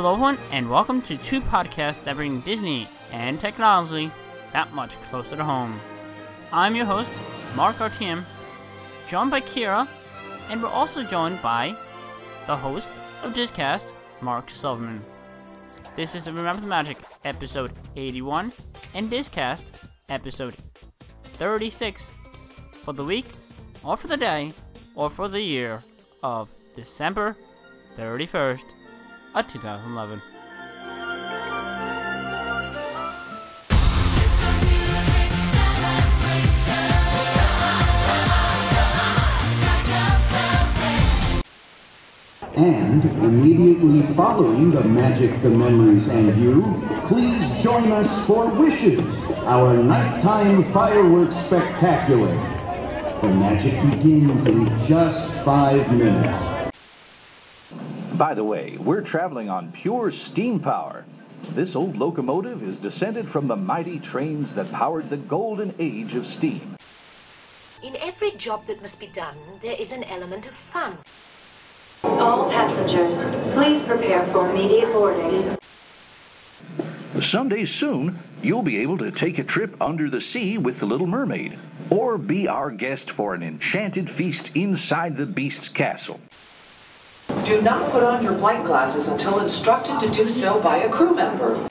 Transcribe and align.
Hello, 0.00 0.14
everyone, 0.14 0.38
and 0.50 0.70
welcome 0.70 1.02
to 1.02 1.18
two 1.18 1.42
podcasts 1.42 2.02
that 2.04 2.16
bring 2.16 2.40
Disney 2.40 2.88
and 3.12 3.38
technology 3.38 4.10
that 4.50 4.72
much 4.72 4.98
closer 5.02 5.36
to 5.36 5.44
home. 5.44 5.78
I'm 6.50 6.74
your 6.74 6.86
host, 6.86 7.10
Mark 7.54 7.76
RTM, 7.76 8.24
joined 9.08 9.30
by 9.30 9.42
Kira, 9.42 9.86
and 10.48 10.62
we're 10.62 10.70
also 10.70 11.02
joined 11.02 11.42
by 11.42 11.76
the 12.46 12.56
host 12.56 12.90
of 13.22 13.34
Discast, 13.34 13.92
Mark 14.22 14.48
Silverman. 14.48 15.04
This 15.96 16.14
is 16.14 16.24
the 16.24 16.32
Remember 16.32 16.62
the 16.62 16.66
Magic, 16.66 16.96
episode 17.26 17.70
81, 17.94 18.54
and 18.94 19.10
Discast, 19.10 19.64
episode 20.08 20.56
36, 21.34 22.10
for 22.72 22.94
the 22.94 23.04
week, 23.04 23.26
or 23.84 23.98
for 23.98 24.08
the 24.08 24.16
day, 24.16 24.54
or 24.94 25.10
for 25.10 25.28
the 25.28 25.42
year 25.42 25.82
of 26.22 26.48
December 26.74 27.36
31st 27.98 28.64
of 29.34 29.46
2011. 29.46 30.22
And 42.56 43.04
immediately 43.24 44.02
following 44.14 44.70
the 44.70 44.82
magic, 44.82 45.40
the 45.42 45.48
memories, 45.48 46.08
and 46.08 46.42
you, 46.42 46.62
please 47.06 47.62
join 47.62 47.92
us 47.92 48.26
for 48.26 48.46
Wishes, 48.46 49.00
our 49.44 49.76
nighttime 49.76 50.70
fireworks 50.72 51.36
spectacular. 51.36 52.34
The 53.20 53.28
magic 53.28 53.80
begins 53.90 54.46
in 54.46 54.86
just 54.86 55.32
five 55.44 55.90
minutes. 55.92 56.49
By 58.20 58.34
the 58.34 58.44
way, 58.44 58.76
we're 58.76 59.00
traveling 59.00 59.48
on 59.48 59.72
pure 59.72 60.10
steam 60.10 60.60
power. 60.60 61.06
This 61.54 61.74
old 61.74 61.96
locomotive 61.96 62.62
is 62.62 62.76
descended 62.76 63.26
from 63.26 63.48
the 63.48 63.56
mighty 63.56 63.98
trains 63.98 64.52
that 64.56 64.70
powered 64.70 65.08
the 65.08 65.16
golden 65.16 65.74
age 65.78 66.14
of 66.14 66.26
steam. 66.26 66.76
In 67.82 67.96
every 67.96 68.32
job 68.32 68.66
that 68.66 68.82
must 68.82 69.00
be 69.00 69.06
done, 69.06 69.38
there 69.62 69.74
is 69.74 69.92
an 69.92 70.04
element 70.04 70.44
of 70.44 70.52
fun. 70.52 70.98
All 72.04 72.50
passengers, 72.50 73.24
please 73.54 73.80
prepare 73.80 74.26
for 74.26 74.50
immediate 74.50 74.92
boarding. 74.92 75.56
Someday 77.22 77.64
soon, 77.64 78.18
you'll 78.42 78.60
be 78.60 78.80
able 78.80 78.98
to 78.98 79.12
take 79.12 79.38
a 79.38 79.44
trip 79.44 79.80
under 79.80 80.10
the 80.10 80.20
sea 80.20 80.58
with 80.58 80.78
the 80.78 80.84
Little 80.84 81.06
Mermaid, 81.06 81.58
or 81.88 82.18
be 82.18 82.48
our 82.48 82.70
guest 82.70 83.10
for 83.10 83.32
an 83.32 83.42
enchanted 83.42 84.10
feast 84.10 84.50
inside 84.54 85.16
the 85.16 85.24
Beast's 85.24 85.70
castle. 85.70 86.20
Do 87.44 87.62
not 87.62 87.92
put 87.92 88.02
on 88.02 88.22
your 88.22 88.36
flight 88.36 88.64
glasses 88.64 89.08
until 89.08 89.40
instructed 89.40 89.98
to 90.00 90.10
do 90.10 90.30
so 90.30 90.60
by 90.60 90.78
a 90.78 90.88
crew 90.88 91.14
member. 91.14 91.69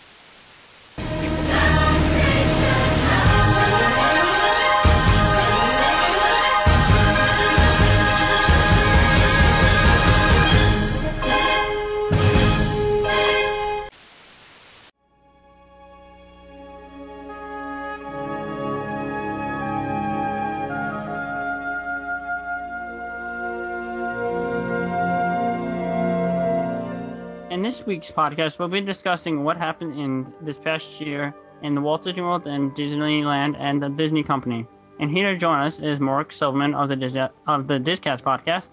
This 27.80 27.88
week's 27.88 28.12
podcast, 28.12 28.60
we'll 28.60 28.68
be 28.68 28.82
discussing 28.82 29.46
what 29.46 29.56
happened 29.56 29.98
in 29.98 30.34
this 30.42 30.60
past 30.60 31.00
year 31.00 31.34
in 31.62 31.76
the 31.76 31.80
Walt 31.80 32.04
Disney 32.04 32.22
World 32.22 32.46
and 32.46 32.72
Disneyland 32.76 33.56
and 33.58 33.82
the 33.82 33.88
Disney 33.88 34.22
Company. 34.22 34.68
And 35.00 35.10
here 35.10 35.32
to 35.32 35.38
join 35.38 35.60
us 35.62 35.80
is 35.80 35.98
Mark 36.02 36.34
Silverman 36.34 36.76
of 36.76 36.90
the 36.90 36.98
Disney, 36.98 37.22
of 37.48 37.68
the 37.68 37.80
Discast 37.80 38.22
podcast, 38.24 38.72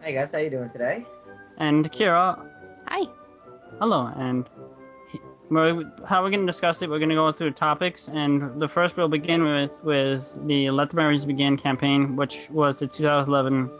Hey 0.00 0.14
guys, 0.14 0.32
how 0.32 0.38
you 0.38 0.50
doing 0.50 0.70
today? 0.70 1.06
and 1.58 1.90
Kira. 1.92 2.44
Hi. 2.88 3.06
Hello, 3.78 4.12
and 4.16 4.44
he- 5.12 5.20
we're, 5.48 5.84
how 6.04 6.24
we're 6.24 6.30
going 6.30 6.40
to 6.40 6.46
discuss 6.46 6.82
it, 6.82 6.90
we're 6.90 6.98
going 6.98 7.10
to 7.10 7.14
go 7.14 7.30
through 7.30 7.52
topics, 7.52 8.08
and 8.08 8.60
the 8.60 8.66
first 8.66 8.96
we'll 8.96 9.06
begin 9.06 9.44
with 9.44 9.84
was 9.84 10.40
the 10.46 10.68
Let 10.70 10.90
the 10.90 10.96
Memories 10.96 11.24
Begin 11.24 11.56
campaign, 11.56 12.16
which 12.16 12.48
was 12.50 12.80
the 12.80 12.88
2011 12.88 13.70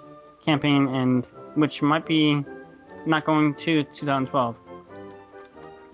campaign, 0.44 0.87
and 0.87 1.27
which 1.56 1.83
might 1.83 2.06
be 2.06 2.44
not 3.07 3.25
going 3.25 3.55
to 3.55 3.85
2012. 3.85 4.57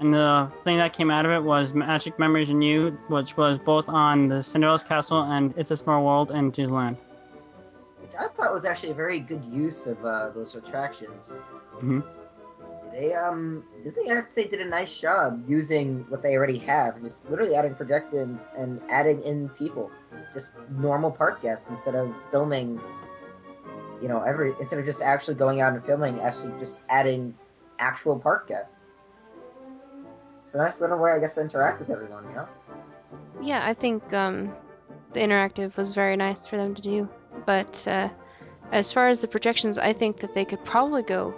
And 0.00 0.14
the 0.14 0.52
thing 0.62 0.78
that 0.78 0.92
came 0.92 1.10
out 1.10 1.24
of 1.26 1.32
it 1.32 1.42
was 1.42 1.74
Magic 1.74 2.18
Memories 2.18 2.50
and 2.50 2.62
You, 2.62 2.90
which 3.08 3.36
was 3.36 3.58
both 3.58 3.88
on 3.88 4.28
the 4.28 4.42
Cinderella's 4.42 4.84
Castle 4.84 5.22
and 5.22 5.52
It's 5.56 5.72
a 5.72 5.76
Small 5.76 6.04
World 6.04 6.30
and 6.30 6.52
Disneyland. 6.52 6.96
Which 8.00 8.12
I 8.18 8.28
thought 8.28 8.52
was 8.52 8.64
actually 8.64 8.90
a 8.90 8.94
very 8.94 9.18
good 9.18 9.44
use 9.44 9.86
of 9.86 10.04
uh, 10.04 10.30
those 10.30 10.54
attractions. 10.54 11.42
Mhm. 11.80 12.04
They 12.92 13.14
um 13.14 13.64
Disney 13.84 14.10
I 14.10 14.14
have 14.14 14.26
to 14.26 14.32
say 14.32 14.48
did 14.48 14.60
a 14.60 14.64
nice 14.64 14.96
job 14.96 15.42
using 15.46 16.04
what 16.08 16.22
they 16.22 16.36
already 16.36 16.58
have, 16.58 17.00
just 17.02 17.28
literally 17.28 17.54
adding 17.54 17.74
projections 17.74 18.48
and 18.56 18.80
adding 18.88 19.22
in 19.22 19.48
people, 19.50 19.90
just 20.32 20.50
normal 20.70 21.10
park 21.10 21.42
guests 21.42 21.68
instead 21.68 21.94
of 21.94 22.14
filming. 22.30 22.80
You 24.00 24.08
know, 24.08 24.22
every 24.22 24.54
instead 24.60 24.78
of 24.78 24.84
just 24.84 25.02
actually 25.02 25.34
going 25.34 25.60
out 25.60 25.72
and 25.72 25.84
filming, 25.84 26.20
actually 26.20 26.58
just 26.60 26.80
adding 26.88 27.34
actual 27.78 28.18
park 28.18 28.46
guests. 28.48 28.84
It's 30.42 30.54
a 30.54 30.58
nice 30.58 30.80
little 30.80 30.98
way, 30.98 31.12
I 31.12 31.18
guess, 31.18 31.34
to 31.34 31.40
interact 31.42 31.80
with 31.80 31.90
everyone. 31.90 32.24
You 32.28 32.34
know. 32.36 32.48
Yeah, 33.40 33.66
I 33.66 33.74
think 33.74 34.12
um, 34.14 34.54
the 35.12 35.20
interactive 35.20 35.76
was 35.76 35.92
very 35.92 36.16
nice 36.16 36.46
for 36.46 36.56
them 36.56 36.74
to 36.74 36.82
do. 36.82 37.08
But 37.44 37.86
uh, 37.86 38.08
as 38.72 38.92
far 38.92 39.08
as 39.08 39.20
the 39.20 39.28
projections, 39.28 39.78
I 39.78 39.92
think 39.92 40.20
that 40.20 40.34
they 40.34 40.44
could 40.44 40.64
probably 40.64 41.02
go 41.02 41.34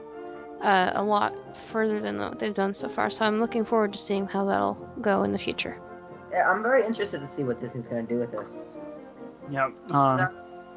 uh, 0.61 0.93
a 0.95 1.03
lot 1.03 1.35
further 1.71 2.01
than 2.01 2.19
what 2.19 2.39
they've 2.39 2.55
done 2.55 2.75
so 2.75 2.89
far. 2.89 3.11
So 3.11 3.25
I'm 3.25 3.41
looking 3.41 3.65
forward 3.65 3.93
to 3.95 3.99
seeing 3.99 4.27
how 4.27 4.45
that'll 4.45 4.75
go 5.01 5.23
in 5.25 5.33
the 5.33 5.39
future. 5.39 5.81
Yeah, 6.31 6.49
I'm 6.49 6.63
very 6.63 6.87
interested 6.87 7.21
to 7.21 7.29
see 7.29 7.43
what 7.43 7.61
Disney's 7.61 7.89
going 7.89 8.07
to 8.07 8.13
do 8.15 8.19
with 8.21 8.31
this. 8.33 8.75
Yep. 9.51 9.71
It's 9.71 9.83
Uh, 9.91 10.17
not- 10.17 10.35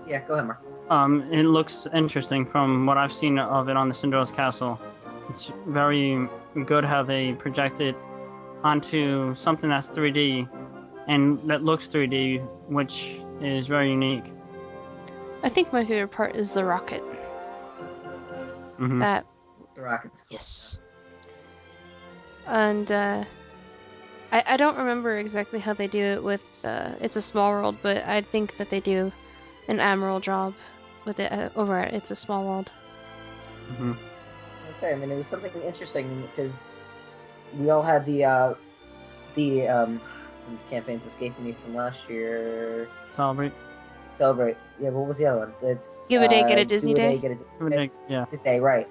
yeah, 0.07 0.21
go 0.27 0.33
ahead, 0.33 0.47
Mark. 0.47 0.59
Um, 0.89 1.23
it 1.31 1.43
looks 1.43 1.87
interesting 1.93 2.45
from 2.45 2.85
what 2.85 2.97
I've 2.97 3.13
seen 3.13 3.39
of 3.39 3.69
it 3.69 3.77
on 3.77 3.87
the 3.89 3.95
Cinderella's 3.95 4.31
Castle. 4.31 4.79
It's 5.29 5.51
very 5.67 6.27
good 6.65 6.83
how 6.85 7.03
they 7.03 7.33
project 7.33 7.81
it 7.81 7.95
onto 8.63 9.33
something 9.35 9.69
that's 9.69 9.89
3D 9.89 10.47
and 11.07 11.39
that 11.49 11.63
looks 11.63 11.87
3D, 11.87 12.39
which 12.67 13.19
is 13.41 13.67
very 13.67 13.89
unique. 13.89 14.31
I 15.43 15.49
think 15.49 15.73
my 15.73 15.83
favorite 15.83 16.11
part 16.11 16.35
is 16.35 16.53
the 16.53 16.63
rocket. 16.63 17.03
hmm 18.77 18.99
That 18.99 19.25
The 19.75 19.81
Rockets. 19.81 20.25
yes. 20.29 20.79
And 22.47 22.91
uh, 22.91 23.23
I 24.31 24.43
I 24.47 24.57
don't 24.57 24.77
remember 24.77 25.17
exactly 25.17 25.59
how 25.59 25.73
they 25.73 25.87
do 25.87 26.01
it 26.01 26.23
with 26.23 26.43
uh, 26.65 26.91
It's 27.01 27.15
a 27.15 27.21
Small 27.21 27.51
World, 27.51 27.77
but 27.81 28.03
I 28.05 28.21
think 28.21 28.57
that 28.57 28.69
they 28.69 28.79
do 28.79 29.11
an 29.67 29.79
admiral 29.79 30.19
job 30.19 30.53
with 31.05 31.19
it 31.19 31.31
uh, 31.31 31.49
over 31.55 31.77
at 31.79 31.93
It's 31.93 32.11
a 32.11 32.15
Small 32.15 32.45
World. 32.45 32.71
hmm 33.77 33.91
I 33.93 34.79
say, 34.79 34.91
I 34.93 34.95
mean, 34.95 35.11
it 35.11 35.15
was 35.17 35.27
something 35.27 35.51
interesting 35.63 36.21
because 36.35 36.77
we 37.57 37.69
all 37.69 37.81
had 37.83 38.05
the 38.05 38.25
uh, 38.25 38.53
the 39.35 39.67
um, 39.67 40.01
campaigns 40.69 41.05
escaping 41.05 41.45
me 41.45 41.55
from 41.63 41.75
last 41.75 41.99
year. 42.09 42.87
Celebrate. 43.09 43.51
Celebrate. 44.13 44.57
Yeah, 44.81 44.89
what 44.89 45.07
was 45.07 45.17
the 45.17 45.25
other 45.25 45.39
one? 45.39 45.53
It's 45.61 46.07
Give 46.07 46.21
a 46.21 46.27
day, 46.27 46.41
uh, 46.43 46.47
get 46.47 46.57
a 46.59 46.65
Disney 46.65 46.93
do 46.93 47.01
day? 47.01 47.17
get 47.17 47.31
a, 47.31 47.35
Give 47.35 47.67
it 47.79 47.91
a- 48.07 48.11
Yeah. 48.11 48.25
this 48.31 48.41
day, 48.41 48.59
right? 48.59 48.87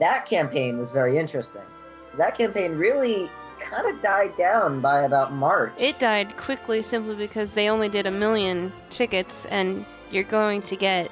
That 0.00 0.26
campaign 0.26 0.78
was 0.78 0.90
very 0.90 1.18
interesting. 1.18 1.62
So 2.10 2.18
that 2.18 2.36
campaign 2.36 2.72
really 2.72 3.30
kind 3.60 3.86
of 3.88 4.02
died 4.02 4.36
down 4.36 4.80
by 4.80 5.02
about 5.02 5.32
March. 5.32 5.72
It 5.78 5.98
died 5.98 6.36
quickly 6.36 6.82
simply 6.82 7.14
because 7.14 7.52
they 7.54 7.68
only 7.68 7.88
did 7.88 8.06
a 8.06 8.10
million 8.10 8.72
tickets, 8.90 9.46
and 9.46 9.84
you're 10.10 10.24
going 10.24 10.62
to 10.62 10.76
get 10.76 11.10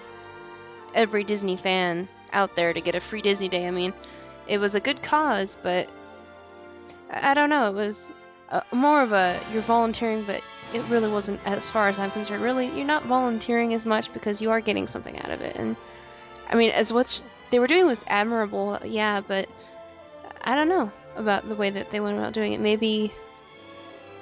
every 0.94 1.24
Disney 1.24 1.56
fan 1.56 2.08
out 2.32 2.56
there 2.56 2.72
to 2.72 2.80
get 2.80 2.94
a 2.94 3.00
free 3.00 3.22
Disney 3.22 3.48
Day. 3.48 3.66
I 3.66 3.70
mean, 3.70 3.92
it 4.46 4.58
was 4.58 4.74
a 4.74 4.80
good 4.80 5.02
cause, 5.02 5.56
but 5.62 5.88
I 7.10 7.34
don't 7.34 7.50
know. 7.50 7.68
It 7.68 7.74
was 7.74 8.10
uh, 8.50 8.62
more 8.72 9.02
of 9.02 9.12
a 9.12 9.38
you're 9.52 9.62
volunteering, 9.62 10.24
but 10.24 10.42
it 10.72 10.82
really 10.88 11.10
wasn't, 11.10 11.40
as 11.44 11.68
far 11.70 11.88
as 11.88 11.98
I'm 11.98 12.10
concerned. 12.10 12.42
Really, 12.42 12.68
you're 12.68 12.86
not 12.86 13.04
volunteering 13.04 13.74
as 13.74 13.84
much 13.84 14.12
because 14.12 14.40
you 14.40 14.50
are 14.50 14.60
getting 14.60 14.86
something 14.88 15.18
out 15.18 15.30
of 15.30 15.40
it. 15.40 15.56
And 15.56 15.76
I 16.48 16.56
mean, 16.56 16.70
as 16.70 16.92
what 16.92 17.22
they 17.50 17.58
were 17.58 17.66
doing 17.66 17.86
was 17.86 18.04
admirable, 18.06 18.78
yeah, 18.84 19.20
but 19.20 19.48
I 20.42 20.54
don't 20.54 20.68
know 20.68 20.90
about 21.16 21.48
the 21.48 21.54
way 21.54 21.70
that 21.70 21.90
they 21.90 22.00
went 22.00 22.18
about 22.18 22.32
doing 22.32 22.54
it. 22.54 22.60
Maybe 22.60 23.12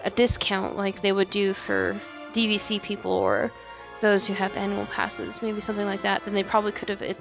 a 0.05 0.11
discount 0.11 0.77
like 0.77 1.03
they 1.03 1.13
would 1.13 1.31
do 1.31 1.55
for 1.55 2.01
DVC 2.33 2.83
people 2.83 3.13
or 3.13 3.53
those 4.01 4.27
who 4.27 4.35
have 4.35 4.57
annual 4.57 4.87
passes, 4.87 5.43
maybe 5.43 5.61
something 5.61 5.87
like 5.87 6.03
that, 6.03 6.25
then 6.25 6.35
they 6.35 6.43
probably 6.43 6.73
could 6.73 6.89
have 6.89 7.03
it 7.03 7.17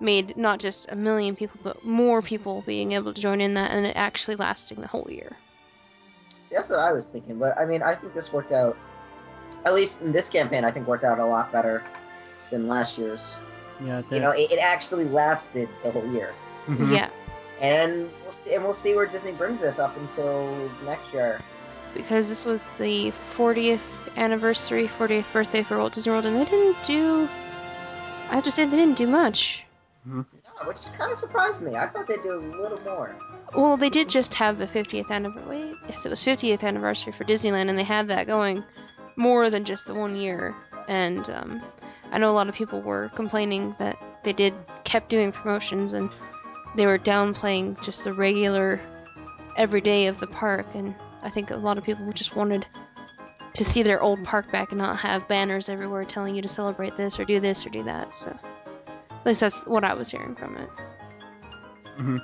made 0.00 0.36
not 0.36 0.60
just 0.60 0.86
a 0.90 0.96
million 0.96 1.34
people, 1.36 1.58
but 1.62 1.84
more 1.84 2.22
people 2.22 2.62
being 2.66 2.92
able 2.92 3.12
to 3.14 3.20
join 3.20 3.40
in 3.40 3.54
that, 3.54 3.70
and 3.70 3.86
it 3.86 3.96
actually 3.96 4.36
lasting 4.36 4.80
the 4.80 4.86
whole 4.86 5.06
year. 5.10 5.36
See, 6.48 6.54
that's 6.54 6.70
what 6.70 6.78
I 6.78 6.92
was 6.92 7.08
thinking. 7.08 7.38
But 7.38 7.58
I 7.58 7.64
mean, 7.64 7.82
I 7.82 7.94
think 7.94 8.14
this 8.14 8.32
worked 8.32 8.52
out. 8.52 8.76
At 9.64 9.74
least 9.74 10.02
in 10.02 10.12
this 10.12 10.28
campaign, 10.28 10.64
I 10.64 10.70
think 10.70 10.86
worked 10.86 11.04
out 11.04 11.18
a 11.18 11.24
lot 11.24 11.50
better 11.50 11.82
than 12.50 12.68
last 12.68 12.98
year's. 12.98 13.36
Yeah, 13.84 13.98
it 13.98 14.04
You 14.10 14.20
know, 14.20 14.30
it, 14.30 14.52
it 14.52 14.58
actually 14.60 15.04
lasted 15.04 15.68
the 15.82 15.90
whole 15.90 16.06
year. 16.12 16.34
Mhm. 16.66 16.92
Yeah, 16.92 17.10
And 17.60 18.10
we'll 18.22 18.32
see, 18.32 18.54
and 18.54 18.62
we'll 18.62 18.72
see 18.72 18.94
where 18.94 19.06
Disney 19.06 19.32
brings 19.32 19.62
us 19.62 19.78
up 19.78 19.96
until 19.96 20.70
next 20.84 21.12
year. 21.12 21.40
Because 21.96 22.28
this 22.28 22.44
was 22.44 22.72
the 22.72 23.12
40th 23.36 23.80
anniversary, 24.16 24.88
40th 24.88 25.32
birthday 25.32 25.62
for 25.62 25.78
Walt 25.78 25.92
Disney 25.94 26.12
World, 26.12 26.26
and 26.26 26.36
they 26.36 26.44
didn't 26.44 26.82
do. 26.84 27.28
I 28.30 28.34
have 28.34 28.44
to 28.44 28.50
say, 28.50 28.64
they 28.64 28.76
didn't 28.76 28.98
do 28.98 29.06
much. 29.06 29.64
No, 30.04 30.24
which 30.64 30.82
kind 30.96 31.10
of 31.10 31.18
surprised 31.18 31.64
me. 31.64 31.76
I 31.76 31.88
thought 31.88 32.06
they'd 32.06 32.22
do 32.22 32.34
a 32.34 32.42
little 32.60 32.80
more. 32.82 33.14
Well, 33.54 33.76
they 33.76 33.90
did 33.90 34.08
just 34.08 34.34
have 34.34 34.58
the 34.58 34.66
50th 34.66 35.10
anniversary. 35.10 35.48
Wait, 35.48 35.76
yes, 35.88 36.06
it 36.06 36.08
was 36.08 36.20
50th 36.24 36.62
anniversary 36.62 37.12
for 37.12 37.24
Disneyland, 37.24 37.68
and 37.68 37.78
they 37.78 37.84
had 37.84 38.08
that 38.08 38.26
going 38.26 38.64
more 39.16 39.50
than 39.50 39.64
just 39.64 39.86
the 39.86 39.94
one 39.94 40.16
year. 40.16 40.54
And 40.88 41.28
um, 41.30 41.62
I 42.12 42.18
know 42.18 42.30
a 42.30 42.34
lot 42.34 42.48
of 42.48 42.54
people 42.54 42.80
were 42.82 43.10
complaining 43.14 43.74
that 43.78 43.98
they 44.22 44.32
did 44.32 44.54
kept 44.84 45.08
doing 45.08 45.32
promotions 45.32 45.92
and 45.92 46.10
they 46.76 46.86
were 46.86 46.98
downplaying 46.98 47.82
just 47.82 48.04
the 48.04 48.12
regular 48.12 48.80
every 49.56 49.80
day 49.80 50.06
of 50.06 50.20
the 50.20 50.26
park. 50.26 50.66
And 50.74 50.94
I 51.26 51.30
think 51.30 51.50
a 51.50 51.56
lot 51.56 51.76
of 51.76 51.82
people 51.82 52.10
just 52.12 52.36
wanted 52.36 52.64
to 53.54 53.64
see 53.64 53.82
their 53.82 54.00
old 54.00 54.22
park 54.22 54.52
back 54.52 54.70
and 54.70 54.78
not 54.78 54.96
have 54.98 55.26
banners 55.26 55.68
everywhere 55.68 56.04
telling 56.04 56.36
you 56.36 56.42
to 56.42 56.48
celebrate 56.48 56.96
this 56.96 57.18
or 57.18 57.24
do 57.24 57.40
this 57.40 57.66
or 57.66 57.70
do 57.70 57.82
that. 57.82 58.14
So 58.14 58.30
at 59.10 59.26
least 59.26 59.40
that's 59.40 59.66
what 59.66 59.82
I 59.82 59.94
was 59.94 60.08
hearing 60.08 60.36
from 60.36 60.56
it. 60.56 60.68
I 61.98 62.02
mean, 62.02 62.22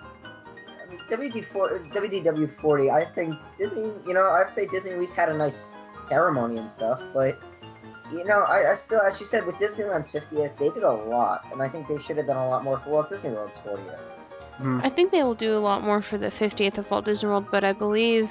WD4, 1.10 1.93
WDW40, 1.93 2.93
I 2.93 3.04
think 3.04 3.34
Disney, 3.58 3.90
you 4.06 4.14
know, 4.14 4.31
I'd 4.31 4.49
say 4.49 4.66
Disney 4.66 4.93
at 4.93 5.00
least 5.00 5.16
had 5.16 5.31
a 5.31 5.37
nice 5.37 5.72
ceremony 5.93 6.58
and 6.58 6.70
stuff, 6.70 7.02
but, 7.12 7.43
you 8.12 8.25
know, 8.25 8.43
I, 8.43 8.70
I 8.70 8.75
still, 8.75 9.00
as 9.00 9.19
you 9.19 9.26
said, 9.26 9.44
with 9.44 9.56
Disneyland's 9.56 10.12
50th, 10.12 10.56
they 10.58 10.69
did 10.69 10.84
a 10.84 10.93
lot, 10.93 11.44
and 11.50 11.60
I 11.60 11.69
think 11.69 11.88
they 11.88 12.00
should 12.02 12.19
have 12.19 12.28
done 12.28 12.37
a 12.37 12.49
lot 12.49 12.62
more 12.62 12.78
for 12.78 12.90
Walt 12.90 13.08
Disney 13.08 13.31
World's 13.31 13.56
40th. 13.56 13.99
Mm-hmm. 14.54 14.81
I 14.84 14.88
think 14.90 15.10
they 15.10 15.25
will 15.25 15.34
do 15.34 15.54
a 15.54 15.58
lot 15.58 15.82
more 15.82 16.02
for 16.02 16.19
the 16.19 16.31
50th 16.31 16.78
of 16.78 16.88
Walt 16.90 17.04
Disney 17.04 17.28
World, 17.28 17.46
but 17.50 17.64
I 17.64 17.72
believe 17.72 18.31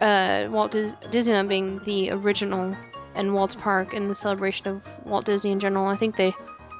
uh, 0.00 0.48
Walt 0.50 0.72
Dis- 0.72 0.94
Disneyland 1.10 1.48
being 1.48 1.78
the 1.80 2.10
original 2.10 2.76
and 3.14 3.34
Walt's 3.34 3.54
Park 3.54 3.94
and 3.94 4.10
the 4.10 4.14
celebration 4.14 4.68
of 4.68 5.06
Walt 5.06 5.24
Disney 5.24 5.52
in 5.52 5.60
general, 5.60 5.86
I 5.86 5.96
think 5.96 6.16
they 6.16 6.34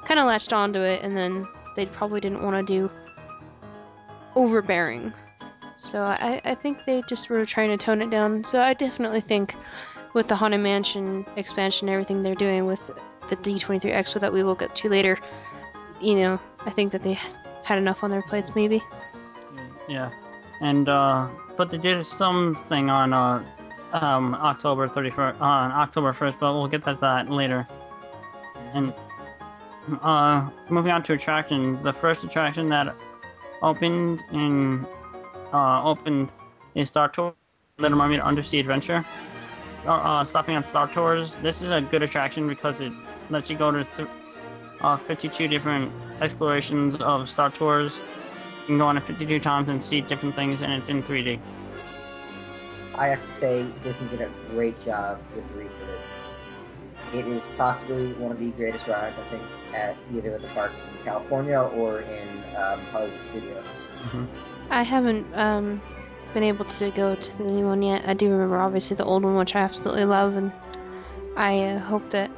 kind 0.05 0.19
of 0.19 0.27
latched 0.27 0.53
onto 0.53 0.79
it 0.79 1.01
and 1.03 1.17
then 1.17 1.47
they 1.75 1.85
probably 1.85 2.21
didn't 2.21 2.43
want 2.43 2.55
to 2.55 2.73
do 2.73 2.91
overbearing. 4.35 5.11
So 5.75 6.01
I, 6.01 6.41
I 6.43 6.55
think 6.55 6.85
they 6.85 7.03
just 7.07 7.29
were 7.29 7.45
trying 7.45 7.69
to 7.69 7.77
tone 7.77 8.01
it 8.01 8.09
down. 8.09 8.43
So 8.43 8.61
I 8.61 8.73
definitely 8.73 9.21
think 9.21 9.55
with 10.13 10.27
the 10.27 10.35
Haunted 10.35 10.61
Mansion 10.61 11.25
expansion 11.35 11.87
and 11.87 11.93
everything 11.93 12.23
they're 12.23 12.35
doing 12.35 12.65
with 12.65 12.85
the 13.29 13.35
D23 13.37 13.93
Expo 13.93 14.19
that 14.19 14.33
we 14.33 14.43
will 14.43 14.55
get 14.55 14.75
to 14.75 14.89
later, 14.89 15.17
you 16.01 16.15
know, 16.15 16.39
I 16.65 16.71
think 16.71 16.91
that 16.91 17.03
they 17.03 17.19
had 17.63 17.77
enough 17.77 18.03
on 18.03 18.11
their 18.11 18.21
plates 18.21 18.55
maybe. 18.55 18.81
Yeah, 19.87 20.11
and 20.61 20.89
uh, 20.89 21.27
but 21.55 21.71
they 21.71 21.77
did 21.77 22.05
something 22.05 22.89
on 22.89 23.13
uh, 23.13 23.43
um, 23.93 24.35
October 24.35 24.87
31st, 24.87 25.41
on 25.41 25.71
October 25.71 26.13
1st, 26.13 26.39
but 26.39 26.53
we'll 26.53 26.67
get 26.67 26.83
to 26.85 26.97
that 27.01 27.29
later. 27.29 27.67
And 28.73 28.93
uh, 30.01 30.49
moving 30.69 30.91
on 30.91 31.03
to 31.03 31.13
attraction, 31.13 31.81
the 31.83 31.93
first 31.93 32.23
attraction 32.23 32.69
that 32.69 32.95
opened 33.61 34.23
in 34.31 34.85
uh, 35.53 35.83
opened 35.83 36.29
is 36.75 36.89
Star 36.89 37.09
Tours, 37.09 37.33
Little 37.77 37.97
Mermaid 37.97 38.19
Undersea 38.19 38.59
Adventure. 38.59 39.05
Uh, 39.85 40.23
stopping 40.23 40.55
at 40.55 40.67
Star 40.69 40.87
Tours, 40.87 41.37
this 41.37 41.61
is 41.61 41.71
a 41.71 41.79
good 41.79 42.03
attraction 42.03 42.47
because 42.47 42.81
it 42.81 42.91
lets 43.29 43.49
you 43.49 43.57
go 43.57 43.71
to 43.71 43.85
th- 43.85 44.09
uh, 44.81 44.97
52 44.97 45.47
different 45.47 45.91
explorations 46.21 46.95
of 46.97 47.29
Star 47.29 47.49
Tours. 47.49 47.97
You 48.67 48.73
can 48.73 48.79
go 48.79 48.87
on 48.87 48.97
it 48.97 49.03
52 49.03 49.39
times 49.39 49.69
and 49.69 49.81
see 49.81 50.01
different 50.01 50.35
things, 50.35 50.61
and 50.61 50.73
it's 50.73 50.89
in 50.89 51.01
3D. 51.01 51.39
I 52.95 53.07
have 53.07 53.25
to 53.25 53.33
say, 53.33 53.65
Disney 53.81 54.09
did 54.09 54.19
a 54.19 54.29
great 54.51 54.83
job 54.83 55.21
with 55.33 55.47
the 55.47 55.53
refit. 55.53 55.99
It 57.13 57.27
is 57.27 57.47
possibly 57.55 58.11
one 58.13 58.33
of 58.33 58.39
the 58.39 58.51
greatest 58.51 58.85
rides, 58.85 59.17
I 59.17 59.23
think, 59.23 59.41
at 59.73 59.95
either 60.13 60.35
of 60.35 60.41
the 60.41 60.49
parks 60.49 60.75
in 60.91 61.05
California 61.05 61.57
or 61.57 62.01
in 62.01 62.27
um, 62.57 62.81
Hollywood 62.91 63.23
Studios. 63.23 63.81
I 64.69 64.83
haven't 64.83 65.25
um, 65.33 65.81
been 66.33 66.43
able 66.43 66.65
to 66.65 66.91
go 66.91 67.15
to 67.15 67.37
the 67.37 67.45
new 67.45 67.67
one 67.67 67.81
yet. 67.81 68.03
I 68.05 68.15
do 68.15 68.29
remember 68.29 68.59
obviously 68.59 68.97
the 68.97 69.05
old 69.05 69.23
one, 69.23 69.37
which 69.37 69.55
I 69.55 69.61
absolutely 69.61 70.03
love, 70.03 70.35
and 70.35 70.51
I 71.37 71.61
uh, 71.61 71.79
hope 71.79 72.09
that 72.09 72.29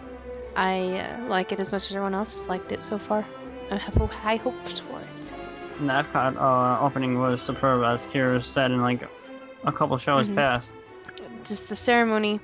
I 0.56 1.00
uh, 1.00 1.26
like 1.28 1.52
it 1.52 1.60
as 1.60 1.72
much 1.72 1.86
as 1.86 1.92
everyone 1.92 2.14
else 2.14 2.34
has 2.38 2.48
liked 2.48 2.72
it 2.72 2.84
so 2.84 3.00
far. 3.00 3.26
I 3.72 3.78
have 3.78 3.96
high 3.96 4.36
hopes 4.36 4.78
for 4.78 4.99
it. 4.99 4.99
Epcot 5.88 6.36
uh, 6.38 6.84
opening 6.84 7.20
was 7.20 7.42
superb, 7.42 7.84
as 7.84 8.06
Kira 8.08 8.44
said 8.44 8.72
in 8.72 8.82
like 8.82 9.08
a 9.64 9.72
couple 9.72 9.98
shows 9.98 10.30
Mhm. 10.30 10.36
past. 10.36 10.74
Just 11.44 11.70
the 11.70 11.76
ceremony 11.76 12.40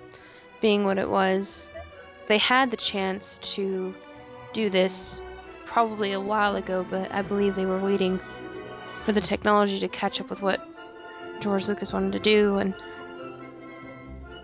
being 0.62 0.86
what 0.86 0.98
it 0.98 1.10
was, 1.10 1.72
they 2.28 2.38
had 2.38 2.72
the 2.72 2.78
chance 2.78 3.38
to 3.56 3.94
do 4.54 4.70
this 4.70 5.22
probably 5.66 6.14
a 6.14 6.20
while 6.20 6.56
ago, 6.56 6.86
but 6.90 7.14
I 7.14 7.22
believe 7.22 7.56
they 7.56 7.66
were 7.66 7.80
waiting 7.80 8.20
for 9.04 9.12
the 9.12 9.22
technology 9.22 9.80
to 9.80 9.88
catch 9.88 10.20
up 10.22 10.30
with 10.30 10.42
what 10.42 10.62
George 11.42 11.68
Lucas 11.68 11.94
wanted 11.94 12.14
to 12.14 12.20
do, 12.20 12.58
and 12.58 12.74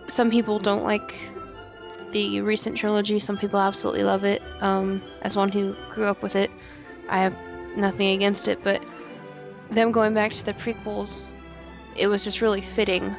some 0.07 0.29
people 0.29 0.59
don't 0.59 0.83
like 0.83 1.15
the 2.11 2.41
recent 2.41 2.77
trilogy. 2.77 3.19
Some 3.19 3.37
people 3.37 3.59
absolutely 3.59 4.03
love 4.03 4.25
it. 4.25 4.41
Um, 4.59 5.01
as 5.21 5.37
one 5.37 5.49
who 5.49 5.75
grew 5.93 6.03
up 6.05 6.21
with 6.21 6.35
it, 6.35 6.51
I 7.07 7.19
have 7.19 7.35
nothing 7.75 8.15
against 8.15 8.47
it, 8.47 8.63
but 8.63 8.83
them 9.69 9.91
going 9.91 10.13
back 10.13 10.31
to 10.33 10.45
the 10.45 10.53
prequels, 10.53 11.33
it 11.95 12.07
was 12.07 12.23
just 12.23 12.41
really 12.41 12.61
fitting 12.61 13.15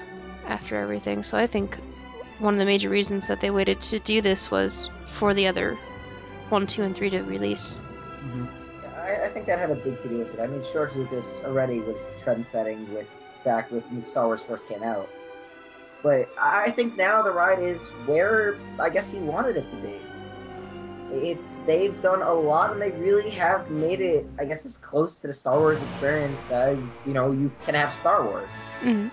after 0.47 0.77
everything. 0.77 1.23
So 1.23 1.37
I 1.39 1.47
think 1.47 1.79
one 2.39 2.55
of 2.55 2.59
the 2.59 2.67
major 2.67 2.89
reasons 2.89 3.27
that 3.29 3.41
they 3.41 3.51
waited 3.51 3.81
to 3.81 3.99
do 4.01 4.21
this 4.21 4.51
was 4.51 4.91
for 5.07 5.35
the 5.35 5.47
other 5.47 5.79
one, 6.49 6.67
two, 6.67 6.83
and 6.83 6.95
three 6.95 7.11
to 7.11 7.23
release. 7.23 7.81
Mm-hmm. 8.25 8.47
I, 8.99 9.27
I 9.27 9.29
think 9.31 9.47
that 9.47 9.59
had 9.59 9.71
a 9.71 9.75
big 9.75 10.01
to 10.03 10.09
do 10.09 10.19
with 10.19 10.35
it. 10.35 10.41
I 10.41 10.47
mean, 10.47 10.63
George 10.73 10.95
Lucas 10.95 11.41
already 11.45 11.81
was 11.81 12.07
trend-setting 12.23 12.93
with 12.93 13.07
back 13.45 13.71
with 13.71 13.85
when 13.87 14.05
Star 14.05 14.27
Wars 14.27 14.43
first 14.43 14.69
came 14.69 14.83
out, 14.83 15.09
but 16.03 16.29
I 16.41 16.65
I 16.67 16.71
think 16.71 16.97
now 16.97 17.23
the 17.23 17.33
ride 17.33 17.59
is 17.59 17.81
where 18.07 18.59
I 18.79 18.89
guess 18.89 19.11
he 19.11 19.19
wanted 19.19 19.57
it 19.57 19.69
to 19.71 19.77
be. 19.77 19.99
It's 21.13 21.63
they've 21.63 22.01
done 22.01 22.23
a 22.23 22.33
lot, 22.33 22.73
and 22.73 22.81
they 22.81 22.91
really 22.93 23.31
have 23.31 23.71
made 23.71 24.01
it, 24.01 24.29
I 24.39 24.45
guess, 24.45 24.65
as 24.65 24.79
close 24.79 25.19
to 25.21 25.27
the 25.27 25.33
Star 25.33 25.59
Wars 25.59 25.83
experience 25.83 26.51
as 26.51 27.03
you 27.05 27.13
know 27.13 27.33
you 27.33 27.51
can 27.65 27.75
have 27.75 27.93
Star 27.95 28.25
Wars 28.25 28.71
hmm 28.81 29.09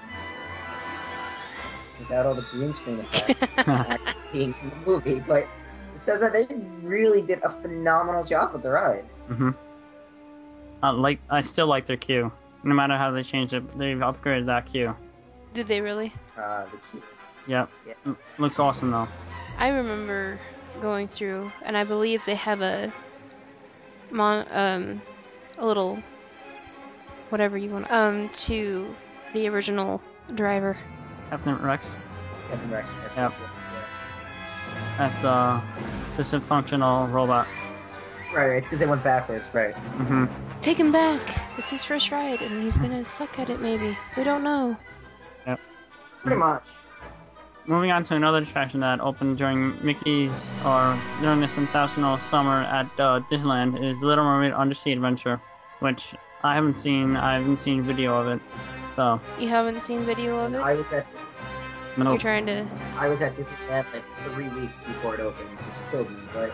without 1.99 2.25
all 2.25 2.33
the 2.33 2.41
green 2.43 2.73
screen 2.73 2.99
effects 2.99 3.57
being 4.31 4.55
in 4.63 4.69
the 4.69 4.75
movie. 4.77 5.19
But 5.19 5.49
it 5.93 5.99
says 5.99 6.21
that 6.21 6.31
they 6.33 6.47
really 6.81 7.21
did 7.21 7.43
a 7.43 7.49
phenomenal 7.61 8.23
job 8.23 8.53
with 8.53 8.63
the 8.63 8.69
ride. 8.69 9.03
hmm 9.27 9.49
I 10.81 10.91
like, 10.91 11.19
I 11.29 11.41
still 11.41 11.67
like 11.67 11.85
their 11.85 11.97
queue. 11.97 12.31
No 12.63 12.73
matter 12.73 12.97
how 12.97 13.11
they 13.11 13.23
changed 13.23 13.53
it, 13.53 13.77
they've 13.77 13.97
upgraded 13.97 14.45
that 14.45 14.65
queue. 14.65 14.95
Did 15.53 15.67
they 15.67 15.81
really? 15.81 16.13
Uh, 16.37 16.65
the 16.65 16.77
key. 16.91 17.03
Yep. 17.47 17.69
Yeah. 17.85 18.13
Looks 18.37 18.59
awesome 18.59 18.91
though. 18.91 19.09
I 19.57 19.69
remember 19.69 20.39
going 20.81 21.07
through, 21.07 21.51
and 21.63 21.75
I 21.77 21.83
believe 21.83 22.21
they 22.25 22.35
have 22.35 22.61
a 22.61 22.93
mon 24.11 24.45
um 24.49 25.01
a 25.57 25.65
little 25.65 26.01
whatever 27.29 27.57
you 27.57 27.69
want 27.69 27.89
um 27.91 28.29
to 28.29 28.95
the 29.33 29.47
original 29.47 30.01
driver. 30.35 30.75
Captain 31.29 31.55
Rex. 31.61 31.97
Captain 32.49 32.71
Rex. 32.71 32.89
Yes, 33.03 33.17
Yep. 33.17 33.31
yes, 33.31 33.39
yes, 33.73 33.91
That's 34.97 35.23
uh, 35.23 35.61
dysfunctional 36.15 37.11
robot. 37.11 37.47
yes. 37.47 38.33
Right, 38.33 38.47
right. 38.47 38.57
It's 38.57 38.65
because 38.65 38.79
they 38.79 38.88
went 38.88 39.03
backwards. 39.03 39.49
Right. 39.53 39.73
Mm-hmm. 39.75 40.25
Take 40.61 40.79
him 40.79 40.91
back. 40.91 41.21
It's 41.57 41.69
his 41.71 41.83
first 41.83 42.11
ride, 42.11 42.41
and 42.41 42.61
he's 42.63 42.77
gonna 42.77 43.05
suck 43.05 43.38
at 43.39 43.49
it. 43.49 43.61
Maybe 43.61 43.95
we 44.17 44.23
don't 44.23 44.43
know. 44.43 44.75
Yep. 45.45 45.59
Pretty 46.21 46.38
much. 46.38 46.63
Moving 47.69 47.91
on 47.91 48.03
to 48.05 48.15
another 48.15 48.39
attraction 48.39 48.79
that 48.79 48.99
opened 48.99 49.38
during 49.38 49.77
Mickey's 49.85 50.51
or 50.65 50.99
during 51.21 51.39
the 51.39 51.47
sensational 51.47 52.17
summer 52.17 52.63
at 52.63 52.88
uh, 52.99 53.21
Disneyland 53.29 53.79
is 53.88 54.01
Little 54.01 54.23
Mermaid 54.23 54.53
Undersea 54.53 54.91
Adventure, 54.91 55.39
which 55.77 56.15
I 56.41 56.55
haven't 56.55 56.79
seen. 56.79 57.15
I 57.15 57.35
haven't 57.35 57.57
seen 57.57 57.83
video 57.83 58.19
of 58.19 58.27
it, 58.27 58.41
so 58.95 59.21
You 59.38 59.49
haven't 59.49 59.83
seen 59.83 60.03
video 60.03 60.35
of 60.39 60.55
it. 60.55 60.57
I 60.57 60.73
was 60.73 60.91
at 60.91 61.05
no. 61.95 62.09
You're 62.09 62.19
trying 62.19 62.47
to. 62.47 62.65
I 62.97 63.07
was 63.07 63.21
at 63.21 63.35
Disneyland 63.35 63.85
like 63.93 64.03
three 64.33 64.49
weeks 64.49 64.81
before 64.81 65.13
it 65.13 65.19
opened, 65.19 65.49
which 65.49 65.91
killed 65.91 66.09
me. 66.09 66.23
But 66.33 66.51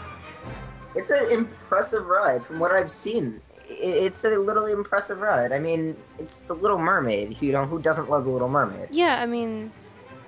it's 0.96 1.12
an 1.12 1.32
impressive 1.32 2.06
ride 2.08 2.44
from 2.44 2.60
what 2.60 2.74
I've 2.74 2.92
seen. 2.92 3.40
it's 3.70 4.26
a 4.26 4.32
literally 4.32 4.74
impressive 4.74 5.20
ride. 5.20 5.54
I 5.54 5.60
mean, 5.60 5.96
it's 6.20 6.42
the 6.42 6.56
Little 6.56 6.78
Mermaid. 6.78 7.42
You 7.42 7.54
know, 7.54 7.64
who 7.64 7.82
doesn't 7.82 8.10
love 8.10 8.26
the 8.26 8.32
Little 8.32 8.50
Mermaid? 8.50 8.90
Yeah, 8.92 9.22
I 9.22 9.26
mean, 9.26 9.72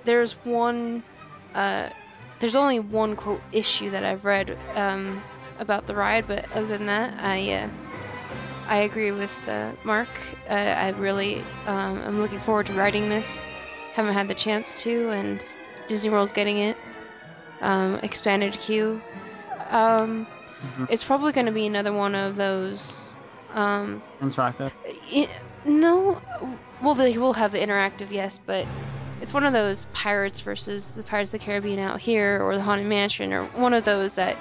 there's 0.08 0.32
one, 0.44 1.04
uh, 1.54 1.90
there's 2.40 2.56
only 2.56 2.80
one 2.80 3.16
quote 3.16 3.44
issue 3.52 3.90
that 3.90 4.04
I've 4.04 4.24
read 4.24 4.56
um, 4.74 5.24
about 5.58 5.86
the 5.86 5.94
ride, 5.94 6.26
but 6.26 6.48
other 6.52 6.66
than 6.66 6.86
that, 6.86 7.14
I 7.22 7.52
uh, 7.52 7.68
I 8.66 8.78
agree 8.78 9.12
with 9.12 9.48
uh, 9.48 9.74
Mark. 9.84 10.20
Uh, 10.48 10.54
I 10.54 10.90
really 10.92 11.46
um, 11.66 12.02
I'm 12.02 12.20
looking 12.20 12.38
forward 12.40 12.66
to 12.66 12.74
riding 12.74 13.08
this. 13.08 13.46
Haven't 13.92 14.14
had 14.14 14.28
the 14.28 14.34
chance 14.34 14.82
to, 14.82 15.10
and 15.10 15.44
Disney 15.88 16.10
World's 16.10 16.32
getting 16.32 16.58
it. 16.58 16.78
Um, 17.60 18.00
expanded 18.02 18.58
queue. 18.58 19.02
Um, 19.70 20.28
Mhm. 20.62 20.86
It's 20.90 21.04
probably 21.04 21.32
going 21.32 21.46
to 21.46 21.52
be 21.52 21.66
another 21.66 21.92
one 21.92 22.14
of 22.14 22.36
those. 22.36 23.16
Um, 23.48 24.02
Interactive. 24.20 24.72
I 24.86 25.28
no, 25.64 26.20
well 26.80 26.94
they 26.94 27.18
will 27.18 27.34
have 27.34 27.52
the 27.52 27.58
interactive, 27.58 28.10
yes, 28.10 28.38
but 28.46 28.68
it's 29.20 29.34
one 29.34 29.44
of 29.44 29.52
those 29.52 29.86
pirates 29.92 30.40
versus 30.40 30.88
the 30.90 31.02
Pirates 31.02 31.32
of 31.32 31.40
the 31.40 31.44
Caribbean 31.44 31.78
out 31.78 32.00
here, 32.00 32.40
or 32.42 32.54
the 32.54 32.62
Haunted 32.62 32.86
Mansion, 32.86 33.32
or 33.32 33.44
one 33.46 33.74
of 33.74 33.84
those 33.84 34.14
that 34.14 34.36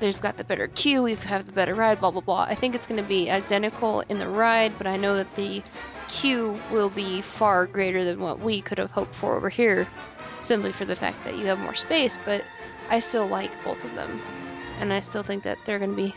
they've 0.00 0.20
got 0.20 0.36
the 0.36 0.44
better 0.44 0.68
queue, 0.68 1.02
we 1.02 1.14
have 1.14 1.46
the 1.46 1.52
better 1.52 1.74
ride, 1.74 2.00
blah 2.00 2.10
blah 2.10 2.20
blah. 2.20 2.46
I 2.48 2.54
think 2.54 2.74
it's 2.74 2.86
going 2.86 3.02
to 3.02 3.08
be 3.08 3.30
identical 3.30 4.00
in 4.08 4.18
the 4.18 4.28
ride, 4.28 4.72
but 4.78 4.86
I 4.86 4.96
know 4.96 5.16
that 5.16 5.34
the 5.34 5.62
queue 6.08 6.58
will 6.70 6.90
be 6.90 7.20
far 7.20 7.66
greater 7.66 8.04
than 8.04 8.20
what 8.20 8.40
we 8.40 8.62
could 8.62 8.78
have 8.78 8.90
hoped 8.90 9.14
for 9.14 9.36
over 9.36 9.48
here, 9.48 9.86
simply 10.40 10.72
for 10.72 10.84
the 10.84 10.96
fact 10.96 11.24
that 11.24 11.36
you 11.36 11.46
have 11.46 11.58
more 11.58 11.74
space. 11.74 12.18
But 12.24 12.44
I 12.88 13.00
still 13.00 13.26
like 13.26 13.50
both 13.64 13.84
of 13.84 13.94
them, 13.94 14.20
and 14.80 14.92
I 14.92 15.00
still 15.00 15.22
think 15.22 15.44
that 15.44 15.58
they're 15.64 15.78
going 15.78 15.90
to 15.90 15.96
be 15.96 16.14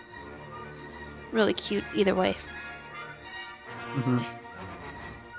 really 1.31 1.53
cute 1.53 1.83
either 1.95 2.15
way. 2.15 2.35
hmm 3.93 4.19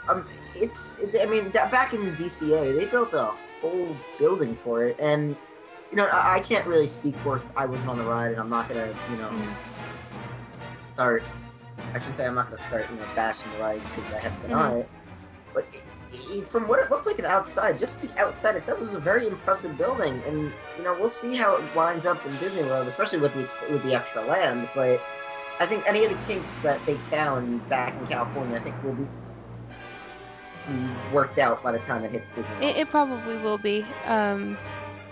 Um, 0.08 0.26
it's. 0.56 0.98
I 1.20 1.26
mean, 1.26 1.50
back 1.50 1.94
in 1.94 2.14
DCA, 2.16 2.76
they 2.76 2.86
built 2.86 3.12
a 3.14 3.32
whole 3.60 3.96
building 4.18 4.56
for 4.56 4.84
it, 4.84 4.96
and 4.98 5.36
you 5.90 5.96
know, 5.96 6.06
I, 6.06 6.36
I 6.36 6.40
can't 6.40 6.66
really 6.66 6.86
speak 6.86 7.14
for 7.16 7.36
it. 7.36 7.48
I 7.56 7.66
wasn't 7.66 7.90
on 7.90 7.98
the 7.98 8.04
ride, 8.04 8.32
and 8.32 8.40
I'm 8.40 8.50
not 8.50 8.68
gonna, 8.68 8.94
you 9.10 9.16
know, 9.16 9.56
start. 10.66 11.22
I 11.94 11.98
should 12.00 12.14
say 12.14 12.26
I'm 12.26 12.34
not 12.34 12.46
gonna 12.46 12.58
start, 12.58 12.86
you 12.90 12.96
know, 12.96 13.06
bashing 13.14 13.50
the 13.52 13.58
ride 13.58 13.80
because 13.94 14.12
I 14.12 14.20
haven't 14.20 14.42
been 14.42 14.52
on 14.52 14.72
Mhm. 14.72 14.80
it. 14.80 14.88
But 15.54 15.66
it, 15.72 15.84
it, 16.12 16.50
from 16.50 16.66
what 16.66 16.80
it 16.80 16.90
looked 16.90 17.06
like 17.06 17.18
an 17.18 17.26
outside, 17.26 17.78
just 17.78 18.00
the 18.00 18.10
outside 18.18 18.56
itself 18.56 18.80
was 18.80 18.94
a 18.94 18.98
very 19.00 19.26
impressive 19.26 19.76
building, 19.76 20.22
and 20.26 20.52
you 20.78 20.82
know, 20.82 20.96
we'll 20.98 21.10
see 21.10 21.36
how 21.36 21.56
it 21.56 21.74
winds 21.74 22.06
up 22.06 22.24
in 22.24 22.36
Disney 22.38 22.62
World, 22.64 22.88
especially 22.88 23.18
with 23.18 23.34
the 23.34 23.54
with 23.70 23.82
the 23.82 23.94
extra 23.94 24.22
land. 24.22 24.68
But 24.74 25.00
I 25.60 25.66
think 25.66 25.86
any 25.86 26.04
of 26.04 26.10
the 26.10 26.16
kinks 26.16 26.60
that 26.60 26.84
they 26.86 26.96
found 27.10 27.68
back 27.68 27.96
in 27.98 28.06
California, 28.06 28.56
I 28.56 28.60
think 28.60 28.82
will 28.82 28.94
be 28.94 29.06
worked 31.12 31.38
out 31.38 31.62
by 31.62 31.72
the 31.72 31.78
time 31.80 32.04
it 32.04 32.10
hits 32.10 32.32
Disney 32.32 32.54
It, 32.66 32.76
it 32.76 32.88
probably 32.88 33.36
will 33.38 33.58
be. 33.58 33.84
Um, 34.06 34.56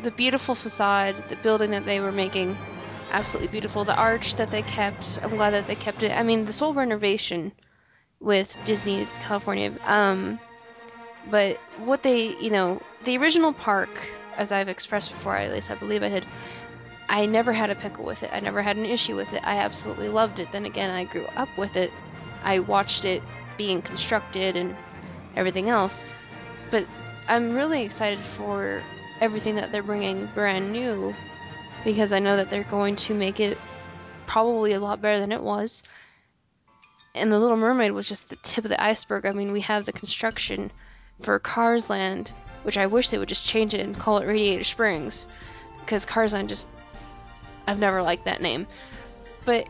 the 0.03 0.11
beautiful 0.11 0.55
facade, 0.55 1.17
the 1.29 1.37
building 1.37 1.71
that 1.73 1.85
they 1.85 2.01
were 2.01 2.13
making, 2.13 2.57
absolutely 3.11 3.49
beautiful. 3.49 3.85
The 3.85 3.97
arch 3.97 4.37
that 4.37 4.51
they 4.51 4.63
kept, 4.63 5.19
I'm 5.23 5.31
glad 5.31 5.51
that 5.51 5.67
they 5.67 5.75
kept 5.75 6.03
it. 6.03 6.13
I 6.13 6.23
mean, 6.23 6.45
this 6.45 6.59
whole 6.59 6.75
renovation 6.75 7.53
with 8.21 8.57
Disney's 8.65 9.19
California. 9.19 9.73
Um, 9.85 10.39
but 11.27 11.59
what 11.79 12.03
they, 12.03 12.37
you 12.37 12.51
know, 12.51 12.81
the 13.05 13.19
original 13.19 13.53
park, 13.53 13.91
as 14.37 14.53
I've 14.53 14.69
expressed 14.69 15.13
before, 15.13 15.37
at 15.37 15.53
least 15.53 15.71
I 15.71 15.75
believe 15.75 16.03
I 16.03 16.09
had, 16.09 16.27
I 17.09 17.27
never 17.27 17.53
had 17.53 17.71
a 17.71 17.75
pickle 17.75 18.05
with 18.05 18.23
it. 18.23 18.31
I 18.33 18.41
never 18.41 18.63
had 18.63 18.77
an 18.77 18.87
issue 18.87 19.17
with 19.17 19.33
it. 19.33 19.47
I 19.47 19.59
absolutely 19.59 20.09
loved 20.09 20.39
it. 20.39 20.53
Then 20.53 20.65
again, 20.65 20.91
I 20.91 21.05
grew 21.05 21.27
up 21.37 21.49
with 21.59 21.77
it. 21.77 21.93
I 22.43 22.61
watched 22.61 23.05
it 23.05 23.23
being 23.59 23.83
constructed 23.83 24.57
and 24.57 24.77
everything 25.37 25.69
else. 25.69 26.05
But 26.71 26.87
I'm 27.29 27.55
really 27.55 27.85
excited 27.85 28.21
for 28.37 28.83
everything 29.21 29.57
that 29.57 29.73
they're 29.73 29.83
bringing 29.83 30.27
brand 30.35 30.73
new 30.73 31.15
because 31.85 32.13
I 32.13 32.19
know 32.19 32.37
that 32.37 32.51
they're 32.51 32.65
going 32.65 32.97
to 32.97 33.15
make 33.15 33.41
it 33.41 33.59
probably 34.27 34.73
a 34.73 34.81
lot 34.81 35.03
better 35.03 35.19
than 35.19 35.33
it 35.33 35.43
was. 35.43 35.83
And 37.15 37.33
the 37.33 37.39
Little 37.39 37.57
Mermaid 37.57 37.93
was 37.93 38.09
just 38.09 38.29
the 38.29 38.37
tip 38.37 38.65
of 38.65 38.69
the 38.69 38.83
iceberg. 38.83 39.27
I 39.27 39.33
mean, 39.33 39.53
we 39.53 39.63
have 39.63 39.85
the 39.85 39.93
construction 39.93 40.71
for 41.23 41.39
Cars 41.39 41.91
Land, 41.91 42.33
which 42.63 42.79
I 42.79 42.87
wish 42.87 43.09
they 43.09 43.19
would 43.19 43.29
just 43.29 43.47
change 43.47 43.75
it 43.75 43.81
and 43.81 43.99
call 43.99 44.19
it 44.19 44.27
Radiator 44.27 44.65
Springs 44.65 45.27
because 45.81 46.05
Cars 46.05 46.33
Land 46.33 46.49
just 46.49 46.69
I've 47.67 47.79
never 47.79 48.03
liked 48.03 48.25
that 48.25 48.41
name. 48.41 48.67
But 49.45 49.69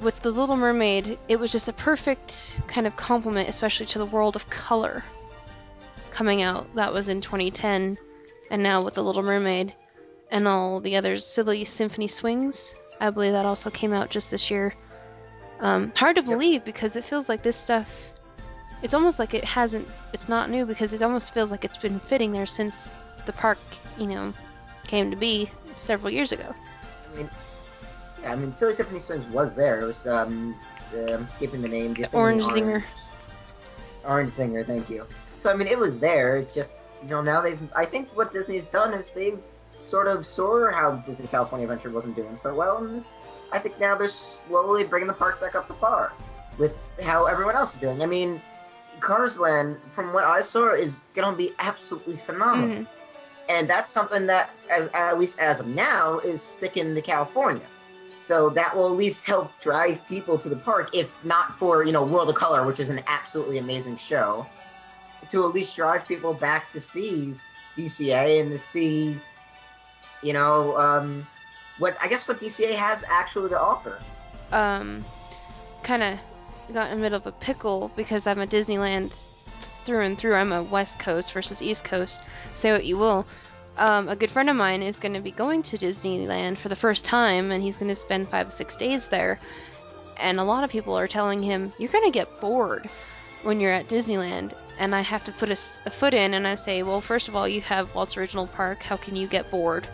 with 0.00 0.20
the 0.22 0.30
Little 0.30 0.56
Mermaid, 0.56 1.18
it 1.28 1.38
was 1.38 1.52
just 1.52 1.68
a 1.68 1.72
perfect 1.72 2.58
kind 2.66 2.86
of 2.86 2.96
complement, 2.96 3.48
especially 3.48 3.86
to 3.86 3.98
the 3.98 4.06
world 4.06 4.36
of 4.36 4.48
color 4.48 5.04
coming 6.10 6.42
out. 6.42 6.74
That 6.74 6.92
was 6.92 7.08
in 7.08 7.20
2010, 7.20 7.98
and 8.50 8.62
now 8.62 8.82
with 8.82 8.94
the 8.94 9.04
Little 9.04 9.22
Mermaid 9.22 9.74
and 10.30 10.48
all 10.48 10.80
the 10.80 10.96
others, 10.96 11.26
Silly 11.26 11.64
Symphony 11.64 12.08
Swings, 12.08 12.74
I 13.00 13.10
believe 13.10 13.32
that 13.32 13.46
also 13.46 13.70
came 13.70 13.92
out 13.92 14.10
just 14.10 14.30
this 14.30 14.50
year. 14.50 14.74
Um, 15.60 15.92
hard 15.94 16.16
to 16.16 16.22
believe 16.22 16.64
because 16.64 16.96
it 16.96 17.04
feels 17.04 17.28
like 17.28 17.42
this 17.42 17.56
stuff. 17.56 18.12
It's 18.82 18.94
almost 18.94 19.18
like 19.18 19.34
it 19.34 19.44
hasn't. 19.44 19.86
It's 20.14 20.28
not 20.28 20.48
new 20.48 20.64
because 20.64 20.94
it 20.94 21.02
almost 21.02 21.34
feels 21.34 21.50
like 21.50 21.64
it's 21.64 21.76
been 21.76 22.00
fitting 22.00 22.32
there 22.32 22.46
since 22.46 22.94
the 23.26 23.32
park, 23.32 23.58
you 23.98 24.06
know, 24.06 24.32
came 24.86 25.10
to 25.10 25.16
be 25.16 25.50
several 25.74 26.10
years 26.10 26.32
ago. 26.32 26.54
I 27.12 27.16
mean, 27.16 27.30
I 28.26 28.36
mean, 28.36 28.52
Silly 28.52 28.74
Symphony 28.74 29.00
Swings 29.00 29.26
was 29.32 29.54
there. 29.54 29.80
It 29.80 29.86
was 29.86 30.06
um, 30.06 30.54
uh, 30.94 31.12
I'm 31.14 31.28
skipping 31.28 31.62
the 31.62 31.68
name. 31.68 31.94
the 31.94 32.10
Orange 32.12 32.44
Stinger. 32.44 32.84
Orange 34.04 34.30
Stinger, 34.30 34.64
thank 34.64 34.88
you. 34.90 35.06
So 35.40 35.50
I 35.50 35.54
mean, 35.56 35.68
it 35.68 35.78
was 35.78 35.98
there. 35.98 36.36
It 36.38 36.52
just 36.52 36.98
you 37.02 37.08
know 37.08 37.22
now 37.22 37.40
they've. 37.40 37.60
I 37.74 37.84
think 37.84 38.08
what 38.16 38.32
Disney's 38.32 38.66
done 38.66 38.92
is 38.94 39.10
they've 39.12 39.38
sort 39.80 40.06
of 40.08 40.26
saw 40.26 40.70
how 40.70 40.96
Disney 41.06 41.26
California 41.28 41.66
Adventure 41.66 41.90
wasn't 41.90 42.16
doing 42.16 42.36
so 42.36 42.54
well, 42.54 42.84
and 42.84 43.04
I 43.52 43.58
think 43.58 43.78
now 43.80 43.94
they're 43.96 44.08
slowly 44.08 44.84
bringing 44.84 45.06
the 45.08 45.14
park 45.14 45.40
back 45.40 45.54
up 45.54 45.66
to 45.68 45.74
par 45.74 46.12
with 46.58 46.76
how 47.02 47.26
everyone 47.26 47.56
else 47.56 47.74
is 47.74 47.80
doing. 47.80 48.02
I 48.02 48.06
mean, 48.06 48.42
Cars 49.00 49.38
Land, 49.40 49.76
from 49.90 50.12
what 50.12 50.24
I 50.24 50.40
saw, 50.42 50.74
is 50.74 51.04
gonna 51.14 51.34
be 51.36 51.52
absolutely 51.58 52.16
phenomenal 52.16 52.68
Mhm. 52.84 52.86
and 53.48 53.68
that's 53.68 53.90
something 53.90 54.26
that 54.26 54.50
as, 54.70 54.88
at 54.92 55.18
least 55.18 55.38
as 55.38 55.58
of 55.60 55.66
now 55.66 56.18
is 56.20 56.42
sticking 56.42 56.94
to 56.94 57.00
california 57.02 57.66
so 58.20 58.50
that 58.50 58.76
will 58.76 58.86
at 58.86 58.92
least 58.92 59.26
help 59.26 59.50
drive 59.60 60.06
people 60.08 60.38
to 60.38 60.48
the 60.48 60.56
park 60.56 60.94
if 60.94 61.12
not 61.24 61.56
for 61.58 61.84
you 61.84 61.92
know 61.92 62.04
world 62.04 62.28
of 62.28 62.34
color 62.34 62.66
which 62.66 62.80
is 62.80 62.88
an 62.88 63.00
absolutely 63.06 63.58
amazing 63.58 63.96
show 63.96 64.46
to 65.28 65.46
at 65.46 65.54
least 65.54 65.74
drive 65.74 66.06
people 66.06 66.34
back 66.34 66.70
to 66.72 66.80
see 66.80 67.34
dca 67.76 68.40
and 68.40 68.50
to 68.50 68.58
see 68.58 69.18
you 70.22 70.32
know 70.32 70.76
um, 70.76 71.26
what 71.78 71.96
i 72.00 72.08
guess 72.08 72.26
what 72.28 72.38
dca 72.38 72.72
has 72.72 73.04
actually 73.08 73.48
to 73.48 73.58
offer 73.58 73.98
um, 74.52 75.04
kind 75.82 76.02
of 76.02 76.18
got 76.72 76.90
in 76.90 76.98
the 76.98 77.02
middle 77.02 77.18
of 77.18 77.26
a 77.26 77.32
pickle 77.32 77.90
because 77.96 78.26
I'm 78.26 78.40
a 78.40 78.46
Disneyland 78.46 79.24
through 79.84 80.02
and 80.02 80.18
through. 80.18 80.34
I'm 80.34 80.52
a 80.52 80.62
West 80.62 80.98
Coast 80.98 81.32
versus 81.32 81.62
East 81.62 81.84
Coast. 81.84 82.22
Say 82.54 82.72
what 82.72 82.84
you 82.84 82.96
will. 82.96 83.26
Um, 83.80 84.10
a 84.10 84.14
good 84.14 84.30
friend 84.30 84.50
of 84.50 84.56
mine 84.56 84.82
is 84.82 84.98
going 84.98 85.14
to 85.14 85.22
be 85.22 85.30
going 85.30 85.62
to 85.62 85.78
Disneyland 85.78 86.58
for 86.58 86.68
the 86.68 86.76
first 86.76 87.06
time, 87.06 87.50
and 87.50 87.62
he's 87.62 87.78
going 87.78 87.88
to 87.88 87.96
spend 87.96 88.28
five 88.28 88.48
or 88.48 88.50
six 88.50 88.76
days 88.76 89.06
there. 89.08 89.40
And 90.18 90.38
a 90.38 90.44
lot 90.44 90.64
of 90.64 90.70
people 90.70 90.98
are 90.98 91.08
telling 91.08 91.42
him, 91.42 91.72
You're 91.78 91.90
going 91.90 92.04
to 92.04 92.10
get 92.10 92.42
bored 92.42 92.90
when 93.42 93.58
you're 93.58 93.72
at 93.72 93.88
Disneyland. 93.88 94.52
And 94.78 94.94
I 94.94 95.00
have 95.00 95.24
to 95.24 95.32
put 95.32 95.48
a 95.50 95.56
foot 95.56 96.12
in, 96.12 96.34
and 96.34 96.46
I 96.46 96.56
say, 96.56 96.82
Well, 96.82 97.00
first 97.00 97.28
of 97.28 97.36
all, 97.36 97.48
you 97.48 97.62
have 97.62 97.94
Walt's 97.94 98.18
Original 98.18 98.46
Park. 98.46 98.82
How 98.82 98.98
can 98.98 99.16
you 99.16 99.26
get 99.26 99.50
bored? 99.50 99.88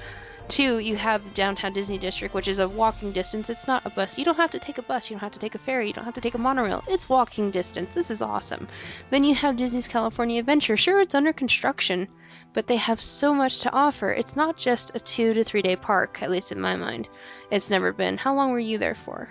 Two, 0.48 0.80
you 0.80 0.96
have 0.96 1.22
the 1.22 1.30
downtown 1.30 1.72
Disney 1.72 1.98
District, 1.98 2.34
which 2.34 2.48
is 2.48 2.58
a 2.58 2.68
walking 2.68 3.12
distance. 3.12 3.50
It's 3.50 3.68
not 3.68 3.86
a 3.86 3.90
bus. 3.90 4.18
You 4.18 4.24
don't 4.24 4.36
have 4.36 4.50
to 4.50 4.58
take 4.58 4.78
a 4.78 4.82
bus. 4.82 5.08
You 5.08 5.14
don't 5.14 5.22
have 5.22 5.32
to 5.32 5.38
take 5.38 5.54
a 5.54 5.58
ferry. 5.58 5.86
You 5.86 5.92
don't 5.92 6.04
have 6.04 6.14
to 6.14 6.20
take 6.20 6.34
a 6.34 6.38
monorail. 6.38 6.82
It's 6.88 7.08
walking 7.08 7.52
distance. 7.52 7.94
This 7.94 8.10
is 8.10 8.20
awesome. 8.20 8.66
Then 9.10 9.22
you 9.22 9.36
have 9.36 9.56
Disney's 9.56 9.86
California 9.86 10.40
Adventure. 10.40 10.76
Sure, 10.76 11.00
it's 11.00 11.14
under 11.14 11.32
construction, 11.32 12.08
but 12.56 12.66
they 12.66 12.76
have 12.76 13.00
so 13.02 13.34
much 13.34 13.60
to 13.60 13.72
offer. 13.72 14.10
It's 14.10 14.34
not 14.34 14.56
just 14.56 14.96
a 14.96 14.98
two 14.98 15.34
to 15.34 15.44
three 15.44 15.62
day 15.62 15.76
park, 15.76 16.22
at 16.22 16.30
least 16.30 16.50
in 16.52 16.60
my 16.60 16.74
mind. 16.74 17.08
It's 17.50 17.70
never 17.70 17.92
been. 17.92 18.16
How 18.16 18.34
long 18.34 18.50
were 18.50 18.58
you 18.58 18.78
there 18.78 18.96
for? 18.96 19.28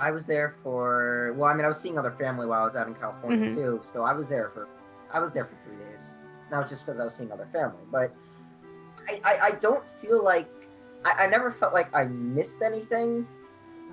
i 0.00 0.12
was 0.12 0.26
there 0.26 0.54
for 0.62 1.34
well 1.36 1.50
i 1.50 1.54
mean 1.54 1.64
i 1.64 1.68
was 1.68 1.80
seeing 1.80 1.98
other 1.98 2.12
family 2.12 2.46
while 2.46 2.60
i 2.60 2.64
was 2.64 2.76
out 2.76 2.86
in 2.86 2.94
california 2.94 3.48
Mhm. 3.48 3.54
too 3.56 3.80
so 3.82 4.04
i 4.04 4.12
was 4.12 4.28
there 4.28 4.48
for 4.54 4.68
i 5.12 5.18
was 5.18 5.32
there 5.32 5.44
for 5.44 5.56
three 5.64 5.76
days 5.76 6.04
not 6.52 6.68
just 6.68 6.86
because 6.86 7.00
i 7.00 7.02
was 7.02 7.16
seeing 7.16 7.32
other 7.32 7.48
family 7.52 7.82
but 7.90 8.14
I, 9.08 9.20
I, 9.24 9.38
I 9.48 9.50
don't 9.66 9.84
feel 10.00 10.22
like 10.22 10.48
I, 11.04 11.24
I 11.24 11.26
never 11.26 11.50
felt 11.50 11.72
like 11.74 11.92
I 11.94 12.04
missed 12.04 12.62
anything. 12.62 13.26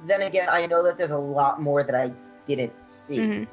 Then 0.06 0.22
again, 0.22 0.48
I 0.50 0.66
know 0.68 0.84
that 0.84 0.98
there's 0.98 1.12
a 1.12 1.18
lot 1.18 1.62
more 1.62 1.84
that 1.84 1.96
I 1.96 2.12
didn't 2.46 2.84
see. 2.84 3.20
Mhm. 3.20 3.48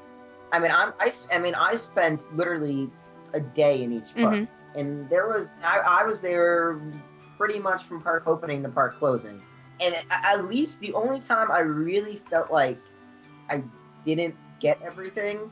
I 0.53 0.59
mean, 0.59 0.73
I'm, 0.73 0.93
I, 1.01 1.11
I 1.33 1.39
mean, 1.39 1.55
I 1.55 1.75
spent 1.77 2.21
literally 2.37 2.91
a 3.33 3.41
day 3.41 3.83
in 3.83 3.93
each 3.93 4.15
park, 4.15 4.35
Mhm. 4.35 4.49
And 4.75 5.09
there 5.09 5.29
was 5.29 5.53
I, 5.63 5.79
I 5.79 6.05
was 6.05 6.21
there 6.21 6.81
pretty 7.37 7.59
much 7.59 7.85
from 7.85 8.01
park 8.01 8.25
opening 8.27 8.63
to 8.63 8.69
park 8.69 8.99
closing, 8.99 9.43
and 9.81 9.95
at 10.11 10.45
least 10.45 10.81
the 10.81 10.93
only 10.95 11.21
time 11.21 11.51
I 11.51 11.61
really 11.61 12.17
felt 12.31 12.51
like 12.51 12.79
I 13.51 13.63
didn't 14.05 14.35
get 14.61 14.81
everything 14.83 15.51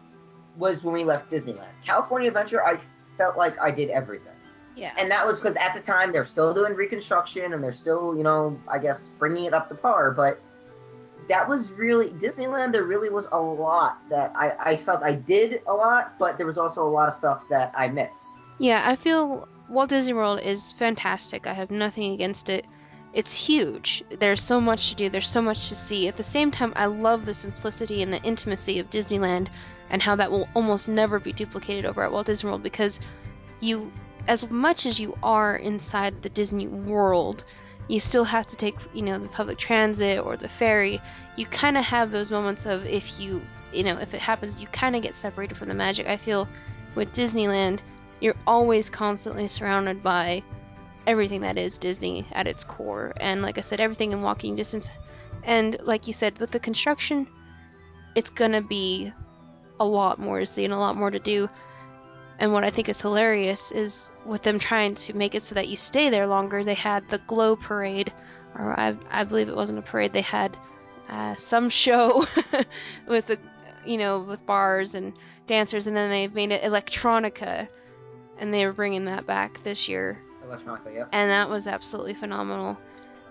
was 0.56 0.84
when 0.84 0.94
we 0.94 1.04
left 1.04 1.30
Disneyland. 1.30 1.68
California 1.84 2.28
Adventure, 2.28 2.64
I 2.64 2.78
felt 3.16 3.36
like 3.36 3.58
I 3.60 3.70
did 3.70 3.90
everything. 3.90 4.32
Yeah. 4.76 4.92
And 4.98 5.10
that 5.10 5.26
was 5.26 5.36
because 5.36 5.56
at 5.56 5.74
the 5.74 5.80
time 5.80 6.12
they're 6.12 6.26
still 6.26 6.54
doing 6.54 6.74
reconstruction 6.74 7.52
and 7.52 7.62
they're 7.62 7.74
still, 7.74 8.16
you 8.16 8.22
know, 8.22 8.58
I 8.68 8.78
guess 8.78 9.10
bringing 9.18 9.44
it 9.44 9.54
up 9.54 9.68
to 9.68 9.74
par. 9.74 10.10
But 10.10 10.40
that 11.30 11.48
was 11.48 11.70
really 11.72 12.10
Disneyland. 12.10 12.72
There 12.72 12.82
really 12.82 13.08
was 13.08 13.28
a 13.30 13.40
lot 13.40 13.98
that 14.10 14.32
I, 14.34 14.52
I 14.58 14.76
felt 14.76 15.00
I 15.04 15.14
did 15.14 15.62
a 15.68 15.72
lot, 15.72 16.18
but 16.18 16.36
there 16.36 16.46
was 16.46 16.58
also 16.58 16.84
a 16.84 16.90
lot 16.90 17.06
of 17.06 17.14
stuff 17.14 17.44
that 17.50 17.72
I 17.76 17.86
missed. 17.86 18.42
Yeah, 18.58 18.82
I 18.84 18.96
feel 18.96 19.48
Walt 19.68 19.90
Disney 19.90 20.12
World 20.12 20.40
is 20.40 20.72
fantastic. 20.72 21.46
I 21.46 21.54
have 21.54 21.70
nothing 21.70 22.12
against 22.12 22.48
it. 22.48 22.66
It's 23.12 23.32
huge. 23.32 24.02
There's 24.18 24.42
so 24.42 24.60
much 24.60 24.90
to 24.90 24.96
do. 24.96 25.08
There's 25.08 25.28
so 25.28 25.40
much 25.40 25.68
to 25.68 25.76
see. 25.76 26.08
At 26.08 26.16
the 26.16 26.24
same 26.24 26.50
time, 26.50 26.72
I 26.74 26.86
love 26.86 27.26
the 27.26 27.34
simplicity 27.34 28.02
and 28.02 28.12
the 28.12 28.22
intimacy 28.22 28.80
of 28.80 28.90
Disneyland 28.90 29.48
and 29.88 30.02
how 30.02 30.16
that 30.16 30.32
will 30.32 30.48
almost 30.54 30.88
never 30.88 31.20
be 31.20 31.32
duplicated 31.32 31.86
over 31.86 32.02
at 32.02 32.10
Walt 32.10 32.26
Disney 32.26 32.50
World 32.50 32.64
because 32.64 32.98
you 33.60 33.92
as 34.26 34.50
much 34.50 34.84
as 34.84 34.98
you 34.98 35.16
are 35.22 35.56
inside 35.56 36.22
the 36.22 36.28
Disney 36.28 36.68
World, 36.68 37.44
you 37.90 37.98
still 37.98 38.22
have 38.22 38.46
to 38.46 38.56
take, 38.56 38.76
you 38.94 39.02
know, 39.02 39.18
the 39.18 39.28
public 39.28 39.58
transit 39.58 40.20
or 40.24 40.36
the 40.36 40.48
ferry. 40.48 41.02
You 41.34 41.44
kind 41.46 41.76
of 41.76 41.84
have 41.84 42.12
those 42.12 42.30
moments 42.30 42.64
of 42.64 42.86
if 42.86 43.18
you, 43.18 43.42
you 43.72 43.82
know, 43.82 43.98
if 43.98 44.14
it 44.14 44.20
happens, 44.20 44.60
you 44.60 44.68
kind 44.68 44.94
of 44.94 45.02
get 45.02 45.16
separated 45.16 45.58
from 45.58 45.68
the 45.68 45.74
magic. 45.74 46.06
I 46.06 46.16
feel 46.16 46.46
with 46.94 47.12
Disneyland, 47.12 47.80
you're 48.20 48.36
always 48.46 48.90
constantly 48.90 49.48
surrounded 49.48 50.04
by 50.04 50.44
everything 51.04 51.40
that 51.40 51.58
is 51.58 51.78
Disney 51.78 52.28
at 52.30 52.46
its 52.46 52.62
core. 52.62 53.12
And 53.16 53.42
like 53.42 53.58
I 53.58 53.62
said, 53.62 53.80
everything 53.80 54.12
in 54.12 54.22
walking 54.22 54.54
distance. 54.54 54.88
And 55.42 55.76
like 55.82 56.06
you 56.06 56.12
said, 56.12 56.38
with 56.38 56.52
the 56.52 56.60
construction, 56.60 57.26
it's 58.14 58.30
to 58.30 58.60
be 58.60 59.12
a 59.80 59.84
lot 59.84 60.20
more 60.20 60.38
to 60.38 60.46
see 60.46 60.64
and 60.64 60.74
a 60.74 60.78
lot 60.78 60.94
more 60.96 61.10
to 61.10 61.18
do. 61.18 61.48
And 62.40 62.54
what 62.54 62.64
I 62.64 62.70
think 62.70 62.88
is 62.88 63.00
hilarious 63.00 63.70
is 63.70 64.10
with 64.24 64.42
them 64.42 64.58
trying 64.58 64.94
to 64.94 65.14
make 65.14 65.34
it 65.34 65.42
so 65.42 65.54
that 65.56 65.68
you 65.68 65.76
stay 65.76 66.08
there 66.08 66.26
longer, 66.26 66.64
they 66.64 66.74
had 66.74 67.06
the 67.10 67.18
Glow 67.18 67.54
Parade, 67.54 68.10
or 68.58 68.78
I, 68.80 68.96
I 69.10 69.24
believe 69.24 69.50
it 69.50 69.54
wasn't 69.54 69.78
a 69.78 69.82
parade, 69.82 70.14
they 70.14 70.22
had 70.22 70.56
uh, 71.10 71.34
some 71.36 71.68
show 71.68 72.24
with 73.06 73.26
the, 73.26 73.38
you 73.84 73.98
know, 73.98 74.20
with 74.20 74.44
bars 74.46 74.94
and 74.94 75.12
dancers, 75.46 75.86
and 75.86 75.94
then 75.94 76.08
they 76.08 76.28
made 76.28 76.50
it 76.50 76.62
electronica, 76.62 77.68
and 78.38 78.54
they 78.54 78.64
were 78.64 78.72
bringing 78.72 79.04
that 79.04 79.26
back 79.26 79.62
this 79.62 79.86
year, 79.86 80.18
Electronica, 80.42 80.94
yep. 80.94 81.10
and 81.12 81.30
that 81.30 81.50
was 81.50 81.66
absolutely 81.66 82.14
phenomenal. 82.14 82.80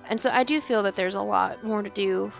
And 0.08 0.22
so 0.22 0.30
I 0.30 0.44
do 0.44 0.62
feel 0.62 0.84
that 0.84 0.96
there's 0.96 1.16
a 1.16 1.22
lot 1.22 1.64
more 1.64 1.82
to 1.82 1.90
do 1.90 2.32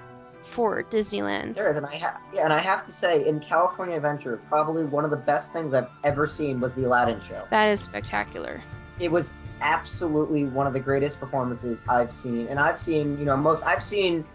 for 0.50 0.84
Disneyland. 0.84 1.56
There 1.56 1.70
is, 1.70 1.78
and 1.78 1.86
I 1.86 1.98
ha- 1.98 2.20
yeah, 2.34 2.44
and 2.44 2.54
I 2.54 2.60
have 2.60 2.86
to 2.86 2.92
say, 2.92 3.28
in 3.28 3.40
California 3.40 3.96
Adventure, 3.96 4.42
probably 4.50 4.84
one 4.84 5.06
of 5.06 5.12
the 5.12 5.18
best 5.18 5.54
things 5.54 5.74
I've 5.74 5.90
ever 6.04 6.28
seen 6.28 6.60
was 6.60 6.76
the 6.76 6.84
Aladdin 6.86 7.22
show. 7.28 7.46
That 7.52 7.70
is 7.70 7.80
spectacular. 7.82 8.62
It 9.00 9.12
was 9.12 9.34
absolutely 9.62 10.46
one 10.46 10.68
of 10.68 10.74
the 10.74 10.80
greatest 10.80 11.20
performances 11.20 11.82
I've 11.88 12.12
seen, 12.12 12.48
and 12.48 12.60
I've 12.60 12.82
seen, 12.82 13.18
you 13.20 13.26
know, 13.26 13.38
most 13.38 13.66
I've 13.66 13.84
seen 13.84 14.26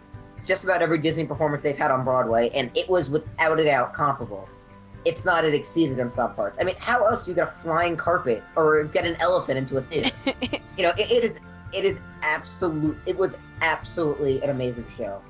just 0.45 0.65
about 0.65 0.83
every 0.83 0.99
Disney 0.99 1.25
performance 1.27 1.63
they've 1.63 1.77
had 1.77 1.91
on 1.91 2.05
Broadway, 2.05 2.51
and 2.51 2.71
it 2.77 2.89
was 2.89 3.11
without 3.11 3.59
a 3.59 3.65
doubt 3.65 3.93
comparable. 3.93 4.49
If 5.05 5.25
not, 5.25 5.45
it 5.45 5.53
exceeded 5.53 5.99
in 5.99 6.09
some 6.09 6.35
parts. 6.35 6.59
I 6.61 6.65
mean, 6.65 6.77
how 6.79 7.05
else 7.05 7.25
do 7.25 7.31
you 7.31 7.35
get 7.35 7.49
a 7.49 7.51
flying 7.51 7.97
carpet 7.97 8.43
or 8.57 8.85
get 8.85 9.05
an 9.05 9.17
elephant 9.21 9.59
into 9.59 9.77
a 9.77 9.83
theater? 9.83 10.15
you 10.77 10.83
know, 10.83 10.93
it, 10.97 11.11
it 11.11 11.25
is, 11.25 11.41
it 11.73 11.85
is 11.85 12.01
absolute. 12.23 12.97
It 13.05 13.17
was 13.19 13.37
absolutely 13.61 14.43
an 14.43 14.51
amazing 14.51 14.87
show. 14.97 15.21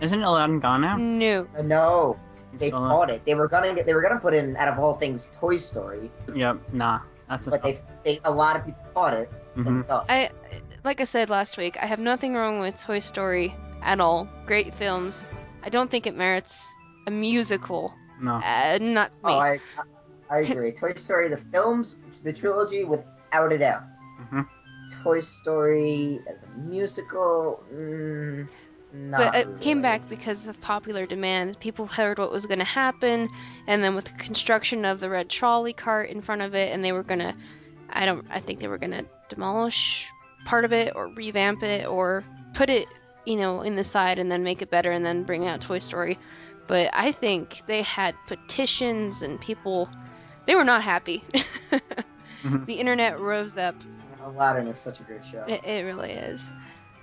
Isn't 0.00 0.22
Aladdin 0.22 0.60
gone 0.60 0.80
now? 0.82 0.96
No. 0.96 1.46
Uh, 1.56 1.62
no, 1.62 2.18
they 2.58 2.68
Still 2.68 2.80
not- 2.80 2.90
fought 2.90 3.10
it. 3.10 3.24
They 3.24 3.34
were 3.34 3.48
gonna 3.48 3.74
get, 3.74 3.86
they 3.86 3.94
were 3.94 4.02
gonna 4.02 4.20
put 4.20 4.34
in 4.34 4.56
out 4.56 4.68
of 4.68 4.78
all 4.78 4.94
things 4.94 5.30
Toy 5.40 5.56
Story, 5.58 6.10
Yep, 6.34 6.58
nah. 6.72 7.00
That's 7.28 7.44
just. 7.46 7.60
but 7.60 7.62
they, 7.62 7.80
they 8.04 8.20
a 8.24 8.30
lot 8.30 8.56
of 8.56 8.64
people 8.64 8.84
fought 8.94 9.14
it. 9.14 9.30
Mhm. 9.56 9.64
themselves. 9.64 10.06
I 10.10 10.30
like 10.84 11.00
I 11.00 11.04
said 11.04 11.30
last 11.30 11.56
week, 11.56 11.76
I 11.82 11.86
have 11.86 11.98
nothing 11.98 12.34
wrong 12.34 12.60
with 12.60 12.76
Toy 12.78 12.98
Story 13.00 13.54
at 13.82 14.00
all. 14.00 14.28
Great 14.46 14.74
films. 14.74 15.24
I 15.64 15.70
don't 15.70 15.90
think 15.90 16.06
it 16.06 16.14
merits 16.14 16.64
a 17.06 17.10
musical. 17.10 17.92
No. 18.20 18.34
Uh, 18.36 18.78
not 18.80 19.12
to 19.14 19.26
me. 19.26 19.32
Oh, 19.32 19.38
I, 19.38 19.58
I 20.30 20.38
agree. 20.40 20.72
Toy 20.80 20.92
Story, 20.96 21.28
the 21.28 21.38
films, 21.38 21.96
the 22.22 22.32
trilogy, 22.32 22.84
without 22.84 23.50
a 23.52 23.58
doubt. 23.58 23.82
hmm 24.30 24.42
Toy 25.02 25.18
Story 25.20 26.20
as 26.30 26.44
a 26.44 26.58
musical, 26.60 27.64
mm, 27.74 28.46
not 28.92 29.18
but 29.18 29.34
it 29.34 29.46
really. 29.46 29.60
came 29.60 29.82
back 29.82 30.08
because 30.08 30.46
of 30.46 30.60
popular 30.60 31.06
demand. 31.06 31.58
People 31.60 31.86
heard 31.86 32.18
what 32.18 32.32
was 32.32 32.46
going 32.46 32.58
to 32.58 32.64
happen, 32.64 33.28
and 33.66 33.82
then 33.82 33.94
with 33.94 34.06
the 34.06 34.12
construction 34.12 34.84
of 34.84 35.00
the 35.00 35.10
red 35.10 35.28
trolley 35.28 35.72
cart 35.72 36.10
in 36.10 36.20
front 36.22 36.42
of 36.42 36.54
it, 36.54 36.72
and 36.72 36.84
they 36.84 36.92
were 36.92 37.02
going 37.02 37.20
to, 37.20 37.34
I 37.90 38.06
don't, 38.06 38.24
I 38.30 38.40
think 38.40 38.60
they 38.60 38.68
were 38.68 38.78
going 38.78 38.92
to 38.92 39.06
demolish 39.28 40.08
part 40.44 40.64
of 40.64 40.72
it 40.72 40.92
or 40.94 41.08
revamp 41.08 41.62
it 41.62 41.86
or 41.86 42.24
put 42.54 42.70
it, 42.70 42.86
you 43.24 43.36
know, 43.36 43.62
in 43.62 43.76
the 43.76 43.84
side 43.84 44.18
and 44.18 44.30
then 44.30 44.44
make 44.44 44.62
it 44.62 44.70
better 44.70 44.90
and 44.92 45.04
then 45.04 45.24
bring 45.24 45.46
out 45.46 45.60
Toy 45.60 45.80
Story. 45.80 46.18
But 46.68 46.90
I 46.92 47.12
think 47.12 47.62
they 47.66 47.82
had 47.82 48.14
petitions 48.26 49.22
and 49.22 49.40
people, 49.40 49.88
they 50.46 50.54
were 50.54 50.64
not 50.64 50.82
happy. 50.82 51.24
Mhm. 52.42 52.66
The 52.66 52.74
internet 52.74 53.18
rose 53.18 53.56
up 53.58 53.74
Aladdin 54.22 54.68
is 54.68 54.78
such 54.78 55.00
a 55.00 55.02
great 55.02 55.24
show. 55.24 55.42
it, 55.48 55.64
it 55.64 55.84
really 55.84 56.12
is. 56.12 56.52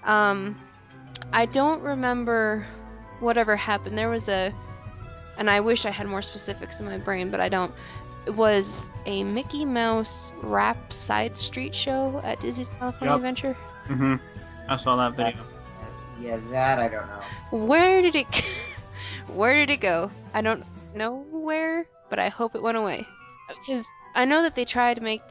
Um, 0.04 0.56
I 1.32 1.46
don't 1.46 1.82
remember 1.82 2.66
whatever 3.20 3.56
happened. 3.56 3.98
There 3.98 4.10
was 4.10 4.28
a, 4.30 4.52
and 5.38 5.50
I 5.50 5.60
wish 5.62 5.86
I 5.86 5.90
had 5.90 6.08
more 6.08 6.22
specifics 6.22 6.80
in 6.80 6.86
my 6.86 6.98
brain, 6.98 7.30
but 7.30 7.40
I 7.40 7.50
don't. 7.50 7.74
It 8.26 8.32
was 8.36 8.90
a 9.06 9.24
Mickey 9.24 9.66
Mouse 9.66 10.32
rap 10.42 10.94
side 10.94 11.38
street 11.38 11.76
show 11.76 12.22
at 12.24 12.40
Disney's 12.40 12.72
California 12.72 13.14
Yep. 13.14 13.18
Adventure. 13.18 13.54
hmm 13.88 14.16
I 14.70 14.78
saw 14.78 14.96
that 14.96 15.16
video. 15.18 15.44
yeah, 16.22 16.38
that 16.52 16.80
I 16.80 16.88
don't 16.88 17.08
know. 17.08 17.66
Where 17.66 18.02
did 18.02 18.16
it? 18.16 18.28
where 19.28 19.56
did 19.56 19.70
it 19.72 19.82
go? 19.82 20.10
I 20.34 20.42
don't 20.42 20.64
know 20.96 21.26
where, 21.32 21.86
but 22.10 22.18
I 22.20 22.30
hope 22.30 22.56
it 22.56 22.62
went 22.62 22.78
away. 22.78 23.06
Because 23.50 23.86
I 24.16 24.24
know 24.26 24.44
that 24.44 24.56
they 24.56 24.64
tried 24.64 24.96
to 24.96 25.02
make 25.02 25.22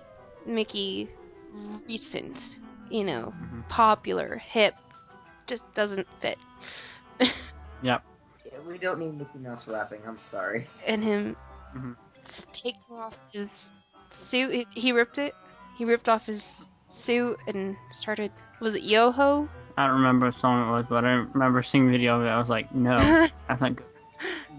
Mickey 0.45 1.09
recent, 1.89 2.59
you 2.91 3.05
know, 3.05 3.33
Mhm. 3.41 3.69
popular, 3.71 4.37
hip. 4.37 4.75
Just 5.53 5.75
doesn't 5.75 6.07
fit. 6.21 6.39
Yep. 7.83 8.03
Yeah, 8.47 8.59
we 8.67 8.79
don't 8.79 8.99
need 9.01 9.19
Mickey 9.19 9.39
Mouse 9.39 9.69
rapping. 9.69 10.01
I'm 10.07 10.19
sorry. 10.19 10.67
and 10.87 11.05
him 11.05 11.37
Mhm. 11.77 11.95
taking 12.53 12.97
off 12.97 13.21
his 13.33 13.71
suit. 14.09 14.51
He, 14.51 14.67
he 14.81 14.93
ripped 14.93 15.19
it. 15.19 15.35
He 15.77 15.85
ripped 15.85 16.09
off 16.09 16.25
his 16.25 16.69
suit 16.87 17.39
and 17.47 17.77
started. 17.91 18.31
Was 18.61 18.75
it 18.75 18.83
Yoho? 18.85 19.47
I 19.77 19.87
don't 19.89 19.97
remember 19.97 20.27
what 20.27 20.35
song 20.35 20.67
it 20.69 20.73
was, 20.73 20.87
but 20.87 21.05
I 21.05 21.11
remember 21.11 21.63
seeing 21.63 21.89
a 21.89 21.91
video 21.91 22.19
of 22.19 22.25
it. 22.25 22.29
I 22.31 22.39
was 22.39 22.49
like, 22.49 22.73
no, 22.75 22.97
that's 23.49 23.61
not 23.61 23.77
good. 23.77 23.87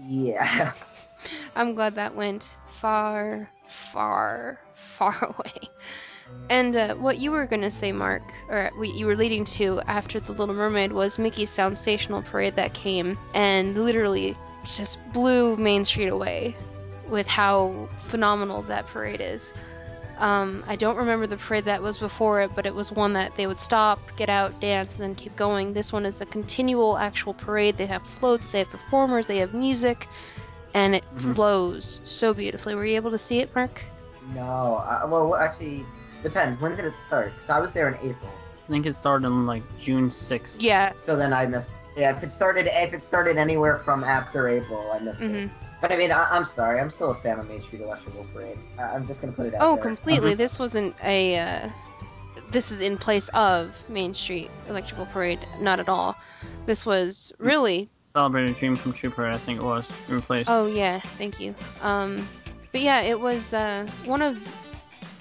Yeah. 0.06 0.72
I'm 1.56 1.74
glad 1.74 1.96
that 1.96 2.14
went 2.14 2.56
far, 2.68 3.50
far, 3.68 4.60
far 4.74 5.16
away. 5.24 5.68
And 6.50 6.76
uh, 6.76 6.94
what 6.96 7.18
you 7.18 7.30
were 7.30 7.46
gonna 7.46 7.70
say, 7.70 7.92
Mark, 7.92 8.22
or 8.48 8.70
what 8.74 8.94
you 8.94 9.06
were 9.06 9.16
leading 9.16 9.44
to 9.46 9.80
after 9.86 10.20
the 10.20 10.32
Little 10.32 10.54
Mermaid 10.54 10.92
was 10.92 11.18
Mickey's 11.18 11.50
Soundsational 11.50 12.24
parade 12.24 12.56
that 12.56 12.74
came 12.74 13.16
and 13.32 13.76
literally 13.82 14.36
just 14.64 14.98
blew 15.12 15.56
Main 15.56 15.84
Street 15.84 16.08
away 16.08 16.54
with 17.08 17.26
how 17.26 17.88
phenomenal 18.08 18.62
that 18.62 18.86
parade 18.86 19.20
is. 19.20 19.52
Um, 20.18 20.62
I 20.68 20.76
don't 20.76 20.96
remember 20.96 21.26
the 21.26 21.36
parade 21.36 21.64
that 21.64 21.82
was 21.82 21.98
before 21.98 22.42
it, 22.42 22.52
but 22.54 22.66
it 22.66 22.74
was 22.74 22.92
one 22.92 23.14
that 23.14 23.36
they 23.36 23.46
would 23.46 23.60
stop, 23.60 23.98
get 24.16 24.28
out, 24.28 24.60
dance, 24.60 24.94
and 24.94 25.02
then 25.02 25.14
keep 25.14 25.34
going. 25.36 25.72
This 25.72 25.92
one 25.92 26.06
is 26.06 26.20
a 26.20 26.26
continual 26.26 26.96
actual 26.96 27.34
parade. 27.34 27.76
They 27.76 27.86
have 27.86 28.02
floats, 28.06 28.52
they 28.52 28.60
have 28.60 28.70
performers, 28.70 29.26
they 29.26 29.38
have 29.38 29.54
music, 29.54 30.06
and 30.72 30.94
it 30.94 31.04
Mhm. 31.16 31.34
flows 31.34 32.00
so 32.04 32.32
beautifully. 32.32 32.74
Were 32.74 32.84
you 32.84 32.96
able 32.96 33.10
to 33.10 33.18
see 33.18 33.40
it, 33.40 33.54
Mark? 33.54 33.82
No. 34.34 34.84
Uh, 34.88 35.06
well, 35.08 35.34
actually, 35.34 35.84
depends. 36.24 36.60
When 36.60 36.74
did 36.74 36.84
it 36.84 36.96
start? 36.96 37.32
Because 37.34 37.50
I 37.50 37.60
was 37.60 37.72
there 37.72 37.88
in 37.88 37.94
April. 37.96 38.30
I 38.66 38.70
think 38.70 38.86
it 38.86 38.96
started 38.96 39.26
on 39.26 39.46
like 39.46 39.62
June 39.80 40.08
6th. 40.08 40.56
Yeah. 40.58 40.92
So 41.06 41.14
then 41.14 41.32
I 41.32 41.46
missed. 41.46 41.70
Yeah, 41.96 42.16
if 42.16 42.24
it 42.24 42.32
started, 42.32 42.66
if 42.66 42.92
it 42.92 43.04
started 43.04 43.36
anywhere 43.36 43.78
from 43.78 44.02
after 44.02 44.48
April, 44.48 44.90
I 44.92 44.98
missed 44.98 45.20
hmm 45.20 45.34
it. 45.34 45.50
But 45.80 45.92
I 45.92 45.96
mean, 45.96 46.10
I, 46.10 46.24
I'm 46.30 46.44
sorry. 46.44 46.80
I'm 46.80 46.90
still 46.90 47.10
a 47.10 47.14
fan 47.14 47.38
of 47.38 47.48
Main 47.48 47.62
Street 47.62 47.82
Electrical 47.82 48.26
Parade. 48.32 48.58
I, 48.78 48.82
I'm 48.84 49.06
just 49.06 49.20
gonna 49.20 49.34
put 49.34 49.46
it 49.46 49.54
out 49.54 49.60
Oh, 49.62 49.74
there. 49.74 49.82
completely. 49.84 50.34
This 50.34 50.58
wasn't 50.58 50.96
a. 51.04 51.38
Uh, 51.38 51.68
this 52.50 52.72
is 52.72 52.80
in 52.80 52.96
place 52.98 53.28
of 53.34 53.76
Main 53.88 54.14
Street 54.14 54.50
Electrical 54.68 55.06
Parade. 55.06 55.38
Not 55.60 55.78
at 55.78 55.88
all. 55.88 56.16
This 56.66 56.84
was 56.84 57.32
really. 57.38 57.88
Celebrate 58.12 58.50
a 58.50 58.54
Dream 58.54 58.76
Come 58.76 58.92
True 58.92 59.10
Parade, 59.10 59.34
I 59.34 59.38
think 59.38 59.60
it 59.60 59.64
was 59.64 59.90
replaced. 60.08 60.48
Oh 60.48 60.66
yeah, 60.66 61.00
thank 61.00 61.38
you. 61.38 61.54
Um, 61.82 62.26
but 62.72 62.80
yeah, 62.80 63.02
it 63.02 63.20
was 63.20 63.52
uh, 63.52 63.86
one 64.06 64.22
of. 64.22 64.36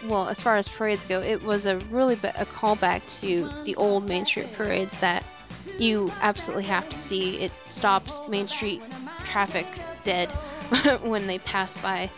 Well, 0.05 0.27
as 0.27 0.41
far 0.41 0.57
as 0.57 0.67
parades 0.67 1.05
go, 1.05 1.21
it 1.21 1.43
was 1.43 1.65
a 1.65 1.77
really 1.89 2.15
be- 2.15 2.27
a 2.27 2.45
callback 2.45 3.01
to 3.21 3.49
the 3.63 3.75
old 3.75 4.07
Main 4.07 4.25
Street 4.25 4.51
parades 4.53 4.97
that 4.99 5.23
you 5.79 6.11
absolutely 6.21 6.65
have 6.65 6.87
to 6.89 6.99
see. 6.99 7.37
It 7.37 7.51
stops 7.69 8.19
Main 8.27 8.47
Street 8.47 8.81
traffic 9.25 9.65
dead 10.03 10.29
when 11.03 11.27
they 11.27 11.39
pass 11.39 11.77
by. 11.77 12.09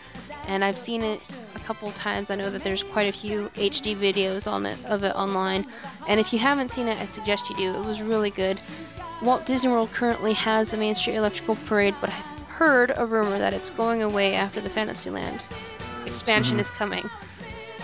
And 0.48 0.64
I've 0.64 0.78
seen 0.78 1.02
it 1.02 1.20
a 1.54 1.58
couple 1.60 1.90
times. 1.92 2.30
I 2.30 2.36
know 2.36 2.50
that 2.50 2.62
there's 2.64 2.82
quite 2.82 3.08
a 3.08 3.16
few 3.16 3.48
HD 3.56 3.94
videos 3.96 4.50
on 4.50 4.66
it 4.66 4.78
of 4.86 5.02
it 5.04 5.14
online. 5.14 5.64
And 6.08 6.20
if 6.20 6.32
you 6.32 6.38
haven't 6.38 6.70
seen 6.70 6.88
it, 6.88 6.98
I 7.00 7.06
suggest 7.06 7.50
you 7.50 7.56
do. 7.56 7.74
It 7.74 7.84
was 7.84 8.00
really 8.02 8.30
good. 8.30 8.60
Walt 9.22 9.46
Disney 9.46 9.70
World 9.70 9.90
currently 9.92 10.34
has 10.34 10.70
the 10.70 10.76
Main 10.76 10.94
Street 10.94 11.14
Electrical 11.16 11.56
Parade, 11.66 11.94
but 12.00 12.10
I've 12.10 12.46
heard 12.48 12.92
a 12.96 13.06
rumor 13.06 13.38
that 13.38 13.54
it's 13.54 13.70
going 13.70 14.02
away 14.02 14.34
after 14.34 14.60
the 14.60 14.70
Fantasyland 14.70 15.40
expansion 16.04 16.56
Mhm. 16.56 16.60
is 16.60 16.70
coming. 16.70 17.10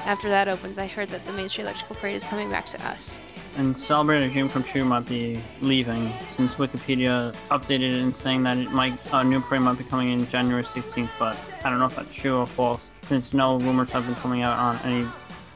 After 0.05 0.29
that 0.31 0.49
opens, 0.49 0.79
I 0.79 0.87
heard 0.87 1.09
that 1.11 1.25
the 1.25 1.33
Main 1.33 1.49
Street 1.49 1.65
Electrical 1.65 1.97
Parade 1.97 2.17
is 2.17 2.25
coming 2.25 2.51
back 2.51 2.67
to 2.67 2.87
us. 2.87 3.21
And 3.57 3.77
Celebrate 3.77 4.25
a 4.25 4.31
Dream 4.31 4.49
Come 4.49 4.63
True 4.65 4.85
might 4.85 5.07
be 5.07 5.39
leaving 5.61 6.11
since 6.29 6.57
Wikipedia 6.57 7.35
updated 7.51 7.93
it 7.93 8.03
and 8.03 8.17
saying 8.17 8.43
that 8.45 8.57
it 8.57 8.71
might 8.73 8.95
a 9.13 9.23
new 9.23 9.41
parade 9.41 9.63
might 9.63 9.77
be 9.79 9.85
coming 9.85 10.11
in 10.11 10.27
January 10.29 10.65
16th, 10.65 11.11
but 11.19 11.37
I 11.65 11.71
don't 11.71 11.79
know 11.79 11.87
if 11.87 11.95
that's 11.95 12.15
true 12.15 12.39
or 12.39 12.47
false 12.47 12.89
since 13.03 13.35
no 13.35 13.59
rumors 13.59 13.91
have 13.93 14.07
been 14.07 14.15
coming 14.17 14.43
out 14.43 14.59
on 14.59 14.79
any 14.85 15.07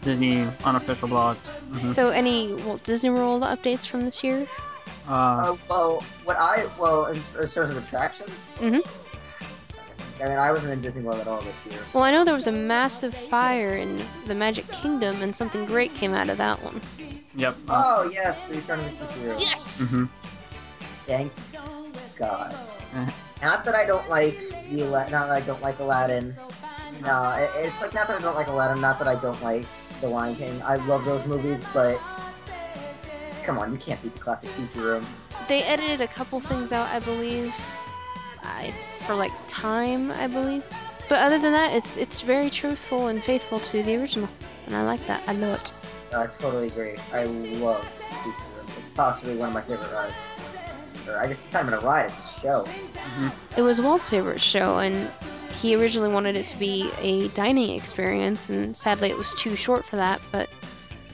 Disney 0.02 0.46
unofficial 0.64 1.08
blogs. 1.08 1.38
Mhm. 1.72 1.88
So, 1.88 2.10
any 2.10 2.54
Walt 2.54 2.82
Disney 2.84 3.10
World 3.10 3.42
updates 3.42 3.86
from 3.86 4.02
this 4.04 4.22
year? 4.22 4.46
uh, 5.08 5.12
Uh, 5.12 5.56
well, 5.68 6.04
what 6.24 6.36
I 6.38 6.66
well 6.78 7.06
in, 7.06 7.16
in 7.16 7.48
terms 7.48 7.56
of 7.56 7.78
attractions, 7.78 8.30
Mhm. 8.60 8.86
I 10.22 10.28
mean, 10.28 10.38
I 10.38 10.50
wasn't 10.50 10.72
in 10.72 10.80
Disney 10.80 11.02
World 11.02 11.20
at 11.20 11.28
all 11.28 11.40
this 11.42 11.54
year. 11.70 11.78
So 11.92 11.98
Well, 11.98 12.04
I 12.04 12.12
know 12.12 12.24
there 12.24 12.34
was 12.34 12.46
a 12.46 12.52
massive 12.52 13.14
fire 13.14 13.76
in 13.76 14.00
the 14.26 14.34
Magic 14.34 14.66
Kingdom, 14.68 15.20
and 15.22 15.36
something 15.36 15.66
great 15.66 15.94
came 15.94 16.14
out 16.14 16.28
of 16.30 16.38
that 16.38 16.62
one. 16.62 16.80
yep. 17.36 17.54
Oh 17.68 18.08
yes, 18.12 18.44
the 18.46 18.54
Return 18.54 18.80
of 18.80 18.98
the 18.98 19.04
Superhero. 19.04 19.38
Yes. 19.40 19.80
mhm. 19.82 20.08
Thank 21.06 21.32
God. 22.16 22.54
Eh. 22.94 23.10
Not 23.42 23.64
that 23.66 23.74
I 23.74 23.84
don't 23.86 24.08
like 24.08 24.36
the 24.70 24.82
Ala- 24.82 25.10
not 25.10 25.28
that 25.28 25.30
I 25.36 25.40
don't 25.40 25.60
like 25.62 25.78
Aladdin. 25.80 26.34
No, 27.02 27.30
it, 27.32 27.50
it's 27.56 27.80
like 27.82 27.92
not 27.92 28.08
that 28.08 28.18
I 28.18 28.22
don't 28.22 28.34
like 28.34 28.46
Aladdin, 28.48 28.80
not 28.80 28.98
that 28.98 29.06
I 29.08 29.16
don't 29.20 29.40
like 29.42 29.66
The 30.00 30.08
Lion 30.08 30.34
King. 30.36 30.62
I 30.62 30.76
love 30.76 31.04
those 31.04 31.24
movies, 31.26 31.62
but 31.74 32.00
come 33.44 33.58
on, 33.58 33.70
you 33.70 33.78
can't 33.78 34.02
beat 34.02 34.14
the 34.14 34.20
classic 34.20 34.48
feature 34.50 34.80
room. 34.80 35.06
They 35.46 35.62
edited 35.62 36.00
a 36.00 36.08
couple 36.08 36.40
things 36.40 36.72
out, 36.72 36.88
I 36.88 37.00
believe. 37.00 37.54
I 38.42 38.72
for 39.06 39.14
like 39.14 39.32
time, 39.48 40.10
I 40.10 40.26
believe. 40.26 40.64
But 41.08 41.20
other 41.20 41.38
than 41.38 41.52
that, 41.52 41.72
it's 41.74 41.96
it's 41.96 42.20
very 42.20 42.50
truthful 42.50 43.06
and 43.08 43.22
faithful 43.22 43.60
to 43.60 43.82
the 43.82 43.96
original, 43.96 44.28
and 44.66 44.74
I 44.74 44.82
like 44.82 45.04
that. 45.06 45.22
I 45.26 45.32
love 45.34 45.60
it. 45.60 45.72
I 46.14 46.26
totally 46.26 46.66
agree. 46.66 46.96
I 47.12 47.24
love 47.24 47.82
the 47.84 48.14
feature 48.16 48.36
room. 48.56 48.66
It's 48.78 48.88
possibly 48.88 49.36
one 49.36 49.48
of 49.48 49.54
my 49.54 49.60
favorite 49.62 49.92
rides. 49.92 50.14
Or 51.08 51.20
I 51.20 51.28
guess 51.28 51.42
it's 51.44 51.52
not 51.52 51.62
even 51.62 51.74
a 51.74 51.80
ride; 51.80 52.06
it's 52.06 52.36
a 52.36 52.40
show. 52.40 52.66
It 53.56 53.62
was 53.62 53.80
Walt's 53.80 54.10
favorite 54.10 54.40
show, 54.40 54.78
and 54.78 55.08
he 55.60 55.76
originally 55.76 56.12
wanted 56.12 56.36
it 56.36 56.46
to 56.46 56.58
be 56.58 56.90
a 56.98 57.28
dining 57.28 57.70
experience, 57.76 58.50
and 58.50 58.76
sadly 58.76 59.10
it 59.10 59.16
was 59.16 59.32
too 59.34 59.54
short 59.54 59.84
for 59.84 59.96
that. 59.96 60.20
But 60.32 60.48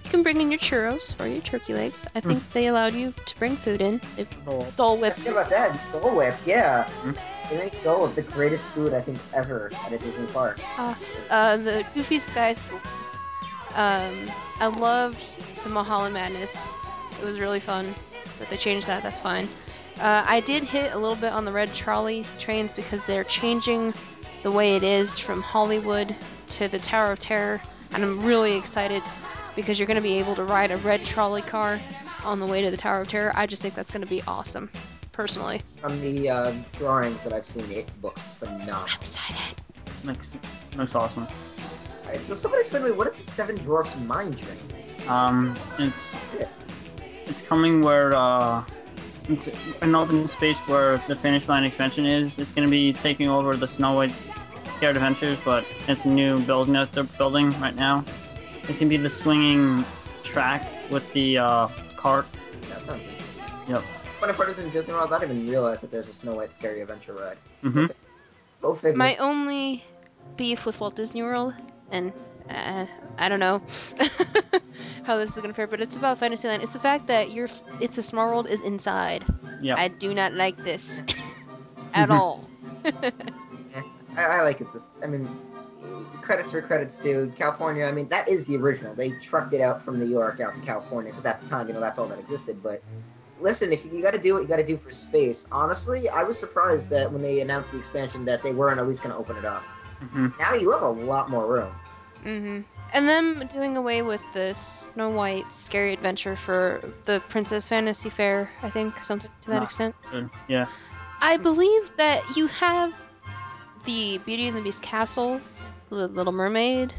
you 0.05 0.11
can 0.11 0.23
bring 0.23 0.41
in 0.41 0.51
your 0.51 0.59
churros 0.61 1.19
or 1.21 1.27
your 1.27 1.43
turkey 1.43 1.75
legs. 1.75 2.07
I 2.15 2.21
think 2.21 2.51
they 2.53 2.69
allowed 2.69 2.95
you 2.95 3.13
to 3.27 3.39
bring 3.39 3.57
food 3.57 3.83
in. 3.83 4.01
If 4.17 4.29
Dole 4.77 4.97
Whip. 4.97 5.15
Forget 5.15 5.33
about 5.33 5.51
that. 5.51 5.79
Dole 5.93 6.17
Whip, 6.17 6.35
yeah. 6.47 6.89
Mhm. 7.03 7.17
Make 7.57 7.83
Dole 7.83 8.03
Whip 8.03 8.15
the 8.15 8.23
greatest 8.23 8.71
food 8.71 8.95
I 8.95 9.01
think 9.01 9.19
ever 9.35 9.71
at 9.87 9.93
a 9.93 9.99
Disney 9.99 10.27
park. 10.27 10.61
Uh, 10.79 11.57
the 11.57 11.85
Goofy 11.95 12.19
Sky 12.19 12.55
School. 12.55 12.81
Um, 13.75 14.31
I 14.61 14.67
loved 14.67 15.25
the 15.65 15.71
Mulholland 15.71 16.15
Madness. 16.15 16.57
It 17.21 17.25
was 17.25 17.38
really 17.38 17.61
fun, 17.61 17.95
but 18.38 18.49
they 18.49 18.57
changed 18.57 18.87
that. 18.87 19.03
That's 19.03 19.21
fine. 19.21 19.49
Uh, 20.01 20.25
I 20.27 20.41
did 20.41 20.62
hit 20.62 20.93
a 20.93 20.99
little 20.99 21.17
bit 21.17 21.33
on 21.33 21.45
the 21.45 21.53
red 21.53 21.73
trolley 21.75 22.25
trains 22.38 22.73
because 22.73 23.05
they're 23.07 23.25
changing 23.25 23.95
the 24.43 24.51
way 24.51 24.77
it 24.77 24.83
is 24.83 25.19
from 25.19 25.41
Hollywood 25.41 26.17
to 26.49 26.69
the 26.69 26.79
Tower 26.79 27.12
of 27.12 27.21
Terror, 27.21 27.62
and 27.93 28.03
I'm 28.03 28.25
really 28.25 28.57
excited 28.57 29.03
because 29.55 29.79
you're 29.79 29.87
going 29.87 29.97
to 29.97 30.03
be 30.03 30.19
able 30.19 30.35
to 30.35 30.45
ride 30.45 30.71
a 30.71 30.77
red 30.79 31.05
trolley 31.05 31.43
car 31.43 31.79
on 32.25 32.41
the 32.41 32.47
way 32.47 32.62
to 32.62 32.71
the 32.71 32.77
Tower 32.77 33.03
of 33.03 33.09
Terror. 33.09 33.33
I 33.35 33.47
just 33.47 33.62
think 33.62 33.75
that's 33.75 33.91
going 33.91 34.03
to 34.03 34.09
be 34.09 34.23
awesome, 34.27 34.71
personally. 35.12 35.61
From 35.77 36.01
the 36.01 36.29
uh, 36.31 36.53
drawings 36.79 37.22
that 37.25 37.33
I've 37.33 37.46
seen, 37.46 37.70
it 37.70 37.90
looks 38.03 38.33
phenomenal. 38.33 38.75
I'm 38.88 39.01
excited. 39.01 39.57
Looks 40.05 40.37
looks 40.77 40.94
awesome. 40.94 41.27
Alright, 42.05 42.22
so 42.22 42.35
somebody 42.35 42.61
explain 42.61 42.83
to 42.83 42.88
me 42.90 42.94
what 42.94 43.07
is 43.07 43.16
the 43.16 43.25
Seven 43.25 43.55
Dwarfs 43.57 43.96
Mine 44.01 44.33
Train? 44.35 44.59
Um, 45.09 45.57
it's 45.79 46.16
Yes. 46.38 46.48
it's 47.27 47.42
coming 47.42 47.83
where 47.83 48.14
uh, 48.16 48.64
it's 49.29 49.48
an 49.83 49.94
open 49.94 50.27
space 50.27 50.59
where 50.61 50.98
the 51.09 51.14
Fantasyland 51.14 51.64
expansion 51.66 52.05
is. 52.07 52.38
It's 52.38 52.51
going 52.53 52.66
to 52.66 52.70
be 52.70 52.92
taking 52.92 53.29
over 53.29 53.55
the 53.55 53.68
Snow 53.68 53.94
White's 53.94 54.33
Scary 54.72 54.92
Adventures, 54.92 55.38
but 55.44 55.64
it's 55.87 56.05
a 56.07 56.09
new 56.09 56.40
building 56.40 56.75
that 56.75 56.90
they're 56.92 57.05
building 57.05 57.51
right 57.61 57.77
now. 57.77 58.05
It's 58.68 58.81
going 58.81 58.90
to 58.90 58.96
be 58.96 58.96
the 58.96 59.11
swinging 59.11 59.85
track 60.25 60.66
with 60.90 61.11
the 61.12 61.38
uh, 61.38 61.68
cart. 61.96 62.27
That 62.68 62.81
sounds 62.83 63.05
interesting. 63.05 63.44
Yep. 63.68 63.83
Funny 64.23 64.35
part 64.35 64.49
is 64.51 64.61
in 64.61 64.71
Disney 64.71 64.95
World, 64.95 65.13
I 65.13 65.19
didn't 65.19 65.37
even 65.37 65.51
realize 65.51 65.81
that 65.81 65.91
there's 65.91 66.07
a 66.07 66.13
Snow 66.13 66.35
White 66.35 66.53
Scary 66.53 66.81
Adventure 66.81 67.13
ride. 67.13 67.39
hmm 67.61 67.87
Go 68.61 68.73
figure. 68.73 68.97
My 68.97 69.17
only 69.17 69.83
beef 70.37 70.65
with 70.65 70.79
Walt 70.79 70.95
Disney 70.95 71.25
World, 71.25 71.55
and 71.91 72.13
uh, 72.49 72.87
I 73.19 73.29
don't 73.29 73.41
know 73.41 73.61
how 75.03 75.19
this 75.19 75.31
is 75.31 75.43
gonna 75.43 75.53
fare, 75.55 75.67
but 75.67 75.81
it's 75.81 75.97
about 75.97 76.19
Fantasyland. 76.19 76.63
It's 76.63 76.73
the 76.73 76.79
fact 76.79 77.09
that 77.09 77.33
your 77.33 77.49
It's 77.81 77.99
a 77.99 78.03
Small 78.05 78.29
World 78.29 78.47
is 78.47 78.61
inside. 78.61 79.25
Yep. 79.61 79.77
I 79.77 79.89
do 79.89 80.15
not 80.15 80.35
like 80.35 80.57
this 80.63 81.03
at 81.93 82.09
all. 82.13 82.49
I, 82.85 83.03
I 84.17 84.43
like 84.43 84.61
it. 84.61 84.73
This, 84.73 84.99
I 85.03 85.09
mean, 85.09 85.29
credits 86.21 86.53
where 86.53 86.63
credits 86.63 86.97
due. 87.01 87.33
California, 87.37 87.87
I 87.87 87.91
mean, 87.91 88.07
that 88.11 88.29
is 88.29 88.47
the 88.47 88.57
original. 88.57 88.95
They 88.95 89.11
trucked 89.11 89.53
it 89.53 89.61
out 89.61 89.83
from 89.83 89.99
New 89.99 90.07
York 90.07 90.39
out 90.39 90.55
to 90.55 90.61
California 90.61 91.11
because 91.11 91.27
at 91.27 91.43
the 91.43 91.49
time, 91.49 91.67
you 91.67 91.75
know, 91.75 91.81
that's 91.81 91.99
all 91.99 92.07
that 92.07 92.21
existed. 92.21 92.63
But 92.63 92.85
listen, 93.43 93.73
if 93.73 93.85
you, 93.85 93.91
you 93.93 94.01
got 94.03 94.13
to 94.13 94.19
do 94.19 94.35
what 94.35 94.43
you 94.43 94.49
got 94.49 94.57
to 94.57 94.65
do 94.67 94.77
for 94.79 94.91
space, 94.93 95.47
honestly, 95.53 96.09
I 96.09 96.23
was 96.23 96.39
surprised 96.39 96.91
that 96.91 97.11
when 97.13 97.21
they 97.23 97.41
announced 97.41 97.73
the 97.73 97.79
expansion 97.79 98.25
that 98.27 98.43
they 98.43 98.53
weren't 98.53 98.79
at 98.81 98.87
least 98.89 99.03
going 99.03 99.13
to 99.15 99.19
open 99.19 99.37
it 99.37 99.45
up. 99.45 99.63
hmm 100.01 100.27
Now 100.39 100.55
you 100.55 100.71
have 100.71 100.83
a 100.83 100.89
lot 100.89 101.29
more 101.31 101.47
room. 101.47 101.73
hmm 102.23 102.61
And 102.93 103.09
them 103.09 103.47
doing 103.49 103.77
away 103.77 104.03
with 104.03 104.23
the 104.33 104.55
Snow 104.55 105.11
White 105.11 105.53
Scary 105.53 105.93
Adventure 105.93 106.37
for 106.37 106.81
the 107.05 107.21
Princess 107.29 107.69
Fantasy 107.69 108.11
Fair, 108.11 108.49
I 108.63 108.71
think, 108.71 108.99
something 109.03 109.31
to 109.43 109.51
that 109.51 109.63
Ah. 109.63 109.65
extent. 109.65 109.95
Good. 110.11 110.31
Yeah. 110.49 110.67
I 111.21 111.37
believe 111.37 111.91
that 111.99 112.37
you 112.37 112.47
have 112.49 112.93
the 113.85 114.19
Beauty 114.25 114.49
and 114.49 114.57
the 114.57 114.63
Beast 114.63 114.83
castle, 114.83 115.41
the 115.89 116.09
Little 116.09 116.33
Mermaid, 116.33 116.93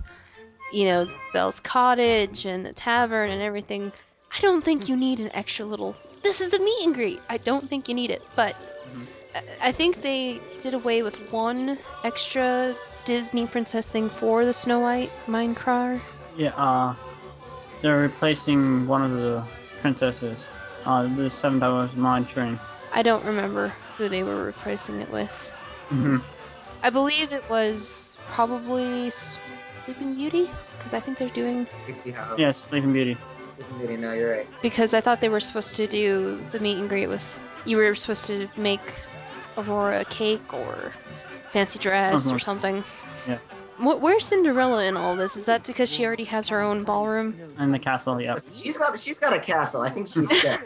you 0.72 0.86
know, 0.86 1.08
Belle's 1.34 1.60
cottage 1.60 2.46
and 2.46 2.66
the 2.66 2.74
tavern 2.74 3.30
and 3.30 3.42
everything. 3.42 3.92
I 4.36 4.42
don't 4.42 4.64
think 4.66 4.90
you 4.90 4.96
need 4.96 5.20
an 5.20 5.30
extra 5.34 5.66
little. 5.66 5.96
This 6.24 6.42
is 6.42 6.50
the 6.50 6.60
meet 6.60 6.86
and 6.86 6.96
greet. 6.96 7.22
I 7.30 7.38
don't 7.38 7.68
think 7.70 7.88
you 7.90 7.96
need 7.96 8.10
it, 8.10 8.22
but 8.36 8.56
Mhm. 8.56 9.08
I- 9.36 9.68
I 9.70 9.72
think 9.72 10.02
they 10.02 10.40
did 10.62 10.74
away 10.74 11.04
with 11.04 11.16
one 11.32 11.78
extra 12.04 12.76
Disney 13.06 13.46
princess 13.48 13.88
thing 13.88 14.10
for 14.10 14.46
the 14.46 14.54
Snow 14.54 14.80
White 14.80 15.12
Minecraft. 15.28 16.02
Yeah. 16.38 16.54
Uh, 16.56 16.96
they're 17.82 18.00
replacing 18.00 18.88
one 18.88 19.04
of 19.04 19.12
the 19.12 19.44
princesses. 19.82 20.46
Uh, 20.86 21.08
the 21.16 21.30
Seven 21.30 21.60
Dwarfs 21.60 21.96
Mine 21.96 22.26
Train. 22.26 22.60
I 22.92 23.04
don't 23.04 23.26
remember 23.26 23.74
who 23.98 24.08
they 24.10 24.24
were 24.24 24.44
replacing 24.44 25.02
it 25.02 25.10
with. 25.10 25.54
hmm 25.90 26.18
I 26.82 26.90
believe 26.90 27.32
it 27.32 27.50
was 27.50 28.18
probably 28.28 29.10
Sleeping 29.10 30.16
Beauty 30.16 30.50
because 30.78 30.94
I 30.94 31.00
think 31.00 31.18
they're 31.18 31.30
doing 31.30 31.68
Pixie 31.86 32.12
Hollow. 32.12 32.38
Yeah, 32.38 32.52
Sleeping 32.52 32.92
Beauty. 32.92 33.18
Sleeping 33.56 33.78
Beauty, 33.78 33.98
no, 33.98 34.13
you're 34.13 34.32
right. 34.32 34.48
because 34.62 34.94
I 34.94 35.02
thought 35.02 35.22
they 35.22 35.30
were 35.30 35.39
supposed 35.39 35.76
to 35.76 35.88
do 35.88 36.42
the 36.52 36.60
meet 36.60 36.78
and 36.80 36.89
greet 36.89 37.08
with 37.08 37.39
you 37.66 37.78
were 37.78 37.96
supposed 37.96 38.28
to 38.28 38.50
make 38.58 38.82
Aurora 39.58 40.02
a 40.02 40.06
cake 40.06 40.54
or 40.54 40.92
fancy 41.52 41.80
dress 41.80 42.26
or 42.28 42.36
Uh-huh. 42.36 42.38
something. 42.39 42.84
Yeah. 43.28 43.38
Wh- 43.78 44.02
Where's 44.02 44.26
Cinderella 44.26 44.84
in 44.86 44.98
all 44.98 45.16
this? 45.16 45.38
Is 45.38 45.46
that 45.46 45.63
because 45.66 45.89
she 45.89 46.06
already 46.06 46.26
has 46.26 46.48
her 46.50 46.60
own 46.62 46.84
ballroom? 46.84 47.39
In 47.60 47.72
the 47.72 47.80
castle. 47.80 48.20
yeah. 48.20 48.36
She's 48.52 48.78
got 48.78 49.00
she's 49.00 49.20
got 49.20 49.34
a 49.34 49.39
castle. 49.39 49.82
I 49.82 49.89
think 49.89 50.08
she's 50.10 50.30
set. 50.42 50.62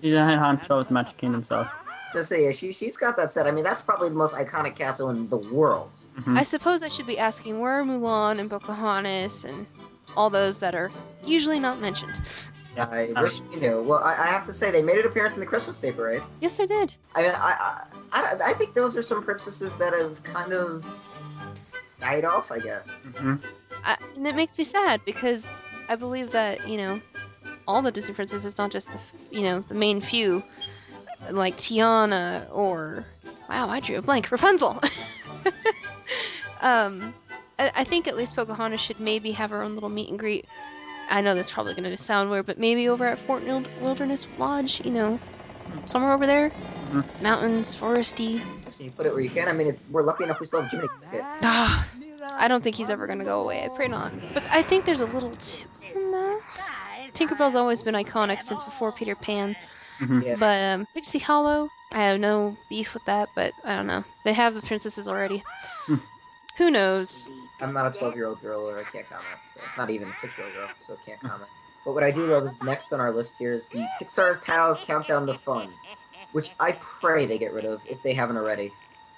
She's 0.00 0.12
a 0.14 0.24
head 0.24 0.38
honcho 0.38 0.78
with 0.78 0.90
Magic 0.90 1.16
Kingdom, 1.16 1.44
so. 1.44 1.68
so, 2.12 2.22
so 2.22 2.34
yeah, 2.34 2.50
she 2.50 2.72
she's 2.72 2.96
got 2.96 3.16
that 3.16 3.32
set. 3.32 3.46
I 3.46 3.50
mean, 3.50 3.64
that's 3.64 3.80
probably 3.82 4.08
the 4.08 4.14
most 4.14 4.34
iconic 4.34 4.74
castle 4.74 5.10
in 5.10 5.28
the 5.28 5.36
world. 5.36 5.90
mhm. 6.18 6.36
I 6.36 6.42
suppose 6.42 6.82
I 6.82 6.88
should 6.88 7.06
be 7.06 7.18
asking 7.18 7.60
where 7.60 7.80
are 7.80 7.84
Mulan 7.84 8.40
and 8.40 8.50
Pocahontas 8.50 9.44
and 9.44 9.66
all 10.16 10.30
those 10.30 10.60
that 10.60 10.74
are 10.74 10.90
usually 11.24 11.58
not 11.58 11.80
mentioned. 11.80 12.12
I 12.76 13.12
wish 13.20 13.40
you 13.52 13.60
knew. 13.60 13.82
Well, 13.82 13.98
I, 14.04 14.12
I 14.12 14.26
have 14.26 14.46
to 14.46 14.52
say 14.52 14.70
they 14.70 14.82
made 14.82 14.98
an 14.98 15.06
appearance 15.06 15.34
in 15.34 15.40
the 15.40 15.46
Christmas 15.46 15.80
Day 15.80 15.90
parade. 15.90 16.22
Yes, 16.40 16.54
they 16.54 16.66
did. 16.66 16.94
I 17.14 17.22
mean, 17.22 17.32
I, 17.34 17.84
I 18.12 18.22
I 18.22 18.38
I 18.50 18.52
think 18.52 18.74
those 18.74 18.96
are 18.96 19.02
some 19.02 19.22
princesses 19.22 19.76
that 19.76 19.92
have 19.92 20.22
kind 20.22 20.52
of 20.52 20.84
died 22.00 22.24
off. 22.24 22.52
I 22.52 22.60
guess. 22.60 23.10
Mhm. 23.16 23.44
I, 23.84 23.96
and 24.16 24.26
it 24.26 24.36
makes 24.36 24.56
me 24.58 24.64
sad 24.64 25.00
because 25.04 25.60
I 25.88 25.96
believe 25.96 26.30
that 26.32 26.68
you 26.68 26.76
know 26.78 27.00
all 27.66 27.82
the 27.82 27.90
Disney 27.90 28.14
princesses, 28.14 28.58
not 28.58 28.70
just 28.70 28.88
the 28.92 29.00
you 29.36 29.42
know 29.42 29.60
the 29.60 29.74
main 29.74 30.00
few, 30.00 30.44
like 31.30 31.56
Tiana 31.56 32.46
or 32.52 33.04
Wow, 33.48 33.68
I 33.70 33.80
drew 33.80 33.96
a 33.96 34.02
blank. 34.02 34.30
Rapunzel. 34.30 34.80
um, 36.60 37.14
I, 37.58 37.72
I 37.76 37.84
think 37.84 38.06
at 38.08 38.16
least 38.16 38.36
Pocahontas 38.36 38.80
should 38.80 39.00
maybe 39.00 39.32
have 39.32 39.50
her 39.50 39.62
own 39.62 39.74
little 39.74 39.88
meet 39.88 40.10
and 40.10 40.18
greet. 40.18 40.46
I 41.08 41.20
know 41.22 41.34
that's 41.34 41.50
probably 41.50 41.74
going 41.74 41.90
to 41.90 41.96
sound 41.96 42.30
weird, 42.30 42.46
but 42.46 42.58
maybe 42.58 42.88
over 42.88 43.06
at 43.06 43.18
Fort 43.20 43.42
Wilderness 43.80 44.26
Lodge, 44.36 44.82
you 44.84 44.90
know, 44.90 45.18
somewhere 45.86 46.12
over 46.12 46.26
there. 46.26 46.52
Mountains, 47.20 47.74
foresty. 47.74 48.42
You 48.78 48.90
put 48.90 49.06
it 49.06 49.12
where 49.12 49.20
you 49.20 49.30
can. 49.30 49.48
I 49.48 49.52
mean, 49.52 49.68
it's 49.68 49.88
we're 49.88 50.02
lucky 50.02 50.24
enough 50.24 50.40
we 50.40 50.46
still 50.46 50.62
have 50.62 50.70
Jiminy 50.70 50.88
Cricket. 51.10 51.24
Ah, 51.42 51.86
I 52.38 52.48
don't 52.48 52.62
think 52.62 52.76
he's 52.76 52.90
ever 52.90 53.06
going 53.06 53.18
to 53.18 53.24
go 53.24 53.40
away. 53.42 53.64
I 53.64 53.68
pray 53.68 53.88
not. 53.88 54.12
But 54.34 54.44
I 54.52 54.62
think 54.62 54.84
there's 54.84 55.00
a 55.00 55.06
little. 55.06 55.34
T- 55.36 55.64
no. 55.94 56.40
Tinkerbell's 57.14 57.54
always 57.56 57.82
been 57.82 57.94
iconic 57.94 58.42
since 58.42 58.62
before 58.62 58.92
Peter 58.92 59.16
Pan. 59.16 59.56
Yeah. 60.22 60.36
But 60.38 60.62
um, 60.64 60.86
Pixie 60.94 61.18
Hollow, 61.18 61.70
I 61.92 62.04
have 62.04 62.20
no 62.20 62.56
beef 62.68 62.94
with 62.94 63.04
that, 63.06 63.30
but 63.34 63.54
I 63.64 63.76
don't 63.76 63.86
know. 63.86 64.04
They 64.24 64.32
have 64.34 64.54
the 64.54 64.62
princesses 64.62 65.08
already. 65.08 65.42
Who 66.58 66.70
knows? 66.70 67.30
I'm 67.60 67.72
not 67.72 67.86
a 67.86 67.96
12 67.98 68.14
year 68.16 68.26
old 68.26 68.40
girl, 68.40 68.68
or 68.68 68.78
I 68.78 68.84
can't 68.84 69.08
comment. 69.08 69.38
So 69.54 69.60
not 69.76 69.90
even 69.90 70.08
a 70.10 70.14
six 70.14 70.36
year 70.36 70.46
old 70.46 70.54
girl, 70.54 70.70
so 70.80 70.96
can't 70.96 71.20
comment. 71.20 71.50
But 71.84 71.94
what 71.94 72.02
I 72.04 72.10
do 72.10 72.26
love 72.26 72.44
is 72.44 72.62
next 72.62 72.92
on 72.92 73.00
our 73.00 73.12
list 73.14 73.38
here 73.38 73.52
is 73.52 73.70
the 73.70 73.88
Pixar 74.00 74.42
Pals 74.42 74.80
Countdown 74.80 75.26
to 75.28 75.34
Fun, 75.34 75.72
which 76.32 76.50
I 76.60 76.72
pray 76.72 77.26
they 77.26 77.38
get 77.38 77.52
rid 77.52 77.64
of 77.64 77.80
if 77.88 78.02
they 78.02 78.12
haven't 78.12 78.36
already. 78.36 78.72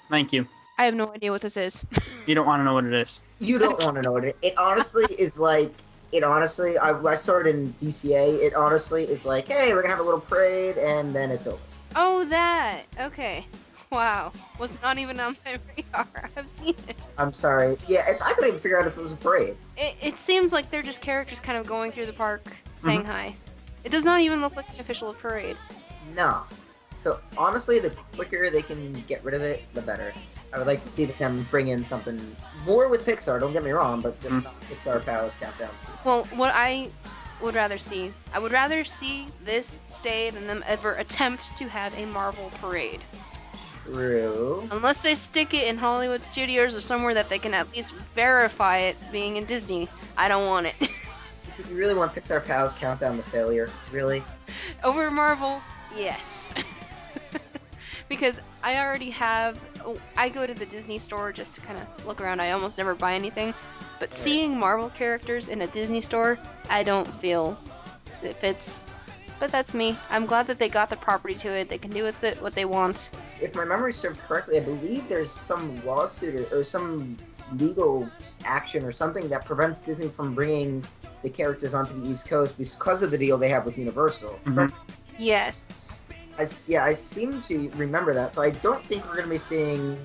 Thank 0.09 0.33
you. 0.33 0.47
I 0.77 0.85
have 0.85 0.95
no 0.95 1.11
idea 1.11 1.31
what 1.31 1.41
this 1.41 1.57
is. 1.57 1.83
You 2.27 2.35
don't 2.35 2.45
want 2.45 2.59
to 2.59 2.63
know 2.63 2.75
what 2.75 2.85
it 2.85 2.93
is. 2.93 3.19
You 3.39 3.57
don't 3.57 3.83
want 3.83 3.95
to 3.95 4.03
know 4.03 4.11
what 4.11 4.23
it. 4.23 4.37
It 4.43 4.53
honestly 4.57 5.05
is 5.17 5.39
like. 5.39 5.73
It 6.11 6.23
honestly, 6.23 6.77
I, 6.77 6.91
I 6.91 7.15
saw 7.15 7.39
it 7.39 7.47
in 7.47 7.73
DCA. 7.73 8.43
It 8.43 8.53
honestly 8.53 9.03
is 9.05 9.25
like, 9.25 9.47
hey, 9.47 9.73
we're 9.73 9.81
gonna 9.81 9.95
have 9.95 9.99
a 9.99 10.03
little 10.03 10.19
parade, 10.19 10.77
and 10.77 11.15
then 11.15 11.31
it's 11.31 11.47
over. 11.47 11.57
oh, 11.95 12.25
that. 12.25 12.83
Okay. 12.99 13.47
Wow. 13.91 14.31
Was 14.57 14.81
not 14.81 14.97
even 14.97 15.19
on 15.19 15.35
my 15.45 15.57
radar. 15.77 16.29
I've 16.37 16.47
seen 16.47 16.75
it. 16.87 16.95
I'm 17.17 17.33
sorry. 17.33 17.77
Yeah, 17.87 18.07
it's. 18.07 18.21
I 18.21 18.31
couldn't 18.33 18.49
even 18.49 18.59
figure 18.59 18.79
out 18.79 18.87
if 18.87 18.97
it 18.97 19.01
was 19.01 19.11
a 19.11 19.17
parade. 19.17 19.57
It, 19.77 19.95
it 20.01 20.17
seems 20.17 20.53
like 20.53 20.71
they're 20.71 20.81
just 20.81 21.01
characters 21.01 21.39
kind 21.41 21.57
of 21.57 21.67
going 21.67 21.91
through 21.91 22.05
the 22.05 22.13
park 22.13 22.47
saying 22.77 23.03
hi. 23.03 23.35
It 23.83 23.91
does 23.91 24.05
not 24.05 24.21
even 24.21 24.39
look 24.41 24.55
like 24.55 24.69
an 24.73 24.79
official 24.79 25.13
parade. 25.13 25.57
No. 26.15 26.43
So 27.03 27.19
honestly, 27.37 27.79
the 27.79 27.89
quicker 28.15 28.49
they 28.49 28.61
can 28.61 28.93
get 29.07 29.23
rid 29.25 29.33
of 29.33 29.41
it, 29.41 29.63
the 29.73 29.81
better. 29.81 30.13
I 30.53 30.57
would 30.57 30.67
like 30.67 30.83
to 30.83 30.89
see 30.89 31.05
them 31.05 31.45
bring 31.49 31.69
in 31.69 31.83
something 31.83 32.19
more 32.65 32.87
with 32.87 33.05
Pixar. 33.05 33.39
Don't 33.39 33.53
get 33.53 33.63
me 33.63 33.71
wrong, 33.71 34.01
but 34.01 34.19
just 34.21 34.35
Mm. 34.35 34.43
not 34.43 34.61
Pixar 34.61 35.03
Pals 35.05 35.35
Countdown. 35.35 35.69
Well, 36.05 36.25
what 36.35 36.51
I 36.53 36.89
would 37.41 37.55
rather 37.55 37.77
see, 37.77 38.13
I 38.33 38.39
would 38.39 38.51
rather 38.51 38.83
see 38.83 39.27
this 39.43 39.81
stay 39.85 40.29
than 40.29 40.47
them 40.47 40.63
ever 40.67 40.95
attempt 40.95 41.57
to 41.57 41.67
have 41.67 41.97
a 41.97 42.05
Marvel 42.05 42.51
parade. 42.61 42.99
True. 43.85 44.67
Unless 44.71 45.01
they 45.01 45.15
stick 45.15 45.53
it 45.53 45.67
in 45.67 45.77
Hollywood 45.77 46.21
studios 46.21 46.75
or 46.75 46.81
somewhere 46.81 47.15
that 47.15 47.29
they 47.29 47.39
can 47.39 47.53
at 47.53 47.71
least 47.73 47.95
verify 48.15 48.79
it 48.79 48.97
being 49.11 49.37
in 49.37 49.45
Disney. 49.45 49.89
I 50.17 50.27
don't 50.27 50.47
want 50.47 50.67
it. 50.67 50.91
You 51.69 51.75
really 51.75 51.93
want 51.93 52.15
Pixar 52.15 52.43
Pals 52.43 52.73
Countdown 52.73 53.17
to 53.17 53.23
failure? 53.23 53.69
Really? 53.91 54.23
Over 54.83 55.11
Marvel, 55.11 55.61
yes. 55.95 56.51
because 58.09 58.39
I 58.63 58.77
already 58.77 59.11
have. 59.11 59.59
oh, 59.85 59.97
I 60.17 60.29
go 60.29 60.47
to 60.47 60.53
the 60.53 60.65
Disney 60.65 60.97
store 60.97 61.31
just 61.31 61.55
to 61.55 61.61
kind 61.61 61.77
of 61.77 62.05
look 62.07 62.19
around. 62.19 62.39
I 62.39 62.51
almost 62.51 62.77
never 62.77 62.95
buy 62.95 63.15
anything. 63.15 63.53
But 63.99 64.13
seeing 64.13 64.57
Marvel 64.57 64.89
characters 64.89 65.49
in 65.49 65.61
a 65.61 65.67
Disney 65.67 66.01
store, 66.01 66.39
I 66.69 66.81
don't 66.83 67.07
feel 67.07 67.57
it 68.23 68.37
fits. 68.37 68.89
But 69.41 69.51
that's 69.51 69.73
me. 69.73 69.97
I'm 70.11 70.27
glad 70.27 70.45
that 70.47 70.59
they 70.59 70.69
got 70.69 70.91
the 70.91 70.95
property 70.95 71.33
to 71.33 71.49
it. 71.49 71.67
They 71.67 71.79
can 71.79 71.89
do 71.89 72.03
with 72.03 72.23
it 72.23 72.39
what 72.43 72.53
they 72.53 72.65
want. 72.65 73.09
If 73.41 73.55
my 73.55 73.65
memory 73.65 73.91
serves 73.91 74.21
correctly, 74.21 74.57
I 74.57 74.59
believe 74.59 75.09
there's 75.09 75.31
some 75.31 75.83
lawsuit 75.83 76.39
or, 76.53 76.59
or 76.59 76.63
some 76.63 77.17
legal 77.57 78.07
action 78.45 78.85
or 78.85 78.91
something 78.91 79.27
that 79.29 79.43
prevents 79.43 79.81
Disney 79.81 80.09
from 80.09 80.35
bringing 80.35 80.85
the 81.23 81.29
characters 81.31 81.73
onto 81.73 81.99
the 81.99 82.07
East 82.07 82.27
Coast 82.29 82.55
because 82.55 83.01
of 83.01 83.09
the 83.09 83.17
deal 83.17 83.35
they 83.39 83.49
have 83.49 83.65
with 83.65 83.79
Universal. 83.79 84.39
Mhm. 84.45 84.71
Yes. 85.17 85.95
I, 86.37 86.43
s- 86.43 86.69
yeah, 86.69 86.85
I 86.85 86.93
seem 86.93 87.41
to 87.41 87.69
remember 87.71 88.13
that. 88.13 88.35
So 88.35 88.43
I 88.43 88.51
don't 88.51 88.81
think 88.83 89.03
we're 89.07 89.15
going 89.15 89.25
to 89.25 89.31
be 89.31 89.37
seeing 89.39 89.97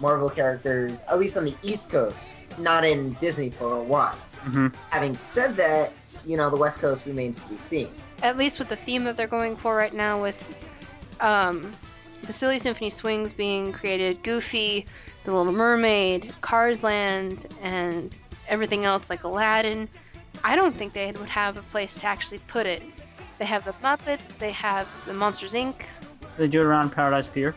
Marvel 0.00 0.28
characters, 0.28 1.02
at 1.08 1.18
least 1.18 1.38
on 1.38 1.46
the 1.46 1.54
East 1.62 1.88
Coast, 1.90 2.36
not 2.58 2.84
in 2.84 3.12
Disney 3.14 3.48
for 3.48 3.72
a 3.78 3.82
while. 3.82 4.18
hmm 4.42 4.66
Having 4.90 5.16
said 5.16 5.56
that, 5.56 5.92
you 6.26 6.36
know, 6.36 6.50
the 6.50 6.56
West 6.56 6.78
Coast 6.78 7.06
remains 7.06 7.40
to 7.40 7.48
be 7.48 7.58
seen. 7.58 7.88
At 8.22 8.36
least 8.36 8.58
with 8.58 8.68
the 8.68 8.76
theme 8.76 9.04
that 9.04 9.16
they're 9.16 9.26
going 9.26 9.56
for 9.56 9.74
right 9.74 9.92
now, 9.92 10.22
with 10.22 10.54
um, 11.20 11.72
the 12.26 12.32
Silly 12.32 12.58
Symphony 12.58 12.90
Swings 12.90 13.32
being 13.32 13.72
created, 13.72 14.22
Goofy, 14.22 14.86
The 15.24 15.32
Little 15.32 15.52
Mermaid, 15.52 16.32
Cars 16.40 16.84
Land, 16.84 17.46
and 17.62 18.14
everything 18.48 18.84
else 18.84 19.10
like 19.10 19.24
Aladdin, 19.24 19.88
I 20.44 20.56
don't 20.56 20.74
think 20.74 20.92
they 20.92 21.10
would 21.12 21.28
have 21.28 21.56
a 21.56 21.62
place 21.62 21.96
to 21.98 22.06
actually 22.06 22.38
put 22.46 22.66
it. 22.66 22.82
They 23.38 23.44
have 23.44 23.64
the 23.64 23.72
Muppets, 23.74 24.36
they 24.38 24.52
have 24.52 24.88
the 25.06 25.14
Monsters 25.14 25.54
Inc. 25.54 25.74
They 26.36 26.48
do 26.48 26.60
it 26.60 26.66
around 26.66 26.90
Paradise 26.90 27.26
Pier. 27.26 27.54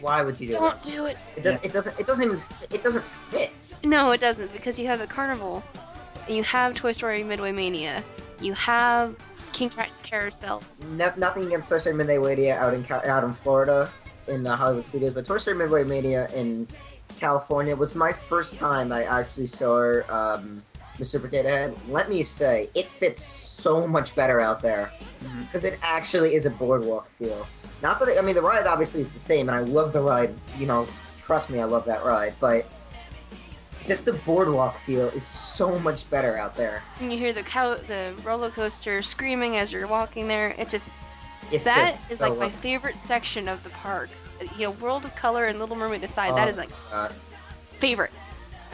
Why 0.00 0.22
would 0.22 0.38
you 0.38 0.48
do 0.48 0.54
it? 0.54 0.58
Don't 0.58 0.82
that? 0.82 0.90
do 0.90 1.06
it. 1.06 1.16
It, 1.36 1.42
does, 1.42 1.64
it 1.64 1.72
doesn't. 1.72 1.98
It 1.98 2.06
doesn't 2.06 2.24
even. 2.24 2.38
Fit, 2.38 2.74
it 2.74 2.82
doesn't 2.82 3.04
fit. 3.30 3.50
No, 3.82 4.10
it 4.10 4.20
doesn't 4.20 4.52
because 4.52 4.78
you 4.78 4.86
have 4.86 4.98
the 4.98 5.06
Carnival, 5.06 5.62
and 5.74 5.83
you 6.28 6.42
have 6.44 6.74
Toy 6.74 6.92
Story 6.92 7.22
Midway 7.22 7.52
Mania, 7.52 8.02
you 8.40 8.52
have 8.54 9.16
King 9.52 9.70
Triton's 9.70 10.02
Carousel. 10.02 10.62
No, 10.90 11.12
nothing 11.16 11.46
against 11.46 11.68
Toy 11.68 11.78
Story 11.78 11.96
Midway 11.96 12.18
Mania 12.18 12.58
out 12.58 12.74
in 12.74 12.84
out 12.90 13.24
in 13.24 13.34
Florida, 13.34 13.90
in 14.28 14.42
the 14.42 14.54
Hollywood 14.54 14.86
studios, 14.86 15.12
but 15.12 15.26
Toy 15.26 15.38
Story 15.38 15.56
Midway 15.56 15.84
Mania 15.84 16.28
in 16.34 16.66
California 17.16 17.74
was 17.76 17.94
my 17.94 18.12
first 18.12 18.56
time 18.56 18.92
I 18.92 19.04
actually 19.04 19.46
saw 19.46 20.00
um, 20.08 20.62
Mr. 20.98 21.20
Potato 21.20 21.48
Head. 21.48 21.76
Let 21.88 22.08
me 22.08 22.22
say, 22.22 22.68
it 22.74 22.88
fits 22.88 23.22
so 23.22 23.86
much 23.86 24.14
better 24.14 24.40
out 24.40 24.60
there 24.60 24.92
because 25.40 25.64
it 25.64 25.78
actually 25.82 26.34
is 26.34 26.46
a 26.46 26.50
boardwalk 26.50 27.08
feel. 27.10 27.46
Not 27.82 27.98
that 28.00 28.08
it, 28.08 28.18
I 28.18 28.22
mean 28.22 28.34
the 28.34 28.42
ride 28.42 28.66
obviously 28.66 29.00
is 29.00 29.12
the 29.12 29.18
same, 29.18 29.48
and 29.48 29.56
I 29.56 29.60
love 29.60 29.92
the 29.92 30.00
ride. 30.00 30.34
You 30.58 30.66
know, 30.66 30.86
trust 31.24 31.50
me, 31.50 31.60
I 31.60 31.64
love 31.64 31.84
that 31.86 32.04
ride, 32.04 32.34
but. 32.40 32.66
Just 33.86 34.04
the 34.06 34.14
boardwalk 34.14 34.78
feel 34.80 35.08
is 35.08 35.26
so 35.26 35.78
much 35.78 36.08
better 36.10 36.38
out 36.38 36.56
there. 36.56 36.82
And 37.00 37.12
you 37.12 37.18
hear 37.18 37.32
the 37.32 37.42
cow, 37.42 37.74
the 37.74 38.14
roller 38.24 38.50
coaster 38.50 39.02
screaming 39.02 39.56
as 39.56 39.72
you're 39.72 39.86
walking 39.86 40.26
there. 40.28 40.54
It 40.58 40.68
just 40.68 40.88
It 41.52 41.64
that 41.64 41.96
fits 41.96 42.12
is 42.12 42.18
so 42.18 42.30
like 42.30 42.38
my 42.38 42.50
favorite 42.60 42.96
section 42.96 43.48
of 43.48 43.62
the 43.62 43.70
park. 43.70 44.08
You 44.56 44.66
know, 44.66 44.70
World 44.72 45.04
of 45.04 45.14
Color 45.16 45.44
and 45.44 45.58
Little 45.58 45.76
Mermaid 45.76 46.02
aside, 46.02 46.32
Oh, 46.32 46.36
that 46.36 46.48
is 46.48 46.56
like 46.56 46.70
God. 46.90 47.12
favorite. 47.78 48.10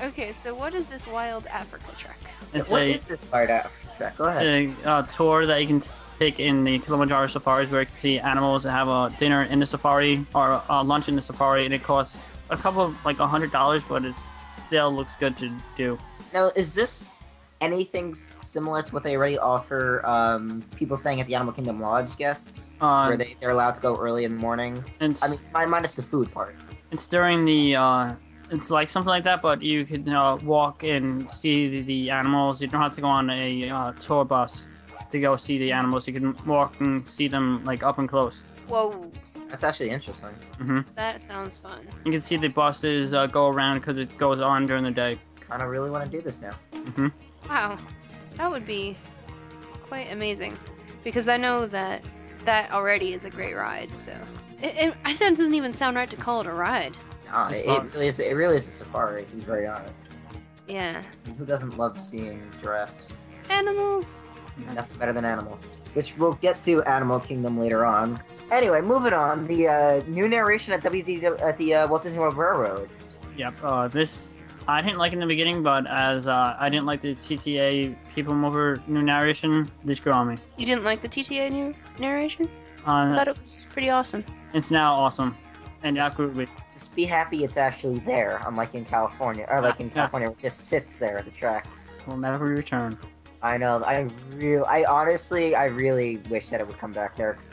Okay, 0.02 0.32
so 0.32 0.54
what 0.54 0.74
is 0.74 0.88
this 0.88 1.06
Wild 1.06 1.46
Africa 1.48 1.84
trek? 1.96 2.16
It's 2.54 2.70
What 2.70 2.82
a 2.82 2.94
is 2.94 3.06
this 3.06 3.20
part 3.30 3.50
out 3.50 3.70
track? 3.98 4.16
Go 4.16 4.24
ahead. 4.26 4.42
it's 4.42 4.86
a 4.86 4.88
uh, 4.88 5.02
tour 5.02 5.44
that 5.44 5.60
you 5.60 5.66
can 5.66 5.82
take 6.18 6.40
in 6.40 6.64
the 6.64 6.78
Kilimanjaro 6.78 7.26
safaris 7.26 7.70
where 7.70 7.80
you 7.80 7.86
can 7.86 7.96
see 7.96 8.18
animals 8.18 8.64
and 8.64 8.72
have 8.72 8.88
a 8.88 9.12
dinner 9.18 9.42
in 9.44 9.58
the 9.58 9.66
safari 9.66 10.24
or 10.34 10.62
uh, 10.70 10.82
lunch 10.84 11.08
in 11.08 11.16
the 11.16 11.22
safari, 11.22 11.64
and 11.66 11.74
it 11.74 11.82
costs 11.82 12.26
a 12.48 12.56
couple 12.56 12.82
of 12.82 13.04
like 13.04 13.18
a 13.18 13.26
hundred 13.26 13.52
dollars, 13.52 13.82
but 13.88 14.04
it 14.04 14.14
still 14.56 14.92
looks 14.92 15.16
good 15.16 15.36
to 15.38 15.56
do. 15.76 15.98
Now, 16.32 16.52
is 16.54 16.74
this 16.74 17.24
anything 17.60 18.14
similar 18.14 18.82
to 18.82 18.92
what 18.94 19.02
they 19.02 19.16
already 19.16 19.38
offer 19.38 20.04
um, 20.06 20.62
people 20.76 20.96
staying 20.96 21.20
at 21.20 21.26
the 21.26 21.34
Animal 21.34 21.52
Kingdom 21.52 21.80
Lodge 21.80 22.16
guests, 22.16 22.74
Uh, 22.80 23.06
where 23.06 23.16
they, 23.16 23.36
they're 23.40 23.50
allowed 23.50 23.72
to 23.72 23.80
go 23.80 23.96
early 23.96 24.24
in 24.24 24.34
the 24.34 24.40
morning? 24.40 24.82
it's 25.00 25.22
I 25.22 25.28
mean, 25.28 25.38
mi- 25.54 25.66
minus 25.66 25.94
the 25.94 26.02
food 26.02 26.30
part. 26.32 26.56
it's 26.90 27.06
during 27.06 27.44
the 27.44 27.76
uh, 27.76 28.14
it's 28.50 28.70
like 28.70 28.88
something 28.90 29.08
like 29.10 29.24
that, 29.24 29.42
but 29.42 29.62
you 29.62 29.84
could 29.84 30.08
uh, 30.08 30.38
walk 30.42 30.82
and 30.82 31.30
see 31.30 31.68
the, 31.68 31.82
the 31.82 32.10
animals. 32.10 32.60
You 32.62 32.68
don't 32.68 32.80
have 32.80 32.94
to 32.96 33.00
go 33.00 33.08
on 33.08 33.28
a 33.30 33.68
uh, 33.70 33.92
tour 33.92 34.24
bus 34.24 34.66
to 35.12 35.20
go 35.20 35.36
see 35.36 35.58
the 35.58 35.70
animals. 35.72 36.06
You 36.08 36.14
can 36.14 36.36
walk 36.46 36.80
and 36.80 37.06
see 37.06 37.28
them 37.28 37.62
like 37.64 37.82
up 37.82 37.98
and 37.98 38.08
close. 38.08 38.44
Whoa, 38.68 39.10
That's 39.50 39.64
actually 39.64 39.90
interesting. 39.90 40.30
hmm 40.58 40.80
that 40.94 41.20
sounds 41.22 41.58
fun. 41.58 41.86
You 42.04 42.12
can 42.12 42.20
see 42.20 42.36
the 42.36 42.48
buses 42.48 43.14
uh, 43.14 43.26
go 43.26 43.48
around 43.48 43.80
because 43.80 43.98
it 43.98 44.16
goes 44.16 44.40
on 44.40 44.66
during 44.66 44.84
the 44.84 44.90
day. 44.90 45.18
Kind 45.48 45.62
of 45.62 45.68
really 45.68 45.90
want 45.90 46.04
to 46.04 46.10
do 46.10 46.22
this 46.22 46.40
now. 46.40 46.52
hmm 46.72 47.08
Wow, 47.48 47.76
that 48.36 48.50
would 48.50 48.64
be 48.64 48.96
quite 49.82 50.12
amazing, 50.12 50.56
because 51.02 51.26
I 51.28 51.36
know 51.36 51.66
that 51.66 52.02
that 52.44 52.70
already 52.70 53.12
is 53.12 53.24
a 53.24 53.30
great 53.30 53.56
ride. 53.56 53.94
So 53.96 54.12
it, 54.62 54.74
it, 54.76 54.94
it 55.06 55.18
doesn't 55.18 55.54
even 55.54 55.72
sound 55.72 55.96
right 55.96 56.08
to 56.10 56.16
call 56.16 56.40
it 56.42 56.46
a 56.46 56.52
ride. 56.52 56.96
Nah, 57.26 57.48
a 57.48 57.52
it, 57.52 57.66
it 57.66 57.92
really 57.92 58.06
is. 58.06 58.20
It 58.20 58.34
really 58.34 58.56
is 58.56 58.68
a 58.68 58.72
safari. 58.72 59.24
To 59.24 59.34
be 59.34 59.40
very 59.42 59.66
honest, 59.66 60.08
Yeah, 60.68 61.02
who 61.38 61.44
doesn't 61.44 61.76
love 61.76 62.00
seeing 62.00 62.40
giraffes? 62.60 63.16
animals. 63.50 64.22
Nothing 64.74 64.98
better 64.98 65.12
than 65.12 65.24
animals. 65.24 65.74
Which 65.94 66.16
we'll 66.16 66.34
get 66.34 66.60
to 66.60 66.82
Animal 66.82 67.18
Kingdom 67.18 67.58
later 67.58 67.84
on. 67.84 68.20
Anyway, 68.50 68.80
moving 68.80 69.12
on. 69.12 69.46
The 69.46 69.68
uh, 69.68 70.02
new 70.08 70.28
narration 70.28 70.72
at 70.72 70.82
WD 70.82 71.40
at 71.40 71.56
the 71.58 71.74
uh, 71.74 71.88
Walt 71.88 72.02
Disney 72.02 72.18
World 72.18 72.36
Railroad. 72.36 72.88
Yep. 73.36 73.54
Uh, 73.62 73.88
this 73.88 74.38
I 74.68 74.82
didn't 74.82 74.98
like 74.98 75.12
in 75.12 75.20
the 75.20 75.26
beginning, 75.26 75.62
but 75.62 75.86
as 75.86 76.26
uh, 76.28 76.56
I 76.58 76.68
didn't 76.68 76.86
like 76.86 77.00
the 77.00 77.14
TTA 77.14 77.96
People 78.14 78.34
Mover 78.34 78.82
new 78.86 79.02
narration, 79.02 79.70
this 79.84 80.00
grew 80.00 80.12
on 80.12 80.28
me. 80.28 80.36
You 80.56 80.66
didn't 80.66 80.84
like 80.84 81.00
the 81.02 81.08
TTA 81.08 81.50
new 81.50 81.74
narration? 81.98 82.48
I 82.86 83.08
Uh, 83.10 83.14
thought 83.14 83.28
it 83.28 83.38
was 83.38 83.66
pretty 83.72 83.90
awesome. 83.90 84.24
it's 84.52 84.70
now 84.70 84.94
awesome. 84.94 85.36
and 85.82 85.98
I 85.98 86.08
agree. 86.08 86.46
Just 86.74 86.94
be 86.94 87.04
happy 87.04 87.42
it's 87.44 87.56
actually 87.56 87.98
there, 88.00 88.40
unlike 88.46 88.74
in 88.74 88.84
California, 88.84 89.46
or 89.48 89.60
like 89.62 89.80
in 89.80 89.90
California, 89.90 90.28
where 90.28 90.36
it 90.38 90.42
just 90.42 90.68
sits 90.68 90.98
there 90.98 91.18
at 91.18 91.24
the 91.24 91.30
tracks. 91.30 91.86
Will 92.06 92.16
never 92.16 92.44
return. 92.46 92.98
I 93.42 93.56
know. 93.56 93.82
I 93.86 94.08
real. 94.34 94.64
I 94.68 94.84
honestly, 94.84 95.54
I 95.54 95.66
really 95.66 96.18
wish 96.28 96.48
that 96.50 96.60
it 96.60 96.66
would 96.66 96.78
come 96.78 96.92
back 96.92 97.16
there. 97.16 97.32
'cause 97.34 97.50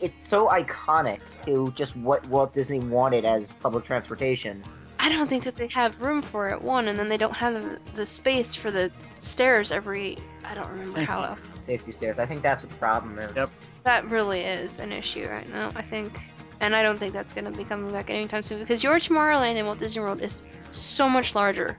it's 0.00 0.18
so 0.18 0.48
iconic 0.48 1.20
to 1.44 1.72
just 1.72 1.96
what 1.96 2.26
Walt 2.28 2.52
Disney 2.52 2.80
wanted 2.80 3.24
as 3.24 3.52
public 3.54 3.84
transportation. 3.84 4.62
I 4.98 5.08
don't 5.10 5.28
think 5.28 5.44
that 5.44 5.56
they 5.56 5.68
have 5.68 6.00
room 6.00 6.22
for 6.22 6.50
it. 6.50 6.60
One, 6.60 6.88
and 6.88 6.98
then 6.98 7.08
they 7.08 7.16
don't 7.16 7.34
have 7.34 7.54
the, 7.54 7.78
the 7.94 8.06
space 8.06 8.54
for 8.54 8.70
the 8.70 8.90
stairs 9.20 9.70
every. 9.70 10.18
I 10.44 10.54
don't 10.54 10.68
remember 10.68 11.04
how 11.04 11.20
you. 11.20 11.26
else. 11.26 11.42
Safety 11.66 11.92
stairs. 11.92 12.18
I 12.18 12.26
think 12.26 12.42
that's 12.42 12.62
what 12.62 12.70
the 12.70 12.78
problem 12.78 13.18
is. 13.18 13.30
Yep. 13.36 13.48
That 13.84 14.10
really 14.10 14.40
is 14.40 14.80
an 14.80 14.92
issue 14.92 15.28
right 15.28 15.48
now. 15.48 15.70
I 15.76 15.82
think, 15.82 16.18
and 16.60 16.74
I 16.74 16.82
don't 16.82 16.98
think 16.98 17.12
that's 17.12 17.32
going 17.32 17.44
to 17.44 17.56
be 17.56 17.64
coming 17.64 17.92
back 17.92 18.10
anytime 18.10 18.42
soon 18.42 18.58
because 18.58 18.82
your 18.82 18.96
Tomorrowland 18.96 19.56
in 19.56 19.66
Walt 19.66 19.78
Disney 19.78 20.02
World 20.02 20.20
is 20.20 20.42
so 20.72 21.08
much 21.08 21.34
larger, 21.34 21.78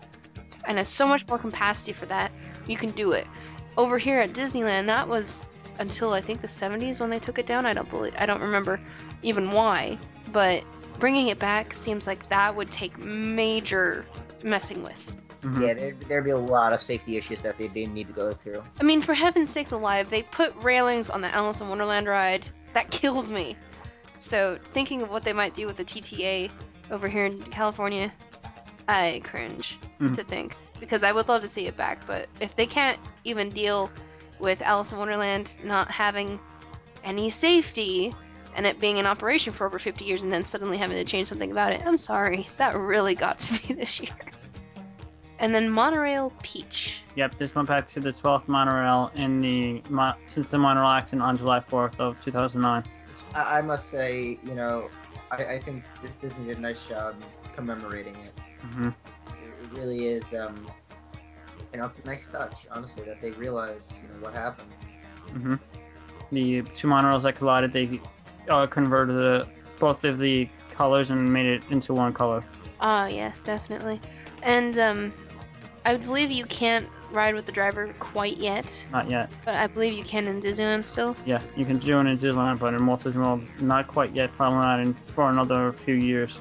and 0.66 0.78
has 0.78 0.90
so 0.90 1.08
much 1.08 1.28
more 1.28 1.38
capacity 1.38 1.94
for 1.94 2.06
that. 2.06 2.32
You 2.68 2.78
can 2.78 2.92
do 2.92 3.12
it. 3.12 3.28
Over 3.78 3.98
here 3.98 4.20
at 4.20 4.34
Disneyland, 4.34 4.88
that 4.88 5.08
was 5.08 5.52
until 5.80 6.14
I 6.14 6.22
think 6.22 6.42
the 6.42 6.48
70s 6.48 7.00
when 7.00 7.10
they 7.10 7.20
took 7.20 7.40
it 7.40 7.46
down. 7.46 7.66
I 7.66 7.74
don't 7.74 7.90
believe. 7.90 8.14
I 8.18 8.26
don't 8.26 8.42
remember 8.42 8.80
even 9.24 9.52
why, 9.52 9.98
but 10.32 10.64
bringing 11.00 11.28
it 11.28 11.40
back 11.40 11.74
seems 11.74 12.08
like 12.08 12.28
that 12.30 12.56
would 12.56 12.72
take 12.72 12.98
major 12.98 14.06
messing 14.44 14.84
with. 14.84 15.16
Mhm. 15.44 15.62
Yeah, 15.62 15.74
there, 15.76 15.94
there'd 16.08 16.24
be 16.26 16.32
a 16.32 16.38
lot 16.38 16.74
of 16.74 16.82
safety 16.82 17.16
issues 17.18 17.42
that 17.44 17.58
they, 17.58 17.68
they 17.68 17.86
need 17.86 18.08
to 18.08 18.14
go 18.14 18.34
through. 18.34 18.64
I 18.80 18.84
mean, 18.84 19.02
for 19.02 19.14
heaven's 19.14 19.50
sakes 19.50 19.72
alive, 19.72 20.10
they 20.10 20.24
put 20.24 20.56
railings 20.64 21.10
on 21.10 21.22
the 21.22 21.28
Alice 21.34 21.62
in 21.62 21.70
Wonderland 21.70 22.08
ride. 22.08 22.46
That 22.74 22.90
killed 22.92 23.30
me. 23.30 23.56
So, 24.18 24.58
thinking 24.74 25.04
of 25.04 25.12
what 25.12 25.24
they 25.24 25.34
might 25.34 25.54
do 25.54 25.68
with 25.68 25.78
the 25.78 25.86
TTA 25.86 26.50
over 26.90 27.08
here 27.08 27.26
in 27.26 27.42
California, 27.44 28.12
I 28.88 29.22
cringe 29.24 29.78
Mhm. 30.02 30.16
to 30.16 30.24
think. 30.24 30.56
Because 30.80 31.04
I 31.04 31.12
would 31.12 31.28
love 31.28 31.42
to 31.44 31.50
see 31.50 31.68
it 31.68 31.76
back, 31.78 32.06
but 32.08 32.28
if 32.40 32.56
they 32.56 32.66
can't 32.68 33.00
even 33.24 33.50
deal 33.52 33.92
with 34.40 34.62
Alice 34.62 34.92
in 34.92 35.00
Wonderland 35.00 35.58
not 35.64 35.90
having 35.92 36.40
any 37.04 37.30
safety 37.30 38.14
and 38.56 38.66
it 38.66 38.80
being 38.80 38.98
in 38.98 39.06
operation 39.06 39.54
for 39.54 39.68
over 39.68 39.80
50 39.80 40.06
years 40.06 40.24
and 40.24 40.34
then 40.34 40.46
suddenly 40.46 40.78
having 40.78 40.98
to 40.98 41.04
change 41.06 41.28
something 41.28 41.52
about 41.52 41.74
it, 41.74 41.82
I'm 41.86 41.98
sorry. 41.98 42.48
That 42.58 42.76
really 42.76 43.16
got 43.16 43.40
to 43.40 43.54
me 43.54 43.76
this 43.80 44.00
year. 44.02 44.12
And 45.40 45.54
then 45.54 45.70
Monorail 45.70 46.34
Peach. 46.42 47.04
Yep, 47.16 47.38
this 47.38 47.54
went 47.54 47.68
back 47.68 47.86
to 47.88 48.00
the 48.00 48.10
12th 48.10 48.48
monorail 48.48 49.12
in 49.16 49.40
the 49.42 49.84
mo- 49.90 50.16
since 50.26 50.50
the 50.50 50.58
monorail 50.58 50.90
accident 50.90 51.22
on 51.22 51.38
July 51.38 51.60
4th 51.60 52.00
of 52.00 52.20
2009. 52.20 52.84
I, 53.36 53.60
I 53.60 53.62
must 53.62 53.90
say, 53.90 54.40
you 54.44 54.56
know, 54.56 54.90
I, 55.30 55.46
I 55.46 55.60
think 55.60 55.84
this 56.02 56.16
Disney 56.16 56.46
did 56.46 56.58
a 56.58 56.62
nice 56.62 56.84
job 56.84 57.16
commemorating 57.56 58.16
it. 58.16 58.40
hmm 58.62 58.88
It, 58.88 58.94
it 59.62 59.78
really 59.78 60.08
is, 60.08 60.34
um, 60.34 60.68
you 61.78 61.84
know, 61.84 61.88
it's 61.88 62.00
a 62.00 62.06
nice 62.08 62.26
touch, 62.26 62.56
honestly, 62.72 63.04
that 63.04 63.22
they 63.22 63.30
realize, 63.32 64.00
you 64.02 64.10
know, 64.10 64.16
what 64.26 64.34
happened. 64.34 64.72
hmm 65.32 65.54
The 66.32 66.64
two 66.74 66.88
monorails 66.88 67.22
that 67.22 67.36
collided, 67.36 67.72
they 67.72 68.02
uh, 68.50 68.66
converted 68.66 69.16
the, 69.16 69.48
both 69.80 70.04
of 70.04 70.18
the 70.18 70.50
colors 70.72 71.12
and 71.12 71.32
made 71.32 71.46
it 71.46 71.62
into 71.70 71.94
one 71.94 72.14
color. 72.14 72.44
Ah, 72.80 73.06
yes, 73.06 73.44
definitely. 73.44 74.02
And 74.42 74.80
um, 74.80 75.14
I 75.86 75.98
believe 75.98 76.32
you 76.32 76.46
can't 76.48 76.88
ride 77.12 77.36
with 77.36 77.46
the 77.46 77.52
driver 77.52 77.94
quite 78.00 78.38
yet, 78.38 78.88
Not 78.92 79.08
yet. 79.08 79.30
but 79.46 79.54
I 79.54 79.68
believe 79.68 79.94
you 79.94 80.04
can 80.04 80.26
in 80.26 80.42
Disneyland 80.42 80.84
still. 80.84 81.16
Yeah, 81.28 81.44
you 81.56 81.64
can 81.64 81.78
do 81.78 82.00
it 82.00 82.08
in 82.08 82.18
Disneyland, 82.18 82.58
but 82.58 82.74
in 82.74 82.84
Walt 82.88 83.04
Disney 83.04 83.22
World, 83.22 83.44
not 83.60 83.88
quite 83.88 84.16
yet. 84.16 84.32
Probably 84.34 84.58
not 84.58 84.80
in 84.80 84.96
for 85.14 85.30
another 85.30 85.74
few 85.74 85.94
years. 85.94 86.40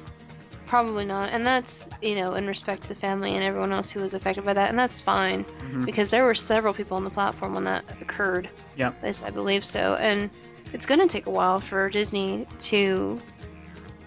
Probably 0.67 1.05
not, 1.05 1.29
and 1.31 1.45
that's 1.47 1.89
you 2.01 2.15
know 2.15 2.33
in 2.33 2.45
respect 2.45 2.83
to 2.83 2.89
the 2.89 2.95
family 2.95 3.33
and 3.35 3.43
everyone 3.43 3.71
else 3.71 3.89
who 3.89 4.01
was 4.01 4.13
affected 4.13 4.43
by 4.45 4.53
that, 4.53 4.69
and 4.69 4.77
that's 4.77 5.01
fine 5.01 5.43
hmm 5.43 5.85
because 5.85 6.09
there 6.11 6.25
were 6.25 6.35
several 6.35 6.73
people 6.73 6.97
on 6.97 7.05
the 7.05 7.09
platform 7.09 7.53
when 7.53 7.63
that 7.63 7.85
occurred. 8.01 8.49
Yep. 8.75 8.97
At 8.97 9.03
least 9.03 9.25
I 9.25 9.29
believe 9.29 9.63
so, 9.63 9.95
and 9.95 10.29
it's 10.73 10.85
gonna 10.85 11.07
take 11.07 11.25
a 11.27 11.29
while 11.31 11.61
for 11.61 11.89
Disney 11.89 12.45
to, 12.59 13.17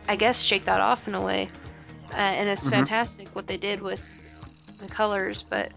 I 0.07 0.17
guess, 0.17 0.43
shake 0.43 0.67
that 0.67 0.81
off 0.81 1.09
in 1.09 1.15
a 1.15 1.23
way, 1.23 1.49
uh, 2.13 2.17
and 2.17 2.49
it's 2.49 2.67
Mhm. 2.67 2.71
fantastic 2.73 3.35
what 3.35 3.47
they 3.47 3.57
did 3.57 3.81
with 3.83 4.07
the 4.79 4.87
colors, 4.89 5.43
but. 5.49 5.73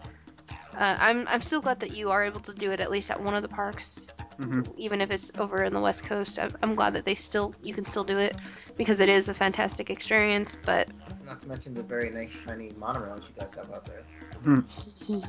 Uh, 0.76 0.96
I'm 0.98 1.28
I'm 1.28 1.40
still 1.40 1.60
glad 1.60 1.78
that 1.80 1.92
you 1.92 2.10
are 2.10 2.24
able 2.24 2.40
to 2.40 2.52
do 2.52 2.72
it 2.72 2.80
at 2.80 2.90
least 2.90 3.08
at 3.12 3.20
one 3.22 3.36
of 3.36 3.42
the 3.42 3.48
parks, 3.48 4.10
hmm 4.38 4.62
even 4.76 5.00
if 5.00 5.10
it's 5.10 5.30
over 5.38 5.62
in 5.62 5.72
the 5.72 5.80
West 5.80 6.04
Coast. 6.04 6.38
I'm, 6.38 6.56
I'm 6.62 6.74
glad 6.74 6.94
that 6.94 7.04
they 7.04 7.14
still 7.14 7.54
you 7.62 7.74
can 7.74 7.86
still 7.86 8.04
do 8.04 8.18
it 8.18 8.36
because 8.76 9.00
it 9.00 9.08
is 9.08 9.28
a 9.28 9.34
fantastic 9.34 9.90
experience. 9.90 10.56
But 10.56 10.88
Not 11.24 11.40
to 11.42 11.48
mention 11.48 11.74
the 11.74 11.82
very 11.82 12.10
nice 12.10 12.30
shiny 12.44 12.70
monorails 12.72 13.22
you 13.22 13.34
guys 13.38 13.54
have 13.54 13.70
out 13.72 13.86
there. 13.86 14.04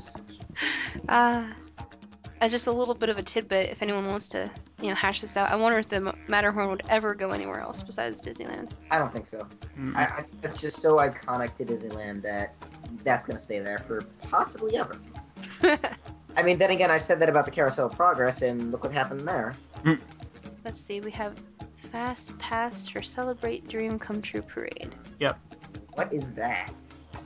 uh, 1.10 1.48
as 2.42 2.52
just 2.52 2.68
a 2.68 2.72
little 2.72 2.96
bit 2.96 3.10
of 3.10 3.18
a 3.18 3.24
tidbit, 3.24 3.70
if 3.70 3.82
anyone 3.82 4.08
wants 4.08 4.30
to 4.30 4.50
you 4.82 4.90
know 4.90 4.96
hash 4.96 5.22
this 5.22 5.38
out, 5.38 5.52
I 5.52 5.56
wonder 5.56 5.78
if 5.80 5.88
the 5.88 6.14
Matterhorn 6.28 6.70
would 6.70 6.84
ever 6.90 7.16
go 7.16 7.32
anywhere 7.32 7.60
else 7.60 7.84
besides 7.84 8.26
Disneyland. 8.26 8.72
I 8.92 8.98
don't 8.98 9.14
think 9.14 9.28
so. 9.28 9.40
Mm-hmm. 9.40 9.96
I, 9.96 10.06
I 10.06 10.22
think 10.22 10.42
that's 10.42 10.62
just 10.62 10.80
so 10.80 10.98
iconic 10.98 11.56
to 11.58 11.66
Disneyland 11.66 12.22
that 12.24 12.56
that's 13.04 13.26
gonna 13.26 13.40
stay 13.40 13.60
there 13.60 13.80
for 13.80 14.02
possibly 14.30 14.78
ever. 14.78 15.00
I 16.38 16.44
mean, 16.44 16.58
then 16.58 16.72
again, 16.72 16.92
I 16.92 16.98
said 16.98 17.20
that 17.20 17.30
about 17.30 17.46
the 17.46 17.52
Carousel 17.52 17.88
of 17.88 17.96
Progress, 17.96 18.42
and 18.42 18.72
look 18.72 18.84
what 18.84 18.94
happened 18.94 19.28
there. 19.28 19.54
Let's 20.64 20.82
see, 20.82 21.00
we 21.00 21.12
have 21.12 21.36
Fast 21.92 22.38
Pass 22.40 22.88
for 22.88 23.02
Celebrate 23.02 23.68
Dream 23.68 23.98
Come 24.00 24.22
True 24.22 24.42
Parade. 24.42 24.96
Yep. 25.20 25.40
What 25.94 26.12
is 26.12 26.34
that? 26.34 26.74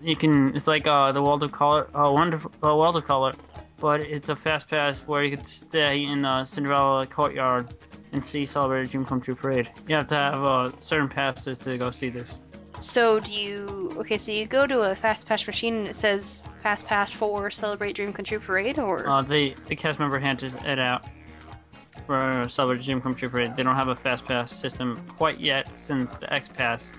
You 0.04 0.16
can. 0.16 0.56
It's 0.56 0.68
like 0.68 0.86
uh, 0.88 1.12
the 1.12 1.22
World 1.22 1.44
of 1.44 1.52
Color, 1.52 1.90
uh, 1.96 2.12
wonderful 2.12 2.52
uh, 2.64 2.76
World 2.76 2.98
of 2.98 3.06
Color, 3.06 3.34
but 3.80 4.02
it's 4.02 4.30
a 4.30 4.36
fast 4.36 4.70
pass 4.70 5.02
where 5.08 5.24
you 5.24 5.36
could 5.36 5.46
stay 5.46 6.04
in 6.04 6.22
the 6.22 6.46
Cinderella 6.46 7.08
courtyard 7.08 7.74
and 8.12 8.24
see 8.24 8.46
Celebrated 8.46 8.92
Dream 8.92 9.06
Come 9.06 9.22
True 9.22 9.36
Parade. 9.36 9.72
You 9.88 9.96
have 9.96 10.08
to 10.08 10.16
have 10.16 10.44
uh, 10.44 10.72
certain 10.80 11.10
passes 11.10 11.58
to 11.60 11.78
go 11.78 11.92
see 11.92 12.10
this. 12.10 12.42
So 12.82 13.20
do 13.20 13.34
you? 13.34 13.94
Okay, 13.98 14.18
so 14.18 14.32
you 14.32 14.46
go 14.46 14.66
to 14.66 14.80
a 14.92 14.96
Fast 14.96 15.26
Pass 15.26 15.46
machine 15.46 15.76
and 15.76 15.88
it 15.88 15.96
says 15.96 16.48
Fast 16.62 16.86
Pass 16.88 17.12
for 17.12 17.52
Celebrate 17.52 17.94
Dream 17.94 18.14
Come 18.14 18.26
True 18.26 18.40
Parade, 18.40 18.80
or 18.80 19.08
Uh, 19.08 19.22
they 19.22 19.56
the 19.68 19.76
cast 19.76 20.00
member 20.00 20.18
handed 20.20 20.54
it 20.66 20.80
out 20.80 21.04
for 22.08 22.46
Celebrated 22.50 22.86
Dream 22.86 23.02
Come 23.02 23.16
True 23.16 23.30
Parade. 23.30 23.56
They 23.56 23.64
don't 23.64 23.76
have 23.76 23.90
a 23.90 23.96
fast 23.96 24.26
pass 24.26 24.54
system 24.56 25.04
quite 25.18 25.40
yet 25.40 25.68
since 25.76 26.18
the 26.18 26.32
X 26.34 26.48
Pass. 26.48 26.94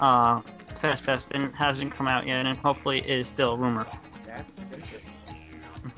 Uh, 0.00 0.40
fast 0.80 1.04
pass 1.04 1.26
didn't, 1.26 1.52
hasn't 1.52 1.92
come 1.92 2.08
out 2.08 2.26
yet, 2.26 2.44
and 2.44 2.58
hopefully 2.58 2.98
it 2.98 3.08
is 3.20 3.28
still 3.28 3.52
a 3.52 3.56
rumor. 3.56 3.86
That's 4.26 4.70
interesting. 4.72 5.12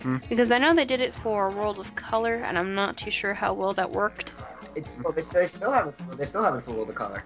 hmm 0.03 0.16
because 0.29 0.51
I 0.51 0.59
know 0.59 0.75
they 0.75 0.85
did 0.85 1.01
it 1.01 1.14
for 1.14 1.51
World 1.51 1.79
of 1.79 1.94
Color, 1.97 2.37
and 2.37 2.59
I'm 2.59 2.75
not 2.75 2.97
too 2.99 3.11
sure 3.11 3.33
how 3.35 3.55
well 3.55 3.73
that 3.73 3.90
worked. 3.90 4.33
It's 4.77 4.99
well, 4.99 5.12
they, 5.12 5.23
they 5.23 5.47
still 5.47 5.73
have 5.73 5.88
it. 5.88 5.94
For, 5.97 6.14
they 6.14 6.27
still 6.27 6.44
have 6.44 6.55
it 6.55 6.61
for 6.64 6.73
World 6.73 6.90
of 6.90 6.94
Color. 6.94 7.25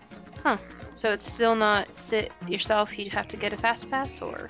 So 0.94 1.10
it's 1.10 1.30
still 1.30 1.54
not 1.54 1.96
sit 1.96 2.32
yourself. 2.46 2.98
You'd 2.98 3.12
have 3.12 3.28
to 3.28 3.36
get 3.36 3.52
a 3.52 3.56
Fast 3.56 3.90
Pass, 3.90 4.20
or 4.20 4.48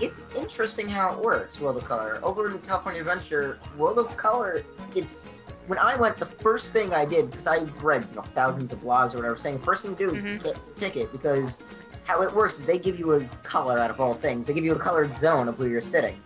It's 0.00 0.24
interesting 0.36 0.88
how 0.88 1.14
it 1.14 1.20
works, 1.24 1.60
World 1.60 1.76
of 1.76 1.84
Color. 1.84 2.18
Over 2.22 2.50
in 2.50 2.58
California 2.60 3.00
Adventure, 3.02 3.58
World 3.76 3.98
of 3.98 4.16
Color, 4.16 4.64
it's 4.96 5.26
when 5.68 5.78
I 5.78 5.94
went, 5.94 6.16
the 6.16 6.26
first 6.26 6.72
thing 6.72 6.92
I 6.92 7.04
did 7.04 7.30
because 7.30 7.46
I've 7.46 7.82
read 7.84 8.06
you 8.10 8.16
know 8.16 8.22
thousands 8.34 8.72
of 8.72 8.80
blogs 8.80 9.14
or 9.14 9.18
whatever, 9.18 9.36
saying 9.36 9.58
the 9.58 9.64
first 9.64 9.84
thing 9.84 9.94
to 9.94 10.06
do 10.06 10.12
is 10.12 10.24
Mhm. 10.24 10.42
get 10.42 10.56
a 10.56 10.80
ticket 10.80 11.12
because 11.12 11.62
how 12.04 12.22
it 12.22 12.32
works 12.34 12.58
is 12.58 12.66
they 12.66 12.78
give 12.78 12.98
you 12.98 13.12
a 13.12 13.24
color 13.44 13.78
out 13.78 13.90
of 13.90 14.00
all 14.00 14.14
things. 14.14 14.46
They 14.46 14.54
give 14.54 14.64
you 14.64 14.72
a 14.74 14.78
colored 14.78 15.14
zone 15.14 15.46
of 15.46 15.58
where 15.60 15.68
you're 15.68 15.80
sitting, 15.80 16.20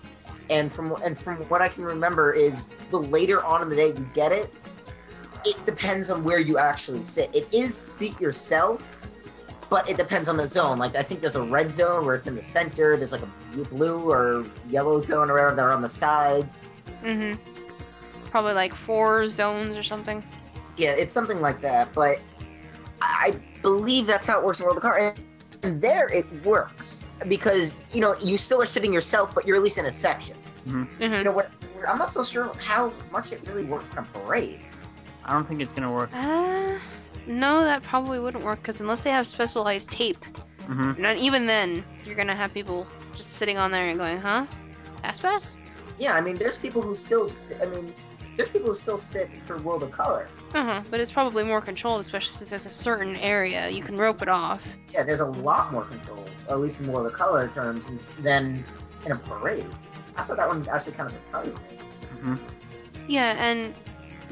and 0.48 0.72
from 0.72 0.94
and 1.04 1.18
from 1.18 1.36
what 1.50 1.60
I 1.60 1.68
can 1.68 1.84
remember 1.84 2.32
is 2.32 2.70
the 2.90 2.98
later 2.98 3.44
on 3.44 3.60
in 3.62 3.68
the 3.68 3.76
day 3.76 3.88
you 3.88 4.08
get 4.14 4.32
it, 4.32 4.50
it 5.44 5.66
depends 5.66 6.08
on 6.08 6.24
where 6.24 6.38
you 6.38 6.56
actually 6.56 7.04
sit. 7.04 7.28
It 7.34 7.46
is 7.52 7.76
seat 7.76 8.18
yourself, 8.18 8.80
but 9.68 9.88
it 9.88 9.96
depends 9.96 10.28
on 10.28 10.36
the 10.36 10.46
zone. 10.48 10.78
Like 10.78 10.94
I 10.96 11.02
think 11.02 11.20
there's 11.20 11.36
a 11.36 11.42
red 11.42 11.72
zone 11.72 12.06
where 12.06 12.14
it's 12.14 12.26
in 12.26 12.34
the 12.36 12.42
center. 12.42 12.96
There's 12.96 13.12
like 13.12 13.22
a 13.22 13.58
blue 13.64 14.10
or 14.10 14.44
yellow 14.68 15.00
zone 15.00 15.30
or 15.30 15.34
whatever. 15.34 15.70
On 15.70 15.82
the 15.82 15.88
sides. 15.88 16.74
mm-hmm. 17.02 17.34
probably 18.30 18.52
like 18.54 18.74
four 18.74 19.28
zones 19.28 19.76
or 19.76 19.82
something. 19.82 20.22
Yeah, 20.76 20.90
it's 20.90 21.14
something 21.14 21.40
like 21.40 21.60
that. 21.62 21.92
But 21.94 22.20
I 23.00 23.34
believe 23.62 24.06
that's 24.06 24.26
how 24.26 24.38
it 24.38 24.44
works 24.44 24.58
in 24.60 24.64
World 24.66 24.76
of 24.78 24.82
Color. 24.82 24.98
And- 24.98 25.20
And 25.62 25.80
there 25.80 26.06
it 26.12 26.26
works 26.44 27.00
because 27.28 27.74
you 27.92 28.00
know 28.00 28.14
you 28.20 28.36
still 28.38 28.60
are 28.62 28.66
sitting 28.66 28.92
yourself, 28.92 29.34
but 29.34 29.46
you're 29.46 29.56
at 29.56 29.62
least 29.62 29.78
in 29.78 29.86
a 29.86 29.92
section. 29.92 30.36
Mm-hmm. 30.68 31.02
You 31.02 31.24
know 31.24 31.32
what? 31.32 31.50
I'm 31.88 31.98
not 31.98 32.12
so 32.12 32.22
sure 32.22 32.52
how 32.58 32.92
much 33.10 33.32
it 33.32 33.40
really 33.48 33.64
works 33.64 33.92
in 33.92 33.98
a 33.98 34.02
parade. 34.02 34.60
I 35.24 35.32
don't 35.32 35.46
think 35.48 35.60
it's 35.62 35.72
gonna 35.72 35.90
work. 35.92 36.10
Uh, 36.12 36.78
no, 37.26 37.62
that 37.62 37.82
probably 37.82 38.18
wouldn't 38.18 38.44
work 38.44 38.60
because 38.60 38.80
unless 38.80 39.00
they 39.00 39.10
have 39.10 39.26
specialized 39.26 39.90
tape, 39.90 40.24
hmm 40.66 40.92
not 40.98 41.16
even 41.16 41.46
then, 41.46 41.84
you're 42.04 42.16
gonna 42.16 42.34
have 42.34 42.52
people 42.52 42.86
just 43.14 43.32
sitting 43.34 43.58
on 43.58 43.70
there 43.70 43.88
and 43.88 43.98
going, 43.98 44.18
"Huh, 44.20 44.46
Fast 45.02 45.22
Pass?" 45.22 45.60
Yeah, 45.98 46.14
I 46.14 46.20
mean, 46.20 46.36
there's 46.36 46.56
people 46.56 46.82
who 46.82 46.94
still. 46.96 47.30
I 47.62 47.66
mean, 47.66 47.94
there's 48.36 48.50
people 48.50 48.68
who 48.68 48.74
still 48.74 48.98
sit 48.98 49.30
for 49.46 49.56
World 49.58 49.82
of 49.82 49.90
Color. 49.92 50.28
Uh 50.54 50.62
huh. 50.64 50.82
But 50.90 51.00
it's 51.00 51.10
probably 51.12 51.42
more 51.44 51.60
controlled, 51.60 52.00
especially 52.00 52.34
since 52.34 52.50
there's 52.50 52.66
a 52.66 52.70
certain 52.70 53.16
area 53.16 53.68
you 53.70 53.82
can 53.82 53.96
rope 53.96 54.20
it 54.22 54.28
off. 54.28 54.66
Yeah, 54.90 55.02
there's 55.04 55.20
a 55.20 55.26
lot 55.26 55.72
more 55.72 55.84
control, 55.84 56.24
at 56.48 56.58
least 56.60 56.80
in 56.80 56.92
World 56.92 57.06
of 57.06 57.12
Color 57.14 57.48
terms, 57.48 57.86
than 58.20 58.64
in 59.04 59.12
a 59.12 59.16
parade. 59.16 59.66
I 60.16 60.22
thought 60.22 60.36
that 60.36 60.48
one 60.48 60.66
actually 60.68 60.92
kind 60.92 61.06
of 61.06 61.12
surprised 61.12 61.56
me. 61.56 61.78
hmm 62.20 62.34
Yeah, 63.08 63.34
and 63.38 63.74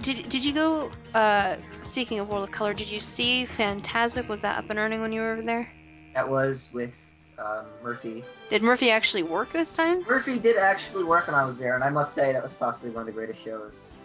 did 0.01 0.29
did 0.29 0.45
you 0.45 0.53
go? 0.53 0.91
Uh, 1.13 1.57
speaking 1.83 2.21
of 2.21 2.29
World 2.29 2.45
of 2.45 2.51
Color, 2.51 2.75
did 2.75 2.91
you 2.91 3.01
see 3.01 3.47
Fantasmic? 3.47 4.29
Was 4.29 4.43
that 4.43 4.59
up 4.59 4.71
and 4.71 4.79
running 4.79 5.01
when 5.01 5.13
you 5.13 5.21
were 5.21 5.33
over 5.33 5.43
there? 5.43 5.71
That 6.15 6.29
was 6.29 6.71
with 6.73 6.93
um, 7.39 7.67
Murphy. 7.83 8.25
Did 8.49 8.63
Murphy 8.63 8.91
actually 8.91 9.23
work 9.23 9.53
this 9.53 9.73
time? 9.73 10.03
Murphy 10.03 10.39
did 10.39 10.57
actually 10.57 11.05
work 11.05 11.27
when 11.27 11.35
I 11.35 11.45
was 11.45 11.59
there, 11.59 11.75
and 11.75 11.85
I 11.85 11.91
must 11.91 12.15
say 12.15 12.33
that 12.33 12.43
was 12.43 12.53
possibly 12.53 12.91
one 12.91 13.03
of 13.03 13.07
the 13.07 13.13
greatest 13.13 13.43
shows. 13.43 13.97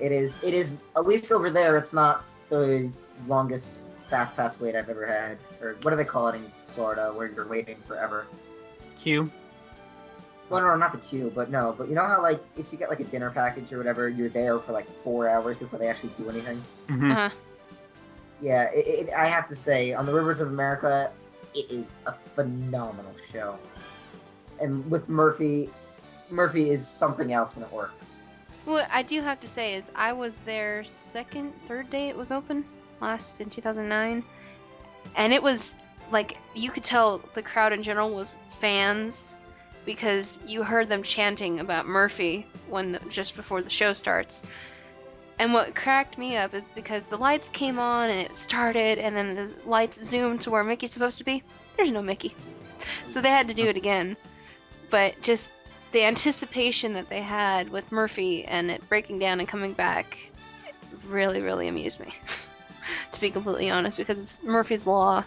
It 0.00 0.12
is. 0.12 0.42
It 0.42 0.54
is 0.54 0.76
at 0.96 1.06
least 1.06 1.32
over 1.32 1.50
there. 1.50 1.76
It's 1.76 1.92
not 1.92 2.24
the 2.48 2.90
longest 3.26 3.88
fast 4.10 4.36
pass 4.36 4.60
wait 4.60 4.74
I've 4.74 4.88
ever 4.88 5.06
had, 5.06 5.38
or 5.60 5.76
what 5.82 5.90
do 5.90 5.96
they 5.96 6.04
call 6.04 6.28
it 6.28 6.36
in 6.36 6.50
Florida, 6.74 7.12
where 7.14 7.28
you're 7.28 7.48
waiting 7.48 7.76
forever. 7.86 8.26
Q. 8.98 9.30
Well, 10.52 10.60
no, 10.60 10.76
not 10.76 10.92
the 10.92 10.98
queue, 10.98 11.32
but 11.34 11.50
no. 11.50 11.74
But 11.76 11.88
you 11.88 11.94
know 11.94 12.06
how 12.06 12.20
like 12.20 12.44
if 12.58 12.70
you 12.70 12.76
get 12.78 12.90
like 12.90 13.00
a 13.00 13.04
dinner 13.04 13.30
package 13.30 13.72
or 13.72 13.78
whatever, 13.78 14.10
you're 14.10 14.28
there 14.28 14.58
for 14.58 14.72
like 14.72 14.86
four 15.02 15.26
hours 15.26 15.56
before 15.56 15.78
they 15.78 15.88
actually 15.88 16.10
do 16.18 16.28
anything. 16.28 16.62
hmm 16.88 17.10
Uh 17.10 17.14
huh. 17.14 17.30
Yeah, 18.42 18.64
it, 18.74 19.08
it, 19.08 19.10
I 19.16 19.26
have 19.26 19.48
to 19.48 19.54
say, 19.54 19.94
on 19.94 20.04
the 20.04 20.12
Rivers 20.12 20.40
of 20.40 20.48
America, 20.48 21.10
it 21.54 21.70
is 21.70 21.94
a 22.06 22.14
phenomenal 22.34 23.14
show. 23.32 23.56
And 24.60 24.88
with 24.90 25.08
Murphy, 25.08 25.70
Murphy 26.28 26.70
is 26.70 26.86
something 26.86 27.32
else 27.32 27.54
when 27.54 27.64
it 27.64 27.72
works. 27.72 28.24
What 28.64 28.88
I 28.92 29.02
do 29.02 29.22
have 29.22 29.40
to 29.40 29.48
say 29.48 29.74
is 29.74 29.90
I 29.94 30.12
was 30.12 30.38
there 30.38 30.84
second, 30.84 31.52
third 31.66 31.88
day 31.88 32.08
it 32.08 32.16
was 32.16 32.30
open 32.30 32.64
last 33.00 33.40
in 33.40 33.48
2009, 33.48 34.24
and 35.16 35.32
it 35.32 35.42
was 35.42 35.78
like 36.10 36.36
you 36.54 36.70
could 36.70 36.84
tell 36.84 37.22
the 37.34 37.42
crowd 37.42 37.72
in 37.72 37.82
general 37.82 38.14
was 38.14 38.36
fans 38.60 39.36
because 39.84 40.38
you 40.46 40.62
heard 40.62 40.88
them 40.88 41.02
chanting 41.02 41.60
about 41.60 41.86
Murphy 41.86 42.46
when 42.68 42.92
the, 42.92 43.00
just 43.08 43.36
before 43.36 43.62
the 43.62 43.70
show 43.70 43.92
starts. 43.92 44.42
And 45.38 45.52
what 45.52 45.74
cracked 45.74 46.18
me 46.18 46.36
up 46.36 46.54
is 46.54 46.70
because 46.72 47.06
the 47.06 47.16
lights 47.16 47.48
came 47.48 47.78
on 47.78 48.10
and 48.10 48.20
it 48.20 48.36
started, 48.36 48.98
and 48.98 49.16
then 49.16 49.34
the 49.34 49.54
lights 49.66 50.02
zoomed 50.02 50.42
to 50.42 50.50
where 50.50 50.62
Mickey's 50.62 50.92
supposed 50.92 51.18
to 51.18 51.24
be. 51.24 51.42
There's 51.76 51.90
no 51.90 52.02
Mickey, 52.02 52.34
so 53.08 53.20
they 53.20 53.30
had 53.30 53.48
to 53.48 53.54
do 53.54 53.66
it 53.66 53.76
again. 53.76 54.16
But 54.90 55.20
just 55.22 55.52
the 55.90 56.04
anticipation 56.04 56.92
that 56.92 57.08
they 57.08 57.22
had 57.22 57.70
with 57.70 57.90
Murphy 57.90 58.44
and 58.44 58.70
it 58.70 58.88
breaking 58.88 59.18
down 59.18 59.40
and 59.40 59.48
coming 59.48 59.72
back 59.72 60.16
really, 61.06 61.40
really 61.40 61.66
amused 61.68 61.98
me. 61.98 62.12
to 63.12 63.20
be 63.20 63.30
completely 63.30 63.70
honest, 63.70 63.96
because 63.96 64.18
it's 64.18 64.42
Murphy's 64.42 64.86
Law, 64.86 65.24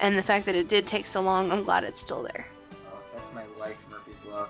and 0.00 0.16
the 0.16 0.22
fact 0.22 0.46
that 0.46 0.54
it 0.54 0.68
did 0.68 0.86
take 0.86 1.06
so 1.06 1.20
long, 1.22 1.50
I'm 1.50 1.64
glad 1.64 1.84
it's 1.84 2.00
still 2.00 2.22
there. 2.22 2.46
That's 3.36 3.48
my 3.58 3.64
life, 3.66 3.76
Murphy's 3.90 4.24
Law. 4.24 4.46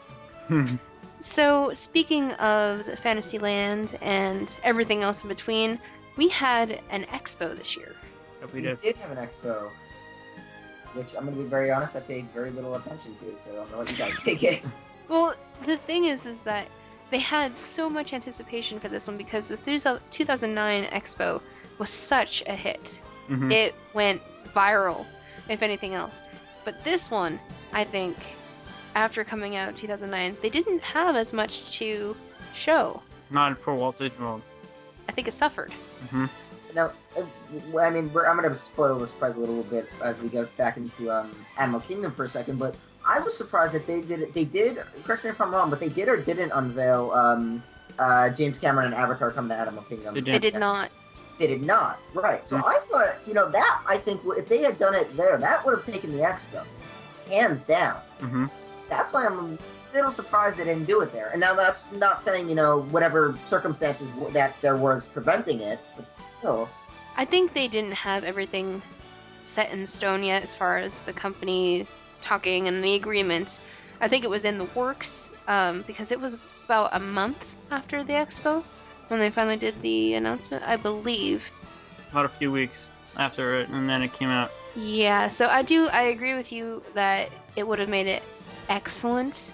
So, 1.18 1.72
speaking 1.72 2.32
of 2.32 2.84
the 2.84 2.94
Fantasyland 2.94 3.96
and 4.02 4.54
everything 4.62 5.00
else 5.02 5.22
in 5.22 5.28
between, 5.30 5.80
we 6.18 6.28
had 6.28 6.78
an 6.90 7.04
expo 7.04 7.56
this 7.56 7.74
year. 7.74 7.96
Hope 8.42 8.52
We 8.52 8.60
we 8.60 8.66
did. 8.66 8.82
did 8.82 8.96
have 8.96 9.10
an 9.10 9.16
expo, 9.16 9.70
which 10.92 11.14
I'm 11.16 11.24
going 11.24 11.34
to 11.38 11.42
be 11.42 11.48
very 11.48 11.72
honest, 11.72 11.96
I 11.96 12.00
paid 12.00 12.26
very 12.34 12.50
little 12.50 12.74
attention 12.74 13.14
to, 13.14 13.38
so 13.38 13.50
I'm 13.50 13.56
going 13.56 13.70
to 13.70 13.76
let 13.78 13.90
you 13.92 13.96
guys 13.96 14.12
take 14.26 14.42
it. 14.42 14.62
Well, 15.08 15.34
the 15.64 15.78
thing 15.78 16.04
is, 16.04 16.26
is 16.26 16.42
that 16.42 16.68
they 17.10 17.18
had 17.18 17.56
so 17.56 17.88
much 17.88 18.12
anticipation 18.12 18.78
for 18.78 18.88
this 18.88 19.06
one 19.08 19.16
because 19.16 19.48
the 19.48 19.56
2009 19.56 20.84
expo 20.84 21.40
was 21.78 21.88
such 21.88 22.42
a 22.46 22.52
hit. 22.54 23.00
hmm 23.28 23.50
It 23.50 23.74
went 23.94 24.20
viral, 24.54 25.06
if 25.48 25.62
anything 25.62 25.94
else. 25.94 26.22
But 26.66 26.84
this 26.84 27.10
one, 27.10 27.40
I 27.72 27.84
think, 27.84 28.16
after 28.96 29.22
coming 29.24 29.54
out 29.56 29.68
in 29.68 29.74
2009, 29.74 30.38
they 30.40 30.48
didn't 30.50 30.80
have 30.82 31.14
as 31.16 31.32
much 31.32 31.72
to 31.78 32.16
show. 32.54 33.00
Not 33.30 33.58
for 33.60 33.74
Walt 33.74 33.98
Disney 33.98 34.18
World. 34.24 34.42
I 35.08 35.12
think 35.12 35.28
it 35.28 35.32
suffered. 35.32 35.72
hmm 36.10 36.24
Now, 36.74 36.92
uh, 37.16 37.78
I 37.78 37.90
mean, 37.90 38.10
we're, 38.12 38.26
I'm 38.26 38.38
going 38.38 38.48
to 38.50 38.56
spoil 38.58 38.98
the 38.98 39.06
surprise 39.06 39.36
a 39.36 39.38
little 39.38 39.62
bit 39.64 39.88
as 40.02 40.18
we 40.20 40.28
go 40.30 40.48
back 40.56 40.78
into 40.78 41.10
um, 41.10 41.30
Animal 41.58 41.80
Kingdom 41.80 42.10
for 42.12 42.24
a 42.24 42.28
second, 42.28 42.58
but 42.58 42.74
I 43.06 43.20
was 43.20 43.36
surprised 43.36 43.74
that 43.74 43.86
they 43.86 44.00
did. 44.00 44.32
They 44.32 44.44
did. 44.44 44.78
Correct 45.04 45.24
me 45.24 45.30
if 45.30 45.40
I'm 45.40 45.54
wrong, 45.54 45.68
but 45.70 45.78
they 45.78 45.90
did 45.90 46.08
or 46.08 46.16
didn't 46.16 46.50
unveil 46.52 47.12
um, 47.12 47.62
uh, 47.98 48.30
James 48.30 48.56
Cameron 48.58 48.86
and 48.86 48.94
Avatar 48.94 49.30
come 49.30 49.48
to 49.50 49.54
Animal 49.54 49.82
Kingdom. 49.84 50.14
They 50.14 50.20
They 50.22 50.32
did. 50.38 50.52
did 50.52 50.56
not. 50.58 50.90
They 51.38 51.46
did 51.46 51.62
not. 51.62 51.98
Right. 52.14 52.48
So 52.48 52.56
Hmm. 52.56 52.64
I 52.64 52.78
thought, 52.90 53.16
you 53.26 53.34
know, 53.34 53.48
that 53.50 53.82
I 53.86 53.98
think 53.98 54.22
if 54.38 54.48
they 54.48 54.62
had 54.62 54.78
done 54.78 54.94
it 54.94 55.14
there, 55.18 55.36
that 55.36 55.64
would 55.66 55.76
have 55.76 55.86
taken 55.86 56.12
the 56.16 56.22
expo, 56.24 56.64
hands 57.28 57.62
down. 57.64 57.96
hmm 58.20 58.46
That's 58.88 59.12
why 59.12 59.26
I'm 59.26 59.38
a 59.38 59.58
little 59.94 60.10
surprised 60.10 60.58
they 60.58 60.64
didn't 60.64 60.84
do 60.84 61.00
it 61.00 61.12
there. 61.12 61.30
And 61.30 61.40
now 61.40 61.54
that's 61.54 61.82
not 61.92 62.20
saying, 62.20 62.48
you 62.48 62.54
know, 62.54 62.82
whatever 62.82 63.36
circumstances 63.48 64.10
that 64.32 64.54
there 64.60 64.76
was 64.76 65.06
preventing 65.06 65.60
it, 65.60 65.80
but 65.96 66.08
still. 66.08 66.68
I 67.16 67.24
think 67.24 67.54
they 67.54 67.68
didn't 67.68 67.92
have 67.92 68.24
everything 68.24 68.82
set 69.42 69.72
in 69.72 69.86
stone 69.86 70.22
yet 70.22 70.42
as 70.42 70.54
far 70.54 70.78
as 70.78 71.02
the 71.02 71.12
company 71.12 71.86
talking 72.20 72.68
and 72.68 72.82
the 72.82 72.94
agreement. 72.94 73.60
I 74.00 74.08
think 74.08 74.24
it 74.24 74.30
was 74.30 74.44
in 74.44 74.58
the 74.58 74.68
works 74.74 75.32
um, 75.48 75.82
because 75.86 76.12
it 76.12 76.20
was 76.20 76.36
about 76.66 76.90
a 76.92 77.00
month 77.00 77.56
after 77.70 78.04
the 78.04 78.12
expo 78.12 78.62
when 79.08 79.20
they 79.20 79.30
finally 79.30 79.56
did 79.56 79.80
the 79.82 80.14
announcement, 80.14 80.64
I 80.66 80.76
believe. 80.76 81.50
About 82.10 82.26
a 82.26 82.28
few 82.28 82.50
weeks 82.52 82.86
after 83.16 83.60
it, 83.60 83.68
and 83.68 83.88
then 83.88 84.02
it 84.02 84.12
came 84.12 84.28
out. 84.28 84.50
Yeah, 84.74 85.28
so 85.28 85.46
I 85.46 85.62
do 85.62 85.88
I 85.88 86.02
agree 86.02 86.34
with 86.34 86.52
you 86.52 86.82
that 86.94 87.30
it 87.54 87.66
would 87.66 87.78
have 87.78 87.88
made 87.88 88.06
it 88.06 88.22
excellent. 88.68 89.52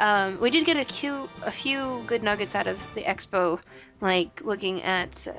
Um, 0.00 0.40
we 0.40 0.50
did 0.50 0.64
get 0.64 0.76
a 0.76 0.84
few 0.84 1.28
a 1.42 1.50
few 1.50 2.02
good 2.06 2.22
nuggets 2.22 2.54
out 2.54 2.66
of 2.66 2.78
the 2.94 3.02
expo, 3.02 3.60
like 4.00 4.42
looking 4.44 4.82
at 4.82 5.26
uh, 5.26 5.32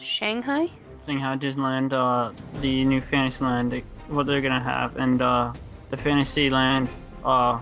Shanghai. 0.00 0.68
Seeing 1.06 1.18
how 1.18 1.36
Disneyland, 1.36 1.92
uh, 1.92 2.32
the 2.60 2.84
new 2.84 3.00
Fantasyland, 3.00 3.82
what 4.08 4.26
they're 4.26 4.42
gonna 4.42 4.62
have, 4.62 4.96
and 4.96 5.22
uh, 5.22 5.52
the 5.90 5.96
Fantasyland, 5.96 6.88
uh, 7.24 7.58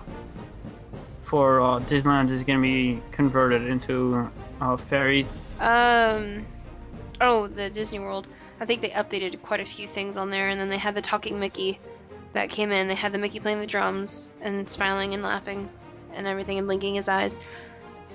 for 1.23 1.61
uh, 1.61 1.79
Disneyland 1.79 2.29
is 2.31 2.43
gonna 2.43 2.61
be 2.61 2.99
converted 3.11 3.65
into 3.67 4.29
uh, 4.59 4.75
fairy. 4.75 5.25
Um, 5.59 6.45
oh, 7.21 7.47
the 7.47 7.69
Disney 7.69 7.99
World. 7.99 8.27
I 8.59 8.65
think 8.65 8.81
they 8.81 8.89
updated 8.89 9.41
quite 9.41 9.59
a 9.59 9.65
few 9.65 9.87
things 9.87 10.17
on 10.17 10.29
there, 10.29 10.49
and 10.49 10.59
then 10.59 10.69
they 10.69 10.77
had 10.77 10.95
the 10.95 11.01
talking 11.01 11.39
Mickey 11.39 11.79
that 12.33 12.49
came 12.49 12.71
in. 12.71 12.87
They 12.87 12.95
had 12.95 13.13
the 13.13 13.17
Mickey 13.17 13.39
playing 13.39 13.59
the 13.59 13.67
drums 13.67 14.29
and 14.41 14.69
smiling 14.69 15.13
and 15.13 15.23
laughing 15.23 15.69
and 16.13 16.27
everything 16.27 16.57
and 16.57 16.67
blinking 16.67 16.95
his 16.95 17.07
eyes. 17.09 17.39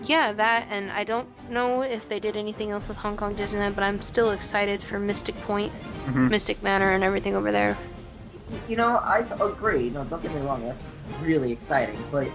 Yeah, 0.03 0.33
that, 0.35 0.67
and 0.71 0.93
I 0.93 1.05
don't 1.05 1.29
know 1.51 1.83
if 1.83 2.09
they 2.09 2.21
did 2.21 2.37
anything 2.37 2.71
else 2.71 2.89
with 2.89 2.99
Hong 2.99 3.17
Kong 3.17 3.35
Disneyland, 3.35 3.75
but 3.75 3.85
I'm 3.85 4.03
still 4.03 4.31
excited 4.31 4.83
for 4.83 4.99
Mystic 4.99 5.35
Point, 5.41 5.73
Mhm. 6.07 6.31
Mystic 6.31 6.63
Manor, 6.63 6.91
and 6.91 7.03
everything 7.03 7.35
over 7.35 7.51
there. 7.51 7.79
You 8.69 8.77
know, 8.77 9.01
I 9.07 9.23
t- 9.23 9.35
agree. 9.41 9.91
No, 9.91 10.05
don't 10.05 10.23
get 10.23 10.33
me 10.35 10.41
wrong. 10.41 10.67
That's 10.67 10.85
really 11.23 11.51
exciting. 11.51 12.05
But 12.11 12.29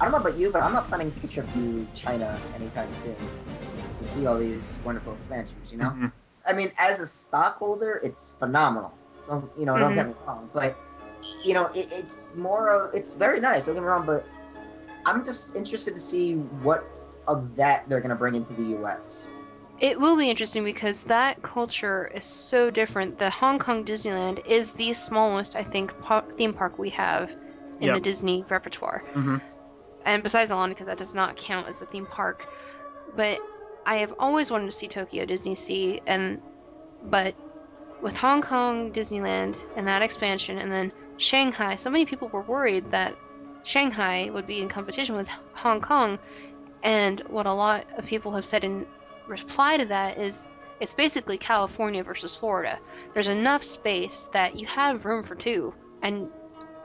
I 0.00 0.04
don't 0.04 0.12
know 0.12 0.18
about 0.18 0.36
you, 0.36 0.50
but 0.50 0.62
I'm 0.62 0.72
not 0.72 0.88
planning 0.88 1.10
to 1.12 1.20
take 1.20 1.30
a 1.30 1.32
trip 1.34 1.52
to 1.52 1.88
China 1.94 2.38
anytime 2.54 2.92
soon 2.92 3.16
to 3.98 4.04
see 4.04 4.26
all 4.26 4.36
these 4.38 4.80
wonderful 4.84 5.14
expansions. 5.14 5.70
You 5.70 5.78
know, 5.78 5.90
Mhm. 5.90 6.12
I 6.46 6.52
mean, 6.52 6.72
as 6.78 7.00
a 7.00 7.06
stockholder, 7.06 8.00
it's 8.02 8.34
phenomenal. 8.38 8.92
Don't 9.26 9.48
you 9.56 9.64
know? 9.64 9.78
Don't 9.78 9.94
get 9.94 10.08
me 10.08 10.14
wrong, 10.26 10.50
but 10.52 10.76
you 11.44 11.54
know, 11.54 11.66
it, 11.74 11.88
it's 11.92 12.34
more 12.34 12.68
of 12.70 12.94
it's 12.94 13.12
very 13.12 13.40
nice. 13.40 13.66
Don't 13.66 13.74
get 13.74 13.80
me 13.82 13.86
wrong, 13.88 14.06
but 14.06 14.26
I'm 15.06 15.24
just 15.24 15.56
interested 15.56 15.94
to 15.94 16.00
see 16.00 16.34
what 16.34 16.84
of 17.28 17.54
that 17.56 17.88
they're 17.88 18.00
gonna 18.00 18.14
bring 18.16 18.34
into 18.34 18.52
the 18.54 18.64
U.S. 18.78 19.30
It 19.80 19.98
will 19.98 20.16
be 20.16 20.30
interesting 20.30 20.62
because 20.64 21.02
that 21.04 21.42
culture 21.42 22.10
is 22.14 22.24
so 22.24 22.70
different. 22.70 23.18
The 23.18 23.30
Hong 23.30 23.58
Kong 23.58 23.84
Disneyland 23.84 24.46
is 24.46 24.72
the 24.72 24.92
smallest, 24.92 25.56
I 25.56 25.64
think, 25.64 25.98
pa- 26.00 26.24
theme 26.36 26.52
park 26.54 26.78
we 26.78 26.90
have 26.90 27.34
in 27.80 27.86
Yep. 27.86 27.94
the 27.96 28.00
Disney 28.00 28.44
repertoire. 28.48 29.02
Mhm. 29.14 29.40
And 30.04 30.22
besides 30.22 30.50
Alon, 30.52 30.70
because 30.70 30.86
that 30.86 30.98
does 30.98 31.14
not 31.14 31.36
count 31.36 31.66
as 31.68 31.82
a 31.82 31.86
theme 31.86 32.06
park. 32.06 32.46
But 33.14 33.40
I 33.84 33.96
have 33.96 34.14
always 34.20 34.50
wanted 34.52 34.66
to 34.66 34.72
see 34.72 34.86
Tokyo 34.88 35.24
Disney 35.24 35.56
Sea, 35.56 36.00
and 36.06 36.40
but 37.02 37.34
with 38.00 38.16
Hong 38.16 38.40
Kong 38.42 38.92
Disneyland 38.92 39.64
and 39.76 39.88
that 39.88 40.02
expansion, 40.02 40.58
and 40.58 40.70
then 40.70 40.92
Shanghai, 41.22 41.76
so 41.76 41.88
many 41.88 42.04
people 42.04 42.28
were 42.28 42.42
worried 42.42 42.90
that 42.90 43.16
Shanghai 43.62 44.28
would 44.30 44.46
be 44.46 44.60
in 44.60 44.68
competition 44.68 45.14
with 45.14 45.28
Hong 45.54 45.80
Kong. 45.80 46.18
And 46.82 47.20
what 47.28 47.46
a 47.46 47.52
lot 47.52 47.86
of 47.96 48.06
people 48.06 48.32
have 48.32 48.44
said 48.44 48.64
in 48.64 48.86
reply 49.28 49.76
to 49.76 49.86
that 49.86 50.18
is 50.18 50.46
it's 50.80 50.94
basically 50.94 51.38
California 51.38 52.02
versus 52.02 52.34
Florida. 52.34 52.78
There's 53.14 53.28
enough 53.28 53.62
space 53.62 54.28
that 54.32 54.56
you 54.56 54.66
have 54.66 55.04
room 55.04 55.22
for 55.22 55.36
two. 55.36 55.72
And 56.02 56.28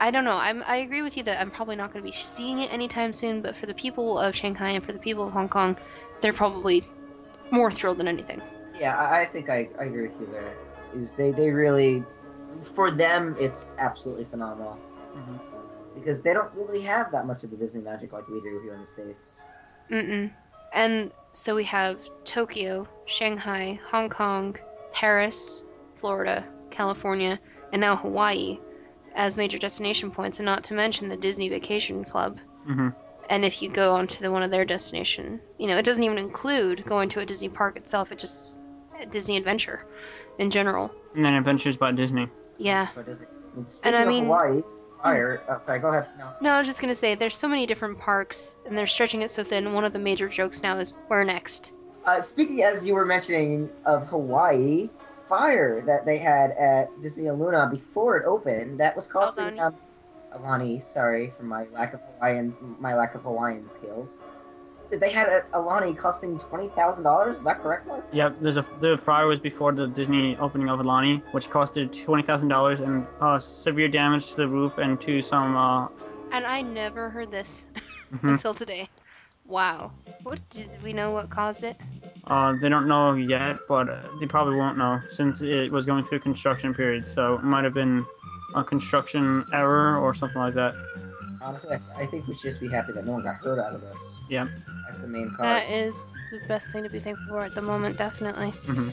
I 0.00 0.12
don't 0.12 0.24
know, 0.24 0.38
I'm, 0.40 0.62
I 0.64 0.76
agree 0.76 1.02
with 1.02 1.16
you 1.16 1.24
that 1.24 1.40
I'm 1.40 1.50
probably 1.50 1.74
not 1.74 1.92
going 1.92 2.04
to 2.04 2.08
be 2.08 2.12
seeing 2.12 2.60
it 2.60 2.72
anytime 2.72 3.12
soon, 3.12 3.42
but 3.42 3.56
for 3.56 3.66
the 3.66 3.74
people 3.74 4.20
of 4.20 4.36
Shanghai 4.36 4.70
and 4.70 4.84
for 4.84 4.92
the 4.92 5.00
people 5.00 5.26
of 5.26 5.32
Hong 5.32 5.48
Kong, 5.48 5.76
they're 6.20 6.32
probably 6.32 6.84
more 7.50 7.72
thrilled 7.72 7.98
than 7.98 8.06
anything. 8.06 8.40
Yeah, 8.78 8.96
I, 8.96 9.24
think 9.24 9.50
I, 9.50 9.68
I 9.80 9.84
agree 9.84 10.06
with 10.06 10.20
you 10.20 10.28
there. 10.30 10.54
Is 10.94 11.16
they, 11.16 11.32
they 11.32 11.50
really, 11.50 12.04
for 12.62 12.90
them, 12.90 13.36
it's 13.38 13.70
absolutely 13.78 14.24
phenomenal. 14.24 14.78
Mhm. 15.14 15.40
Because 15.94 16.22
they 16.22 16.32
don't 16.32 16.52
really 16.54 16.80
have 16.82 17.10
that 17.12 17.26
much 17.26 17.42
of 17.42 17.50
the 17.50 17.56
Disney 17.56 17.80
magic 17.80 18.12
like 18.12 18.28
we 18.28 18.40
do 18.40 18.60
here 18.62 18.74
in 18.74 18.80
the 18.80 18.86
States. 18.86 19.42
Mm-mm. 19.90 20.30
And 20.72 21.12
so 21.32 21.54
we 21.54 21.64
have 21.64 21.98
Tokyo, 22.24 22.86
Shanghai, 23.06 23.80
Hong 23.90 24.08
Kong, 24.08 24.56
Paris, 24.92 25.64
Florida, 25.96 26.44
California, 26.70 27.40
and 27.72 27.80
now 27.80 27.96
Hawaii 27.96 28.58
as 29.14 29.36
major 29.36 29.58
destination 29.58 30.10
points, 30.10 30.38
and 30.38 30.46
not 30.46 30.64
to 30.64 30.74
mention 30.74 31.08
the 31.08 31.16
Disney 31.16 31.48
Vacation 31.48 32.04
Club. 32.04 32.38
hmm 32.64 32.90
And 33.28 33.44
if 33.44 33.62
you 33.62 33.68
go 33.68 33.94
onto 33.94 34.22
the 34.22 34.30
one 34.30 34.42
of 34.42 34.50
their 34.50 34.64
destination, 34.64 35.40
you 35.58 35.66
know, 35.66 35.76
it 35.76 35.84
doesn't 35.84 36.02
even 36.02 36.18
include 36.18 36.84
going 36.84 37.08
to 37.10 37.20
a 37.20 37.26
Disney 37.26 37.48
park 37.48 37.76
itself. 37.76 38.12
It's 38.12 38.22
just 38.22 38.60
a 39.00 39.06
Disney 39.06 39.36
adventure 39.36 39.84
in 40.38 40.50
general. 40.50 40.90
And 41.14 41.24
then 41.24 41.34
Adventures 41.34 41.76
by 41.76 41.92
Disney. 41.92 42.28
Yeah. 42.56 42.86
For 42.88 43.02
Disney. 43.02 43.26
And, 43.54 43.64
And 43.64 43.70
speaking 43.70 43.94
I 43.98 44.02
of 44.02 44.08
mean- 44.08 44.24
Hawaii, 44.24 44.62
fire. 45.02 45.42
Oh, 45.48 45.60
sorry, 45.64 45.78
go 45.80 45.88
ahead. 45.88 46.06
No. 46.18 46.30
No, 46.40 46.50
I 46.52 46.58
was 46.58 46.66
just 46.66 46.80
gonna 46.80 46.94
say 46.94 47.14
there's 47.14 47.36
so 47.36 47.48
many 47.48 47.66
different 47.66 47.98
parks, 47.98 48.56
and 48.66 48.76
they're 48.76 48.86
stretching 48.86 49.22
it 49.22 49.30
so 49.30 49.44
thin. 49.44 49.72
One 49.72 49.84
of 49.84 49.92
the 49.92 49.98
major 49.98 50.28
jokes 50.28 50.62
now 50.62 50.78
is 50.78 50.96
where 51.08 51.24
next. 51.24 51.72
Uh, 52.04 52.20
speaking 52.20 52.62
as 52.62 52.86
you 52.86 52.94
were 52.94 53.04
mentioning 53.04 53.68
of 53.84 54.06
Hawaii, 54.06 54.88
fire 55.28 55.82
that 55.82 56.06
they 56.06 56.18
had 56.18 56.52
at 56.52 56.88
Disney 57.02 57.30
Luna 57.30 57.68
before 57.70 58.16
it 58.16 58.24
opened, 58.26 58.80
that 58.80 58.96
was 58.96 59.06
costing 59.06 59.44
Aulani. 59.56 59.60
um, 59.60 59.74
Alani, 60.32 60.80
sorry 60.80 61.32
for 61.36 61.42
my 61.44 61.66
lack 61.72 61.94
of 61.94 62.00
Hawaiian 62.14 62.56
my 62.80 62.94
lack 62.94 63.14
of 63.14 63.22
Hawaiian 63.22 63.66
skills. 63.68 64.18
They 64.90 65.12
had 65.12 65.28
at 65.28 65.46
Alani 65.52 65.92
costing 65.94 66.38
twenty 66.38 66.68
thousand 66.68 67.04
dollars. 67.04 67.38
Is 67.38 67.44
that 67.44 67.60
correct, 67.62 67.86
Mark? 67.86 68.04
Yep, 68.12 68.36
there's 68.40 68.56
a 68.56 68.64
the 68.80 68.96
fire 68.96 69.26
was 69.26 69.38
before 69.40 69.72
the 69.72 69.86
Disney 69.86 70.36
opening 70.38 70.68
of 70.70 70.80
Alani, 70.80 71.22
which 71.32 71.50
costed 71.50 71.92
twenty 72.04 72.22
thousand 72.22 72.48
dollars 72.48 72.80
and 72.80 73.06
uh, 73.20 73.38
severe 73.38 73.88
damage 73.88 74.30
to 74.30 74.36
the 74.36 74.48
roof 74.48 74.78
and 74.78 75.00
to 75.02 75.20
some. 75.22 75.56
Uh, 75.56 75.88
And 76.32 76.46
I 76.46 76.62
never 76.62 77.10
heard 77.10 77.30
this 77.30 77.66
mhm. 78.12 78.30
until 78.30 78.54
today. 78.54 78.88
Wow. 79.46 79.92
What 80.22 80.40
did 80.50 80.68
we 80.82 80.92
know 80.92 81.10
what 81.12 81.30
caused 81.30 81.64
it? 81.64 81.76
uh, 82.26 82.54
they 82.60 82.68
don't 82.68 82.86
know 82.86 83.14
yet, 83.14 83.56
but 83.66 83.88
uh, 83.88 84.02
they 84.20 84.26
probably 84.26 84.56
won't 84.56 84.76
know 84.76 85.00
since 85.10 85.40
it 85.40 85.72
was 85.72 85.86
going 85.86 86.04
through 86.04 86.20
construction 86.20 86.74
period. 86.74 87.06
So 87.08 87.34
it 87.34 87.42
might 87.44 87.64
have 87.64 87.72
been 87.72 88.04
a 88.54 88.62
construction 88.64 89.44
error 89.52 89.96
or 89.98 90.14
something 90.14 90.38
like 90.40 90.54
that. 90.54 90.74
Honestly, 91.40 91.76
I, 91.76 92.02
I 92.02 92.06
think 92.06 92.26
we 92.26 92.34
should 92.34 92.42
just 92.42 92.60
be 92.60 92.68
happy 92.68 92.92
that 92.92 93.04
no 93.06 93.12
one 93.12 93.22
got 93.22 93.36
hurt 93.36 93.58
out 93.58 93.74
of 93.74 93.80
this. 93.80 94.16
Yeah. 94.28 94.48
That's 94.86 95.00
the 95.00 95.06
main 95.06 95.30
cause. 95.30 95.38
That 95.38 95.70
is 95.70 96.16
the 96.30 96.38
best 96.40 96.72
thing 96.72 96.84
to 96.84 96.88
be 96.88 96.98
thankful 96.98 97.26
for 97.28 97.42
at 97.44 97.54
the 97.54 97.62
moment, 97.62 97.96
definitely. 97.96 98.50
hmm 98.66 98.90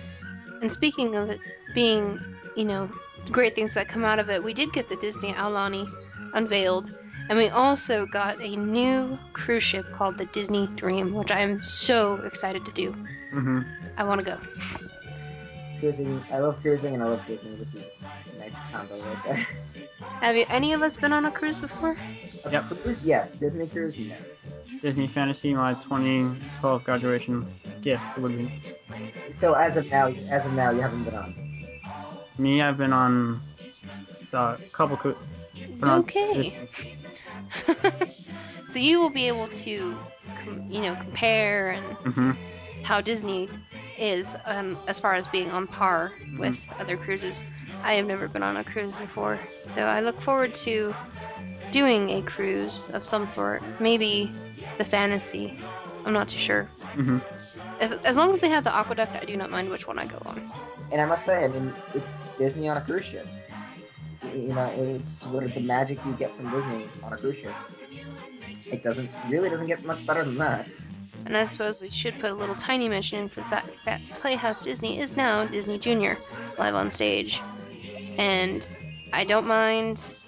And 0.62 0.72
speaking 0.72 1.16
of 1.16 1.30
it 1.30 1.39
being, 1.74 2.20
you 2.56 2.66
know, 2.66 2.89
great 3.32 3.56
things 3.56 3.74
that 3.76 3.88
come 3.88 4.04
out 4.04 4.20
of 4.20 4.30
it, 4.30 4.43
we 4.43 4.54
did 4.54 4.74
get 4.74 4.89
the 4.89 4.96
Disney 4.98 5.32
Aulani 5.34 5.91
unveiled, 6.34 6.91
and 7.30 7.38
we 7.38 7.50
also 7.50 8.06
got 8.06 8.39
a 8.41 8.56
new 8.56 9.18
cruise 9.34 9.64
ship 9.64 9.86
called 9.93 10.18
the 10.18 10.26
Disney 10.28 10.68
Dream, 10.76 11.14
which 11.14 11.32
I 11.32 11.39
am 11.41 11.62
so 11.62 12.22
excited 12.22 12.66
to 12.66 12.72
do. 12.72 12.91
hmm 13.32 13.62
I 13.98 14.04
want 14.04 14.20
to 14.20 14.26
go. 14.26 14.38
Cruising, 15.80 16.24
I 16.32 16.39
love 16.39 16.60
cruising 16.62 16.93
and 16.93 17.04
I 17.04 17.06
love 17.08 17.26
Disney. 17.28 17.56
This 17.56 17.76
is 17.76 17.89
a 18.34 18.38
nice 18.39 18.56
combo 18.72 18.98
right 19.02 19.24
there. 19.24 19.48
Have 20.22 20.36
you 20.36 20.46
any 20.50 20.74
of 20.74 20.82
us 20.82 20.98
been 20.98 21.14
on 21.14 21.26
a 21.26 21.32
cruise 21.32 21.60
before? 21.60 21.98
A 22.46 22.52
Yep. 22.52 22.66
cruise, 22.82 23.06
yes. 23.06 23.38
Disney 23.38 23.68
cruise, 23.68 23.98
no. 23.98 24.16
Disney 24.82 25.08
Fantasy, 25.08 25.54
my 25.54 25.74
2012 25.76 26.84
graduation 26.84 27.46
gift 27.82 28.18
would 28.18 28.38
be. 28.38 28.50
So 29.32 29.54
as 29.54 29.78
of 29.78 29.89
now, 29.89 30.14
as 30.30 30.46
of 30.46 30.54
now, 30.54 30.72
you 30.72 30.82
haven't 30.82 31.04
been 31.04 31.16
on. 31.16 31.34
Me, 32.38 32.62
I've 32.62 32.78
been 32.78 32.93
on 32.93 33.41
a 34.34 34.58
couple. 34.72 34.98
cru- 34.98 35.18
Okay. 35.84 36.54
So 38.66 38.80
you 38.80 39.00
will 39.00 39.10
be 39.12 39.28
able 39.28 39.48
to, 39.50 39.98
com- 40.43 40.62
you 40.70 40.82
know, 40.82 40.96
compare 40.96 41.70
and 41.72 41.98
Mhm. 42.04 42.36
how 42.84 43.02
Disney 43.02 43.50
is 43.98 44.36
um, 44.46 44.78
as 44.88 45.00
far 45.00 45.14
as 45.16 45.28
being 45.28 45.52
on 45.52 45.68
par 45.68 46.14
Mm-hmm. 46.34 46.39
with 46.39 46.70
other 46.80 46.98
cruises. 46.98 47.43
I 47.84 47.93
have 47.96 48.06
never 48.06 48.28
been 48.28 48.43
on 48.43 48.58
a 48.58 48.64
cruise 48.64 48.93
before, 48.96 49.39
so 49.62 49.84
I 49.86 50.02
look 50.02 50.20
forward 50.22 50.54
to 50.66 50.93
doing 51.76 52.09
a 52.11 52.21
cruise 52.21 52.89
of 52.93 53.05
some 53.05 53.28
sort. 53.28 53.61
Maybe 53.82 54.34
the 54.78 54.86
fantasy. 54.86 55.59
I'm 56.05 56.13
not 56.13 56.30
too 56.30 56.39
sure. 56.39 56.69
Mhm. 56.95 57.21
If, 57.82 58.05
as 58.05 58.15
long 58.15 58.32
as 58.32 58.39
they 58.39 58.47
have 58.47 58.63
the 58.63 58.73
aqueduct, 58.73 59.13
I 59.21 59.26
do 59.26 59.36
not 59.36 59.51
mind 59.51 59.69
which 59.69 59.86
one 59.86 59.99
I 59.99 60.05
go 60.05 60.17
on. 60.26 60.53
And 60.93 61.01
I 61.01 61.05
must 61.05 61.26
say, 61.26 61.43
I 61.43 61.49
mean, 61.49 61.76
it's 61.93 62.30
Disney 62.38 62.69
on 62.69 62.78
a 62.78 62.82
cruise 62.82 63.03
ship. 63.03 63.28
You 64.23 64.53
know, 64.53 64.71
it's 64.95 65.26
what 65.26 65.53
the 65.53 65.59
magic 65.59 65.99
you 66.05 66.13
get 66.13 66.34
from 66.38 66.49
Disney 66.49 66.88
on 67.03 67.11
a 67.11 67.17
cruise 67.17 67.39
ship. 67.41 67.55
It 68.71 68.82
doesn't 68.82 69.09
really 69.28 69.49
doesn't 69.49 69.67
get 69.67 69.84
much 69.84 69.99
better 70.05 70.23
than 70.23 70.38
that. 70.38 70.65
And 71.26 71.36
I 71.36 71.45
suppose 71.45 71.82
we 71.82 71.89
should 71.91 72.17
put 72.19 72.32
a 72.32 72.34
little 72.34 72.55
tiny 72.55 72.88
mention 72.88 73.19
in 73.19 73.28
for 73.30 73.41
the 73.41 73.49
fact 73.49 73.67
that 73.84 73.99
Playhouse 74.13 74.63
Disney 74.63 75.01
is 75.01 75.17
now 75.17 75.43
Disney 75.43 75.78
Junior, 75.78 76.17
live 76.57 76.76
on 76.76 76.89
stage. 76.89 77.43
And 78.17 78.65
I 79.11 79.26
don't 79.26 79.47
mind 79.47 80.24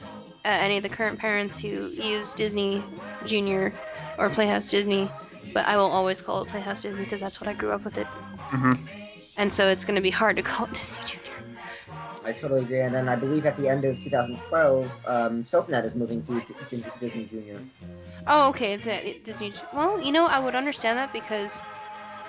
uh, 0.48 0.50
any 0.50 0.78
of 0.78 0.84
the 0.84 0.90
current 0.90 1.20
parents 1.20 1.60
who 1.60 1.92
use 1.92 2.34
Disney 2.34 2.86
Junior 3.24 3.74
or 4.18 4.30
Playhouse 4.30 4.70
Disney, 4.72 5.12
but 5.54 5.66
I 5.68 5.76
will 5.76 5.92
always 5.92 6.22
call 6.22 6.42
it 6.44 6.48
Playhouse 6.50 6.84
Disney 6.84 7.04
because 7.04 7.20
that's 7.20 7.42
what 7.42 7.50
I 7.50 7.54
grew 7.54 7.72
up 7.74 7.84
with 7.84 7.98
it. 7.98 8.08
Mhm. 8.54 8.88
And 9.36 9.52
so 9.52 9.68
it's 9.68 9.84
going 9.84 9.98
to 9.98 10.02
be 10.02 10.10
hard 10.10 10.38
to 10.38 10.44
call 10.44 10.68
it 10.68 10.74
Disney 10.74 11.04
Junior. 11.04 11.38
I 12.24 12.32
totally 12.32 12.62
agree. 12.64 12.82
And 12.82 12.96
then 12.96 13.10
I 13.10 13.16
believe 13.18 13.46
at 13.46 13.58
the 13.58 13.68
end 13.68 13.84
of 13.86 14.02
2012, 14.04 14.92
um, 15.06 15.44
SoapNet 15.44 15.84
is 15.84 15.96
moving 15.96 16.22
to 16.28 16.42
D- 16.70 16.84
Disney 17.00 17.26
Junior. 17.26 17.62
Oh, 18.26 18.50
okay. 18.50 18.78
The 18.78 19.18
Disney. 19.24 19.54
Well, 19.74 20.00
you 20.02 20.12
know, 20.14 20.28
I 20.28 20.40
would 20.40 20.56
understand 20.56 20.98
that 20.98 21.12
because 21.12 21.62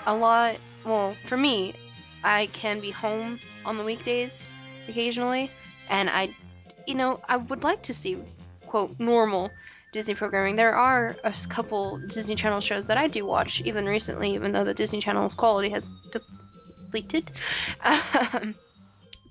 a 0.07 0.15
lot. 0.15 0.57
Well, 0.85 1.17
for 1.25 1.37
me, 1.37 1.75
I 2.25 2.47
can 2.47 2.81
be 2.81 2.91
home 2.91 3.41
on 3.65 3.77
the 3.79 3.85
weekdays 3.85 4.51
occasionally, 4.89 5.51
and 5.89 6.09
I, 6.09 6.35
you 6.89 6.95
know, 6.95 7.21
I 7.29 7.37
would 7.37 7.63
like 7.63 7.83
to 7.83 7.93
see 7.95 8.19
quote 8.67 8.99
normal 8.99 9.51
Disney 9.93 10.15
programming. 10.15 10.57
There 10.57 10.75
are 10.75 11.17
a 11.23 11.35
couple 11.49 11.99
Disney 11.99 12.35
Channel 12.35 12.61
shows 12.61 12.87
that 12.87 12.97
I 12.97 13.09
do 13.09 13.27
watch 13.27 13.61
even 13.65 13.85
recently, 13.87 14.35
even 14.35 14.53
though 14.53 14.65
the 14.65 14.75
Disney 14.75 15.01
Channel's 15.01 15.35
quality 15.35 15.69
has 15.71 15.93
depleted. 16.11 17.31
Um, 17.85 18.55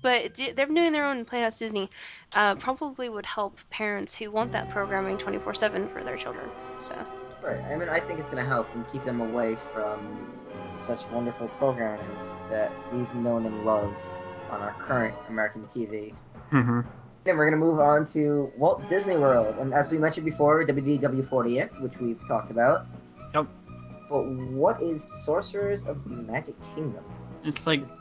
but 0.02 0.34
di- 0.34 0.52
they're 0.52 0.66
doing 0.66 0.92
their 0.92 1.06
own 1.06 1.24
Playhouse 1.24 1.58
Disney. 1.58 1.90
Uh, 2.32 2.54
probably 2.54 3.08
would 3.08 3.26
help 3.26 3.58
parents 3.70 4.14
who 4.14 4.30
want 4.30 4.52
that 4.52 4.70
programming 4.70 5.18
24/7 5.18 5.88
for 5.92 6.04
their 6.04 6.16
children. 6.16 6.48
So. 6.78 6.94
Right. 7.42 7.60
I 7.64 7.76
mean, 7.76 7.88
I 7.88 7.98
think 7.98 8.20
it's 8.20 8.30
going 8.30 8.42
to 8.42 8.48
help 8.48 8.72
and 8.74 8.86
keep 8.92 9.04
them 9.04 9.20
away 9.20 9.56
from 9.72 9.98
such 10.74 11.08
wonderful 11.10 11.48
programming 11.58 12.06
that 12.50 12.70
we've 12.92 13.12
known 13.16 13.46
and 13.46 13.64
loved 13.64 13.98
on 14.50 14.60
our 14.60 14.72
current 14.74 15.14
American 15.28 15.66
TV. 15.74 16.14
Mhm. 16.52 16.84
Then 17.24 17.36
we're 17.36 17.50
going 17.50 17.60
to 17.60 17.64
move 17.66 17.80
on 17.80 18.04
to 18.06 18.50
Walt 18.56 18.88
Disney 18.88 19.16
World. 19.16 19.56
And 19.58 19.74
as 19.74 19.90
we 19.90 19.98
mentioned 19.98 20.24
before, 20.24 20.64
WDW 20.64 21.28
40th, 21.28 21.80
which 21.82 21.98
we've 22.00 22.20
talked 22.26 22.50
about. 22.50 22.86
Yep. 23.34 23.46
But 24.08 24.22
what 24.22 24.80
is 24.82 25.02
Sorcerers 25.04 25.84
of 25.84 26.02
the 26.04 26.16
Magic 26.16 26.54
Kingdom? 26.74 27.04
It's 27.44 27.66
like 27.66 27.80
It's 27.80 27.96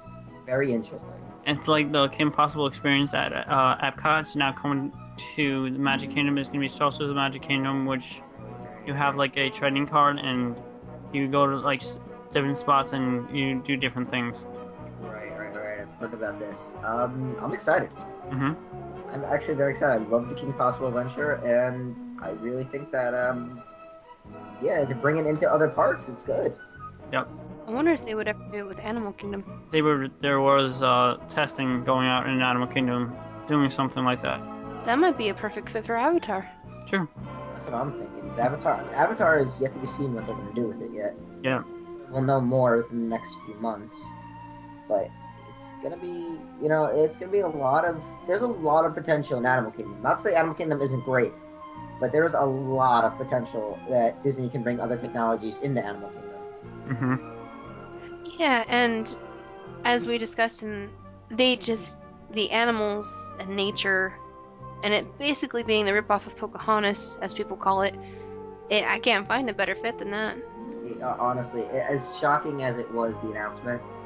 very 0.45 0.71
interesting. 0.71 1.15
it's 1.45 1.67
like 1.67 1.91
the 1.91 2.07
Kim 2.09 2.31
Possible 2.31 2.67
experience 2.67 3.13
at 3.13 3.33
uh, 3.33 3.77
Epcot. 3.83 4.21
It's 4.21 4.35
now 4.35 4.53
coming 4.53 4.93
to 5.35 5.69
the 5.71 5.79
Magic 5.79 6.11
Kingdom. 6.11 6.37
It's 6.37 6.47
gonna 6.47 6.61
be 6.61 6.67
Sorcerers 6.69 7.01
of 7.01 7.07
the 7.09 7.15
Magic 7.15 7.41
Kingdom, 7.41 7.85
which 7.85 8.21
you 8.85 8.93
have 8.93 9.17
like 9.17 9.35
a 9.35 9.49
trading 9.49 9.85
card 9.87 10.17
and 10.19 10.55
you 11.11 11.27
go 11.27 11.45
to 11.45 11.57
like 11.57 11.81
different 12.31 12.57
spots 12.57 12.93
and 12.93 13.29
you 13.35 13.61
do 13.65 13.75
different 13.75 14.09
things. 14.09 14.45
Right, 15.01 15.29
right, 15.37 15.53
right. 15.53 15.79
I've 15.81 15.99
heard 15.99 16.13
about 16.13 16.39
this. 16.39 16.73
Um, 16.85 17.35
I'm 17.41 17.53
excited. 17.53 17.89
hmm 18.29 18.53
I'm 19.09 19.23
actually 19.25 19.55
very 19.55 19.71
excited. 19.71 20.05
I 20.05 20.09
love 20.09 20.29
the 20.29 20.35
Kim 20.35 20.53
Possible 20.53 20.87
adventure, 20.87 21.33
and 21.45 22.21
I 22.21 22.31
really 22.31 22.65
think 22.65 22.91
that, 22.91 23.13
um, 23.13 23.61
yeah, 24.61 24.83
to 24.83 24.95
bring 24.95 25.17
it 25.17 25.25
into 25.25 25.49
other 25.49 25.67
parks 25.67 26.09
is 26.09 26.23
good. 26.23 26.55
Yep. 27.11 27.27
I 27.67 27.71
wonder 27.71 27.91
if 27.91 28.05
they 28.05 28.15
would 28.15 28.27
ever 28.27 28.39
do 28.51 28.59
it 28.59 28.67
with 28.67 28.79
Animal 28.79 29.13
Kingdom. 29.13 29.43
They 29.71 29.81
were 29.81 30.07
there 30.21 30.39
was 30.39 30.81
uh, 30.81 31.17
testing 31.27 31.83
going 31.83 32.07
out 32.07 32.27
in 32.27 32.41
Animal 32.41 32.67
Kingdom, 32.67 33.15
doing 33.47 33.69
something 33.69 34.03
like 34.03 34.21
that. 34.23 34.41
That 34.85 34.99
might 34.99 35.17
be 35.17 35.29
a 35.29 35.33
perfect 35.33 35.69
fit 35.69 35.85
for 35.85 35.97
Avatar. 35.97 36.49
Sure. 36.87 37.07
That's 37.53 37.65
what 37.65 37.73
I'm 37.73 37.91
thinking. 37.99 38.29
Is 38.29 38.37
Avatar? 38.37 38.81
Avatar 38.93 39.39
is 39.39 39.59
yet 39.61 39.73
to 39.73 39.79
be 39.79 39.87
seen 39.87 40.13
what 40.13 40.25
they're 40.25 40.35
going 40.35 40.47
to 40.47 40.53
do 40.53 40.67
with 40.67 40.81
it 40.81 40.91
yet. 40.93 41.15
Yeah. 41.43 41.63
We'll 42.09 42.21
know 42.21 42.39
more 42.39 42.77
within 42.77 43.09
the 43.09 43.15
next 43.15 43.35
few 43.45 43.55
months, 43.55 44.13
but 44.87 45.09
it's 45.57 45.73
gonna 45.81 45.97
be, 45.97 46.37
you 46.61 46.69
know, 46.69 46.85
it's 46.85 47.17
gonna 47.17 47.31
be 47.31 47.39
a 47.39 47.47
lot 47.47 47.83
of. 47.83 48.01
There's 48.27 48.43
a 48.43 48.47
lot 48.47 48.85
of 48.85 48.93
potential 48.93 49.39
in 49.39 49.45
Animal 49.45 49.71
Kingdom. 49.71 50.01
Not 50.03 50.19
to 50.19 50.23
say 50.25 50.35
Animal 50.35 50.53
Kingdom 50.53 50.81
isn't 50.81 51.01
great, 51.03 51.33
but 51.99 52.11
there's 52.11 52.33
a 52.35 52.43
lot 52.43 53.03
of 53.03 53.17
potential 53.17 53.79
that 53.89 54.21
Disney 54.21 54.49
can 54.49 54.61
bring 54.61 54.79
other 54.79 54.97
technologies 54.97 55.59
into 55.59 55.83
Animal 55.83 56.09
Kingdom. 56.09 56.31
Mm-hmm. 56.89 58.39
Yeah, 58.39 58.63
and 58.67 59.17
as 59.83 60.07
we 60.07 60.19
discussed, 60.19 60.61
in 60.61 60.91
they 61.29 61.55
just 61.55 61.97
the 62.31 62.51
animals 62.51 63.35
and 63.39 63.55
nature, 63.55 64.13
and 64.83 64.93
it 64.93 65.17
basically 65.17 65.63
being 65.63 65.85
the 65.85 65.91
ripoff 65.91 66.27
of 66.27 66.35
Pocahontas, 66.37 67.17
as 67.21 67.33
people 67.33 67.57
call 67.57 67.81
it. 67.81 67.95
it 68.69 68.85
I 68.87 68.99
can't 68.99 69.27
find 69.27 69.49
a 69.49 69.53
better 69.53 69.73
fit 69.73 69.97
than 69.97 70.11
that. 70.11 70.37
Uh, 71.01 71.15
honestly, 71.19 71.63
as 71.65 72.15
shocking 72.19 72.63
as 72.63 72.77
it 72.77 72.91
was, 72.93 73.19
the 73.21 73.31
announcement, 73.31 73.81
it- 73.81 73.96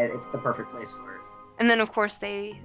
it's 0.00 0.30
the 0.30 0.38
perfect 0.38 0.70
place 0.70 0.90
for 0.92 1.16
it. 1.16 1.20
And 1.58 1.68
then, 1.68 1.80
of 1.80 1.92
course, 1.92 2.18
they 2.18 2.60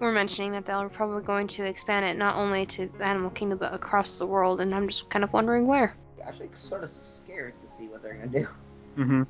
were 0.00 0.12
mentioning 0.12 0.52
that 0.52 0.66
they're 0.66 0.88
probably 0.88 1.22
going 1.22 1.46
to 1.48 1.64
expand 1.64 2.04
it 2.04 2.16
not 2.16 2.36
only 2.36 2.66
to 2.66 2.90
Animal 3.00 3.30
Kingdom 3.30 3.58
but 3.58 3.72
across 3.72 4.18
the 4.18 4.26
world, 4.26 4.60
and 4.60 4.74
I'm 4.74 4.88
just 4.88 5.08
kind 5.08 5.24
of 5.24 5.32
wondering 5.32 5.66
where. 5.66 5.94
Actually, 6.22 6.50
sort 6.54 6.82
of 6.82 6.90
scared 6.90 7.54
to 7.62 7.70
see 7.70 7.88
what 7.88 8.02
they're 8.02 8.14
gonna 8.14 8.26
do. 8.26 8.48
Mm-hmm. 8.98 9.22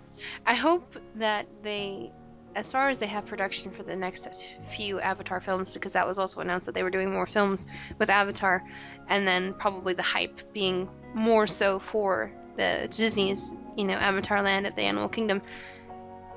I 0.47 0.55
hope 0.55 0.97
that 1.16 1.47
they, 1.62 2.11
as 2.55 2.72
far 2.72 2.89
as 2.89 2.99
they 2.99 3.07
have 3.07 3.26
production 3.26 3.70
for 3.70 3.82
the 3.82 3.95
next 3.95 4.59
few 4.74 4.99
Avatar 4.99 5.41
films, 5.41 5.74
because 5.74 5.93
that 5.93 6.07
was 6.07 6.18
also 6.18 6.41
announced 6.41 6.66
that 6.66 6.74
they 6.74 6.82
were 6.82 6.91
doing 6.91 7.12
more 7.12 7.26
films 7.26 7.66
with 7.99 8.09
Avatar, 8.09 8.64
and 9.09 9.28
then 9.28 9.53
probably 9.55 9.93
the 9.93 10.03
hype 10.03 10.53
being 10.53 10.89
more 11.14 11.47
so 11.47 11.78
for 11.78 12.32
the 12.57 12.89
Disney's, 12.91 13.55
you 13.76 13.84
know, 13.84 13.95
Avatar 13.95 14.41
Land 14.43 14.66
at 14.66 14.74
the 14.74 14.82
Animal 14.82 15.11
Kingdom. 15.11 15.43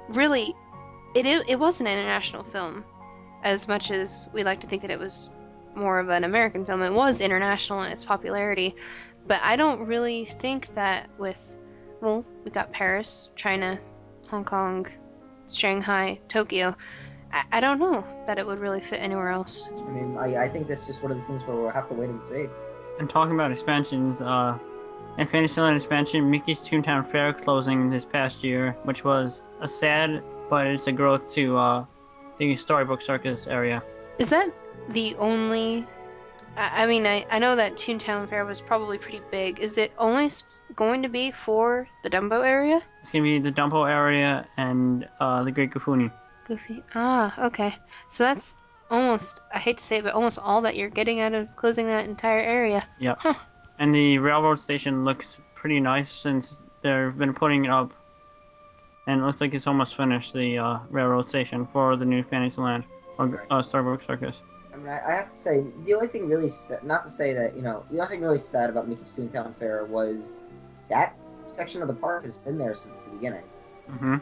Really, 0.10 0.56
it 1.16 1.26
i- 1.26 1.44
it 1.48 1.60
was 1.60 1.82
an 1.82 1.88
international 1.88 2.44
film, 2.44 2.84
as 3.44 3.68
much 3.68 3.92
as 3.92 4.30
we 4.34 4.44
like 4.44 4.62
to 4.62 4.68
think 4.68 4.82
that 4.84 4.92
it 4.92 5.00
was 5.00 5.30
more 5.76 6.00
of 6.00 6.10
an 6.10 6.24
American 6.24 6.66
film. 6.66 6.82
It 6.82 6.94
was 6.94 7.22
international 7.22 7.84
in 7.84 7.92
its 7.92 8.04
popularity, 8.04 8.76
but 9.28 9.40
I 9.44 9.56
don't 9.56 9.86
really 9.88 10.26
think 10.26 10.74
that 10.76 11.10
with 11.18 11.58
well, 12.02 12.24
we 12.46 12.52
got 12.52 12.72
Paris, 12.72 13.30
China, 13.36 13.78
Hong 14.30 14.46
Kong, 14.46 14.88
Shanghai, 15.52 16.18
Tokyo. 16.30 16.74
I, 17.34 17.44
I 17.52 17.60
don't 17.60 17.78
know 17.78 18.06
that 18.26 18.38
it 18.40 18.48
would 18.48 18.60
really 18.60 18.80
fit 18.80 19.02
anywhere 19.02 19.30
else. 19.32 19.70
I 19.86 19.90
mean, 19.90 20.18
I, 20.18 20.44
I 20.44 20.48
think 20.48 20.68
that's 20.70 20.88
just 20.88 21.04
one 21.04 21.12
of 21.12 21.18
the 21.18 21.24
things 21.26 21.44
where 21.44 21.58
we'll 21.58 21.72
have 21.72 21.90
to 21.90 21.94
wait 21.94 22.10
and 22.10 22.24
see. 22.24 22.46
And 23.00 23.10
talking 23.10 23.34
about 23.36 23.52
expansions, 23.52 24.22
uh, 24.22 24.58
in 25.18 25.28
Fantasyland 25.28 25.76
expansion, 25.76 26.32
Mickey's 26.32 26.62
Toontown 26.62 27.10
Fair 27.12 27.34
closing 27.34 27.90
this 27.90 28.06
past 28.06 28.44
year, 28.46 28.78
which 28.84 29.04
was 29.04 29.44
a 29.60 29.68
sad, 29.68 30.24
but 30.50 30.68
it's 30.68 30.88
a 30.88 30.92
growth 30.92 31.32
to 31.34 31.58
uh, 31.58 31.86
the 32.38 32.56
Storybook 32.56 33.02
Circus 33.02 33.48
area. 33.48 33.84
Is 34.18 34.30
that 34.30 34.50
the 34.90 35.16
only? 35.16 35.88
I, 36.56 36.84
I 36.84 36.86
mean, 36.88 37.06
I, 37.06 37.26
I 37.30 37.40
know 37.40 37.56
that 37.56 37.74
Toontown 37.74 38.30
Fair 38.30 38.46
was 38.46 38.62
probably 38.62 38.98
pretty 38.98 39.22
big. 39.32 39.60
Is 39.60 39.78
it 39.78 39.92
only 39.98 40.30
going 40.76 41.04
to 41.04 41.10
be 41.10 41.32
for 41.32 41.88
the 42.04 42.10
Dumbo 42.10 42.46
area? 42.46 42.82
It's 43.02 43.12
gonna 43.12 43.24
be 43.24 43.40
the 43.40 43.52
Dumbo 43.52 43.90
area 43.90 44.48
and 44.58 45.08
uh, 45.20 45.44
the 45.44 45.52
Great 45.52 45.72
Goofini. 45.72 46.12
Goofy. 46.46 46.84
Ah, 46.96 47.46
okay. 47.46 47.76
So 48.10 48.24
that's 48.24 48.56
almost, 48.90 49.42
I 49.54 49.60
hate 49.60 49.78
to 49.78 49.84
say 49.84 49.98
it, 49.98 50.04
but 50.04 50.14
almost 50.14 50.40
all 50.40 50.64
that 50.64 50.76
you're 50.76 50.90
getting 50.90 51.20
out 51.20 51.34
of 51.34 51.56
closing 51.56 51.86
that 51.88 52.08
entire 52.08 52.40
area. 52.40 52.88
Yeah. 53.00 53.16
Huh. 53.18 53.36
And 53.78 53.94
the 53.94 54.18
railroad 54.18 54.60
station 54.60 55.06
looks 55.06 55.40
pretty 55.56 55.80
nice 55.80 56.12
since 56.12 56.62
they've 56.82 57.16
been 57.18 57.34
putting 57.34 57.66
it 57.66 57.72
up. 57.72 57.94
And 59.10 59.22
it 59.22 59.26
looks 59.26 59.42
like 59.42 59.56
it's 59.56 59.66
almost 59.66 59.98
finished, 59.98 60.34
the 60.34 60.60
uh, 60.60 60.80
railroad 60.92 61.30
station 61.30 61.68
for 61.74 61.96
the 61.96 62.06
new 62.06 62.22
Fantasyland 62.22 62.84
or 63.18 63.44
uh, 63.50 63.60
Storybook 63.60 64.04
Circus. 64.04 64.44
I 64.72 64.78
mean, 64.78 64.88
I, 64.88 65.02
I 65.04 65.16
have 65.16 65.32
to 65.32 65.38
say, 65.38 65.64
the 65.84 65.96
only 65.96 66.08
thing 66.08 66.28
really, 66.28 66.52
sa- 66.52 66.76
not 66.84 67.06
to 67.06 67.10
say 67.10 67.34
that, 67.34 67.56
you 67.56 67.64
know, 67.64 67.84
the 67.90 67.98
only 67.98 68.10
thing 68.12 68.22
really 68.22 68.38
sad 68.38 68.70
about 68.70 68.88
Mickey's 68.88 69.12
Toontown 69.18 69.56
Fair 69.58 69.84
was 69.86 70.46
that 70.92 71.18
section 71.48 71.82
of 71.82 71.88
the 71.88 71.94
park 71.96 72.24
has 72.24 72.38
been 72.38 72.60
there 72.60 72.76
since 72.76 73.02
the 73.02 73.10
beginning. 73.10 73.46
Mm-hmm. 73.90 74.18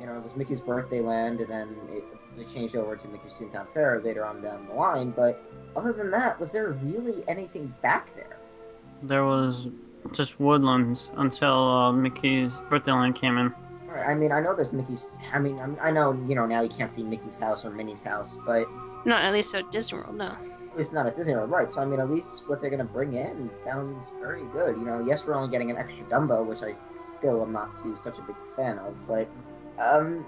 You 0.00 0.06
know, 0.06 0.18
it 0.18 0.22
was 0.22 0.36
Mickey's 0.36 0.60
Birthday 0.60 1.00
Land, 1.00 1.40
and 1.40 1.50
then 1.50 1.74
it, 1.88 2.04
it 2.38 2.52
changed 2.52 2.76
over 2.76 2.94
to 2.94 3.08
Mickey's 3.08 3.32
Toontown 3.40 3.66
Fair 3.72 4.02
later 4.04 4.26
on 4.26 4.42
down 4.42 4.66
the 4.68 4.74
line. 4.74 5.12
But 5.12 5.42
other 5.74 5.94
than 5.94 6.10
that, 6.10 6.38
was 6.38 6.52
there 6.52 6.72
really 6.72 7.24
anything 7.26 7.74
back 7.80 8.14
there? 8.14 8.36
There 9.02 9.24
was 9.24 9.68
just 10.12 10.38
woodlands 10.38 11.10
until 11.16 11.72
uh, 11.72 11.92
Mickey's 11.92 12.60
birthday 12.68 12.92
land 12.92 13.14
came 13.14 13.38
in. 13.38 13.54
Right, 13.96 14.08
I 14.10 14.14
mean, 14.14 14.30
I 14.30 14.40
know 14.40 14.54
there's 14.54 14.72
Mickey's. 14.72 15.16
I 15.32 15.38
mean, 15.38 15.58
I'm, 15.58 15.76
I 15.80 15.90
know 15.90 16.12
you 16.28 16.34
know 16.34 16.44
now 16.44 16.60
you 16.60 16.68
can't 16.68 16.92
see 16.92 17.02
Mickey's 17.02 17.38
house 17.38 17.64
or 17.64 17.70
Minnie's 17.70 18.02
house, 18.02 18.38
but 18.44 18.66
Not 19.06 19.24
at 19.24 19.32
least 19.32 19.54
at 19.54 19.70
Disney 19.70 19.98
World, 19.98 20.16
no. 20.16 20.36
it's 20.76 20.92
not 20.92 21.06
at 21.06 21.16
Disney 21.16 21.34
World, 21.34 21.50
right? 21.50 21.70
So 21.70 21.80
I 21.80 21.86
mean, 21.86 22.00
at 22.00 22.10
least 22.10 22.46
what 22.46 22.60
they're 22.60 22.68
gonna 22.70 22.84
bring 22.84 23.14
in 23.14 23.50
sounds 23.56 24.02
very 24.20 24.44
good. 24.52 24.76
You 24.76 24.84
know, 24.84 25.02
yes, 25.06 25.24
we're 25.26 25.34
only 25.34 25.48
getting 25.48 25.70
an 25.70 25.78
extra 25.78 26.04
Dumbo, 26.06 26.44
which 26.44 26.62
I 26.62 26.74
still 26.98 27.42
am 27.42 27.52
not 27.52 27.74
too 27.82 27.96
such 27.98 28.18
a 28.18 28.22
big 28.22 28.36
fan 28.54 28.78
of, 28.80 28.94
but 29.08 29.28
um, 29.78 30.26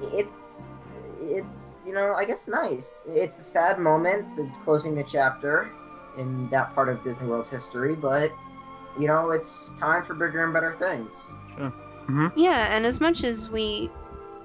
it's 0.00 0.84
it's 1.20 1.80
you 1.84 1.92
know 1.92 2.14
I 2.14 2.24
guess 2.24 2.46
nice. 2.46 3.04
It's 3.08 3.38
a 3.40 3.42
sad 3.42 3.80
moment 3.80 4.38
closing 4.62 4.94
the 4.94 5.02
chapter 5.02 5.70
in 6.16 6.48
that 6.50 6.72
part 6.74 6.88
of 6.88 7.02
Disney 7.02 7.26
World's 7.26 7.48
history, 7.50 7.96
but 7.96 8.30
you 9.00 9.08
know 9.08 9.30
it's 9.32 9.74
time 9.80 10.04
for 10.04 10.14
bigger 10.14 10.44
and 10.44 10.52
better 10.52 10.76
things. 10.78 11.14
Mm-hmm. 12.08 12.38
Yeah, 12.38 12.74
and 12.74 12.86
as 12.86 13.00
much 13.00 13.24
as 13.24 13.50
we 13.50 13.90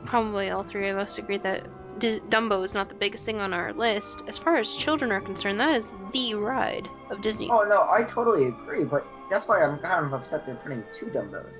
probably 0.05 0.49
all 0.49 0.63
three 0.63 0.89
of 0.89 0.97
us 0.97 1.17
agree 1.17 1.37
that 1.37 1.67
D- 1.99 2.19
Dumbo 2.29 2.63
is 2.63 2.73
not 2.73 2.89
the 2.89 2.95
biggest 2.95 3.25
thing 3.25 3.39
on 3.39 3.53
our 3.53 3.71
list, 3.73 4.23
as 4.27 4.37
far 4.37 4.57
as 4.57 4.73
children 4.75 5.11
are 5.11 5.21
concerned, 5.21 5.59
that 5.59 5.75
is 5.75 5.93
the 6.11 6.35
ride 6.35 6.89
of 7.09 7.21
Disney. 7.21 7.49
Oh 7.51 7.63
no, 7.63 7.87
I 7.89 8.03
totally 8.03 8.47
agree, 8.47 8.83
but 8.83 9.05
that's 9.29 9.47
why 9.47 9.63
I'm 9.63 9.77
kind 9.79 10.05
of 10.05 10.13
upset 10.13 10.45
they're 10.45 10.55
putting 10.55 10.83
two 10.99 11.05
Dumbos. 11.07 11.55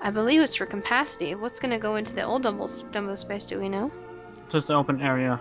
I 0.00 0.10
believe 0.10 0.40
it's 0.40 0.54
for 0.56 0.66
capacity. 0.66 1.34
What's 1.34 1.60
going 1.60 1.70
to 1.72 1.78
go 1.78 1.96
into 1.96 2.14
the 2.14 2.22
old 2.24 2.42
Dumbo, 2.44 2.66
Dumbo 2.92 3.16
space, 3.18 3.46
do 3.46 3.58
we 3.58 3.68
know? 3.68 3.90
Just 4.50 4.68
an 4.70 4.76
open 4.76 5.00
area. 5.00 5.40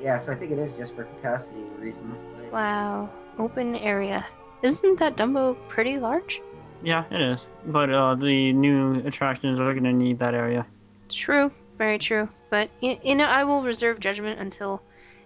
Yeah, 0.00 0.18
so 0.18 0.32
I 0.32 0.34
think 0.34 0.50
it 0.50 0.58
is 0.58 0.72
just 0.74 0.94
for 0.96 1.04
capacity 1.04 1.60
reasons. 1.78 2.18
but- 2.36 2.52
Wow, 2.52 3.10
open 3.38 3.76
area. 3.76 4.26
Isn't 4.62 4.98
that 4.98 5.16
Dumbo 5.16 5.56
pretty 5.68 5.98
large? 5.98 6.40
Yeah, 6.82 7.04
it 7.10 7.20
is. 7.20 7.48
But 7.64 7.90
uh, 7.90 8.14
the 8.14 8.52
new 8.52 9.06
attractions 9.06 9.60
are 9.60 9.72
gonna 9.74 9.92
need 9.92 10.18
that 10.18 10.34
area. 10.34 10.66
True, 11.08 11.52
very 11.78 11.98
true. 11.98 12.28
But 12.50 12.70
you, 12.80 12.98
you 13.02 13.14
know, 13.14 13.24
I 13.24 13.44
will 13.44 13.62
reserve 13.62 14.00
judgment 14.00 14.40
until 14.40 14.82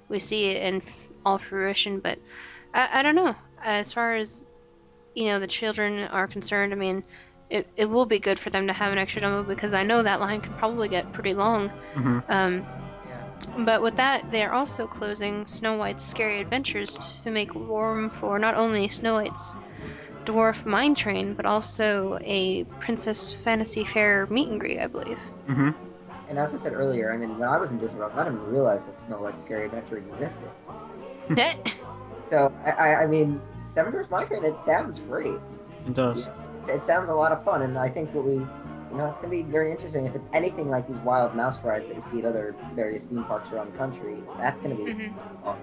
we 0.08 0.18
see 0.18 0.46
it 0.46 0.62
in 0.62 0.82
all 1.24 1.38
fruition. 1.38 2.00
But 2.00 2.18
I, 2.74 3.00
I 3.00 3.02
don't 3.02 3.14
know. 3.14 3.34
As 3.62 3.92
far 3.92 4.14
as 4.16 4.46
you 5.14 5.26
know, 5.26 5.40
the 5.40 5.46
children 5.46 6.00
are 6.00 6.26
concerned. 6.26 6.72
I 6.72 6.76
mean, 6.76 7.02
it, 7.48 7.66
it 7.76 7.86
will 7.86 8.06
be 8.06 8.18
good 8.18 8.38
for 8.38 8.50
them 8.50 8.66
to 8.66 8.72
have 8.72 8.92
an 8.92 8.98
extra 8.98 9.22
Dumbo 9.22 9.46
because 9.46 9.72
I 9.72 9.82
know 9.82 10.02
that 10.02 10.20
line 10.20 10.40
could 10.40 10.56
probably 10.58 10.88
get 10.88 11.12
pretty 11.12 11.34
long. 11.34 11.70
hmm 11.94 12.18
Um, 12.28 12.66
but 13.58 13.82
with 13.82 13.96
that, 13.96 14.30
they 14.30 14.42
are 14.42 14.52
also 14.52 14.86
closing 14.86 15.46
Snow 15.46 15.76
White's 15.78 16.04
Scary 16.04 16.40
Adventures 16.40 17.20
to 17.24 17.30
make 17.30 17.54
room 17.54 18.10
for 18.10 18.38
not 18.38 18.54
only 18.56 18.88
Snow 18.88 19.14
White's 19.14 19.56
Dwarf 20.26 20.66
Mine 20.66 20.94
Train, 20.94 21.34
but 21.34 21.46
also 21.46 22.18
a 22.22 22.64
Princess 22.80 23.32
Fantasy 23.32 23.84
Fair 23.84 24.26
meet 24.28 24.48
and 24.48 24.60
greet, 24.60 24.78
I 24.78 24.86
believe. 24.86 25.18
hmm 25.46 25.70
And 26.28 26.38
as 26.38 26.52
I 26.52 26.56
said 26.56 26.72
earlier, 26.72 27.12
I 27.12 27.16
mean, 27.16 27.38
when 27.38 27.48
I 27.48 27.56
was 27.56 27.70
in 27.70 27.78
Disney 27.78 28.00
World, 28.00 28.12
I 28.16 28.24
didn't 28.24 28.40
even 28.40 28.50
realize 28.52 28.86
that 28.86 28.98
Snow 29.00 29.18
White's 29.22 29.42
Scary 29.42 29.66
Adventure 29.66 29.98
existed. 29.98 30.48
So, 32.18 32.52
I, 32.64 32.70
I, 32.70 33.02
I 33.02 33.06
mean, 33.06 33.40
Seven 33.62 33.92
Dwarfs 33.92 34.10
Mine 34.10 34.26
Train, 34.26 34.44
it 34.44 34.58
sounds 34.58 34.98
great. 34.98 35.38
It 35.86 35.94
does. 35.94 36.26
It, 36.26 36.70
it 36.70 36.84
sounds 36.84 37.08
a 37.08 37.14
lot 37.14 37.30
of 37.30 37.44
fun, 37.44 37.62
and 37.62 37.78
I 37.78 37.88
think 37.88 38.12
what 38.14 38.24
we, 38.24 38.32
you 38.34 38.96
know, 38.96 39.06
it's 39.06 39.18
going 39.18 39.30
to 39.30 39.44
be 39.44 39.48
very 39.48 39.70
interesting. 39.70 40.06
If 40.06 40.16
it's 40.16 40.28
anything 40.32 40.68
like 40.68 40.88
these 40.88 40.96
wild 40.98 41.36
mouse 41.36 41.62
rides 41.62 41.86
that 41.86 41.94
you 41.94 42.02
see 42.02 42.18
at 42.18 42.24
other 42.24 42.56
various 42.74 43.04
theme 43.04 43.22
parks 43.24 43.52
around 43.52 43.72
the 43.72 43.78
country, 43.78 44.16
that's 44.40 44.60
going 44.60 44.76
to 44.76 44.82
be 44.82 44.90
Mhm. 44.90 45.14
fun. 45.44 45.56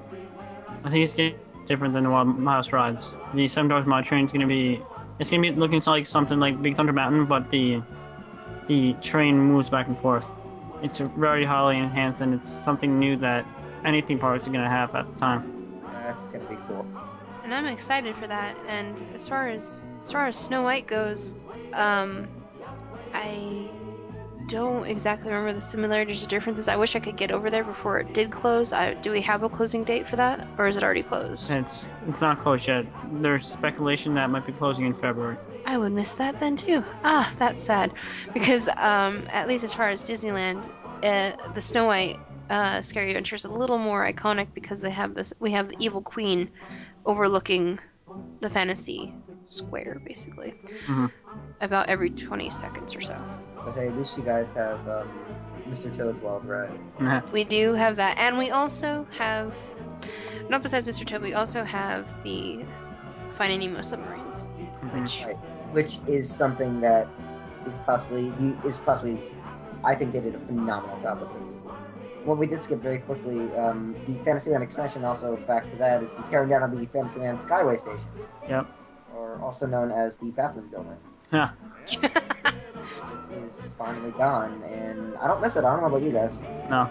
I 0.86 0.90
think 0.90 1.04
it's 1.04 1.14
getting 1.16 1.38
different 1.66 1.94
than 1.94 2.04
the 2.04 2.10
Wild 2.10 2.38
Mouse 2.38 2.72
rides. 2.72 3.18
The 3.34 3.48
Seven 3.48 3.70
Dwarfs 3.70 3.88
Mine 3.88 4.04
Train 4.04 4.26
is 4.26 4.32
gonna 4.32 4.48
be. 4.48 4.82
It's 5.20 5.30
gonna 5.30 5.42
be 5.42 5.52
looking 5.52 5.82
like 5.86 6.06
something 6.06 6.40
like 6.40 6.62
Big 6.62 6.76
Thunder 6.76 6.94
Mountain, 6.94 7.26
but 7.26 7.50
the 7.50 7.82
the 8.68 8.94
train 9.02 9.38
moves 9.38 9.70
back 9.70 9.88
and 9.88 9.98
forth. 10.00 10.30
It's 10.82 11.00
very 11.00 11.46
highly 11.46 11.78
enhanced, 11.78 12.22
and 12.22 12.34
it's 12.34 12.50
something 12.50 13.00
new 13.00 13.16
that 13.18 13.46
any 13.86 14.02
theme 14.02 14.20
park 14.20 14.42
is 14.42 14.48
gonna 14.48 14.70
have 14.70 14.94
at 14.96 15.12
the 15.12 15.20
time. 15.20 15.54
That's 16.04 16.28
going 16.28 16.42
to 16.42 16.50
be 16.50 16.58
cool. 16.68 16.86
And 17.44 17.54
I'm 17.54 17.66
excited 17.66 18.16
for 18.16 18.28
that. 18.28 18.58
And 18.68 19.02
as 19.14 19.28
far 19.28 19.48
as 19.48 19.88
as 20.02 20.12
far 20.12 20.26
as 20.28 20.36
Snow 20.36 20.64
White 20.64 20.88
goes, 20.88 21.36
um, 21.74 22.28
I 23.14 23.70
don't 24.48 24.86
exactly 24.86 25.30
remember 25.32 25.54
the 25.54 25.62
similarities 25.62 26.26
or 26.26 26.28
differences. 26.30 26.68
I 26.68 26.76
wish 26.78 26.96
I 26.96 27.00
could 27.00 27.18
get 27.18 27.32
over 27.32 27.50
there 27.50 27.64
before 27.64 28.00
it 28.00 28.14
did 28.14 28.32
close. 28.32 28.72
I, 28.74 28.94
do 28.94 29.12
we 29.12 29.22
have 29.22 29.44
a 29.44 29.50
closing 29.50 29.84
date 29.84 30.10
for 30.10 30.16
that, 30.18 30.48
or 30.58 30.68
is 30.68 30.78
it 30.78 30.84
already 30.84 31.04
closed? 31.04 31.50
It's 31.50 31.90
it's 32.08 32.22
not 32.22 32.40
closed 32.40 32.68
yet. 32.68 32.86
There's 33.22 33.48
speculation 33.48 34.14
that 34.16 34.26
it 34.26 34.28
might 34.30 34.46
be 34.46 34.54
closing 34.54 34.86
in 34.86 34.94
February. 34.94 35.38
I 35.66 35.78
would 35.78 35.92
miss 35.94 36.14
that 36.16 36.40
then 36.40 36.56
too. 36.58 36.84
Ah, 37.04 37.34
that's 37.38 37.64
sad, 37.64 37.94
because 38.34 38.68
um, 38.68 39.26
at 39.32 39.48
least 39.48 39.64
as 39.64 39.74
far 39.74 39.90
as 39.90 40.04
Disneyland, 40.04 40.70
uh, 41.04 41.32
the 41.54 41.62
Snow 41.62 41.86
White 41.88 42.20
uh, 42.50 42.82
Scary 42.82 43.12
Adventure 43.12 43.36
is 43.36 43.46
a 43.46 43.52
little 43.52 43.78
more 43.78 44.06
iconic 44.06 44.48
because 44.54 44.82
they 44.82 44.92
have 44.92 45.16
this. 45.16 45.34
We 45.40 45.52
have 45.52 45.70
the 45.70 45.78
evil 45.80 46.02
queen 46.02 46.50
overlooking 47.06 47.80
the 48.42 48.50
fantasy 48.50 49.14
square, 49.46 50.02
basically, 50.06 50.54
Mhm. 50.88 51.10
about 51.62 51.88
every 51.88 52.10
20 52.10 52.50
seconds 52.50 52.96
or 52.96 53.02
so. 53.02 53.16
But 53.66 53.76
hey, 53.76 53.88
at 53.88 53.98
least 53.98 54.18
you 54.18 54.24
guys 54.24 54.54
have 54.54 54.88
um, 54.88 55.10
Mr. 55.70 55.96
Toad's 55.96 56.20
Wild 56.22 56.46
Ride. 56.46 57.24
We 57.32 57.44
do 57.44 57.74
have 57.74 57.96
that, 57.98 58.18
and 58.18 58.38
we 58.38 58.52
also 58.52 59.08
have, 59.18 59.56
not 60.50 60.62
besides 60.62 60.86
Mr. 60.88 61.06
Toad, 61.06 61.22
we 61.22 61.34
also 61.34 61.64
have 61.64 62.22
the 62.24 62.64
Finding 63.32 63.60
Nemo 63.62 63.82
submarines, 63.82 64.48
which 64.92 65.24
Right. 65.26 65.36
Which 65.72 65.98
is 66.08 66.30
something 66.30 66.80
that 66.82 67.08
is 67.66 67.74
possibly 67.86 68.32
is 68.64 68.78
possibly 68.78 69.18
I 69.84 69.96
think 69.96 70.14
they 70.14 70.22
did 70.22 70.36
a 70.36 70.40
phenomenal 70.40 71.02
job 71.02 71.22
with 71.22 71.30
it. 71.32 71.42
What 72.26 72.38
we 72.38 72.46
did 72.46 72.62
skip 72.62 72.80
very 72.80 73.00
quickly, 73.00 73.40
um, 73.58 73.96
the 74.08 74.14
Fantasyland 74.24 74.64
expansion 74.64 75.04
also 75.04 75.36
back 75.48 75.70
to 75.72 75.78
that 75.78 76.04
is 76.04 76.16
the 76.16 76.24
tearing 76.24 76.50
down 76.50 76.62
of 76.64 76.72
the 76.72 76.86
Fantasyland 76.86 77.40
Skyway 77.40 77.78
Station, 77.80 78.00
Yep. 78.48 78.68
or 79.16 79.40
also 79.42 79.66
known 79.66 79.92
as 79.92 80.20
the 80.20 80.28
bathroom 80.28 80.68
building. 80.70 80.98
Yeah. 81.34 81.50
It 83.32 83.44
is 83.48 83.68
finally 83.78 84.12
gone, 84.12 84.62
and 84.64 85.16
I 85.18 85.28
don't 85.28 85.42
miss 85.42 85.56
it. 85.56 85.64
I 85.64 85.72
don't 85.72 85.82
know 85.82 85.88
about 85.88 86.02
you 86.02 86.12
guys. 86.12 86.42
No. 86.70 86.90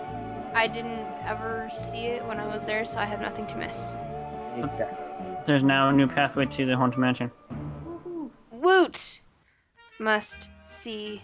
I 0.54 0.66
didn't 0.68 1.06
ever 1.24 1.70
see 1.74 2.06
it 2.06 2.24
when 2.26 2.38
I 2.38 2.46
was 2.46 2.66
there, 2.66 2.84
so 2.84 2.98
I 2.98 3.04
have 3.04 3.20
nothing 3.20 3.46
to 3.48 3.56
miss. 3.56 3.96
Exactly. 4.56 4.98
There's 5.46 5.62
now 5.62 5.88
a 5.88 5.92
new 5.92 6.06
pathway 6.06 6.46
to 6.46 6.66
the 6.66 6.76
Haunted 6.76 6.98
Mansion. 6.98 7.30
Woot! 8.50 9.22
Must 9.98 10.50
see. 10.62 11.22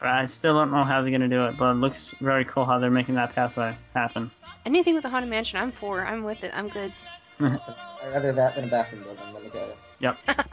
But 0.00 0.08
I 0.08 0.26
still 0.26 0.54
don't 0.54 0.70
know 0.70 0.82
how 0.82 1.02
they're 1.02 1.10
gonna 1.10 1.28
do 1.28 1.44
it, 1.44 1.58
but 1.58 1.72
it 1.72 1.74
looks 1.74 2.14
very 2.20 2.44
cool 2.44 2.64
how 2.64 2.78
they're 2.78 2.90
making 2.90 3.16
that 3.16 3.34
pathway 3.34 3.76
happen. 3.94 4.30
Anything 4.64 4.94
with 4.94 5.02
the 5.02 5.10
Haunted 5.10 5.30
Mansion, 5.30 5.60
I'm 5.60 5.72
for. 5.72 6.04
I'm 6.04 6.24
with 6.24 6.42
it. 6.42 6.52
I'm 6.54 6.68
good. 6.68 6.92
So, 7.38 7.46
I'd 8.02 8.12
rather 8.12 8.32
that 8.32 8.54
than 8.54 8.64
a 8.64 8.68
bathroom 8.68 9.02
building. 9.02 9.32
Let 9.32 9.42
me 9.42 9.50
tell 9.50 9.66
you. 9.66 9.74
Yep. 10.00 10.18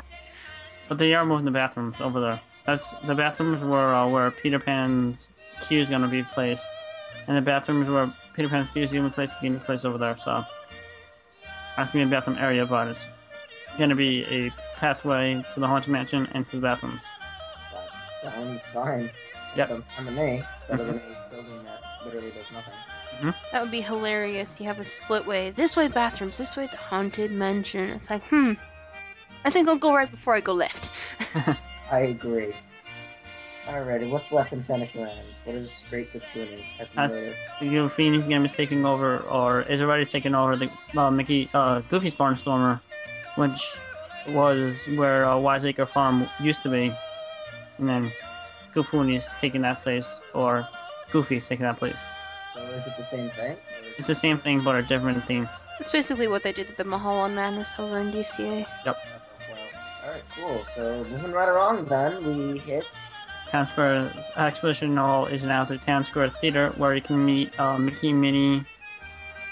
but 0.89 0.97
they 0.97 1.13
are 1.13 1.26
moving 1.26 1.45
the 1.45 1.51
bathrooms 1.51 1.99
over 2.01 2.20
there. 2.20 2.41
That's 2.68 2.91
the 3.05 3.15
bathrooms 3.15 3.63
were 3.63 3.93
uh, 3.93 4.09
where 4.09 4.30
Peter 4.30 4.59
Pan's 4.59 5.30
queue 5.61 5.82
is 5.82 5.89
gonna 5.89 6.09
be 6.09 6.22
placed, 6.22 6.65
and 7.28 7.38
the 7.38 7.41
bathrooms 7.41 7.89
where 7.89 8.13
Peter 8.34 8.49
Pan's 8.49 8.70
queue 8.70 8.84
is 8.84 8.91
gonna 8.91 9.07
be 9.07 9.13
placed 9.13 9.34
is 9.36 9.39
gonna 9.39 9.53
be 9.57 9.65
placed 9.65 9.86
over 9.86 9.97
there. 9.97 10.18
So 10.18 10.43
that's 11.78 11.93
gonna 11.93 12.05
be 12.05 12.11
a 12.11 12.20
bathroom 12.20 12.38
area, 12.38 12.65
but 12.65 12.89
it's 12.89 13.07
gonna 13.78 13.95
be 13.95 14.26
a 14.26 14.51
pathway 14.76 15.41
to 15.53 15.59
the 15.61 15.68
haunted 15.68 15.89
mansion 15.89 16.28
and 16.34 16.47
to 16.49 16.57
the 16.57 16.61
bathrooms. 16.61 17.01
That 17.72 17.97
sounds 17.97 18.61
fine. 18.74 19.05
That 19.05 19.57
Yep. 19.57 19.70
sounds 19.70 19.88
fine 19.95 20.05
to 20.07 20.11
me. 20.11 20.43
It's 20.53 20.63
better 20.70 20.84
than 20.84 20.95
a 20.97 21.34
building 21.34 21.63
that 21.63 21.82
literally 22.03 22.32
does 22.32 22.51
nothing. 22.51 23.34
That 23.53 23.61
would 23.61 23.72
be 23.72 23.82
hilarious. 23.82 24.59
You 24.59 24.65
have 24.68 24.80
a 24.80 24.84
split 24.84 25.26
way. 25.26 25.51
This 25.51 25.78
way 25.78 25.88
bathrooms, 25.88 26.38
this 26.38 26.57
way 26.57 26.68
the 26.68 26.76
Haunted 26.78 27.32
Mansion. 27.32 27.89
It's 27.91 28.09
like, 28.09 28.24
hmm. 28.28 28.53
I 29.45 29.51
think 29.51 29.70
I'll 29.70 29.78
go 29.78 29.95
right 29.95 30.11
before 30.11 30.36
I 30.36 30.41
go 30.41 30.53
left. 30.53 30.91
I 31.92 32.00
agree. 32.00 32.54
Alrighty, 33.66 34.10
what's 34.10 34.32
left 34.32 34.54
in 34.54 34.64
Fantasyland? 34.64 35.26
What 35.44 35.56
is 35.56 35.84
Great 35.90 36.12
Goofini? 36.14 36.64
That's 36.96 37.28
Goofy's 37.60 38.28
gonna 38.28 38.42
be 38.42 38.48
taking 38.48 38.86
over, 38.86 39.20
or 39.20 39.64
is 39.64 39.82
already 39.82 40.06
taking 40.06 40.34
over 40.34 40.56
the 40.56 40.70
uh, 40.96 41.12
Mickey 41.12 41.50
uh, 41.54 41.82
Goofy's 41.90 42.16
Barnstormer, 42.16 42.80
which 43.36 43.78
was 44.30 44.86
where 44.96 45.26
uh, 45.26 45.38
Wiseacre 45.38 45.86
Farm 45.86 46.30
used 46.42 46.64
to 46.64 46.70
be, 46.70 46.94
and 47.78 47.90
then 47.90 48.12
Goofy's 48.74 49.30
taking 49.42 49.62
that 49.62 49.84
place, 49.84 50.22
or 50.34 50.66
Goofy's 51.12 51.48
taking 51.48 51.64
that 51.64 51.78
place. 51.78 52.06
So 52.54 52.62
is 52.62 52.88
it 52.88 52.94
the 52.98 53.04
same 53.04 53.30
thing? 53.32 53.52
Or 53.52 53.90
is 53.90 53.98
It's 53.98 54.08
the 54.08 54.16
same 54.16 54.38
thing, 54.38 54.62
but 54.64 54.76
a 54.76 54.82
different 54.82 55.26
theme. 55.28 55.50
It's 55.80 55.92
basically 55.92 56.28
what 56.28 56.42
they 56.44 56.54
did 56.54 56.68
to 56.70 56.76
the 56.76 56.86
Mulholland 56.86 57.36
Madness 57.36 57.76
over 57.78 58.00
in 58.00 58.12
DCA. 58.12 58.66
Well, 58.86 58.98
alright, 60.18 60.65
cool. 60.65 60.65
So 60.76 61.03
moving 61.09 61.32
right 61.32 61.49
along 61.49 61.86
then, 61.86 62.26
we 62.26 62.59
hit 62.59 62.86
Town 63.47 63.68
Square 63.68 64.13
Exhibition 64.36 64.97
Hall 64.97 65.26
is 65.26 65.43
now 65.43 65.63
the 65.63 65.78
Town 65.78 66.05
Square 66.05 66.32
Theater, 66.41 66.74
where 66.78 66.95
you 66.95 67.01
can 67.01 67.24
meet 67.24 67.57
uh, 67.59 67.78
Mickey, 67.78 68.13
Minnie, 68.13 68.65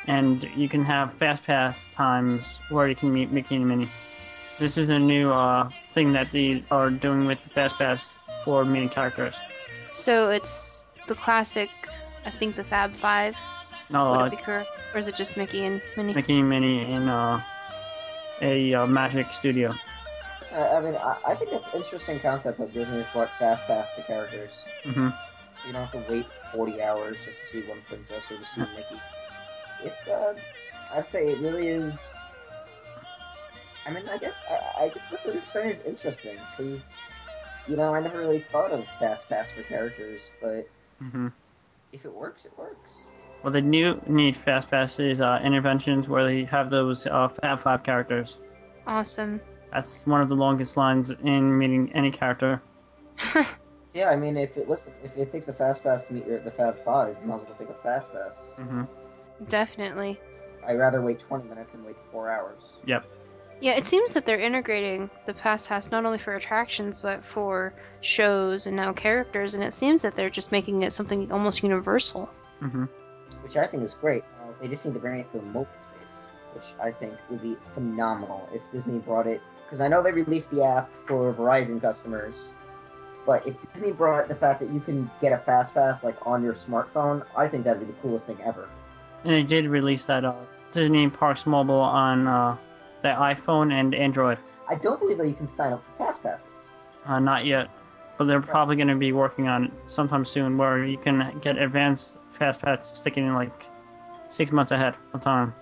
and 0.07 0.43
you 0.55 0.67
can 0.67 0.83
have 0.83 1.13
Fast 1.13 1.45
Pass 1.45 1.93
times 1.93 2.59
where 2.69 2.87
you 2.87 2.95
can 2.95 3.13
meet 3.13 3.31
Mickey 3.31 3.55
and 3.55 3.67
Minnie. 3.67 3.89
This 4.59 4.77
is 4.77 4.89
a 4.89 4.99
new 4.99 5.31
uh, 5.31 5.69
thing 5.91 6.13
that 6.13 6.31
they 6.31 6.63
are 6.71 6.89
doing 6.89 7.25
with 7.25 7.43
the 7.43 7.49
Fast 7.49 7.77
Pass 7.77 8.15
for 8.43 8.65
meeting 8.65 8.89
characters. 8.89 9.35
So 9.91 10.29
it's 10.29 10.83
the 11.07 11.15
classic, 11.15 11.69
I 12.25 12.31
think 12.31 12.55
the 12.55 12.63
Fab 12.63 12.93
Five. 12.93 13.35
No, 13.89 14.11
Would 14.11 14.19
uh, 14.19 14.25
it 14.25 14.31
be 14.31 14.37
correct? 14.37 14.69
Or 14.93 14.97
is 14.97 15.07
it 15.07 15.15
just 15.15 15.37
Mickey 15.37 15.65
and 15.65 15.81
Minnie? 15.95 16.13
Mickey 16.13 16.39
and 16.39 16.49
Minnie 16.49 16.91
in 16.91 17.07
uh, 17.07 17.41
a 18.41 18.73
uh, 18.73 18.87
Magic 18.87 19.31
Studio. 19.31 19.75
I 20.55 20.79
mean, 20.81 20.95
I, 20.95 21.17
I 21.25 21.35
think 21.35 21.51
that's 21.51 21.67
an 21.67 21.73
interesting 21.73 22.19
concept 22.19 22.59
that 22.59 22.73
Disney 22.73 22.97
has 22.97 23.07
brought 23.07 23.31
Fast 23.37 23.67
Pass 23.67 23.93
the 23.93 24.01
characters. 24.01 24.51
hmm 24.83 25.09
So 25.09 25.67
you 25.67 25.73
don't 25.73 25.81
have 25.81 25.91
to 25.91 25.97
wait 26.09 26.27
40 26.51 26.81
hours 26.81 27.17
just 27.25 27.39
to 27.41 27.45
see 27.45 27.61
one 27.61 27.81
princess 27.89 28.31
or 28.31 28.37
to 28.37 28.45
see 28.45 28.61
Mickey. 28.73 28.99
It's, 29.83 30.07
uh, 30.07 30.35
I'd 30.93 31.07
say 31.07 31.31
it 31.31 31.39
really 31.39 31.67
is. 31.67 32.23
I 33.85 33.91
mean, 33.91 34.07
I 34.09 34.17
guess, 34.17 34.43
I, 34.49 34.85
I 34.85 34.87
guess 34.89 35.03
this 35.11 35.25
would 35.25 35.35
explain 35.35 35.67
is 35.67 35.81
interesting, 35.81 36.37
because, 36.51 37.01
you 37.67 37.75
know, 37.77 37.93
I 37.93 37.99
never 37.99 38.17
really 38.17 38.39
thought 38.39 38.71
of 38.71 38.87
Fast 38.99 39.29
Pass 39.29 39.51
for 39.51 39.63
characters, 39.63 40.31
but 40.41 40.67
hmm 40.99 41.27
if 41.91 42.03
it 42.03 42.13
works, 42.13 42.45
it 42.45 42.51
works. 42.57 43.15
Well, 43.41 43.53
the 43.53 43.61
new 43.61 44.01
need 44.07 44.35
Fast 44.35 44.69
Pass 44.69 44.99
is 44.99 45.21
uh, 45.21 45.39
interventions 45.43 46.09
where 46.09 46.25
they 46.25 46.43
have 46.45 46.69
those 46.69 47.05
uh, 47.05 47.29
Fab 47.41 47.59
Five 47.59 47.83
characters. 47.83 48.37
Awesome. 48.87 49.39
That's 49.75 50.07
one 50.07 50.21
of 50.21 50.29
the 50.29 50.35
longest 50.35 50.77
lines 50.77 51.09
in 51.09 51.57
meeting 51.57 51.91
any 51.93 52.09
character. 52.09 52.61
Yeah, 53.93 54.09
I 54.09 54.17
mean, 54.17 54.35
if 54.35 54.57
it 54.57 54.67
listen, 54.67 54.91
if 55.05 55.15
it 55.15 55.31
takes 55.31 55.47
a 55.47 55.53
Fast 55.53 55.81
Pass 55.81 56.03
to 56.07 56.13
meet 56.13 56.27
your, 56.27 56.39
the 56.39 56.51
Fab 56.51 56.77
Five, 56.83 57.15
you 57.21 57.29
might 57.29 57.35
as 57.35 57.47
well 57.47 57.55
take 57.57 57.69
a 57.69 57.73
Fast 57.75 58.11
Pass. 58.11 58.55
hmm 58.57 58.83
Definitely. 59.47 60.19
I'd 60.67 60.77
rather 60.77 61.01
wait 61.01 61.21
20 61.21 61.47
minutes 61.47 61.71
than 61.71 61.85
wait 61.85 61.95
four 62.11 62.29
hours. 62.29 62.59
Yep. 62.83 63.05
Yeah, 63.61 63.75
it 63.77 63.87
seems 63.87 64.11
that 64.11 64.25
they're 64.25 64.37
integrating 64.37 65.09
the 65.25 65.33
Fast 65.33 65.69
Pass 65.69 65.91
not 65.91 66.03
only 66.03 66.17
for 66.17 66.35
attractions 66.35 66.99
but 66.99 67.23
for 67.23 67.73
shows 68.01 68.67
and 68.67 68.75
now 68.75 68.91
characters, 68.91 69.55
and 69.55 69.63
it 69.63 69.71
seems 69.73 70.01
that 70.01 70.13
they're 70.13 70.29
just 70.29 70.51
making 70.51 70.81
it 70.81 70.91
something 70.91 71.31
almost 71.31 71.63
universal. 71.63 72.29
hmm 72.59 72.85
which 73.43 73.55
I 73.55 73.65
think 73.65 73.83
is 73.83 73.93
great. 73.93 74.23
Uh, 74.41 74.51
they 74.61 74.67
just 74.67 74.85
need 74.85 74.93
to 74.95 74.99
bring 74.99 75.21
it 75.21 75.31
to 75.31 75.37
the 75.37 75.45
mobile 75.45 75.67
space, 75.77 76.27
which 76.53 76.65
I 76.81 76.91
think 76.91 77.13
would 77.29 77.41
be 77.41 77.55
phenomenal 77.73 78.49
if 78.51 78.61
Disney 78.73 78.99
brought 78.99 79.25
it. 79.27 79.41
Because 79.65 79.81
I 79.81 79.87
know 79.87 80.01
they 80.01 80.11
released 80.11 80.51
the 80.51 80.63
app 80.63 80.89
for 81.05 81.33
Verizon 81.33 81.81
customers, 81.81 82.51
but 83.25 83.45
if 83.47 83.55
Disney 83.73 83.91
brought 83.91 84.27
the 84.27 84.35
fact 84.35 84.59
that 84.59 84.71
you 84.71 84.79
can 84.79 85.09
get 85.19 85.33
a 85.33 85.39
fast 85.39 85.73
pass 85.73 86.03
like 86.03 86.15
on 86.25 86.43
your 86.43 86.53
smartphone, 86.53 87.25
I 87.35 87.47
think 87.47 87.63
that'd 87.63 87.79
be 87.79 87.85
the 87.85 87.99
coolest 87.99 88.27
thing 88.27 88.37
ever. 88.43 88.69
And 89.23 89.33
they 89.33 89.43
did 89.43 89.65
release 89.65 90.05
that 90.05 90.23
uh, 90.23 90.35
Disney 90.71 91.09
Parks 91.09 91.47
Mobile 91.47 91.73
on 91.73 92.27
uh, 92.27 92.55
the 93.01 93.09
iPhone 93.09 93.73
and 93.73 93.95
Android. 93.95 94.37
I 94.69 94.75
don't 94.75 94.99
believe 94.99 95.17
that 95.17 95.27
you 95.27 95.33
can 95.33 95.47
sign 95.47 95.73
up 95.73 95.83
for 95.85 96.05
fast 96.05 96.21
passes. 96.21 96.69
Uh, 97.05 97.19
not 97.19 97.45
yet, 97.45 97.69
but 98.17 98.25
they're 98.25 98.41
probably 98.41 98.75
going 98.75 98.87
to 98.87 98.95
be 98.95 99.11
working 99.11 99.47
on 99.47 99.65
it 99.65 99.71
sometime 99.87 100.25
soon, 100.25 100.57
where 100.57 100.85
you 100.85 100.97
can 100.97 101.39
get 101.41 101.57
advanced 101.57 102.17
Fast 102.31 102.61
Pass 102.61 102.97
sticking 102.97 103.25
in 103.25 103.33
like 103.33 103.65
six 104.29 104.51
months 104.51 104.71
ahead 104.71 104.95
of 105.13 105.21
time. 105.21 105.53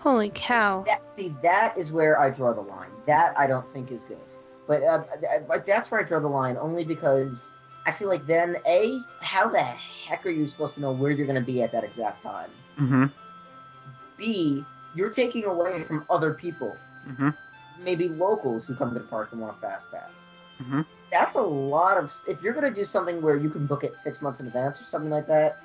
Holy 0.00 0.32
cow. 0.34 0.82
That 0.86 1.08
see, 1.08 1.34
that 1.42 1.76
is 1.76 1.92
where 1.92 2.18
I 2.18 2.30
draw 2.30 2.54
the 2.54 2.62
line. 2.62 2.90
That 3.06 3.38
I 3.38 3.46
don't 3.46 3.70
think 3.72 3.90
is 3.92 4.04
good. 4.04 4.18
But 4.66 4.82
uh, 4.82 5.04
but 5.46 5.66
that's 5.66 5.90
where 5.90 6.00
I 6.00 6.04
draw 6.04 6.20
the 6.20 6.28
line, 6.28 6.56
only 6.56 6.84
because 6.84 7.52
I 7.86 7.92
feel 7.92 8.08
like 8.08 8.26
then 8.26 8.56
a 8.66 9.00
how 9.20 9.48
the 9.48 9.60
heck 9.60 10.24
are 10.24 10.30
you 10.30 10.46
supposed 10.46 10.74
to 10.76 10.80
know 10.80 10.90
where 10.90 11.10
you're 11.10 11.26
going 11.26 11.38
to 11.38 11.44
be 11.44 11.62
at 11.62 11.70
that 11.72 11.84
exact 11.84 12.22
time? 12.22 12.50
hmm 12.76 13.04
B 14.16 14.64
you're 14.94 15.10
taking 15.10 15.44
away 15.44 15.82
from 15.82 16.04
other 16.10 16.32
people, 16.34 16.76
hmm 17.16 17.30
maybe 17.78 18.08
locals 18.08 18.66
who 18.66 18.74
come 18.74 18.92
to 18.92 18.98
the 19.00 19.06
park 19.06 19.32
and 19.32 19.40
want 19.40 19.56
a 19.56 19.60
fast 19.60 19.90
pass. 19.90 20.40
hmm 20.62 20.80
That's 21.10 21.36
a 21.36 21.42
lot 21.42 21.98
of. 21.98 22.10
If 22.26 22.42
you're 22.42 22.54
going 22.54 22.72
to 22.72 22.74
do 22.74 22.84
something 22.86 23.20
where 23.20 23.36
you 23.36 23.50
can 23.50 23.66
book 23.66 23.84
it 23.84 24.00
six 24.00 24.22
months 24.22 24.40
in 24.40 24.46
advance 24.46 24.80
or 24.80 24.84
something 24.84 25.10
like 25.10 25.26
that, 25.26 25.58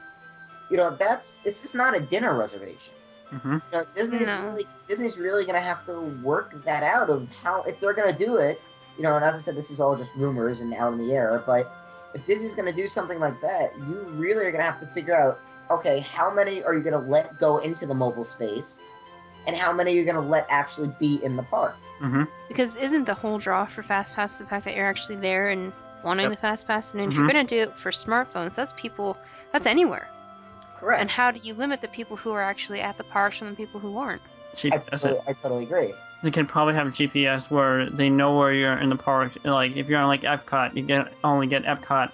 you 0.70 0.76
know 0.76 0.96
that's 1.00 1.40
it's 1.46 1.62
just 1.62 1.76
not 1.76 1.96
a 1.96 2.02
dinner 2.02 2.38
reservation. 2.38 2.94
Hmm 3.40 3.54
You 3.54 3.60
know, 3.74 3.86
Disney's 3.96 4.28
No. 4.28 4.42
really 4.48 4.68
Disney's 4.88 5.18
really 5.18 5.46
gonna 5.46 5.60
have 5.62 5.86
to 5.86 6.00
work 6.00 6.54
that 6.66 6.84
out 6.84 7.10
of 7.10 7.28
how 7.44 7.64
if 7.64 7.80
they're 7.80 7.94
gonna 7.94 8.18
do 8.18 8.38
it. 8.38 8.62
You 8.98 9.04
know, 9.04 9.16
and 9.16 9.26
as 9.26 9.36
I 9.36 9.40
said, 9.40 9.56
this 9.58 9.72
is 9.72 9.80
all 9.80 9.96
just 9.98 10.14
rumors 10.16 10.62
and 10.62 10.74
out 10.74 10.94
in 10.94 11.00
the 11.00 11.14
air. 11.14 11.44
But 11.46 11.70
if 12.14 12.26
Disney's 12.26 12.54
gonna 12.54 12.72
do 12.72 12.88
something 12.88 13.20
like 13.20 13.42
that, 13.42 13.74
you 13.78 14.06
really 14.14 14.46
are 14.46 14.52
gonna 14.52 14.64
have 14.64 14.80
to 14.80 14.88
figure 14.88 15.16
out, 15.16 15.40
okay, 15.70 16.00
how 16.00 16.34
many 16.34 16.64
are 16.64 16.74
you 16.74 16.82
gonna 16.82 17.00
let 17.00 17.38
go 17.40 17.58
into 17.58 17.86
the 17.86 17.94
mobile 17.96 18.24
space, 18.24 18.88
and 19.48 19.56
how 19.56 19.74
many 19.74 19.92
are 19.92 19.96
you 20.00 20.06
gonna 20.06 20.26
let 20.28 20.46
actually 20.50 20.94
be 21.00 21.24
in 21.24 21.36
the 21.36 21.44
park? 21.44 21.76
hmm 22.00 22.24
Because 22.48 22.78
isn't 22.78 23.06
the 23.06 23.14
whole 23.16 23.38
draw 23.40 23.66
for 23.66 23.84
Fast 23.84 24.16
Pass 24.16 24.38
the 24.38 24.46
fact 24.46 24.66
that 24.66 24.76
you're 24.76 24.86
actually 24.88 25.18
there 25.18 25.50
and 25.50 25.74
wanting 26.04 26.24
Yep. 26.26 26.32
the 26.34 26.38
Fast 26.38 26.68
Pass? 26.68 26.94
And 26.94 27.02
if 27.04 27.10
Mhm. 27.10 27.18
you're 27.18 27.28
going 27.34 27.48
to 27.48 27.56
do 27.56 27.62
it 27.64 27.76
for 27.78 27.92
smartphones, 27.92 28.56
that's 28.56 28.74
people, 28.78 29.18
that's 29.52 29.66
anywhere. 29.66 30.08
Correct. 30.78 31.02
And 31.02 31.10
how 31.10 31.32
do 31.32 31.40
you 31.42 31.54
limit 31.54 31.82
the 31.82 31.88
people 31.88 32.18
who 32.18 32.32
are 32.32 32.42
actually 32.44 32.82
at 32.82 32.98
the 32.98 33.04
parks 33.04 33.38
from 33.38 33.50
the 33.50 33.56
people 33.56 33.80
who 33.80 33.98
aren't? 33.98 34.22
I, 34.64 34.70
totally. 34.78 35.20
I 35.28 35.34
totally 35.34 35.64
agree. 35.64 35.94
They 36.24 36.32
could 36.32 36.48
probably 36.48 36.74
have 36.76 36.88
GPS 36.88 37.52
where 37.52 37.90
they 37.90 38.10
know 38.10 38.38
where 38.38 38.54
you're 38.54 38.78
in 38.78 38.90
the 38.90 38.96
park. 38.96 39.34
Like 39.44 39.76
if 39.76 39.88
you're 39.88 40.00
on 40.00 40.08
like 40.08 40.22
Epcot, 40.22 40.76
you 40.76 40.84
get 40.84 41.12
only 41.24 41.48
get 41.48 41.64
Epcot 41.64 42.12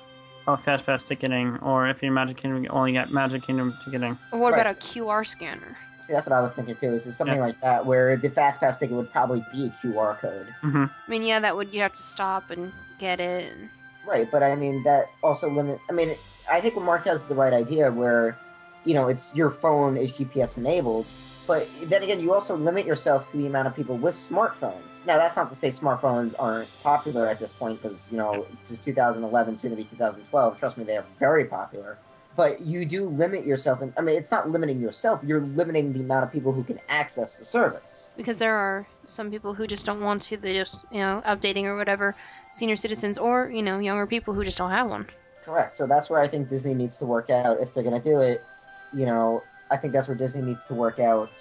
uh, 0.48 0.58
fast 0.58 0.86
pass 0.86 1.08
ticketing, 1.08 1.58
or 1.62 1.88
if 1.88 2.02
you're 2.02 2.12
Magic 2.12 2.38
Kingdom, 2.38 2.64
you 2.64 2.70
only 2.72 2.92
get 2.94 3.12
Magic 3.12 3.44
Kingdom 3.44 3.78
ticketing. 3.86 4.18
Or 4.32 4.40
what 4.40 4.54
Right. 4.54 4.62
about 4.62 4.76
a 4.76 4.78
QR 4.80 5.26
scanner? 5.26 5.78
See, 6.04 6.14
that's 6.14 6.26
what 6.28 6.34
I 6.36 6.42
was 6.42 6.54
thinking 6.54 6.76
too. 6.76 6.94
Is 6.94 7.06
it 7.06 7.12
something 7.14 7.38
Yeah. 7.38 7.44
like 7.46 7.62
that 7.62 7.86
where 7.86 8.18
the 8.18 8.30
fast 8.32 8.60
pass 8.60 8.80
ticket 8.80 8.96
would 8.98 9.12
probably 9.12 9.46
be 9.52 9.68
a 9.68 9.70
QR 9.88 10.18
code? 10.20 10.48
hmm 10.62 10.86
I 10.86 11.10
mean, 11.10 11.22
yeah, 11.24 11.40
that 11.40 11.56
would 11.56 11.72
you'd 11.74 11.82
have 11.82 11.94
to 11.94 12.02
stop 12.02 12.50
and 12.50 12.74
get 12.98 13.20
it. 13.20 13.54
Right, 14.06 14.30
but 14.30 14.42
I 14.42 14.56
mean 14.56 14.84
that 14.84 15.06
also 15.22 15.48
limit. 15.50 15.80
I 15.90 15.94
mean, 15.94 16.16
I 16.52 16.60
think 16.60 16.76
what 16.76 16.86
Mark 16.86 17.06
has 17.06 17.28
the 17.28 17.36
right 17.36 17.54
idea, 17.54 17.92
where 17.92 18.36
you 18.84 18.94
know 18.94 19.08
it's 19.08 19.36
your 19.36 19.52
phone 19.52 19.98
is 19.98 20.14
GPS 20.14 20.58
enabled, 20.58 21.06
but 21.48 21.68
then 21.84 22.04
again, 22.04 22.20
you 22.20 22.34
also 22.34 22.56
limit 22.56 22.86
yourself 22.86 23.30
to 23.32 23.38
the 23.38 23.48
amount 23.48 23.68
of 23.68 23.76
people 23.76 23.98
with 23.98 24.16
smartphones. 24.16 25.06
Now, 25.06 25.18
that's 25.18 25.36
not 25.36 25.50
to 25.50 25.56
say 25.56 25.70
smartphones 25.70 26.34
aren't 26.40 26.70
popular 26.84 27.28
at 27.28 27.40
this 27.40 27.52
point, 27.52 27.82
because 27.82 28.10
you 28.12 28.18
know 28.18 28.46
this 28.60 28.72
is 28.72 28.80
2011, 28.80 29.58
soon 29.58 29.72
to 29.72 29.78
be 29.78 29.84
2012. 29.84 30.60
Trust 30.60 30.78
me, 30.78 30.84
they 30.84 30.98
are 30.98 31.06
very 31.20 31.46
popular. 31.46 31.98
But 32.38 32.62
you 32.62 32.86
do 32.86 33.10
limit 33.10 33.46
yourself, 33.46 33.82
and 33.82 33.92
I 33.98 34.02
mean, 34.02 34.16
it's 34.16 34.32
not 34.32 34.50
limiting 34.50 34.80
yourself. 34.80 35.20
You're 35.26 35.42
limiting 35.42 35.92
the 35.92 36.00
amount 36.00 36.24
of 36.24 36.32
people 36.32 36.54
who 36.54 36.64
can 36.64 36.80
access 36.88 37.38
the 37.38 37.44
service. 37.44 38.12
because 38.16 38.40
there 38.40 38.56
are 38.56 38.88
some 39.04 39.30
people 39.30 39.54
who 39.54 39.68
just 39.68 39.86
don't 39.86 40.02
want 40.02 40.22
to 40.22 40.38
they 40.38 40.54
just 40.54 40.86
you 40.92 41.00
know 41.00 41.22
updating 41.26 41.66
or 41.66 41.76
whatever 41.76 42.16
senior 42.52 42.76
citizens 42.76 43.18
or 43.18 43.50
you 43.50 43.62
know 43.62 43.80
younger 43.80 44.06
people 44.06 44.34
who 44.34 44.44
just 44.44 44.58
don't 44.58 44.72
have 44.72 44.90
one 44.90 45.06
Correct. 45.44 45.76
So 45.76 45.88
that's 45.88 46.10
where 46.10 46.22
I 46.22 46.28
think 46.28 46.50
Disney 46.50 46.74
needs 46.74 46.98
to 47.00 47.06
work 47.06 47.30
out 47.30 47.60
if 47.60 47.74
they're 47.74 47.84
going 47.84 48.00
to 48.00 48.10
do 48.10 48.20
it. 48.20 48.44
You 48.92 49.06
know, 49.06 49.48
I 49.70 49.78
think 49.78 49.94
that's 49.94 50.08
where 50.08 50.18
Disney 50.18 50.42
needs 50.42 50.66
to 50.66 50.74
work 50.74 51.00
out 51.00 51.38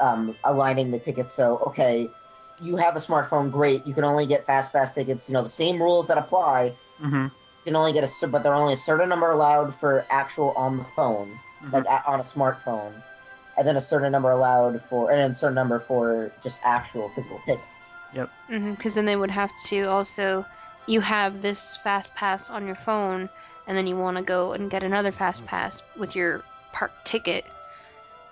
um, 0.00 0.36
aligning 0.44 0.90
the 0.90 0.98
tickets. 0.98 1.32
So, 1.34 1.58
okay, 1.68 2.14
you 2.58 2.76
have 2.76 2.96
a 2.96 3.00
smartphone, 3.00 3.50
great. 3.50 3.86
You 3.86 3.94
can 3.94 4.04
only 4.04 4.26
get 4.26 4.46
fast 4.46 4.72
pass 4.72 4.92
tickets. 4.92 5.28
You 5.28 5.34
know, 5.34 5.42
the 5.42 5.50
same 5.50 5.80
rules 5.82 6.08
that 6.08 6.18
apply. 6.18 6.76
hmm 6.98 7.26
You 7.64 7.70
can 7.72 7.76
only 7.76 7.92
get 7.92 8.04
a, 8.04 8.28
but 8.28 8.42
there 8.42 8.52
are 8.52 8.60
only 8.60 8.74
a 8.74 8.78
certain 8.78 9.08
number 9.08 9.30
allowed 9.30 9.74
for 9.74 10.06
actual 10.10 10.52
on 10.52 10.78
the 10.78 10.84
phone, 10.84 11.40
Mhm. 11.62 11.72
like 11.72 11.84
a- 11.86 12.06
on 12.10 12.20
a 12.20 12.24
smartphone, 12.24 13.02
and 13.56 13.66
then 13.66 13.76
a 13.76 13.80
certain 13.80 14.12
number 14.12 14.30
allowed 14.30 14.82
for, 14.82 15.10
and 15.10 15.18
then 15.20 15.30
a 15.32 15.34
certain 15.34 15.54
number 15.54 15.80
for 15.80 16.32
just 16.42 16.60
actual 16.62 17.08
physical 17.10 17.40
tickets. 17.40 17.96
Yep. 18.12 18.30
Because 18.48 18.94
Mm-hmm, 18.94 18.94
then 18.94 19.04
they 19.06 19.16
would 19.16 19.30
have 19.30 19.54
to 19.66 19.82
also 19.84 20.46
you 20.86 21.00
have 21.00 21.40
this 21.42 21.76
fast 21.76 22.14
pass 22.14 22.48
on 22.50 22.66
your 22.66 22.76
phone 22.76 23.28
and 23.66 23.76
then 23.76 23.86
you 23.86 23.96
want 23.96 24.16
to 24.16 24.22
go 24.22 24.52
and 24.52 24.70
get 24.70 24.84
another 24.84 25.10
fast 25.12 25.44
pass 25.44 25.82
with 25.96 26.14
your 26.14 26.44
park 26.76 26.92
ticket 27.04 27.44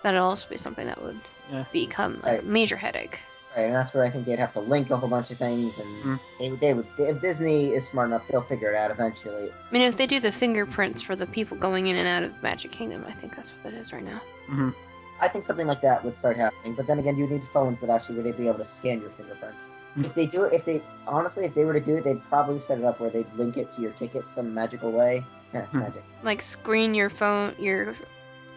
that'd 0.02 0.20
also 0.20 0.46
be 0.50 0.58
something 0.58 0.86
that 0.86 1.00
would 1.02 1.18
Yeah. 1.50 1.64
become 1.72 2.20
like 2.22 2.40
a 2.40 2.42
major 2.42 2.76
headache 2.76 3.20
Right, 3.56 3.66
and 3.66 3.74
that's 3.76 3.94
where 3.94 4.02
I 4.04 4.10
think 4.10 4.26
they'd 4.26 4.38
have 4.40 4.52
to 4.54 4.60
link 4.60 4.90
a 4.90 4.96
whole 4.96 5.08
bunch 5.08 5.30
of 5.30 5.38
things, 5.38 5.78
and 5.78 5.88
Mm. 6.04 6.20
they, 6.40 6.48
they 6.56 6.74
would. 6.74 6.86
If 6.98 7.20
Disney 7.20 7.72
is 7.72 7.86
smart 7.86 8.08
enough, 8.08 8.22
they'll 8.28 8.42
figure 8.42 8.72
it 8.72 8.76
out 8.76 8.90
eventually. 8.90 9.48
i 9.48 9.72
mean 9.72 9.82
if 9.82 9.96
they 9.96 10.06
do 10.06 10.18
the 10.18 10.32
fingerprints 10.32 11.00
for 11.02 11.14
the 11.14 11.26
people 11.28 11.56
going 11.56 11.86
in 11.86 11.94
and 11.96 12.08
out 12.08 12.24
of 12.24 12.42
magic 12.42 12.72
kingdom 12.72 13.04
i 13.06 13.12
think 13.12 13.36
that's 13.36 13.50
what 13.62 13.72
it 13.72 13.76
is 13.78 13.92
right 13.92 14.04
now 14.04 14.20
hmm 14.46 14.70
I 15.20 15.28
think 15.28 15.44
something 15.44 15.68
like 15.68 15.80
that 15.82 16.04
would 16.04 16.16
start 16.16 16.36
happening. 16.36 16.74
But 16.74 16.88
then 16.88 16.98
again, 16.98 17.16
you 17.16 17.28
need 17.28 17.42
phones 17.52 17.78
that 17.80 17.88
actually 17.88 18.16
would 18.20 18.36
be 18.36 18.48
able 18.48 18.58
to 18.58 18.64
scan 18.64 19.00
your 19.00 19.10
fingerprint. 19.10 19.54
Mm. 19.96 20.04
If 20.06 20.14
they 20.14 20.26
do 20.26 20.42
it, 20.42 20.52
if 20.52 20.64
they 20.64 20.82
honestly, 21.06 21.44
if 21.44 21.54
they 21.54 21.64
were 21.64 21.72
to 21.72 21.80
do 21.80 21.94
it, 21.98 22.02
they'd 22.04 22.22
probably 22.28 22.58
set 22.58 22.78
it 22.78 22.84
up 22.84 22.98
where 22.98 23.10
they'd 23.10 23.32
link 23.36 23.56
it 23.56 23.70
to 23.72 23.80
your 23.80 23.92
ticket 23.92 24.28
some 24.28 24.52
magical 24.52 24.90
way. 24.90 25.24
Yeah, 25.54 25.62
Hmm. 25.70 25.78
magic. 25.78 26.02
like 26.24 26.42
screen 26.42 26.94
your 26.96 27.08
phone 27.10 27.54
your 27.58 27.94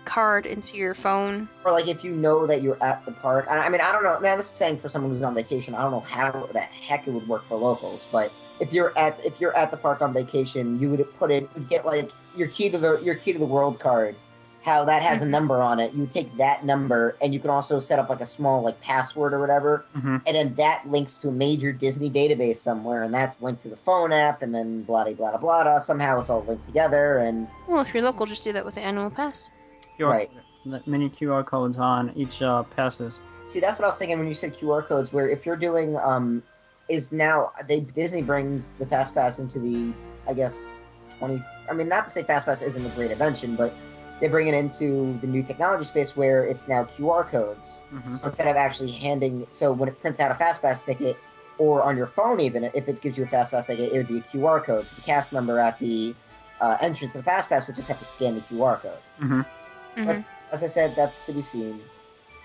card 0.07 0.45
into 0.47 0.77
your 0.77 0.93
phone 0.95 1.47
Or 1.63 1.71
like 1.71 1.87
if 1.87 2.03
you 2.03 2.11
know 2.11 2.47
that 2.47 2.61
you're 2.63 2.81
at 2.81 3.05
the 3.05 3.11
park. 3.11 3.45
I, 3.49 3.57
I 3.57 3.69
mean, 3.69 3.81
I 3.81 3.91
don't 3.91 4.03
know. 4.03 4.17
Now 4.19 4.35
this 4.37 4.47
is 4.47 4.51
saying 4.51 4.79
for 4.79 4.89
someone 4.89 5.11
who's 5.11 5.21
on 5.21 5.35
vacation. 5.35 5.75
I 5.75 5.81
don't 5.83 5.91
know 5.91 5.99
how 5.99 6.49
the 6.53 6.59
heck 6.61 7.07
it 7.07 7.11
would 7.11 7.27
work 7.27 7.47
for 7.47 7.55
locals, 7.57 8.05
but 8.11 8.31
if 8.59 8.73
you're 8.73 8.97
at 8.97 9.19
if 9.23 9.39
you're 9.39 9.55
at 9.55 9.69
the 9.69 9.77
park 9.77 10.01
on 10.01 10.13
vacation, 10.13 10.79
you 10.79 10.89
would 10.89 11.05
put 11.19 11.29
in 11.31 11.47
you'd 11.55 11.67
get 11.67 11.85
like 11.85 12.09
your 12.35 12.47
key 12.47 12.69
to 12.69 12.77
the 12.77 12.99
your 13.03 13.15
key 13.15 13.33
to 13.33 13.39
the 13.39 13.45
world 13.45 13.79
card. 13.79 14.15
How 14.63 14.83
that 14.83 15.01
has 15.01 15.21
a 15.21 15.25
Mhm. 15.25 15.29
number 15.29 15.61
on 15.61 15.79
it. 15.79 15.93
You 15.93 16.09
take 16.11 16.35
that 16.37 16.65
number 16.65 17.15
and 17.21 17.33
you 17.33 17.39
can 17.39 17.49
also 17.49 17.79
set 17.79 17.99
up 17.99 18.09
like 18.09 18.19
a 18.19 18.25
small 18.25 18.63
like 18.63 18.81
password 18.81 19.33
or 19.33 19.39
whatever, 19.39 19.85
hmm 19.93 20.17
and 20.25 20.35
then 20.35 20.55
that 20.55 20.81
links 20.89 21.15
to 21.19 21.29
a 21.29 21.31
major 21.31 21.71
Disney 21.71 22.09
database 22.09 22.57
somewhere, 22.57 23.03
and 23.03 23.13
that's 23.13 23.41
linked 23.41 23.61
to 23.63 23.69
the 23.69 23.77
phone 23.77 24.11
app, 24.11 24.41
and 24.41 24.53
then 24.53 24.81
blah 24.81 25.05
blah 25.05 25.13
blah 25.13 25.37
blah. 25.37 25.63
blah. 25.63 25.79
Somehow 25.79 26.19
it's 26.19 26.29
all 26.29 26.43
linked 26.43 26.65
together, 26.65 27.19
and 27.19 27.47
well 27.67 27.79
if 27.81 27.93
you're 27.93 28.03
local 28.03 28.25
just 28.25 28.43
do 28.43 28.51
that 28.53 28.65
with 28.65 28.75
the 28.75 28.81
annual 28.81 29.09
pass 29.09 29.49
QR, 29.97 30.09
Right. 30.09 30.87
mini 30.87 31.09
QR 31.09 31.45
codes 31.45 31.77
on 31.77 32.11
each 32.15 32.41
uh, 32.41 32.63
passes. 32.63 33.21
See, 33.49 33.59
that's 33.59 33.79
what 33.79 33.85
I 33.85 33.87
was 33.87 33.97
thinking 33.97 34.17
when 34.19 34.27
you 34.27 34.33
said 34.33 34.53
QR 34.53 34.85
codes. 34.85 35.13
Where 35.13 35.29
if 35.29 35.45
you're 35.45 35.55
doing, 35.55 35.97
um, 35.97 36.43
is 36.89 37.11
now 37.11 37.51
they 37.67 37.81
Disney 37.81 38.21
brings 38.21 38.71
the 38.73 38.85
Fast 38.85 39.13
Pass 39.15 39.39
into 39.39 39.59
the, 39.59 39.93
I 40.27 40.33
guess, 40.33 40.81
twenty. 41.17 41.41
I 41.69 41.73
mean, 41.73 41.87
not 41.87 42.05
to 42.05 42.11
say 42.11 42.23
Fast 42.23 42.45
Pass 42.45 42.61
isn't 42.61 42.85
a 42.85 42.89
great 42.89 43.11
invention, 43.11 43.55
but 43.55 43.73
they 44.19 44.27
bring 44.27 44.47
it 44.47 44.53
into 44.53 45.17
the 45.21 45.27
new 45.27 45.43
technology 45.43 45.85
space 45.85 46.15
where 46.15 46.45
it's 46.45 46.67
now 46.67 46.83
QR 46.85 47.29
codes. 47.29 47.81
hmm 47.89 48.15
So 48.15 48.27
instead 48.27 48.47
of 48.47 48.55
actually 48.55 48.91
handing, 48.91 49.45
so 49.51 49.71
when 49.71 49.89
it 49.89 49.99
prints 50.01 50.19
out 50.19 50.31
a 50.31 50.35
Fast 50.35 50.61
Pass 50.61 50.83
ticket, 50.83 51.17
or 51.57 51.83
on 51.83 51.97
your 51.97 52.07
phone 52.07 52.39
even, 52.39 52.63
if 52.63 52.87
it 52.87 53.01
gives 53.01 53.17
you 53.17 53.23
a 53.23 53.27
Fast 53.27 53.51
Pass 53.51 53.67
ticket, 53.67 53.91
it 53.93 53.97
would 53.97 54.07
be 54.07 54.17
a 54.17 54.21
QR 54.21 54.63
code. 54.63 54.87
So 54.87 54.95
the 54.95 55.01
cast 55.01 55.33
member 55.33 55.59
at 55.59 55.79
the 55.79 56.15
uh, 56.61 56.77
entrance 56.81 57.13
to 57.13 57.19
the 57.19 57.23
Fast 57.23 57.49
Pass 57.49 57.67
would 57.67 57.75
just 57.75 57.87
have 57.87 57.99
to 57.99 58.05
scan 58.05 58.35
the 58.35 58.41
QR 58.41 58.81
code 58.81 58.97
hmm 59.19 59.41
hmm 59.97 60.21
as 60.49 60.63
I 60.63 60.67
said, 60.67 60.95
that's 60.95 61.23
to 61.23 61.33
be 61.33 61.41
seen. 61.41 61.81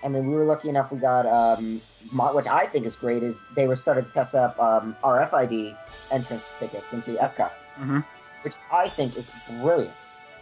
I 0.03 0.09
mean, 0.09 0.27
we 0.27 0.35
were 0.35 0.43
lucky 0.43 0.67
enough. 0.67 0.91
We 0.91 0.99
got, 0.99 1.25
um, 1.25 1.81
which 2.11 2.47
I 2.47 2.65
think 2.65 2.85
is 2.85 2.97
great, 2.97 3.23
is 3.23 3.45
they 3.55 3.65
were 3.65 3.77
starting 3.77 4.03
to 4.03 4.11
test 4.11 4.35
up 4.35 4.59
um, 4.59 4.97
RFID 5.01 5.77
entrance 6.11 6.57
tickets 6.59 6.91
into 6.91 7.11
Epcot, 7.11 7.51
hmm 7.77 7.99
which 8.41 8.55
I 8.69 8.89
think 8.89 9.15
is 9.17 9.31
brilliant. 9.61 9.95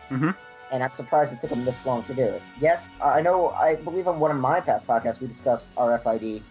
Mhm. 0.09 0.35
And 0.71 0.81
I'm 0.83 0.91
surprised 0.93 1.33
it 1.33 1.41
took 1.41 1.51
them 1.51 1.63
this 1.65 1.85
long 1.85 2.03
to 2.05 2.15
do 2.15 2.23
it. 2.23 2.41
Yes, 2.59 2.93
I 3.03 3.21
know. 3.21 3.49
I 3.49 3.75
believe 3.75 4.07
on 4.07 4.19
one 4.19 4.31
of 4.31 4.37
my 4.37 4.59
past 4.59 4.87
podcasts 4.87 5.19
we 5.21 5.27
discussed 5.27 5.75
RFID. 5.75 6.41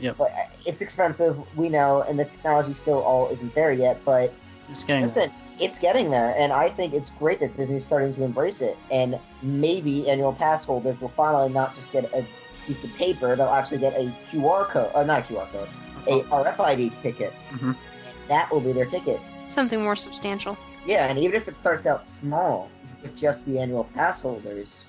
Yep. 0.00 0.16
But 0.16 0.30
uh, 0.32 0.46
it's 0.64 0.80
expensive, 0.80 1.36
we 1.58 1.68
know, 1.68 2.02
and 2.02 2.18
the 2.18 2.24
technology 2.24 2.72
still 2.72 3.02
all 3.02 3.28
isn't 3.30 3.54
there 3.54 3.72
yet. 3.72 4.00
But 4.06 4.32
Just 4.70 4.86
getting. 4.86 5.02
Listen, 5.02 5.30
it's 5.60 5.78
getting 5.78 6.10
there, 6.10 6.34
and 6.36 6.52
I 6.52 6.68
think 6.68 6.94
it's 6.94 7.10
great 7.10 7.40
that 7.40 7.56
Disney's 7.56 7.84
starting 7.84 8.14
to 8.14 8.24
embrace 8.24 8.60
it. 8.60 8.76
And 8.90 9.18
maybe 9.42 10.08
annual 10.08 10.32
pass 10.32 10.64
holders 10.64 11.00
will 11.00 11.10
finally 11.10 11.48
not 11.52 11.74
just 11.74 11.92
get 11.92 12.04
a 12.12 12.24
piece 12.66 12.84
of 12.84 12.92
paper; 12.94 13.36
they'll 13.36 13.48
actually 13.48 13.78
get 13.78 13.94
a 13.94 14.10
QR 14.30 14.64
code, 14.66 14.90
or 14.94 15.04
not 15.04 15.20
a 15.20 15.22
QR 15.22 15.46
code, 15.52 15.68
a 16.08 16.22
RFID 16.30 16.90
ticket. 17.02 17.32
Mhm. 17.52 17.76
That 18.28 18.50
will 18.50 18.60
be 18.60 18.72
their 18.72 18.86
ticket. 18.86 19.20
something 19.46 19.82
more 19.82 19.94
substantial 19.94 20.56
Yeah, 20.86 21.06
and 21.08 21.18
even 21.18 21.36
if 21.36 21.48
it 21.48 21.58
starts 21.58 21.84
out 21.86 22.02
small 22.02 22.70
with 23.02 23.14
just 23.14 23.44
the 23.44 23.58
annual 23.58 23.84
pass 23.94 24.22
holders, 24.22 24.86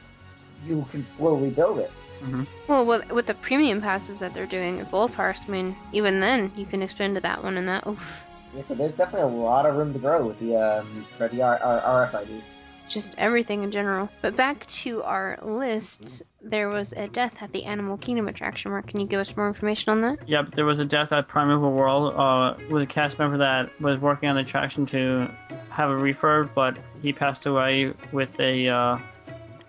you 0.66 0.86
can 0.92 1.04
slowly 1.04 1.50
build 1.50 1.80
it. 1.80 1.92
hmm 2.22 2.44
Well, 2.68 2.86
with, 2.86 3.12
with 3.12 3.26
the 3.28 3.34
premium 3.34 3.82
passes 3.82 4.20
that 4.20 4.34
they're 4.34 4.46
doing 4.46 4.80
at 4.80 4.90
both 4.90 5.14
parks, 5.14 5.44
I 5.48 5.52
mean, 5.52 5.76
even 5.92 6.22
then 6.22 6.52
you 6.56 6.66
can 6.66 6.82
expand 6.82 7.16
to 7.16 7.22
that 7.22 7.44
one 7.44 7.58
and 7.58 7.68
that. 7.68 7.86
Oof, 7.86 8.26
Yeah, 8.56 8.62
so 8.64 8.74
there's 8.76 8.96
definitely 8.96 9.34
a 9.34 9.42
lot 9.42 9.66
of 9.66 9.76
room 9.76 9.92
to 9.94 10.00
grow 10.00 10.26
with 10.26 10.40
the 10.40 10.56
um, 10.56 11.06
for 11.18 11.28
the 11.28 11.42
R- 11.42 11.60
R- 11.62 12.08
RFIDs. 12.08 12.42
just 12.88 13.16
everything 13.18 13.64
in 13.64 13.72
general. 13.72 14.10
But 14.22 14.36
back 14.38 14.66
to 14.68 15.04
our 15.04 15.38
list, 15.42 16.24
there 16.42 16.70
was 16.70 16.94
a 16.94 17.08
death 17.08 17.42
at 17.42 17.52
the 17.52 17.66
Animal 17.66 17.98
Kingdom 17.98 18.28
attraction. 18.28 18.72
Mark, 18.72 18.88
can 18.88 19.00
you 19.00 19.08
give 19.08 19.20
us 19.20 19.36
more 19.36 19.48
information 19.48 19.92
on 19.92 20.02
that? 20.02 20.20
Yep, 20.28 20.52
there 20.52 20.66
was 20.66 20.80
a 20.80 20.86
death 20.86 21.12
at 21.12 21.28
Primeval 21.28 21.72
Whirl 21.72 22.14
uh, 22.18 22.58
with 22.70 22.84
a 22.84 22.86
cast 22.86 23.20
member 23.20 23.38
that 23.40 23.70
was 23.82 24.00
working 24.00 24.30
on 24.30 24.36
the 24.36 24.42
attraction 24.42 24.86
to 24.88 25.30
have 25.70 25.90
a 25.90 25.96
refurb, 25.96 26.50
but 26.56 26.78
he 27.02 27.12
passed 27.12 27.46
away 27.48 27.92
with 28.14 28.40
a 28.40 28.68
uh, 28.70 28.98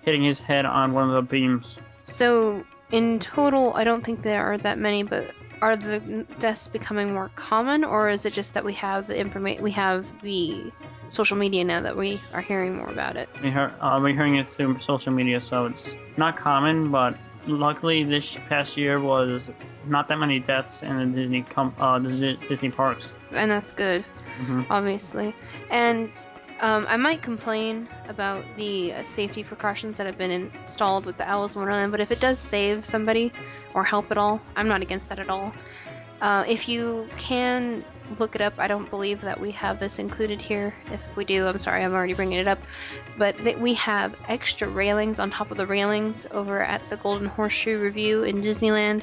hitting 0.05 0.23
his 0.23 0.41
head 0.41 0.65
on 0.65 0.93
one 0.93 1.09
of 1.09 1.15
the 1.17 1.23
beams. 1.23 1.79
So, 2.05 2.65
in 2.93 3.19
total, 3.19 3.73
I 3.75 3.83
don't 3.83 4.05
think 4.05 4.23
there 4.23 4.45
are 4.45 4.59
that 4.59 4.79
many, 4.79 5.03
but 5.03 5.35
are 5.63 5.77
the 5.77 6.27
deaths 6.39 6.69
becoming 6.69 7.13
more 7.13 7.31
common, 7.35 7.85
or 7.85 8.09
is 8.09 8.27
it 8.27 8.33
just 8.33 8.55
that 8.55 8.65
we 8.65 8.75
have 8.75 9.07
the 9.07 9.19
information, 9.19 9.63
we 9.63 9.71
have 9.73 10.07
the 10.23 10.73
social 11.09 11.37
media 11.37 11.65
now 11.65 11.81
that 11.81 11.97
we 11.97 12.21
are 12.33 12.43
hearing 12.43 12.77
more 12.77 12.89
about 12.89 13.17
it? 13.17 13.29
We 13.43 13.51
hear, 13.51 13.73
uh, 13.81 13.99
we're 14.03 14.15
hearing 14.15 14.37
it 14.37 14.49
through 14.49 14.81
social 14.81 15.13
media, 15.13 15.41
so 15.41 15.67
it's 15.67 15.95
not 16.17 16.37
common, 16.37 16.91
but 16.91 17.17
luckily 17.47 18.05
this 18.05 18.37
past 18.49 18.77
year 18.77 19.01
was 19.01 19.51
not 19.87 20.09
that 20.09 20.19
many 20.19 20.41
deaths 20.41 20.83
in 20.83 20.99
the 20.99 21.07
Disney 21.21 21.43
com- 21.43 21.75
uh, 21.79 21.99
the 21.99 22.11
Dis- 22.11 22.49
Disney 22.49 22.71
parks. 22.71 23.13
And 23.33 23.51
that's 23.51 23.73
good. 23.73 24.05
hmm 24.39 24.63
obviously. 24.69 25.35
And 25.71 26.11
um, 26.61 26.87
I 26.89 26.97
might 26.97 27.23
complain 27.23 27.89
about 28.09 28.45
the 28.57 28.95
uh, 28.95 29.03
safety 29.03 29.45
precautions 29.45 29.99
that 29.99 30.07
have 30.07 30.17
been 30.17 30.31
installed 30.31 31.05
with 31.05 31.17
the 31.17 31.29
in 31.29 31.55
Wonderland, 31.57 31.93
but 31.93 32.01
if 32.01 32.11
it 32.11 32.21
does 32.21 32.39
save 32.39 32.85
somebody 32.85 33.33
or 33.75 33.85
help 33.85 34.11
at 34.11 34.19
all, 34.19 34.41
I'm 34.55 34.69
not 34.69 34.83
against 34.83 35.09
that 35.11 35.19
at 35.19 35.29
all. 35.29 35.53
Uh, 36.21 36.45
if 36.49 36.69
you 36.69 37.09
can 37.19 37.85
look 38.19 38.35
it 38.35 38.41
up, 38.41 38.55
I 38.59 38.69
don't 38.69 38.89
believe 38.89 39.21
that 39.21 39.39
we 39.39 39.51
have 39.53 39.79
this 39.79 39.99
included 39.99 40.41
here. 40.41 40.75
If 40.93 41.03
we 41.17 41.25
do, 41.25 41.47
I'm 41.47 41.59
sorry, 41.59 41.85
I'm 41.85 41.93
already 41.93 42.15
bringing 42.15 42.39
it 42.39 42.49
up. 42.49 42.59
But 43.19 43.37
we 43.59 43.75
have 43.75 44.17
extra 44.29 44.67
railings 44.67 45.19
on 45.19 45.31
top 45.31 45.51
of 45.51 45.59
the 45.59 45.67
railings 45.67 46.27
over 46.31 46.61
at 46.61 46.89
the 46.89 46.97
Golden 46.97 47.27
Horseshoe 47.27 47.79
Revue 47.79 48.23
in 48.23 48.41
Disneyland. 48.41 49.03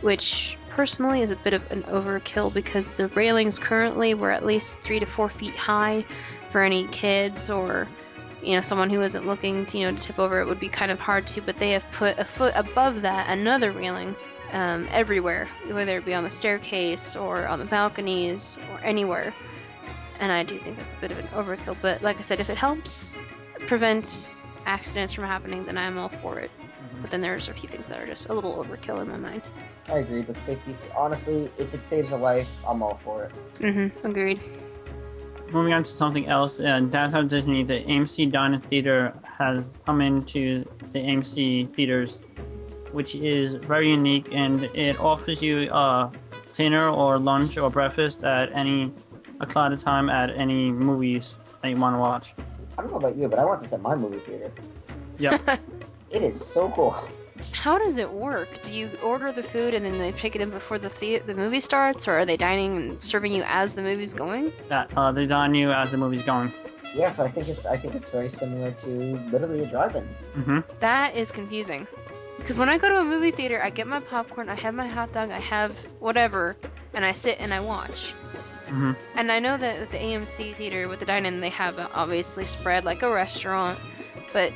which 0.00 0.56
personally 0.70 1.22
is 1.22 1.30
a 1.30 1.36
bit 1.36 1.54
of 1.54 1.70
an 1.72 1.82
overkill 1.84 2.52
because 2.52 2.96
the 2.96 3.08
railings 3.08 3.58
currently 3.58 4.14
were 4.14 4.30
at 4.30 4.44
least 4.44 4.78
three 4.78 5.00
to 5.00 5.06
four 5.06 5.28
feet 5.28 5.56
high 5.56 6.04
for 6.50 6.62
any 6.62 6.86
kids 6.88 7.50
or 7.50 7.88
you 8.42 8.54
know 8.54 8.60
someone 8.60 8.90
who 8.90 9.02
isn't 9.02 9.26
looking 9.26 9.66
to, 9.66 9.78
you 9.78 9.86
know 9.86 9.96
to 9.96 10.02
tip 10.02 10.18
over 10.18 10.40
it 10.40 10.46
would 10.46 10.60
be 10.60 10.68
kind 10.68 10.90
of 10.90 11.00
hard 11.00 11.26
to 11.26 11.40
but 11.40 11.58
they 11.58 11.70
have 11.70 11.84
put 11.92 12.18
a 12.18 12.24
foot 12.24 12.52
above 12.56 13.02
that 13.02 13.30
another 13.30 13.72
railing 13.72 14.14
um, 14.52 14.86
everywhere 14.90 15.46
whether 15.70 15.96
it 15.98 16.04
be 16.04 16.14
on 16.14 16.24
the 16.24 16.30
staircase 16.30 17.16
or 17.16 17.46
on 17.46 17.58
the 17.58 17.64
balconies 17.66 18.56
or 18.72 18.80
anywhere 18.82 19.34
and 20.20 20.32
i 20.32 20.42
do 20.42 20.58
think 20.58 20.76
that's 20.76 20.94
a 20.94 20.96
bit 20.96 21.10
of 21.10 21.18
an 21.18 21.26
overkill 21.28 21.76
but 21.82 22.02
like 22.02 22.18
i 22.18 22.22
said 22.22 22.40
if 22.40 22.48
it 22.48 22.56
helps 22.56 23.16
prevent 23.66 24.34
accidents 24.66 25.12
from 25.12 25.24
happening 25.24 25.64
then 25.64 25.76
i'm 25.76 25.98
all 25.98 26.08
for 26.08 26.38
it 26.38 26.50
but 27.02 27.10
then 27.10 27.20
there's 27.20 27.48
a 27.48 27.54
few 27.54 27.68
things 27.68 27.88
that 27.88 28.00
are 28.00 28.06
just 28.06 28.28
a 28.28 28.32
little 28.32 28.64
overkill 28.64 29.00
in 29.02 29.08
my 29.08 29.16
mind 29.16 29.42
I 29.90 30.00
agree, 30.00 30.20
but 30.20 30.36
safety. 30.36 30.76
Honestly, 30.94 31.48
if 31.56 31.72
it 31.72 31.82
saves 31.82 32.12
a 32.12 32.16
life, 32.18 32.46
I'm 32.66 32.82
all 32.82 33.00
for 33.02 33.24
it. 33.24 33.32
mm-hmm 33.58 34.06
agreed 34.06 34.38
Moving 35.50 35.72
on 35.72 35.82
to 35.82 35.88
something 35.90 36.26
else, 36.26 36.60
uh, 36.60 36.80
downtown 36.80 37.26
Disney, 37.26 37.64
the 37.64 37.80
AMC 37.84 38.30
Dine 38.30 38.60
Theater 38.60 39.14
has 39.24 39.72
come 39.86 40.00
into 40.02 40.64
the 40.92 40.98
AMC 40.98 41.74
theaters, 41.74 42.22
which 42.92 43.14
is 43.14 43.52
very 43.64 43.90
unique, 43.90 44.28
and 44.32 44.64
it 44.74 45.00
offers 45.00 45.42
you 45.42 45.70
uh, 45.70 46.10
dinner 46.52 46.90
or 46.90 47.18
lunch 47.18 47.56
or 47.56 47.70
breakfast 47.70 48.24
at 48.24 48.52
any 48.52 48.92
o'clock 49.40 49.72
of 49.72 49.80
time 49.80 50.10
at 50.10 50.30
any 50.30 50.70
movies 50.70 51.38
that 51.62 51.68
you 51.68 51.76
want 51.76 51.94
to 51.94 51.98
watch. 51.98 52.34
I 52.76 52.82
don't 52.82 52.90
know 52.90 52.98
about 52.98 53.16
you, 53.16 53.28
but 53.28 53.38
I 53.38 53.44
want 53.44 53.62
this 53.62 53.72
at 53.72 53.80
my 53.80 53.94
movie 53.94 54.18
theater. 54.18 54.52
Yep. 55.18 55.60
It 56.10 56.22
is 56.22 56.42
so 56.42 56.70
cool. 56.70 56.96
How 57.52 57.78
does 57.78 57.96
it 57.96 58.10
work? 58.12 58.48
Do 58.62 58.72
you 58.72 58.90
order 59.02 59.32
the 59.32 59.42
food 59.42 59.74
and 59.74 59.84
then 59.84 59.98
they 59.98 60.12
pick 60.12 60.36
it 60.36 60.40
in 60.42 60.50
before 60.50 60.78
the 60.78 60.88
the, 61.00 61.18
the 61.18 61.34
movie 61.34 61.60
starts, 61.60 62.06
or 62.08 62.12
are 62.12 62.24
they 62.26 62.36
dining 62.36 62.76
and 62.76 63.02
serving 63.02 63.32
you 63.32 63.42
as 63.46 63.74
the 63.74 63.82
movie's 63.82 64.14
going? 64.14 64.52
that 64.68 64.90
uh, 64.96 65.12
they 65.12 65.26
dine 65.26 65.54
you 65.54 65.72
as 65.72 65.90
the 65.90 65.96
movie's 65.96 66.22
going. 66.22 66.52
Yes, 66.94 67.18
I 67.18 67.28
think 67.28 67.48
it's. 67.48 67.66
I 67.66 67.76
think 67.76 67.94
it's 67.94 68.10
very 68.10 68.28
similar 68.30 68.70
to 68.70 68.88
literally 69.30 69.62
a 69.62 69.66
drive-in. 69.66 70.04
hmm 70.42 70.58
That 70.80 71.16
is 71.16 71.32
confusing. 71.32 71.86
Because 72.38 72.58
when 72.58 72.68
I 72.68 72.78
go 72.78 72.88
to 72.88 72.96
a 73.00 73.04
movie 73.04 73.30
theater, 73.32 73.60
I 73.60 73.70
get 73.70 73.86
my 73.86 74.00
popcorn, 74.00 74.48
I 74.48 74.54
have 74.54 74.72
my 74.74 74.86
hot 74.86 75.12
dog, 75.12 75.30
I 75.30 75.40
have 75.40 75.72
whatever, 76.00 76.56
and 76.94 77.04
I 77.04 77.12
sit 77.12 77.40
and 77.40 77.52
I 77.52 77.60
watch. 77.60 78.12
hmm 78.66 78.92
And 79.16 79.30
I 79.30 79.40
know 79.40 79.56
that 79.58 79.80
with 79.80 79.90
the 79.90 79.98
AMC 79.98 80.54
theater, 80.54 80.88
with 80.88 81.00
the 81.00 81.06
dine-in, 81.06 81.40
they 81.40 81.50
have 81.50 81.78
it 81.78 81.88
obviously 81.92 82.46
spread 82.46 82.84
like 82.84 83.02
a 83.02 83.10
restaurant, 83.12 83.78
but 84.32 84.52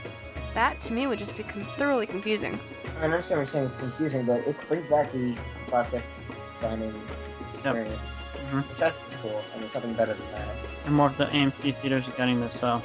that 0.55 0.80
to 0.82 0.92
me 0.92 1.07
would 1.07 1.18
just 1.18 1.36
become 1.36 1.62
thoroughly 1.76 2.07
confusing. 2.07 2.59
I 3.00 3.05
understand 3.05 3.38
what 3.38 3.42
you're 3.42 3.46
saying, 3.46 3.66
it's 3.66 3.78
confusing, 3.78 4.24
but 4.26 4.46
it 4.46 4.57
brings 4.68 4.86
back 4.88 5.11
the 5.12 5.36
classic 5.68 6.03
dining 6.61 6.94
experience, 7.40 8.00
Mhm. 8.50 8.62
which 8.68 8.82
I 8.82 8.90
think 8.90 9.09
is 9.09 9.14
cool. 9.22 9.42
I 9.55 9.59
mean, 9.59 9.70
something 9.70 9.94
better 9.94 10.14
than 10.14 10.30
that. 10.32 10.48
And 10.86 10.94
more 10.94 11.07
of 11.07 11.16
the 11.16 11.26
AMC 11.26 11.72
theaters 11.72 12.09
are 12.09 12.12
getting 12.12 12.40
this, 12.40 12.59
so 12.59 12.82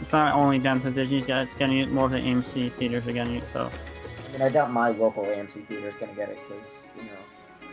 it's 0.00 0.12
not 0.12 0.34
only 0.34 0.58
downtown 0.58 0.92
Disney's 0.92 1.26
got 1.26 1.38
it, 1.40 1.42
it's 1.44 1.54
getting 1.54 1.78
it. 1.78 1.90
More 1.90 2.06
of 2.06 2.10
the 2.12 2.18
AMC 2.18 2.70
theaters 2.70 3.06
are 3.06 3.12
getting 3.12 3.36
it. 3.36 3.48
So 3.48 3.70
I 3.70 4.32
mean, 4.32 4.42
I 4.42 4.48
doubt 4.48 4.72
my 4.72 4.88
local 4.90 5.24
AMC 5.24 5.66
theater 5.68 5.88
is 5.88 5.94
gonna 5.96 6.12
get 6.14 6.28
it 6.28 6.38
because 6.48 6.90
you 6.96 7.04
know, 7.04 7.68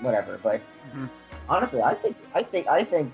whatever. 0.00 0.38
But 0.42 0.60
Mhm. 0.94 1.10
honestly, 1.48 1.82
I 1.82 1.94
think 1.94 2.16
I 2.34 2.42
think 2.42 2.66
I 2.68 2.82
think 2.84 3.12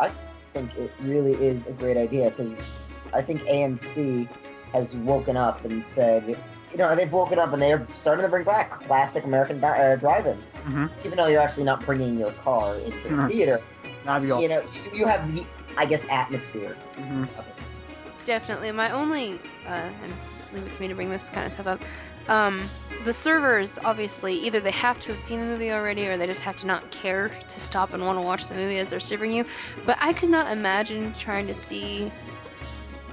I 0.00 0.08
think 0.08 0.76
it 0.76 0.90
really 1.02 1.34
is 1.34 1.66
a 1.66 1.72
great 1.72 1.96
idea 1.96 2.30
because 2.30 2.72
I 3.12 3.22
think 3.22 3.42
AMC 3.42 4.28
has 4.72 4.96
woken 4.96 5.36
up 5.36 5.64
and 5.64 5.86
said, 5.86 6.26
you 6.26 6.78
know, 6.78 6.94
they've 6.96 7.12
woken 7.12 7.38
up 7.38 7.52
and 7.52 7.60
they're 7.60 7.86
starting 7.92 8.22
to 8.24 8.28
bring 8.28 8.44
back 8.44 8.70
classic 8.70 9.24
American 9.24 9.60
di- 9.60 9.92
uh, 9.92 9.96
drive-ins. 9.96 10.58
hmm 10.60 10.86
Even 11.04 11.18
though 11.18 11.26
you're 11.26 11.42
actually 11.42 11.64
not 11.64 11.84
bringing 11.84 12.18
your 12.18 12.30
car 12.32 12.76
into 12.76 12.98
the 13.00 13.08
Mhm. 13.10 13.28
theater, 13.28 13.60
that'd 14.04 14.22
be 14.26 14.30
awesome. 14.30 14.42
you 14.42 14.48
know, 14.48 14.62
you, 14.92 14.98
you 15.00 15.06
have 15.06 15.34
the, 15.34 15.44
I 15.76 15.84
guess, 15.84 16.06
atmosphere. 16.10 16.74
hmm 16.96 17.24
of 17.24 17.38
it. 17.40 18.24
Definitely. 18.24 18.72
My 18.72 18.90
only, 18.92 19.40
uh, 19.66 19.90
and 20.02 20.14
leave 20.54 20.64
it 20.64 20.72
to 20.72 20.80
me 20.80 20.88
to 20.88 20.94
bring 20.94 21.10
this 21.10 21.28
kind 21.30 21.46
of 21.46 21.52
stuff 21.52 21.66
up. 21.66 21.80
Um, 22.28 22.68
the 23.04 23.12
servers, 23.12 23.80
obviously, 23.84 24.34
either 24.34 24.60
they 24.60 24.70
have 24.70 24.98
to 25.00 25.08
have 25.12 25.20
seen 25.20 25.40
the 25.40 25.46
movie 25.46 25.72
already 25.72 26.06
or 26.06 26.16
they 26.16 26.26
just 26.26 26.42
have 26.42 26.56
to 26.58 26.66
not 26.68 26.88
care 26.92 27.28
to 27.48 27.60
stop 27.60 27.92
and 27.94 28.04
want 28.04 28.16
to 28.16 28.22
watch 28.22 28.46
the 28.46 28.54
movie 28.54 28.78
as 28.78 28.90
they're 28.90 29.00
serving 29.00 29.32
you. 29.32 29.44
But 29.84 29.98
I 30.00 30.12
could 30.12 30.28
not 30.30 30.52
imagine 30.52 31.12
trying 31.14 31.48
to 31.48 31.54
see 31.54 32.12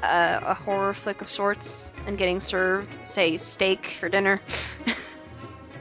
uh, 0.04 0.40
a 0.44 0.54
horror 0.54 0.94
flick 0.94 1.22
of 1.22 1.30
sorts 1.30 1.94
and 2.06 2.18
getting 2.18 2.40
served, 2.40 2.96
say, 3.08 3.38
steak 3.38 3.86
for 3.86 4.10
dinner. 4.10 4.40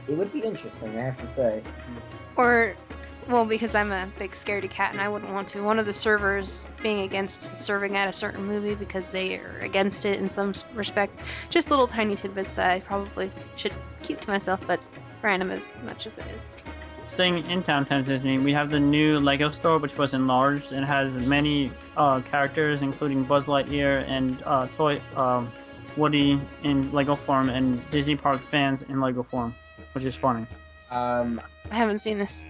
It 0.07 0.17
would 0.17 0.33
be 0.33 0.39
interesting, 0.39 0.89
I 0.97 1.03
have 1.03 1.21
to 1.21 1.27
say. 1.27 1.61
Or, 2.35 2.75
well, 3.27 3.45
because 3.45 3.75
I'm 3.75 3.91
a 3.91 4.07
big 4.17 4.31
scaredy 4.31 4.69
cat 4.69 4.91
and 4.91 4.99
I 4.99 5.07
wouldn't 5.07 5.31
want 5.31 5.49
to. 5.49 5.61
One 5.63 5.77
of 5.77 5.85
the 5.85 5.93
servers 5.93 6.65
being 6.81 7.01
against 7.01 7.41
serving 7.41 7.95
at 7.95 8.07
a 8.07 8.13
certain 8.13 8.45
movie 8.45 8.73
because 8.73 9.11
they 9.11 9.37
are 9.37 9.59
against 9.59 10.05
it 10.05 10.19
in 10.19 10.29
some 10.29 10.53
respect. 10.73 11.19
Just 11.49 11.69
little 11.69 11.85
tiny 11.85 12.15
tidbits 12.15 12.55
that 12.55 12.71
I 12.71 12.79
probably 12.79 13.31
should 13.55 13.73
keep 14.01 14.19
to 14.21 14.29
myself, 14.29 14.61
but 14.65 14.79
random 15.21 15.51
as 15.51 15.75
much 15.83 16.07
as 16.07 16.17
it 16.17 16.25
is. 16.35 16.49
Staying 17.09 17.43
in 17.49 17.61
downtown 17.63 18.03
Disney, 18.03 18.37
we 18.37 18.53
have 18.53 18.69
the 18.69 18.79
new 18.79 19.17
Lego 19.17 19.49
store, 19.49 19.79
which 19.79 19.97
was 19.97 20.13
enlarged 20.13 20.71
and 20.71 20.85
has 20.85 21.17
many 21.17 21.71
uh, 21.97 22.21
characters, 22.21 22.83
including 22.83 23.23
Buzz 23.23 23.47
Lightyear 23.47 24.07
and 24.07 24.41
uh, 24.45 24.67
toy 24.67 25.01
um, 25.15 25.51
Woody 25.97 26.39
in 26.63 26.89
Lego 26.91 27.15
form, 27.15 27.49
and 27.49 27.81
Disney 27.89 28.15
Park 28.15 28.39
fans 28.39 28.83
in 28.83 29.01
Lego 29.01 29.23
form, 29.23 29.55
which 29.93 30.03
is 30.05 30.15
funny. 30.15 30.45
Um, 30.91 31.41
I 31.71 31.75
haven't 31.75 31.99
seen 31.99 32.19
this. 32.19 32.45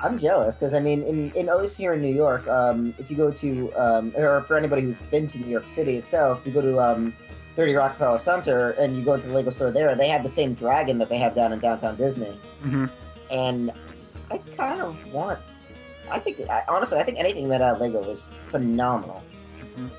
I'm 0.00 0.20
jealous 0.20 0.54
because 0.54 0.72
I 0.72 0.78
mean, 0.78 1.02
in, 1.02 1.32
in 1.32 1.48
at 1.48 1.58
least 1.58 1.76
here 1.76 1.92
in 1.92 2.00
New 2.00 2.14
York, 2.14 2.46
um, 2.46 2.94
if 2.96 3.10
you 3.10 3.16
go 3.16 3.32
to, 3.32 3.72
um, 3.72 4.12
or 4.16 4.42
for 4.42 4.56
anybody 4.56 4.82
who's 4.82 5.00
been 5.00 5.28
to 5.30 5.38
New 5.38 5.50
York 5.50 5.66
City 5.66 5.96
itself, 5.96 6.42
you 6.46 6.52
go 6.52 6.62
to 6.62 6.78
um, 6.78 7.12
30 7.54 7.74
Rockefeller 7.74 8.18
Center 8.18 8.70
and 8.70 8.96
you 8.96 9.04
go 9.04 9.16
to 9.16 9.26
the 9.26 9.34
Lego 9.34 9.50
store 9.50 9.72
there, 9.72 9.92
they 9.96 10.08
have 10.08 10.22
the 10.22 10.28
same 10.28 10.54
dragon 10.54 10.96
that 10.98 11.08
they 11.08 11.18
have 11.18 11.34
down 11.34 11.52
in 11.52 11.58
downtown 11.58 11.96
Disney, 11.96 12.38
hmm 12.62 12.86
and 13.30 13.70
I 14.30 14.38
kind 14.56 14.80
of 14.80 15.12
want. 15.12 15.38
I 16.10 16.18
think, 16.18 16.40
I, 16.48 16.62
honestly, 16.68 16.98
I 16.98 17.02
think 17.02 17.18
anything 17.18 17.48
made 17.48 17.60
out 17.60 17.74
of 17.76 17.80
Lego 17.80 18.02
is 18.10 18.26
phenomenal, 18.46 19.22
Mhm. 19.76 19.90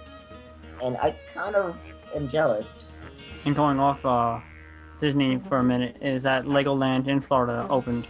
and 0.84 0.98
I 0.98 1.16
kind 1.34 1.56
of 1.56 1.78
am 2.16 2.28
jealous. 2.30 2.94
And 3.46 3.56
going 3.56 3.80
off 3.80 4.04
uh, 4.06 4.40
Disney 5.00 5.40
for 5.48 5.58
a 5.58 5.64
minute, 5.64 5.98
is 6.02 6.24
that 6.24 6.46
Legoland 6.46 7.08
in 7.08 7.22
Florida 7.22 7.66
opened. 7.70 8.08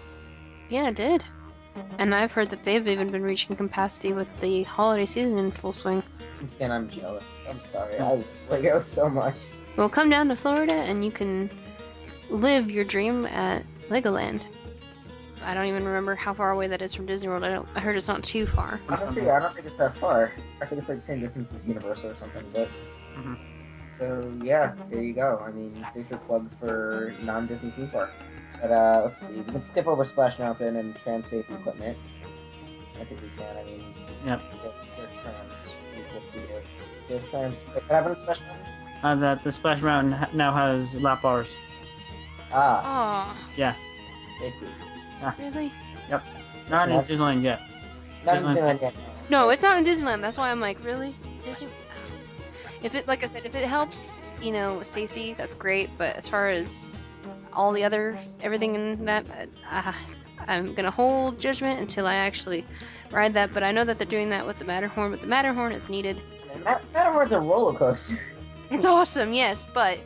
Yeah, 0.69 0.87
it 0.89 0.95
did. 0.95 1.25
And 1.97 2.13
I've 2.15 2.31
heard 2.31 2.49
that 2.49 2.63
they've 2.63 2.85
even 2.87 3.11
been 3.11 3.21
reaching 3.23 3.55
capacity 3.55 4.11
with 4.11 4.27
the 4.41 4.63
holiday 4.63 5.05
season 5.05 5.37
in 5.37 5.51
full 5.51 5.71
swing. 5.71 6.03
Once 6.39 6.55
again, 6.55 6.71
I'm 6.71 6.89
jealous. 6.89 7.39
I'm 7.49 7.59
sorry. 7.59 7.97
I 7.97 8.09
love 8.09 8.27
Lego 8.49 8.79
so 8.79 9.09
much. 9.09 9.35
Well, 9.77 9.89
come 9.89 10.09
down 10.09 10.27
to 10.29 10.35
Florida 10.35 10.73
and 10.73 11.03
you 11.03 11.11
can 11.11 11.49
live 12.29 12.69
your 12.71 12.83
dream 12.85 13.25
at 13.25 13.63
Legoland. 13.89 14.47
I 15.43 15.53
don't 15.53 15.65
even 15.65 15.85
remember 15.85 16.15
how 16.15 16.33
far 16.33 16.51
away 16.51 16.67
that 16.67 16.81
is 16.81 16.93
from 16.93 17.05
Disney 17.05 17.29
World. 17.29 17.43
I, 17.43 17.49
don't, 17.53 17.67
I 17.75 17.79
heard 17.79 17.95
it's 17.95 18.07
not 18.07 18.23
too 18.23 18.45
far. 18.45 18.79
Honestly, 18.89 19.29
I 19.29 19.39
don't 19.39 19.53
think 19.53 19.65
it's 19.67 19.77
that 19.77 19.97
far. 19.97 20.31
I 20.61 20.65
think 20.65 20.79
it's 20.79 20.89
like 20.89 20.99
the 20.99 21.03
same 21.03 21.19
distance 21.21 21.53
as 21.53 21.65
Universal 21.65 22.11
or 22.11 22.15
something. 22.15 22.43
But 22.53 22.67
Mhm. 23.17 23.37
so 23.97 24.31
yeah, 24.41 24.73
there 24.89 25.01
you 25.01 25.13
go. 25.13 25.41
I 25.45 25.51
mean, 25.51 25.85
there's 25.93 26.09
your 26.09 26.19
plug 26.19 26.49
for 26.59 27.13
non-Disney 27.23 27.71
theme 27.71 27.87
park. 27.89 28.11
But 28.61 28.71
uh, 28.71 29.01
let's 29.05 29.25
see. 29.27 29.33
We 29.33 29.51
can 29.51 29.63
skip 29.63 29.87
over 29.87 30.03
Splash 30.05 30.37
Mountain 30.39 30.75
and 30.75 30.95
tram 31.03 31.23
safety 31.25 31.53
equipment. 31.53 31.97
I 32.99 33.05
think 33.05 33.21
we 33.21 33.29
can. 33.37 33.57
I 33.57 33.63
mean, 33.63 33.83
Yep. 34.25 34.41
they're, 34.51 34.71
they're 34.97 35.07
trams. 35.23 35.53
We 35.95 36.01
will 36.13 36.21
see 36.33 36.53
it. 36.53 36.65
They're 37.07 37.19
trams. 37.29 37.55
What 37.73 37.83
happened 37.85 38.15
in 38.15 38.19
Splash 38.19 38.41
Mountain? 38.41 38.65
Uh, 39.01 39.15
that 39.15 39.43
the 39.45 39.51
Splash 39.53 39.81
Mountain 39.81 40.17
now 40.37 40.51
has 40.51 40.95
lap 40.97 41.21
bars. 41.21 41.55
Ah, 42.51 42.81
Oh, 42.83 43.49
Yeah, 43.55 43.73
safety. 44.39 44.67
really? 45.39 45.71
Yep. 46.09 46.23
Not 46.69 46.89
in 46.89 46.95
Listen, 46.95 47.17
Disneyland 47.17 47.43
yet. 47.43 47.61
Not 48.25 48.37
in 48.37 48.43
Disneyland. 48.43 48.55
Disneyland 48.57 48.81
yet. 48.81 48.93
No, 49.29 49.49
it's 49.49 49.63
not 49.63 49.77
in 49.77 49.83
Disneyland. 49.83 50.21
That's 50.21 50.37
why 50.37 50.51
I'm 50.51 50.59
like, 50.59 50.83
really? 50.83 51.15
Disney? 51.43 51.69
If 52.81 52.95
it, 52.95 53.07
like 53.07 53.23
I 53.23 53.27
said, 53.27 53.45
if 53.45 53.55
it 53.55 53.65
helps, 53.65 54.21
you 54.41 54.51
know, 54.51 54.83
safety, 54.83 55.33
that's 55.33 55.53
great. 55.53 55.89
But 55.97 56.15
as 56.15 56.27
far 56.29 56.49
as 56.49 56.89
all 57.53 57.73
the 57.73 57.83
other, 57.83 58.17
everything 58.41 58.75
in 58.75 59.05
that, 59.05 59.25
uh, 59.69 59.93
I'm 60.47 60.73
gonna 60.73 60.91
hold 60.91 61.39
judgment 61.39 61.79
until 61.79 62.07
I 62.07 62.15
actually 62.15 62.65
ride 63.11 63.33
that. 63.33 63.53
But 63.53 63.63
I 63.63 63.71
know 63.71 63.83
that 63.83 63.97
they're 63.97 64.07
doing 64.07 64.29
that 64.29 64.45
with 64.45 64.59
the 64.59 64.65
Matterhorn. 64.65 65.11
But 65.11 65.21
the 65.21 65.27
Matterhorn 65.27 65.73
is 65.73 65.89
needed. 65.89 66.21
And 66.53 66.63
Mat- 66.63 66.83
Matterhorn's 66.93 67.33
a 67.33 67.39
roller 67.39 67.77
coaster. 67.77 68.17
It's 68.71 68.85
awesome, 68.85 69.33
yes, 69.33 69.65
but 69.73 69.99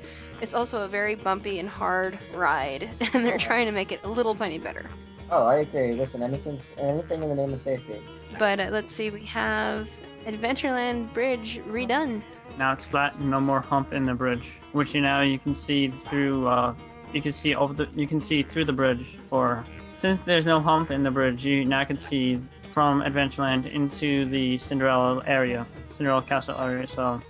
it's 0.44 0.54
also 0.54 0.82
a 0.82 0.90
very 0.90 1.16
bumpy 1.16 1.58
and 1.60 1.70
hard 1.70 2.20
ride, 2.36 2.90
and 3.14 3.26
they're 3.26 3.38
trying 3.38 3.66
to 3.66 3.72
make 3.72 3.94
it 3.94 4.02
a 4.04 4.10
little 4.10 4.36
tiny 4.36 4.60
better. 4.60 4.86
Oh, 5.32 5.48
I 5.48 5.56
agree. 5.56 5.94
Listen, 5.94 6.22
anything, 6.22 6.60
anything 6.78 7.24
in 7.24 7.30
the 7.30 7.36
name 7.36 7.54
of 7.54 7.60
safety. 7.60 7.96
But 8.38 8.60
uh, 8.60 8.68
let's 8.70 8.94
see, 8.94 9.10
we 9.10 9.24
have 9.26 9.90
Adventureland 10.26 11.14
Bridge 11.14 11.62
redone. 11.66 12.22
Now 12.58 12.74
it's 12.74 12.84
flat 12.84 13.16
and 13.16 13.32
no 13.32 13.40
more 13.40 13.62
hump 13.62 13.94
in 13.94 14.04
the 14.04 14.14
bridge, 14.14 14.52
which 14.74 14.94
you 14.94 15.02
now 15.02 15.22
you 15.22 15.40
can 15.40 15.56
see 15.56 15.88
through 15.88 16.46
uh, 16.46 16.76
you 17.14 17.22
can 17.22 17.32
see 17.32 17.56
over 17.56 17.74
the 17.74 17.88
you 17.96 18.06
can 18.06 18.20
see 18.20 18.44
through 18.44 18.66
the 18.66 18.74
bridge. 18.74 19.18
Or 19.32 19.64
since 19.96 20.22
there's 20.22 20.46
no 20.46 20.60
hump 20.60 20.92
in 20.92 21.04
the 21.04 21.10
bridge, 21.10 21.46
you 21.46 21.64
now 21.64 21.86
can 21.86 21.98
see 21.98 22.40
from 22.74 23.02
Adventureland 23.02 23.72
into 23.72 24.26
the 24.26 24.58
Cinderella 24.58 25.24
area, 25.26 25.66
Cinderella 25.94 26.22
Castle 26.22 26.60
area. 26.60 26.86
So 26.88 27.22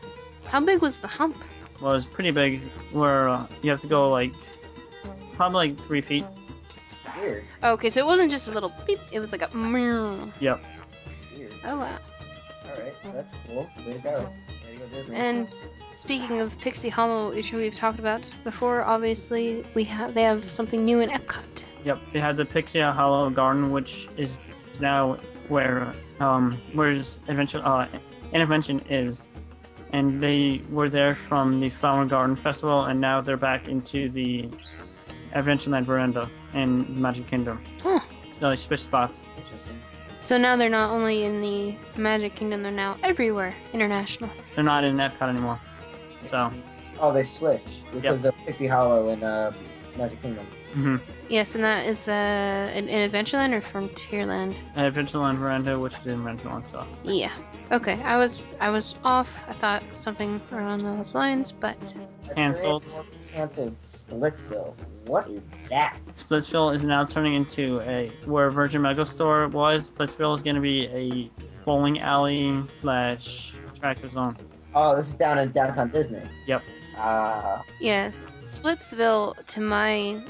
How 0.45 0.59
big 0.59 0.81
was 0.81 0.97
the 0.97 1.07
hump? 1.07 1.37
Was 1.83 2.05
pretty 2.05 2.31
big. 2.31 2.61
Where 2.91 3.29
uh, 3.29 3.47
you 3.61 3.69
have 3.71 3.81
to 3.81 3.87
go 3.87 4.09
like 4.09 4.33
probably 5.33 5.69
like 5.69 5.79
three 5.79 6.01
feet. 6.01 6.25
Weird. 7.19 7.43
Okay, 7.63 7.89
so 7.89 7.99
it 7.99 8.05
wasn't 8.05 8.31
just 8.31 8.47
a 8.47 8.51
little 8.51 8.73
beep. 8.87 8.99
It 9.11 9.19
was 9.19 9.31
like 9.31 9.41
a. 9.41 9.55
meow. 9.55 10.31
Yep. 10.39 10.61
Weird. 11.37 11.53
Oh 11.65 11.77
wow. 11.77 11.97
Alright, 12.71 12.95
so 13.03 13.11
that's 13.11 13.33
cool. 13.47 13.69
Way 13.85 13.93
to 13.93 13.99
go. 13.99 14.11
Way 14.11 14.73
to 14.73 14.79
go, 14.79 14.85
Disney. 14.93 15.15
And 15.15 15.55
speaking 15.93 16.39
of 16.39 16.57
Pixie 16.59 16.89
Hollow, 16.89 17.33
which 17.33 17.53
we've 17.53 17.75
talked 17.75 17.99
about 17.99 18.21
before, 18.43 18.83
obviously 18.83 19.63
we 19.75 19.83
have 19.85 20.13
they 20.13 20.23
have 20.23 20.49
something 20.49 20.83
new 20.83 21.01
in 21.01 21.09
Epcot. 21.09 21.63
Yep, 21.85 21.99
they 22.13 22.19
had 22.19 22.37
the 22.37 22.45
Pixie 22.45 22.79
Hollow 22.79 23.29
Garden, 23.29 23.71
which 23.71 24.07
is 24.17 24.37
now 24.79 25.17
where 25.49 25.93
um 26.19 26.57
where's 26.73 27.19
Adventure 27.27 27.61
uh 27.63 27.87
Intervention 28.33 28.79
is, 28.89 29.27
and 29.93 30.21
they 30.21 30.61
were 30.69 30.89
there 30.89 31.15
from 31.15 31.59
the 31.59 31.69
Flower 31.69 32.05
Garden 32.05 32.35
Festival, 32.35 32.81
and 32.85 32.99
now 32.99 33.21
they're 33.21 33.37
back 33.37 33.67
into 33.67 34.09
the 34.09 34.49
Adventureland 35.35 35.85
Veranda 35.85 36.29
in 36.53 37.01
Magic 37.01 37.27
Kingdom. 37.27 37.63
Huh. 37.81 37.99
So 38.39 38.49
they 38.49 38.55
switched 38.55 38.83
spots. 38.83 39.21
Interesting. 39.37 39.79
So 40.19 40.37
now 40.37 40.55
they're 40.55 40.69
not 40.69 40.91
only 40.91 41.23
in 41.23 41.41
the 41.41 41.75
Magic 41.95 42.35
Kingdom, 42.35 42.63
they're 42.63 42.71
now 42.71 42.97
everywhere 43.03 43.53
international. 43.73 44.29
They're 44.55 44.63
not 44.63 44.83
in 44.83 44.97
Epcot 44.97 45.29
anymore. 45.29 45.59
So, 46.29 46.51
Oh, 46.99 47.11
they 47.11 47.23
switched 47.23 47.83
because 47.91 48.23
of 48.25 48.35
Pixie 48.45 48.67
Hollow 48.67 49.09
and 49.09 49.23
uh, 49.23 49.51
Magic 49.97 50.21
Kingdom. 50.21 50.47
Hmm 50.73 50.97
Yes, 51.29 51.55
and 51.55 51.63
that 51.63 51.87
is 51.87 52.07
uh, 52.07 52.71
in, 52.75 52.89
in 52.89 53.09
Adventureland 53.09 53.53
or 53.53 53.61
Frontierland. 53.61 54.55
Adventureland 54.75 55.37
Veranda, 55.37 55.79
which 55.79 55.93
is 56.01 56.07
in 56.07 56.23
Adventureland. 56.23 56.69
So, 56.69 56.85
Yeah. 57.03 57.31
Okay, 57.71 57.99
I 58.03 58.17
was 58.17 58.39
I 58.59 58.69
was 58.69 58.95
off. 59.03 59.45
I 59.47 59.53
thought 59.53 59.83
something 59.93 60.39
around 60.51 60.81
those 60.81 61.15
lines, 61.15 61.51
but 61.51 61.95
Cancelled. 62.35 62.83
Cancelled 63.33 63.77
Splitsville. 63.77 64.73
What 65.05 65.27
is 65.29 65.41
that? 65.69 65.97
Splitsville 66.15 66.75
is 66.75 66.83
now 66.83 67.03
turning 67.05 67.33
into 67.33 67.79
a 67.81 68.09
where 68.25 68.49
Virgin 68.51 68.81
Megastore 68.81 69.49
was. 69.51 69.91
Splitsville 69.91 70.35
is 70.37 70.43
going 70.43 70.55
to 70.55 70.61
be 70.61 70.85
a 70.87 71.31
bowling 71.65 71.99
alley 71.99 72.61
slash 72.81 73.53
attractive 73.73 74.11
zone. 74.11 74.37
Oh, 74.75 74.95
this 74.95 75.09
is 75.09 75.15
down 75.15 75.39
in 75.39 75.51
downtown 75.51 75.89
Disney. 75.89 76.21
Yep. 76.47 76.61
Uh, 76.97 77.61
yes, 77.79 78.37
Splitsville, 78.41 79.43
to 79.45 79.61
my 79.61 80.21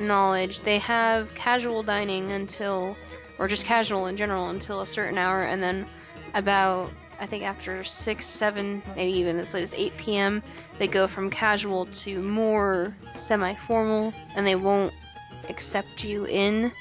knowledge, 0.00 0.60
they 0.60 0.78
have 0.78 1.34
casual 1.34 1.82
dining 1.82 2.32
until, 2.32 2.96
or 3.38 3.48
just 3.48 3.66
casual 3.66 4.06
in 4.06 4.16
general 4.16 4.48
until 4.48 4.80
a 4.80 4.86
certain 4.86 5.18
hour, 5.18 5.42
and 5.42 5.62
then 5.62 5.86
about 6.34 6.90
I 7.20 7.26
think 7.26 7.44
after 7.44 7.84
six, 7.84 8.24
seven, 8.24 8.82
maybe 8.96 9.12
even 9.18 9.36
as 9.36 9.52
late 9.52 9.62
as 9.62 9.74
8 9.74 9.96
p.m., 9.98 10.42
they 10.78 10.88
go 10.88 11.06
from 11.06 11.28
casual 11.28 11.84
to 11.84 12.22
more 12.22 12.96
semi-formal, 13.12 14.14
and 14.34 14.46
they 14.46 14.56
won't 14.56 14.94
accept 15.50 16.02
you 16.02 16.24
in 16.24 16.72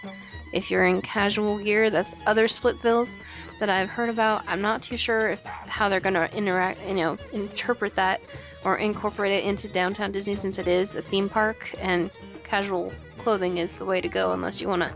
if 0.53 0.72
you're 0.72 0.86
in 0.86 1.01
casual 1.01 1.59
gear. 1.59 1.89
That's 1.89 2.15
other 2.26 2.47
Splitvilles 2.47 3.17
that 3.59 3.70
I've 3.70 3.89
heard 3.89 4.09
about. 4.09 4.43
I'm 4.47 4.61
not 4.61 4.82
too 4.82 4.95
sure 4.95 5.30
if 5.30 5.43
how 5.43 5.89
they're 5.89 5.99
gonna 5.99 6.30
interact, 6.34 6.86
you 6.88 6.95
know, 6.95 7.17
interpret 7.34 7.95
that 7.95 8.22
or 8.63 8.78
incorporate 8.78 9.34
it 9.34 9.43
into 9.43 9.67
downtown 9.67 10.13
Disney 10.13 10.36
since 10.36 10.57
it 10.57 10.70
is 10.70 10.95
a 10.95 11.01
theme 11.01 11.28
park 11.28 11.76
and 11.80 12.09
casual 12.43 12.93
clothing 13.20 13.57
is 13.57 13.78
the 13.78 13.86
way 13.86 14.01
to 14.01 14.09
go 14.09 14.34
unless 14.34 14.59
you 14.61 14.67
want 14.67 14.82
to, 14.82 14.91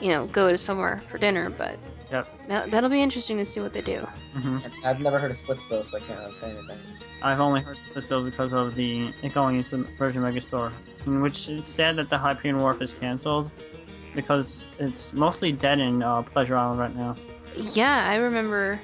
you 0.00 0.10
know, 0.10 0.26
go 0.26 0.50
to 0.50 0.58
somewhere 0.58 1.02
for 1.08 1.18
dinner. 1.18 1.50
But 1.50 1.78
Yep. 2.10 2.28
that, 2.48 2.70
that'll 2.70 2.90
be 2.90 3.02
interesting 3.02 3.36
to 3.38 3.44
see 3.44 3.60
what 3.60 3.72
they 3.72 3.80
do. 3.80 4.06
hmm 4.32 4.58
I've 4.84 5.00
never 5.00 5.18
heard 5.18 5.32
of 5.32 5.36
Splitsville, 5.36 5.90
so 5.90 5.96
I 5.96 6.00
can't 6.00 6.20
really 6.20 6.34
say 6.40 6.50
anything. 6.50 6.78
I've 7.22 7.40
only 7.40 7.62
heard 7.62 7.76
of 7.76 7.82
Splitsville 8.04 8.24
because 8.24 8.52
of 8.52 8.74
the 8.76 9.12
it 9.22 9.34
going 9.34 9.56
into 9.56 9.78
the 9.78 9.84
Virgin 9.98 10.22
Megastore, 10.22 10.70
in 11.06 11.20
which 11.20 11.48
it's 11.48 11.68
sad 11.68 11.96
that 11.96 12.08
the 12.10 12.18
Hyperion 12.18 12.60
Wharf 12.60 12.80
is 12.80 12.92
canceled 12.92 13.50
because 14.14 14.66
it's 14.78 15.12
mostly 15.12 15.50
dead 15.52 15.80
in 15.80 16.02
uh, 16.02 16.22
Pleasure 16.22 16.56
Island 16.56 16.78
right 16.78 16.94
now. 16.94 17.16
Yeah, 17.56 18.06
I 18.08 18.16
remember 18.16 18.78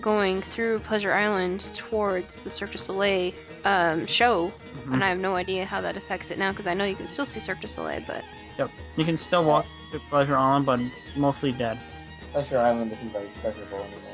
going 0.00 0.42
through 0.42 0.80
Pleasure 0.80 1.12
Island 1.12 1.60
towards 1.74 2.44
the 2.44 2.50
Cirque 2.50 2.72
du 2.72 2.78
Soleil 2.78 3.32
um, 3.68 4.06
show, 4.06 4.50
Mhm. 4.86 4.94
and 4.94 5.04
I 5.04 5.08
have 5.10 5.18
no 5.18 5.34
idea 5.34 5.64
how 5.66 5.80
that 5.82 5.96
affects 5.96 6.30
it 6.30 6.38
now 6.38 6.50
because 6.52 6.66
I 6.66 6.72
know 6.74 6.84
you 6.84 6.96
can 6.96 7.06
still 7.06 7.26
see 7.26 7.38
Cirque 7.40 7.60
du 7.60 7.68
Soleil, 7.68 8.02
but 8.06 8.24
Yep. 8.58 8.70
You 8.96 9.04
can 9.04 9.16
still 9.16 9.44
walk 9.44 9.66
to 9.92 10.00
Pleasure 10.10 10.36
Island, 10.36 10.66
but 10.66 10.80
it's 10.80 11.08
mostly 11.16 11.52
dead. 11.52 11.78
Pleasure 12.32 12.58
Island 12.58 12.90
isn't 12.92 13.12
very 13.12 13.28
pleasurable 13.42 13.78
anymore. 13.78 14.04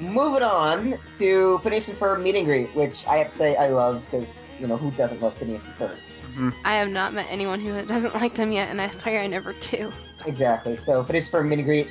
Moving 0.00 0.42
on 0.42 0.98
to 1.18 1.58
Phineas 1.62 1.88
and 1.88 1.98
Ferb 1.98 2.20
meet 2.22 2.34
and 2.34 2.44
greet, 2.44 2.74
which 2.74 3.06
I 3.06 3.16
have 3.18 3.28
to 3.28 3.34
say 3.34 3.56
I 3.56 3.68
love 3.68 4.02
because 4.10 4.50
you 4.60 4.66
know 4.66 4.76
who 4.76 4.90
doesn't 4.92 5.22
love 5.22 5.34
Phineas 5.36 5.64
and 5.64 5.74
Ferb? 5.78 5.96
hmm 6.34 6.50
I 6.64 6.74
have 6.74 6.88
not 6.88 7.14
met 7.14 7.26
anyone 7.30 7.60
who 7.60 7.70
doesn't 7.94 8.14
like 8.14 8.34
them 8.34 8.50
yet, 8.52 8.68
and 8.68 8.80
I 8.80 8.88
pray 8.88 9.18
I 9.24 9.26
never 9.28 9.52
do. 9.54 9.92
Exactly. 10.26 10.74
So 10.76 11.04
Phineas 11.04 11.32
and 11.32 11.44
Ferb 11.44 11.48
meet 11.48 11.58
and 11.60 11.66
greet, 11.66 11.88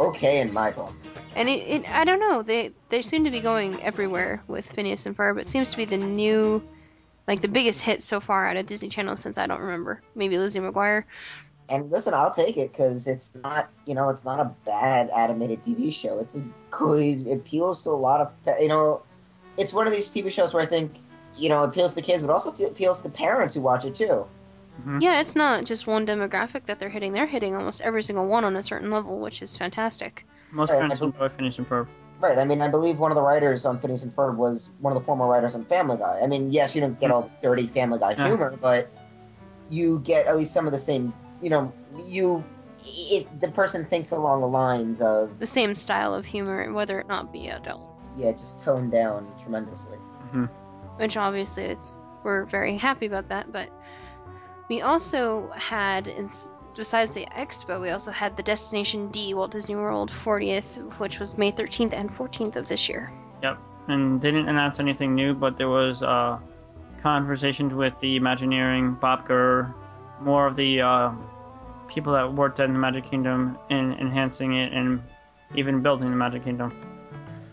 okay 0.00 0.40
in 0.40 0.52
my 0.52 0.72
book. 0.72 0.92
And 1.34 1.48
it, 1.48 1.60
it, 1.82 1.90
I 1.90 2.04
don't 2.04 2.20
know. 2.20 2.42
They 2.42 2.74
they 2.88 3.02
seem 3.02 3.24
to 3.24 3.30
be 3.30 3.40
going 3.40 3.82
everywhere 3.82 4.44
with 4.46 4.70
Phineas 4.70 5.06
and 5.06 5.16
Ferb. 5.16 5.38
It 5.40 5.48
seems 5.48 5.70
to 5.70 5.76
be 5.76 5.84
the 5.84 5.98
new, 5.98 6.64
like 7.28 7.40
the 7.40 7.48
biggest 7.48 7.82
hit 7.82 8.02
so 8.02 8.20
far 8.20 8.46
out 8.46 8.56
of 8.58 8.66
Disney 8.66 8.88
Channel 8.90 9.16
since 9.16 9.38
I 9.38 9.46
don't 9.46 9.60
remember. 9.60 10.04
Maybe 10.14 10.38
Lizzie 10.38 10.60
McGuire. 10.60 11.04
And 11.68 11.90
listen, 11.90 12.14
I'll 12.14 12.32
take 12.34 12.56
it 12.58 12.72
because 12.72 13.06
it's 13.06 13.34
not, 13.34 13.70
you 13.86 13.94
know, 13.94 14.10
it's 14.10 14.24
not 14.24 14.40
a 14.40 14.56
bad 14.66 15.10
animated 15.10 15.64
TV 15.64 15.90
show. 15.90 16.18
It's 16.20 16.34
a 16.36 16.44
good, 16.70 17.26
it 17.26 17.32
appeals 17.38 17.84
to 17.84 17.90
a 17.90 17.92
lot 17.92 18.20
of, 18.20 18.32
you 18.60 18.68
know, 18.68 19.06
it's 19.56 19.72
one 19.72 19.86
of 19.86 19.92
these 19.92 20.10
TV 20.10 20.30
shows 20.30 20.52
where 20.54 20.62
I 20.62 20.66
think, 20.66 21.02
you 21.34 21.48
know, 21.48 21.64
it 21.64 21.68
appeals 21.68 21.94
to 21.94 22.02
kids, 22.02 22.22
but 22.22 22.30
also 22.30 22.50
appeals 22.52 23.00
to 23.02 23.10
parents 23.10 23.54
who 23.54 23.62
watch 23.62 23.84
it 23.84 23.96
too. 23.96 24.28
hmm 24.82 25.00
Yeah, 25.00 25.20
it's 25.20 25.36
not 25.36 25.64
just 25.64 25.86
one 25.86 26.06
demographic 26.06 26.64
that 26.66 26.80
they're 26.80 26.88
hitting. 26.90 27.12
They're 27.12 27.26
hitting 27.26 27.54
almost 27.54 27.80
every 27.80 28.02
single 28.02 28.26
one 28.28 28.44
on 28.44 28.56
a 28.56 28.62
certain 28.62 28.90
level, 28.90 29.20
which 29.20 29.40
is 29.42 29.56
fantastic. 29.56 30.26
Most 30.54 30.70
Right, 30.70 30.78
parents 30.78 31.02
I 31.02 31.06
enjoy 31.06 31.28
Phineas 31.28 31.58
and 31.58 31.68
Ferb. 31.68 31.86
Right. 32.20 32.38
I 32.38 32.44
mean, 32.44 32.62
I 32.62 32.68
believe 32.68 32.98
one 32.98 33.10
of 33.10 33.16
the 33.16 33.22
writers 33.22 33.66
on 33.66 33.78
Phineas 33.80 34.02
and 34.02 34.14
Ferb 34.14 34.36
was 34.36 34.70
one 34.78 34.92
of 34.96 34.98
the 34.98 35.04
former 35.04 35.26
writers 35.26 35.54
on 35.54 35.64
Family 35.64 35.96
Guy. 35.96 36.20
I 36.22 36.26
mean, 36.26 36.50
yes, 36.52 36.74
you 36.74 36.80
don't 36.80 36.98
get 36.98 37.10
all 37.10 37.22
the 37.22 37.30
dirty 37.48 37.66
Family 37.66 37.98
Guy 37.98 38.12
Yeah. 38.12 38.28
humor, 38.28 38.56
but 38.62 38.88
you 39.68 39.98
get 40.00 40.26
at 40.26 40.36
least 40.36 40.52
some 40.54 40.66
of 40.66 40.72
the 40.72 40.78
same, 40.78 41.12
you 41.42 41.50
know, 41.50 41.72
you, 42.06 42.44
it, 42.86 43.40
the 43.40 43.50
person 43.50 43.84
thinks 43.84 44.12
along 44.12 44.40
the 44.42 44.46
lines 44.48 45.02
of, 45.02 45.38
The 45.38 45.46
same 45.46 45.74
style 45.74 46.14
of 46.14 46.24
humor, 46.24 46.72
whether 46.72 47.00
it 47.00 47.08
not 47.08 47.32
be 47.32 47.48
adult. 47.48 47.90
yeah, 48.16 48.30
just 48.32 48.62
toned 48.62 48.92
down 48.92 49.26
tremendously. 49.42 49.98
hmm 50.30 50.44
which 50.98 51.16
obviously 51.16 51.64
it's 51.64 51.98
we're 52.22 52.44
very 52.44 52.76
happy 52.76 53.06
about 53.06 53.28
that 53.30 53.50
but 53.50 53.68
we 54.70 54.80
also 54.80 55.50
had 55.50 56.06
is 56.06 56.48
besides 56.76 57.12
the 57.12 57.26
expo 57.26 57.80
we 57.80 57.90
also 57.90 58.10
had 58.10 58.36
the 58.36 58.42
destination 58.42 59.08
d 59.08 59.34
walt 59.34 59.50
disney 59.50 59.76
world 59.76 60.10
40th 60.10 60.98
which 60.98 61.18
was 61.20 61.36
may 61.38 61.52
13th 61.52 61.94
and 61.94 62.10
14th 62.10 62.56
of 62.56 62.66
this 62.66 62.88
year 62.88 63.10
Yep. 63.44 63.58
And 63.88 64.22
they 64.22 64.30
didn't 64.30 64.48
announce 64.48 64.80
anything 64.80 65.14
new, 65.14 65.34
but 65.34 65.58
there 65.58 65.68
was 65.68 66.02
uh, 66.02 66.38
conversations 67.02 67.74
with 67.74 67.98
the 68.00 68.16
Imagineering, 68.16 68.94
Bob 68.94 69.26
Gurr, 69.26 69.74
more 70.20 70.46
of 70.46 70.56
the 70.56 70.80
uh, 70.80 71.12
people 71.86 72.14
that 72.14 72.32
worked 72.32 72.58
at 72.58 72.68
the 72.68 72.78
Magic 72.78 73.04
Kingdom 73.04 73.58
in 73.68 73.92
enhancing 74.00 74.54
it 74.54 74.72
and 74.72 75.02
even 75.54 75.82
building 75.82 76.08
the 76.08 76.16
Magic 76.16 76.42
Kingdom. 76.44 76.74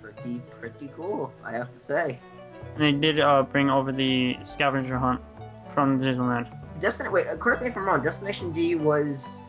Pretty, 0.02 0.40
pretty 0.62 0.90
cool, 0.96 1.34
I 1.44 1.52
have 1.52 1.74
to 1.74 1.80
say. 1.80 2.18
And 2.76 2.84
they 2.84 2.94
did 2.94 3.20
uh, 3.20 3.44
bring 3.44 3.70
over 3.70 3.92
the 3.92 4.38
scavenger 4.46 4.98
hunt 4.98 5.20
from 5.74 6.00
Disneyland. 6.00 6.48
Destin, 6.82 7.12
wait, 7.12 7.28
uh, 7.28 7.38
correct 7.38 7.62
me 7.62 7.68
if 7.70 7.78
I'm 7.78 7.86
wrong. 7.86 8.02
Destination 8.04 8.52
D 8.52 8.76
was 8.76 9.42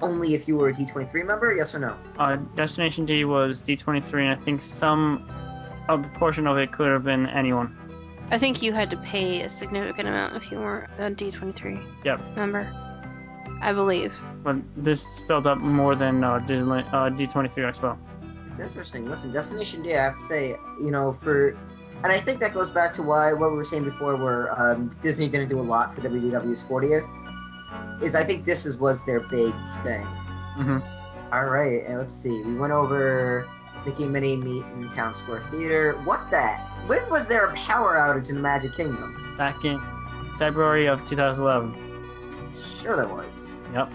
only 0.00 0.34
if 0.34 0.46
you 0.46 0.56
were 0.56 0.68
a 0.68 0.72
D23 0.72 1.26
member, 1.26 1.52
yes 1.54 1.74
or 1.74 1.78
no? 1.80 1.96
Uh, 2.18 2.36
Destination 2.54 3.04
D 3.06 3.24
was 3.24 3.62
D23, 3.62 4.20
and 4.22 4.30
I 4.30 4.36
think 4.36 4.60
some 4.60 5.28
a 5.88 5.98
portion 6.18 6.46
of 6.46 6.58
it 6.58 6.72
could 6.72 6.88
have 6.90 7.04
been 7.04 7.26
anyone. 7.28 7.76
i 8.32 8.38
think 8.38 8.60
you 8.60 8.72
had 8.72 8.90
to 8.90 8.96
pay 8.98 9.42
a 9.42 9.48
significant 9.48 10.08
amount 10.08 10.34
if 10.34 10.50
you 10.50 10.58
weren't 10.58 10.90
a 10.98 11.08
d23 11.08 11.80
Yep. 12.04 12.20
member 12.34 12.66
i 13.62 13.72
believe 13.72 14.12
But 14.42 14.56
this 14.76 15.20
filled 15.28 15.46
up 15.46 15.58
more 15.58 15.94
than 15.94 16.24
uh, 16.24 16.40
Disneyland, 16.40 16.86
uh, 16.92 17.08
D23 17.10 17.54
Expo. 17.70 17.96
It's 18.50 18.58
interesting. 18.58 19.06
Listen, 19.08 19.30
Destination 19.30 19.82
D, 19.84 19.94
I 19.94 20.02
have 20.02 20.16
to 20.16 20.22
say, 20.24 20.56
you 20.80 20.90
know, 20.90 21.12
for, 21.12 21.56
and 22.02 22.12
I 22.12 22.18
think 22.18 22.40
that 22.40 22.52
goes 22.54 22.70
back 22.70 22.92
to 22.94 23.02
why 23.02 23.32
what 23.32 23.50
we 23.50 23.56
were 23.56 23.64
saying 23.64 23.84
before, 23.84 24.16
where 24.16 24.60
um, 24.60 24.94
Disney 25.02 25.28
didn't 25.28 25.48
do 25.48 25.58
a 25.58 25.62
lot 25.62 25.94
for 25.94 26.00
WDW's 26.02 26.64
40th. 26.64 27.08
Is 28.02 28.14
I 28.14 28.22
think 28.24 28.44
this 28.44 28.66
is 28.66 28.76
was 28.76 29.04
their 29.04 29.20
big 29.20 29.52
thing. 29.82 30.04
hmm 30.54 30.78
All 31.32 31.46
right, 31.46 31.84
and 31.86 31.98
let's 31.98 32.14
see. 32.14 32.42
We 32.42 32.54
went 32.54 32.72
over 32.72 33.48
Mickey 33.84 34.04
and 34.04 34.12
Minnie 34.12 34.36
meet 34.36 34.64
in 34.74 34.88
Town 34.94 35.14
Square 35.14 35.42
Theater. 35.50 35.94
What 36.04 36.30
that? 36.30 36.60
When 36.86 37.08
was 37.10 37.26
there 37.28 37.46
a 37.46 37.54
power 37.54 37.96
outage 37.96 38.28
in 38.28 38.36
the 38.36 38.42
Magic 38.42 38.74
Kingdom? 38.76 39.34
Back 39.38 39.64
in 39.64 39.80
February 40.38 40.86
of 40.86 41.06
2011. 41.08 41.74
Sure, 42.80 42.96
there 42.96 43.08
was. 43.08 43.54
Yep. 43.72 43.90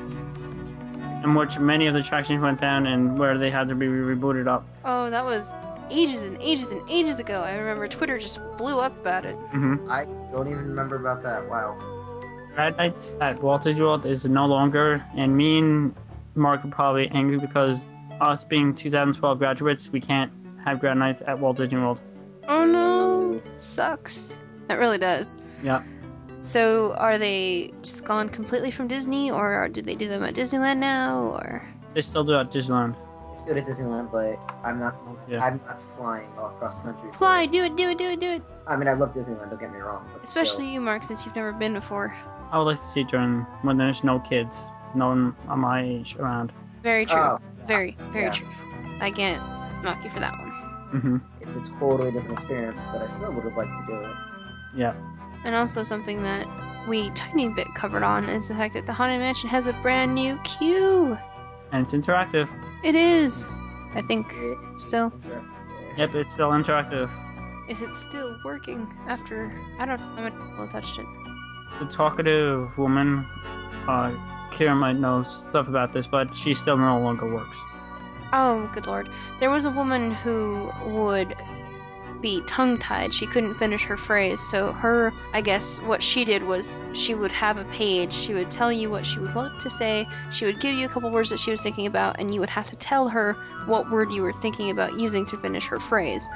In 1.24 1.36
which 1.36 1.60
many 1.60 1.88
of 1.88 1.94
the 1.94 2.00
attractions 2.00 2.42
went 2.42 2.60
down 2.60 2.88
and 2.88 3.18
where 3.18 3.38
they 3.38 3.52
had 3.52 3.68
to 3.70 3.76
be 3.76 3.86
rebooted 3.88 4.48
up. 4.48 4.66
Oh, 4.84 5.10
that 5.10 5.24
was 5.24 5.54
ages 5.92 6.24
and 6.28 6.38
ages 6.42 6.72
and 6.72 6.82
ages 6.90 7.20
ago. 7.20 7.42
I 7.42 7.56
remember 7.56 7.88
Twitter 7.88 8.18
just 8.18 8.40
blew 8.58 8.80
up 8.80 8.98
about 9.00 9.26
it. 9.26 9.38
Mm-hmm. 9.54 9.92
I 9.92 10.06
don't 10.32 10.48
even 10.48 10.66
remember 10.66 10.96
about 10.96 11.22
that. 11.24 11.48
Wow. 11.50 11.78
Grad 12.56 12.78
nights 12.78 13.14
at 13.22 13.42
Walt 13.42 13.64
Disney 13.64 13.82
World 13.82 14.06
is 14.06 14.26
no 14.26 14.46
longer, 14.46 15.04
and 15.16 15.36
me 15.36 15.60
and 15.60 15.96
Mark 16.36 16.66
are 16.66 16.70
probably 16.70 17.08
angry 17.10 17.38
because 17.38 17.86
us 18.20 18.44
being 18.44 18.76
2012 18.76 19.38
graduates, 19.38 19.90
we 19.90 20.02
can't 20.02 20.32
have 20.64 20.80
grad 20.80 20.98
nights 20.98 21.22
at 21.26 21.40
Walt 21.40 21.58
Disney 21.58 21.80
World. 21.80 22.02
Oh 22.48 22.66
no, 22.66 23.34
it 23.34 23.62
sucks. 23.62 24.42
That 24.68 24.80
really 24.80 24.98
does. 24.98 25.38
Yeah. 25.64 25.84
So, 26.42 26.96
are 26.98 27.20
they 27.20 27.72
just 27.84 28.04
gone 28.04 28.28
completely 28.28 28.72
from 28.72 28.88
Disney, 28.88 29.30
or 29.30 29.70
do 29.70 29.82
they 29.84 29.96
do 29.96 30.08
them 30.08 30.24
at 30.24 30.34
Disneyland 30.34 30.78
now, 30.78 31.38
or? 31.38 31.68
They 31.94 32.02
still 32.02 32.24
do 32.24 32.34
at 32.36 32.52
Disneyland. 32.52 32.96
I 33.32 33.38
stood 33.38 33.58
at 33.58 33.66
Disneyland, 33.66 34.12
but 34.12 34.38
I'm 34.64 34.80
not. 34.80 34.96
Yeah. 35.28 35.44
I'm 35.44 35.62
not 35.66 35.80
flying 35.98 36.30
all 36.38 36.48
across 36.48 36.80
the 36.80 36.92
country. 36.92 37.12
Fly, 37.14 37.44
it. 37.44 37.52
do 37.52 37.64
it, 37.64 37.76
do 37.78 37.90
it, 37.90 37.98
do 37.98 38.06
it, 38.06 38.20
do 38.20 38.30
it. 38.30 38.44
I 38.68 38.76
mean, 38.76 38.88
I 38.88 38.94
love 38.94 39.14
Disneyland. 39.14 39.50
Don't 39.50 39.60
get 39.60 39.72
me 39.72 39.80
wrong. 39.80 40.08
But 40.14 40.24
Especially 40.24 40.66
still. 40.66 40.74
you, 40.74 40.82
Mark, 40.82 41.04
since 41.04 41.26
you've 41.26 41.36
never 41.36 41.52
been 41.54 41.74
before. 41.74 42.14
I 42.52 42.58
would 42.58 42.66
like 42.66 42.78
to 42.80 42.84
see 42.86 43.02
it 43.02 43.08
during 43.08 43.42
when 43.62 43.78
there's 43.78 44.04
no 44.04 44.20
kids, 44.20 44.70
no 44.94 45.08
one 45.08 45.36
on 45.48 45.60
my 45.60 45.84
age 45.84 46.16
around. 46.18 46.52
Very 46.84 47.06
true. 47.06 47.18
Oh, 47.18 47.40
very, 47.66 47.96
very 48.12 48.26
yeah. 48.26 48.32
true. 48.32 48.48
I 49.00 49.12
can't 49.12 49.42
knock 49.84 50.04
you 50.04 50.10
for 50.10 50.20
that 50.20 50.34
one. 50.34 50.50
hmm 51.02 51.18
It's 51.40 51.56
a 51.56 51.62
totally 51.80 52.12
different 52.12 52.40
experience, 52.40 52.82
but 52.92 53.02
I 53.02 53.08
still 53.08 53.34
would 53.34 53.44
have 53.46 53.56
liked 53.56 53.70
to 53.70 53.86
do 53.88 54.00
it. 54.02 54.16
Yeah. 54.76 54.94
And 55.46 55.56
also 55.56 55.84
something 55.84 56.22
that 56.24 56.48
we 56.88 57.10
tiny 57.12 57.50
bit 57.54 57.68
covered 57.76 58.04
on 58.04 58.26
is 58.26 58.48
the 58.48 58.56
fact 58.56 58.74
that 58.74 58.86
the 58.86 58.94
Haunted 58.94 59.20
Mansion 59.20 59.50
has 59.50 59.68
a 59.68 59.74
brand 59.74 60.14
new 60.14 60.38
queue. 60.44 61.18
And 61.72 61.84
it's 61.84 61.94
interactive. 61.94 62.50
It 62.84 62.96
is. 62.96 63.58
I 63.94 64.02
think. 64.02 64.34
Still. 64.78 65.12
Yep, 65.98 66.16
it's 66.16 66.34
still 66.34 66.52
interactive. 66.52 67.10
Is 67.70 67.82
it 67.82 67.94
still 67.94 68.38
working 68.44 68.88
after? 69.08 69.52
I 69.80 69.86
don't. 69.86 70.00
I 70.00 70.22
haven't 70.22 70.58
well 70.58 70.68
touched 70.68 71.00
it. 71.00 71.06
The 71.80 71.86
talkative 71.86 72.78
woman, 72.78 73.26
uh, 73.88 74.12
Kira 74.52 74.76
might 74.76 74.98
know 74.98 75.24
stuff 75.24 75.68
about 75.68 75.94
this, 75.94 76.08
but 76.08 76.36
she 76.36 76.54
still 76.54 76.78
no 76.78 77.00
longer 77.00 77.34
works. 77.34 77.58
Oh, 78.34 78.70
good 78.74 78.88
lord. 78.88 79.10
There 79.40 79.50
was 79.50 79.66
a 79.66 79.72
woman 79.72 80.12
who 80.12 80.72
would 80.86 81.36
be 82.22 82.42
tongue 82.46 82.78
tied. 82.78 83.14
She 83.14 83.26
couldn't 83.26 83.56
finish 83.56 83.84
her 83.86 83.98
phrase. 83.98 84.40
So, 84.40 84.72
her, 84.74 85.12
I 85.34 85.42
guess, 85.42 85.80
what 85.82 86.04
she 86.04 86.26
did 86.26 86.44
was 86.44 86.82
she 86.94 87.16
would 87.16 87.32
have 87.32 87.58
a 87.58 87.66
page. 87.66 88.14
She 88.14 88.34
would 88.34 88.52
tell 88.52 88.72
you 88.72 88.90
what 88.90 89.06
she 89.06 89.20
would 89.20 89.34
want 89.34 89.60
to 89.62 89.70
say. 89.70 90.08
She 90.32 90.46
would 90.46 90.60
give 90.60 90.76
you 90.76 90.86
a 90.86 90.90
couple 90.90 91.10
words 91.12 91.30
that 91.32 91.40
she 91.40 91.52
was 91.52 91.62
thinking 91.62 91.88
about, 91.88 92.20
and 92.20 92.34
you 92.34 92.40
would 92.40 92.50
have 92.50 92.70
to 92.70 92.76
tell 92.76 93.10
her 93.10 93.34
what 93.66 93.90
word 93.90 94.12
you 94.12 94.22
were 94.22 94.34
thinking 94.34 94.70
about 94.72 95.00
using 95.00 95.26
to 95.28 95.38
finish 95.38 95.68
her 95.68 95.80
phrase. 95.80 96.30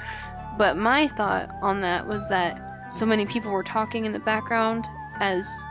But 0.58 0.78
my 0.78 1.08
thought 1.08 1.50
on 1.62 1.82
that 1.82 2.08
was 2.08 2.28
that 2.30 2.94
so 2.94 3.06
many 3.06 3.26
people 3.26 3.52
were 3.52 3.64
talking 3.64 4.06
in 4.06 4.14
the 4.14 4.20
background 4.20 4.88
as 5.16 5.66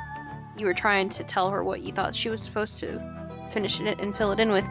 you 0.57 0.67
were 0.67 0.75
trying 0.75 1.09
to 1.11 1.25
tell 1.25 1.51
her 1.51 1.65
what 1.65 1.83
you 1.83 1.93
thought 1.93 2.15
she 2.15 2.29
was 2.29 2.43
supposed 2.43 2.79
to 2.79 3.01
finish 3.51 3.81
it 3.81 4.01
and 4.01 4.17
fill 4.17 4.33
it 4.33 4.41
in 4.41 4.51
with 4.51 4.67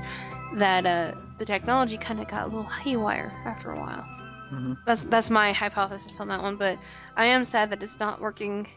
that 0.55 0.85
uh, 0.85 1.13
the 1.37 1.45
technology 1.45 1.97
kind 1.97 2.19
of 2.19 2.27
got 2.27 2.43
a 2.43 2.45
little 2.45 2.63
haywire 2.63 3.33
after 3.45 3.71
a 3.71 3.79
while. 3.79 4.05
Hmm 4.53 4.73
That's 4.85 5.03
that's 5.03 5.29
my 5.29 5.51
hypothesis 5.51 6.19
on 6.19 6.27
that 6.29 6.41
one, 6.41 6.57
but 6.57 6.77
I 7.17 7.25
am 7.25 7.45
sad 7.45 7.71
that 7.71 7.83
it's 7.83 7.99
not 7.99 8.21
working 8.21 8.67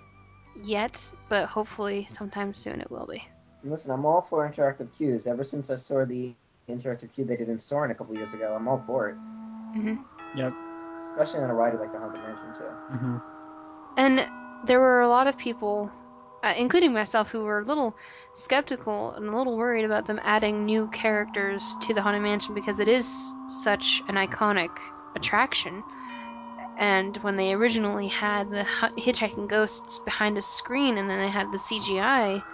yet, 0.55 1.13
but 1.29 1.47
hopefully 1.49 2.07
sometime 2.09 2.55
soon 2.55 2.81
it 2.81 2.91
will 2.91 3.07
be. 3.07 3.23
Listen, 3.65 3.91
I'm 3.91 4.07
all 4.07 4.23
for 4.23 4.49
interactive 4.49 4.89
cues. 4.97 5.27
Ever 5.27 5.45
since 5.45 5.71
I 5.71 5.77
saw 5.77 6.05
the 6.05 6.33
interactive 6.69 7.13
cue 7.15 7.25
they 7.25 7.37
did 7.37 7.49
in 7.49 7.59
Soarin' 7.59 7.91
a 7.91 7.95
couple 7.95 8.15
years 8.17 8.33
ago, 8.33 8.55
I'm 8.57 8.69
all 8.69 8.83
for 8.87 9.09
it. 9.09 9.17
hmm 9.75 9.95
Yep. 10.35 10.53
Especially 10.95 11.41
on 11.43 11.51
a 11.51 11.55
ride 11.55 11.79
like 11.79 11.93
the 11.93 11.99
Haunted 11.99 12.23
Mansion 12.23 12.55
too. 12.59 12.97
hmm 12.97 13.17
And 13.97 14.27
there 14.65 14.81
were 14.81 15.01
a 15.01 15.09
lot 15.09 15.27
of 15.27 15.37
people, 15.37 15.91
uh, 16.43 16.55
including 16.57 16.93
myself, 16.93 17.31
who 17.31 17.45
were 17.45 17.61
a 17.61 17.65
little 17.65 17.95
skeptical 18.35 19.13
and 19.13 19.29
a 19.29 19.37
little 19.37 19.57
worried 19.57 19.85
about 19.85 20.05
them 20.07 20.21
adding 20.23 20.65
new 20.65 20.87
characters 20.89 21.77
to 21.81 21.95
the 21.95 22.03
Haunted 22.03 22.23
Mansion 22.23 22.55
because 22.55 22.81
it 22.81 22.89
is 22.89 23.35
such 23.47 24.03
an 24.09 24.15
iconic 24.17 24.79
attraction. 25.17 25.85
And 26.79 27.17
when 27.19 27.37
they 27.37 27.53
originally 27.55 28.09
had 28.09 28.51
the 28.51 28.65
hitchhiking 28.99 29.49
ghosts 29.49 29.99
behind 29.99 30.39
a 30.39 30.43
screen 30.43 30.99
and 30.99 31.11
then 31.11 31.19
they 31.19 31.31
had 31.31 31.51
the 31.51 31.59
CGI 31.59 32.45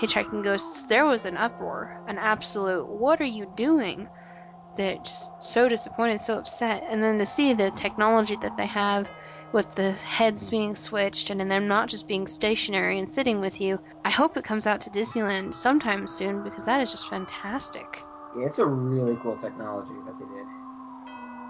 hitchhiking 0.00 0.42
ghosts, 0.44 0.86
there 0.86 1.06
was 1.06 1.26
an 1.26 1.36
uproar, 1.36 1.90
an 2.06 2.18
absolute, 2.18 2.88
what 2.88 3.20
are 3.20 3.24
you 3.24 3.46
doing? 3.46 4.08
They're 4.76 4.98
just 4.98 5.32
so 5.42 5.68
disappointed, 5.68 6.20
so 6.20 6.38
upset. 6.38 6.84
And 6.88 7.02
then 7.02 7.18
to 7.18 7.26
see 7.26 7.52
the 7.54 7.70
technology 7.70 8.36
that 8.36 8.56
they 8.56 8.66
have 8.66 9.10
with 9.52 9.74
the 9.74 9.92
heads 9.92 10.48
being 10.50 10.74
switched 10.74 11.30
and 11.30 11.50
them 11.50 11.68
not 11.68 11.88
just 11.88 12.08
being 12.08 12.26
stationary 12.26 12.98
and 12.98 13.08
sitting 13.08 13.40
with 13.40 13.60
you. 13.60 13.78
I 14.04 14.10
hope 14.10 14.36
it 14.36 14.44
comes 14.44 14.66
out 14.66 14.80
to 14.82 14.90
Disneyland 14.90 15.54
sometime 15.54 16.06
soon 16.06 16.42
because 16.42 16.64
that 16.64 16.80
is 16.80 16.90
just 16.90 17.08
fantastic. 17.08 18.06
Yeah, 18.34 18.46
it's 18.46 18.58
a 18.58 18.66
really 18.66 19.16
cool 19.20 19.36
technology 19.36 20.00
that 20.06 20.18
they 20.18 20.24
did. 20.24 20.46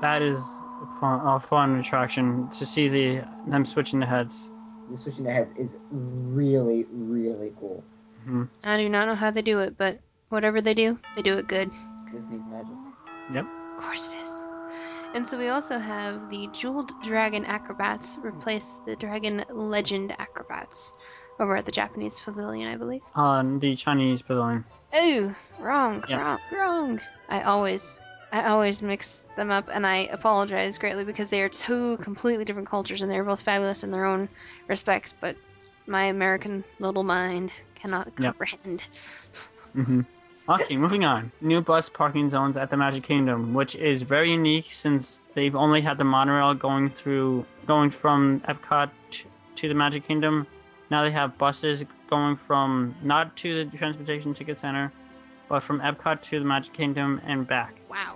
That 0.02 0.20
is 0.20 0.44
a 0.82 1.00
fun, 1.00 1.20
a 1.26 1.38
fun 1.38 1.78
attraction 1.78 2.48
to 2.58 2.66
see 2.66 2.88
the 2.88 3.24
them 3.46 3.64
switching 3.64 4.00
the 4.00 4.06
heads. 4.06 4.50
The 4.90 4.98
switching 4.98 5.22
the 5.24 5.32
heads 5.32 5.52
is 5.56 5.76
really, 5.90 6.86
really 6.90 7.54
cool. 7.58 7.84
hmm 8.24 8.44
I 8.64 8.76
do 8.78 8.88
not 8.88 9.06
know 9.06 9.14
how 9.14 9.30
they 9.30 9.42
do 9.42 9.60
it, 9.60 9.78
but 9.78 10.00
whatever 10.28 10.60
they 10.60 10.74
do, 10.74 10.98
they 11.14 11.22
do 11.22 11.38
it 11.38 11.46
good. 11.46 11.68
It's 11.68 12.12
Disney 12.12 12.38
magic. 12.50 12.74
Yep. 13.32 13.46
Of 13.78 13.84
course 13.84 14.12
it 14.12 14.22
is. 14.22 14.46
And 15.14 15.28
so 15.28 15.38
we 15.38 15.48
also 15.48 15.78
have 15.78 16.30
the 16.30 16.48
Jeweled 16.52 16.90
Dragon 17.04 17.44
Acrobats 17.44 18.18
replace 18.24 18.80
the 18.84 18.96
Dragon 18.96 19.44
Legend 19.50 20.16
Acrobats 20.18 20.94
over 21.38 21.56
at 21.56 21.64
the 21.66 21.72
Japanese 21.72 22.18
Pavilion, 22.18 22.66
I 22.66 22.76
believe. 22.76 23.02
On 23.14 23.60
the 23.60 23.76
Chinese 23.76 24.22
pavilion. 24.22 24.64
Oh, 24.92 25.34
wrong, 25.60 26.02
Yeah. 26.08 26.18
wrong, 26.18 26.38
wrong. 26.50 27.00
I 27.28 27.42
always, 27.42 28.00
I 28.32 28.44
always 28.48 28.80
mix 28.82 29.26
them 29.36 29.50
up, 29.50 29.68
and 29.70 29.86
I 29.86 30.08
apologize 30.10 30.78
greatly 30.78 31.04
because 31.04 31.28
they 31.28 31.42
are 31.42 31.50
two 31.50 31.98
completely 31.98 32.44
different 32.46 32.68
cultures, 32.68 33.02
and 33.02 33.10
they're 33.10 33.24
both 33.24 33.42
fabulous 33.42 33.84
in 33.84 33.90
their 33.90 34.06
own 34.06 34.28
respects. 34.68 35.12
But 35.12 35.36
my 35.86 36.04
American 36.04 36.64
little 36.78 37.04
mind 37.04 37.52
cannot 37.74 38.06
Yep. 38.18 38.38
comprehend. 38.38 38.88
hmm 39.74 40.00
Okay, 40.48 40.76
moving 40.76 41.04
on. 41.04 41.30
New 41.40 41.60
bus 41.60 41.88
parking 41.88 42.28
zones 42.28 42.56
at 42.56 42.68
the 42.68 42.76
Magic 42.76 43.04
Kingdom, 43.04 43.54
which 43.54 43.76
is 43.76 44.02
very 44.02 44.32
unique 44.32 44.66
since 44.72 45.22
they've 45.34 45.54
only 45.54 45.80
had 45.80 45.98
the 45.98 46.04
monorail 46.04 46.52
going 46.52 46.90
through, 46.90 47.46
going 47.66 47.90
from 47.90 48.40
Epcot 48.48 48.90
to 49.54 49.68
the 49.68 49.74
Magic 49.74 50.02
Kingdom. 50.04 50.46
Now 50.90 51.04
they 51.04 51.12
have 51.12 51.38
buses 51.38 51.84
going 52.10 52.36
from 52.36 52.92
not 53.02 53.36
to 53.36 53.64
the 53.64 53.76
Transportation 53.76 54.34
Ticket 54.34 54.58
Center, 54.58 54.92
but 55.48 55.62
from 55.62 55.80
Epcot 55.80 56.20
to 56.22 56.40
the 56.40 56.44
Magic 56.44 56.72
Kingdom 56.72 57.20
and 57.24 57.46
back. 57.46 57.76
Wow. 57.88 58.11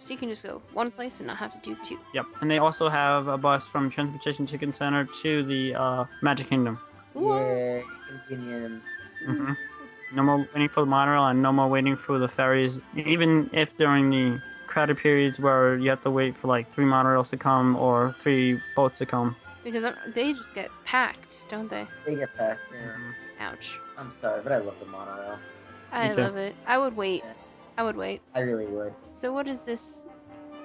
So 0.00 0.14
you 0.14 0.18
can 0.18 0.30
just 0.30 0.44
go 0.44 0.62
one 0.72 0.90
place 0.90 1.20
and 1.20 1.26
not 1.26 1.36
have 1.36 1.50
to 1.52 1.58
do 1.58 1.76
two. 1.84 1.98
Yep. 2.14 2.24
And 2.40 2.50
they 2.50 2.56
also 2.58 2.88
have 2.88 3.28
a 3.28 3.36
bus 3.36 3.68
from 3.68 3.90
Transportation 3.90 4.46
Ticket 4.46 4.74
Center 4.74 5.06
to 5.22 5.44
the 5.44 5.74
uh, 5.74 6.04
Magic 6.22 6.48
Kingdom. 6.48 6.80
Yay, 7.14 7.82
convenience. 8.08 8.86
hmm 9.24 9.52
No 10.14 10.22
more 10.22 10.38
waiting 10.54 10.70
for 10.70 10.80
the 10.80 10.86
monorail 10.86 11.26
and 11.26 11.42
no 11.42 11.52
more 11.52 11.68
waiting 11.68 11.96
for 11.96 12.18
the 12.18 12.28
ferries. 12.28 12.80
Even 12.96 13.50
if 13.52 13.76
during 13.76 14.08
the 14.08 14.40
crowded 14.68 14.96
periods 14.96 15.38
where 15.38 15.76
you 15.76 15.90
have 15.90 16.00
to 16.02 16.10
wait 16.10 16.34
for 16.38 16.48
like 16.48 16.72
three 16.72 16.86
monorails 16.86 17.28
to 17.30 17.36
come 17.36 17.76
or 17.76 18.12
three 18.14 18.58
boats 18.74 18.98
to 18.98 19.06
come. 19.06 19.36
Because 19.62 19.84
um, 19.84 19.94
they 20.14 20.32
just 20.32 20.54
get 20.54 20.70
packed, 20.86 21.46
don't 21.50 21.68
they? 21.68 21.86
They 22.06 22.14
get 22.14 22.34
packed, 22.38 22.62
yeah. 22.72 23.48
Ouch. 23.48 23.78
I'm 23.98 24.12
sorry, 24.18 24.40
but 24.42 24.52
I 24.52 24.58
love 24.58 24.80
the 24.80 24.86
monorail. 24.86 25.38
I 25.92 26.12
love 26.12 26.36
it. 26.36 26.56
I 26.66 26.78
would 26.78 26.96
wait. 26.96 27.22
Yeah. 27.22 27.34
I 27.80 27.82
would 27.82 27.96
wait. 27.96 28.20
I 28.34 28.40
really 28.40 28.66
would. 28.66 28.92
So 29.10 29.32
what 29.32 29.48
is 29.48 29.62
this? 29.62 30.06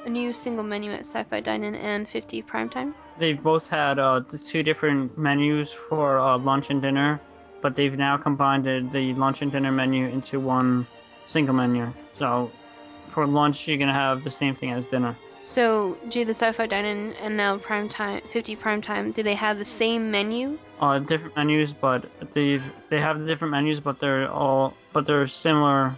A 0.06 0.10
new 0.10 0.34
single 0.34 0.66
menu 0.66 0.92
at 0.92 1.06
Sci-Fi 1.06 1.40
Dine-In 1.40 1.74
and 1.74 2.06
50 2.06 2.44
Primetime? 2.44 2.94
They've 3.18 3.42
both 3.42 3.70
had 3.70 4.00
uh, 4.00 4.20
the 4.20 4.38
two 4.38 4.64
different 4.64 5.18
menus 5.18 5.72
for 5.72 6.20
uh, 6.20 6.38
lunch 6.38 6.70
and 6.72 6.82
dinner, 6.82 7.22
but 7.62 7.78
they've 7.78 7.98
now 7.98 8.18
combined 8.18 8.66
the, 8.66 8.86
the 8.92 9.14
lunch 9.14 9.42
and 9.42 9.50
dinner 9.50 9.72
menu 9.72 10.08
into 10.08 10.42
one 10.42 10.86
single 11.26 11.56
menu. 11.56 11.88
So 12.20 12.52
for 13.12 13.26
lunch, 13.26 13.66
you're 13.66 13.78
going 13.78 13.88
to 13.88 13.94
have 13.94 14.26
the 14.26 14.30
same 14.32 14.54
thing 14.54 14.72
as 14.72 14.90
dinner. 14.90 15.16
So 15.40 15.98
do 16.10 16.26
the 16.26 16.34
Sci-Fi 16.34 16.68
Dine-In 16.68 17.14
and 17.24 17.38
now 17.38 17.58
Primetime, 17.60 18.28
50 18.28 18.58
Primetime, 18.58 19.14
do 19.14 19.24
they 19.24 19.36
have 19.36 19.58
the 19.58 19.64
same 19.64 20.12
menu? 20.12 20.60
uh, 20.82 21.00
different 21.00 21.36
menus, 21.36 21.74
but 21.74 22.06
they've 22.34 22.64
they 22.90 23.00
have 23.00 23.20
the 23.20 23.26
different 23.26 23.52
menus, 23.52 23.80
but 23.80 24.00
they're 24.00 24.30
all 24.30 24.74
but 24.94 25.06
they're 25.06 25.28
similar, 25.28 25.96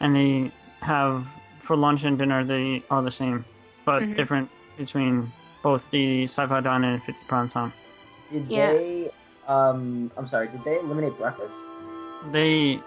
and 0.00 0.14
they 0.14 0.50
have 0.80 1.26
for 1.60 1.76
lunch 1.76 2.04
and 2.04 2.18
dinner 2.18 2.44
they 2.44 2.82
are 2.90 3.02
the 3.02 3.10
same, 3.10 3.44
but 3.84 4.02
Mhm. 4.02 4.16
different 4.16 4.50
between 4.76 5.32
both 5.62 5.90
the 5.90 6.24
Sci-Fi 6.24 6.60
Dine 6.60 6.84
and 6.84 7.02
50 7.02 7.20
Prime 7.28 7.48
Time. 7.48 7.72
Did 8.30 8.50
Yeah. 8.50 8.72
they? 8.72 9.10
Um, 9.48 10.10
I'm 10.16 10.26
sorry. 10.28 10.48
Did 10.48 10.64
they 10.64 10.78
eliminate 10.78 11.16
breakfast? 11.18 11.54
They 12.32 12.80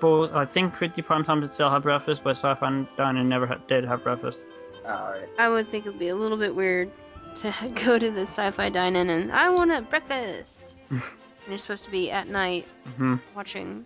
both, 0.00 0.32
I 0.34 0.44
think 0.44 0.74
50 0.74 1.02
prime 1.02 1.22
time 1.24 1.40
did 1.40 1.52
still 1.52 1.70
have 1.70 1.82
breakfast, 1.82 2.22
but 2.24 2.32
Sci-Fi 2.36 2.86
Diner 2.96 3.22
never 3.22 3.46
ha- 3.46 3.58
did 3.68 3.84
have 3.84 4.02
breakfast. 4.02 4.40
Alright. 4.84 5.28
I 5.38 5.48
would 5.48 5.68
think 5.70 5.86
it 5.86 5.90
would 5.90 5.98
be 5.98 6.08
a 6.08 6.16
little 6.16 6.38
bit 6.38 6.54
weird 6.54 6.90
to 7.36 7.52
go 7.84 7.98
to 7.98 8.10
the 8.10 8.22
sci-fi 8.22 8.70
dine-in 8.70 9.08
and 9.10 9.30
I 9.30 9.50
want 9.50 9.70
a 9.70 9.82
breakfast. 9.82 10.76
and 10.90 11.00
you're 11.48 11.58
supposed 11.58 11.84
to 11.84 11.90
be 11.90 12.10
at 12.10 12.28
night 12.28 12.66
hmm 12.96 13.16
watching 13.36 13.84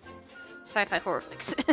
sci-fi 0.63 0.97
horror 0.99 1.21
flicks. 1.21 1.53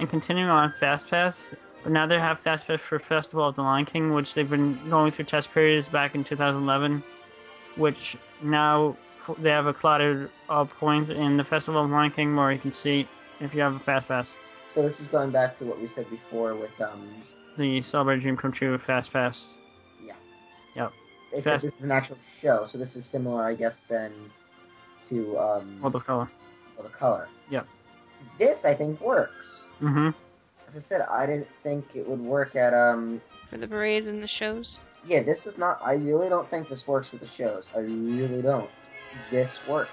And 0.00 0.08
continuing 0.08 0.48
on 0.48 0.72
Fast 0.80 1.10
Pass, 1.10 1.54
but 1.82 1.92
now 1.92 2.06
they 2.06 2.18
have 2.18 2.40
Fast 2.40 2.66
Pass 2.66 2.80
for 2.80 2.98
Festival 2.98 3.46
of 3.46 3.54
the 3.54 3.62
Lion 3.62 3.84
King, 3.84 4.14
which 4.14 4.32
they've 4.32 4.48
been 4.48 4.80
going 4.88 5.12
through 5.12 5.26
test 5.26 5.52
periods 5.52 5.88
back 5.90 6.14
in 6.14 6.24
2011, 6.24 7.04
which 7.76 8.16
now 8.42 8.96
they 9.36 9.50
have 9.50 9.66
a 9.66 9.74
cluttered 9.74 10.30
uh, 10.48 10.64
point 10.64 11.10
in 11.10 11.36
the 11.36 11.44
Festival 11.44 11.84
of 11.84 11.90
the 11.90 11.94
Lion 11.94 12.10
King 12.10 12.34
where 12.34 12.50
you 12.50 12.58
can 12.58 12.72
see 12.72 13.06
if 13.40 13.54
you 13.54 13.60
have 13.60 13.74
a 13.74 13.78
Fast 13.78 14.08
Pass. 14.08 14.36
So 14.74 14.80
this 14.80 15.00
is 15.00 15.06
going 15.06 15.32
back 15.32 15.58
to 15.58 15.66
what 15.66 15.78
we 15.78 15.86
said 15.86 16.08
before 16.08 16.54
with 16.54 16.80
um 16.80 17.06
The 17.58 17.82
Celebrate 17.82 18.20
Dream 18.20 18.38
Come 18.38 18.52
True 18.52 18.78
Fast 18.78 19.12
Pass. 19.12 19.58
except 21.32 21.44
Fast- 21.44 21.62
this 21.62 21.76
is 21.76 21.82
an 21.82 21.92
actual 21.92 22.16
show, 22.40 22.66
so 22.66 22.78
this 22.78 22.96
is 22.96 23.04
similar 23.04 23.44
I 23.44 23.54
guess 23.54 23.84
then 23.84 24.12
to 25.08 25.38
um 25.38 25.80
World 25.82 25.94
of 25.94 26.06
Color. 26.06 26.30
well, 26.76 26.86
the 26.88 26.94
color. 26.94 27.28
Yep. 27.50 27.66
See, 28.10 28.24
This 28.38 28.64
I 28.64 28.74
think 28.74 29.00
works. 29.00 29.64
Mm-hmm. 29.80 30.10
As 30.68 30.76
I 30.76 30.80
said, 30.80 31.02
I 31.02 31.26
didn't 31.26 31.48
think 31.62 31.84
it 31.94 32.08
would 32.08 32.20
work 32.20 32.54
at 32.56 32.74
um 32.74 33.20
For 33.48 33.56
the 33.58 33.66
parades 33.68 34.06
and 34.08 34.22
the 34.22 34.28
shows. 34.28 34.78
yeah, 35.06 35.22
this 35.22 35.46
is 35.46 35.58
not 35.58 35.80
I 35.84 35.94
really 35.94 36.28
don't 36.28 36.48
think 36.48 36.68
this 36.68 36.86
works 36.86 37.10
with 37.12 37.20
the 37.20 37.26
shows. 37.28 37.68
I 37.74 37.80
really 37.80 38.42
don't. 38.42 38.70
This 39.30 39.58
works. 39.68 39.90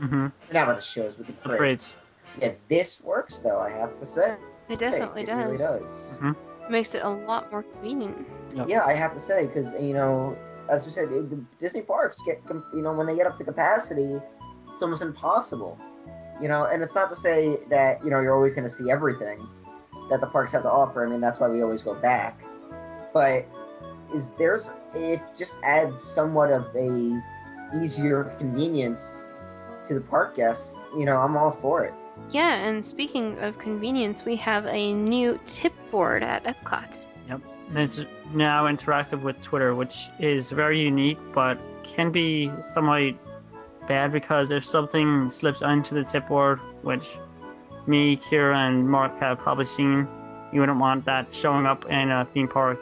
Mm-hmm. 0.00 0.26
Not 0.52 0.68
with 0.68 0.76
the 0.76 0.82
shows, 0.82 1.16
with 1.18 1.26
the 1.26 1.32
The 1.48 1.56
parades. 1.56 1.94
Yeah, 2.42 2.52
this 2.68 3.00
works 3.02 3.38
though, 3.38 3.58
I 3.58 3.70
have 3.70 3.98
to 4.00 4.06
say. 4.06 4.36
It 4.68 4.78
definitely 4.78 5.24
does. 5.24 5.60
it 5.60 5.64
does. 5.64 6.12
Really 6.20 6.32
does. 6.34 6.70
Makes 6.70 6.94
it 6.94 7.02
a 7.02 7.08
lot 7.08 7.50
more 7.50 7.62
convenient. 7.62 8.28
Yep. 8.54 8.68
Yeah, 8.68 8.84
I 8.84 8.92
have 8.92 9.14
to 9.14 9.20
say 9.20 9.46
because 9.46 9.72
you 9.74 9.94
know, 9.94 10.36
as 10.68 10.84
we 10.84 10.92
said, 10.92 11.08
the 11.08 11.40
Disney 11.58 11.80
parks 11.80 12.20
get 12.26 12.42
you 12.74 12.82
know 12.82 12.92
when 12.92 13.06
they 13.06 13.16
get 13.16 13.26
up 13.26 13.38
to 13.38 13.44
capacity, 13.44 14.20
it's 14.74 14.82
almost 14.82 15.00
impossible. 15.00 15.78
You 16.40 16.48
know, 16.48 16.64
and 16.64 16.82
it's 16.82 16.94
not 16.94 17.10
to 17.10 17.16
say 17.16 17.58
that 17.68 18.02
you 18.04 18.10
know 18.10 18.20
you're 18.20 18.34
always 18.34 18.54
going 18.54 18.68
to 18.68 18.74
see 18.74 18.90
everything 18.90 19.46
that 20.10 20.20
the 20.20 20.26
parks 20.26 20.52
have 20.52 20.62
to 20.62 20.70
offer. 20.70 21.04
I 21.04 21.10
mean, 21.10 21.20
that's 21.20 21.40
why 21.40 21.48
we 21.48 21.62
always 21.62 21.82
go 21.82 21.94
back. 21.94 22.40
But 23.12 23.46
is 24.14 24.32
there's 24.32 24.70
if 24.94 25.20
just 25.38 25.58
add 25.62 26.00
somewhat 26.00 26.50
of 26.50 26.66
a 26.74 27.20
easier 27.82 28.24
convenience 28.38 29.34
to 29.88 29.94
the 29.94 30.00
park 30.00 30.36
guests, 30.36 30.76
you 30.96 31.04
know, 31.04 31.18
I'm 31.18 31.36
all 31.36 31.52
for 31.60 31.84
it. 31.84 31.94
Yeah, 32.30 32.66
and 32.66 32.84
speaking 32.84 33.38
of 33.38 33.58
convenience, 33.58 34.24
we 34.24 34.36
have 34.36 34.66
a 34.66 34.92
new 34.92 35.38
tip 35.46 35.72
board 35.90 36.22
at 36.22 36.44
Epcot. 36.44 37.06
Yep. 37.28 37.40
And 37.68 37.78
it's 37.78 38.00
now 38.32 38.64
interactive 38.64 39.22
with 39.22 39.40
Twitter, 39.40 39.74
which 39.74 40.08
is 40.18 40.50
very 40.50 40.80
unique, 40.80 41.18
but 41.32 41.58
can 41.84 42.10
be 42.10 42.50
somewhat 42.60 43.14
bad 43.88 44.12
because 44.12 44.50
if 44.50 44.64
something 44.64 45.30
slips 45.30 45.62
onto 45.62 45.94
the 45.94 46.04
tip 46.04 46.28
board, 46.28 46.60
which 46.82 47.18
me, 47.86 48.16
Kira, 48.16 48.54
and 48.54 48.88
Mark 48.88 49.18
have 49.18 49.38
probably 49.38 49.64
seen, 49.64 50.06
you 50.52 50.60
wouldn't 50.60 50.78
want 50.78 51.04
that 51.06 51.34
showing 51.34 51.66
up 51.66 51.86
in 51.86 52.10
a 52.10 52.24
theme 52.26 52.48
park 52.48 52.78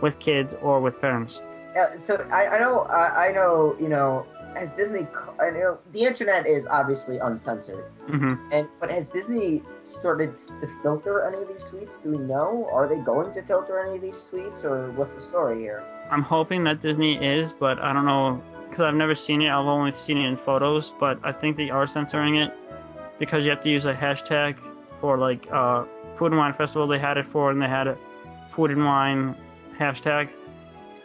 with 0.00 0.18
kids 0.18 0.54
or 0.62 0.80
with 0.80 1.00
parents. 1.00 1.40
Uh, 1.78 1.98
so 1.98 2.26
I, 2.32 2.46
I 2.46 2.58
know 2.58 2.80
I, 2.82 3.28
I 3.28 3.32
know 3.32 3.76
you 3.78 3.88
know 3.88 4.26
has 4.56 4.74
Disney 4.74 5.06
I 5.38 5.50
know 5.50 5.78
the 5.92 6.04
internet 6.04 6.46
is 6.46 6.66
obviously 6.66 7.18
uncensored 7.18 7.84
hmm 8.06 8.34
and 8.50 8.66
but 8.80 8.90
has 8.90 9.10
Disney 9.10 9.62
started 9.82 10.34
to 10.62 10.68
filter 10.82 11.22
any 11.26 11.42
of 11.42 11.48
these 11.48 11.64
tweets? 11.64 12.02
Do 12.02 12.12
we 12.12 12.18
know? 12.18 12.66
Are 12.72 12.88
they 12.88 12.96
going 12.96 13.34
to 13.34 13.42
filter 13.42 13.78
any 13.78 13.96
of 13.96 14.02
these 14.02 14.24
tweets 14.24 14.64
or 14.64 14.90
what's 14.92 15.14
the 15.14 15.20
story 15.20 15.60
here? 15.60 15.84
I'm 16.10 16.22
hoping 16.22 16.64
that 16.64 16.80
Disney 16.80 17.16
is, 17.22 17.52
but 17.52 17.78
I 17.78 17.92
don't 17.92 18.06
know 18.06 18.40
because 18.76 18.88
I've 18.88 18.94
never 18.94 19.14
seen 19.14 19.40
it. 19.40 19.48
I've 19.48 19.64
only 19.64 19.90
seen 19.92 20.18
it 20.18 20.26
in 20.26 20.36
photos, 20.36 20.92
but 21.00 21.18
I 21.24 21.32
think 21.32 21.56
they 21.56 21.70
are 21.70 21.86
censoring 21.86 22.36
it 22.36 22.52
because 23.18 23.42
you 23.42 23.50
have 23.50 23.62
to 23.62 23.70
use 23.70 23.86
a 23.86 23.94
hashtag 23.94 24.58
for 25.00 25.16
like 25.16 25.50
uh, 25.50 25.84
Food 26.16 26.32
and 26.32 26.36
Wine 26.36 26.52
Festival. 26.52 26.86
They 26.86 26.98
had 26.98 27.16
it 27.16 27.24
for, 27.24 27.50
and 27.50 27.62
they 27.62 27.68
had 27.68 27.86
a 27.86 27.96
Food 28.50 28.72
and 28.72 28.84
Wine 28.84 29.34
hashtag. 29.78 30.28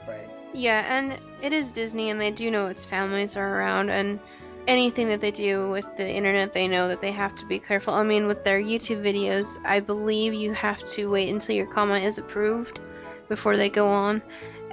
Right. 0.06 0.30
Yeah, 0.54 0.98
and 0.98 1.18
it 1.42 1.54
is 1.54 1.72
Disney, 1.72 2.10
and 2.10 2.20
they 2.20 2.32
do 2.32 2.52
know 2.52 2.68
its 2.68 2.86
families 2.86 3.38
are 3.38 3.58
around, 3.58 3.90
and 3.90 4.20
anything 4.68 5.08
that 5.08 5.22
they 5.22 5.32
do 5.32 5.70
with 5.70 5.96
the 5.96 6.10
internet, 6.10 6.52
they 6.52 6.68
know 6.68 6.90
that 6.90 7.00
they 7.00 7.14
have 7.14 7.36
to 7.36 7.46
be 7.46 7.60
careful. 7.60 7.94
I 7.94 8.04
mean, 8.04 8.28
with 8.28 8.44
their 8.44 8.62
YouTube 8.62 9.02
videos, 9.02 9.58
I 9.64 9.80
believe 9.80 10.34
you 10.34 10.52
have 10.52 10.84
to 10.96 11.10
wait 11.10 11.30
until 11.30 11.56
your 11.56 11.68
comment 11.68 12.04
is 12.04 12.18
approved 12.18 12.82
before 13.30 13.56
they 13.56 13.70
go 13.70 13.88
on, 13.88 14.22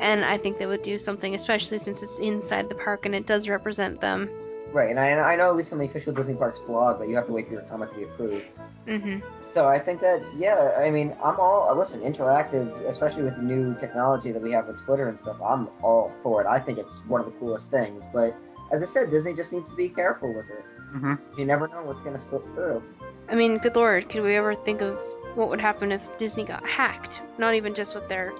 and 0.00 0.24
I 0.24 0.38
think 0.38 0.58
they 0.58 0.66
would 0.66 0.82
do 0.82 0.98
something, 0.98 1.34
especially 1.34 1.78
since 1.78 2.02
it's 2.02 2.18
inside 2.18 2.68
the 2.68 2.74
park 2.74 3.06
and 3.06 3.14
it 3.14 3.26
does 3.26 3.48
represent 3.48 4.00
them. 4.00 4.28
Right, 4.72 4.90
and 4.90 5.00
I, 5.00 5.12
I 5.12 5.36
know 5.36 5.48
at 5.48 5.56
least 5.56 5.72
on 5.72 5.78
the 5.78 5.86
official 5.86 6.12
Disney 6.12 6.34
Parks 6.34 6.60
blog 6.60 6.98
that 6.98 7.08
you 7.08 7.16
have 7.16 7.26
to 7.26 7.32
wait 7.32 7.46
for 7.46 7.54
your 7.54 7.62
comment 7.62 7.90
to 7.92 7.96
be 7.96 8.02
approved. 8.04 8.46
hmm 8.86 9.18
So 9.52 9.66
I 9.66 9.78
think 9.78 10.00
that 10.02 10.22
yeah, 10.36 10.74
I 10.78 10.90
mean 10.90 11.16
I'm 11.22 11.40
all 11.40 11.74
listen 11.76 12.00
interactive, 12.00 12.70
especially 12.86 13.22
with 13.22 13.36
the 13.36 13.42
new 13.42 13.74
technology 13.78 14.30
that 14.30 14.42
we 14.42 14.52
have 14.52 14.66
with 14.66 14.78
Twitter 14.84 15.08
and 15.08 15.18
stuff. 15.18 15.36
I'm 15.42 15.68
all 15.82 16.12
for 16.22 16.42
it. 16.42 16.46
I 16.46 16.58
think 16.58 16.78
it's 16.78 16.98
one 17.08 17.20
of 17.20 17.26
the 17.26 17.32
coolest 17.32 17.70
things. 17.70 18.04
But 18.12 18.36
as 18.70 18.82
I 18.82 18.86
said, 18.86 19.10
Disney 19.10 19.34
just 19.34 19.52
needs 19.52 19.70
to 19.70 19.76
be 19.76 19.88
careful 19.88 20.34
with 20.34 20.46
it. 20.50 20.64
hmm 20.92 21.14
You 21.38 21.46
never 21.46 21.66
know 21.68 21.82
what's 21.84 22.02
gonna 22.02 22.18
slip 22.18 22.44
through. 22.54 22.82
I 23.30 23.34
mean, 23.34 23.58
good 23.58 23.76
lord, 23.76 24.08
could 24.08 24.22
we 24.22 24.34
ever 24.36 24.54
think 24.54 24.80
of 24.82 25.02
what 25.34 25.48
would 25.50 25.60
happen 25.60 25.92
if 25.92 26.16
Disney 26.18 26.44
got 26.44 26.66
hacked? 26.66 27.22
Not 27.38 27.54
even 27.54 27.74
just 27.74 27.94
with 27.94 28.08
their, 28.08 28.32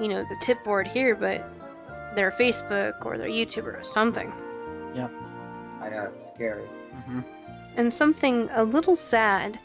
you 0.00 0.08
know, 0.08 0.22
the 0.22 0.36
tip 0.40 0.62
board 0.64 0.86
here, 0.86 1.14
but 1.14 1.44
their 2.16 2.30
Facebook 2.30 3.04
or 3.04 3.18
their 3.18 3.28
YouTube 3.28 3.64
or 3.64 3.82
something. 3.84 4.32
Yeah. 4.94 5.08
I 5.80 5.88
know 5.90 6.10
it's 6.12 6.26
scary. 6.28 6.64
hmm 7.06 7.20
And 7.76 7.92
something 7.92 8.48
a 8.52 8.64
little 8.64 8.96
sad 8.96 9.58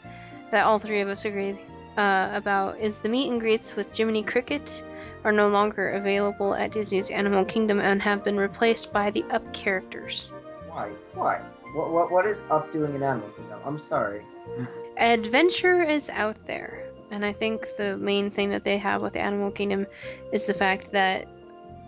that 0.50 0.64
all 0.64 0.78
three 0.78 1.00
of 1.00 1.08
us 1.08 1.24
agree 1.24 1.58
uh, 1.96 2.30
about 2.32 2.78
is 2.78 2.98
the 2.98 3.08
meet 3.08 3.30
and 3.30 3.40
greets 3.40 3.74
with 3.74 3.96
Jiminy 3.96 4.22
Cricket 4.22 4.82
are 5.24 5.32
no 5.32 5.48
longer 5.48 5.90
available 5.90 6.54
at 6.54 6.70
Disney's 6.72 7.10
Animal 7.10 7.44
Kingdom 7.44 7.80
and 7.80 8.00
have 8.02 8.22
been 8.22 8.36
replaced 8.36 8.92
by 8.92 9.10
the 9.10 9.24
Up 9.30 9.52
characters. 9.52 10.32
Why? 10.68 10.90
Why? 11.14 11.40
What 11.74 11.90
what 11.90 12.10
what 12.10 12.26
is 12.26 12.42
up 12.50 12.72
doing 12.72 12.94
in 12.94 13.02
Animal 13.02 13.28
Kingdom? 13.30 13.60
I'm 13.64 13.80
sorry. 13.80 14.22
Adventure 14.96 15.82
is 15.82 16.08
out 16.08 16.36
there, 16.46 16.85
and 17.16 17.24
I 17.24 17.32
think 17.32 17.66
the 17.78 17.96
main 17.96 18.30
thing 18.30 18.50
that 18.50 18.62
they 18.62 18.76
have 18.76 19.00
with 19.00 19.14
the 19.14 19.20
Animal 19.20 19.50
Kingdom 19.50 19.86
is 20.32 20.46
the 20.46 20.52
fact 20.52 20.92
that 20.92 21.26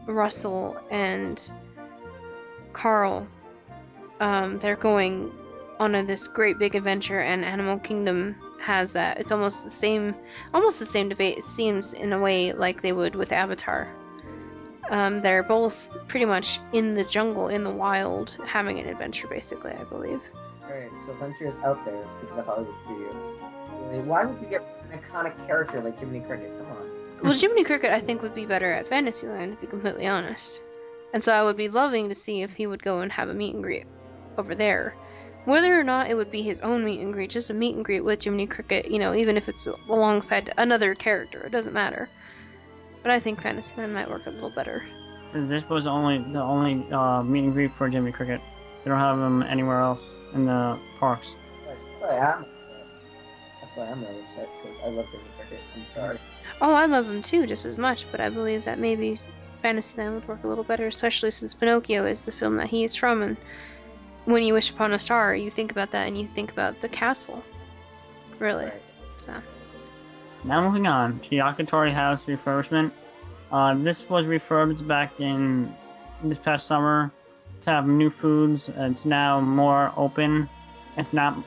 Russell 0.06 0.80
and 0.90 1.52
Carl, 2.72 3.28
um, 4.20 4.58
they're 4.58 4.74
going 4.74 5.30
on 5.78 5.94
a, 5.94 6.02
this 6.02 6.28
great 6.28 6.58
big 6.58 6.74
adventure, 6.74 7.20
and 7.20 7.44
Animal 7.44 7.78
Kingdom 7.78 8.36
has 8.58 8.94
that. 8.94 9.20
It's 9.20 9.30
almost 9.30 9.64
the 9.64 9.70
same, 9.70 10.14
almost 10.54 10.78
the 10.78 10.86
same 10.86 11.10
debate. 11.10 11.36
It 11.36 11.44
seems 11.44 11.92
in 11.92 12.14
a 12.14 12.20
way 12.20 12.54
like 12.54 12.80
they 12.80 12.92
would 12.92 13.14
with 13.14 13.30
Avatar. 13.30 13.86
Um, 14.88 15.20
they're 15.20 15.42
both 15.42 15.94
pretty 16.08 16.24
much 16.24 16.58
in 16.72 16.94
the 16.94 17.04
jungle, 17.04 17.48
in 17.48 17.64
the 17.64 17.70
wild, 17.70 18.38
having 18.46 18.78
an 18.78 18.88
adventure, 18.88 19.28
basically. 19.28 19.72
I 19.72 19.84
believe. 19.84 20.22
Alright, 20.62 20.90
so 21.04 21.12
Adventure 21.12 21.48
is 21.48 21.58
out 21.58 21.84
there. 21.84 22.02
Speaking 22.18 22.38
of 22.38 22.46
Hollywood 22.46 22.78
Studios, 22.84 23.38
Really, 23.86 24.00
why 24.00 24.24
would 24.24 24.40
you 24.40 24.48
get 24.48 24.62
an 24.90 24.98
iconic 24.98 25.34
character 25.46 25.80
like 25.80 25.98
Jiminy 25.98 26.20
Cricket? 26.20 26.50
Come 26.58 26.76
on. 26.76 26.90
Well, 27.22 27.32
Jiminy 27.38 27.64
Cricket, 27.64 27.90
I 27.90 28.00
think, 28.00 28.22
would 28.22 28.34
be 28.34 28.46
better 28.46 28.70
at 28.70 28.88
Fantasyland, 28.88 29.54
to 29.54 29.60
be 29.60 29.66
completely 29.66 30.06
honest. 30.06 30.60
And 31.12 31.22
so 31.22 31.32
I 31.32 31.42
would 31.42 31.56
be 31.56 31.68
loving 31.68 32.08
to 32.08 32.14
see 32.14 32.42
if 32.42 32.54
he 32.54 32.66
would 32.66 32.82
go 32.82 33.00
and 33.00 33.10
have 33.12 33.28
a 33.28 33.34
meet 33.34 33.54
and 33.54 33.62
greet 33.62 33.84
over 34.36 34.54
there. 34.54 34.94
Whether 35.44 35.78
or 35.78 35.84
not 35.84 36.10
it 36.10 36.16
would 36.16 36.30
be 36.30 36.42
his 36.42 36.60
own 36.60 36.84
meet 36.84 37.00
and 37.00 37.12
greet, 37.12 37.30
just 37.30 37.48
a 37.48 37.54
meet 37.54 37.74
and 37.74 37.84
greet 37.84 38.02
with 38.02 38.22
Jiminy 38.22 38.46
Cricket, 38.46 38.90
you 38.90 38.98
know, 38.98 39.14
even 39.14 39.36
if 39.38 39.48
it's 39.48 39.66
alongside 39.88 40.52
another 40.58 40.94
character, 40.94 41.40
it 41.46 41.52
doesn't 41.52 41.72
matter. 41.72 42.08
But 43.02 43.12
I 43.12 43.20
think 43.20 43.40
Fantasyland 43.40 43.94
might 43.94 44.10
work 44.10 44.26
a 44.26 44.30
little 44.30 44.50
better. 44.50 44.84
This 45.32 45.66
was 45.68 45.86
only 45.86 46.18
the 46.18 46.42
only 46.42 46.90
uh, 46.92 47.22
meet 47.22 47.44
and 47.44 47.52
greet 47.52 47.72
for 47.72 47.88
Jimmy 47.88 48.12
Cricket. 48.12 48.40
They 48.82 48.90
don't 48.90 48.98
have 48.98 49.18
him 49.18 49.42
anywhere 49.42 49.80
else 49.80 50.02
in 50.34 50.44
the 50.46 50.78
parks. 50.98 51.34
That's 51.66 51.84
why 53.78 53.86
I'm 53.86 54.02
upset. 54.02 54.08
That's 54.08 54.08
why 54.08 54.08
I'm 54.08 54.14
really 54.14 54.20
upset 54.28 54.48
because 54.62 54.78
I 54.84 54.88
love 54.88 55.06
Jiminy 55.06 55.30
Cricket. 55.38 55.60
I'm 55.74 55.86
sorry. 55.94 56.18
Oh, 56.60 56.74
I 56.74 56.86
love 56.86 57.08
him 57.08 57.22
too, 57.22 57.46
just 57.46 57.64
as 57.64 57.78
much, 57.78 58.10
but 58.10 58.20
I 58.20 58.28
believe 58.28 58.64
that 58.64 58.78
maybe 58.78 59.18
Fantasyland 59.62 60.14
would 60.14 60.28
work 60.28 60.44
a 60.44 60.48
little 60.48 60.64
better, 60.64 60.86
especially 60.86 61.30
since 61.30 61.54
Pinocchio 61.54 62.04
is 62.04 62.24
the 62.24 62.32
film 62.32 62.56
that 62.56 62.68
he 62.68 62.84
is 62.84 62.94
from, 62.94 63.22
and 63.22 63.36
when 64.24 64.42
you 64.42 64.52
wish 64.52 64.70
upon 64.70 64.92
a 64.92 64.98
star, 64.98 65.34
you 65.34 65.50
think 65.50 65.70
about 65.70 65.92
that 65.92 66.08
and 66.08 66.18
you 66.18 66.26
think 66.26 66.52
about 66.52 66.80
the 66.80 66.88
castle. 66.88 67.42
Really. 68.38 68.66
Right. 68.66 68.82
So. 69.16 69.34
Now 70.44 70.60
moving 70.60 70.86
on 70.86 71.18
to 71.20 71.30
Yakitori 71.30 71.92
House 71.92 72.24
refurbishment. 72.24 72.92
Uh, 73.50 73.74
this 73.76 74.08
was 74.08 74.26
refurbished 74.26 74.86
back 74.86 75.18
in 75.18 75.74
this 76.22 76.38
past 76.38 76.66
summer 76.66 77.10
to 77.62 77.70
have 77.70 77.86
new 77.86 78.10
foods. 78.10 78.70
It's 78.76 79.04
now 79.04 79.40
more 79.40 79.92
open. 79.96 80.48
It's 80.96 81.12
not 81.12 81.42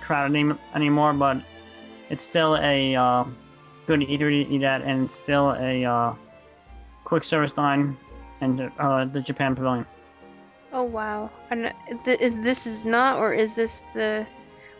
crowded 0.00 0.36
any, 0.36 0.54
anymore, 0.74 1.12
but 1.12 1.38
it's 2.14 2.22
still 2.22 2.56
a 2.56 2.94
uh, 2.94 3.24
good 3.86 4.00
eatery 4.00 4.46
to 4.46 4.54
eat 4.54 4.62
at, 4.62 4.82
and 4.82 5.04
it's 5.06 5.16
still 5.16 5.50
a 5.58 5.84
uh, 5.84 6.14
quick 7.02 7.24
service 7.24 7.56
line 7.56 7.96
and 8.40 8.70
uh, 8.78 9.04
the 9.06 9.20
Japan 9.20 9.56
Pavilion. 9.56 9.84
Oh 10.72 10.84
wow. 10.84 11.28
And 11.50 11.74
th- 12.04 12.20
is- 12.20 12.36
this 12.36 12.66
is 12.68 12.84
not, 12.84 13.18
or 13.18 13.34
is 13.34 13.56
this 13.56 13.82
the 13.94 14.24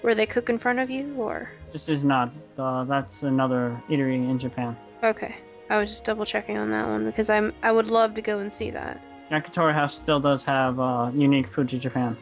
where 0.03 0.15
they 0.15 0.27
cook 0.27 0.49
in 0.49 0.59
front 0.59 0.79
of 0.79 0.91
you, 0.91 1.15
or? 1.17 1.51
This 1.73 1.89
is 1.89 2.05
not. 2.05 2.31
Uh, 2.57 2.85
that's 2.85 3.25
another 3.25 3.83
eatery 3.89 4.15
in 4.31 4.39
Japan. 4.39 4.77
Okay. 5.03 5.35
I 5.71 5.79
was 5.79 5.89
just 5.89 6.05
double 6.05 6.25
checking 6.25 6.57
on 6.59 6.71
that 6.71 6.87
one 6.87 7.05
because 7.05 7.29
I'm 7.31 7.53
I 7.65 7.73
would 7.73 7.89
love 7.89 8.15
to 8.15 8.23
go 8.23 8.39
and 8.39 8.53
see 8.53 8.71
that. 8.71 9.01
Yakitori 9.33 9.75
House 9.75 9.95
still 9.95 10.21
does 10.21 10.45
have 10.45 10.79
uh, 10.79 11.11
unique 11.15 11.49
food 11.49 11.69
to 11.71 11.79
Japan. 11.79 12.17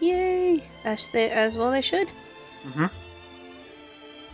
Yay! 0.00 0.64
As 0.84 1.10
they 1.10 1.30
as 1.30 1.56
well 1.56 1.70
they 1.70 1.82
should. 1.82 2.08
hmm 2.74 2.86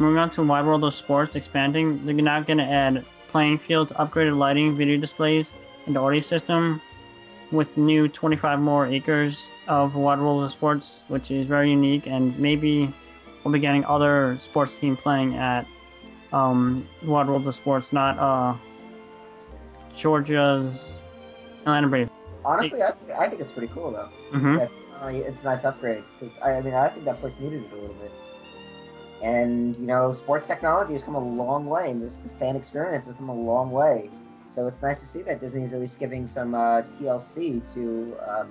Moving 0.03 0.19
on 0.19 0.31
to 0.31 0.43
Wide 0.43 0.67
World 0.67 0.83
of 0.83 0.97
Sports, 0.97 1.37
expanding, 1.37 2.05
they're 2.05 2.13
now 2.17 2.41
going 2.41 2.59
to 2.59 2.65
add 2.65 3.05
playing 3.29 3.59
fields, 3.59 3.93
upgraded 3.93 4.37
lighting, 4.37 4.77
video 4.77 4.99
displays, 4.99 5.53
and 5.87 5.97
audio 5.97 6.19
system 6.19 6.83
with 7.53 7.77
new 7.77 8.09
25 8.09 8.59
more 8.59 8.85
acres 8.89 9.49
of 9.69 9.95
Wide 9.95 10.19
World 10.19 10.43
of 10.43 10.51
Sports, 10.51 11.05
which 11.07 11.31
is 11.31 11.47
very 11.47 11.71
unique, 11.71 12.09
and 12.09 12.37
maybe 12.37 12.93
we'll 13.45 13.53
be 13.53 13.61
getting 13.61 13.85
other 13.85 14.37
sports 14.41 14.77
team 14.77 14.97
playing 14.97 15.37
at 15.37 15.65
um, 16.33 16.85
Wide 17.05 17.29
World 17.29 17.47
of 17.47 17.55
Sports, 17.55 17.93
not 17.93 18.19
uh, 18.19 18.57
Georgia's 19.97 21.01
Atlanta 21.61 21.87
Braves. 21.87 22.11
Honestly, 22.45 22.83
I, 22.83 22.91
I 23.17 23.29
think 23.29 23.41
it's 23.41 23.53
pretty 23.53 23.73
cool 23.73 23.93
though. 23.93 24.09
hmm 24.37 24.57
That, 24.57 24.71
uh, 25.01 25.07
it's 25.11 25.43
a 25.43 25.45
nice 25.45 25.65
upgrade 25.65 26.03
because 26.19 26.37
I, 26.39 26.55
I 26.55 26.61
mean 26.61 26.75
I 26.75 26.89
think 26.89 27.05
that 27.05 27.21
place 27.21 27.39
needed 27.39 27.63
it 27.63 27.71
a 27.71 27.77
little 27.77 27.95
bit. 27.95 28.11
And 29.23 29.77
you 29.77 29.87
know, 29.87 30.13
sports 30.13 30.49
technology 30.49 30.93
has 30.95 31.03
come 31.03 31.15
a 31.15 31.21
long 31.21 31.67
way, 31.67 31.91
and 31.91 32.03
this 32.03 32.15
the 32.23 32.29
fan 32.41 32.57
experience 32.57 33.07
has 33.07 33.15
come 33.15 33.29
a 33.29 33.35
long 33.35 33.71
way. 33.71 34.11
So 34.49 34.67
it's 34.67 34.83
nice 34.83 35.01
to 35.01 35.07
see 35.07 35.23
that 35.23 35.41
Disney 35.41 35.63
is 35.63 35.73
at 35.73 35.81
least 35.81 35.99
giving 35.99 36.27
some 36.27 36.55
uh, 36.55 36.83
TLC 36.83 37.73
to 37.75 38.15
um, 38.29 38.51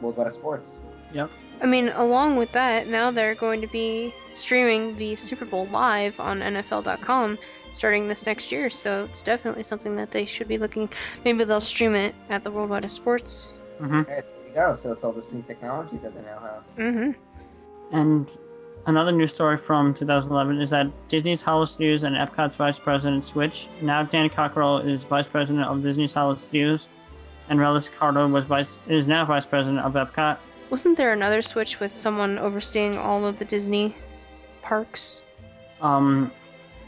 Worldwide 0.00 0.26
of 0.26 0.32
Sports. 0.34 0.74
Yeah. 1.12 1.28
I 1.62 1.66
mean, 1.66 1.88
along 1.90 2.36
with 2.36 2.52
that, 2.52 2.88
now 2.88 3.10
they're 3.10 3.34
going 3.34 3.60
to 3.60 3.66
be 3.66 4.14
streaming 4.32 4.96
the 4.96 5.14
Super 5.16 5.44
Bowl 5.44 5.66
live 5.66 6.18
on 6.18 6.40
NFL.com 6.40 7.38
starting 7.72 8.08
this 8.08 8.26
next 8.26 8.50
year. 8.50 8.70
So 8.70 9.04
it's 9.04 9.22
definitely 9.22 9.62
something 9.62 9.96
that 9.96 10.10
they 10.10 10.24
should 10.24 10.48
be 10.48 10.58
looking. 10.58 10.88
Maybe 11.24 11.44
they'll 11.44 11.60
stream 11.60 11.94
it 11.94 12.14
at 12.28 12.44
the 12.44 12.50
Worldwide 12.50 12.84
of 12.84 12.90
Sports. 12.90 13.52
hmm 13.78 14.02
There 14.02 14.24
you 14.48 14.54
go. 14.54 14.74
So 14.74 14.92
it's 14.92 15.04
all 15.04 15.12
this 15.12 15.32
new 15.32 15.42
technology 15.42 15.98
that 15.98 16.14
they 16.14 16.22
now 16.22 16.38
have. 16.40 16.76
Mm-hmm. 16.76 17.96
And 17.96 18.36
another 18.90 19.12
news 19.12 19.30
story 19.30 19.56
from 19.56 19.94
2011 19.94 20.60
is 20.60 20.70
that 20.70 20.88
Disney's 21.08 21.40
Hollywood 21.40 21.68
Studios 21.68 22.02
and 22.02 22.16
Epcot's 22.16 22.56
vice 22.56 22.78
president 22.78 23.24
switch. 23.24 23.68
Now 23.80 24.02
Danny 24.02 24.28
Cockerell 24.28 24.78
is 24.78 25.04
vice 25.04 25.28
president 25.28 25.64
of 25.66 25.82
Disney's 25.82 26.12
Hollywood 26.12 26.40
Studios, 26.40 26.88
and 27.48 27.58
Rilous 27.58 27.88
Carter 27.88 28.26
was 28.26 28.44
vice 28.44 28.78
is 28.88 29.06
now 29.06 29.24
vice 29.24 29.46
president 29.46 29.80
of 29.80 29.94
Epcot. 29.94 30.38
Wasn't 30.70 30.96
there 30.96 31.12
another 31.12 31.40
switch 31.40 31.80
with 31.80 31.94
someone 31.94 32.38
overseeing 32.38 32.98
all 32.98 33.24
of 33.26 33.38
the 33.38 33.44
Disney 33.44 33.94
parks? 34.60 35.22
Um, 35.80 36.32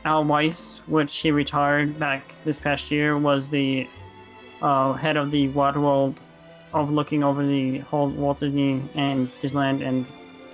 Al 0.05 0.24
Weiss, 0.24 0.83
which 0.87 1.16
he 1.19 1.31
retired 1.31 1.99
back 1.99 2.35
this 2.45 2.59
past 2.59 2.91
year, 2.91 3.16
was 3.16 3.49
the 3.49 3.89
uh, 4.61 4.93
head 4.93 5.16
of 5.16 5.31
the 5.31 5.49
Wide 5.49 5.77
World, 5.77 6.20
overlooking 6.74 7.23
over 7.23 7.47
the 7.47 7.79
whole 7.79 8.11
Walt 8.11 8.41
Disney 8.41 8.83
and 8.95 9.31
Disneyland 9.41 9.87
and 9.87 10.05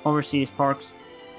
overseas 0.04 0.50
parks. 0.50 0.92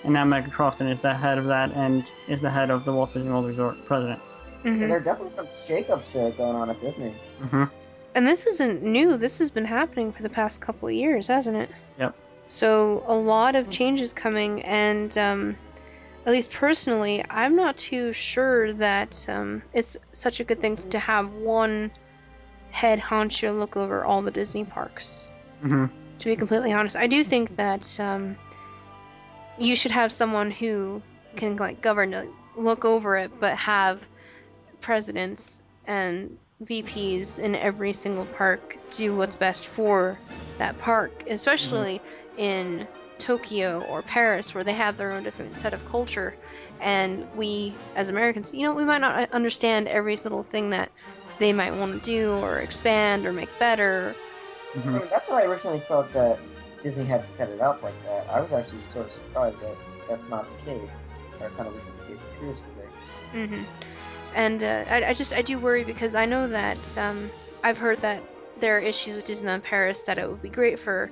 And 0.03 0.13
now 0.13 0.23
Megan 0.23 0.51
Crofton 0.51 0.88
is 0.88 1.01
the 1.01 1.13
head 1.13 1.38
of 1.38 1.45
that 1.45 1.71
and 1.73 2.03
is 2.27 2.41
the 2.41 2.49
head 2.49 2.69
of 2.69 2.85
the 2.85 2.93
Walt 2.93 3.13
Disney 3.13 3.30
World 3.30 3.45
Resort 3.45 3.84
president. 3.85 4.21
So 4.63 4.69
hmm 4.71 4.80
there 4.80 4.97
are 4.97 4.99
definitely 4.99 5.34
some 5.34 5.47
shakeups 5.47 6.15
uh, 6.15 6.30
going 6.31 6.55
on 6.55 6.69
at 6.69 6.80
Disney. 6.81 7.13
hmm 7.39 7.65
And 8.15 8.27
this 8.27 8.47
isn't 8.47 8.84
new. 8.84 9.17
This 9.17 9.39
has 9.39 9.51
been 9.51 9.65
happening 9.65 10.11
for 10.11 10.21
the 10.21 10.30
past 10.30 10.61
couple 10.61 10.88
of 10.88 10.93
years, 10.93 11.27
hasn't 11.27 11.57
it? 11.57 11.69
Yep. 11.97 12.15
So 12.43 13.03
a 13.07 13.15
lot 13.15 13.55
of 13.55 13.69
changes 13.69 14.13
coming, 14.13 14.63
and 14.63 15.15
um, 15.17 15.57
at 16.26 16.31
least 16.31 16.51
personally, 16.51 17.23
I'm 17.30 17.55
not 17.55 17.77
too 17.77 18.11
sure 18.13 18.73
that 18.73 19.26
um, 19.30 19.63
it's 19.73 19.97
such 20.13 20.39
a 20.39 20.43
good 20.43 20.59
thing 20.59 20.77
to 20.89 20.99
have 20.99 21.31
one 21.31 21.91
head 22.71 22.99
honcho 22.99 23.57
look 23.57 23.77
over 23.77 24.03
all 24.03 24.21
the 24.21 24.31
Disney 24.31 24.63
parks. 24.63 25.31
hmm 25.61 25.85
To 26.19 26.26
be 26.26 26.35
completely 26.35 26.73
honest, 26.73 26.95
I 26.95 27.07
do 27.07 27.23
think 27.23 27.55
that 27.57 27.99
um, 27.99 28.35
you 29.60 29.76
should 29.76 29.91
have 29.91 30.11
someone 30.11 30.52
who 30.52 31.02
can 31.36 31.56
like 31.57 31.81
govern, 31.81 32.34
look 32.57 32.86
over 32.86 33.18
it, 33.18 33.31
but 33.40 33.57
have 33.57 34.07
presidents 34.81 35.61
and 35.86 36.38
VPs 36.64 37.40
in 37.40 37.56
every 37.56 37.94
single 37.94 38.26
park 38.26 38.77
do 38.91 39.15
what's 39.15 39.36
best 39.36 39.68
for 39.68 40.19
that 40.57 40.77
park, 40.80 41.11
especially 41.27 42.02
in 42.38 42.88
Tokyo 43.19 43.81
or 43.90 44.02
Paris, 44.02 44.53
where 44.53 44.64
they 44.64 44.73
have 44.73 44.98
their 44.98 45.11
own 45.11 45.23
different 45.23 45.57
set 45.57 45.73
of 45.73 45.86
culture. 45.86 46.36
And 46.81 47.26
we, 47.36 47.77
as 47.95 48.10
Americans, 48.10 48.53
you 48.53 48.64
know, 48.64 48.73
we 48.73 48.86
might 48.86 49.02
not 49.02 49.31
understand 49.31 49.88
every 49.88 50.15
little 50.15 50.44
thing 50.44 50.72
that 50.72 50.90
they 51.40 51.53
might 51.53 51.76
want 51.76 52.03
to 52.03 52.11
do 52.11 52.31
or 52.31 52.60
expand 52.60 53.26
or 53.26 53.34
make 53.34 53.49
better. 53.60 54.15
Hmm 54.73 54.91
mean, 54.91 55.02
that's 55.10 55.27
why 55.27 55.41
I 55.41 55.45
originally 55.45 55.80
thought 55.80 56.11
that 56.14 56.38
Disney 56.84 57.06
had 57.06 57.27
set 57.27 57.49
it 57.49 57.61
up 57.61 57.84
like 57.84 57.95
that. 58.06 58.27
I 58.30 58.41
was 58.41 58.51
actually 58.51 58.84
sort 58.93 59.07
of 59.07 59.11
surprised 59.11 59.60
that 59.61 59.76
that's 60.07 60.27
not 60.30 60.47
the 60.49 60.72
case, 60.72 60.91
or 61.39 61.47
it's 61.47 61.57
not 61.57 61.68
at 61.68 61.73
least 61.73 61.88
what 61.88 62.07
the 62.07 62.14
case 62.14 62.23
appears 62.35 62.61
to 62.61 63.39
be. 63.39 63.45
hmm 63.45 63.64
And 64.35 64.64
uh, 64.64 64.85
I, 64.89 65.06
I 65.06 65.14
just 65.14 65.34
I 65.34 65.41
do 65.41 65.60
worry 65.60 65.84
because 65.84 66.15
I 66.15 66.26
know 66.26 66.47
that 66.47 66.97
um, 66.97 67.31
I've 67.64 67.77
heard 67.77 68.01
that 68.01 68.23
there 68.60 68.77
are 68.77 68.81
issues 68.81 69.15
with 69.15 69.26
Disneyland 69.27 69.64
Paris 69.64 70.03
that 70.03 70.18
it 70.18 70.30
would 70.30 70.41
be 70.41 70.49
great 70.49 70.80
for 70.80 71.11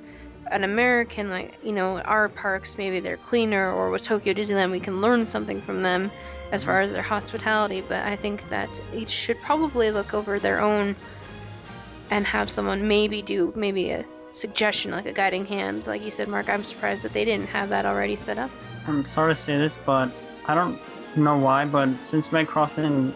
an 0.52 0.64
American 0.64 1.30
like 1.30 1.58
you 1.62 1.74
know 1.74 2.00
our 2.00 2.30
parks 2.30 2.78
maybe 2.78 3.02
they're 3.02 3.18
cleaner 3.18 3.74
or 3.74 3.90
with 3.90 4.04
Tokyo 4.04 4.34
Disneyland 4.34 4.72
we 4.72 4.80
can 4.80 5.02
learn 5.02 5.26
something 5.26 5.62
from 5.62 5.84
them 5.84 6.10
as 6.54 6.64
far 6.64 6.80
as 6.82 6.92
their 6.92 7.02
hospitality 7.02 7.82
but 7.82 8.06
I 8.06 8.16
think 8.16 8.50
that 8.50 8.80
each 8.94 9.10
should 9.10 9.42
probably 9.42 9.92
look 9.92 10.14
over 10.14 10.40
their 10.40 10.62
own 10.62 10.96
and 12.10 12.26
have 12.26 12.50
someone 12.50 12.88
maybe 12.88 13.22
do 13.22 13.52
maybe 13.58 13.92
a 13.92 14.06
suggestion 14.30 14.92
like 14.92 15.06
a 15.06 15.14
guiding 15.14 15.46
hand 15.46 15.88
like 15.88 16.04
you 16.04 16.12
said 16.12 16.28
Mark 16.28 16.50
I'm 16.50 16.64
surprised 16.64 17.04
that 17.04 17.14
they 17.14 17.26
didn't 17.26 17.48
have 17.48 17.70
that 17.70 17.86
already 17.86 18.16
set 18.16 18.38
up 18.38 18.52
I'm 18.88 19.04
sorry 19.06 19.34
to 19.34 19.36
say 19.36 19.58
this, 19.58 19.78
but 19.86 20.10
I 20.46 20.56
don't 20.56 20.80
know 21.18 21.38
why, 21.38 21.66
but 21.66 21.90
since 22.02 22.32
Meg 22.32 22.48
Crofton 22.48 23.14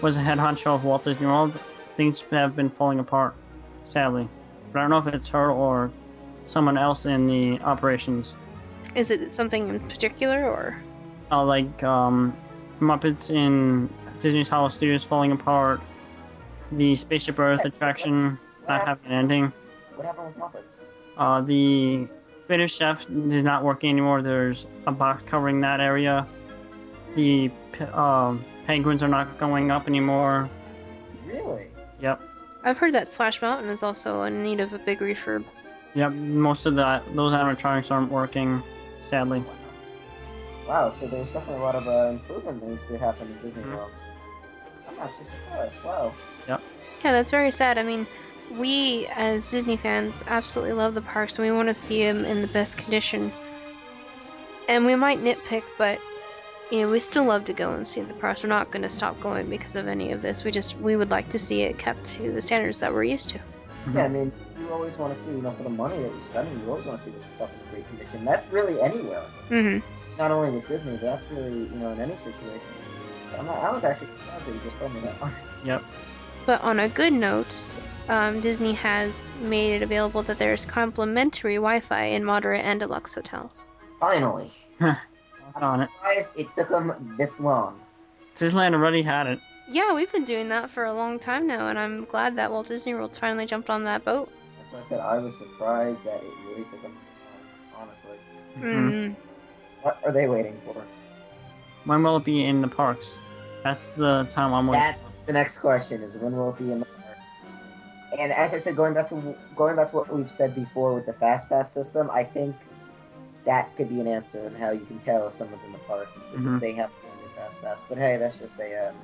was 0.00 0.16
a 0.16 0.20
head 0.20 0.38
honcho 0.38 0.74
of 0.74 0.84
Walt 0.84 1.04
Disney 1.04 1.26
World, 1.26 1.52
things 1.96 2.24
have 2.30 2.56
been 2.56 2.70
falling 2.70 3.00
apart, 3.00 3.34
sadly. 3.84 4.26
But 4.72 4.78
I 4.78 4.82
don't 4.82 4.90
know 4.90 5.08
if 5.10 5.14
it's 5.14 5.28
her 5.28 5.50
or 5.50 5.92
someone 6.46 6.78
else 6.78 7.04
in 7.04 7.26
the 7.26 7.60
operations. 7.62 8.36
is 8.94 9.10
it 9.10 9.30
something 9.30 9.68
in 9.68 9.80
particular 9.80 10.44
or 10.44 10.82
Uh, 11.30 11.44
like 11.44 11.82
um, 11.82 12.34
Muppets 12.80 13.30
in 13.30 13.90
Disney's 14.20 14.48
Hollow 14.48 14.68
Studios 14.68 15.04
falling 15.04 15.32
apart, 15.32 15.82
the 16.72 16.96
Spaceship 16.96 17.38
Earth 17.38 17.64
attraction 17.66 18.38
not 18.66 18.86
having 18.86 19.06
an 19.06 19.12
ending. 19.12 19.52
What 20.00 20.06
happened 20.06 20.28
with 20.28 20.38
Muppets? 20.38 20.82
Uh, 21.18 21.42
the 21.42 22.08
British 22.46 22.74
Chef 22.74 23.02
is 23.10 23.44
not 23.44 23.62
working 23.62 23.90
anymore. 23.90 24.22
There's 24.22 24.66
a 24.86 24.92
box 24.92 25.22
covering 25.26 25.60
that 25.60 25.78
area. 25.78 26.26
The 27.16 27.50
p- 27.72 27.84
um, 27.84 28.42
penguins 28.66 29.02
are 29.02 29.08
not 29.08 29.38
going 29.38 29.70
up 29.70 29.86
anymore. 29.86 30.48
Really? 31.26 31.66
Yep, 32.00 32.18
I've 32.64 32.78
heard 32.78 32.94
that 32.94 33.08
Splash 33.10 33.42
Mountain 33.42 33.68
is 33.68 33.82
also 33.82 34.22
in 34.22 34.42
need 34.42 34.60
of 34.60 34.72
a 34.72 34.78
big 34.78 35.00
refurb. 35.00 35.44
yep. 35.94 36.12
Most 36.12 36.64
of 36.64 36.76
that, 36.76 37.02
those 37.14 37.32
animatronics 37.32 37.90
aren't 37.90 38.10
working, 38.10 38.62
sadly. 39.02 39.44
Wow, 40.66 40.94
so 40.98 41.08
there's 41.08 41.30
definitely 41.30 41.60
a 41.60 41.64
lot 41.66 41.74
of 41.74 41.86
uh, 41.86 42.06
improvement 42.08 42.58
that 42.60 42.70
needs 42.70 42.86
to 42.88 42.96
happen 42.96 43.28
in 43.28 43.46
Disney 43.46 43.64
Mhm. 43.64 43.76
World. 43.76 43.90
I'm 44.88 44.98
actually 44.98 45.26
surprised. 45.26 45.74
Wow. 45.84 46.14
Yep. 46.48 46.62
Yeah, 47.04 47.12
that's 47.12 47.30
very 47.30 47.50
sad. 47.50 47.76
I 47.76 47.82
mean, 47.82 48.06
we 48.58 49.06
as 49.14 49.50
Disney 49.50 49.76
fans 49.76 50.24
absolutely 50.26 50.72
love 50.72 50.94
the 50.94 51.02
parks 51.02 51.38
and 51.38 51.46
we 51.46 51.52
want 51.52 51.68
to 51.68 51.74
see 51.74 52.02
them 52.04 52.24
in 52.24 52.40
the 52.40 52.48
best 52.48 52.78
condition. 52.78 53.32
And 54.68 54.86
we 54.86 54.94
might 54.94 55.18
nitpick, 55.18 55.64
but 55.78 56.00
you 56.70 56.82
know, 56.82 56.90
we 56.90 57.00
still 57.00 57.24
love 57.24 57.44
to 57.46 57.52
go 57.52 57.72
and 57.72 57.86
see 57.86 58.00
the 58.00 58.14
parks. 58.14 58.42
We're 58.42 58.48
not 58.48 58.70
going 58.70 58.82
to 58.82 58.90
stop 58.90 59.18
going 59.20 59.50
because 59.50 59.74
of 59.74 59.88
any 59.88 60.12
of 60.12 60.22
this. 60.22 60.44
We 60.44 60.50
just 60.50 60.76
we 60.78 60.96
would 60.96 61.10
like 61.10 61.28
to 61.30 61.38
see 61.38 61.62
it 61.62 61.78
kept 61.78 62.04
to 62.16 62.32
the 62.32 62.40
standards 62.40 62.80
that 62.80 62.92
we're 62.92 63.04
used 63.04 63.30
to. 63.30 63.40
Yeah, 63.92 64.04
I 64.04 64.08
mean, 64.08 64.30
you 64.58 64.70
always 64.72 64.96
want 64.98 65.14
to 65.14 65.20
see, 65.20 65.30
you 65.30 65.40
know, 65.40 65.52
for 65.52 65.62
the 65.62 65.70
money 65.70 65.96
that 65.96 66.12
you're 66.12 66.22
spending, 66.22 66.60
you 66.60 66.70
always 66.70 66.84
want 66.84 67.00
to 67.00 67.06
see 67.06 67.16
this 67.16 67.26
stuff 67.34 67.50
in 67.50 67.70
great 67.70 67.88
condition. 67.88 68.24
That's 68.24 68.46
really 68.48 68.80
anywhere. 68.80 69.24
Mm-hmm. 69.48 69.86
Not 70.18 70.30
only 70.30 70.50
with 70.50 70.68
Disney, 70.68 70.92
but 70.92 71.00
that's 71.00 71.30
really, 71.32 71.60
you 71.60 71.76
know, 71.76 71.90
in 71.90 72.00
any 72.00 72.16
situation. 72.16 72.60
I'm 73.38 73.46
not, 73.46 73.56
I 73.58 73.70
was 73.70 73.84
actually 73.84 74.08
surprised 74.08 74.46
that 74.46 74.54
you 74.54 74.60
just 74.64 74.76
told 74.78 74.92
me 74.92 75.00
that. 75.00 75.20
one. 75.20 75.32
Yep. 75.64 75.82
But 76.46 76.60
on 76.62 76.80
a 76.80 76.88
good 76.88 77.12
note, 77.12 77.78
um, 78.10 78.40
Disney 78.40 78.74
has 78.74 79.30
made 79.40 79.76
it 79.76 79.82
available 79.82 80.22
that 80.24 80.38
there's 80.38 80.66
complimentary 80.66 81.54
Wi-Fi 81.54 82.02
in 82.06 82.24
moderate 82.24 82.64
and 82.64 82.80
deluxe 82.80 83.14
hotels. 83.14 83.70
Finally. 84.00 84.50
on 85.56 85.82
it. 85.82 85.90
Surprised 85.90 86.32
it 86.36 86.54
took 86.54 86.68
them 86.68 87.14
this 87.16 87.40
long. 87.40 87.80
Disneyland 88.34 88.74
already 88.74 89.02
had 89.02 89.26
it. 89.26 89.38
Yeah, 89.70 89.94
we've 89.94 90.10
been 90.10 90.24
doing 90.24 90.48
that 90.48 90.70
for 90.70 90.84
a 90.84 90.92
long 90.92 91.20
time 91.20 91.46
now, 91.46 91.68
and 91.68 91.78
I'm 91.78 92.04
glad 92.04 92.36
that 92.36 92.50
Walt 92.50 92.66
Disney 92.66 92.94
World's 92.94 93.18
finally 93.18 93.46
jumped 93.46 93.70
on 93.70 93.84
that 93.84 94.04
boat. 94.04 94.30
That's 94.58 94.72
why 94.72 94.78
I 94.80 94.82
said 94.82 95.00
I 95.00 95.18
was 95.18 95.38
surprised 95.38 96.04
that 96.04 96.16
it 96.16 96.32
really 96.48 96.64
took 96.64 96.82
them 96.82 96.92
this 96.92 97.76
long, 97.76 97.88
honestly. 97.88 98.16
Mhm. 98.58 98.92
Mm. 98.92 99.16
What 99.82 99.98
are 100.04 100.12
they 100.12 100.26
waiting 100.26 100.60
for? 100.64 100.82
When 101.84 102.02
will 102.02 102.16
it 102.16 102.24
be 102.24 102.44
in 102.44 102.60
the 102.60 102.68
parks? 102.68 103.20
That's 103.62 103.92
the 103.92 104.26
time 104.30 104.52
I'm 104.52 104.66
waiting. 104.66 104.82
That's 104.82 105.18
the 105.26 105.32
next 105.32 105.58
question: 105.58 106.02
is 106.02 106.16
when 106.16 106.36
will 106.36 106.50
it 106.50 106.58
be 106.58 106.72
in 106.72 106.80
the 106.80 106.84
parks? 106.84 106.99
And 108.18 108.32
as 108.32 108.52
I 108.54 108.58
said, 108.58 108.76
going 108.76 108.94
back 108.94 109.08
to 109.10 109.36
going 109.56 109.76
back 109.76 109.90
to 109.90 109.96
what 109.96 110.12
we've 110.12 110.30
said 110.30 110.54
before 110.54 110.94
with 110.94 111.06
the 111.06 111.12
fast 111.12 111.48
pass 111.48 111.72
system, 111.72 112.10
I 112.10 112.24
think 112.24 112.56
that 113.44 113.74
could 113.76 113.88
be 113.88 114.00
an 114.00 114.06
answer 114.06 114.44
in 114.46 114.54
how 114.54 114.70
you 114.70 114.84
can 114.84 114.98
tell 115.00 115.28
if 115.28 115.34
someone's 115.34 115.64
in 115.64 115.72
the 115.72 115.78
parks 115.78 116.28
is 116.34 116.44
Mhm. 116.46 116.56
if 116.56 116.60
they 116.60 116.72
have 116.72 116.90
the 117.02 117.40
fast 117.40 117.62
pass. 117.62 117.84
But 117.88 117.98
hey, 117.98 118.16
that's 118.16 118.38
just 118.38 118.58
a 118.58 118.88
um, 118.88 118.96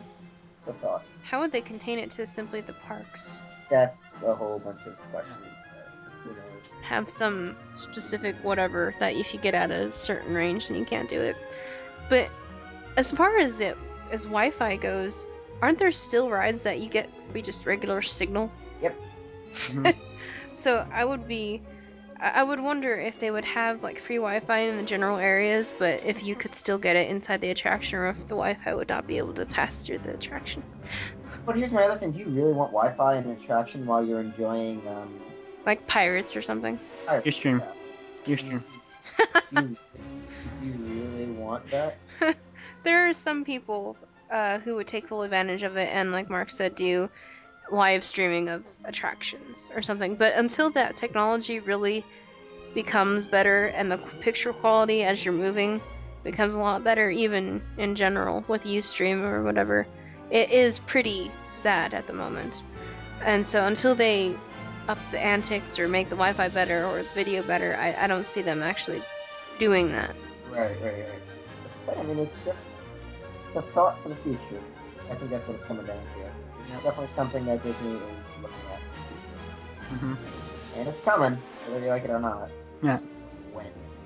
it's 0.58 0.68
a 0.68 0.72
thought. 0.74 1.02
How 1.22 1.40
would 1.40 1.52
they 1.52 1.60
contain 1.60 1.98
it 1.98 2.10
to 2.12 2.26
simply 2.26 2.60
the 2.60 2.72
parks? 2.72 3.40
That's 3.70 4.22
a 4.22 4.34
whole 4.34 4.58
bunch 4.58 4.80
of 4.86 4.96
questions. 5.10 5.38
That 5.74 5.88
who 6.24 6.30
knows? 6.30 6.72
Have 6.82 7.08
some 7.08 7.56
specific 7.74 8.36
whatever 8.42 8.92
that 8.98 9.14
if 9.14 9.32
you 9.32 9.40
get 9.40 9.54
at 9.54 9.70
a 9.70 9.92
certain 9.92 10.34
range, 10.34 10.68
then 10.68 10.76
you 10.78 10.84
can't 10.84 11.08
do 11.08 11.20
it. 11.20 11.36
But 12.10 12.30
as 12.96 13.12
far 13.12 13.36
as 13.38 13.60
it 13.60 13.76
as 14.10 14.24
Wi-Fi 14.24 14.76
goes, 14.76 15.28
aren't 15.62 15.78
there 15.78 15.90
still 15.90 16.28
rides 16.30 16.62
that 16.64 16.80
you 16.80 16.88
get 16.88 17.08
be 17.32 17.40
just 17.42 17.66
regular 17.66 18.02
signal? 18.02 18.50
Yep. 19.56 19.94
Mhm. 19.94 19.96
So 20.52 20.86
I 20.90 21.04
would 21.04 21.28
be, 21.28 21.60
I 22.18 22.40
I 22.40 22.42
would 22.42 22.60
wonder 22.60 22.98
if 22.98 23.18
they 23.18 23.30
would 23.30 23.44
have 23.44 23.82
like 23.82 23.98
free 23.98 24.16
Wi-Fi 24.16 24.58
in 24.60 24.76
the 24.78 24.82
general 24.82 25.18
areas, 25.18 25.74
but 25.78 26.02
if 26.04 26.24
you 26.24 26.34
could 26.34 26.54
still 26.54 26.78
get 26.78 26.96
it 26.96 27.10
inside 27.10 27.42
the 27.42 27.50
attraction, 27.50 27.98
or 27.98 28.08
if 28.08 28.16
the 28.20 28.36
Wi-Fi 28.36 28.74
would 28.74 28.88
not 28.88 29.06
be 29.06 29.18
able 29.18 29.34
to 29.34 29.44
pass 29.44 29.84
through 29.84 29.98
the 29.98 30.14
attraction. 30.14 30.62
But 31.44 31.56
here's 31.56 31.72
my 31.72 31.82
other 31.82 31.98
thing: 31.98 32.12
Do 32.12 32.18
you 32.20 32.26
really 32.26 32.52
want 32.54 32.72
Wi-Fi 32.72 33.16
in 33.16 33.24
an 33.24 33.32
attraction 33.32 33.84
while 33.86 34.02
you're 34.04 34.20
enjoying 34.20 34.80
um? 34.88 35.20
Like 35.66 35.86
pirates 35.86 36.36
or 36.36 36.42
something. 36.42 36.80
Pirates? 37.06 37.26
Ustream. 37.26 37.62
Ustream. 38.24 38.64
Do 39.50 39.56
you, 39.62 39.76
do 40.60 40.66
you 40.66 40.74
really 40.74 41.26
want 41.26 41.70
that? 41.70 41.98
there 42.84 43.08
are 43.08 43.12
some 43.12 43.44
people 43.44 43.96
uh, 44.30 44.58
who 44.60 44.76
would 44.76 44.86
take 44.86 45.06
full 45.06 45.22
advantage 45.22 45.62
of 45.64 45.76
it 45.76 45.88
and 45.92 46.12
like 46.12 46.30
mark 46.30 46.50
said 46.50 46.74
do 46.74 47.10
live 47.70 48.05
streaming 48.05 48.48
of 48.48 48.64
attractions 48.84 49.70
or 49.74 49.82
something 49.82 50.14
but 50.14 50.34
until 50.34 50.70
that 50.70 50.97
technology 50.97 51.60
really 51.60 52.05
becomes 52.74 53.26
better 53.26 53.66
and 53.66 53.90
the 53.90 53.98
picture 54.20 54.52
quality 54.52 55.02
as 55.02 55.24
you're 55.24 55.34
moving 55.34 55.80
becomes 56.22 56.55
a 56.55 56.60
lot 56.60 56.84
better 56.84 57.10
even 57.10 57.62
in 57.78 57.94
general 57.94 58.44
with 58.48 58.64
ustream 58.64 59.22
or 59.22 59.43
whatever 59.43 59.86
it 60.30 60.51
is 60.51 60.78
pretty 60.80 61.30
sad 61.48 61.94
at 61.94 62.06
the 62.06 62.12
moment 62.12 62.62
and 63.24 63.44
so 63.44 63.66
until 63.66 63.94
they 63.94 64.36
up 64.88 64.98
the 65.10 65.18
antics 65.18 65.78
or 65.78 65.88
make 65.88 66.09
the 66.09 66.16
wi-fi 66.16 66.48
better 66.48 66.84
or 66.86 67.02
video 67.14 67.43
better 67.43 67.76
i, 67.78 67.94
I 67.98 68.06
don't 68.06 68.26
see 68.26 68.43
them 68.43 68.62
actually 68.62 69.02
doing 69.59 69.93
that 69.93 70.14
Right, 70.51 70.80
right, 70.80 71.06
right. 71.09 71.98
I 71.98 72.02
mean, 72.02 72.18
it's 72.18 72.44
just 72.44 72.84
it's 73.47 73.56
a 73.56 73.62
thought 73.62 74.02
for 74.02 74.09
the 74.09 74.16
future. 74.16 74.62
I 75.10 75.14
think 75.14 75.30
that's 75.30 75.47
what 75.47 75.55
it's 75.55 75.64
coming 75.64 75.86
down 75.86 75.98
to. 75.98 76.45
It's 76.72 76.82
definitely 76.82 77.06
something 77.09 77.44
that 77.47 77.62
Disney 77.62 77.94
is 77.94 78.26
looking 78.43 78.56
at 78.72 78.80
in 78.80 79.98
the 79.98 79.98
future, 79.98 80.05
hmm 80.05 80.14
and 80.76 80.88
it's 80.88 81.01
coming, 81.01 81.38
whether 81.68 81.84
you 81.84 81.90
like 81.90 82.05
it 82.05 82.10
or 82.10 82.20
not. 82.20 82.51
Yeah. 82.82 82.93
Just 82.94 83.06
When? 83.55 83.64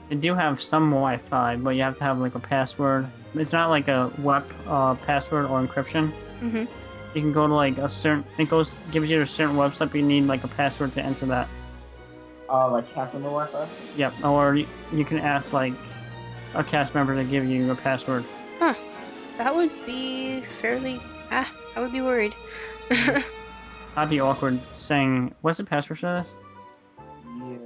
They 0.08 0.14
do 0.16 0.34
have 0.34 0.62
some 0.62 0.90
Wi-Fi, 0.90 1.56
but 1.56 1.70
you 1.70 1.82
have 1.82 1.96
to 1.96 2.04
have 2.04 2.18
like 2.18 2.36
a 2.36 2.40
password. 2.40 3.08
It's 3.34 3.52
not 3.52 3.70
like 3.70 3.88
a 3.88 4.12
web 4.18 4.44
uh, 4.68 4.94
password 4.94 5.46
or 5.46 5.60
encryption. 5.66 6.12
Mm-hmm. 6.40 6.64
You 7.14 7.20
can 7.20 7.32
go 7.32 7.46
to 7.48 7.54
like 7.54 7.78
a 7.78 7.88
certain. 7.88 8.24
It 8.38 8.48
goes 8.48 8.74
gives 8.92 9.10
you 9.10 9.20
a 9.20 9.26
certain 9.26 9.56
website, 9.56 9.90
but 9.90 9.94
you 9.96 10.02
need 10.02 10.26
like 10.26 10.44
a 10.44 10.48
password 10.48 10.92
to 10.94 11.02
enter 11.02 11.26
that. 11.26 11.48
Oh, 12.48 12.70
like 12.70 12.92
cast 12.94 13.14
member 13.14 13.28
Wi-Fi? 13.28 13.68
Yep. 13.96 14.24
Or 14.24 14.54
you, 14.56 14.66
you 14.92 15.04
can 15.04 15.18
ask 15.18 15.52
like 15.52 15.72
a 16.54 16.62
cast 16.64 16.94
member 16.94 17.14
to 17.16 17.24
give 17.24 17.44
you 17.46 17.70
a 17.70 17.76
password. 17.76 18.24
Huh. 18.58 18.74
That 19.38 19.54
would 19.54 19.70
be 19.86 20.40
fairly. 20.42 21.00
Ah, 21.30 21.50
I 21.76 21.80
would 21.80 21.92
be 21.92 22.00
worried. 22.00 22.34
I'd 23.96 24.10
be 24.10 24.20
awkward 24.20 24.60
saying, 24.74 25.34
"What's 25.40 25.58
the 25.58 25.64
password 25.64 25.98
for 25.98 26.16
this?" 26.16 26.36
Yeah. 27.26 27.56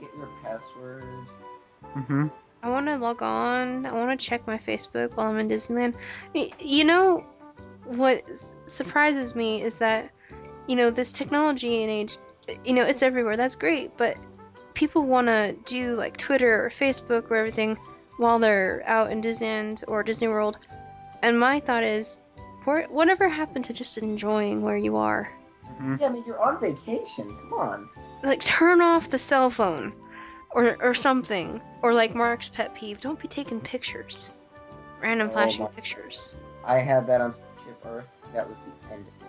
get 0.00 0.10
your 0.16 0.28
password. 0.42 1.04
Mm-hmm. 1.96 2.26
I 2.62 2.70
want 2.70 2.86
to 2.86 2.96
log 2.96 3.22
on. 3.22 3.86
I 3.86 3.92
want 3.92 4.18
to 4.18 4.26
check 4.26 4.46
my 4.46 4.58
Facebook 4.58 5.14
while 5.14 5.28
I'm 5.28 5.38
in 5.38 5.48
Disneyland. 5.48 5.94
You 6.34 6.84
know, 6.84 7.24
what 7.84 8.28
surprises 8.66 9.34
me 9.34 9.62
is 9.62 9.78
that, 9.78 10.10
you 10.66 10.76
know, 10.76 10.90
this 10.90 11.12
technology 11.12 11.82
and 11.82 11.90
age, 11.90 12.16
you 12.64 12.72
know, 12.72 12.82
it's 12.82 13.02
everywhere. 13.02 13.36
That's 13.36 13.56
great, 13.56 13.96
but 13.96 14.16
people 14.74 15.06
want 15.06 15.28
to 15.28 15.56
do 15.64 15.94
like 15.94 16.16
Twitter 16.16 16.64
or 16.64 16.70
Facebook 16.70 17.30
or 17.30 17.36
everything 17.36 17.78
while 18.18 18.38
they're 18.38 18.82
out 18.84 19.10
in 19.10 19.22
Disneyland 19.22 19.84
or 19.86 20.02
Disney 20.02 20.28
World. 20.28 20.58
And 21.22 21.38
my 21.38 21.60
thought 21.60 21.84
is, 21.84 22.20
where- 22.66 22.86
whatever 22.88 23.28
happened 23.28 23.64
to 23.66 23.72
just 23.72 23.96
enjoying 23.98 24.60
where 24.60 24.76
you 24.76 24.96
are? 24.96 25.32
Yeah, 25.98 26.06
I 26.06 26.10
mean, 26.10 26.24
you're 26.26 26.40
on 26.42 26.60
vacation. 26.60 27.26
Come 27.48 27.52
on. 27.54 27.88
like 28.22 28.40
turn 28.40 28.80
off 28.80 29.08
the 29.10 29.18
cell 29.18 29.50
phone 29.50 29.92
or 30.50 30.76
or 30.82 30.94
something 30.94 31.60
or 31.82 31.92
like 31.94 32.14
mark's 32.14 32.48
pet 32.48 32.74
peeve 32.74 33.00
don't 33.00 33.18
be 33.20 33.28
taking 33.28 33.60
pictures 33.60 34.30
random 35.02 35.28
Oh 35.28 35.32
flashing 35.32 35.64
my- 35.64 35.70
pictures 35.70 36.34
I 36.64 36.78
had 36.78 37.06
that 37.08 37.20
on 37.20 37.32
Spaceship 37.32 37.80
Earth. 37.86 38.06
That 38.34 38.48
was 38.48 38.58
the 38.60 38.94
end. 38.94 39.02
Of 39.06 39.08
it. 39.08 39.28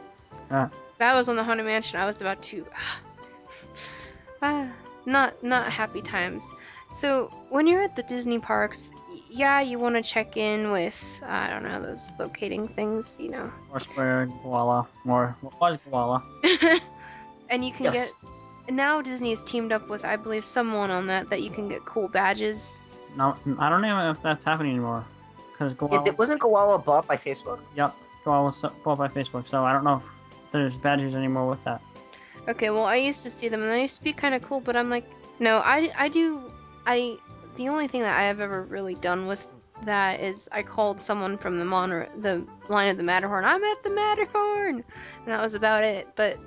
Huh. 0.49 0.67
That 0.99 1.13
was 1.15 1.27
on 1.29 1.35
the 1.35 1.43
haunted 1.43 1.65
mansion 1.65 1.99
i 1.99 2.05
was 2.05 2.21
about 2.21 2.41
to 2.43 2.65
ah, 4.41 4.67
not 5.05 5.43
not 5.43 5.71
happy 5.71 6.01
times 6.01 6.49
so 6.91 7.29
when 7.49 7.67
you're 7.67 7.83
at 7.83 7.95
the 7.95 8.03
disney 8.03 8.39
parks 8.39 8.91
y- 9.06 9.06
yeah 9.29 9.61
you 9.61 9.77
want 9.79 9.95
to 9.95 10.01
check 10.01 10.37
in 10.37 10.71
with 10.71 11.21
i 11.25 11.49
don't 11.49 11.63
know 11.63 11.81
those 11.81 12.13
locating 12.19 12.67
things 12.67 13.19
you 13.19 13.29
know 13.29 13.51
Or 13.71 13.79
Square, 13.79 14.27
Gowalla, 14.43 14.87
or 15.05 15.35
what 15.41 15.59
was 15.59 15.77
Gowalla? 15.77 16.21
and 17.49 17.63
you 17.65 17.71
can 17.71 17.85
Yes. 17.85 18.23
get 18.65 18.73
now 18.75 19.01
disney 19.01 19.29
has 19.31 19.43
teamed 19.43 19.71
up 19.71 19.87
with 19.89 20.03
i 20.05 20.15
believe 20.15 20.43
someone 20.43 20.91
on 20.91 21.07
that 21.07 21.29
that 21.29 21.41
you 21.41 21.49
can 21.49 21.67
get 21.67 21.83
cool 21.85 22.07
badges 22.07 22.79
No, 23.15 23.35
I 23.59 23.69
don't 23.69 23.81
know 23.81 24.11
if 24.11 24.21
that's 24.21 24.43
happening 24.43 24.73
anymore. 24.73 25.03
Because 25.51 25.73
Gowalla, 25.73 26.05
It, 26.05 26.09
it 26.09 26.17
wasn't 26.19 26.39
Gowalla 26.41 26.77
bought 26.83 27.07
by 27.07 27.17
Facebook? 27.17 27.59
yep, 27.75 27.95
Gowalla 28.23 28.43
was 28.45 28.61
bought 28.83 28.97
by 28.99 29.07
Facebook, 29.07 29.47
so 29.47 29.63
I 29.65 29.73
don't 29.73 29.83
know 29.83 29.95
if 29.97 30.51
there's 30.51 30.77
badges 30.77 31.15
anymore 31.15 31.47
with 31.49 31.63
that. 31.63 31.81
Okay, 32.47 32.69
well, 32.69 32.85
I 32.85 32.97
used 32.97 33.23
to 33.23 33.31
see 33.31 33.47
them 33.49 33.61
and 33.63 33.71
they 33.71 33.81
used 33.81 33.97
to 33.97 34.03
be 34.03 34.13
kind 34.13 34.35
of 34.35 34.41
cool, 34.43 34.59
but 34.61 34.75
I'm 34.75 34.89
like, 34.91 35.05
no, 35.39 35.57
I, 35.63 35.91
I 35.97 36.09
do, 36.09 36.41
I, 36.85 37.17
the 37.57 37.69
only 37.69 37.87
thing 37.87 38.01
that 38.01 38.17
I 38.17 38.23
have 38.23 38.39
ever 38.41 38.63
really 38.63 38.95
done 38.95 39.27
with 39.27 39.45
that 39.85 40.21
is 40.21 40.49
I 40.51 40.63
called 40.63 40.99
someone 40.99 41.37
from 41.37 41.59
the 41.59 41.65
mono, 41.65 42.07
the 42.21 42.45
line 42.69 42.89
of 42.89 42.97
the 42.97 43.03
Matterhorn. 43.03 43.45
I'm 43.45 43.63
at 43.63 43.83
the 43.83 43.91
Matterhorn, 43.91 44.75
and 44.77 45.27
that 45.27 45.41
was 45.41 45.53
about 45.53 45.83
it. 45.83 46.07
But 46.15 46.37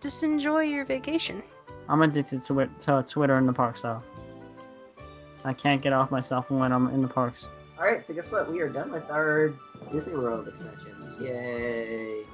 just 0.00 0.22
enjoy 0.24 0.62
your 0.62 0.84
vacation. 0.84 1.42
I'm 1.88 2.02
addicted 2.02 2.44
to 2.46 2.60
it 2.60 2.70
to 2.82 3.04
Twitter 3.08 3.36
in 3.38 3.46
the 3.46 3.52
parks 3.52 3.82
though. 3.82 4.02
I 5.44 5.52
can't 5.52 5.80
get 5.80 5.92
off 5.92 6.10
myself 6.10 6.50
when 6.50 6.72
I'm 6.72 6.88
in 6.88 7.00
the 7.00 7.08
parks. 7.08 7.50
Alright, 7.78 8.04
so 8.06 8.14
guess 8.14 8.32
what? 8.32 8.50
We 8.50 8.60
are 8.60 8.68
done 8.68 8.90
with 8.90 9.08
our 9.10 9.52
Disney 9.92 10.14
World 10.16 10.48
expansions. 10.48 11.20
Yay! 11.20 12.24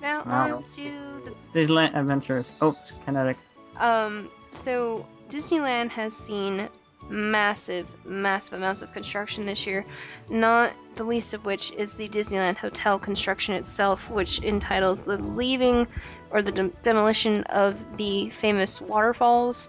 Now 0.00 0.22
Wow. 0.24 0.56
on 0.56 0.62
to 0.62 0.92
the 1.24 1.34
Disneyland 1.58 1.96
Adventures. 1.96 2.52
Oh, 2.60 2.76
it's 2.78 2.94
kinetic. 3.04 3.38
Um, 3.76 4.30
so 4.52 5.04
Disneyland 5.28 5.90
has 5.90 6.16
seen 6.16 6.68
massive, 7.08 7.88
massive 8.04 8.54
amounts 8.54 8.82
of 8.82 8.92
construction 8.92 9.44
this 9.44 9.66
year, 9.66 9.84
not 10.28 10.72
the 10.96 11.04
least 11.04 11.34
of 11.34 11.44
which 11.44 11.72
is 11.72 11.94
the 11.94 12.08
Disneyland 12.08 12.56
Hotel 12.56 12.98
construction 12.98 13.54
itself, 13.54 14.10
which 14.10 14.42
entitles 14.42 15.00
the 15.00 15.16
leaving 15.16 15.86
or 16.30 16.42
the 16.42 16.52
dem- 16.52 16.72
demolition 16.82 17.44
of 17.44 17.96
the 17.96 18.30
famous 18.30 18.80
waterfalls 18.80 19.68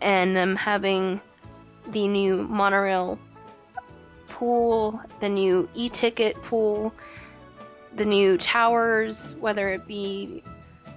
and 0.00 0.36
them 0.36 0.56
having 0.56 1.20
the 1.88 2.06
new 2.06 2.42
monorail 2.42 3.18
pool, 4.28 5.00
the 5.20 5.28
new 5.28 5.68
e 5.74 5.88
ticket 5.88 6.40
pool, 6.42 6.94
the 7.94 8.04
new 8.04 8.38
towers, 8.38 9.34
whether 9.36 9.68
it 9.68 9.86
be 9.86 10.42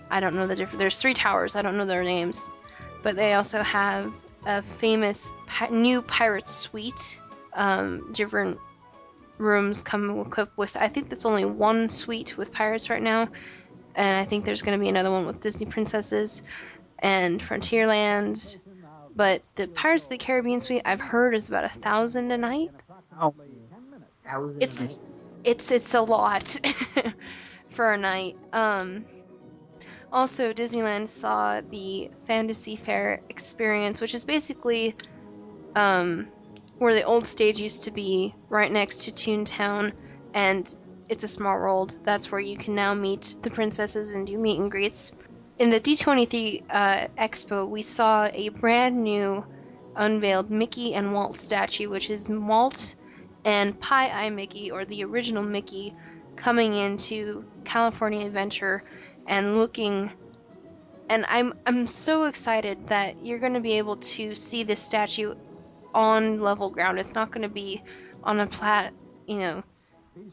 I 0.09 0.19
don't 0.19 0.35
know 0.35 0.47
the 0.47 0.55
different. 0.55 0.79
There's 0.79 0.99
three 0.99 1.13
towers. 1.13 1.55
I 1.55 1.61
don't 1.61 1.77
know 1.77 1.85
their 1.85 2.03
names, 2.03 2.47
but 3.01 3.15
they 3.15 3.33
also 3.33 3.61
have 3.63 4.13
a 4.45 4.61
famous 4.61 5.31
pi- 5.47 5.69
new 5.69 6.01
pirate 6.01 6.47
suite. 6.47 7.19
Um, 7.53 8.11
different 8.11 8.59
rooms 9.37 9.83
come 9.83 10.19
equipped 10.21 10.57
with. 10.57 10.75
I 10.75 10.87
think 10.87 11.09
that's 11.09 11.25
only 11.25 11.45
one 11.45 11.89
suite 11.89 12.37
with 12.37 12.51
pirates 12.51 12.89
right 12.89 13.01
now, 13.01 13.29
and 13.95 14.15
I 14.15 14.25
think 14.25 14.45
there's 14.45 14.61
going 14.61 14.77
to 14.77 14.81
be 14.81 14.89
another 14.89 15.11
one 15.11 15.25
with 15.25 15.39
Disney 15.41 15.65
princesses 15.65 16.41
and 16.99 17.39
Frontierland. 17.41 18.57
But 19.15 19.41
the 19.55 19.67
Pirates 19.69 20.03
of 20.03 20.09
the 20.09 20.17
Caribbean 20.17 20.59
suite 20.59 20.81
I've 20.83 20.99
heard 20.99 21.33
is 21.35 21.47
about 21.47 21.63
a 21.63 21.69
thousand 21.69 22.31
a 22.31 22.37
night. 22.37 22.71
Oh, 23.19 23.33
Thousand 24.25 24.61
It's- 24.63 24.79
nights. 24.79 24.97
It's 25.45 25.69
it's 25.71 25.93
a 25.93 26.01
lot 26.01 26.59
for 27.69 27.93
a 27.93 27.97
night. 27.99 28.35
Um, 28.51 29.05
also, 30.11 30.53
Disneyland 30.53 31.07
saw 31.07 31.61
the 31.61 32.09
Fantasy 32.25 32.75
Fair 32.75 33.21
experience, 33.29 34.01
which 34.01 34.13
is 34.13 34.25
basically 34.25 34.95
um, 35.75 36.27
where 36.77 36.93
the 36.93 37.03
old 37.03 37.27
stage 37.27 37.59
used 37.59 37.83
to 37.85 37.91
be, 37.91 38.33
right 38.49 38.71
next 38.71 39.05
to 39.05 39.11
Toontown, 39.11 39.93
and 40.33 40.73
it's 41.09 41.23
a 41.23 41.27
small 41.27 41.53
world. 41.53 41.97
That's 42.03 42.31
where 42.31 42.41
you 42.41 42.57
can 42.57 42.75
now 42.75 42.93
meet 42.93 43.35
the 43.41 43.51
princesses 43.51 44.11
and 44.11 44.27
do 44.27 44.37
meet 44.37 44.59
and 44.59 44.71
greets. 44.71 45.11
In 45.57 45.69
the 45.69 45.79
D23 45.79 46.63
uh, 46.69 47.07
Expo, 47.17 47.69
we 47.69 47.81
saw 47.81 48.29
a 48.33 48.49
brand 48.49 49.03
new 49.03 49.45
unveiled 49.95 50.49
Mickey 50.49 50.93
and 50.93 51.13
Walt 51.13 51.39
statue, 51.39 51.89
which 51.89 52.09
is 52.09 52.27
Walt 52.27 52.95
and 53.45 53.79
Pie 53.79 54.09
Eye 54.09 54.29
Mickey, 54.29 54.71
or 54.71 54.83
the 54.83 55.03
original 55.05 55.43
Mickey, 55.43 55.93
coming 56.35 56.73
into 56.73 57.45
California 57.63 58.25
Adventure 58.25 58.83
and 59.27 59.57
looking. 59.57 60.11
And 61.09 61.25
I'm 61.27 61.53
I'm 61.65 61.87
so 61.87 62.23
excited 62.23 62.87
that 62.87 63.23
you're 63.23 63.39
going 63.39 63.53
to 63.53 63.59
be 63.59 63.77
able 63.77 63.97
to 63.97 64.35
see 64.35 64.63
this 64.63 64.79
statue 64.79 65.35
on 65.93 66.39
level 66.41 66.69
ground. 66.69 66.99
It's 66.99 67.13
not 67.13 67.31
going 67.31 67.43
to 67.43 67.53
be 67.53 67.83
on 68.23 68.39
a 68.39 68.47
plat, 68.47 68.91
you 69.27 69.37
know, 69.37 69.63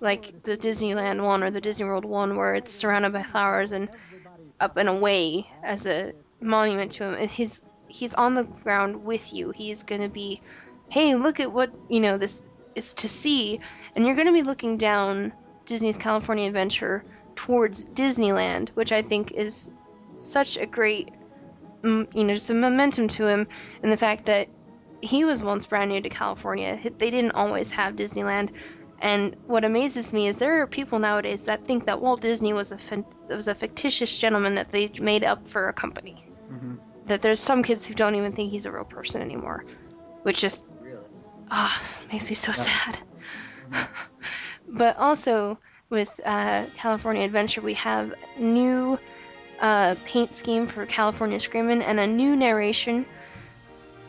like 0.01 0.43
the 0.43 0.56
Disneyland 0.56 1.23
one 1.23 1.43
or 1.43 1.51
the 1.51 1.60
Disney 1.60 1.86
World 1.86 2.05
one, 2.05 2.36
where 2.36 2.55
it's 2.55 2.73
surrounded 2.73 3.12
by 3.12 3.23
flowers 3.23 3.73
and 3.73 3.89
up 4.60 4.77
and 4.77 4.89
away 4.89 5.47
as 5.62 5.86
a 5.86 6.12
monument 6.40 6.93
to 6.93 7.05
him. 7.05 7.14
And 7.14 7.31
he's 7.31 7.62
he's 7.89 8.14
on 8.14 8.35
the 8.35 8.44
ground 8.44 9.05
with 9.05 9.32
you. 9.32 9.51
He's 9.51 9.82
going 9.82 10.01
to 10.01 10.09
be, 10.09 10.40
hey, 10.89 11.14
look 11.14 11.40
at 11.40 11.52
what 11.52 11.70
you 11.89 12.01
know 12.01 12.19
this 12.19 12.43
is 12.74 12.94
to 12.94 13.09
see, 13.09 13.60
and 13.94 14.06
you're 14.06 14.14
going 14.14 14.27
to 14.27 14.32
be 14.32 14.43
looking 14.43 14.78
down 14.78 15.32
Disney's 15.66 15.98
California 15.98 16.47
Adventure 16.48 17.05
towards 17.47 17.85
Disneyland, 17.86 18.70
which 18.70 18.93
I 18.93 19.02
think 19.02 19.32
is 19.32 19.69
such 20.12 20.56
a 20.56 20.66
great, 20.66 21.10
you 21.82 22.06
know, 22.14 22.35
just 22.35 22.51
a 22.51 22.55
momentum 22.55 23.09
to 23.09 23.27
him, 23.27 23.48
and 23.82 23.90
the 23.90 23.97
fact 23.97 24.27
that 24.27 24.47
he 25.01 25.24
was 25.24 25.43
once 25.43 25.66
brand 25.66 25.90
new 25.90 26.01
to 26.01 26.09
California. 26.09 26.78
They 26.98 27.10
didn't 27.10 27.32
always 27.32 27.73
have 27.73 27.97
Disneyland. 27.97 28.51
And 29.01 29.35
what 29.47 29.64
amazes 29.64 30.12
me 30.12 30.28
is 30.28 30.36
there 30.36 30.62
are 30.62 30.66
people 30.69 31.01
nowadays 31.01 31.47
that 31.47 31.64
think 31.64 31.86
that 31.86 32.01
Walt 32.01 32.20
Disney 32.20 32.52
was 32.52 32.70
a 32.70 32.78
fin- 32.78 33.05
was 33.28 33.48
a 33.48 33.55
fictitious 33.56 34.16
gentleman 34.16 34.55
that 34.55 34.69
they 34.69 34.89
made 35.01 35.24
up 35.24 35.48
for 35.48 35.66
a 35.69 35.73
company. 35.73 36.14
Mhm. 36.48 36.78
That 37.06 37.20
there's 37.20 37.40
some 37.40 37.64
kids 37.64 37.85
who 37.85 37.94
don't 37.94 38.14
even 38.14 38.31
think 38.32 38.52
he's 38.52 38.66
a 38.66 38.70
real 38.70 38.85
person 38.85 39.20
anymore, 39.20 39.64
which 40.23 40.39
just 40.39 40.64
Really. 40.81 41.09
ah 41.51 41.82
makes 42.12 42.28
me 42.31 42.36
so 42.36 42.52
sad. 42.52 43.01
but 44.69 44.97
also 44.98 45.59
with 45.93 46.10
uh, 46.24 46.64
California 46.74 47.23
Adventure, 47.23 47.60
we 47.60 47.74
have 47.74 48.14
new 48.39 48.98
uh, 49.60 49.94
paint 50.06 50.32
scheme 50.32 50.66
for 50.66 50.86
California 50.86 51.39
Screamin' 51.39 51.82
and 51.82 52.01
a 52.01 52.06
new 52.06 52.35
narration. 52.35 53.05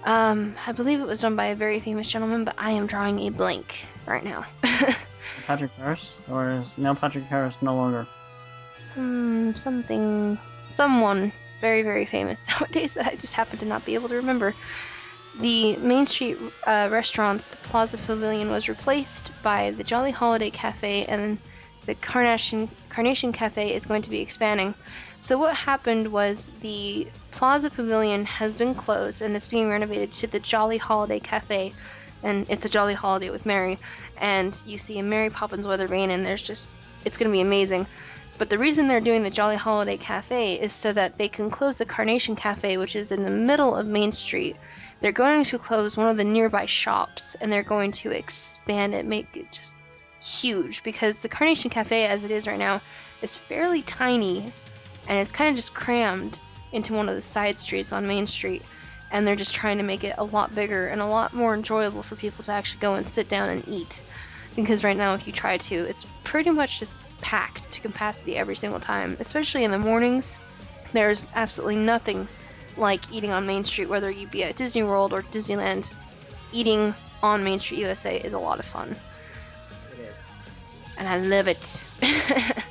Um, 0.06 0.56
I 0.66 0.72
believe 0.72 1.02
it 1.02 1.06
was 1.06 1.22
done 1.22 1.36
by 1.36 1.48
a 1.48 1.56
very 1.56 1.82
famous 1.82 2.10
gentleman, 2.10 2.46
but 2.46 2.56
I 2.58 2.72
am 2.72 2.88
drawing 2.88 3.20
a 3.20 3.30
blank 3.30 3.86
right 4.08 4.24
now. 4.24 4.46
Patrick 5.46 5.72
Harris, 5.72 6.18
or 6.32 6.52
is 6.52 6.78
now 6.78 6.94
Patrick 6.94 7.26
Harris 7.26 7.56
no 7.62 7.76
longer? 7.76 8.08
Some 8.72 9.54
something 9.56 10.38
someone 10.66 11.32
very 11.62 11.84
very 11.84 12.06
famous 12.06 12.48
nowadays 12.60 12.96
that 12.96 13.08
I 13.08 13.16
just 13.16 13.36
happen 13.36 13.60
to 13.60 13.66
not 13.66 13.86
be 13.86 13.94
able 13.96 14.10
to 14.10 14.16
remember. 14.16 14.56
The 15.40 15.78
Main 15.78 16.06
Street 16.06 16.38
uh, 16.66 16.90
restaurants, 16.92 17.48
the 17.48 17.58
Plaza 17.58 17.98
Pavilion 17.98 18.50
was 18.50 18.70
replaced 18.70 19.32
by 19.42 19.72
the 19.72 19.84
Jolly 19.84 20.12
Holiday 20.12 20.50
Cafe, 20.50 21.06
and 21.06 21.40
the 21.86 21.96
Carnation 21.96 22.70
Carnation 22.90 23.34
Cafe 23.34 23.74
is 23.74 23.86
going 23.86 24.04
to 24.04 24.10
be 24.10 24.22
expanding. 24.22 24.74
So 25.20 25.38
what 25.38 25.56
happened 25.56 26.08
was 26.08 26.52
the 26.62 27.08
Plaza 27.32 27.70
Pavilion 27.70 28.26
has 28.26 28.56
been 28.56 28.74
closed 28.74 29.22
and 29.22 29.36
it's 29.36 29.48
being 29.48 29.70
renovated 29.70 30.12
to 30.14 30.28
the 30.28 30.40
Jolly 30.40 30.78
Holiday 30.78 31.20
Cafe, 31.20 31.74
and 32.24 32.46
it's 32.50 32.66
a 32.66 32.70
Jolly 32.70 32.94
Holiday 32.94 33.30
with 33.30 33.46
Mary, 33.46 33.80
and 34.18 34.62
you 34.66 34.78
see 34.78 34.98
a 35.00 35.04
Mary 35.04 35.30
Poppins 35.30 35.68
weather 35.68 35.88
vane, 35.88 36.12
and 36.12 36.26
there's 36.26 36.44
just 36.44 36.68
it's 37.04 37.18
going 37.18 37.30
to 37.30 37.36
be 37.36 37.42
amazing. 37.42 37.86
But 38.38 38.50
the 38.50 38.58
reason 38.58 38.88
they're 38.88 39.02
doing 39.02 39.24
the 39.24 39.30
Jolly 39.30 39.58
Holiday 39.58 39.98
Cafe 39.98 40.56
is 40.56 40.74
so 40.74 40.92
that 40.94 41.18
they 41.18 41.28
can 41.28 41.52
close 41.52 41.78
the 41.78 41.86
Carnation 41.86 42.36
Cafe, 42.36 42.78
which 42.78 42.96
is 42.96 43.12
in 43.12 43.24
the 43.24 43.30
middle 43.30 43.76
of 43.76 43.86
Main 43.86 44.12
Street. 44.12 44.56
They're 45.02 45.12
going 45.12 45.44
to 45.44 45.60
close 45.60 45.98
one 45.98 46.08
of 46.08 46.18
the 46.18 46.24
nearby 46.24 46.66
shops 46.66 47.36
and 47.40 47.52
they're 47.52 47.62
going 47.62 47.92
to 47.92 48.12
expand 48.12 48.96
it, 48.96 49.06
make 49.06 49.36
it 49.36 49.52
just 49.52 49.76
huge 50.24 50.84
because 50.84 51.22
the 51.22 51.30
Carnation 51.30 51.70
Cafe, 51.70 52.06
as 52.06 52.24
it 52.24 52.32
is 52.32 52.48
right 52.48 52.60
now, 52.60 52.82
is 53.22 53.38
fairly 53.38 53.82
tiny 53.82 54.54
and 55.08 55.20
it's 55.20 55.32
kind 55.32 55.50
of 55.50 55.56
just 55.56 55.74
crammed 55.74 56.40
into 56.72 56.94
one 56.94 57.10
of 57.10 57.16
the 57.16 57.22
side 57.22 57.60
streets 57.60 57.92
on 57.92 58.08
Main 58.08 58.28
Street. 58.28 58.64
And 59.12 59.28
they're 59.28 59.36
just 59.36 59.54
trying 59.54 59.78
to 59.78 59.84
make 59.84 60.04
it 60.04 60.16
a 60.18 60.24
lot 60.24 60.56
bigger 60.56 60.88
and 60.88 61.00
a 61.00 61.06
lot 61.06 61.34
more 61.34 61.54
enjoyable 61.54 62.02
for 62.02 62.16
people 62.16 62.44
to 62.46 62.52
actually 62.52 62.80
go 62.80 62.96
and 62.96 63.08
sit 63.08 63.30
down 63.30 63.50
and 63.50 63.68
eat. 63.68 64.04
Because 64.56 64.84
right 64.84 64.98
now, 64.98 65.14
if 65.14 65.28
you 65.28 65.34
try 65.34 65.58
to, 65.58 65.76
it's 65.76 66.06
pretty 66.24 66.50
much 66.50 66.80
just 66.80 67.00
packed 67.22 67.72
to 67.72 67.82
capacity 67.82 68.36
every 68.36 68.56
single 68.56 68.80
time, 68.80 69.18
especially 69.20 69.64
in 69.64 69.72
the 69.72 69.78
mornings. 69.78 70.40
There's 70.94 71.28
absolutely 71.36 71.78
nothing 71.78 72.28
like 72.76 73.12
eating 73.12 73.32
on 73.32 73.46
Main 73.46 73.64
Street, 73.66 73.90
whether 73.90 74.10
you 74.10 74.28
be 74.28 74.44
at 74.44 74.56
Disney 74.56 74.84
World 74.84 75.14
or 75.14 75.22
Disneyland. 75.22 75.92
Eating 76.52 76.96
on 77.22 77.44
Main 77.44 77.60
Street 77.60 77.82
USA 77.82 78.18
is 78.18 78.34
a 78.34 78.40
lot 78.40 78.60
of 78.60 78.66
fun. 78.66 78.96
And 80.98 81.08
I 81.08 81.20
love 81.20 81.48
it. 81.48 81.86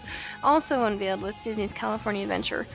also 0.42 0.84
unveiled 0.84 1.22
with 1.22 1.34
Disney's 1.42 1.72
California 1.72 2.22
Adventure 2.22 2.66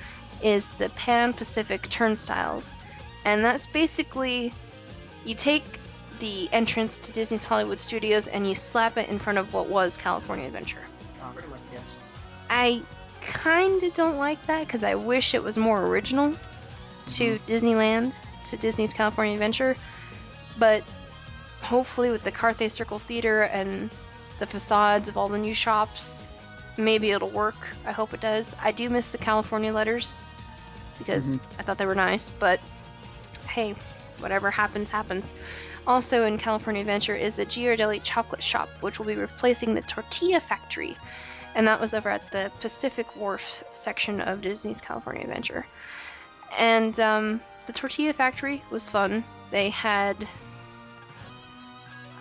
is 0.41 0.67
the 0.77 0.89
Pan 0.91 1.33
Pacific 1.33 1.87
Turnstiles, 1.89 2.77
and 3.25 3.43
that's 3.43 3.67
basically 3.67 4.53
you 5.25 5.35
take 5.35 5.79
the 6.19 6.49
entrance 6.51 6.97
to 6.97 7.11
Disney's 7.11 7.43
Hollywood 7.43 7.79
Studios 7.79 8.27
and 8.27 8.47
you 8.47 8.55
slap 8.55 8.97
it 8.97 9.09
in 9.09 9.19
front 9.19 9.37
of 9.37 9.53
what 9.53 9.67
was 9.67 9.97
California 9.97 10.45
Adventure. 10.45 10.81
Oh, 11.21 11.33
yes. 11.73 11.99
I 12.49 12.81
kind 13.21 13.83
of 13.83 13.93
don't 13.93 14.17
like 14.17 14.43
that 14.47 14.65
because 14.65 14.83
I 14.83 14.95
wish 14.95 15.33
it 15.33 15.43
was 15.43 15.57
more 15.57 15.85
original 15.87 16.31
to 17.07 17.35
mm-hmm. 17.35 17.51
Disneyland, 17.51 18.13
to 18.45 18.57
Disney's 18.57 18.93
California 18.93 19.33
Adventure. 19.33 19.75
But 20.57 20.83
hopefully, 21.61 22.09
with 22.09 22.23
the 22.23 22.31
Carthay 22.31 22.71
Circle 22.71 22.99
Theater 22.99 23.43
and 23.43 23.91
the 24.39 24.47
facades 24.47 25.09
of 25.09 25.17
all 25.17 25.29
the 25.29 25.37
new 25.37 25.53
shops, 25.53 26.31
maybe 26.77 27.11
it'll 27.11 27.29
work. 27.29 27.55
I 27.85 27.91
hope 27.91 28.13
it 28.13 28.21
does. 28.21 28.55
I 28.61 28.71
do 28.71 28.89
miss 28.89 29.11
the 29.11 29.17
California 29.17 29.73
letters 29.73 30.21
because 30.97 31.37
I 31.59 31.63
thought 31.63 31.77
they 31.77 31.85
were 31.85 31.95
nice, 31.95 32.29
but 32.29 32.59
hey, 33.47 33.75
whatever 34.19 34.51
happens, 34.51 34.89
happens. 34.89 35.33
Also 35.85 36.25
in 36.25 36.37
California 36.37 36.81
Adventure 36.81 37.15
is 37.15 37.37
the 37.37 37.45
Ghirardelli 37.45 38.01
Chocolate 38.03 38.43
Shop, 38.43 38.69
which 38.81 38.99
will 38.99 39.05
be 39.05 39.15
replacing 39.15 39.73
the 39.73 39.81
Tortilla 39.81 40.39
Factory 40.39 40.97
and 41.57 41.67
that 41.67 41.81
was 41.81 41.95
over 41.95 42.07
at 42.07 42.31
the 42.31 42.51
Pacific 42.59 43.15
Wharf 43.15 43.63
section 43.73 44.21
of 44.21 44.41
Disney's 44.41 44.79
California 44.79 45.23
Adventure. 45.23 45.65
And 46.57 46.97
um, 46.99 47.41
the 47.65 47.73
Tortilla 47.73 48.13
Factory 48.13 48.63
was 48.69 48.87
fun. 48.87 49.23
They 49.49 49.71
had. 49.71 50.27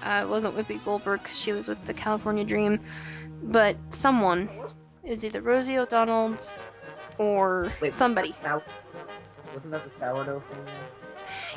Uh, 0.02 0.23
it 0.24 0.28
wasn't 0.28 0.55
Whoopi 0.56 0.85
Goldberg, 0.85 1.24
'cause 1.24 1.39
she 1.39 1.52
was 1.52 1.66
with 1.68 1.85
the 1.86 1.94
California 1.94 2.44
Dream, 2.44 2.81
but 3.43 3.77
someone. 3.90 4.48
It 5.02 5.10
was 5.10 5.24
either 5.24 5.40
Rosie 5.40 5.78
O'Donnell 5.78 6.36
or 7.18 7.73
Wait, 7.81 7.93
somebody. 7.93 8.31
wasn't 8.31 8.44
that 8.44 8.62
Wasn't 9.55 9.73
that 9.73 9.85
the 9.85 9.90
sourdough 9.90 10.40
thing? 10.51 10.66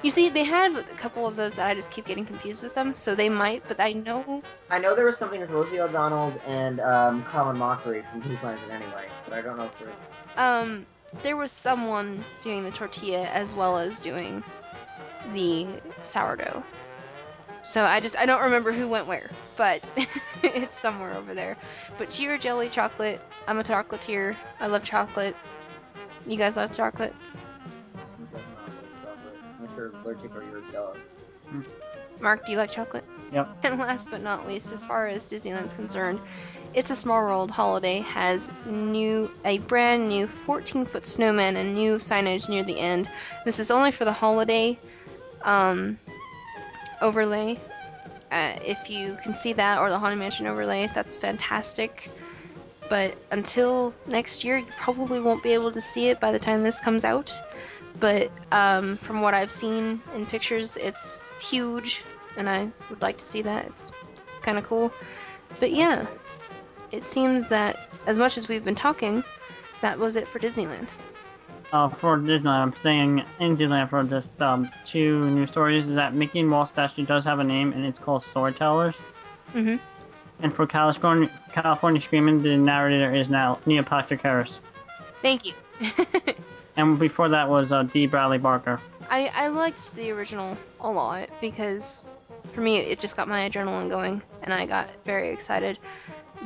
You 0.02 0.10
see, 0.12 0.30
they 0.30 0.44
had 0.46 0.76
a 0.76 0.84
couple 0.84 1.28
of 1.28 1.36
those 1.36 1.56
that 1.56 1.68
I 1.68 1.74
just 1.74 1.92
keep 1.92 2.06
getting 2.06 2.26
confused 2.26 2.64
with 2.64 2.74
them, 2.74 2.96
so 2.96 3.16
they 3.16 3.28
might, 3.30 3.64
but 3.68 3.80
I 3.80 3.92
know 3.94 4.42
I 4.70 4.80
know 4.80 4.96
there 4.96 5.06
was 5.06 5.18
something 5.18 5.42
with 5.42 5.50
Rosie 5.50 5.80
O'Donnell 5.82 6.34
and 6.48 6.80
um, 6.80 7.24
Colin 7.26 7.58
Mochrie 7.58 8.04
from 8.10 8.22
Whose 8.22 8.42
Lines 8.42 8.62
It 8.68 8.72
Anyway, 8.72 9.10
but 9.26 9.34
I 9.38 9.42
don't 9.42 9.58
know 9.58 9.66
if 9.66 9.78
there's. 9.80 9.94
um, 10.38 10.86
there 11.24 11.36
was 11.36 11.52
someone 11.52 12.24
doing 12.42 12.64
the 12.64 12.72
tortilla 12.72 13.26
as 13.26 13.54
well 13.54 13.78
as 13.78 14.00
doing 14.00 14.44
the 15.34 15.68
sourdough. 16.02 16.64
So 17.64 17.84
I 17.84 18.00
just 18.00 18.18
I 18.18 18.26
don't 18.26 18.44
remember 18.44 18.72
who 18.72 18.88
went 18.88 19.08
where, 19.08 19.30
but 19.58 19.84
it's 20.44 20.78
somewhere 20.80 21.14
over 21.14 21.34
there. 21.34 21.58
But 21.98 22.10
Ghirardelli 22.10 22.72
chocolate. 22.72 23.22
I'm 23.48 23.60
a 23.60 23.64
chocolatier. 23.64 24.36
I 24.60 24.68
love 24.68 24.84
chocolate. 24.84 25.36
You 26.26 26.38
guys 26.38 26.56
love 26.58 26.72
chocolate? 26.72 27.14
Who 28.18 28.26
does 28.26 28.46
not 28.56 28.68
like 28.68 29.02
chocolate? 29.04 29.40
Unless 29.60 29.76
you're 29.76 29.92
allergic 30.04 30.36
or 30.36 30.44
you're 30.44 30.60
a 30.60 30.72
dog. 30.72 30.98
Mark, 32.22 32.46
do 32.46 32.52
you 32.52 32.58
like 32.58 32.72
chocolate? 32.72 33.06
Yep. 33.32 33.48
And 33.64 33.80
last 33.80 34.10
but 34.12 34.22
not 34.22 34.48
least, 34.48 34.72
as 34.72 34.84
far 34.86 35.08
as 35.08 35.28
Disneyland's 35.32 35.74
concerned, 35.74 36.20
It's 36.74 36.92
a 36.92 36.96
Small 36.96 37.22
World 37.22 37.50
holiday 37.52 38.00
has 38.02 38.52
new 38.66 39.32
a 39.46 39.58
brand 39.60 40.08
new 40.10 40.28
14 40.28 40.86
foot 40.86 41.06
snowman 41.06 41.56
and 41.56 41.76
new 41.76 41.96
signage 41.96 42.50
near 42.50 42.64
the 42.64 42.80
end. 42.80 43.10
This 43.46 43.60
is 43.60 43.72
only 43.72 43.92
for 43.92 44.06
the 44.06 44.12
holiday. 44.14 44.78
um, 45.42 45.98
overlay. 47.02 47.60
Uh, 48.32 48.54
if 48.64 48.90
you 48.90 49.16
can 49.16 49.34
see 49.34 49.54
that 49.54 49.80
or 49.80 49.90
the 49.90 49.98
Haunted 49.98 50.20
Mansion 50.20 50.48
overlay, 50.48 50.90
that's 50.94 51.18
fantastic. 51.18 52.10
But 52.90 53.16
until 53.32 53.94
next 54.08 54.44
year, 54.44 54.58
you 54.58 54.66
probably 54.78 55.20
won't 55.20 55.44
be 55.44 55.54
able 55.54 55.72
to 55.72 55.82
see 55.82 56.10
it 56.10 56.20
by 56.20 56.32
the 56.32 56.40
time 56.40 56.64
this 56.64 56.80
comes 56.80 57.06
out. 57.06 57.40
But 58.00 58.32
um, 58.52 58.98
from 58.98 59.22
what 59.22 59.34
I've 59.34 59.52
seen 59.52 60.02
in 60.16 60.26
pictures, 60.26 60.78
it's 60.78 61.24
huge, 61.40 62.04
and 62.38 62.50
I 62.50 62.70
would 62.90 63.02
like 63.02 63.18
to 63.18 63.26
see 63.26 63.42
that. 63.44 63.66
It's 63.68 63.92
kind 64.42 64.58
of 64.58 64.64
cool. 64.64 64.92
But 65.60 65.72
yeah, 65.72 66.08
it 66.92 67.04
seems 67.04 67.50
that 67.50 67.90
as 68.08 68.18
much 68.18 68.38
as 68.38 68.48
we've 68.48 68.64
been 68.64 68.76
talking, 68.76 69.24
that 69.82 70.00
was 70.00 70.16
it 70.16 70.28
for 70.28 70.40
Disneyland. 70.40 70.90
Uh, 71.72 71.90
for 71.90 72.18
Disneyland, 72.18 72.48
I'm 72.48 72.74
staying 72.74 73.24
in 73.40 73.56
Disneyland 73.56 73.90
for 73.90 74.04
just 74.04 74.42
um, 74.42 74.70
two 74.86 75.30
new 75.30 75.46
stories. 75.46 75.88
Is 75.88 75.96
that 75.96 76.14
Mickey 76.14 76.40
and 76.40 76.50
Mouse 76.50 76.70
statue 76.70 77.06
does 77.06 77.26
have 77.26 77.40
a 77.40 77.44
name, 77.44 77.74
and 77.74 77.86
it's 77.86 78.00
called 78.00 78.24
Storytellers. 78.24 78.98
hmm 79.52 79.76
And 80.42 80.54
for 80.54 80.66
California, 80.66 81.30
California 81.52 82.02
Screamin', 82.02 82.42
the 82.42 82.58
narrator 82.58 83.14
is 83.14 83.30
now 83.30 83.60
Neil 83.66 83.84
Patrick 83.84 84.22
Harris. 84.22 84.60
Thank 85.22 85.46
you. 85.46 85.54
And 86.80 86.98
before 86.98 87.28
that 87.28 87.50
was 87.50 87.74
uh, 87.74 87.84
D. 87.84 88.08
Bradley 88.08 88.38
Barker. 88.38 88.80
I, 89.10 89.30
I 89.36 89.48
liked 89.48 89.94
the 89.96 90.12
original 90.12 90.58
a 90.80 90.90
lot 90.90 91.30
because 91.42 92.08
for 92.54 92.62
me 92.62 92.78
it 92.78 93.00
just 93.00 93.18
got 93.18 93.28
my 93.28 93.50
adrenaline 93.50 93.90
going 93.90 94.24
and 94.44 94.54
I 94.54 94.66
got 94.66 94.90
very 95.04 95.32
excited. 95.32 95.78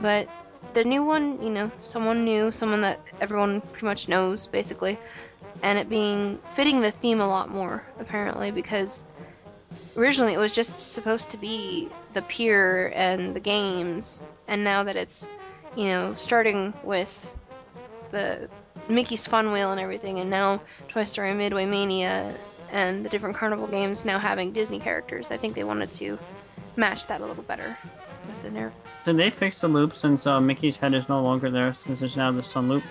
But 0.02 0.28
the 0.74 0.84
new 0.84 1.04
one, 1.04 1.42
you 1.44 1.50
know, 1.50 1.72
someone 1.82 2.26
new, 2.26 2.52
someone 2.52 2.82
that 2.82 3.00
everyone 3.22 3.62
pretty 3.62 3.86
much 3.86 4.08
knows 4.08 4.48
basically, 4.48 4.98
and 5.62 5.78
it 5.78 5.90
being 5.90 6.40
fitting 6.54 6.82
the 6.82 6.92
theme 6.92 7.22
a 7.22 7.28
lot 7.28 7.50
more 7.50 7.84
apparently 8.00 8.52
because 8.52 9.06
originally 9.96 10.34
it 10.34 10.38
was 10.38 10.54
just 10.56 10.94
supposed 10.94 11.32
to 11.32 11.38
be 11.38 11.90
the 12.14 12.22
pier 12.24 12.92
and 12.96 13.36
the 13.36 13.40
games 13.40 14.24
and 14.48 14.64
now 14.64 14.84
that 14.84 14.96
it's 14.96 15.30
you 15.76 15.86
know 15.86 16.14
starting 16.16 16.74
with 16.84 17.38
the 18.10 18.50
Mickey's 18.88 19.26
Fun 19.28 19.52
Wheel 19.52 19.72
and 19.72 19.80
everything, 19.80 20.20
and 20.20 20.30
now 20.30 20.62
Toy 20.90 21.06
Story 21.06 21.34
Midway 21.34 21.66
Mania 21.66 22.36
and 22.72 23.06
the 23.06 23.10
different 23.10 23.36
carnival 23.36 23.68
games 23.68 24.04
now 24.04 24.20
having 24.20 24.52
Disney 24.52 24.80
characters. 24.80 25.32
I 25.32 25.38
think 25.38 25.56
they 25.56 25.64
wanted 25.64 25.92
to 25.94 26.20
match 26.76 27.08
that 27.08 27.22
a 27.22 27.26
little 27.26 27.44
better 27.44 27.78
with 28.28 28.42
the 28.42 28.50
nerf. 28.50 28.72
Did 29.04 29.18
they 29.18 29.30
fix 29.30 29.60
the 29.60 29.68
loop 29.68 29.96
since 29.96 30.26
uh, 30.26 30.40
Mickey's 30.40 30.78
head 30.78 30.94
is 30.94 31.10
no 31.10 31.22
longer 31.22 31.50
there, 31.50 31.74
since 31.74 32.02
it's 32.02 32.16
now 32.16 32.32
the 32.32 32.44
sun 32.44 32.70
loop? 32.70 32.84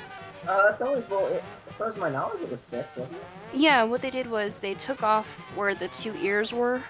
Uh, 0.46 0.68
it's 0.70 0.82
always 0.82 1.08
well. 1.08 1.26
It, 1.28 1.42
as 1.68 1.74
far 1.76 1.88
as 1.88 1.96
my 1.96 2.10
knowledge, 2.10 2.42
it 2.42 2.50
was 2.50 2.64
fixed, 2.64 2.96
wasn't 2.96 3.16
it? 3.18 3.24
Yeah, 3.54 3.84
what 3.84 4.02
they 4.02 4.10
did 4.10 4.30
was 4.30 4.58
they 4.58 4.74
took 4.74 5.02
off 5.02 5.30
where 5.56 5.74
the 5.74 5.88
two 5.88 6.14
ears 6.16 6.52
were, 6.52 6.82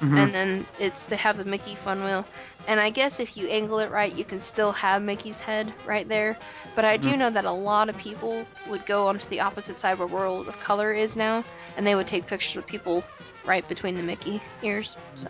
Mhm. 0.00 0.18
and 0.18 0.34
then 0.34 0.66
it's 0.78 1.06
they 1.06 1.16
have 1.16 1.36
the 1.36 1.44
Mickey 1.44 1.74
Fun 1.74 2.04
Wheel. 2.04 2.24
And 2.68 2.78
I 2.78 2.90
guess 2.90 3.20
if 3.20 3.36
you 3.36 3.48
angle 3.48 3.78
it 3.80 3.90
right, 3.90 4.12
you 4.12 4.24
can 4.24 4.38
still 4.40 4.72
have 4.72 5.02
Mickey's 5.02 5.40
head 5.40 5.72
right 5.86 6.06
there. 6.08 6.36
But 6.76 6.84
I 6.84 6.96
do 6.96 7.10
Mhm. 7.14 7.18
know 7.18 7.30
that 7.30 7.44
a 7.44 7.50
lot 7.50 7.88
of 7.88 7.96
people 7.96 8.46
would 8.68 8.86
go 8.86 9.08
onto 9.08 9.28
the 9.28 9.40
opposite 9.40 9.76
side 9.76 9.98
where 9.98 10.06
World 10.06 10.48
of 10.48 10.60
Color 10.60 10.92
is 10.92 11.16
now, 11.16 11.44
and 11.76 11.86
they 11.86 11.94
would 11.94 12.06
take 12.06 12.26
pictures 12.26 12.56
with 12.56 12.66
people 12.66 13.02
right 13.44 13.66
between 13.68 13.96
the 13.96 14.02
Mickey 14.02 14.40
ears. 14.62 14.96
So, 15.14 15.28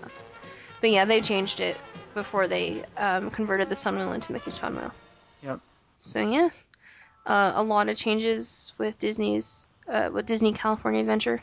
but 0.80 0.90
yeah, 0.90 1.04
they 1.04 1.20
changed 1.20 1.60
it 1.60 1.76
before 2.14 2.48
they 2.48 2.84
um, 2.96 3.30
converted 3.30 3.68
the 3.68 3.76
Sun 3.76 3.96
Wheel 3.96 4.12
into 4.12 4.32
Mickey's 4.32 4.58
Fun 4.58 4.76
Wheel. 4.76 4.92
Yep. 5.42 5.60
So 5.96 6.20
yeah, 6.20 6.48
uh, 7.26 7.52
a 7.54 7.62
lot 7.62 7.88
of 7.88 7.96
changes 7.96 8.72
with 8.78 8.98
Disney's 8.98 9.70
uh, 9.88 10.10
with 10.12 10.26
Disney 10.26 10.52
California 10.52 11.00
Adventure. 11.00 11.40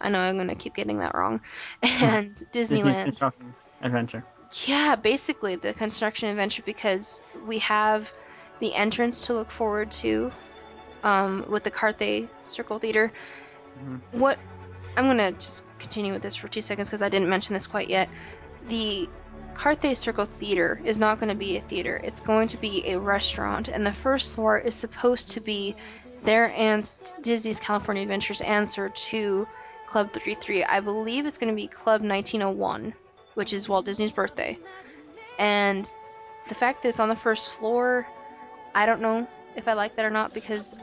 I 0.00 0.10
know 0.10 0.18
I'm 0.18 0.36
gonna 0.36 0.54
keep 0.54 0.74
getting 0.74 0.98
that 0.98 1.14
wrong. 1.14 1.40
And 1.82 2.34
Disneyland. 2.52 3.04
Construction 3.04 3.54
Adventure. 3.82 4.24
Yeah, 4.66 4.96
basically 4.96 5.56
the 5.56 5.72
construction 5.72 6.28
adventure 6.28 6.62
because 6.62 7.22
we 7.46 7.58
have 7.58 8.12
the 8.60 8.74
entrance 8.74 9.22
to 9.26 9.34
look 9.34 9.50
forward 9.50 9.90
to 9.90 10.30
um, 11.02 11.46
with 11.48 11.64
the 11.64 11.70
Carthay 11.70 12.28
Circle 12.44 12.78
Theater. 12.78 13.12
Mhm. 13.82 14.00
What 14.12 14.38
I'm 14.96 15.06
gonna 15.06 15.32
just 15.32 15.62
continue 15.78 16.12
with 16.12 16.22
this 16.22 16.36
for 16.36 16.48
two 16.48 16.62
seconds 16.62 16.88
because 16.88 17.02
I 17.02 17.08
didn't 17.08 17.28
mention 17.28 17.54
this 17.54 17.66
quite 17.66 17.88
yet. 17.88 18.08
The 18.68 19.08
Carthay 19.56 19.96
Circle 19.96 20.26
Theater 20.26 20.80
is 20.84 20.98
not 20.98 21.18
going 21.18 21.30
to 21.30 21.34
be 21.34 21.56
a 21.56 21.60
theater. 21.60 22.00
It's 22.04 22.20
going 22.20 22.48
to 22.48 22.56
be 22.58 22.84
a 22.88 23.00
restaurant, 23.00 23.68
and 23.68 23.86
the 23.86 23.92
first 23.92 24.34
floor 24.34 24.58
is 24.58 24.74
supposed 24.74 25.30
to 25.32 25.40
be 25.40 25.74
their 26.22 26.52
and 26.54 26.88
Disney's 27.22 27.60
California 27.60 28.02
Adventures 28.02 28.40
answer 28.40 28.90
to 28.90 29.48
Club 29.86 30.12
33. 30.12 30.64
I 30.64 30.80
believe 30.80 31.26
it's 31.26 31.38
going 31.38 31.52
to 31.52 31.56
be 31.56 31.68
Club 31.68 32.02
1901 32.02 32.94
which 33.36 33.52
is 33.52 33.68
Walt 33.68 33.84
Disney's 33.84 34.12
birthday. 34.12 34.58
And 35.38 35.94
the 36.48 36.54
fact 36.54 36.82
that 36.82 36.88
it's 36.88 37.00
on 37.00 37.10
the 37.10 37.16
first 37.16 37.50
floor, 37.50 38.06
I 38.74 38.86
don't 38.86 39.02
know 39.02 39.28
if 39.56 39.68
I 39.68 39.74
like 39.74 39.94
that 39.96 40.06
or 40.06 40.10
not 40.10 40.32
because 40.32 40.74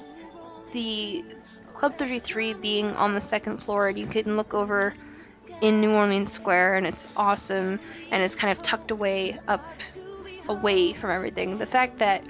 the 0.71 1.25
Club 1.73 1.97
33 1.97 2.53
being 2.53 2.95
on 2.95 3.13
the 3.15 3.21
second 3.21 3.57
floor 3.57 3.87
and 3.87 3.97
you 3.97 4.05
can 4.05 4.37
look 4.37 4.53
over 4.53 4.93
in 5.63 5.79
New 5.79 5.91
Orleans 5.91 6.29
Square 6.29 6.75
and 6.75 6.85
it's 6.85 7.07
awesome 7.15 7.79
and 8.11 8.21
it's 8.21 8.35
kind 8.35 8.51
of 8.51 8.61
tucked 8.61 8.91
away 8.91 9.37
up 9.47 9.63
away 10.49 10.91
from 10.91 11.09
everything. 11.09 11.57
The 11.57 11.65
fact 11.65 11.99
that 11.99 12.21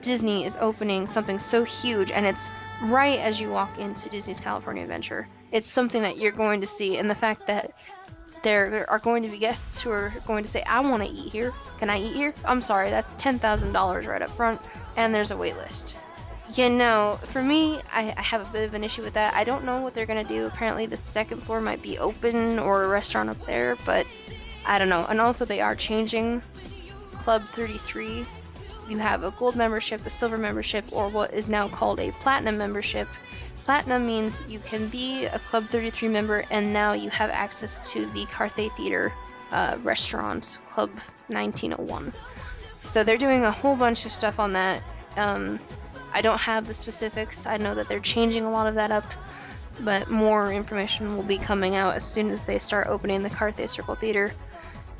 Disney 0.00 0.46
is 0.46 0.56
opening 0.58 1.06
something 1.06 1.38
so 1.38 1.62
huge 1.62 2.10
and 2.10 2.24
it's 2.24 2.50
right 2.84 3.20
as 3.20 3.38
you 3.38 3.50
walk 3.50 3.78
into 3.78 4.08
Disney's 4.08 4.40
California 4.40 4.82
Adventure. 4.82 5.28
It's 5.52 5.68
something 5.68 6.00
that 6.02 6.16
you're 6.16 6.32
going 6.32 6.62
to 6.62 6.66
see 6.66 6.96
and 6.96 7.10
the 7.10 7.14
fact 7.14 7.48
that 7.48 7.70
there 8.42 8.86
are 8.88 8.98
going 8.98 9.24
to 9.24 9.28
be 9.28 9.36
guests 9.36 9.82
who 9.82 9.90
are 9.90 10.14
going 10.26 10.44
to 10.44 10.48
say, 10.48 10.62
I 10.62 10.80
want 10.80 11.02
to 11.02 11.08
eat 11.10 11.30
here. 11.30 11.52
Can 11.76 11.90
I 11.90 12.00
eat 12.00 12.14
here? 12.14 12.32
I'm 12.46 12.62
sorry, 12.62 12.88
that's 12.88 13.14
$10,000 13.16 14.06
right 14.06 14.22
up 14.22 14.30
front, 14.30 14.58
and 14.96 15.14
there's 15.14 15.30
a 15.30 15.36
wait 15.36 15.56
list. 15.56 15.98
Yeah, 16.54 16.68
no, 16.68 17.18
for 17.22 17.42
me, 17.42 17.80
I, 17.92 18.12
I 18.16 18.22
have 18.22 18.40
a 18.40 18.52
bit 18.52 18.66
of 18.66 18.74
an 18.74 18.82
issue 18.82 19.02
with 19.02 19.14
that. 19.14 19.34
I 19.34 19.44
don't 19.44 19.64
know 19.64 19.82
what 19.82 19.94
they're 19.94 20.06
to 20.06 20.24
do. 20.24 20.46
Apparently, 20.46 20.86
the 20.86 20.96
second 20.96 21.42
floor 21.42 21.60
might 21.60 21.80
be 21.80 21.98
open 21.98 22.58
or 22.58 22.84
a 22.84 22.88
restaurant 22.88 23.30
up 23.30 23.40
there, 23.44 23.76
but 23.84 24.06
I 24.66 24.78
don't 24.78 24.88
know. 24.88 25.06
And 25.08 25.20
also, 25.20 25.44
they 25.44 25.60
are 25.60 25.76
changing 25.76 26.42
Club 27.12 27.46
33. 27.46 28.26
You 28.88 28.98
have 28.98 29.22
a 29.22 29.30
gold 29.30 29.54
membership, 29.54 30.04
a 30.04 30.10
silver 30.10 30.38
membership, 30.38 30.84
or 30.90 31.08
what 31.08 31.32
is 31.34 31.48
now 31.48 31.68
called 31.68 32.00
a 32.00 32.10
platinum 32.12 32.58
membership. 32.58 33.06
Platinum 33.64 34.04
means 34.04 34.42
you 34.48 34.58
can 34.58 34.88
be 34.88 35.26
a 35.26 35.38
Club 35.38 35.66
33 35.66 36.08
member, 36.08 36.44
and 36.50 36.72
now 36.72 36.94
you 36.94 37.10
have 37.10 37.30
access 37.30 37.92
to 37.92 38.06
the 38.06 38.26
Carthay 38.26 38.72
Theater 38.72 39.12
uh, 39.52 39.78
restaurant, 39.84 40.58
Club 40.66 40.90
1901. 41.28 42.12
So 42.82 43.04
they're 43.04 43.18
doing 43.18 43.44
a 43.44 43.52
whole 43.52 43.76
bunch 43.76 44.04
of 44.06 44.10
stuff 44.10 44.40
on 44.40 44.54
that. 44.54 44.82
Um, 45.16 45.60
I 46.12 46.22
don't 46.22 46.40
have 46.40 46.66
the 46.66 46.74
specifics. 46.74 47.46
I 47.46 47.56
know 47.56 47.74
that 47.74 47.88
they're 47.88 48.00
changing 48.00 48.44
a 48.44 48.50
lot 48.50 48.66
of 48.66 48.74
that 48.76 48.90
up, 48.90 49.04
but 49.80 50.10
more 50.10 50.52
information 50.52 51.16
will 51.16 51.22
be 51.22 51.38
coming 51.38 51.76
out 51.76 51.96
as 51.96 52.04
soon 52.04 52.30
as 52.30 52.44
they 52.44 52.58
start 52.58 52.88
opening 52.88 53.22
the 53.22 53.30
Carthay 53.30 53.68
Circle 53.68 53.94
Theater 53.94 54.32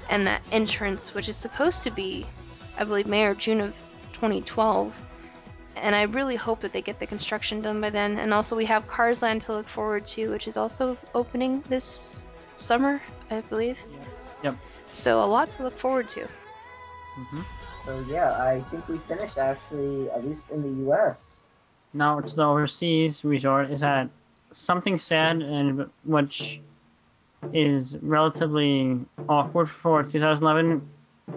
and 0.09 0.27
that 0.27 0.43
entrance, 0.53 1.15
which 1.15 1.29
is 1.29 1.37
supposed 1.37 1.85
to 1.85 1.91
be, 1.91 2.27
I 2.79 2.85
believe, 2.85 3.07
May 3.07 3.25
or 3.25 3.35
June 3.35 3.61
of 3.61 3.77
2012 4.13 5.03
and 5.77 5.95
I 5.95 6.03
really 6.03 6.37
hope 6.37 6.61
that 6.61 6.73
they 6.73 6.83
get 6.83 6.99
the 6.99 7.07
construction 7.07 7.61
done 7.61 7.81
by 7.81 7.91
then. 7.91 8.19
And 8.19 8.35
also, 8.35 8.57
we 8.57 8.65
have 8.67 8.87
Cars 8.87 9.23
Land 9.23 9.43
to 9.43 9.53
look 9.53 9.69
forward 9.69 10.05
to, 10.07 10.31
which 10.31 10.49
is 10.49 10.57
also 10.57 10.97
opening 11.15 11.63
this 11.69 12.15
summer, 12.59 13.01
I 13.31 13.41
believe. 13.41 13.83
Yep. 14.43 14.57
So 14.93 15.23
a 15.23 15.27
lot 15.27 15.49
to 15.51 15.63
look 15.63 15.77
forward 15.77 16.09
to. 16.11 16.29
hmm 17.15 17.41
So 17.85 18.05
yeah, 18.09 18.33
I 18.33 18.63
think 18.71 18.89
we 18.89 18.99
finished 18.99 19.39
actually, 19.39 20.11
at 20.11 20.27
least 20.27 20.51
in 20.51 20.63
the 20.63 20.83
U.S. 20.85 21.43
Now 21.93 22.19
it's 22.19 22.35
the 22.35 22.45
overseas 22.45 23.25
resort. 23.25 23.71
Is 23.71 23.81
that 23.81 24.09
something 24.53 24.99
sad 24.99 25.43
and 25.43 25.89
which 26.05 26.61
is 27.53 27.97
relatively 28.03 28.99
awkward 29.29 29.69
for 29.69 30.03
2011 30.03 30.89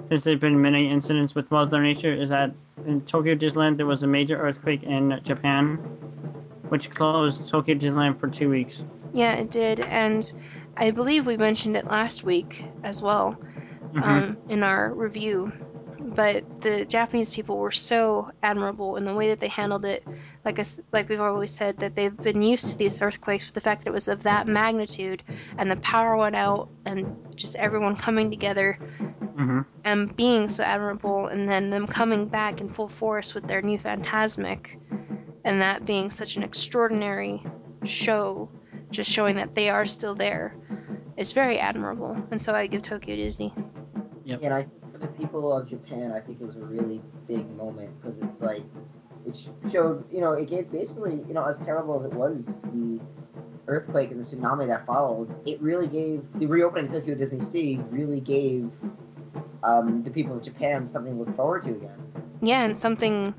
since 0.05 0.23
there 0.23 0.33
have 0.33 0.41
been 0.41 0.61
many 0.61 0.89
incidents 0.91 1.33
with 1.35 1.49
Mother 1.51 1.81
Nature 1.81 2.13
is 2.13 2.29
that 2.29 2.51
in 2.85 3.01
Tokyo 3.01 3.35
Disneyland 3.35 3.77
there 3.77 3.85
was 3.85 4.03
a 4.03 4.07
major 4.07 4.37
earthquake 4.37 4.83
in 4.83 5.19
Japan 5.23 5.77
which 6.69 6.89
closed 6.89 7.47
Tokyo 7.49 7.75
Disneyland 7.75 8.19
for 8.19 8.27
two 8.27 8.49
weeks. 8.49 8.83
Yeah, 9.13 9.33
it 9.35 9.51
did, 9.51 9.79
and 9.79 10.31
I 10.75 10.91
believe 10.91 11.25
we 11.25 11.37
mentioned 11.37 11.77
it 11.77 11.85
last 11.85 12.23
week 12.23 12.63
as 12.83 13.01
well 13.01 13.37
Mhm. 13.93 14.03
um, 14.03 14.37
in 14.49 14.63
our 14.63 14.91
review. 14.91 15.51
But 16.15 16.61
the 16.61 16.85
Japanese 16.85 17.33
people 17.33 17.57
were 17.57 17.71
so 17.71 18.31
admirable 18.41 18.97
in 18.97 19.05
the 19.05 19.13
way 19.15 19.29
that 19.29 19.39
they 19.39 19.47
handled 19.47 19.85
it. 19.85 20.03
Like 20.45 20.59
us, 20.59 20.79
like 20.91 21.09
we've 21.09 21.19
always 21.19 21.51
said, 21.51 21.79
that 21.79 21.95
they've 21.95 22.15
been 22.15 22.43
used 22.43 22.71
to 22.71 22.77
these 22.77 23.01
earthquakes, 23.01 23.45
but 23.45 23.55
the 23.55 23.61
fact 23.61 23.83
that 23.83 23.89
it 23.89 23.93
was 23.93 24.07
of 24.07 24.23
that 24.23 24.47
magnitude 24.47 25.23
and 25.57 25.71
the 25.71 25.77
power 25.77 26.15
went 26.15 26.35
out 26.35 26.69
and 26.85 27.35
just 27.35 27.55
everyone 27.55 27.95
coming 27.95 28.29
together 28.29 28.73
hmm 28.73 29.61
and 29.85 30.15
being 30.15 30.47
so 30.47 30.63
admirable, 30.63 31.27
and 31.27 31.49
then 31.49 31.69
them 31.69 31.87
coming 31.87 32.27
back 32.27 32.61
in 32.61 32.69
full 32.69 32.87
force 32.87 33.33
with 33.33 33.45
their 33.47 33.61
new 33.61 33.77
Fantasmic, 33.77 34.77
and 35.43 35.61
that 35.61 35.85
being 35.85 36.09
such 36.09 36.37
an 36.37 36.43
extraordinary 36.43 37.43
show, 37.83 38.49
just 38.91 39.11
showing 39.11 39.35
that 39.35 39.53
they 39.55 39.69
are 39.69 39.85
still 39.85 40.15
there. 40.15 40.55
is 41.17 41.33
very 41.33 41.59
admirable, 41.59 42.15
and 42.31 42.41
so 42.41 42.53
I 42.53 42.67
give 42.67 42.81
Tokyo 42.81 43.15
Disney. 43.15 43.53
Yep. 44.23 44.39
And 44.43 44.53
I 44.53 44.61
think 44.61 44.79
for 44.79 44.82
the 45.03 45.09
people 45.09 45.55
of 45.55 45.69
Japan, 45.69 46.11
I 46.11 46.19
think 46.19 46.41
it 46.41 46.47
was 46.47 46.55
a 46.55 46.65
really 46.65 47.01
big 47.27 47.49
moment 47.55 48.01
because 48.01 48.17
it's 48.19 48.41
like 48.41 48.63
it 49.25 49.47
showed, 49.71 50.11
you 50.11 50.21
know, 50.21 50.31
it 50.31 50.47
gave 50.47 50.71
basically, 50.71 51.23
you 51.27 51.33
know, 51.33 51.43
as 51.43 51.59
terrible 51.59 51.99
as 51.99 52.05
it 52.05 52.13
was, 52.13 52.61
the 52.73 52.99
earthquake 53.67 54.11
and 54.11 54.19
the 54.19 54.25
tsunami 54.25 54.67
that 54.67 54.85
followed, 54.85 55.33
it 55.47 55.61
really 55.61 55.87
gave 55.87 56.23
the 56.35 56.45
reopening 56.45 56.87
of 56.87 56.91
Tokyo 56.93 57.15
Disney 57.15 57.41
Sea 57.41 57.81
really 57.89 58.19
gave 58.19 58.71
um, 59.63 60.03
the 60.03 60.11
people 60.11 60.37
of 60.37 60.43
Japan 60.43 60.87
something 60.87 61.17
to 61.17 61.23
look 61.23 61.35
forward 61.35 61.63
to 61.63 61.69
again. 61.69 61.97
Yeah, 62.41 62.63
and 62.63 62.75
something 62.75 63.33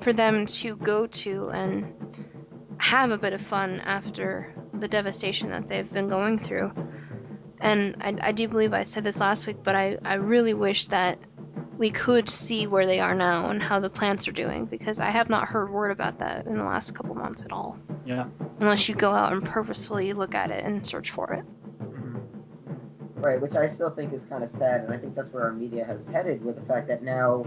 for 0.00 0.12
them 0.12 0.46
to 0.46 0.76
go 0.76 1.06
to 1.06 1.50
and 1.50 1.92
have 2.78 3.10
a 3.10 3.18
bit 3.18 3.32
of 3.32 3.40
fun 3.40 3.80
after 3.80 4.54
the 4.74 4.88
devastation 4.88 5.50
that 5.50 5.68
they've 5.68 5.90
been 5.92 6.08
going 6.08 6.38
through. 6.38 6.72
And 7.60 7.96
I, 8.00 8.16
I 8.28 8.32
do 8.32 8.48
believe 8.48 8.72
I 8.72 8.82
said 8.82 9.04
this 9.04 9.20
last 9.20 9.46
week, 9.46 9.58
but 9.62 9.74
I, 9.74 9.98
I 10.04 10.14
really 10.14 10.54
wish 10.54 10.86
that 10.86 11.18
we 11.78 11.90
could 11.90 12.30
see 12.30 12.66
where 12.66 12.86
they 12.86 13.00
are 13.00 13.14
now 13.14 13.50
and 13.50 13.62
how 13.62 13.80
the 13.80 13.90
plants 13.90 14.28
are 14.28 14.32
doing 14.32 14.64
because 14.64 14.98
I 15.00 15.10
have 15.10 15.28
not 15.28 15.48
heard 15.48 15.70
word 15.70 15.90
about 15.90 16.20
that 16.20 16.46
in 16.46 16.56
the 16.56 16.64
last 16.64 16.94
couple 16.94 17.14
months 17.14 17.42
at 17.42 17.52
all. 17.52 17.78
Yeah. 18.04 18.26
Unless 18.60 18.88
you 18.88 18.94
go 18.94 19.10
out 19.10 19.32
and 19.32 19.44
purposefully 19.44 20.12
look 20.12 20.34
at 20.34 20.50
it 20.50 20.64
and 20.64 20.86
search 20.86 21.10
for 21.10 21.32
it. 21.34 21.44
Right, 23.16 23.40
which 23.40 23.56
I 23.56 23.66
still 23.66 23.90
think 23.90 24.12
is 24.12 24.24
kind 24.24 24.42
of 24.44 24.50
sad, 24.50 24.82
and 24.82 24.92
I 24.92 24.98
think 24.98 25.14
that's 25.14 25.32
where 25.32 25.44
our 25.44 25.52
media 25.52 25.84
has 25.84 26.06
headed 26.06 26.44
with 26.44 26.56
the 26.56 26.62
fact 26.62 26.88
that 26.88 27.02
now, 27.02 27.46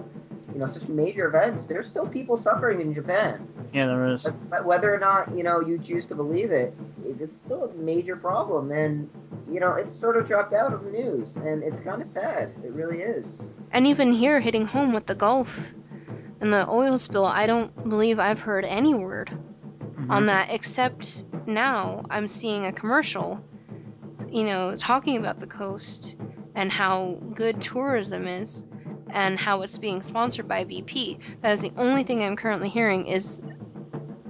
you 0.53 0.59
know, 0.59 0.65
such 0.65 0.87
major 0.87 1.27
events, 1.27 1.65
there's 1.65 1.87
still 1.87 2.07
people 2.07 2.37
suffering 2.37 2.81
in 2.81 2.93
Japan. 2.93 3.47
Yeah, 3.73 3.87
there 3.87 4.07
is. 4.07 4.25
But 4.49 4.65
whether 4.65 4.93
or 4.93 4.99
not, 4.99 5.35
you 5.35 5.43
know, 5.43 5.61
you 5.61 5.77
choose 5.77 6.07
to 6.07 6.15
believe 6.15 6.51
it, 6.51 6.73
is 7.05 7.21
it's 7.21 7.37
still 7.37 7.65
a 7.65 7.73
major 7.75 8.15
problem, 8.15 8.71
and, 8.71 9.09
you 9.51 9.59
know, 9.59 9.73
it's 9.73 9.97
sort 9.97 10.17
of 10.17 10.27
dropped 10.27 10.53
out 10.53 10.73
of 10.73 10.83
the 10.83 10.91
news, 10.91 11.35
and 11.37 11.63
it's 11.63 11.79
kind 11.79 12.01
of 12.01 12.07
sad. 12.07 12.53
It 12.63 12.71
really 12.71 13.01
is. 13.01 13.51
And 13.71 13.85
even 13.87 14.11
here, 14.11 14.39
hitting 14.39 14.65
home 14.65 14.93
with 14.93 15.05
the 15.05 15.15
Gulf 15.15 15.73
and 16.41 16.51
the 16.51 16.67
oil 16.69 16.97
spill, 16.97 17.25
I 17.25 17.45
don't 17.45 17.89
believe 17.89 18.19
I've 18.19 18.39
heard 18.39 18.65
any 18.65 18.93
word 18.93 19.29
mm-hmm. 19.29 20.11
on 20.11 20.25
that, 20.27 20.49
except 20.51 21.25
now 21.45 22.03
I'm 22.09 22.27
seeing 22.27 22.65
a 22.65 22.71
commercial, 22.71 23.39
you 24.29 24.43
know, 24.43 24.75
talking 24.77 25.17
about 25.17 25.39
the 25.39 25.47
coast 25.47 26.15
and 26.55 26.71
how 26.71 27.19
good 27.33 27.61
tourism 27.61 28.27
is 28.27 28.65
and 29.11 29.39
how 29.39 29.61
it's 29.61 29.77
being 29.77 30.01
sponsored 30.01 30.47
by 30.47 30.65
BP. 30.65 31.19
That 31.41 31.51
is 31.51 31.59
the 31.59 31.73
only 31.77 32.03
thing 32.03 32.23
I'm 32.23 32.35
currently 32.35 32.69
hearing 32.69 33.07
is 33.07 33.41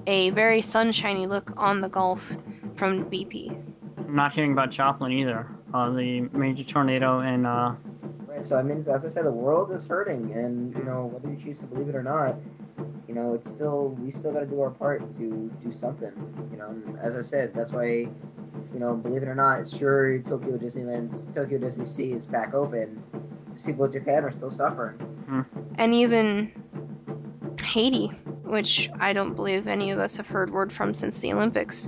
a 0.08 0.32
very 0.32 0.62
sunshiny 0.62 1.28
look 1.28 1.52
on 1.58 1.82
the 1.82 1.90
Gulf 1.90 2.36
from 2.76 3.06
BP. 3.06 3.52
I'm 3.98 4.16
not 4.16 4.34
hearing 4.34 4.54
about 4.54 4.72
Joplin 4.72 5.12
either. 5.12 5.48
Uh, 5.74 5.92
the 5.92 6.22
major 6.34 6.64
tornado 6.64 7.20
and 7.20 7.46
uh, 7.46 7.76
Right, 8.40 8.46
so 8.46 8.58
I 8.58 8.64
mean, 8.64 8.78
as 8.88 9.06
I 9.06 9.10
said, 9.10 9.26
the 9.26 9.32
world 9.32 9.72
is 9.72 9.86
hurting, 9.86 10.32
and, 10.32 10.74
you 10.76 10.84
know, 10.84 11.06
whether 11.06 11.30
you 11.30 11.44
choose 11.44 11.60
to 11.60 11.66
believe 11.66 11.90
it 11.90 11.96
or 11.96 12.04
not, 12.04 12.36
you 13.08 13.14
know, 13.14 13.34
it's 13.34 13.50
still, 13.50 13.90
we 13.90 14.12
still 14.12 14.32
got 14.32 14.40
to 14.40 14.46
do 14.46 14.62
our 14.62 14.70
part 14.70 15.02
to 15.18 15.52
do 15.62 15.72
something, 15.74 16.14
you 16.52 16.58
know, 16.58 16.74
as 17.02 17.16
I 17.16 17.22
said, 17.22 17.54
that's 17.54 17.72
why, 17.72 18.08
you 18.74 18.80
know, 18.80 18.96
believe 18.96 19.24
it 19.24 19.28
or 19.28 19.36
not, 19.36 19.68
sure, 19.68 20.20
Tokyo 20.20 20.58
Disneyland's, 20.58 21.28
Tokyo 21.28 21.58
Disney 21.58 21.86
Sea 21.86 22.14
is 22.14 22.26
back 22.28 22.54
open, 22.54 23.04
these 23.52 23.62
people 23.62 23.86
in 23.86 23.92
Japan 23.92 24.24
are 24.24 24.32
still 24.32 24.52
suffering. 24.52 25.46
and 25.78 25.94
even 25.94 26.52
Haiti, 27.62 28.08
which 28.44 28.90
I 29.00 29.14
don't 29.14 29.36
believe 29.36 29.68
any 29.68 29.92
of 29.92 30.00
us 30.00 30.18
have 30.18 30.28
heard 30.28 30.52
word 30.52 30.72
from 30.74 30.94
since 30.94 31.20
the 31.20 31.34
Olympics. 31.34 31.88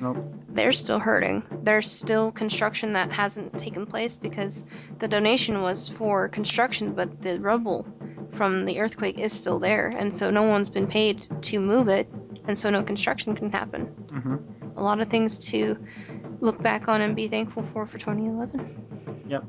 Nope. 0.00 0.18
They're 0.48 0.72
still 0.72 0.98
hurting. 0.98 1.42
There's 1.62 1.90
still 1.90 2.30
construction 2.32 2.92
that 2.92 3.10
hasn't 3.10 3.58
taken 3.58 3.86
place 3.86 4.16
because 4.18 4.64
the 4.98 5.08
donation 5.08 5.62
was 5.62 5.88
for 5.88 6.28
construction, 6.28 6.92
but 6.92 7.22
the 7.22 7.40
rubble 7.40 7.86
from 8.34 8.66
the 8.66 8.80
earthquake 8.80 9.18
is 9.18 9.32
still 9.32 9.58
there, 9.58 9.88
and 9.88 10.12
so 10.12 10.30
no 10.30 10.42
one's 10.42 10.68
been 10.68 10.86
paid 10.86 11.26
to 11.42 11.58
move 11.60 11.88
it, 11.88 12.08
and 12.46 12.56
so 12.56 12.68
no 12.70 12.82
construction 12.82 13.34
can 13.34 13.50
happen. 13.50 13.86
hmm 14.10 14.36
A 14.76 14.82
lot 14.82 15.00
of 15.00 15.08
things 15.08 15.38
to 15.50 15.76
look 16.40 16.60
back 16.60 16.88
on 16.88 17.00
and 17.00 17.16
be 17.16 17.28
thankful 17.28 17.62
for 17.72 17.86
for 17.86 17.96
2011. 17.98 19.22
Yep. 19.28 19.44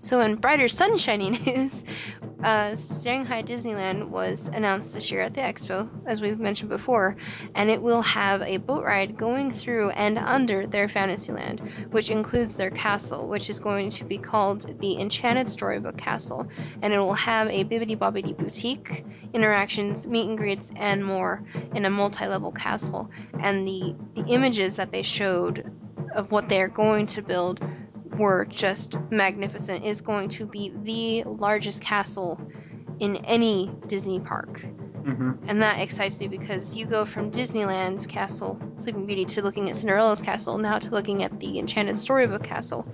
So, 0.00 0.20
in 0.20 0.36
brighter, 0.36 0.68
sunshiny 0.68 1.30
news, 1.30 1.84
uh, 2.42 2.76
Shanghai 2.76 3.42
Disneyland 3.42 4.08
was 4.08 4.46
announced 4.46 4.94
this 4.94 5.10
year 5.10 5.22
at 5.22 5.34
the 5.34 5.40
expo, 5.40 5.88
as 6.06 6.22
we've 6.22 6.38
mentioned 6.38 6.70
before, 6.70 7.16
and 7.56 7.68
it 7.68 7.82
will 7.82 8.02
have 8.02 8.42
a 8.42 8.58
boat 8.58 8.84
ride 8.84 9.16
going 9.16 9.50
through 9.50 9.90
and 9.90 10.16
under 10.16 10.68
their 10.68 10.88
Fantasyland, 10.88 11.60
which 11.90 12.10
includes 12.10 12.56
their 12.56 12.70
castle, 12.70 13.28
which 13.28 13.50
is 13.50 13.58
going 13.58 13.90
to 13.90 14.04
be 14.04 14.18
called 14.18 14.78
the 14.80 15.00
Enchanted 15.00 15.50
Storybook 15.50 15.98
Castle, 15.98 16.48
and 16.80 16.92
it 16.92 16.98
will 16.98 17.14
have 17.14 17.48
a 17.48 17.64
Bibbidi 17.64 17.98
Bobbidi 17.98 18.36
boutique, 18.36 19.04
interactions, 19.34 20.06
meet 20.06 20.28
and 20.28 20.38
greets, 20.38 20.70
and 20.76 21.04
more 21.04 21.42
in 21.74 21.84
a 21.84 21.90
multi-level 21.90 22.52
castle. 22.52 23.10
And 23.40 23.66
the 23.66 23.96
the 24.14 24.26
images 24.28 24.76
that 24.76 24.92
they 24.92 25.02
showed 25.02 25.72
of 26.14 26.30
what 26.30 26.48
they're 26.48 26.68
going 26.68 27.06
to 27.06 27.22
build 27.22 27.60
were 28.18 28.44
just 28.46 28.98
magnificent. 29.10 29.84
Is 29.84 30.00
going 30.00 30.28
to 30.30 30.46
be 30.46 30.72
the 30.82 31.24
largest 31.28 31.82
castle 31.82 32.40
in 32.98 33.16
any 33.24 33.70
Disney 33.86 34.20
park. 34.20 34.60
hmm 34.60 35.32
And 35.46 35.62
that 35.62 35.80
excites 35.80 36.18
me 36.20 36.28
because 36.28 36.74
you 36.76 36.84
go 36.86 37.04
from 37.04 37.30
Disneyland's 37.30 38.06
castle, 38.06 38.58
Sleeping 38.74 39.06
Beauty, 39.06 39.24
to 39.26 39.42
looking 39.42 39.70
at 39.70 39.76
Cinderella's 39.76 40.20
castle, 40.20 40.58
now 40.58 40.78
to 40.78 40.90
looking 40.90 41.22
at 41.22 41.38
the 41.40 41.58
Enchanted 41.58 41.96
Storybook 41.96 42.42
castle. 42.42 42.84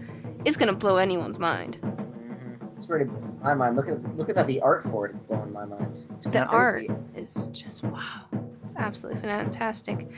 It's 0.44 0.56
going 0.58 0.70
to 0.70 0.76
blow 0.76 0.96
anyone's 0.96 1.38
mind. 1.38 1.78
Mm-hmm. 1.80 2.76
It's 2.76 2.88
really 2.88 3.06
blowing 3.06 3.40
my 3.42 3.54
mind. 3.54 3.76
Look 3.76 3.88
at 3.88 4.16
look 4.16 4.28
at 4.28 4.34
that. 4.36 4.46
The 4.46 4.60
art 4.60 4.84
for 4.90 5.06
it's 5.06 5.22
blowing 5.22 5.52
my 5.52 5.64
mind. 5.64 6.06
It's 6.16 6.26
The 6.26 6.44
crazy. 6.44 6.88
art 6.90 7.00
is 7.14 7.46
just 7.48 7.82
wow. 7.82 8.26
It's 8.64 8.74
absolutely 8.76 9.22
fantastic. 9.22 10.08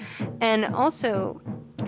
And 0.40 0.64
also 0.64 1.40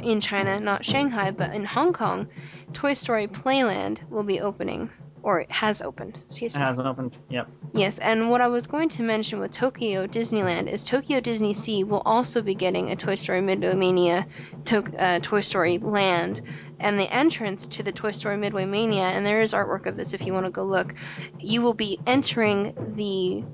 in 0.03 0.21
China, 0.21 0.61
not 0.61 0.85
Shanghai, 0.85 1.31
but 1.31 1.55
in 1.55 1.65
Hong 1.65 1.93
Kong, 1.93 2.29
Toy 2.73 2.95
Story 2.95 3.27
Playland 3.29 4.09
will 4.11 4.25
be 4.25 4.41
opening. 4.41 4.91
Or 5.21 5.41
it 5.41 5.51
has 5.51 5.83
opened. 5.83 6.23
Excuse 6.27 6.55
me. 6.55 6.63
It 6.63 6.65
hasn't 6.65 6.87
opened. 6.87 7.19
Yep. 7.29 7.49
Yes, 7.75 7.99
and 7.99 8.31
what 8.31 8.41
I 8.41 8.47
was 8.49 8.69
going 8.69 8.89
to 8.91 9.03
mention 9.03 9.41
with 9.41 9.51
Tokyo 9.51 10.07
Disneyland 10.07 10.69
is 10.69 10.85
Tokyo 10.85 11.21
Disney 11.21 11.53
Sea 11.53 11.83
will 11.83 12.03
also 12.05 12.41
be 12.41 12.55
getting 12.55 12.91
a 12.91 12.97
Toy 12.97 13.17
Story 13.17 13.41
Midway 13.41 13.75
Mania 13.75 14.27
to- 14.67 14.97
uh, 14.97 15.19
Toy 15.19 15.41
Story 15.41 15.79
Land. 15.79 16.41
And 16.79 16.99
the 17.01 17.13
entrance 17.13 17.67
to 17.67 17.83
the 17.83 17.91
Toy 17.91 18.13
Story 18.13 18.37
Midway 18.37 18.65
Mania, 18.65 19.03
and 19.03 19.27
there 19.27 19.43
is 19.43 19.55
artwork 19.55 19.87
of 19.87 19.97
this 19.97 20.15
if 20.15 20.25
you 20.25 20.33
want 20.33 20.47
to 20.47 20.53
go 20.53 20.63
look, 20.63 20.95
you 21.41 21.63
will 21.63 21.75
be 21.75 21.99
entering 22.07 22.95
the 22.97 23.45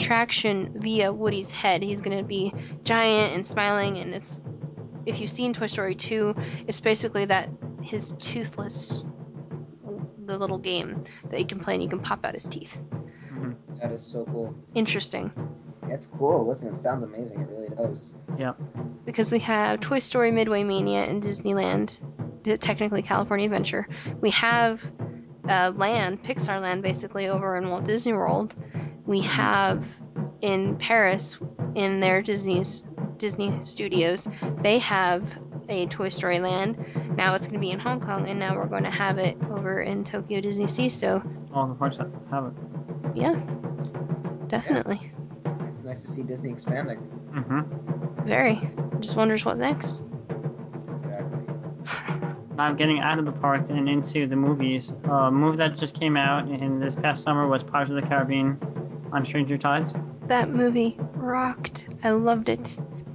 attraction 0.00 0.72
via 0.80 1.12
Woody's 1.12 1.50
head. 1.50 1.82
He's 1.82 2.00
going 2.00 2.16
to 2.18 2.24
be 2.24 2.52
giant 2.84 3.34
and 3.34 3.46
smiling, 3.46 3.98
and 3.98 4.14
it's. 4.14 4.42
If 5.06 5.20
you've 5.20 5.30
seen 5.30 5.54
Toy 5.54 5.66
Story 5.66 5.94
2, 5.94 6.34
it's 6.68 6.80
basically 6.80 7.24
that 7.24 7.48
his 7.82 8.12
toothless, 8.12 9.02
the 10.26 10.38
little 10.38 10.58
game 10.58 11.04
that 11.30 11.40
you 11.40 11.46
can 11.46 11.58
play 11.60 11.74
and 11.74 11.82
you 11.82 11.88
can 11.88 12.00
pop 12.00 12.24
out 12.24 12.34
his 12.34 12.46
teeth. 12.46 12.76
hmm 13.30 13.52
That 13.80 13.92
is 13.92 14.02
so 14.02 14.26
cool. 14.26 14.54
Interesting. 14.74 15.32
That's 15.88 16.06
cool. 16.06 16.46
Listen, 16.46 16.68
it 16.68 16.78
sounds 16.78 17.02
amazing. 17.02 17.40
It 17.40 17.48
really 17.48 17.68
does. 17.70 18.18
Yeah. 18.38 18.52
Because 19.06 19.32
we 19.32 19.38
have 19.40 19.80
Toy 19.80 20.00
Story 20.00 20.30
Midway 20.30 20.64
Mania 20.64 21.06
in 21.06 21.22
Disneyland, 21.22 21.98
technically 22.60 23.00
California 23.02 23.46
Adventure. 23.46 23.88
We 24.20 24.30
have 24.30 24.82
uh, 25.48 25.72
Land, 25.74 26.22
Pixar 26.22 26.60
Land, 26.60 26.82
basically 26.82 27.28
over 27.28 27.56
in 27.56 27.70
Walt 27.70 27.84
Disney 27.86 28.12
World. 28.12 28.54
We 29.06 29.20
have 29.22 29.86
in 30.40 30.76
Paris, 30.76 31.38
in 31.74 32.00
their 32.00 32.22
Disney's 32.22 32.84
Disney 33.18 33.60
Studios, 33.62 34.28
they 34.62 34.78
have 34.78 35.22
a 35.68 35.86
Toy 35.86 36.08
Story 36.08 36.38
Land. 36.40 36.78
Now 37.16 37.34
it's 37.34 37.46
going 37.46 37.54
to 37.54 37.60
be 37.60 37.70
in 37.70 37.78
Hong 37.80 38.00
Kong, 38.00 38.28
and 38.28 38.38
now 38.38 38.56
we're 38.56 38.66
going 38.66 38.84
to 38.84 38.90
have 38.90 39.18
it 39.18 39.36
over 39.50 39.80
in 39.82 40.04
Tokyo 40.04 40.40
Disney 40.40 40.66
Sea. 40.66 40.88
So 40.88 41.22
All 41.52 41.66
the 41.66 41.74
parts 41.74 41.98
that 41.98 42.08
have 42.30 42.46
it. 42.46 42.52
yeah, 43.14 43.34
definitely, 44.48 45.00
It's 45.44 45.84
nice 45.84 46.02
to 46.02 46.08
see 46.10 46.22
Disney 46.22 46.50
expanding. 46.52 46.98
Mm-hmm. 47.34 48.24
very. 48.26 48.60
Just 49.00 49.16
wonders 49.16 49.44
what 49.44 49.56
next. 49.58 50.02
Exactly. 50.94 51.38
I'm 52.58 52.76
getting 52.76 53.00
out 53.00 53.18
of 53.18 53.24
the 53.26 53.32
parks 53.32 53.70
and 53.70 53.88
into 53.88 54.26
the 54.26 54.36
movies. 54.36 54.94
Uh, 55.08 55.12
a 55.12 55.30
movie 55.30 55.56
that 55.58 55.76
just 55.76 55.98
came 55.98 56.16
out 56.16 56.48
in 56.48 56.78
this 56.80 56.94
past 56.96 57.22
summer 57.24 57.46
was 57.46 57.62
Pirates 57.62 57.90
of 57.90 57.96
the 57.96 58.02
Caribbean 58.02 58.58
on 59.12 59.24
Stranger 59.24 59.56
Tides. 59.56 59.94
That 60.26 60.50
movie 60.50 60.96
rocked. 61.14 61.88
I 62.02 62.10
loved 62.10 62.48
it. 62.48 62.68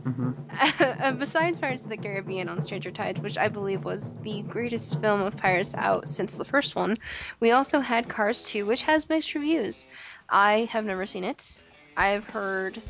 hmm 0.03 0.31
Uh, 0.79 1.11
Besides 1.13 1.59
Pirates 1.59 1.83
of 1.83 1.89
the 1.89 1.97
Caribbean 1.97 2.47
on 2.49 2.61
Stranger 2.61 2.91
Tides, 2.91 3.19
which 3.19 3.37
I 3.37 3.49
believe 3.49 3.83
was 3.83 4.13
the 4.23 4.41
greatest 4.43 4.99
film 5.01 5.21
of 5.21 5.35
pirates 5.37 5.75
out 5.75 6.07
since 6.07 6.35
the 6.37 6.45
first 6.45 6.75
one, 6.75 6.97
we 7.39 7.51
also 7.51 7.79
had 7.79 8.07
Cars 8.07 8.43
2, 8.43 8.65
which 8.65 8.83
has 8.83 9.09
mixed 9.09 9.35
reviews. 9.35 9.87
I 10.29 10.67
have 10.71 10.85
never 10.85 11.05
seen 11.05 11.23
it. 11.23 11.63
I 11.97 12.09
have 12.09 12.29
heard 12.29 12.81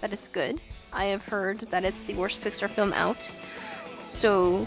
that 0.00 0.12
it's 0.12 0.28
good. 0.28 0.60
I 0.92 1.06
have 1.06 1.24
heard 1.24 1.60
that 1.70 1.84
it's 1.84 2.02
the 2.04 2.14
worst 2.14 2.40
Pixar 2.40 2.70
film 2.70 2.92
out. 2.92 3.30
So 4.02 4.66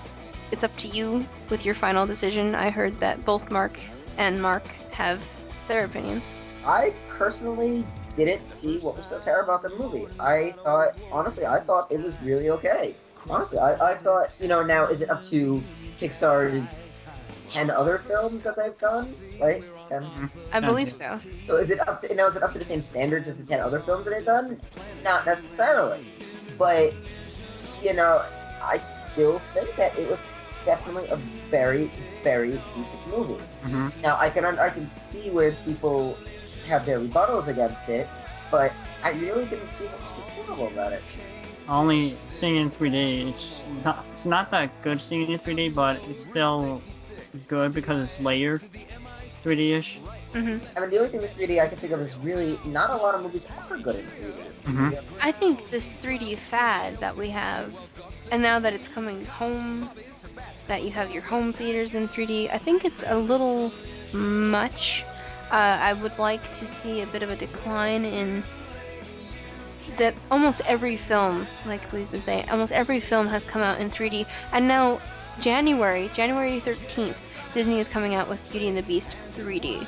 it's 0.51 0.63
up 0.63 0.75
to 0.77 0.87
you 0.87 1.25
with 1.49 1.65
your 1.65 1.75
final 1.75 2.07
decision. 2.07 2.55
I 2.55 2.69
heard 2.69 2.99
that 2.99 3.23
both 3.25 3.51
Mark 3.51 3.79
and 4.17 4.41
Mark 4.41 4.67
have 4.91 5.25
their 5.67 5.85
opinions. 5.85 6.35
I 6.67 6.93
personally 7.07 7.85
didn't 8.17 8.49
see 8.49 8.77
what 8.79 8.97
was 8.97 9.07
so 9.07 9.19
terrible 9.19 9.53
about 9.55 9.61
the 9.63 9.69
movie. 9.81 10.05
I 10.19 10.53
thought, 10.63 10.97
honestly, 11.11 11.45
I 11.45 11.61
thought 11.61 11.89
it 11.91 12.01
was 12.01 12.19
really 12.21 12.49
okay. 12.49 12.93
Honestly, 13.29 13.57
I, 13.57 13.91
I 13.91 13.95
thought, 13.95 14.33
you 14.41 14.49
know, 14.49 14.63
now 14.63 14.87
is 14.87 15.01
it 15.01 15.09
up 15.09 15.25
to 15.29 15.63
Pixar's 15.99 17.09
10 17.49 17.69
other 17.69 17.99
films 17.99 18.43
that 18.43 18.57
they've 18.57 18.77
done? 18.79 19.15
Right? 19.39 19.63
10? 19.87 20.29
I 20.51 20.59
believe 20.59 20.91
so. 20.91 21.19
So 21.47 21.55
is 21.55 21.69
it 21.69 21.79
up 21.87 22.01
to, 22.01 22.13
now 22.13 22.27
is 22.27 22.35
it 22.35 22.43
up 22.43 22.51
to 22.51 22.59
the 22.59 22.65
same 22.65 22.81
standards 22.81 23.29
as 23.29 23.37
the 23.37 23.45
10 23.45 23.61
other 23.61 23.79
films 23.79 24.05
that 24.05 24.15
they've 24.15 24.25
done? 24.25 24.59
Not 25.05 25.25
necessarily. 25.25 25.99
But, 26.57 26.93
you 27.81 27.93
know, 27.93 28.25
I 28.61 28.77
still 28.77 29.39
think 29.53 29.73
that 29.77 29.97
it 29.97 30.09
was 30.09 30.25
definitely 30.65 31.05
a 31.07 31.15
very, 31.49 31.89
very 32.23 32.59
decent 32.75 33.07
movie. 33.07 33.41
hmm 33.63 33.87
Now 34.03 34.17
I 34.19 34.29
can 34.29 34.43
I 34.43 34.69
can 34.69 34.89
see 34.89 35.29
where 35.29 35.53
people 35.63 36.17
have 36.67 36.85
their 36.85 36.99
rebuttals 36.99 37.47
against 37.47 37.89
it, 37.89 38.07
but 38.51 38.71
I 39.03 39.11
really 39.11 39.45
didn't 39.45 39.71
see 39.71 39.85
what 39.85 40.01
was 40.03 40.11
so 40.13 40.21
terrible 40.27 40.67
about 40.67 40.93
it. 40.93 41.01
Only 41.67 42.17
seeing 42.27 42.57
it 42.57 42.61
in 42.61 42.69
3D, 42.69 43.29
it's 43.29 43.63
not 43.83 44.05
it's 44.11 44.25
not 44.25 44.51
that 44.51 44.69
good 44.83 45.01
seeing 45.01 45.23
it 45.23 45.29
in 45.29 45.39
3D, 45.39 45.73
but 45.73 46.01
it's 46.09 46.23
still 46.23 46.81
good 47.47 47.73
because 47.73 48.01
it's 48.01 48.19
layered 48.19 48.61
3D-ish. 49.43 49.99
hmm 50.33 50.57
I 50.75 50.79
mean, 50.81 50.89
the 50.89 50.97
only 50.97 51.09
thing 51.09 51.21
with 51.21 51.31
3D 51.35 51.59
I 51.59 51.67
can 51.67 51.77
think 51.77 51.93
of 51.93 51.99
is 52.01 52.15
really 52.17 52.59
not 52.65 52.89
a 52.89 52.95
lot 52.95 53.15
of 53.15 53.21
movies 53.21 53.47
are 53.69 53.77
good 53.77 53.95
in 53.95 54.01
3D. 54.05 54.33
hmm 54.65 54.89
I 55.21 55.31
think 55.31 55.69
this 55.71 55.93
3D 55.93 56.37
fad 56.37 56.97
that 56.97 57.17
we 57.17 57.29
have, 57.29 57.73
and 58.31 58.41
now 58.41 58.59
that 58.59 58.73
it's 58.73 58.87
coming 58.87 59.25
home, 59.25 59.89
that 60.67 60.83
you 60.83 60.91
have 60.91 61.11
your 61.11 61.23
home 61.23 61.53
theaters 61.53 61.95
in 61.95 62.07
3D, 62.07 62.49
I 62.53 62.57
think 62.57 62.85
it's 62.85 63.03
a 63.05 63.17
little 63.17 63.71
much. 64.13 65.05
Uh, 65.51 65.77
I 65.81 65.93
would 65.93 66.17
like 66.19 66.51
to 66.53 66.67
see 66.67 67.01
a 67.01 67.07
bit 67.07 67.23
of 67.23 67.29
a 67.29 67.35
decline 67.35 68.03
in 68.05 68.43
that 69.97 70.13
almost 70.29 70.61
every 70.65 70.97
film, 70.97 71.47
like 71.65 71.91
we've 71.93 72.09
been 72.11 72.21
saying, 72.21 72.49
almost 72.49 72.71
every 72.71 72.99
film 72.99 73.27
has 73.27 73.45
come 73.45 73.61
out 73.61 73.79
in 73.79 73.89
3D. 73.89 74.25
And 74.51 74.67
now, 74.67 74.99
January, 75.39 76.09
January 76.09 76.59
13th, 76.61 77.17
Disney 77.53 77.79
is 77.79 77.87
coming 77.89 78.13
out 78.13 78.27
with 78.29 78.41
Beauty 78.51 78.67
and 78.67 78.77
the 78.77 78.83
Beast 78.83 79.15
3D. 79.33 79.87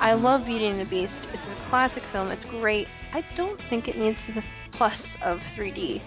I 0.00 0.14
love 0.14 0.46
Beauty 0.46 0.66
and 0.68 0.80
the 0.80 0.86
Beast. 0.86 1.28
It's 1.34 1.48
a 1.48 1.54
classic 1.66 2.04
film. 2.04 2.30
It's 2.30 2.44
great. 2.44 2.88
I 3.12 3.22
don't 3.34 3.60
think 3.62 3.88
it 3.88 3.98
needs 3.98 4.24
the 4.24 4.42
plus 4.70 5.16
of 5.22 5.40
3D, 5.40 6.00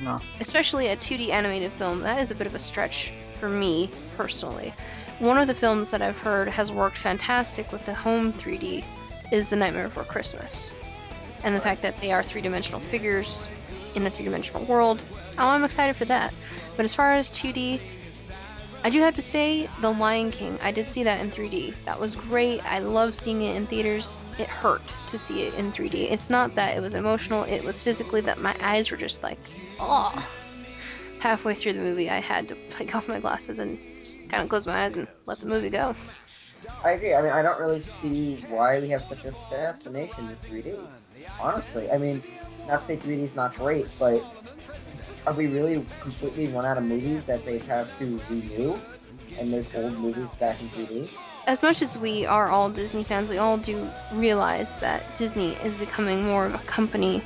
No. 0.00 0.20
especially 0.40 0.86
a 0.88 0.96
2D 0.96 1.30
animated 1.30 1.72
film. 1.72 2.00
That 2.00 2.20
is 2.20 2.30
a 2.30 2.34
bit 2.34 2.46
of 2.46 2.54
a 2.54 2.60
stretch 2.60 3.12
for 3.32 3.48
me 3.50 3.90
personally. 4.16 4.72
One 5.20 5.38
of 5.38 5.46
the 5.46 5.54
films 5.54 5.90
that 5.90 6.02
I've 6.02 6.18
heard 6.18 6.48
has 6.48 6.72
worked 6.72 6.98
fantastic 6.98 7.70
with 7.70 7.84
the 7.84 7.94
home 7.94 8.32
3D 8.32 8.84
is 9.30 9.48
The 9.48 9.56
Nightmare 9.56 9.88
Before 9.88 10.04
Christmas. 10.04 10.74
And 11.44 11.54
the 11.54 11.60
fact 11.60 11.82
that 11.82 12.00
they 12.00 12.10
are 12.10 12.22
three 12.22 12.40
dimensional 12.40 12.80
figures 12.80 13.48
in 13.94 14.06
a 14.06 14.10
three 14.10 14.24
dimensional 14.24 14.64
world. 14.64 15.04
Oh, 15.38 15.48
I'm 15.48 15.62
excited 15.62 15.94
for 15.94 16.04
that. 16.06 16.34
But 16.76 16.84
as 16.84 16.94
far 16.94 17.12
as 17.12 17.30
2D, 17.30 17.80
I 18.82 18.90
do 18.90 19.00
have 19.00 19.14
to 19.14 19.22
say, 19.22 19.68
The 19.80 19.92
Lion 19.92 20.30
King, 20.30 20.58
I 20.60 20.72
did 20.72 20.88
see 20.88 21.04
that 21.04 21.20
in 21.20 21.30
3D. 21.30 21.74
That 21.86 22.00
was 22.00 22.16
great. 22.16 22.60
I 22.64 22.80
love 22.80 23.14
seeing 23.14 23.40
it 23.40 23.56
in 23.56 23.66
theaters. 23.66 24.18
It 24.38 24.48
hurt 24.48 24.96
to 25.06 25.16
see 25.16 25.44
it 25.44 25.54
in 25.54 25.70
3D. 25.70 26.10
It's 26.10 26.28
not 26.28 26.56
that 26.56 26.76
it 26.76 26.80
was 26.80 26.94
emotional, 26.94 27.44
it 27.44 27.62
was 27.62 27.82
physically 27.82 28.20
that 28.22 28.40
my 28.40 28.54
eyes 28.60 28.90
were 28.90 28.96
just 28.96 29.22
like, 29.22 29.38
oh. 29.78 30.28
Halfway 31.24 31.54
through 31.54 31.72
the 31.72 31.80
movie, 31.80 32.10
I 32.10 32.20
had 32.20 32.48
to 32.48 32.56
take 32.68 32.94
off 32.94 33.08
my 33.08 33.18
glasses 33.18 33.58
and 33.58 33.78
just 34.00 34.20
kind 34.28 34.42
of 34.42 34.50
close 34.50 34.66
my 34.66 34.84
eyes 34.84 34.96
and 34.96 35.08
let 35.24 35.40
the 35.40 35.46
movie 35.46 35.70
go. 35.70 35.94
I 36.84 36.90
agree. 36.90 37.14
I 37.14 37.22
mean, 37.22 37.32
I 37.32 37.40
don't 37.40 37.58
really 37.58 37.80
see 37.80 38.34
why 38.50 38.78
we 38.78 38.90
have 38.90 39.02
such 39.02 39.24
a 39.24 39.32
fascination 39.48 40.28
with 40.28 40.44
3D. 40.44 40.76
Honestly, 41.40 41.90
I 41.90 41.96
mean, 41.96 42.22
not 42.68 42.82
to 42.82 42.86
say 42.86 42.98
3D 42.98 43.22
is 43.22 43.34
not 43.34 43.56
great, 43.56 43.86
but 43.98 44.22
are 45.26 45.32
we 45.32 45.46
really 45.46 45.82
completely 46.02 46.46
run 46.48 46.66
out 46.66 46.76
of 46.76 46.84
movies 46.84 47.24
that 47.24 47.42
they 47.46 47.56
have 47.60 47.98
to 47.98 48.20
renew 48.28 48.78
and 49.38 49.50
make 49.50 49.64
old 49.74 49.98
movies 50.00 50.34
back 50.34 50.60
in 50.60 50.68
3D? 50.68 51.08
As 51.46 51.62
much 51.62 51.80
as 51.80 51.96
we 51.96 52.26
are 52.26 52.50
all 52.50 52.68
Disney 52.68 53.02
fans, 53.02 53.30
we 53.30 53.38
all 53.38 53.56
do 53.56 53.90
realize 54.12 54.76
that 54.76 55.02
Disney 55.14 55.54
is 55.64 55.78
becoming 55.78 56.22
more 56.26 56.44
of 56.44 56.54
a 56.54 56.58
company 56.58 57.22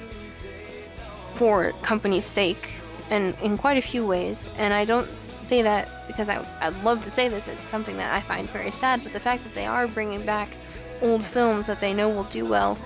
for 1.30 1.72
company's 1.82 2.24
sake, 2.24 2.78
and 3.10 3.34
in 3.40 3.56
quite 3.56 3.76
a 3.78 3.82
few 3.82 4.06
ways. 4.06 4.48
And 4.58 4.72
I 4.72 4.84
don't 4.84 5.08
say 5.36 5.62
that 5.62 5.88
because 6.06 6.28
I, 6.28 6.44
I'd 6.60 6.76
love 6.82 7.00
to 7.02 7.10
say 7.10 7.28
this. 7.28 7.48
It's 7.48 7.62
something 7.62 7.96
that 7.98 8.12
I 8.12 8.20
find 8.20 8.48
very 8.50 8.70
sad, 8.70 9.02
but 9.02 9.12
the 9.12 9.20
fact 9.20 9.44
that 9.44 9.54
they 9.54 9.66
are 9.66 9.86
bringing 9.86 10.24
back 10.24 10.56
old 11.00 11.24
films 11.24 11.66
that 11.66 11.80
they 11.80 11.92
know 11.94 12.08
will 12.08 12.24
do 12.24 12.44
well 12.46 12.78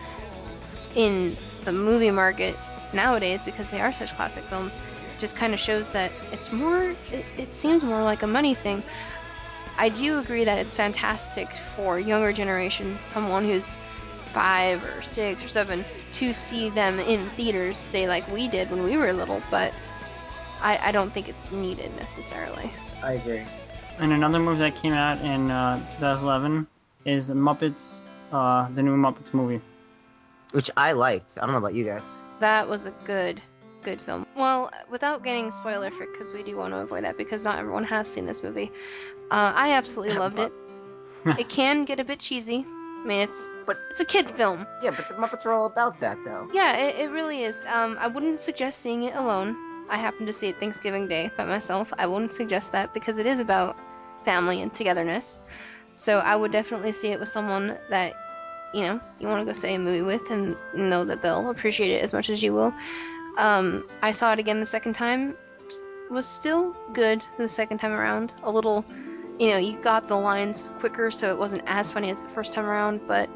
in 0.94 1.36
the 1.64 1.72
movie 1.72 2.10
market 2.10 2.56
nowadays 2.92 3.44
because 3.44 3.70
they 3.70 3.80
are 3.80 3.92
such 3.92 4.14
classic 4.14 4.44
films 4.44 4.78
just 5.18 5.36
kind 5.36 5.54
of 5.54 5.60
shows 5.60 5.92
that 5.92 6.12
it's 6.30 6.52
more 6.52 6.94
it, 7.10 7.24
it 7.38 7.52
seems 7.52 7.82
more 7.82 8.02
like 8.02 8.22
a 8.22 8.26
money 8.26 8.54
thing 8.54 8.82
i 9.78 9.88
do 9.88 10.18
agree 10.18 10.44
that 10.44 10.58
it's 10.58 10.76
fantastic 10.76 11.50
for 11.76 11.98
younger 11.98 12.32
generations 12.32 13.00
someone 13.00 13.44
who's 13.44 13.78
five 14.26 14.82
or 14.82 15.00
six 15.02 15.44
or 15.44 15.48
seven 15.48 15.84
to 16.12 16.32
see 16.32 16.68
them 16.70 16.98
in 16.98 17.30
theaters 17.30 17.78
say 17.78 18.06
like 18.06 18.26
we 18.28 18.48
did 18.48 18.70
when 18.70 18.82
we 18.82 18.96
were 18.96 19.12
little 19.12 19.42
but 19.50 19.72
i, 20.62 20.78
I 20.88 20.92
don't 20.92 21.12
think 21.12 21.28
it's 21.28 21.52
needed 21.52 21.94
necessarily 21.96 22.70
I 23.02 23.12
agree. 23.14 23.44
And 23.98 24.12
another 24.12 24.38
movie 24.38 24.60
that 24.60 24.76
came 24.76 24.92
out 24.92 25.20
in 25.20 25.50
uh, 25.50 25.76
2011 25.98 26.66
is 27.04 27.30
Muppets, 27.32 28.00
uh, 28.32 28.68
the 28.74 28.82
new 28.82 28.96
Muppets 28.96 29.34
movie. 29.34 29.60
Which 30.52 30.70
I 30.76 30.92
liked. 30.92 31.36
I 31.36 31.40
don't 31.42 31.50
know 31.52 31.58
about 31.58 31.74
you 31.74 31.84
guys. 31.84 32.16
that 32.40 32.68
was 32.68 32.86
a 32.86 32.92
good 33.04 33.40
good 33.82 34.00
film 34.00 34.24
well 34.36 34.70
without 34.88 35.24
getting 35.24 35.50
spoiler 35.50 35.90
for 35.90 36.06
because 36.06 36.30
we 36.32 36.42
do 36.44 36.56
want 36.56 36.72
to 36.72 36.78
avoid 36.78 37.02
that 37.02 37.18
because 37.18 37.42
not 37.42 37.58
everyone 37.58 37.82
has 37.82 38.06
seen 38.08 38.24
this 38.26 38.40
movie 38.44 38.70
uh, 39.32 39.52
i 39.56 39.72
absolutely 39.72 40.16
loved 40.16 40.38
it 40.38 40.52
it 41.42 41.48
can 41.48 41.84
get 41.84 41.98
a 41.98 42.04
bit 42.04 42.20
cheesy 42.20 42.64
i 42.64 43.04
mean 43.04 43.20
it's 43.22 43.52
But- 43.66 43.78
it's 43.90 43.98
a 44.00 44.04
kids 44.04 44.30
film 44.30 44.64
Yeah, 44.84 44.90
but 44.96 45.08
the 45.08 45.14
Muppets 45.14 45.44
are 45.46 45.52
all 45.52 45.66
about 45.66 45.98
that, 45.98 46.16
though. 46.24 46.48
yeah 46.52 46.76
it, 46.76 46.94
it 47.06 47.10
really 47.10 47.42
is 47.42 47.56
um, 47.66 47.96
i 47.98 48.06
wouldn't 48.06 48.38
suggest 48.38 48.78
seeing 48.80 49.02
it 49.02 49.16
alone 49.16 49.56
i 49.92 49.96
happened 49.96 50.26
to 50.26 50.32
see 50.32 50.48
it 50.48 50.58
thanksgiving 50.58 51.06
day 51.06 51.30
by 51.36 51.44
myself 51.44 51.92
i 51.98 52.06
wouldn't 52.06 52.32
suggest 52.32 52.72
that 52.72 52.92
because 52.92 53.18
it 53.18 53.26
is 53.26 53.38
about 53.38 53.76
family 54.24 54.62
and 54.62 54.74
togetherness 54.74 55.40
so 55.94 56.18
i 56.18 56.34
would 56.34 56.50
definitely 56.50 56.92
see 56.92 57.12
it 57.12 57.20
with 57.20 57.28
someone 57.28 57.78
that 57.90 58.14
you 58.74 58.82
know 58.82 59.00
you 59.20 59.28
want 59.28 59.40
to 59.40 59.46
go 59.46 59.52
see 59.52 59.74
a 59.74 59.78
movie 59.78 60.02
with 60.02 60.30
and 60.30 60.56
know 60.74 61.04
that 61.04 61.22
they'll 61.22 61.50
appreciate 61.50 61.90
it 61.90 62.02
as 62.02 62.12
much 62.12 62.28
as 62.30 62.42
you 62.42 62.52
will 62.52 62.74
um, 63.36 63.84
I 64.02 64.12
saw 64.12 64.32
it 64.32 64.38
again 64.38 64.60
the 64.60 64.66
second 64.66 64.94
time. 64.94 65.36
It 65.68 66.12
was 66.12 66.26
still 66.26 66.76
good 66.92 67.24
the 67.38 67.48
second 67.48 67.78
time 67.78 67.92
around. 67.92 68.34
A 68.42 68.50
little, 68.50 68.84
you 69.38 69.48
know, 69.50 69.56
you 69.56 69.78
got 69.78 70.08
the 70.08 70.16
lines 70.16 70.70
quicker, 70.80 71.10
so 71.10 71.32
it 71.32 71.38
wasn't 71.38 71.62
as 71.66 71.90
funny 71.90 72.10
as 72.10 72.20
the 72.20 72.28
first 72.30 72.52
time 72.54 72.66
around. 72.66 73.00
But, 73.06 73.30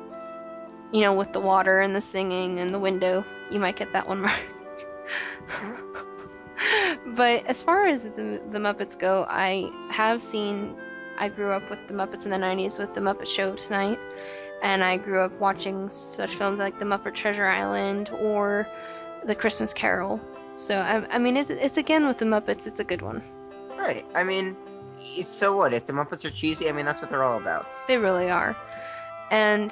you 0.92 1.00
know, 1.00 1.14
with 1.14 1.32
the 1.32 1.40
water 1.40 1.80
and 1.80 1.96
the 1.96 2.00
singing 2.00 2.58
and 2.58 2.74
the 2.74 2.78
window, 2.78 3.24
you 3.50 3.58
might 3.58 3.76
get 3.76 3.92
that 3.94 4.06
one 4.06 4.22
right. 4.22 4.42
but 7.06 7.46
as 7.46 7.62
far 7.62 7.86
as 7.86 8.08
the, 8.10 8.42
the 8.50 8.58
Muppets 8.58 8.98
go, 8.98 9.24
I 9.28 9.70
have 9.90 10.20
seen. 10.22 10.76
I 11.18 11.30
grew 11.30 11.50
up 11.50 11.70
with 11.70 11.88
the 11.88 11.94
Muppets 11.94 12.26
in 12.26 12.30
the 12.30 12.36
90s 12.36 12.78
with 12.78 12.92
the 12.92 13.00
Muppet 13.00 13.26
Show 13.26 13.54
tonight. 13.56 13.98
And 14.62 14.82
I 14.84 14.98
grew 14.98 15.20
up 15.20 15.32
watching 15.38 15.90
such 15.90 16.34
films 16.34 16.58
like 16.58 16.78
The 16.78 16.84
Muppet 16.84 17.14
Treasure 17.14 17.44
Island 17.44 18.10
or 18.10 18.66
the 19.24 19.34
Christmas 19.34 19.72
Carol. 19.72 20.20
So 20.54 20.76
I, 20.76 21.06
I 21.14 21.18
mean, 21.18 21.36
it's 21.36 21.50
it's 21.50 21.76
again 21.76 22.06
with 22.06 22.18
the 22.18 22.24
Muppets. 22.24 22.66
It's 22.66 22.80
a 22.80 22.84
good 22.84 23.02
one. 23.02 23.22
Right. 23.76 24.06
I 24.14 24.24
mean, 24.24 24.56
it's 24.98 25.30
so 25.30 25.56
what? 25.56 25.72
If 25.72 25.86
the 25.86 25.92
Muppets 25.92 26.24
are 26.24 26.30
cheesy, 26.30 26.68
I 26.68 26.72
mean, 26.72 26.86
that's 26.86 27.00
what 27.00 27.10
they're 27.10 27.22
all 27.22 27.38
about. 27.38 27.66
They 27.88 27.98
really 27.98 28.30
are. 28.30 28.56
And 29.30 29.70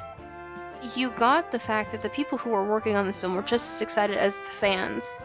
you 0.94 1.10
got 1.10 1.50
the 1.50 1.58
fact 1.58 1.92
that 1.92 2.02
the 2.02 2.10
people 2.10 2.36
who 2.36 2.50
were 2.50 2.68
working 2.68 2.96
on 2.96 3.06
this 3.06 3.20
film 3.20 3.34
were 3.34 3.42
just 3.42 3.76
as 3.76 3.82
excited 3.82 4.16
as 4.16 4.38
the 4.38 4.44
fans 4.44 5.18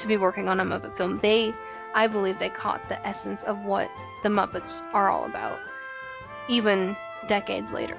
to 0.00 0.08
be 0.08 0.16
working 0.16 0.48
on 0.48 0.60
a 0.60 0.64
Muppet 0.64 0.96
film. 0.96 1.18
They, 1.18 1.54
I 1.94 2.06
believe, 2.06 2.38
they 2.38 2.48
caught 2.48 2.88
the 2.88 3.04
essence 3.06 3.42
of 3.42 3.58
what 3.64 3.90
the 4.22 4.28
Muppets 4.28 4.82
are 4.92 5.08
all 5.08 5.24
about, 5.24 5.58
even 6.48 6.96
decades 7.26 7.72
later. 7.72 7.96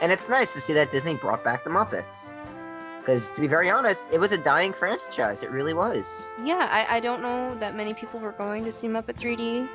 And 0.00 0.12
it's 0.12 0.28
nice 0.28 0.52
to 0.54 0.60
see 0.60 0.72
that 0.74 0.90
Disney 0.90 1.14
brought 1.14 1.44
back 1.44 1.64
the 1.64 1.70
Muppets. 1.70 2.32
Because, 3.00 3.30
to 3.30 3.40
be 3.40 3.46
very 3.46 3.70
honest, 3.70 4.12
it 4.12 4.20
was 4.20 4.32
a 4.32 4.38
dying 4.38 4.72
franchise. 4.72 5.42
It 5.42 5.50
really 5.50 5.72
was. 5.72 6.28
Yeah, 6.44 6.68
I, 6.70 6.96
I 6.96 7.00
don't 7.00 7.22
know 7.22 7.54
that 7.56 7.74
many 7.74 7.94
people 7.94 8.20
were 8.20 8.32
going 8.32 8.64
to 8.64 8.72
see 8.72 8.86
Muppet 8.86 9.16
3D 9.16 9.68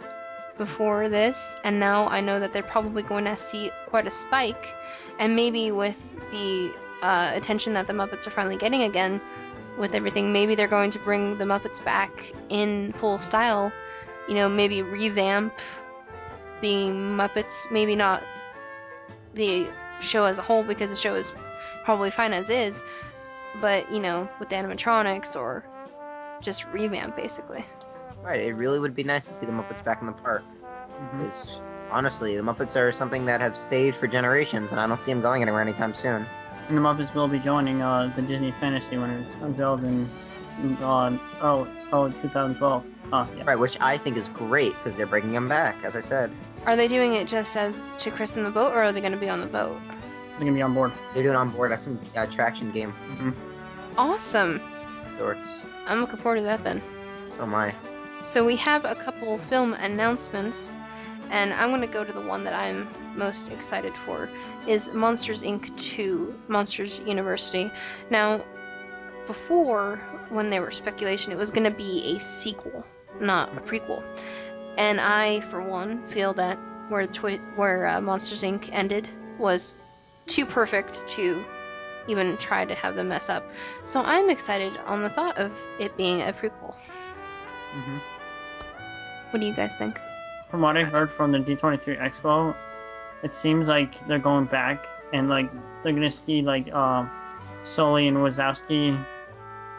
before 0.57 1.09
this, 1.09 1.57
and 1.63 1.79
now 1.79 2.07
I 2.07 2.21
know 2.21 2.39
that 2.39 2.53
they're 2.53 2.61
probably 2.61 3.03
going 3.03 3.25
to 3.25 3.35
see 3.35 3.71
quite 3.87 4.05
a 4.05 4.11
spike, 4.11 4.75
and 5.19 5.35
maybe 5.35 5.71
with 5.71 6.13
the 6.31 6.73
uh, 7.01 7.31
attention 7.33 7.73
that 7.73 7.87
the 7.87 7.93
Muppets 7.93 8.27
are 8.27 8.31
finally 8.31 8.57
getting 8.57 8.83
again, 8.83 9.19
with 9.77 9.95
everything, 9.95 10.33
maybe 10.33 10.55
they're 10.55 10.67
going 10.67 10.91
to 10.91 10.99
bring 10.99 11.37
the 11.37 11.45
Muppets 11.45 11.83
back 11.83 12.31
in 12.49 12.93
full 12.93 13.19
style. 13.19 13.71
You 14.27 14.35
know, 14.35 14.49
maybe 14.49 14.81
revamp 14.81 15.53
the 16.61 16.87
Muppets, 16.87 17.69
maybe 17.71 17.95
not 17.95 18.23
the 19.33 19.69
show 19.99 20.25
as 20.25 20.39
a 20.39 20.41
whole 20.41 20.63
because 20.63 20.89
the 20.89 20.95
show 20.95 21.15
is 21.15 21.33
probably 21.83 22.11
fine 22.11 22.33
as 22.33 22.49
is, 22.49 22.83
but 23.61 23.91
you 23.91 23.99
know, 23.99 24.29
with 24.39 24.49
the 24.49 24.55
animatronics 24.55 25.35
or 25.35 25.65
just 26.41 26.65
revamp 26.67 27.15
basically. 27.15 27.65
Right. 28.21 28.39
It 28.41 28.53
really 28.53 28.79
would 28.79 28.95
be 28.95 29.03
nice 29.03 29.27
to 29.27 29.33
see 29.33 29.45
the 29.45 29.51
Muppets 29.51 29.83
back 29.83 29.99
in 29.99 30.07
the 30.07 30.13
park. 30.13 30.43
Mm-hmm. 30.43 31.23
Because 31.23 31.59
honestly, 31.91 32.35
the 32.37 32.43
Muppets 32.43 32.75
are 32.75 32.91
something 32.91 33.25
that 33.25 33.41
have 33.41 33.57
stayed 33.57 33.95
for 33.95 34.07
generations, 34.07 34.71
and 34.71 34.79
I 34.79 34.87
don't 34.87 35.01
see 35.01 35.11
them 35.11 35.21
going 35.21 35.41
anywhere 35.41 35.61
anytime 35.61 35.93
soon. 35.93 36.25
And 36.69 36.77
the 36.77 36.81
Muppets 36.81 37.13
will 37.13 37.27
be 37.27 37.39
joining 37.39 37.81
uh, 37.81 38.11
the 38.15 38.21
Disney 38.21 38.53
Fantasy 38.59 38.97
when 38.97 39.09
it's 39.09 39.35
unveiled 39.35 39.83
in 39.83 40.09
uh, 40.81 41.17
oh 41.41 41.67
oh 41.91 42.09
2012. 42.09 42.83
Oh 43.11 43.29
yeah. 43.37 43.43
Right, 43.45 43.59
which 43.59 43.77
I 43.81 43.97
think 43.97 44.17
is 44.17 44.29
great 44.29 44.73
because 44.73 44.95
they're 44.95 45.05
bringing 45.05 45.33
them 45.33 45.47
back, 45.49 45.83
as 45.83 45.95
I 45.95 45.99
said. 45.99 46.31
Are 46.65 46.75
they 46.75 46.87
doing 46.87 47.13
it 47.13 47.27
just 47.27 47.57
as 47.57 47.95
to 47.97 48.11
christen 48.11 48.43
the 48.43 48.51
boat, 48.51 48.71
or 48.71 48.81
are 48.81 48.93
they 48.93 49.01
going 49.01 49.11
to 49.11 49.19
be 49.19 49.29
on 49.29 49.41
the 49.41 49.47
boat? 49.47 49.77
They're 50.29 50.39
gonna 50.39 50.53
be 50.53 50.61
on 50.63 50.73
board. 50.73 50.91
They're 51.13 51.21
doing 51.21 51.35
on 51.35 51.51
board 51.51 51.71
as 51.71 51.83
some 51.83 51.99
uh, 52.17 52.21
attraction 52.21 52.71
game 52.71 52.91
hmm 52.91 53.31
Awesome. 53.97 54.59
sorts. 55.17 55.47
I'm 55.85 55.99
looking 55.99 56.17
forward 56.17 56.37
to 56.37 56.43
that 56.43 56.63
then. 56.63 56.81
So 57.37 57.43
am 57.43 57.53
I. 57.53 57.75
So 58.21 58.43
we 58.43 58.55
have 58.55 58.83
a 58.85 58.95
couple 58.95 59.37
film 59.37 59.73
announcements, 59.73 60.79
and 61.33 61.51
I'm 61.51 61.69
going 61.69 61.81
to 61.81 61.87
go 61.87 62.03
to 62.03 62.13
the 62.13 62.21
one 62.21 62.43
that 62.43 62.53
I'm 62.53 62.87
most 63.17 63.51
excited 63.51 63.97
for 64.05 64.29
is 64.67 64.91
Monsters 64.93 65.41
Inc. 65.41 65.75
2, 65.77 66.41
Monsters 66.47 66.99
University. 66.99 67.71
Now, 68.11 68.45
before 69.25 69.97
when 70.29 70.51
there 70.51 70.61
was 70.61 70.75
speculation, 70.75 71.31
it 71.33 71.37
was 71.37 71.49
going 71.49 71.63
to 71.69 71.75
be 71.75 72.15
a 72.15 72.19
sequel, 72.19 72.85
not 73.19 73.49
a 73.57 73.61
prequel. 73.61 74.03
And 74.77 75.01
I, 75.01 75.41
for 75.41 75.61
one, 75.61 76.05
feel 76.05 76.33
that 76.35 76.59
where 76.89 77.07
twi- 77.07 77.41
where 77.55 77.87
uh, 77.87 77.99
Monsters 77.99 78.43
Inc. 78.43 78.69
ended 78.71 79.09
was 79.39 79.75
too 80.27 80.45
perfect 80.45 81.07
to 81.07 81.43
even 82.07 82.37
try 82.37 82.63
to 82.63 82.75
have 82.75 82.95
them 82.95 83.09
mess 83.09 83.29
up. 83.29 83.49
So 83.85 84.01
I'm 84.01 84.29
excited 84.29 84.77
on 84.85 85.01
the 85.01 85.09
thought 85.09 85.39
of 85.39 85.59
it 85.79 85.97
being 85.97 86.21
a 86.21 86.31
prequel. 86.31 86.75
hmm 87.71 87.97
What 89.31 89.39
do 89.39 89.47
you 89.47 89.53
guys 89.55 89.79
think? 89.79 89.99
From 90.53 90.61
what 90.61 90.77
I 90.77 90.83
heard 90.83 91.11
from 91.11 91.31
the 91.31 91.39
D23 91.39 91.99
Expo, 91.99 92.55
it 93.23 93.33
seems 93.33 93.67
like 93.67 94.07
they're 94.07 94.19
going 94.19 94.45
back 94.45 94.85
and 95.11 95.27
like 95.27 95.49
they're 95.81 95.93
gonna 95.93 96.11
see 96.11 96.43
like 96.43 96.69
uh, 96.71 97.07
Sully 97.63 98.07
and 98.07 98.17
Wazowski 98.17 99.03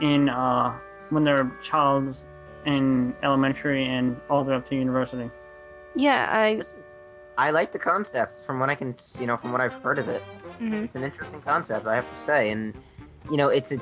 in 0.01 0.29
uh, 0.29 0.77
when 1.11 1.23
they're 1.23 1.49
childs 1.63 2.25
in 2.67 3.15
elementary 3.23 3.87
and 3.87 4.21
all 4.29 4.43
the 4.43 4.51
way 4.51 4.57
up 4.57 4.69
to 4.71 4.75
university. 4.75 5.31
Yeah, 5.95 6.27
I. 6.29 6.61
I 7.39 7.53
like 7.53 7.71
the 7.71 7.79
concept 7.79 8.39
from 8.45 8.59
what 8.59 8.69
I 8.69 8.75
can, 8.75 8.97
you 9.21 9.29
know, 9.29 9.37
from 9.37 9.53
what 9.53 9.61
I've 9.61 9.75
heard 9.75 10.01
of 10.01 10.09
it. 10.09 10.25
mhm. 10.59 10.83
It's 10.87 10.97
an 10.97 11.05
interesting 11.05 11.41
concept, 11.41 11.87
I 11.87 11.95
have 11.95 12.11
to 12.11 12.17
say, 12.17 12.51
and 12.51 12.75
you 13.31 13.37
know, 13.37 13.47
it's 13.49 13.71
a 13.71 13.79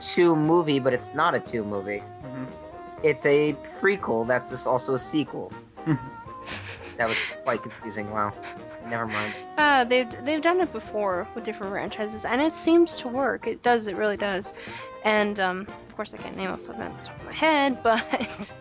two 0.00 0.34
movie, 0.34 0.78
but 0.78 0.94
it's 0.94 1.12
not 1.12 1.34
a 1.34 1.38
two 1.38 1.64
movie. 1.64 2.02
Mhm. 2.22 2.46
It's 3.02 3.26
a 3.26 3.52
prequel. 3.78 4.26
That's 4.26 4.66
also 4.66 4.94
a 4.94 4.98
sequel. 4.98 5.52
That 6.96 7.08
was 7.08 7.16
quite 7.44 7.62
confusing. 7.62 8.10
Wow. 8.10 8.32
Never 8.88 9.06
mind. 9.06 9.34
Uh, 9.56 9.84
they've 9.84 10.08
they've 10.24 10.42
done 10.42 10.60
it 10.60 10.72
before 10.72 11.26
with 11.34 11.44
different 11.44 11.72
franchises, 11.72 12.24
and 12.24 12.42
it 12.42 12.54
seems 12.54 12.96
to 12.96 13.08
work. 13.08 13.46
It 13.46 13.62
does. 13.62 13.88
It 13.88 13.96
really 13.96 14.16
does. 14.16 14.52
And 15.04 15.38
um, 15.40 15.66
of 15.86 15.96
course, 15.96 16.12
I 16.12 16.18
can't 16.18 16.36
name 16.36 16.50
off 16.50 16.64
the 16.64 16.72
top 16.72 17.18
of 17.18 17.24
my 17.24 17.32
head, 17.32 17.82
but 17.82 18.52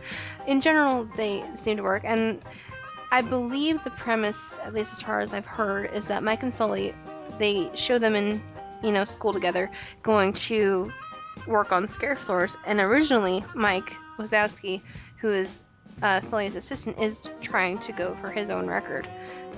in 0.47 0.61
general, 0.61 1.09
they 1.15 1.43
seem 1.53 1.77
to 1.77 1.83
work. 1.83 2.03
And 2.05 2.41
I 3.11 3.21
believe 3.21 3.83
the 3.83 3.91
premise, 3.91 4.57
at 4.63 4.73
least 4.73 4.93
as 4.93 5.01
far 5.01 5.19
as 5.19 5.33
I've 5.33 5.45
heard, 5.45 5.91
is 5.93 6.07
that 6.09 6.23
Mike 6.23 6.43
and 6.43 6.53
Sully, 6.53 6.93
they 7.39 7.71
show 7.75 7.97
them 7.97 8.15
in, 8.15 8.41
you 8.83 8.91
know, 8.91 9.03
school 9.03 9.33
together, 9.33 9.71
going 10.03 10.33
to 10.33 10.91
work 11.47 11.71
on 11.71 11.87
scare 11.87 12.15
floors. 12.15 12.55
And 12.65 12.79
originally, 12.79 13.43
Mike 13.55 13.95
Wazowski, 14.17 14.81
who 15.17 15.33
is 15.33 15.63
uh, 16.01 16.19
Sully's 16.19 16.55
assistant, 16.55 16.99
is 16.99 17.29
trying 17.41 17.79
to 17.79 17.91
go 17.91 18.15
for 18.15 18.29
his 18.31 18.49
own 18.49 18.67
record 18.67 19.07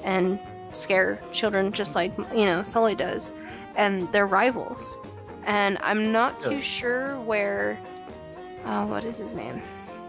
and 0.04 0.40
scare 0.72 1.20
children 1.32 1.72
just 1.72 1.96
like 1.96 2.18
you 2.34 2.46
know 2.46 2.64
Sully 2.64 2.96
does, 2.96 3.34
and 3.76 4.12
they're 4.12 4.28
rivals. 4.28 4.98
And 5.46 5.78
I'm 5.82 6.12
not 6.12 6.40
too 6.40 6.50
Really? 6.50 6.62
sure 6.62 7.20
where. 7.22 7.80
Oh, 8.66 8.86
what 8.88 9.06
is 9.06 9.18
his 9.18 9.36
name? 9.36 9.62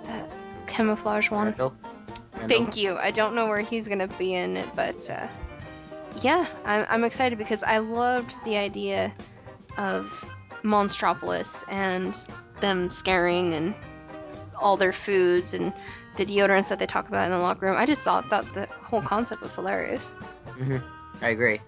That 0.04 0.30
camouflage 0.66 1.30
one. 1.30 1.46
Randall? 1.46 1.74
Randall? 2.34 2.48
Thank 2.48 2.76
you. 2.76 2.96
I 2.96 3.10
don't 3.10 3.34
know 3.34 3.46
where 3.46 3.60
he's 3.60 3.88
gonna 3.88 4.08
be 4.08 4.34
in 4.34 4.56
it, 4.56 4.68
but 4.76 5.08
uh, 5.10 5.26
yeah, 6.20 6.46
I'm, 6.64 6.86
I'm 6.88 7.04
excited 7.04 7.38
because 7.38 7.62
I 7.62 7.78
loved 7.78 8.36
the 8.44 8.56
idea 8.56 9.12
of 9.78 10.06
Monstropolis 10.62 11.64
and 11.68 12.14
them 12.60 12.90
scaring 12.90 13.54
and 13.54 13.74
all 14.60 14.76
their 14.76 14.92
foods 14.92 15.54
and 15.54 15.72
the 16.16 16.26
deodorants 16.26 16.68
that 16.68 16.78
they 16.78 16.86
talk 16.86 17.08
about 17.08 17.24
in 17.26 17.32
the 17.32 17.38
locker 17.38 17.66
room. 17.66 17.76
I 17.76 17.86
just 17.86 18.02
thought 18.02 18.28
that 18.30 18.44
the 18.54 18.66
whole 18.66 19.02
concept 19.02 19.42
was 19.42 19.54
hilarious. 19.54 20.12
hmm 20.46 20.78
I 21.20 21.30
agree. 21.30 21.60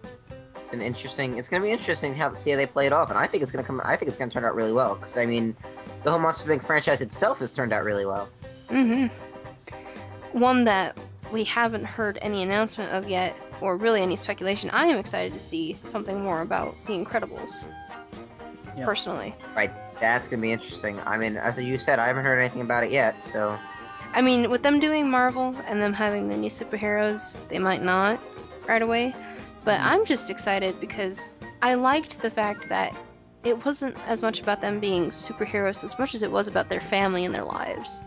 It's 0.62 0.72
an 0.72 0.80
interesting. 0.80 1.36
It's 1.36 1.48
gonna 1.48 1.62
be 1.62 1.70
interesting 1.70 2.14
how 2.14 2.30
to 2.30 2.36
see 2.36 2.50
how 2.50 2.56
they 2.56 2.66
play 2.66 2.86
it 2.86 2.92
off, 2.92 3.10
and 3.10 3.18
I 3.18 3.26
think 3.26 3.42
it's 3.42 3.52
gonna 3.52 3.64
come. 3.64 3.80
I 3.84 3.96
think 3.96 4.08
it's 4.08 4.18
gonna 4.18 4.30
turn 4.30 4.44
out 4.44 4.54
really 4.54 4.72
well 4.72 4.94
because 4.96 5.16
I 5.16 5.26
mean, 5.26 5.54
the 6.02 6.10
whole 6.10 6.18
Monsters 6.18 6.56
Inc. 6.56 6.64
franchise 6.64 7.00
itself 7.00 7.38
has 7.38 7.52
turned 7.52 7.72
out 7.72 7.84
really 7.84 8.06
well. 8.06 8.28
hmm 8.68 9.06
One 10.32 10.64
that 10.64 10.96
we 11.32 11.44
haven't 11.44 11.84
heard 11.84 12.18
any 12.22 12.42
announcement 12.42 12.92
of 12.92 13.08
yet, 13.08 13.38
or 13.60 13.76
really 13.76 14.00
any 14.02 14.16
speculation. 14.16 14.70
I 14.70 14.86
am 14.86 14.98
excited 14.98 15.32
to 15.34 15.38
see 15.38 15.76
something 15.84 16.22
more 16.22 16.40
about 16.40 16.74
The 16.86 16.94
Incredibles. 16.94 17.68
Yeah. 18.76 18.84
Personally. 18.84 19.34
Right. 19.54 19.70
That's 20.00 20.26
gonna 20.28 20.42
be 20.42 20.50
interesting. 20.52 20.98
I 21.06 21.16
mean, 21.16 21.36
as 21.36 21.56
you 21.58 21.78
said, 21.78 21.98
I 21.98 22.06
haven't 22.06 22.24
heard 22.24 22.38
anything 22.40 22.62
about 22.62 22.82
it 22.84 22.90
yet, 22.90 23.22
so 23.22 23.56
I 24.14 24.22
mean, 24.22 24.48
with 24.48 24.62
them 24.62 24.78
doing 24.78 25.10
Marvel 25.10 25.56
and 25.66 25.82
them 25.82 25.92
having 25.92 26.28
many 26.28 26.48
superheroes, 26.48 27.46
they 27.48 27.58
might 27.58 27.82
not 27.82 28.20
right 28.68 28.80
away. 28.80 29.14
But 29.64 29.80
I'm 29.80 30.04
just 30.04 30.30
excited 30.30 30.78
because 30.80 31.36
I 31.60 31.74
liked 31.74 32.22
the 32.22 32.30
fact 32.30 32.68
that 32.68 32.94
it 33.42 33.64
wasn't 33.64 33.96
as 34.06 34.22
much 34.22 34.40
about 34.40 34.60
them 34.60 34.78
being 34.78 35.10
superheroes 35.10 35.82
as 35.82 35.98
much 35.98 36.14
as 36.14 36.22
it 36.22 36.30
was 36.30 36.46
about 36.46 36.68
their 36.68 36.80
family 36.80 37.24
and 37.24 37.34
their 37.34 37.44
lives. 37.44 38.04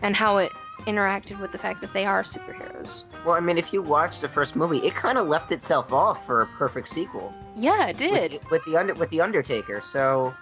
And 0.00 0.16
how 0.16 0.38
it 0.38 0.52
interacted 0.86 1.40
with 1.40 1.52
the 1.52 1.58
fact 1.58 1.80
that 1.80 1.92
they 1.92 2.06
are 2.06 2.22
superheroes. 2.22 3.04
Well, 3.24 3.34
I 3.34 3.40
mean, 3.40 3.58
if 3.58 3.72
you 3.72 3.82
watch 3.82 4.20
the 4.20 4.28
first 4.28 4.56
movie, 4.56 4.78
it 4.78 4.94
kind 4.94 5.18
of 5.18 5.26
left 5.26 5.52
itself 5.52 5.92
off 5.92 6.24
for 6.24 6.42
a 6.42 6.46
perfect 6.46 6.88
sequel. 6.88 7.34
Yeah, 7.54 7.88
it 7.88 7.96
did. 7.96 8.32
With, 8.32 8.50
with 8.50 8.64
the 8.64 8.76
under 8.76 8.94
with 8.94 9.10
the 9.10 9.20
Undertaker. 9.20 9.80
So, 9.80 10.34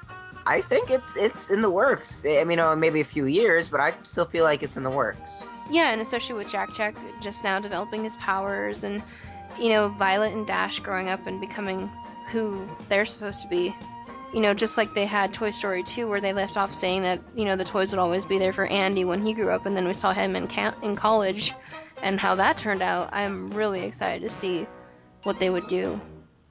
I 0.47 0.61
think 0.61 0.91
it's 0.91 1.17
it's 1.17 1.51
in 1.51 1.63
the 1.63 1.71
works. 1.71 2.25
I 2.27 2.45
mean, 2.45 2.61
uh, 2.61 2.77
maybe 2.77 3.01
a 3.01 3.05
few 3.05 3.25
years, 3.25 3.69
but 3.69 3.81
I 3.81 3.95
still 4.03 4.27
feel 4.27 4.45
like 4.45 4.63
it's 4.63 4.77
in 4.77 4.83
the 4.83 4.91
works. 4.91 5.43
Yeah, 5.71 5.93
and 5.93 6.01
especially 6.01 6.37
with 6.37 6.49
Jack 6.49 6.75
Jack 6.75 6.95
just 7.21 7.45
now 7.45 7.59
developing 7.61 8.05
his 8.05 8.17
powers 8.17 8.85
and 8.85 9.03
you 9.59 9.71
know, 9.71 9.89
Violet 9.89 10.33
and 10.33 10.47
Dash 10.47 10.81
growing 10.81 11.09
up 11.09 11.27
and 11.27 11.41
becoming 11.41 11.91
who 12.27 12.69
they're 12.89 13.05
supposed 13.05 13.43
to 13.43 13.49
be. 13.49 13.75
You 14.33 14.41
know, 14.41 14.53
just 14.53 14.77
like 14.77 14.95
they 14.95 15.07
had 15.07 15.33
Toy 15.33 15.51
Story 15.51 15.85
2 15.85 16.09
where 16.09 16.21
they 16.21 16.33
left 16.33 16.57
off 16.57 16.75
saying 16.75 17.03
that, 17.03 17.21
you 17.37 17.45
know, 17.45 17.55
the 17.55 17.65
toys 17.65 17.93
would 17.93 18.01
always 18.01 18.25
be 18.25 18.39
there 18.39 18.53
for 18.53 18.67
Andy 18.67 19.05
when 19.05 19.25
he 19.25 19.33
grew 19.33 19.51
up 19.51 19.65
and 19.65 19.77
then 19.77 19.87
we 19.87 19.95
saw 19.95 20.13
him 20.13 20.35
in 20.35 20.49
ca- 20.49 20.75
in 20.83 20.97
college 20.97 21.53
and 22.03 22.19
how 22.19 22.35
that 22.35 22.57
turned 22.57 22.83
out. 22.83 23.11
I'm 23.13 23.53
really 23.53 23.85
excited 23.85 24.23
to 24.25 24.31
see 24.31 24.67
what 25.23 25.39
they 25.39 25.51
would 25.51 25.69
do 25.69 26.01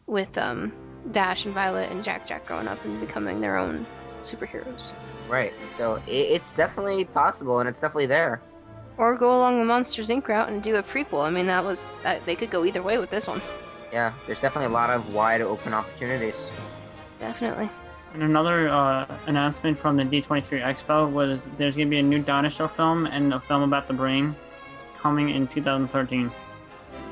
with 0.07 0.37
um 0.37 0.71
Dash 1.11 1.45
and 1.45 1.53
Violet 1.53 1.91
and 1.91 2.03
Jack 2.03 2.25
Jack 2.25 2.45
growing 2.45 2.67
up 2.67 2.83
and 2.85 2.99
becoming 2.99 3.41
their 3.41 3.57
own 3.57 3.85
superheroes. 4.21 4.93
Right. 5.27 5.53
So 5.77 5.95
it, 6.07 6.11
it's 6.11 6.55
definitely 6.55 7.05
possible, 7.05 7.59
and 7.59 7.67
it's 7.67 7.81
definitely 7.81 8.07
there. 8.07 8.41
Or 8.97 9.15
go 9.15 9.35
along 9.35 9.59
the 9.59 9.65
Monsters 9.65 10.09
Inc. 10.09 10.27
route 10.27 10.49
and 10.49 10.61
do 10.61 10.75
a 10.75 10.83
prequel. 10.83 11.25
I 11.25 11.29
mean, 11.29 11.47
that 11.47 11.63
was 11.63 11.91
uh, 12.05 12.19
they 12.25 12.35
could 12.35 12.51
go 12.51 12.63
either 12.63 12.83
way 12.83 12.97
with 12.97 13.09
this 13.09 13.27
one. 13.27 13.41
Yeah. 13.91 14.13
There's 14.25 14.39
definitely 14.39 14.67
a 14.67 14.73
lot 14.73 14.89
of 14.89 15.13
wide 15.13 15.41
open 15.41 15.73
opportunities. 15.73 16.49
Definitely. 17.19 17.69
And 18.13 18.21
another 18.21 18.69
uh, 18.69 19.17
announcement 19.25 19.79
from 19.79 19.97
the 19.97 20.03
D23 20.03 20.63
Expo 20.63 21.11
was 21.11 21.47
there's 21.57 21.75
going 21.75 21.87
to 21.87 21.89
be 21.89 21.99
a 21.99 22.03
new 22.03 22.21
dinosaur 22.21 22.67
film 22.67 23.07
and 23.07 23.33
a 23.33 23.39
film 23.39 23.63
about 23.63 23.87
the 23.87 23.93
brain 23.93 24.35
coming 24.99 25.29
in 25.29 25.47
2013. 25.47 26.31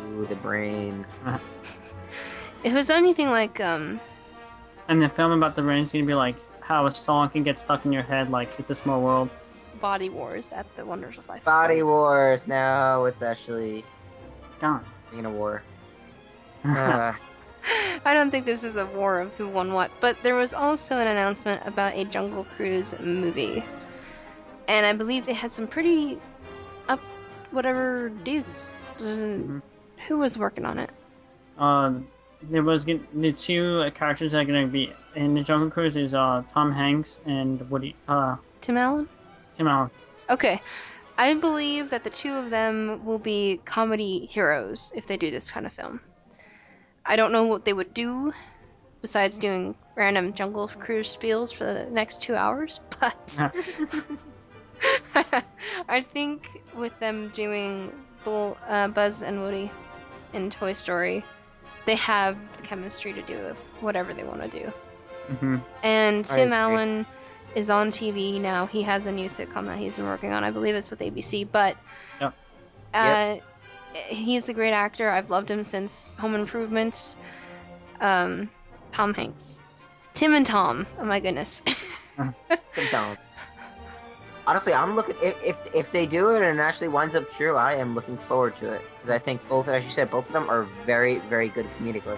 Ooh, 0.10 0.26
the 0.28 0.36
brain. 0.36 1.06
If 2.64 2.74
it's 2.76 2.90
anything 2.90 3.30
like 3.30 3.60
um 3.60 4.00
And 4.88 5.02
the 5.02 5.10
film 5.10 5.32
about 5.32 5.56
the 5.56 5.64
rain 5.64 5.84
is 5.84 5.92
going 5.92 6.06
to 6.06 6.08
be 6.08 6.14
like 6.16 6.36
how 6.62 6.86
a 6.86 6.94
song 6.94 7.30
can 7.30 7.44
get 7.44 7.60
stuck 7.60 7.86
in 7.86 7.92
your 7.92 8.04
head 8.04 8.30
like 8.30 8.48
it's 8.60 8.70
a 8.70 8.76
small 8.76 9.02
world. 9.02 9.30
Body 9.82 10.10
Wars 10.10 10.52
at 10.54 10.66
the 10.76 10.86
Wonders 10.86 11.18
of 11.18 11.28
Life. 11.28 11.44
Body 11.44 11.82
Wars. 11.82 12.48
No, 12.48 13.06
it's 13.06 13.22
actually 13.22 13.84
Gone. 14.60 14.86
being 15.12 15.26
a 15.26 15.30
war. 15.32 15.64
Uh, 16.64 17.14
I 18.06 18.14
don't 18.14 18.32
think 18.32 18.46
this 18.46 18.64
is 18.64 18.78
a 18.78 18.86
war 18.86 19.20
of 19.22 19.34
who 19.36 19.48
won 19.48 19.74
what, 19.74 19.92
but 20.02 20.22
there 20.24 20.36
was 20.36 20.54
also 20.54 20.98
an 20.98 21.08
announcement 21.08 21.64
about 21.66 21.96
a 21.96 22.06
Jungle 22.06 22.44
Cruise 22.56 22.98
movie. 23.00 23.64
And 24.68 24.86
I 24.86 24.94
believe 24.94 25.26
they 25.26 25.34
had 25.34 25.52
some 25.52 25.68
pretty 25.68 26.20
up 26.88 27.00
whatever 27.52 28.10
dudes 28.10 28.72
Doesn't- 28.98 29.48
Mhm. 29.48 29.62
Who 30.08 30.18
was 30.20 30.38
working 30.38 30.66
on 30.66 30.78
it? 30.80 30.92
Uh, 31.58 31.94
there 32.50 32.64
was 32.64 32.86
the 32.86 33.34
two 33.38 33.90
characters 33.94 34.32
that 34.32 34.40
are 34.40 34.46
gonna 34.46 34.68
be 34.68 34.94
in 35.16 35.34
the 35.34 35.42
Jungle 35.42 35.70
Cruise 35.70 35.96
is 35.98 36.14
uh 36.14 36.44
Tom 36.52 36.72
Hanks 36.72 37.20
and 37.26 37.70
Woody 37.70 37.96
uh 38.08 38.38
Tim 38.62 38.78
Allen? 38.78 39.08
Tim 39.58 39.68
Allen. 39.68 39.92
Okay. 40.30 40.62
I 41.18 41.34
believe 41.36 41.90
that 41.92 42.04
the 42.04 42.10
two 42.10 42.34
of 42.34 42.50
them 42.50 43.06
will 43.06 43.20
be 43.20 43.62
comedy 43.66 44.26
heroes 44.26 44.92
if 44.96 45.06
they 45.06 45.18
do 45.18 45.30
this 45.30 45.52
kind 45.52 45.66
of 45.66 45.74
film. 45.74 46.00
I 47.06 47.16
don't 47.16 47.32
know 47.32 47.46
what 47.46 47.66
they 47.66 47.74
would 47.74 47.94
do 47.94 48.34
besides 49.02 49.38
doing 49.38 49.76
random 49.96 50.34
jungle 50.34 50.68
cruise 50.68 51.16
spiels 51.16 51.54
for 51.54 51.66
the 51.66 51.86
next 51.92 52.22
two 52.22 52.36
hours, 52.36 52.80
but 53.00 53.40
I 55.90 56.02
think 56.02 56.62
with 56.76 56.98
them 57.00 57.30
doing 57.34 57.94
Bull, 58.24 58.58
uh, 58.68 58.88
Buzz 58.88 59.24
and 59.24 59.42
Woody 59.42 59.72
in 60.34 60.50
Toy 60.50 60.74
Story, 60.74 61.24
they 61.86 61.96
have 61.96 62.38
the 62.58 62.64
chemistry 62.64 63.14
to 63.14 63.22
do 63.24 63.56
whatever 63.80 64.14
they 64.14 64.24
want 64.24 64.42
to 64.44 64.48
do. 64.50 64.74
hmm 65.36 65.56
And 65.84 66.26
Tim. 66.26 66.54
Allen 66.54 67.06
is 67.56 67.70
on 67.70 67.90
TV 67.90 68.40
now. 68.40 68.66
He 68.66 68.82
has 68.84 69.08
a 69.08 69.12
new 69.12 69.28
sitcom 69.28 69.66
that 69.66 69.78
he's 69.78 69.98
been 69.98 70.06
working 70.06 70.32
on. 70.32 70.44
I 70.44 70.52
believe 70.52 70.76
it's 70.76 70.90
with 70.90 71.00
ABC. 71.00 71.50
But 71.52 71.76
Yep. 72.20 72.34
uh, 72.94 73.36
he's 74.08 74.50
a 74.50 74.54
great 74.54 74.74
actor. 74.74 75.10
I've 75.10 75.30
loved 75.30 75.50
him 75.50 75.64
since 75.64 76.14
Home 76.20 76.36
Improvement. 76.36 77.16
Um, 78.00 78.50
Tom 78.92 79.14
Hanks, 79.14 79.62
Tim 80.14 80.34
and 80.34 80.46
Tom. 80.46 80.86
Oh 81.00 81.06
my 81.06 81.20
goodness. 81.20 81.62
Tim 82.76 82.88
Allen. 82.92 83.18
Honestly, 84.48 84.74
I'm 84.74 84.96
looking 84.96 85.16
if, 85.22 85.36
if 85.44 85.62
if 85.74 85.92
they 85.92 86.06
do 86.06 86.30
it 86.32 86.42
and 86.42 86.60
it 86.60 86.62
actually 86.62 86.88
winds 86.90 87.16
up 87.16 87.30
true, 87.32 87.56
I 87.56 87.76
am 87.76 87.94
looking 87.96 88.18
forward 88.18 88.56
to 88.58 88.72
it 88.74 88.82
because 88.98 89.10
I 89.10 89.20
think 89.20 89.48
both, 89.48 89.68
as 89.68 89.84
you 89.84 89.90
said, 89.92 90.10
both 90.10 90.28
of 90.28 90.34
them 90.34 90.50
are 90.50 90.64
very 90.86 91.20
very 91.30 91.50
good 91.50 91.68
comedically. 91.74 92.18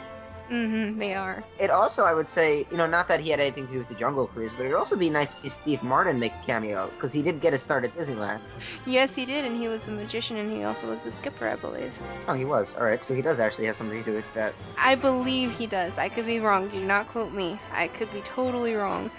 hmm 0.50 1.00
they 1.00 1.14
are. 1.16 1.44
It 1.60 1.70
also, 1.70 2.04
I 2.04 2.14
would 2.14 2.28
say, 2.28 2.66
you 2.72 2.78
know, 2.78 2.86
not 2.86 3.08
that 3.08 3.20
he 3.20 3.30
had 3.30 3.40
anything 3.40 3.66
to 3.68 3.74
do 3.74 3.80
with 3.80 3.90
the 3.90 3.96
Jungle 3.96 4.28
Cruise, 4.28 4.52
but 4.58 4.64
it'd 4.66 4.76
also 4.76 4.96
be 4.96 5.10
nice 5.10 5.32
to 5.36 5.42
see 5.44 5.50
Steve 5.50 5.84
Martin 5.84 6.20
make 6.20 6.34
a 6.34 6.46
cameo 6.46 6.90
because 6.96 7.12
he 7.14 7.22
did 7.22 7.40
get 7.42 7.54
a 7.54 7.58
start 7.58 7.84
at 7.86 7.96
Disneyland. 7.96 8.40
Yes, 8.86 9.16
he 9.16 9.26
did, 9.26 9.46
and 9.46 9.56
he 9.58 9.68
was 9.68 9.88
a 9.88 9.92
magician, 9.92 10.38
and 10.38 10.52
he 10.52 10.64
also 10.64 10.88
was 10.88 11.06
a 11.06 11.12
skipper, 11.12 11.48
I 11.48 11.56
believe. 11.56 11.98
Oh, 12.28 12.34
he 12.34 12.46
was. 12.46 12.76
All 12.76 12.84
right, 12.84 13.02
so 13.04 13.14
he 13.14 13.22
does 13.22 13.40
actually 13.40 13.68
have 13.68 13.76
something 13.78 14.04
to 14.04 14.10
do 14.12 14.16
with 14.16 14.34
that. 14.34 14.54
I 14.78 14.96
believe 14.96 15.52
he 15.52 15.66
does. 15.68 15.98
I 15.98 16.10
could 16.10 16.26
be 16.26 16.40
wrong. 16.40 16.68
Do 16.70 16.84
not 16.84 17.08
quote 17.08 17.32
me. 17.34 17.60
I 17.72 17.88
could 17.88 18.12
be 18.14 18.22
totally 18.22 18.74
wrong. 18.76 19.10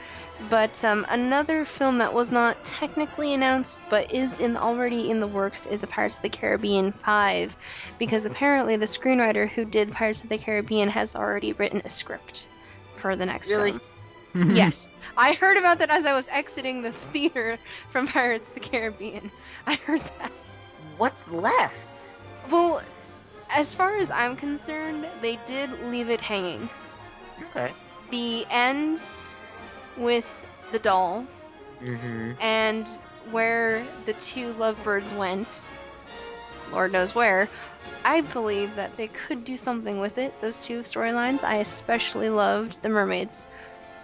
But 0.50 0.84
um, 0.84 1.06
another 1.08 1.64
film 1.64 1.98
that 1.98 2.12
was 2.12 2.30
not 2.30 2.62
technically 2.64 3.34
announced 3.34 3.78
but 3.88 4.12
is 4.12 4.40
in 4.40 4.56
already 4.56 5.10
in 5.10 5.20
the 5.20 5.26
works 5.26 5.66
is 5.66 5.82
a 5.82 5.86
Pirates 5.86 6.16
of 6.16 6.22
the 6.22 6.28
Caribbean 6.28 6.92
5 6.92 7.56
because 7.98 8.26
apparently 8.26 8.76
the 8.76 8.86
screenwriter 8.86 9.48
who 9.48 9.64
did 9.64 9.92
Pirates 9.92 10.22
of 10.22 10.28
the 10.30 10.38
Caribbean 10.38 10.88
has 10.88 11.14
already 11.14 11.52
written 11.52 11.82
a 11.84 11.88
script 11.88 12.48
for 12.96 13.16
the 13.16 13.26
next 13.26 13.50
Really? 13.50 13.72
film. 13.72 13.80
yes. 14.54 14.92
I 15.16 15.34
heard 15.34 15.56
about 15.56 15.78
that 15.78 15.90
as 15.90 16.04
I 16.04 16.12
was 16.12 16.26
exiting 16.28 16.82
the 16.82 16.92
theater 16.92 17.58
from 17.90 18.06
Pirates 18.08 18.48
of 18.48 18.54
the 18.54 18.60
Caribbean. 18.60 19.30
I 19.66 19.74
heard 19.74 20.00
that. 20.18 20.32
What's 20.96 21.30
left? 21.30 21.88
Well, 22.50 22.82
as 23.50 23.74
far 23.74 23.96
as 23.98 24.10
I'm 24.10 24.36
concerned, 24.36 25.06
they 25.20 25.36
did 25.46 25.70
leave 25.84 26.10
it 26.10 26.20
hanging. 26.20 26.68
Okay. 27.50 27.72
the 28.10 28.44
end 28.50 29.02
with 29.96 30.26
the 30.72 30.78
doll 30.78 31.26
Mm-hmm. 31.82 32.32
and 32.40 32.88
where 33.30 33.86
the 34.06 34.12
two 34.14 34.52
lovebirds 34.52 35.12
went, 35.12 35.64
Lord 36.72 36.92
knows 36.92 37.14
where, 37.14 37.48
I 38.04 38.20
believe 38.20 38.76
that 38.76 38.96
they 38.96 39.08
could 39.08 39.44
do 39.44 39.56
something 39.56 40.00
with 40.00 40.18
it, 40.18 40.32
those 40.40 40.60
two 40.62 40.80
storylines. 40.80 41.42
I 41.42 41.56
especially 41.56 42.28
loved 42.28 42.82
the 42.82 42.88
mermaids, 42.88 43.46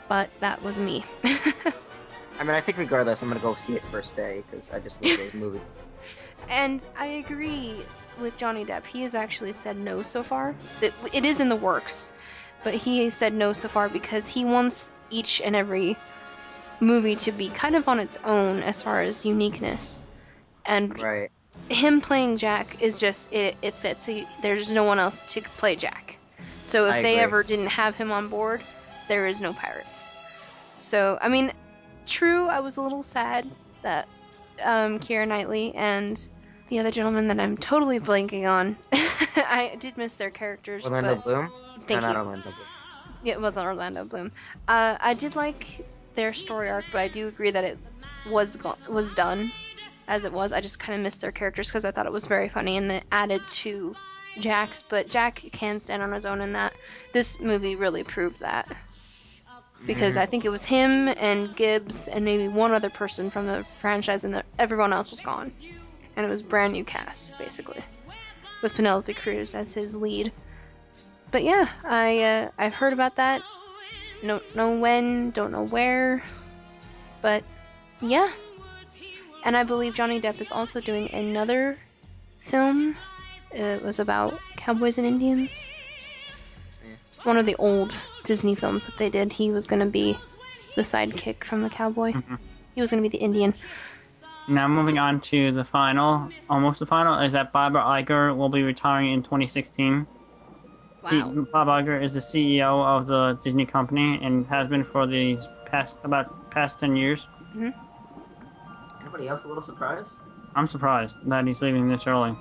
but 0.08 0.28
that 0.40 0.62
was 0.62 0.78
me. 0.78 1.04
I 1.24 2.44
mean, 2.44 2.50
I 2.50 2.60
think 2.60 2.78
regardless, 2.78 3.22
I'm 3.22 3.28
gonna 3.28 3.40
go 3.40 3.54
see 3.54 3.74
it 3.74 3.82
first 3.90 4.16
day 4.16 4.42
because 4.50 4.70
I 4.70 4.78
just 4.80 5.02
love 5.02 5.16
those 5.18 5.34
movies. 5.34 5.60
and 6.50 6.84
I 6.98 7.06
agree 7.06 7.84
with 8.20 8.36
Johnny 8.38 8.64
Depp. 8.64 8.86
He 8.86 9.02
has 9.02 9.14
actually 9.14 9.52
said 9.52 9.76
no 9.76 10.02
so 10.02 10.22
far. 10.22 10.54
That 10.80 10.92
It 11.12 11.24
is 11.24 11.40
in 11.40 11.48
the 11.48 11.56
works, 11.56 12.12
but 12.64 12.74
he 12.74 13.04
has 13.04 13.14
said 13.14 13.32
no 13.34 13.52
so 13.52 13.68
far 13.68 13.88
because 13.88 14.26
he 14.26 14.44
wants 14.44 14.90
each 15.10 15.40
and 15.40 15.54
every 15.56 15.96
movie 16.80 17.16
to 17.16 17.32
be 17.32 17.48
kind 17.50 17.76
of 17.76 17.86
on 17.88 18.00
its 18.00 18.18
own 18.24 18.62
as 18.62 18.82
far 18.82 19.02
as 19.02 19.24
uniqueness. 19.24 20.04
And 20.66 21.00
Right. 21.00 21.30
him 21.68 22.00
playing 22.00 22.38
Jack 22.38 22.82
is 22.82 22.98
just 23.00 23.32
it, 23.32 23.56
it 23.62 23.74
fits. 23.74 24.06
He, 24.06 24.26
there's 24.42 24.70
no 24.70 24.84
one 24.84 24.98
else 24.98 25.24
to 25.34 25.42
play 25.56 25.76
Jack. 25.76 26.16
So 26.62 26.86
if 26.86 26.94
I 26.94 27.02
they 27.02 27.14
agree. 27.14 27.22
ever 27.22 27.42
didn't 27.42 27.68
have 27.68 27.96
him 27.96 28.12
on 28.12 28.28
board, 28.28 28.62
there 29.08 29.26
is 29.26 29.40
no 29.40 29.52
pirates. 29.52 30.12
So 30.76 31.18
I 31.20 31.28
mean, 31.28 31.52
true, 32.06 32.46
I 32.46 32.60
was 32.60 32.76
a 32.76 32.80
little 32.80 33.02
sad 33.02 33.50
that 33.82 34.08
um, 34.62 34.98
Keira 34.98 35.26
Knightley 35.26 35.74
and 35.74 36.20
the 36.68 36.78
other 36.78 36.90
gentleman 36.90 37.28
that 37.28 37.40
I'm 37.40 37.56
totally 37.56 38.00
blanking 38.00 38.48
on. 38.48 38.76
I 39.36 39.76
did 39.78 39.96
miss 39.96 40.14
their 40.14 40.30
characters, 40.30 40.84
Orlando 40.84 41.16
Bloom. 41.16 41.52
thank 41.86 42.02
no, 42.02 42.08
you. 42.12 42.69
It 43.24 43.40
wasn't 43.40 43.66
Orlando 43.66 44.04
Bloom. 44.04 44.32
Uh, 44.68 44.96
I 45.00 45.14
did 45.14 45.36
like 45.36 45.86
their 46.14 46.32
story 46.32 46.68
arc, 46.68 46.84
but 46.92 47.00
I 47.00 47.08
do 47.08 47.28
agree 47.28 47.50
that 47.50 47.64
it 47.64 47.78
was 48.26 48.56
go- 48.56 48.76
was 48.88 49.10
done 49.12 49.52
as 50.08 50.24
it 50.24 50.32
was. 50.32 50.52
I 50.52 50.60
just 50.60 50.78
kind 50.78 50.96
of 50.96 51.02
missed 51.02 51.20
their 51.20 51.32
characters 51.32 51.68
because 51.68 51.84
I 51.84 51.90
thought 51.90 52.06
it 52.06 52.12
was 52.12 52.26
very 52.26 52.48
funny 52.48 52.76
and 52.76 52.90
it 52.90 53.04
added 53.12 53.46
to 53.48 53.94
Jack's. 54.38 54.84
But 54.88 55.08
Jack 55.08 55.42
can 55.52 55.80
stand 55.80 56.02
on 56.02 56.12
his 56.12 56.26
own 56.26 56.40
in 56.40 56.52
that. 56.54 56.74
This 57.12 57.40
movie 57.40 57.76
really 57.76 58.04
proved 58.04 58.40
that 58.40 58.68
because 59.86 60.16
I 60.16 60.26
think 60.26 60.44
it 60.44 60.50
was 60.50 60.64
him 60.64 61.08
and 61.08 61.54
Gibbs 61.56 62.08
and 62.08 62.24
maybe 62.24 62.48
one 62.48 62.72
other 62.72 62.90
person 62.90 63.30
from 63.30 63.46
the 63.46 63.64
franchise, 63.78 64.24
and 64.24 64.34
the, 64.34 64.44
everyone 64.58 64.92
else 64.92 65.10
was 65.10 65.20
gone, 65.20 65.52
and 66.16 66.26
it 66.26 66.28
was 66.28 66.42
brand 66.42 66.72
new 66.72 66.84
cast 66.84 67.36
basically, 67.38 67.82
with 68.62 68.74
Penelope 68.74 69.14
Cruz 69.14 69.54
as 69.54 69.74
his 69.74 69.96
lead. 69.96 70.32
But 71.30 71.44
yeah, 71.44 71.68
I 71.84 72.22
uh, 72.22 72.50
I've 72.58 72.74
heard 72.74 72.92
about 72.92 73.16
that. 73.16 73.42
Don't 74.22 74.54
know 74.56 74.78
when, 74.78 75.30
don't 75.30 75.52
know 75.52 75.64
where, 75.64 76.22
but 77.22 77.42
yeah. 78.02 78.30
And 79.42 79.56
I 79.56 79.64
believe 79.64 79.94
Johnny 79.94 80.20
Depp 80.20 80.40
is 80.40 80.52
also 80.52 80.80
doing 80.80 81.10
another 81.14 81.78
film. 82.38 82.96
It 83.52 83.82
was 83.82 83.98
about 83.98 84.42
cowboys 84.56 84.98
and 84.98 85.06
Indians. 85.06 85.72
One 87.22 87.38
of 87.38 87.46
the 87.46 87.56
old 87.56 87.94
Disney 88.24 88.54
films 88.54 88.86
that 88.86 88.96
they 88.96 89.10
did. 89.10 89.32
He 89.32 89.50
was 89.52 89.66
gonna 89.66 89.86
be 89.86 90.18
the 90.74 90.82
sidekick 90.82 91.44
from 91.44 91.62
the 91.62 91.70
cowboy. 91.70 92.12
Mhm. 92.12 92.38
He 92.74 92.80
was 92.80 92.90
gonna 92.90 93.02
be 93.02 93.08
the 93.08 93.18
Indian. 93.18 93.54
Now 94.46 94.68
moving 94.68 94.98
on 94.98 95.20
to 95.32 95.52
the 95.52 95.64
final, 95.64 96.32
almost 96.48 96.80
the 96.80 96.86
final, 96.86 97.20
is 97.20 97.34
that 97.34 97.52
Bob 97.52 97.74
Iger 97.74 98.36
will 98.36 98.48
be 98.48 98.62
retiring 98.62 99.12
in 99.12 99.22
2016. 99.22 100.06
He- 101.08 101.16
Wow. 101.16 101.46
Bob 101.52 101.68
Iger 101.68 102.02
is 102.02 102.14
the 102.14 102.20
CEO 102.20 102.82
of 102.84 103.06
the 103.06 103.38
Disney 103.42 103.66
company 103.66 104.18
and 104.22 104.46
has 104.46 104.68
been 104.68 104.84
for 104.84 105.06
these 105.06 105.48
past 105.64 105.98
about 106.04 106.26
past 106.50 106.78
10 106.80 106.96
years. 106.96 107.26
Anybody 109.00 109.28
else 109.28 109.44
a 109.44 109.48
little 109.48 109.62
surprised? 109.62 110.20
I'm 110.54 110.66
surprised 110.66 111.16
that 111.26 111.46
he's 111.46 111.62
leaving 111.62 111.88
this 111.88 112.06
early. 112.06 112.34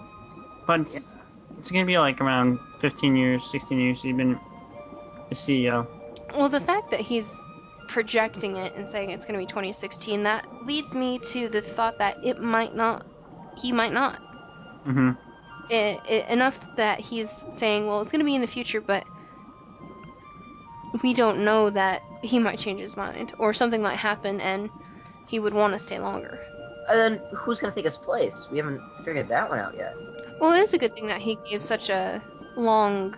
But 0.65 0.81
it's, 0.81 1.15
it's 1.57 1.71
gonna 1.71 1.85
be 1.85 1.97
like 1.97 2.19
around 2.21 2.59
15 2.79 3.15
years, 3.15 3.45
16 3.45 3.79
years 3.79 4.01
he's 4.01 4.15
been 4.15 4.39
the 5.29 5.35
CEO. 5.35 5.87
Well, 6.35 6.49
the 6.49 6.59
fact 6.59 6.91
that 6.91 6.99
he's 6.99 7.45
projecting 7.87 8.55
it 8.57 8.75
and 8.75 8.87
saying 8.87 9.09
it's 9.09 9.25
going 9.25 9.39
to 9.39 9.41
be 9.43 9.47
2016, 9.47 10.23
that 10.23 10.45
leads 10.65 10.93
me 10.93 11.17
to 11.19 11.49
the 11.49 11.61
thought 11.61 11.97
that 11.97 12.17
it 12.23 12.41
might 12.41 12.75
not, 12.75 13.05
he 13.57 13.71
might 13.71 13.91
not. 13.93 14.19
hmm 14.83 15.11
It, 15.69 16.01
it, 16.09 16.29
enough 16.29 16.75
that 16.77 16.99
he's 16.99 17.45
saying, 17.51 17.85
well, 17.85 18.01
it's 18.01 18.11
going 18.11 18.19
to 18.19 18.25
be 18.25 18.35
in 18.35 18.41
the 18.41 18.47
future, 18.47 18.81
but 18.81 19.05
we 21.03 21.13
don't 21.13 21.43
know 21.45 21.69
that 21.69 22.01
he 22.21 22.39
might 22.39 22.59
change 22.59 22.79
his 22.79 22.97
mind 22.97 23.33
or 23.37 23.53
something 23.53 23.81
might 23.81 23.97
happen 23.97 24.41
and 24.41 24.69
he 25.27 25.39
would 25.39 25.53
want 25.53 25.73
to 25.73 25.79
stay 25.79 25.99
longer. 25.99 26.39
And 26.89 26.97
then 26.97 27.21
who's 27.33 27.59
gonna 27.59 27.73
take 27.73 27.85
his 27.85 27.97
place? 27.97 28.47
We 28.51 28.57
haven't 28.57 28.81
figured 29.05 29.27
that 29.27 29.49
one 29.49 29.59
out 29.59 29.75
yet. 29.77 29.93
Well, 30.39 30.53
it 30.53 30.59
is 30.59 30.73
a 30.73 30.79
good 30.79 30.95
thing 30.95 31.07
that 31.07 31.21
he 31.21 31.37
gave 31.49 31.61
such 31.61 31.89
a 31.89 32.21
long 32.55 33.15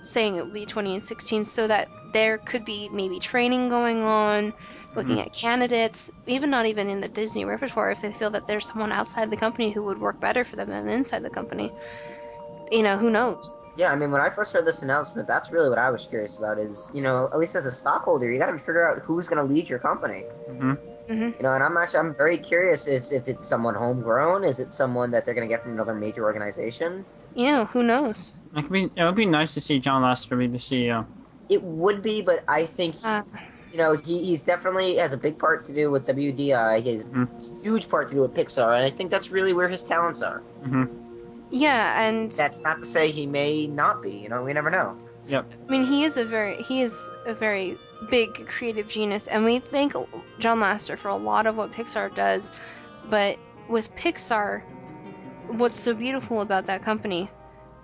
saying 0.00 0.36
it 0.36 0.44
would 0.44 0.54
be 0.54 0.64
2016 0.64 1.44
so 1.44 1.66
that 1.66 1.88
there 2.12 2.38
could 2.38 2.64
be 2.64 2.88
maybe 2.88 3.18
training 3.18 3.68
going 3.68 4.02
on, 4.02 4.54
looking 4.96 5.20
at 5.20 5.32
candidates, 5.32 6.10
even 6.26 6.50
not 6.50 6.66
even 6.66 6.88
in 6.88 7.00
the 7.00 7.08
Disney 7.08 7.44
repertoire 7.44 7.90
if 7.90 8.00
they 8.02 8.12
feel 8.12 8.30
that 8.30 8.46
there's 8.46 8.66
someone 8.66 8.92
outside 8.92 9.30
the 9.30 9.36
company 9.36 9.70
who 9.70 9.84
would 9.84 10.00
work 10.00 10.20
better 10.20 10.44
for 10.44 10.56
them 10.56 10.68
than 10.68 10.88
inside 10.88 11.22
the 11.22 11.30
company. 11.30 11.72
You 12.70 12.82
know, 12.82 12.96
who 12.96 13.10
knows? 13.10 13.58
Yeah, 13.76 13.90
I 13.92 13.96
mean, 13.96 14.10
when 14.10 14.20
I 14.20 14.30
first 14.30 14.52
heard 14.52 14.66
this 14.66 14.82
announcement, 14.82 15.26
that's 15.26 15.50
really 15.52 15.68
what 15.68 15.78
I 15.78 15.90
was 15.90 16.06
curious 16.06 16.36
about. 16.36 16.58
Is 16.58 16.90
you 16.94 17.02
know, 17.02 17.28
at 17.32 17.38
least 17.38 17.54
as 17.54 17.66
a 17.66 17.70
stockholder, 17.70 18.30
you 18.30 18.38
got 18.38 18.50
to 18.50 18.58
figure 18.58 18.86
out 18.86 19.02
who's 19.02 19.28
gonna 19.28 19.44
lead 19.44 19.68
your 19.68 19.78
company. 19.78 20.24
hmm 20.46 20.74
Mhm. 21.08 21.34
You 21.36 21.42
know, 21.42 21.52
and 21.52 21.64
I'm 21.64 21.76
actually 21.76 22.00
I'm 22.00 22.14
very 22.14 22.38
curious 22.38 22.86
is 22.86 23.10
if 23.10 23.26
it's 23.26 23.48
someone 23.48 23.74
homegrown, 23.74 24.44
is 24.44 24.60
it 24.60 24.72
someone 24.72 25.10
that 25.10 25.24
they're 25.24 25.34
gonna 25.34 25.48
get 25.48 25.62
from 25.62 25.72
another 25.72 25.94
major 25.94 26.22
organization? 26.24 27.04
You 27.34 27.46
know, 27.52 27.64
who 27.64 27.82
knows? 27.82 28.32
It 28.54 28.62
could 28.62 28.72
be. 28.72 28.90
It 28.94 29.04
would 29.04 29.14
be 29.14 29.26
nice 29.26 29.54
to 29.54 29.60
see 29.60 29.78
John 29.78 30.02
Lasseter 30.02 30.38
be 30.38 30.46
the 30.46 30.58
CEO. 30.58 31.06
It 31.48 31.62
would 31.62 32.02
be, 32.02 32.22
but 32.22 32.44
I 32.46 32.64
think 32.66 32.94
Uh, 33.02 33.22
you 33.72 33.78
know 33.78 33.96
he, 34.04 34.24
he's 34.24 34.42
definitely 34.42 34.96
has 34.96 35.12
a 35.12 35.16
big 35.16 35.38
part 35.38 35.64
to 35.66 35.72
do 35.74 35.90
with 35.90 36.06
WDI. 36.06 36.80
He 36.80 36.96
has 36.96 37.04
Mhm. 37.04 37.28
a 37.60 37.62
huge 37.62 37.88
part 37.88 38.08
to 38.08 38.14
do 38.14 38.22
with 38.22 38.34
Pixar, 38.34 38.74
and 38.76 38.84
I 38.84 38.90
think 38.90 39.10
that's 39.10 39.30
really 39.30 39.52
where 39.52 39.68
his 39.68 39.82
talents 39.82 40.22
are. 40.22 40.42
hmm 40.62 40.84
yeah, 41.52 42.00
and 42.04 42.30
That's 42.30 42.62
not 42.62 42.78
to 42.78 42.86
say 42.86 43.10
he 43.10 43.26
may 43.26 43.66
not 43.66 44.02
be. 44.02 44.12
You 44.12 44.28
know, 44.28 44.44
we 44.44 44.52
never 44.52 44.70
know. 44.70 44.96
I 45.32 45.42
mean, 45.68 45.84
he 45.84 46.04
is 46.04 46.16
a 46.16 46.24
very 46.24 46.56
he 46.62 46.82
is 46.82 47.10
a 47.26 47.34
very 47.34 47.76
big 48.08 48.46
creative 48.46 48.86
genius, 48.86 49.26
and 49.26 49.44
we 49.44 49.58
thank 49.58 49.92
John 50.38 50.60
Lasseter 50.60 50.96
for 50.96 51.08
a 51.08 51.16
lot 51.16 51.46
of 51.46 51.56
what 51.56 51.72
Pixar 51.72 52.14
does. 52.14 52.52
But 53.08 53.38
with 53.68 53.94
Pixar, 53.96 54.62
what's 55.48 55.78
so 55.78 55.94
beautiful 55.94 56.40
about 56.40 56.66
that 56.66 56.82
company, 56.82 57.30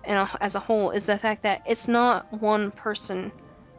and 0.05 0.29
as 0.41 0.55
a 0.55 0.61
whole, 0.61 0.91
is 0.91 1.07
the 1.07 1.19
fact 1.19 1.43
that 1.43 1.63
it's 1.67 1.89
not 1.89 2.27
one 2.33 2.71
person 2.71 3.33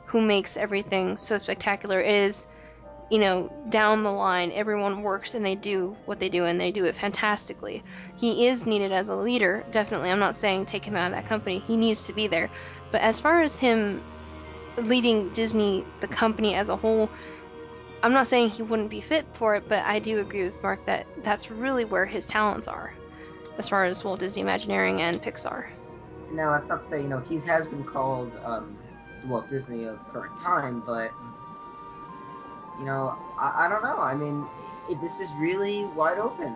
who 0.08 0.22
makes 0.22 0.58
everything 0.58 1.18
so 1.18 1.38
spectacular. 1.38 2.00
Is, 2.00 2.48
you 3.10 3.20
know, 3.20 3.52
down 3.70 4.04
the 4.04 4.12
line, 4.12 4.52
everyone 4.54 5.04
works 5.04 5.34
and 5.34 5.46
they 5.46 5.56
do 5.56 5.96
what 6.06 6.20
they 6.20 6.30
do, 6.30 6.44
and 6.44 6.60
they 6.60 6.72
do 6.72 6.86
it 6.86 6.96
fantastically. 6.96 7.84
He 8.18 8.48
is 8.48 8.66
needed 8.66 8.92
as 8.92 9.10
a 9.10 9.16
leader, 9.16 9.64
definitely. 9.72 10.10
I'm 10.10 10.20
not 10.20 10.36
saying 10.36 10.66
take 10.66 10.86
him 10.86 10.96
out 10.96 11.12
of 11.12 11.14
that 11.14 11.28
company. 11.28 11.60
He 11.60 11.78
needs 11.78 12.08
to 12.08 12.14
be 12.14 12.28
there. 12.28 12.50
But 12.92 13.02
as 13.02 13.20
far 13.20 13.42
as 13.42 13.58
him 13.58 14.02
leading 14.78 15.30
Disney, 15.30 15.86
the 16.02 16.08
company 16.08 16.56
as 16.56 16.70
a 16.70 16.76
whole, 16.76 17.10
I'm 18.04 18.14
not 18.14 18.28
saying 18.28 18.50
he 18.50 18.64
wouldn't 18.64 18.90
be 18.90 19.02
fit 19.02 19.26
for 19.34 19.56
it, 19.56 19.64
but 19.68 19.84
I 19.86 20.00
do 20.00 20.20
agree 20.20 20.44
with 20.44 20.62
Mark 20.62 20.86
that 20.86 21.08
that's 21.24 21.50
really 21.50 21.84
where 21.86 22.06
his 22.06 22.28
talents 22.28 22.68
are, 22.68 22.94
as 23.58 23.68
far 23.68 23.86
as 23.86 24.04
Walt 24.04 24.20
Disney 24.20 24.44
Imagineering 24.44 25.02
and 25.02 25.22
Pixar. 25.22 25.66
Now, 26.32 26.52
that's 26.52 26.70
not 26.70 26.82
to 26.82 26.88
say 26.88 27.02
you 27.02 27.10
know 27.10 27.20
he 27.20 27.40
has 27.40 27.68
been 27.68 27.84
called 27.84 28.32
um, 28.44 28.78
Walt 29.28 29.50
Disney 29.50 29.86
of 29.86 30.00
current 30.12 30.32
time, 30.42 30.82
but 30.86 31.14
you 32.80 32.86
know 32.86 33.16
I, 33.40 33.66
I 33.66 33.70
don't 33.70 33.84
know. 33.84 33.98
I 34.00 34.16
mean, 34.16 34.48
it, 34.90 35.02
this 35.02 35.20
is 35.20 35.36
really 35.36 35.86
wide 35.86 36.18
open. 36.18 36.56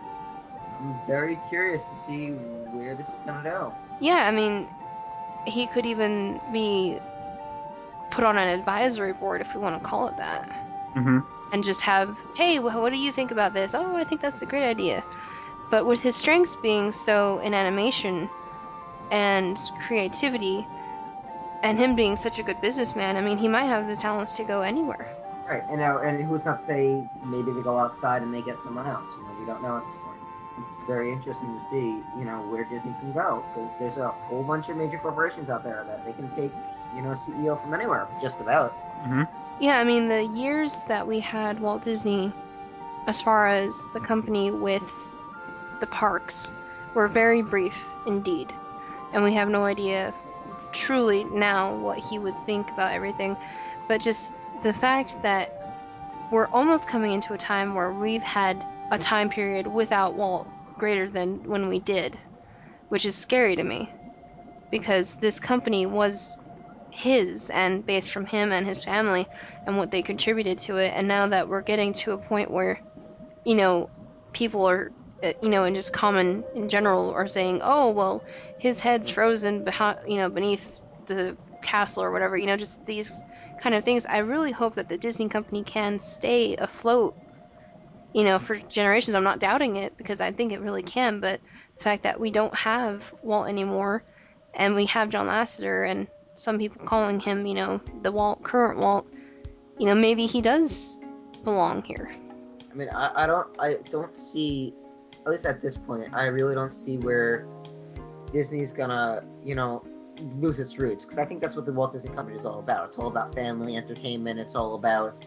I'm 0.78 1.00
very 1.06 1.36
curious 1.48 1.88
to 1.90 1.94
see 1.96 2.30
where 2.30 2.94
this 2.94 3.08
is 3.08 3.20
gonna 3.20 3.42
go. 3.42 3.72
Yeah, 4.00 4.24
I 4.26 4.30
mean, 4.32 4.68
he 5.44 5.66
could 5.66 5.86
even 5.86 6.40
be 6.52 7.00
put 8.10 8.24
on 8.24 8.36
an 8.38 8.48
advisory 8.48 9.12
board 9.12 9.40
if 9.40 9.54
we 9.54 9.60
want 9.60 9.80
to 9.82 9.88
call 9.88 10.08
it 10.08 10.16
that. 10.16 10.48
hmm 10.94 11.18
and 11.52 11.62
just 11.62 11.82
have, 11.82 12.18
hey, 12.34 12.58
what 12.58 12.90
do 12.90 12.98
you 12.98 13.12
think 13.12 13.30
about 13.30 13.52
this? 13.52 13.74
Oh, 13.74 13.94
I 13.94 14.04
think 14.04 14.22
that's 14.22 14.40
a 14.40 14.46
great 14.46 14.64
idea. 14.66 15.04
But 15.70 15.84
with 15.84 16.02
his 16.02 16.16
strengths 16.16 16.56
being 16.56 16.92
so 16.92 17.40
in 17.40 17.52
animation 17.52 18.30
and 19.10 19.60
creativity, 19.86 20.66
and 21.62 21.78
him 21.78 21.94
being 21.94 22.16
such 22.16 22.38
a 22.38 22.42
good 22.42 22.60
businessman, 22.60 23.16
I 23.16 23.20
mean, 23.20 23.38
he 23.38 23.48
might 23.48 23.64
have 23.64 23.86
the 23.86 23.96
talents 23.96 24.36
to 24.36 24.44
go 24.44 24.62
anywhere. 24.62 25.08
Right, 25.48 25.62
and 25.68 25.78
now, 25.78 25.98
and 25.98 26.22
who's 26.22 26.44
not 26.44 26.58
to 26.58 26.64
say 26.64 27.02
maybe 27.24 27.52
they 27.52 27.62
go 27.62 27.78
outside 27.78 28.22
and 28.22 28.32
they 28.32 28.42
get 28.42 28.60
someone 28.60 28.86
else? 28.86 29.08
You 29.16 29.22
know, 29.22 29.40
we 29.40 29.46
don't 29.46 29.62
know 29.62 29.76
at 29.76 29.84
this 29.84 29.94
point. 30.04 30.18
It's 30.66 30.76
very 30.86 31.10
interesting 31.10 31.54
to 31.58 31.64
see, 31.64 32.02
you 32.18 32.24
know, 32.24 32.42
where 32.42 32.64
Disney 32.64 32.94
can 33.00 33.12
go 33.12 33.44
because 33.54 33.76
there's 33.78 33.98
a 33.98 34.08
whole 34.08 34.42
bunch 34.42 34.68
of 34.68 34.76
major 34.76 34.98
corporations 34.98 35.50
out 35.50 35.64
there 35.64 35.84
that 35.86 36.04
they 36.04 36.12
can 36.12 36.28
take, 36.36 36.52
you 36.94 37.02
know, 37.02 37.10
CEO 37.10 37.60
from 37.60 37.74
anywhere, 37.74 38.06
just 38.20 38.40
about. 38.40 38.70
hmm 39.04 39.22
Yeah, 39.60 39.78
I 39.78 39.84
mean, 39.84 40.08
the 40.08 40.24
years 40.24 40.82
that 40.84 41.06
we 41.06 41.20
had 41.20 41.60
Walt 41.60 41.82
Disney, 41.82 42.32
as 43.06 43.20
far 43.20 43.48
as 43.48 43.86
the 43.94 44.00
company 44.00 44.50
with 44.50 45.14
the 45.80 45.86
parks, 45.86 46.54
were 46.94 47.08
very 47.08 47.42
brief 47.42 47.84
indeed. 48.06 48.52
And 49.12 49.24
we 49.24 49.32
have 49.34 49.48
no 49.48 49.64
idea 49.64 50.14
truly 50.72 51.24
now 51.24 51.74
what 51.74 51.98
he 51.98 52.18
would 52.18 52.38
think 52.38 52.70
about 52.70 52.92
everything. 52.92 53.36
But 53.88 54.00
just 54.00 54.34
the 54.62 54.72
fact 54.72 55.22
that 55.22 55.50
we're 56.30 56.48
almost 56.48 56.86
coming 56.86 57.12
into 57.12 57.34
a 57.34 57.38
time 57.38 57.74
where 57.74 57.92
we've 57.92 58.22
had 58.22 58.64
a 58.90 58.98
time 58.98 59.28
period 59.28 59.66
without 59.66 60.14
Walt 60.14 60.50
greater 60.78 61.08
than 61.08 61.42
when 61.44 61.68
we 61.68 61.78
did, 61.78 62.18
which 62.88 63.04
is 63.04 63.14
scary 63.14 63.56
to 63.56 63.62
me. 63.62 63.90
Because 64.70 65.16
this 65.16 65.38
company 65.38 65.86
was 65.86 66.36
his 66.92 67.50
and 67.50 67.84
based 67.86 68.10
from 68.10 68.26
him 68.26 68.52
and 68.52 68.66
his 68.66 68.84
family 68.84 69.26
and 69.66 69.78
what 69.78 69.90
they 69.90 70.02
contributed 70.02 70.58
to 70.58 70.76
it 70.76 70.92
and 70.94 71.08
now 71.08 71.26
that 71.26 71.48
we're 71.48 71.62
getting 71.62 71.94
to 71.94 72.12
a 72.12 72.18
point 72.18 72.50
where 72.50 72.78
you 73.44 73.54
know 73.54 73.88
people 74.34 74.68
are 74.68 74.92
Uh, 75.22 75.32
you 75.40 75.48
know 75.48 75.64
and 75.64 75.76
just 75.76 75.92
common 75.92 76.44
in 76.54 76.68
general 76.68 77.12
are 77.12 77.28
saying 77.28 77.60
oh 77.62 77.90
well 77.92 78.24
his 78.58 78.80
head's 78.80 79.08
frozen 79.08 79.66
you 80.06 80.16
know 80.16 80.28
beneath 80.28 80.80
the 81.06 81.36
castle 81.60 82.02
or 82.02 82.10
whatever 82.10 82.36
you 82.36 82.46
know 82.46 82.56
just 82.56 82.84
these 82.86 83.24
kind 83.56 83.74
of 83.74 83.84
things 83.84 84.04
i 84.06 84.18
really 84.18 84.50
hope 84.50 84.74
that 84.74 84.88
the 84.88 84.98
disney 84.98 85.28
company 85.28 85.62
can 85.62 85.98
stay 85.98 86.56
afloat 86.56 87.16
you 88.12 88.24
know 88.24 88.38
for 88.38 88.56
generations 88.68 89.14
i'm 89.14 89.22
not 89.22 89.38
doubting 89.38 89.76
it 89.76 89.96
because 89.96 90.20
i 90.20 90.32
think 90.32 90.52
it 90.52 90.60
really 90.60 90.82
can 90.82 91.20
but 91.20 91.40
the 91.78 91.84
fact 91.84 92.02
that 92.02 92.18
we 92.18 92.32
don't 92.32 92.54
have 92.54 93.14
walt 93.22 93.48
anymore 93.48 94.02
and 94.54 94.74
we 94.74 94.86
have 94.86 95.08
john 95.08 95.28
lasseter 95.28 95.88
and 95.88 96.08
some 96.34 96.58
people 96.58 96.84
calling 96.84 97.20
him, 97.20 97.46
you 97.46 97.54
know, 97.54 97.80
the 98.02 98.12
Walt, 98.12 98.42
current 98.42 98.78
Walt, 98.78 99.08
you 99.78 99.86
know, 99.86 99.94
maybe 99.94 100.26
he 100.26 100.40
does 100.40 101.00
belong 101.44 101.82
here. 101.82 102.10
I 102.70 102.74
mean, 102.74 102.88
I, 102.88 103.24
I 103.24 103.26
don't, 103.26 103.48
I 103.58 103.76
don't 103.90 104.16
see, 104.16 104.72
at 105.24 105.30
least 105.30 105.46
at 105.46 105.62
this 105.62 105.76
point, 105.76 106.12
I 106.12 106.26
really 106.26 106.54
don't 106.54 106.72
see 106.72 106.98
where 106.98 107.46
Disney's 108.32 108.72
gonna, 108.72 109.24
you 109.44 109.54
know, 109.54 109.84
lose 110.36 110.58
its 110.58 110.78
roots 110.78 111.04
because 111.04 111.18
I 111.18 111.24
think 111.24 111.40
that's 111.40 111.56
what 111.56 111.66
the 111.66 111.72
Walt 111.72 111.92
Disney 111.92 112.10
Company 112.10 112.36
is 112.36 112.44
all 112.44 112.58
about. 112.58 112.88
It's 112.88 112.98
all 112.98 113.08
about 113.08 113.34
family 113.34 113.76
entertainment. 113.76 114.40
It's 114.40 114.54
all 114.54 114.74
about, 114.74 115.26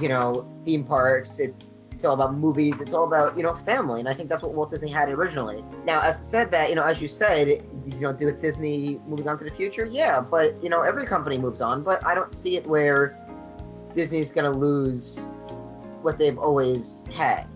you 0.00 0.08
know, 0.08 0.46
theme 0.64 0.84
parks. 0.84 1.38
It, 1.38 1.54
it's 1.92 2.04
all 2.04 2.14
about 2.14 2.34
movies. 2.34 2.80
It's 2.80 2.94
all 2.94 3.04
about 3.04 3.36
you 3.36 3.42
know 3.42 3.54
family, 3.54 3.98
and 3.98 4.08
I 4.08 4.14
think 4.14 4.28
that's 4.28 4.42
what 4.42 4.52
Walt 4.52 4.70
Disney 4.70 4.90
had 4.90 5.08
originally. 5.08 5.64
Now, 5.84 6.00
as 6.00 6.14
I 6.14 6.22
said 6.22 6.50
that, 6.52 6.68
you 6.68 6.76
know, 6.76 6.84
as 6.84 7.00
you 7.00 7.08
said, 7.08 7.48
you 7.48 8.00
know, 8.00 8.12
do 8.12 8.26
with 8.26 8.40
Disney 8.40 9.00
moving 9.08 9.26
on 9.26 9.36
to 9.38 9.44
the 9.44 9.50
future, 9.50 9.84
yeah, 9.84 10.20
but 10.20 10.62
you 10.62 10.70
know, 10.70 10.82
every 10.82 11.04
company 11.04 11.38
moves 11.38 11.60
on, 11.60 11.82
but 11.82 12.04
I 12.06 12.14
don't 12.14 12.32
see 12.32 12.56
it 12.56 12.64
where 12.68 13.18
Disney's 13.96 14.30
gonna 14.30 14.50
lose 14.50 15.28
what 16.02 16.18
they've 16.20 16.38
always 16.38 17.04
had. 17.12 17.48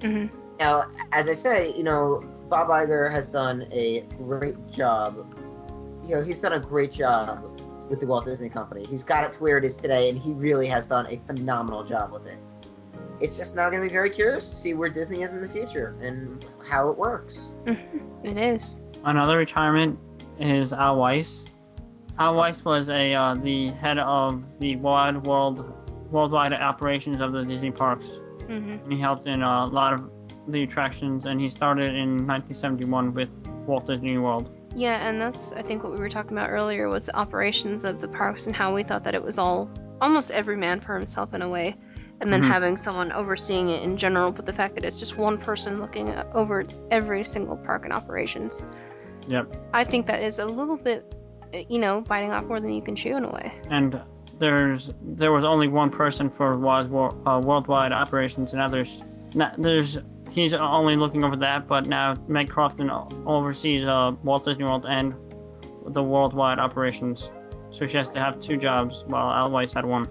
hmm 0.00 0.26
Now, 0.58 0.90
as 1.12 1.28
I 1.28 1.34
said, 1.34 1.74
you 1.76 1.82
know, 1.84 2.22
Bob 2.48 2.68
Iger 2.68 3.10
has 3.12 3.28
done 3.28 3.68
a 3.72 4.02
great 4.16 4.56
job. 4.70 5.16
You 6.06 6.16
know, 6.16 6.22
he's 6.22 6.40
done 6.40 6.54
a 6.54 6.60
great 6.60 6.92
job 6.92 7.60
with 7.88 8.00
the 8.00 8.06
Walt 8.06 8.24
Disney 8.24 8.48
Company. 8.48 8.84
He's 8.84 9.04
got 9.04 9.24
it 9.24 9.32
to 9.34 9.38
where 9.38 9.58
it 9.58 9.64
is 9.64 9.76
today, 9.76 10.08
and 10.08 10.18
he 10.18 10.32
really 10.32 10.66
has 10.66 10.86
done 10.86 11.06
a 11.06 11.18
phenomenal 11.26 11.84
job 11.84 12.12
with 12.12 12.26
it. 12.26 12.38
It's 13.20 13.36
just 13.36 13.56
now 13.56 13.68
going 13.68 13.82
to 13.82 13.88
be 13.88 13.92
very 13.92 14.10
curious 14.10 14.48
to 14.48 14.56
see 14.56 14.74
where 14.74 14.88
Disney 14.88 15.22
is 15.22 15.34
in 15.34 15.40
the 15.40 15.48
future 15.48 15.96
and 16.00 16.44
how 16.66 16.88
it 16.88 16.96
works. 16.96 17.50
It 18.22 18.36
is. 18.36 18.80
Another 19.04 19.38
retirement 19.38 19.98
is 20.38 20.72
Al 20.72 20.96
Weiss. 20.96 21.46
Al 22.18 22.34
Weiss 22.36 22.64
was 22.64 22.90
a 22.90 23.14
uh, 23.14 23.34
the 23.34 23.68
head 23.70 23.98
of 23.98 24.42
the 24.60 24.76
wide 24.76 25.24
world 25.26 25.72
worldwide 26.10 26.52
operations 26.52 27.20
of 27.20 27.32
the 27.32 27.44
Disney 27.44 27.70
parks. 27.70 28.20
hmm 28.46 28.76
he 28.88 28.98
helped 28.98 29.26
in 29.26 29.42
a 29.42 29.66
lot 29.66 29.92
of 29.92 30.10
the 30.48 30.62
attractions, 30.62 31.24
and 31.24 31.40
he 31.40 31.50
started 31.50 31.94
in 31.94 32.26
1971 32.26 33.14
with 33.14 33.30
Walt 33.66 33.86
Disney 33.86 34.18
World. 34.18 34.50
Yeah, 34.74 35.08
and 35.08 35.20
that's 35.20 35.52
I 35.52 35.62
think 35.62 35.82
what 35.82 35.92
we 35.92 35.98
were 35.98 36.08
talking 36.08 36.32
about 36.32 36.50
earlier 36.50 36.88
was 36.88 37.06
the 37.06 37.16
operations 37.16 37.84
of 37.84 38.00
the 38.00 38.08
parks 38.08 38.46
and 38.46 38.54
how 38.54 38.74
we 38.74 38.82
thought 38.82 39.04
that 39.04 39.14
it 39.14 39.22
was 39.22 39.38
all 39.38 39.70
almost 40.00 40.30
every 40.30 40.56
man 40.56 40.80
for 40.80 40.94
himself 40.94 41.34
in 41.34 41.42
a 41.42 41.48
way, 41.48 41.74
and 42.20 42.32
then 42.32 42.42
Mhm. 42.42 42.46
having 42.46 42.76
someone 42.76 43.10
overseeing 43.12 43.68
it 43.68 43.82
in 43.82 43.96
general. 43.96 44.30
But 44.30 44.46
the 44.46 44.52
fact 44.52 44.74
that 44.76 44.84
it's 44.84 44.98
just 45.00 45.18
one 45.18 45.38
person 45.38 45.80
looking 45.80 46.14
over 46.34 46.64
every 46.90 47.24
single 47.24 47.56
park 47.56 47.84
and 47.84 47.92
operations, 47.92 48.64
Yep. 49.26 49.56
I 49.74 49.84
think 49.84 50.06
that 50.06 50.22
is 50.22 50.38
a 50.38 50.46
little 50.46 50.76
bit, 50.76 51.14
you 51.68 51.78
know, 51.80 52.02
biting 52.02 52.32
off 52.32 52.44
more 52.44 52.60
than 52.60 52.70
you 52.70 52.82
can 52.82 52.94
chew 52.94 53.16
in 53.16 53.24
a 53.24 53.30
way. 53.32 53.52
And 53.70 54.00
there's 54.38 54.92
there 55.02 55.32
was 55.32 55.44
only 55.44 55.66
one 55.68 55.90
person 55.90 56.30
for 56.30 56.54
uh, 56.54 57.40
worldwide 57.40 57.92
operations, 57.92 58.52
and 58.52 58.62
others. 58.62 59.02
There's 59.58 59.98
he's 60.30 60.54
only 60.54 60.96
looking 60.96 61.24
over 61.24 61.36
that, 61.36 61.66
but 61.66 61.86
now 61.86 62.14
Meg 62.28 62.48
Crofton 62.50 62.90
oversees 63.26 63.84
uh, 63.84 64.12
Walt 64.22 64.44
Disney 64.44 64.64
World 64.64 64.86
and 64.88 65.14
the 65.86 66.02
worldwide 66.02 66.58
operations. 66.58 67.30
So 67.70 67.86
she 67.86 67.96
has 67.98 68.08
to 68.10 68.18
have 68.20 68.40
two 68.40 68.56
jobs, 68.56 69.04
while 69.06 69.30
Al 69.30 69.50
Weiss 69.50 69.72
had 69.72 69.84
one. 69.84 70.06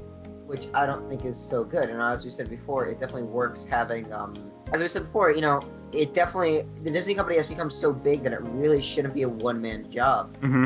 which 0.46 0.68
I 0.74 0.86
don't 0.86 1.10
think 1.10 1.26
is 1.26 1.38
so 1.40 1.64
good. 1.64 1.90
And 1.90 2.02
as 2.02 2.24
we 2.24 2.32
said 2.32 2.50
before, 2.50 2.86
it 2.86 3.00
definitely 3.02 3.24
works 3.24 3.66
having, 3.66 4.12
um, 4.14 4.34
as 4.74 4.80
we 4.82 4.88
said 4.88 5.04
before, 5.04 5.32
you 5.32 5.42
know, 5.42 5.60
it 5.92 6.14
definitely 6.14 6.66
the 6.84 6.92
Disney 6.92 7.16
company 7.16 7.36
has 7.38 7.48
become 7.48 7.70
so 7.72 7.92
big 7.92 8.24
that 8.24 8.32
it 8.34 8.42
really 8.42 8.82
shouldn't 8.82 9.14
be 9.14 9.24
a 9.24 9.30
one 9.30 9.62
man 9.62 9.92
job. 9.92 10.36
hmm 10.38 10.66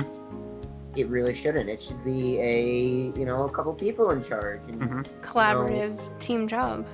It 0.95 1.07
really 1.07 1.33
shouldn't. 1.33 1.69
It 1.69 1.81
should 1.81 2.03
be 2.03 2.37
a 2.39 3.17
you 3.17 3.25
know 3.25 3.43
a 3.45 3.49
couple 3.49 3.73
people 3.73 4.11
in 4.11 4.23
charge. 4.23 4.61
And 4.67 4.81
Mhm. 4.81 5.05
Collaborative 5.21 5.97
team 6.19 6.47
job. 6.47 6.85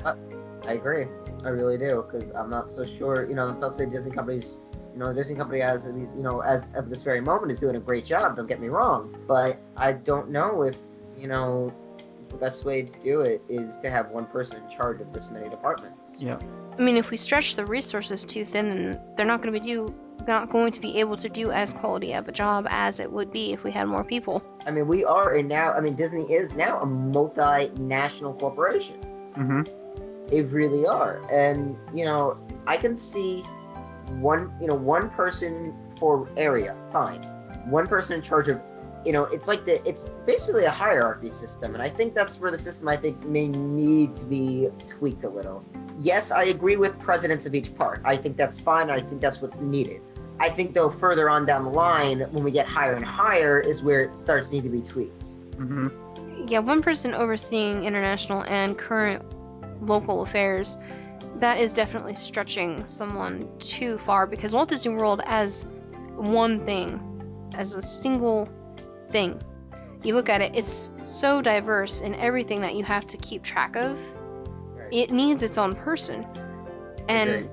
I 0.68 0.74
agree. 0.74 1.06
I 1.46 1.50
really 1.50 1.78
do 1.78 2.06
because 2.10 2.30
I'm 2.36 2.50
not 2.50 2.72
so 2.72 2.84
sure. 2.84 3.28
You 3.28 3.36
know, 3.36 3.50
it's 3.50 3.62
not 3.62 3.72
to 3.72 3.78
say 3.78 3.86
Disney 3.86 4.12
companies. 4.12 4.58
You 4.94 5.00
know, 5.00 5.10
the 5.10 5.16
Disney 5.16 5.36
company 5.36 5.62
as 5.62 5.86
you 5.86 6.24
know 6.24 6.42
as 6.42 6.72
of 6.76 6.90
this 6.90 7.04
very 7.04 7.22
moment 7.22 7.52
is 7.52 7.60
doing 7.60 7.76
a 7.76 7.80
great 7.80 8.06
job. 8.06 8.36
Don't 8.36 8.48
get 8.48 8.60
me 8.60 8.68
wrong, 8.68 9.16
but 9.28 9.60
I 9.78 9.94
don't 9.94 10.30
know 10.30 10.64
if 10.64 10.78
you 11.18 11.28
know 11.28 11.74
the 12.30 12.36
best 12.36 12.66
way 12.66 12.82
to 12.82 13.00
do 13.04 13.22
it 13.22 13.42
is 13.48 13.78
to 13.78 13.90
have 13.90 14.10
one 14.10 14.26
person 14.26 14.62
in 14.62 14.70
charge 14.70 15.00
of 15.00 15.14
this 15.14 15.30
many 15.32 15.50
departments. 15.50 16.16
Yeah. 16.20 16.38
I 16.78 16.82
mean, 16.82 16.98
if 16.98 17.12
we 17.12 17.18
stretch 17.18 17.56
the 17.56 17.66
resources 17.66 18.26
too 18.26 18.44
thin, 18.44 18.70
then 18.70 19.02
they're 19.16 19.26
not 19.26 19.42
going 19.42 19.54
to 19.54 19.60
be 19.60 19.66
do 19.66 19.96
not 20.28 20.50
going 20.50 20.72
to 20.74 20.82
be 20.82 21.00
able 21.00 21.16
to 21.16 21.30
do 21.30 21.52
as 21.52 21.72
quality 21.74 22.14
of 22.14 22.28
a 22.28 22.32
job 22.32 22.68
as 22.70 23.00
it 23.00 23.10
would 23.10 23.32
be 23.32 23.54
if 23.54 23.64
we 23.64 23.72
had 23.72 23.88
more 23.88 24.04
people. 24.04 24.44
I 24.66 24.72
mean, 24.72 24.88
we 24.88 25.06
are 25.06 25.36
in 25.36 25.48
now. 25.48 25.72
I 25.72 25.80
mean, 25.80 25.96
Disney 25.96 26.24
is 26.24 26.52
now 26.52 26.82
a 26.82 26.86
multinational 26.86 28.38
corporation. 28.38 28.98
Mm-hmm. 29.38 29.87
They 30.28 30.42
really 30.42 30.86
are, 30.86 31.22
and 31.32 31.78
you 31.94 32.06
know, 32.06 32.38
I 32.66 32.78
can 32.78 32.98
see 32.98 33.44
one, 34.20 34.54
you 34.60 34.68
know, 34.68 34.76
one 34.76 35.10
person 35.10 35.74
for 36.00 36.30
area, 36.38 36.76
fine. 36.92 37.24
One 37.70 37.88
person 37.88 38.16
in 38.16 38.22
charge 38.22 38.48
of, 38.48 38.62
you 39.06 39.12
know, 39.12 39.24
it's 39.26 39.48
like 39.48 39.66
the, 39.66 39.86
it's 39.88 40.10
basically 40.26 40.66
a 40.66 40.72
hierarchy 40.72 41.32
system, 41.32 41.74
and 41.74 41.82
I 41.82 41.90
think 41.90 42.14
that's 42.14 42.40
where 42.40 42.52
the 42.52 42.58
system 42.58 42.88
I 42.88 42.98
think 42.98 43.26
may 43.26 43.48
need 43.48 44.16
to 44.16 44.26
be 44.26 44.70
tweaked 44.86 45.24
a 45.24 45.30
little. 45.30 45.64
Yes, 46.00 46.32
I 46.32 46.44
agree 46.44 46.76
with 46.76 46.98
presidents 47.00 47.46
of 47.46 47.56
each 47.56 47.74
part. 47.76 48.02
I 48.06 48.18
think 48.18 48.38
that's 48.38 48.60
fine. 48.60 48.90
I 48.90 49.00
think 49.00 49.22
that's 49.22 49.42
what's 49.42 49.62
needed. 49.62 50.02
I 50.40 50.50
think 50.50 50.74
though 50.74 50.92
further 50.92 51.30
on 51.30 51.46
down 51.46 51.64
the 51.64 51.72
line, 51.72 52.20
when 52.32 52.44
we 52.44 52.52
get 52.52 52.68
higher 52.68 52.94
and 52.94 53.06
higher, 53.06 53.60
is 53.60 53.82
where 53.82 54.04
it 54.04 54.16
starts 54.16 54.52
need 54.52 54.64
to 54.64 54.70
be 54.70 54.82
tweaked. 54.82 55.36
Mm-hmm. 55.58 56.48
Yeah, 56.48 56.60
one 56.60 56.82
person 56.82 57.14
overseeing 57.14 57.84
international 57.84 58.44
and 58.44 58.78
current 58.78 59.24
local 59.82 60.22
affairs. 60.22 60.78
That 61.38 61.60
is 61.60 61.74
definitely 61.74 62.16
stretching 62.16 62.86
someone 62.86 63.50
too 63.60 63.98
far 63.98 64.28
because 64.28 64.54
Walt 64.54 64.70
Disney 64.70 64.96
World 64.96 65.22
as 65.26 65.66
one 66.16 66.66
thing, 66.66 67.52
as 67.54 67.74
a 67.74 67.82
single 67.82 68.50
thing. 69.10 69.42
You 70.04 70.14
look 70.14 70.30
at 70.30 70.42
it, 70.42 70.56
it's 70.56 70.92
so 71.04 71.42
diverse 71.42 72.02
in 72.02 72.16
everything 72.16 72.62
that 72.62 72.76
you 72.76 72.84
have 72.84 73.06
to 73.08 73.18
keep 73.18 73.44
track 73.44 73.76
of. 73.76 74.00
It 74.92 75.12
needs 75.12 75.44
its 75.44 75.58
own 75.58 75.76
person. 75.76 76.26
And 77.10 77.50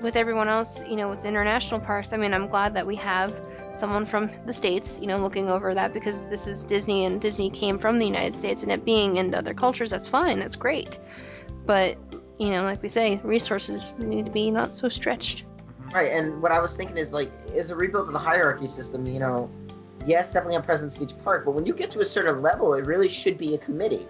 with 0.00 0.16
everyone 0.16 0.48
else, 0.48 0.82
you 0.88 0.96
know, 0.96 1.08
with 1.08 1.24
international 1.24 1.80
parks, 1.80 2.12
I 2.12 2.16
mean, 2.16 2.34
I'm 2.34 2.48
glad 2.48 2.74
that 2.74 2.86
we 2.86 2.96
have 2.96 3.32
someone 3.72 4.06
from 4.06 4.30
the 4.46 4.52
States, 4.52 4.98
you 5.00 5.06
know, 5.06 5.18
looking 5.18 5.48
over 5.48 5.74
that 5.74 5.92
because 5.92 6.28
this 6.28 6.46
is 6.46 6.64
Disney 6.64 7.04
and 7.04 7.20
Disney 7.20 7.50
came 7.50 7.78
from 7.78 7.98
the 7.98 8.06
United 8.06 8.34
States 8.34 8.62
and 8.62 8.72
it 8.72 8.84
being 8.84 9.16
in 9.16 9.34
other 9.34 9.54
cultures, 9.54 9.90
that's 9.90 10.08
fine, 10.08 10.38
that's 10.38 10.56
great. 10.56 10.98
But, 11.66 11.96
you 12.38 12.50
know, 12.50 12.62
like 12.62 12.82
we 12.82 12.88
say, 12.88 13.20
resources 13.24 13.94
need 13.98 14.26
to 14.26 14.32
be 14.32 14.50
not 14.50 14.74
so 14.74 14.88
stretched. 14.88 15.46
Right, 15.92 16.12
and 16.12 16.40
what 16.42 16.52
I 16.52 16.60
was 16.60 16.76
thinking 16.76 16.96
is 16.96 17.12
like, 17.12 17.30
is 17.54 17.70
a 17.70 17.76
rebuild 17.76 18.06
of 18.06 18.12
the 18.12 18.18
hierarchy 18.18 18.66
system, 18.66 19.06
you 19.06 19.20
know, 19.20 19.50
yes, 20.04 20.32
definitely 20.32 20.56
on 20.56 20.62
President's 20.62 20.96
Beach 20.96 21.12
Park, 21.24 21.44
but 21.44 21.52
when 21.52 21.66
you 21.66 21.74
get 21.74 21.90
to 21.92 22.00
a 22.00 22.04
certain 22.04 22.42
level, 22.42 22.74
it 22.74 22.86
really 22.86 23.08
should 23.08 23.38
be 23.38 23.54
a 23.54 23.58
committee 23.58 24.06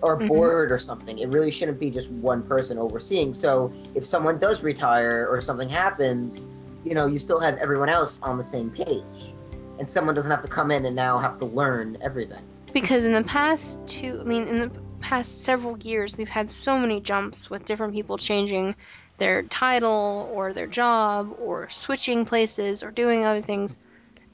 or 0.00 0.14
a 0.14 0.18
Mhm. 0.18 0.28
board 0.28 0.72
or 0.72 0.78
something. 0.78 1.18
It 1.18 1.28
really 1.28 1.50
shouldn't 1.50 1.80
be 1.80 1.90
just 1.90 2.10
one 2.10 2.42
person 2.42 2.78
overseeing. 2.78 3.34
So 3.34 3.72
if 3.94 4.06
someone 4.06 4.38
does 4.38 4.62
retire 4.62 5.26
or 5.28 5.42
something 5.42 5.68
happens, 5.68 6.46
you 6.84 6.94
know, 6.94 7.06
you 7.06 7.18
still 7.18 7.40
have 7.40 7.56
everyone 7.58 7.88
else 7.88 8.20
on 8.22 8.38
the 8.38 8.44
same 8.44 8.70
page. 8.70 9.34
And 9.78 9.88
someone 9.88 10.14
doesn't 10.14 10.30
have 10.30 10.42
to 10.42 10.48
come 10.48 10.70
in 10.70 10.84
and 10.86 10.94
now 10.94 11.18
have 11.18 11.38
to 11.38 11.44
learn 11.44 11.98
everything. 12.00 12.42
Because 12.72 13.04
in 13.04 13.12
the 13.12 13.24
past 13.24 13.84
two, 13.86 14.18
I 14.20 14.24
mean, 14.24 14.46
in 14.46 14.60
the 14.60 14.70
past 15.00 15.44
several 15.44 15.78
years, 15.78 16.16
we've 16.16 16.28
had 16.28 16.50
so 16.50 16.78
many 16.78 17.00
jumps 17.00 17.50
with 17.50 17.64
different 17.64 17.94
people 17.94 18.18
changing 18.18 18.74
their 19.18 19.42
title 19.42 20.30
or 20.32 20.52
their 20.52 20.66
job 20.66 21.36
or 21.40 21.68
switching 21.68 22.24
places 22.24 22.82
or 22.82 22.90
doing 22.90 23.24
other 23.24 23.42
things. 23.42 23.78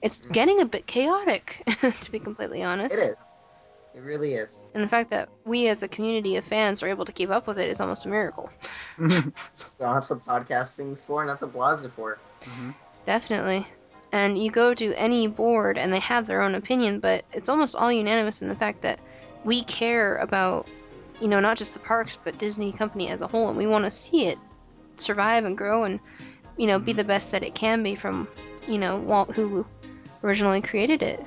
It's 0.03 0.19
getting 0.27 0.61
a 0.61 0.67
bit 0.67 0.87
chaotic, 0.87 1.63
to 2.01 2.13
be 2.13 2.19
completely 2.19 2.63
honest. 2.63 2.97
It 2.97 3.11
is. 3.11 3.17
It 3.95 4.01
really 4.01 4.35
is. 4.35 4.65
And 4.75 4.83
the 4.83 4.89
fact 4.89 5.11
that 5.11 5.29
we 5.45 5.69
as 5.69 5.83
a 5.85 5.89
community 5.89 6.37
of 6.37 6.45
fans 6.45 6.83
are 6.83 6.89
able 6.89 7.05
to 7.05 7.13
keep 7.13 7.31
up 7.31 7.47
with 7.47 7.61
it 7.61 7.71
is 7.71 7.81
almost 7.81 8.07
a 8.07 8.09
miracle. 8.09 8.51
Mm-hmm. 8.99 9.29
So 9.79 9.93
that's 9.93 10.09
what 10.09 10.25
podcasting's 10.25 11.03
for, 11.03 11.21
and 11.21 11.29
that's 11.29 11.43
what 11.43 11.53
blogs 11.53 11.85
are 11.85 11.89
for. 11.89 12.19
Definitely. 13.07 13.67
And 14.13 14.39
you 14.39 14.51
go 14.51 14.73
to 14.75 14.95
any 14.95 15.27
board 15.27 15.79
and 15.79 15.93
they 15.93 15.99
have 15.99 16.27
their 16.27 16.43
own 16.43 16.55
opinion, 16.55 17.01
but 17.01 17.25
it's 17.33 17.49
almost 17.49 17.75
all 17.75 17.91
unanimous 17.91 18.43
in 18.43 18.49
the 18.49 18.55
fact 18.55 18.83
that 18.83 19.01
we 19.45 19.63
care 19.63 20.17
about, 20.17 20.69
you 21.21 21.29
know, 21.29 21.41
not 21.41 21.57
just 21.57 21.75
the 21.75 21.81
parks, 21.81 22.17
but 22.23 22.39
Disney 22.39 22.73
Company 22.73 23.09
as 23.09 23.23
a 23.23 23.27
whole, 23.27 23.49
and 23.49 23.59
we 23.59 23.67
want 23.67 23.85
to 23.85 23.91
see 23.91 24.27
it 24.27 24.39
survive 24.97 25.45
and 25.45 25.57
grow 25.59 25.85
and, 25.85 26.01
you 26.57 26.67
know, 26.67 26.79
be 26.79 26.93
the 26.93 27.05
best 27.05 27.33
that 27.33 27.43
it 27.43 27.55
can 27.55 27.83
be 27.83 27.95
from, 27.95 28.29
you 28.69 28.79
know, 28.79 28.99
Walt, 28.99 29.35
who 29.35 29.67
originally 30.23 30.61
created 30.61 31.03
it. 31.03 31.23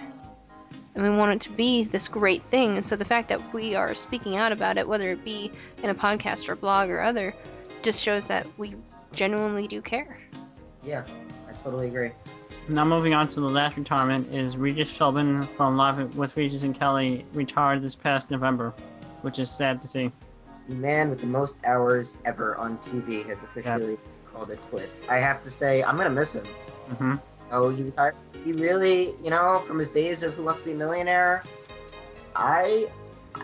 And 0.95 1.03
we 1.03 1.15
want 1.15 1.33
it 1.33 1.41
to 1.41 1.55
be 1.55 1.83
this 1.83 2.07
great 2.07 2.41
thing. 2.43 2.75
And 2.75 2.83
so 2.83 2.95
the 2.95 3.05
fact 3.05 3.29
that 3.29 3.53
we 3.53 3.75
are 3.75 3.93
speaking 3.93 4.35
out 4.35 4.51
about 4.51 4.77
it, 4.77 4.87
whether 4.87 5.11
it 5.11 5.23
be 5.23 5.51
in 5.83 5.91
a 5.91 5.95
podcast 5.95 6.49
or 6.49 6.55
blog 6.55 6.89
or 6.89 7.01
other, 7.01 7.35
just 7.83 8.01
shows 8.01 8.29
that 8.29 8.47
we 8.57 8.75
genuinely 9.13 9.67
do 9.67 9.81
care. 9.81 10.17
Yeah, 10.83 11.03
I 11.47 11.53
totally 11.63 11.87
agree. 11.87 12.11
Now 12.69 12.83
moving 12.83 13.13
on 13.13 13.29
to 13.29 13.39
the 13.39 13.47
last 13.49 13.77
retirement 13.77 14.33
is 14.33 14.57
Regis 14.57 14.89
Philbin 14.91 15.47
from 15.55 15.77
Live 15.77 16.17
with 16.17 16.35
Regis 16.35 16.63
and 16.63 16.77
Kelly 16.77 17.25
retired 17.33 17.81
this 17.81 17.95
past 17.95 18.29
November, 18.29 18.73
which 19.21 19.39
is 19.39 19.49
sad 19.49 19.81
to 19.81 19.87
see. 19.87 20.11
The 20.67 20.75
man 20.75 21.09
with 21.09 21.21
the 21.21 21.27
most 21.27 21.59
hours 21.65 22.17
ever 22.25 22.57
on 22.57 22.77
TV 22.79 23.25
has 23.27 23.41
officially 23.43 23.97
called 24.33 24.51
it 24.51 24.59
quits. 24.69 25.01
I 25.09 25.15
have 25.15 25.41
to 25.43 25.49
say, 25.49 25.81
I'm 25.81 25.95
gonna 25.95 26.09
miss 26.09 26.35
him. 26.35 26.45
hmm 26.97 27.15
Oh, 27.49 27.69
he 27.69 27.83
retired. 27.83 28.15
He 28.43 28.51
really, 28.51 29.13
you 29.23 29.29
know, 29.29 29.59
from 29.65 29.79
his 29.79 29.89
days 29.89 30.21
of 30.21 30.33
Who 30.33 30.43
Wants 30.43 30.59
to 30.59 30.65
Be 30.65 30.73
a 30.73 30.75
Millionaire, 30.75 31.43
I, 32.35 32.89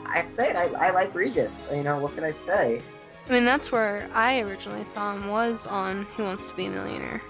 I 0.06 0.26
say 0.26 0.50
it. 0.50 0.58
I, 0.58 0.66
I 0.88 0.92
like 0.92 1.16
Regis. 1.16 1.66
You 1.74 1.84
know, 1.84 1.98
what 2.00 2.14
can 2.14 2.26
I 2.26 2.32
say? 2.32 2.82
I 3.30 3.32
mean, 3.32 3.46
that's 3.46 3.72
where 3.72 4.10
I 4.14 4.42
originally 4.42 4.84
saw 4.84 5.16
him 5.16 5.30
was 5.30 5.66
on 5.66 6.04
Who 6.18 6.24
Wants 6.24 6.46
to 6.48 6.56
Be 6.56 6.66
a 6.66 6.70
Millionaire. 6.70 7.22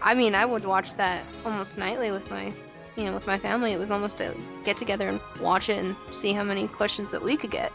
I 0.00 0.14
mean, 0.14 0.34
I 0.34 0.44
would 0.44 0.64
watch 0.64 0.94
that 0.94 1.24
almost 1.44 1.78
nightly 1.78 2.10
with 2.10 2.30
my, 2.30 2.52
you 2.96 3.04
know, 3.04 3.14
with 3.14 3.26
my 3.26 3.38
family. 3.38 3.72
It 3.72 3.78
was 3.78 3.90
almost 3.90 4.20
a 4.20 4.34
get 4.64 4.76
together 4.76 5.08
and 5.08 5.20
watch 5.40 5.68
it 5.68 5.78
and 5.78 5.96
see 6.12 6.32
how 6.32 6.44
many 6.44 6.68
questions 6.68 7.10
that 7.10 7.22
we 7.22 7.36
could 7.36 7.50
get. 7.50 7.72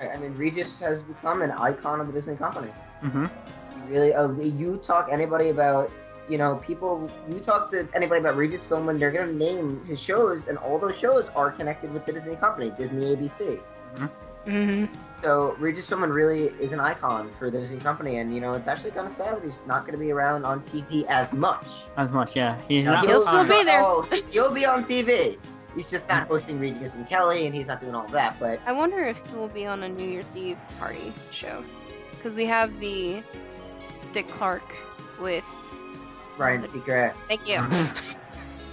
I 0.00 0.08
I 0.10 0.18
mean, 0.18 0.36
Regis 0.36 0.78
has 0.80 1.02
become 1.02 1.42
an 1.42 1.50
icon 1.52 2.00
of 2.00 2.06
the 2.06 2.12
Disney 2.12 2.36
company. 2.36 2.70
hmm 3.00 3.24
You 3.24 3.82
really, 3.88 4.14
uh, 4.14 4.32
you 4.32 4.76
talk 4.76 5.08
anybody 5.10 5.50
about, 5.50 5.90
you 6.28 6.38
know, 6.38 6.56
people. 6.56 7.10
You 7.30 7.40
talk 7.40 7.70
to 7.72 7.88
anybody 7.94 8.20
about 8.20 8.36
Regis 8.36 8.66
Philbin, 8.66 8.98
they're 8.98 9.10
gonna 9.10 9.32
name 9.32 9.84
his 9.84 10.00
shows, 10.00 10.46
and 10.46 10.58
all 10.58 10.78
those 10.78 10.96
shows 10.96 11.28
are 11.34 11.50
connected 11.50 11.92
with 11.92 12.06
the 12.06 12.12
Disney 12.12 12.36
company, 12.36 12.70
Disney 12.70 13.14
ABC. 13.14 13.60
Hmm 14.44 14.86
So 15.08 15.54
Regis 15.58 15.88
Philbin 15.88 16.12
really 16.12 16.48
is 16.60 16.72
an 16.72 16.80
icon 16.80 17.30
for 17.38 17.50
the 17.50 17.60
Disney 17.60 17.78
company, 17.78 18.18
and 18.18 18.34
you 18.34 18.40
know, 18.40 18.54
it's 18.54 18.68
actually 18.68 18.90
kind 18.90 19.06
of 19.06 19.12
sad 19.12 19.36
that 19.36 19.44
he's 19.44 19.66
not 19.66 19.82
going 19.82 19.92
to 19.92 19.98
be 19.98 20.10
around 20.10 20.44
on 20.44 20.60
TV 20.62 21.06
as 21.06 21.32
much. 21.32 21.64
As 21.96 22.12
much, 22.12 22.34
yeah. 22.34 22.60
He's 22.68 22.84
Now, 22.84 22.94
not. 22.94 23.06
He'll 23.06 23.20
still 23.20 23.46
be 23.46 23.64
there. 23.64 23.82
Oh, 23.82 24.08
he'll 24.30 24.52
be 24.52 24.66
on 24.66 24.84
TV. 24.84 25.38
He's 25.74 25.90
just 25.90 26.08
not 26.08 26.26
hosting 26.26 26.58
Regis 26.58 26.96
and 26.96 27.06
Kelly, 27.08 27.46
and 27.46 27.54
he's 27.54 27.68
not 27.68 27.80
doing 27.80 27.94
all 27.94 28.06
that. 28.08 28.38
But 28.38 28.60
I 28.66 28.72
wonder 28.72 28.98
if 28.98 29.32
we'll 29.32 29.48
be 29.48 29.64
on 29.64 29.82
a 29.82 29.88
New 29.88 30.06
Year's 30.08 30.36
Eve 30.36 30.58
party 30.78 31.12
show. 31.30 31.64
Because 32.10 32.34
we 32.34 32.44
have 32.46 32.78
the 32.78 33.22
Dick 34.12 34.28
Clark 34.28 34.74
with. 35.20 35.44
Ryan 36.36 36.62
Seacrest. 36.62 37.26
Thank 37.26 37.48
you. 37.48 37.60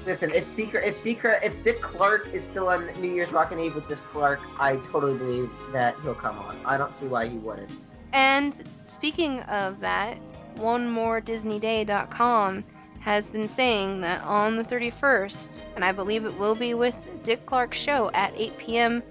Listen, 0.10 0.31
if 0.31 0.44
Secret, 0.44 0.84
if 0.86 0.95
Secret, 0.95 1.41
if 1.44 1.64
Dick 1.64 1.81
Clark 1.81 2.34
is 2.34 2.44
still 2.44 2.69
on 2.69 2.90
New 2.99 3.14
Year's 3.14 3.31
Rockin' 3.31 3.60
Eve 3.60 3.76
with 3.76 3.88
this 3.88 4.02
Clark, 4.02 4.40
I 4.60 4.77
totally 4.91 5.15
believe 5.15 5.52
that 5.72 5.95
he'll 6.02 6.15
come 6.15 6.36
on. 6.40 6.60
I 6.65 6.77
don't 6.77 6.95
see 6.95 7.06
why 7.06 7.27
he 7.27 7.38
wouldn't. 7.38 7.72
And 8.11 8.60
speaking 8.86 9.41
of 9.41 9.80
that, 9.81 10.18
onemoredisneyday.com 10.56 12.64
has 13.02 13.30
been 13.30 13.48
saying 13.48 14.02
that 14.02 14.23
on 14.23 14.56
the 14.56 14.64
31st, 14.64 15.61
and 15.76 15.86
I 15.86 15.91
believe 15.91 16.26
it 16.26 16.36
will 16.40 16.56
be 16.56 16.73
with 16.73 16.98
Dick 17.22 17.45
Clark's 17.45 17.77
show 17.77 18.10
at 18.15 18.34
8 18.36 18.57
p.m. 18.57 19.03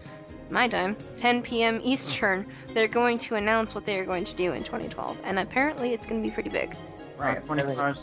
my 0.51 0.66
time, 0.66 0.97
10 1.15 1.43
p.m. 1.43 1.79
Eastern, 1.81 2.45
they're 2.75 2.89
going 2.89 3.19
to 3.19 3.37
announce 3.37 3.73
what 3.73 3.87
they 3.87 4.01
are 4.01 4.05
going 4.05 4.25
to 4.25 4.35
do 4.35 4.53
in 4.53 4.65
2012. 4.65 5.16
And 5.23 5.39
apparently 5.39 5.93
it's 5.93 6.07
going 6.07 6.20
to 6.20 6.29
be 6.29 6.35
pretty 6.35 6.51
big. 6.51 6.75
Right. 7.16 7.41
Twenty 7.47 7.62
really. 7.62 7.77
on 7.77 7.95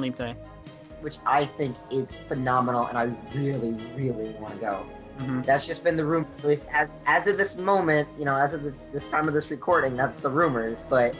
Leap 0.00 0.14
Day. 0.14 0.36
Which 1.00 1.16
I 1.26 1.44
think 1.44 1.76
is 1.90 2.10
phenomenal, 2.28 2.86
and 2.86 2.96
I 2.96 3.04
really, 3.34 3.72
really 3.94 4.30
want 4.40 4.54
to 4.54 4.60
go. 4.60 4.86
hmm 5.18 5.42
That's 5.42 5.66
just 5.66 5.84
been 5.84 5.96
the 5.96 6.04
room, 6.04 6.26
at 6.38 6.44
least 6.44 6.66
as, 6.72 6.88
as 7.06 7.26
of 7.26 7.36
this 7.36 7.56
moment, 7.56 8.08
you 8.18 8.24
know, 8.24 8.36
as 8.36 8.54
of 8.54 8.62
the, 8.62 8.74
this 8.92 9.08
time 9.08 9.28
of 9.28 9.34
this 9.34 9.50
recording, 9.50 9.94
that's 9.94 10.20
the 10.20 10.30
rumors. 10.30 10.84
But, 10.88 11.14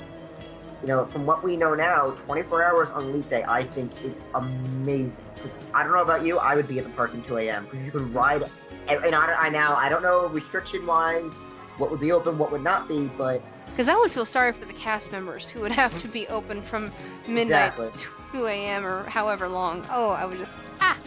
you 0.81 0.89
know, 0.89 1.07
from 1.07 1.27
what 1.27 1.43
we 1.45 1.57
know 1.57 1.75
now, 1.75 2.11
24 2.11 2.65
hours 2.65 2.91
on 2.91 3.13
Leap 3.13 3.29
Day, 3.29 3.45
I 3.47 3.65
think 3.65 3.93
is 4.03 4.19
amazing. 4.35 5.25
Because 5.35 5.57
I 5.75 5.83
don't 5.83 5.93
know 5.93 6.03
about 6.03 6.25
you, 6.25 6.39
I 6.39 6.57
would 6.57 6.69
be 6.69 6.79
at 6.79 6.85
the 6.85 6.91
park 6.91 7.13
in 7.15 7.23
2 7.23 7.37
a.m. 7.39 7.65
Because 7.65 7.85
you 7.85 7.91
can 7.93 8.13
ride, 8.13 8.45
and 8.89 9.05
and 9.05 9.15
I, 9.15 9.35
I 9.39 9.49
now, 9.51 9.77
I 9.77 9.89
don't 9.89 10.03
know 10.03 10.27
restriction 10.29 10.87
wise 10.87 11.41
what 11.79 11.91
would 11.91 12.01
be 12.01 12.13
open, 12.13 12.39
what 12.39 12.53
would 12.53 12.63
not 12.63 12.89
be, 12.89 13.11
but 13.19 13.43
Because 13.67 13.89
I 13.89 13.97
would 13.97 14.11
feel 14.11 14.25
sorry 14.25 14.53
for 14.53 14.65
the 14.65 14.73
cast 14.73 15.13
members 15.13 15.49
who 15.49 15.61
would 15.61 15.73
have 15.73 15.95
to 15.97 16.09
be 16.09 16.27
open 16.29 16.63
from 16.63 16.91
midnight 17.29 17.75
Exactly. 17.75 17.91
to 17.93 18.09
2 18.37 18.47
a.m. 18.47 18.85
or 18.85 19.05
however 19.05 19.49
long. 19.49 19.85
Oh, 19.91 20.11
I 20.11 20.27
would 20.27 20.37
just 20.37 20.59
ah. 20.81 20.99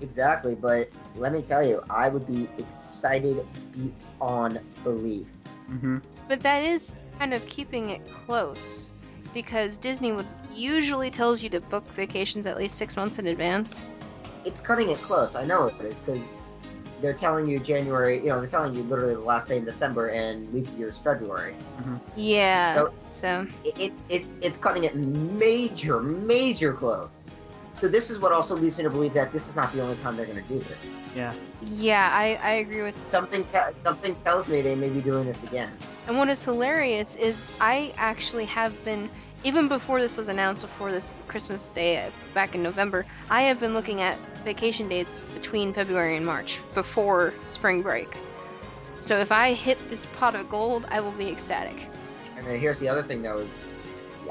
exactly. 0.00 0.56
But 0.56 0.90
let 1.14 1.32
me 1.32 1.42
tell 1.42 1.64
you, 1.64 1.82
I 1.88 2.08
would 2.08 2.26
be 2.26 2.48
excited 2.58 3.46
beyond 3.72 4.60
belief. 4.82 5.28
Mm-hmm. 5.70 5.98
But 6.28 6.40
that 6.40 6.64
is 6.64 6.94
kind 7.20 7.32
of 7.34 7.46
keeping 7.46 7.90
it 7.90 8.04
close 8.10 8.92
because 9.32 9.78
Disney 9.78 10.10
would 10.12 10.26
usually 10.52 11.10
tells 11.10 11.40
you 11.42 11.48
to 11.50 11.60
book 11.60 11.86
vacations 11.92 12.46
at 12.46 12.56
least 12.56 12.76
six 12.76 12.96
months 12.96 13.20
in 13.20 13.28
advance. 13.28 13.86
It's 14.44 14.60
cutting 14.60 14.90
it 14.90 14.98
close. 14.98 15.36
I 15.36 15.44
know 15.44 15.66
it 15.66 15.80
is 15.84 16.00
because 16.00 16.42
they're 17.04 17.12
telling 17.12 17.46
you 17.46 17.58
January. 17.60 18.16
You 18.18 18.30
know, 18.30 18.40
they're 18.40 18.48
telling 18.48 18.74
you 18.74 18.82
literally 18.84 19.14
the 19.14 19.20
last 19.20 19.48
day 19.48 19.58
in 19.58 19.64
December 19.64 20.08
and 20.08 20.52
leap 20.54 20.66
year 20.78 20.88
is 20.88 20.98
February. 20.98 21.54
Mm-hmm. 21.80 21.96
Yeah. 22.16 22.74
So- 22.74 22.92
So 23.12 23.46
It- 23.64 23.74
It's 23.78 24.00
it's 24.08 24.28
it's 24.40 24.56
cutting 24.56 24.84
it 24.84 24.94
major 24.96 26.00
major 26.00 26.72
close. 26.72 27.36
So 27.76 27.88
this 27.88 28.08
is 28.10 28.18
what 28.18 28.32
also 28.32 28.54
leads 28.56 28.78
me 28.78 28.84
to 28.84 28.90
believe 28.90 29.12
that 29.14 29.32
this 29.32 29.48
is 29.48 29.56
not 29.56 29.72
the 29.72 29.80
only 29.82 29.96
time 29.96 30.16
they're 30.16 30.26
going 30.26 30.42
to 30.42 30.48
do 30.48 30.60
this. 30.60 31.02
Yeah. 31.14 31.32
yeah, 31.66 32.08
I, 32.12 32.38
I 32.42 32.52
agree 32.64 32.82
with 32.82 32.96
Something 32.96 33.44
something 33.82 34.14
tells 34.24 34.48
me 34.48 34.62
they 34.62 34.74
may 34.76 34.88
be 34.88 35.00
doing 35.00 35.24
this 35.26 35.42
again. 35.42 35.70
And 36.06 36.16
what 36.16 36.28
is 36.28 36.44
hilarious 36.44 37.16
is 37.16 37.44
I 37.60 37.92
actually 37.96 38.44
have 38.46 38.72
been, 38.84 39.10
even 39.44 39.68
before 39.68 40.00
this 40.00 40.16
was 40.16 40.28
announced, 40.28 40.62
before 40.62 40.90
this 40.90 41.20
Christmas 41.28 41.70
Day 41.72 42.10
back 42.32 42.54
in 42.54 42.62
November, 42.62 43.04
I 43.28 43.42
have 43.42 43.60
been 43.60 43.74
looking 43.74 44.00
at 44.00 44.18
vacation 44.44 44.88
dates 44.88 45.20
between 45.20 45.74
February 45.74 46.16
and 46.16 46.24
March 46.24 46.60
before 46.74 47.34
spring 47.44 47.82
break. 47.82 48.16
So 49.00 49.18
if 49.18 49.30
I 49.30 49.52
hit 49.52 49.78
this 49.90 50.06
pot 50.06 50.34
of 50.34 50.48
gold, 50.48 50.86
I 50.88 51.00
will 51.00 51.12
be 51.12 51.30
ecstatic. 51.30 51.88
And 52.38 52.46
then 52.46 52.58
here's 52.58 52.80
the 52.80 52.88
other 52.88 53.02
thing 53.02 53.22
though 53.22 53.38
is 53.38 53.60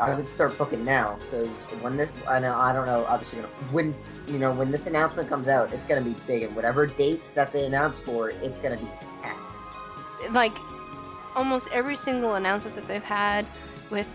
I 0.01 0.15
would 0.15 0.27
start 0.27 0.57
booking 0.57 0.83
now 0.83 1.19
because 1.29 1.61
when 1.81 1.95
this 1.95 2.09
I 2.27 2.39
know 2.39 2.55
I 2.55 2.73
don't 2.73 2.87
know 2.87 3.05
obviously 3.07 3.41
gonna 3.41 3.53
when 3.71 3.93
you 4.27 4.39
know 4.39 4.51
when 4.51 4.71
this 4.71 4.87
announcement 4.87 5.29
comes 5.29 5.47
out 5.47 5.71
it's 5.71 5.85
gonna 5.85 6.01
be 6.01 6.15
big 6.25 6.41
and 6.41 6.55
whatever 6.55 6.87
dates 6.87 7.33
that 7.33 7.53
they 7.53 7.65
announce 7.65 7.99
for 7.99 8.29
it's 8.29 8.57
gonna 8.57 8.77
be 8.77 8.87
packed. 9.21 10.31
Like, 10.31 10.57
almost 11.35 11.69
every 11.71 11.95
single 11.95 12.35
announcement 12.35 12.75
that 12.75 12.87
they've 12.87 13.03
had 13.03 13.45
with 13.93 14.11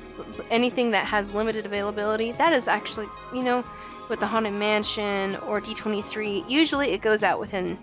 anything 0.51 0.91
that 0.91 1.07
has 1.07 1.33
limited 1.33 1.65
availability, 1.65 2.33
that 2.33 2.53
is 2.53 2.69
actually, 2.69 3.07
you 3.33 3.43
know, 3.43 3.65
with 4.11 4.21
the 4.21 4.27
Haunted 4.27 4.53
Mansion 4.53 5.37
or 5.37 5.61
D23, 5.61 6.49
usually 6.51 6.91
it 6.91 7.01
goes 7.01 7.23
out 7.23 7.41
within 7.41 7.79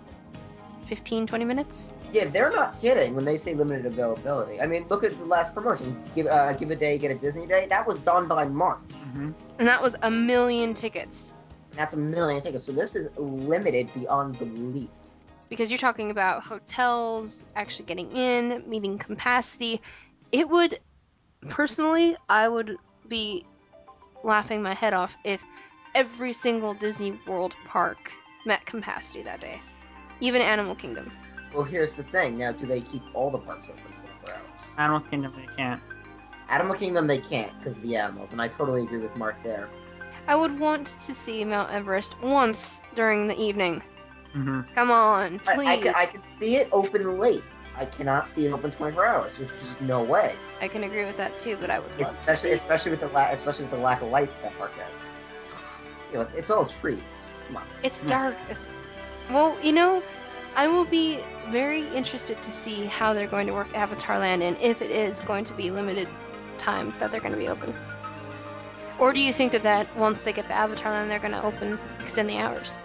15, 0.86 1.26
20 1.26 1.44
minutes. 1.44 1.92
Yeah, 2.12 2.26
they're 2.26 2.50
not 2.50 2.80
kidding 2.80 3.14
when 3.14 3.24
they 3.24 3.36
say 3.36 3.54
limited 3.54 3.86
availability. 3.86 4.60
I 4.60 4.66
mean, 4.66 4.86
look 4.88 5.02
at 5.02 5.18
the 5.18 5.24
last 5.24 5.54
promotion. 5.54 6.00
Give 6.14 6.26
uh, 6.26 6.52
give 6.52 6.70
a 6.70 6.76
day, 6.76 6.98
get 6.98 7.10
a 7.10 7.16
Disney 7.16 7.46
day. 7.46 7.66
That 7.66 7.86
was 7.86 7.98
done 7.98 8.28
by 8.28 8.46
March. 8.46 8.78
Mm-hmm. 8.88 9.32
And 9.58 9.68
that 9.68 9.82
was 9.82 9.96
a 10.02 10.10
million 10.10 10.74
tickets. 10.74 11.34
That's 11.72 11.94
a 11.94 11.98
million 11.98 12.42
tickets. 12.42 12.64
So 12.64 12.72
this 12.72 12.94
is 12.94 13.10
limited 13.16 13.92
beyond 13.94 14.38
belief. 14.38 14.88
Because 15.48 15.70
you're 15.70 15.78
talking 15.78 16.10
about 16.10 16.42
hotels, 16.42 17.44
actually 17.54 17.86
getting 17.86 18.10
in, 18.12 18.64
meeting 18.66 18.98
capacity. 18.98 19.80
It 20.32 20.48
would, 20.48 20.78
personally, 21.48 22.16
I 22.28 22.48
would 22.48 22.78
be 23.08 23.44
laughing 24.22 24.62
my 24.62 24.74
head 24.74 24.92
off 24.92 25.16
if 25.24 25.44
every 25.94 26.32
single 26.32 26.74
Disney 26.74 27.18
World 27.26 27.54
park 27.66 28.12
met 28.44 28.64
capacity 28.66 29.22
that 29.22 29.40
day. 29.40 29.60
Even 30.20 30.40
Animal 30.40 30.74
Kingdom. 30.74 31.10
Well, 31.54 31.64
here's 31.64 31.96
the 31.96 32.04
thing. 32.04 32.36
Now, 32.38 32.52
do 32.52 32.66
they 32.66 32.80
keep 32.80 33.02
all 33.14 33.30
the 33.30 33.38
parks 33.38 33.68
open 33.68 33.82
24 34.24 34.34
hours? 34.34 34.44
Animal 34.78 35.00
Kingdom, 35.00 35.34
they 35.36 35.54
can't. 35.56 35.80
Animal 36.48 36.76
Kingdom, 36.76 37.06
they 37.06 37.18
can't 37.18 37.56
because 37.58 37.76
of 37.76 37.82
the 37.82 37.96
animals, 37.96 38.32
and 38.32 38.40
I 38.40 38.48
totally 38.48 38.82
agree 38.84 38.98
with 38.98 39.14
Mark 39.16 39.42
there. 39.42 39.68
I 40.28 40.36
would 40.36 40.58
want 40.58 40.86
to 40.86 41.14
see 41.14 41.44
Mount 41.44 41.72
Everest 41.72 42.20
once 42.20 42.82
during 42.94 43.26
the 43.26 43.40
evening. 43.40 43.82
Mm-hmm. 44.34 44.72
Come 44.74 44.90
on, 44.90 45.38
please. 45.40 45.66
I, 45.66 45.76
can, 45.78 45.94
I 45.94 46.06
can 46.06 46.22
see 46.36 46.56
it 46.56 46.68
open 46.72 47.18
late. 47.18 47.42
I 47.78 47.84
cannot 47.84 48.30
see 48.30 48.46
it 48.46 48.52
open 48.52 48.70
24 48.70 49.06
hours. 49.06 49.32
There's 49.36 49.52
just 49.52 49.80
no 49.80 50.02
way. 50.02 50.34
I 50.60 50.68
can 50.68 50.84
agree 50.84 51.04
with 51.04 51.16
that 51.18 51.36
too, 51.36 51.56
but 51.60 51.70
I 51.70 51.78
would 51.78 51.88
love 51.90 51.96
to 51.98 52.02
Especially, 52.02 52.50
see. 52.50 52.54
especially 52.54 52.90
with 52.92 53.00
the 53.00 53.08
la- 53.08 53.28
especially 53.30 53.64
with 53.64 53.72
the 53.72 53.78
lack 53.80 54.00
of 54.02 54.08
lights 54.08 54.38
that 54.38 54.56
park 54.58 54.72
has. 54.74 55.08
You 56.12 56.18
know, 56.20 56.28
it's 56.36 56.50
all 56.50 56.64
trees. 56.64 57.26
Come 57.48 57.56
on. 57.56 57.64
It's 57.82 58.00
Yeah. 58.02 58.08
dark. 58.08 58.36
As... 58.48 58.68
Well, 59.28 59.56
you 59.60 59.72
know, 59.72 60.02
I 60.54 60.68
will 60.68 60.84
be 60.84 61.18
very 61.48 61.86
interested 61.88 62.40
to 62.40 62.50
see 62.50 62.86
how 62.86 63.12
they're 63.12 63.26
going 63.26 63.48
to 63.48 63.52
work 63.52 63.76
Avatar 63.76 64.18
Land 64.18 64.42
and 64.42 64.56
if 64.60 64.80
it 64.80 64.92
is 64.92 65.20
going 65.22 65.44
to 65.44 65.52
be 65.54 65.70
limited 65.72 66.08
time 66.58 66.94
that 67.00 67.10
they're 67.10 67.20
going 67.20 67.32
to 67.32 67.38
be 67.38 67.48
open. 67.48 67.74
Or 69.00 69.12
do 69.12 69.20
you 69.20 69.32
think 69.32 69.50
that, 69.52 69.64
that 69.64 69.94
once 69.96 70.22
they 70.22 70.32
get 70.32 70.46
the 70.48 70.54
Avatar 70.54 70.92
Land, 70.92 71.10
they're 71.10 71.18
going 71.18 71.32
to 71.32 71.44
open, 71.44 71.78
extend 72.00 72.30
the 72.30 72.38
hours? 72.38 72.78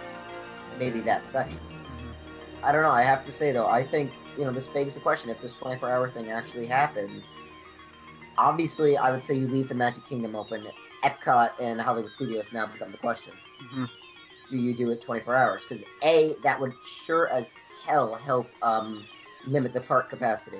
Maybe 0.78 1.00
that 1.02 1.26
second. 1.26 1.56
Mm-hmm. 1.56 2.64
I 2.64 2.72
don't 2.72 2.82
know. 2.82 2.90
I 2.90 3.02
have 3.02 3.24
to 3.24 3.32
say 3.32 3.52
though, 3.52 3.68
I 3.68 3.84
think 3.84 4.10
you 4.36 4.44
know 4.44 4.52
this 4.52 4.68
begs 4.68 4.94
the 4.94 5.00
question: 5.00 5.30
if 5.30 5.40
this 5.40 5.54
24-hour 5.54 6.10
thing 6.10 6.30
actually 6.30 6.66
happens, 6.66 7.42
obviously, 8.38 8.96
I 8.96 9.10
would 9.10 9.22
say 9.22 9.34
you 9.34 9.48
leave 9.48 9.68
the 9.68 9.74
Magic 9.74 10.04
Kingdom 10.06 10.34
open. 10.36 10.66
Epcot 11.04 11.50
and 11.60 11.80
Hollywood 11.80 12.10
Studios 12.10 12.52
now 12.52 12.66
become 12.66 12.92
the 12.92 12.98
question. 12.98 13.32
Mhm. 13.74 13.88
Do 14.50 14.56
you 14.56 14.74
do 14.74 14.90
it 14.90 15.02
24 15.02 15.34
hours? 15.34 15.64
Because 15.68 15.82
a 16.04 16.36
that 16.42 16.60
would 16.60 16.72
sure 16.84 17.28
as 17.28 17.54
hell 17.84 18.14
help 18.14 18.48
um, 18.62 19.04
limit 19.46 19.72
the 19.72 19.80
park 19.80 20.10
capacity. 20.10 20.58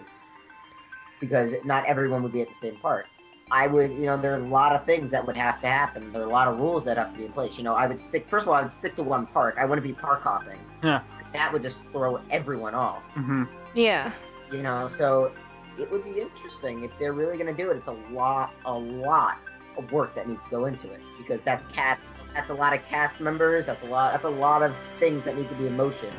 Because 1.20 1.54
not 1.64 1.84
everyone 1.86 2.22
would 2.24 2.32
be 2.32 2.42
at 2.42 2.48
the 2.48 2.54
same 2.54 2.76
park. 2.76 3.06
I 3.52 3.66
would, 3.66 3.90
you 3.92 4.06
know, 4.06 4.20
there 4.20 4.32
are 4.32 4.42
a 4.42 4.48
lot 4.48 4.74
of 4.74 4.84
things 4.86 5.10
that 5.10 5.24
would 5.26 5.36
have 5.36 5.60
to 5.60 5.68
happen. 5.68 6.10
There 6.12 6.22
are 6.22 6.24
a 6.24 6.28
lot 6.28 6.48
of 6.48 6.58
rules 6.58 6.84
that 6.86 6.96
have 6.96 7.12
to 7.12 7.18
be 7.18 7.26
in 7.26 7.32
place. 7.32 7.56
You 7.58 7.64
know, 7.64 7.74
I 7.74 7.86
would 7.86 8.00
stick. 8.00 8.26
First 8.28 8.44
of 8.44 8.48
all, 8.48 8.54
I 8.54 8.62
would 8.62 8.72
stick 8.72 8.96
to 8.96 9.02
one 9.02 9.26
park. 9.26 9.56
I 9.60 9.64
wouldn't 9.66 9.86
be 9.86 9.92
park 9.92 10.22
hopping. 10.22 10.58
Yeah. 10.82 11.02
That 11.32 11.52
would 11.52 11.62
just 11.62 11.90
throw 11.90 12.20
everyone 12.30 12.74
off. 12.74 13.02
Mm-hmm. 13.14 13.44
Yeah. 13.74 14.12
You 14.50 14.62
know, 14.62 14.88
so 14.88 15.32
it 15.78 15.90
would 15.90 16.04
be 16.04 16.20
interesting 16.20 16.84
if 16.84 16.90
they're 16.98 17.12
really 17.12 17.36
going 17.36 17.54
to 17.54 17.62
do 17.62 17.70
it. 17.70 17.76
It's 17.76 17.86
a 17.86 17.96
lot, 18.12 18.54
a 18.64 18.78
lot 18.78 19.38
of 19.78 19.90
work 19.92 20.14
that 20.14 20.28
needs 20.28 20.44
to 20.44 20.50
go 20.50 20.66
into 20.66 20.90
it 20.90 21.00
because 21.16 21.42
that's 21.42 21.66
cat. 21.66 21.98
That's 22.34 22.50
a 22.50 22.54
lot 22.54 22.74
of 22.74 22.84
cast 22.86 23.20
members. 23.20 23.66
That's 23.66 23.82
a 23.82 23.86
lot. 23.86 24.12
That's 24.12 24.24
a 24.24 24.30
lot 24.30 24.62
of 24.62 24.74
things 24.98 25.24
that 25.24 25.36
need 25.36 25.48
to 25.48 25.54
be 25.54 25.66
in 25.66 25.76
motion. 25.76 26.10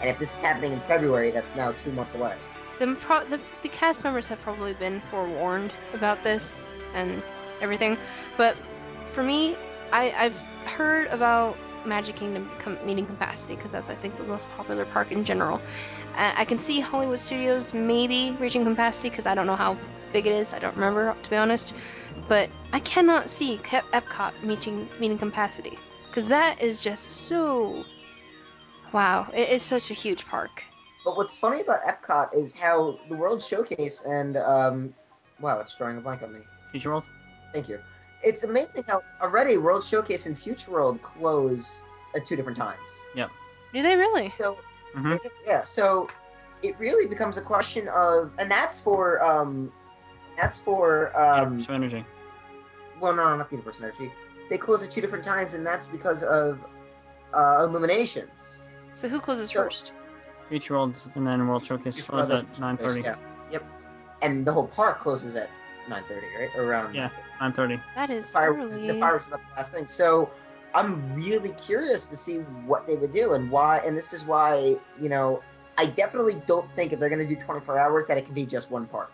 And 0.00 0.08
if 0.08 0.18
this 0.18 0.34
is 0.34 0.40
happening 0.40 0.72
in 0.72 0.80
February, 0.80 1.30
that's 1.30 1.54
now 1.54 1.72
two 1.72 1.92
months 1.92 2.14
away. 2.14 2.36
The, 2.78 2.94
pro- 3.00 3.24
the, 3.24 3.40
the 3.62 3.68
cast 3.68 4.04
members 4.04 4.26
have 4.28 4.40
probably 4.40 4.74
been 4.74 5.00
forewarned 5.00 5.72
about 5.92 6.24
this 6.24 6.64
and 6.94 7.22
everything, 7.60 7.96
but 8.36 8.56
for 9.04 9.22
me, 9.22 9.56
I, 9.92 10.12
I've 10.16 10.36
heard 10.66 11.06
about 11.06 11.56
Magic 11.86 12.16
Kingdom 12.16 12.48
com- 12.58 12.78
meeting 12.84 13.06
capacity 13.06 13.56
because 13.56 13.72
that's 13.72 13.90
I 13.90 13.94
think 13.94 14.16
the 14.16 14.24
most 14.24 14.48
popular 14.50 14.84
park 14.84 15.12
in 15.12 15.24
general. 15.24 15.60
I, 16.14 16.34
I 16.38 16.44
can 16.44 16.58
see 16.58 16.80
Hollywood 16.80 17.20
Studios 17.20 17.74
maybe 17.74 18.36
reaching 18.40 18.64
capacity 18.64 19.10
because 19.10 19.26
I 19.26 19.34
don't 19.34 19.46
know 19.46 19.56
how 19.56 19.76
big 20.12 20.26
it 20.26 20.32
is. 20.32 20.52
I 20.52 20.58
don't 20.58 20.74
remember 20.74 21.16
to 21.22 21.30
be 21.30 21.36
honest, 21.36 21.74
but 22.28 22.48
I 22.72 22.80
cannot 22.80 23.28
see 23.28 23.58
Ke- 23.58 23.84
Epcot 23.92 24.42
meeting 24.42 24.88
meeting 25.00 25.18
capacity 25.18 25.78
because 26.08 26.28
that 26.28 26.60
is 26.60 26.80
just 26.80 27.26
so. 27.28 27.84
Wow, 28.92 29.28
it 29.34 29.48
is 29.48 29.62
such 29.62 29.90
a 29.90 29.94
huge 29.94 30.24
park. 30.26 30.62
But 31.04 31.16
what's 31.16 31.36
funny 31.36 31.60
about 31.60 31.84
Epcot 31.84 32.34
is 32.34 32.54
how 32.54 32.98
the 33.08 33.16
World 33.16 33.42
Showcase 33.42 34.02
and 34.06 34.36
um, 34.36 34.94
wow, 35.40 35.58
it's 35.58 35.74
drawing 35.74 35.98
a 35.98 36.00
blank 36.00 36.22
on 36.22 36.32
me. 36.32 36.40
Future 36.70 36.90
World? 36.90 37.08
Thank 37.52 37.68
you. 37.68 37.78
It's 38.24 38.42
amazing 38.44 38.84
how 38.88 39.02
already 39.20 39.58
World 39.58 39.84
Showcase 39.84 40.26
and 40.26 40.38
Future 40.38 40.70
World 40.70 41.00
close 41.02 41.82
at 42.16 42.26
two 42.26 42.36
different 42.36 42.56
times. 42.58 42.80
Yeah. 43.14 43.28
Do 43.72 43.82
they 43.82 43.96
really? 43.96 44.32
So 44.38 44.56
Mhm. 44.96 45.18
yeah, 45.46 45.62
so 45.62 46.08
it 46.62 46.78
really 46.78 47.06
becomes 47.06 47.36
a 47.36 47.42
question 47.42 47.88
of, 47.88 48.30
and 48.38 48.50
that's 48.50 48.80
for 48.80 49.22
um, 49.22 49.72
that's 50.36 50.60
for 50.60 51.16
um, 51.20 51.44
Universe 51.58 51.64
of 51.68 51.74
Energy. 51.74 52.06
well, 53.00 53.14
no, 53.14 53.36
not 53.36 53.50
the 53.50 53.56
Universe 53.56 53.78
of 53.78 53.84
Energy. 53.84 54.12
They 54.48 54.58
close 54.58 54.82
at 54.82 54.90
two 54.90 55.00
different 55.00 55.24
times, 55.24 55.54
and 55.54 55.66
that's 55.66 55.86
because 55.86 56.22
of 56.22 56.58
uh, 57.34 57.64
Illuminations. 57.64 58.64
So 58.92 59.08
who 59.08 59.20
closes 59.20 59.50
So- 59.50 59.62
first? 59.64 59.92
Future 60.48 60.74
World 60.74 60.94
and 61.14 61.26
then 61.26 61.46
World 61.48 61.64
Showcase 61.64 61.96
Future 61.96 62.12
close 62.12 62.28
World 62.28 62.46
at 62.52 62.56
9.30. 62.60 63.02
Yeah. 63.02 63.16
Yep. 63.50 63.64
And 64.22 64.46
the 64.46 64.52
whole 64.52 64.68
park 64.68 65.00
closes 65.00 65.34
at 65.36 65.48
9:30, 65.88 66.22
right? 66.38 66.56
Around 66.56 66.94
Yeah. 66.94 67.10
9.30. 67.40 67.80
That 67.96 68.10
is 68.10 68.30
fireworks. 68.32 68.74
early. 68.74 68.86
The 68.86 68.94
fireworks 69.00 69.26
is 69.26 69.32
the 69.32 69.40
last 69.56 69.72
thing. 69.72 69.88
So 69.88 70.30
I'm 70.74 71.14
really 71.14 71.50
curious 71.50 72.06
to 72.08 72.16
see 72.16 72.38
what 72.66 72.86
they 72.86 72.96
would 72.96 73.12
do 73.12 73.34
and 73.34 73.50
why. 73.50 73.78
And 73.78 73.96
this 73.96 74.12
is 74.12 74.24
why 74.24 74.76
you 75.00 75.08
know 75.08 75.42
I 75.76 75.86
definitely 75.86 76.40
don't 76.46 76.68
think 76.76 76.92
if 76.92 77.00
they're 77.00 77.08
going 77.08 77.26
to 77.26 77.34
do 77.34 77.40
24 77.40 77.78
hours 77.78 78.06
that 78.06 78.16
it 78.16 78.24
can 78.26 78.34
be 78.34 78.46
just 78.46 78.70
one 78.70 78.86
park. 78.86 79.10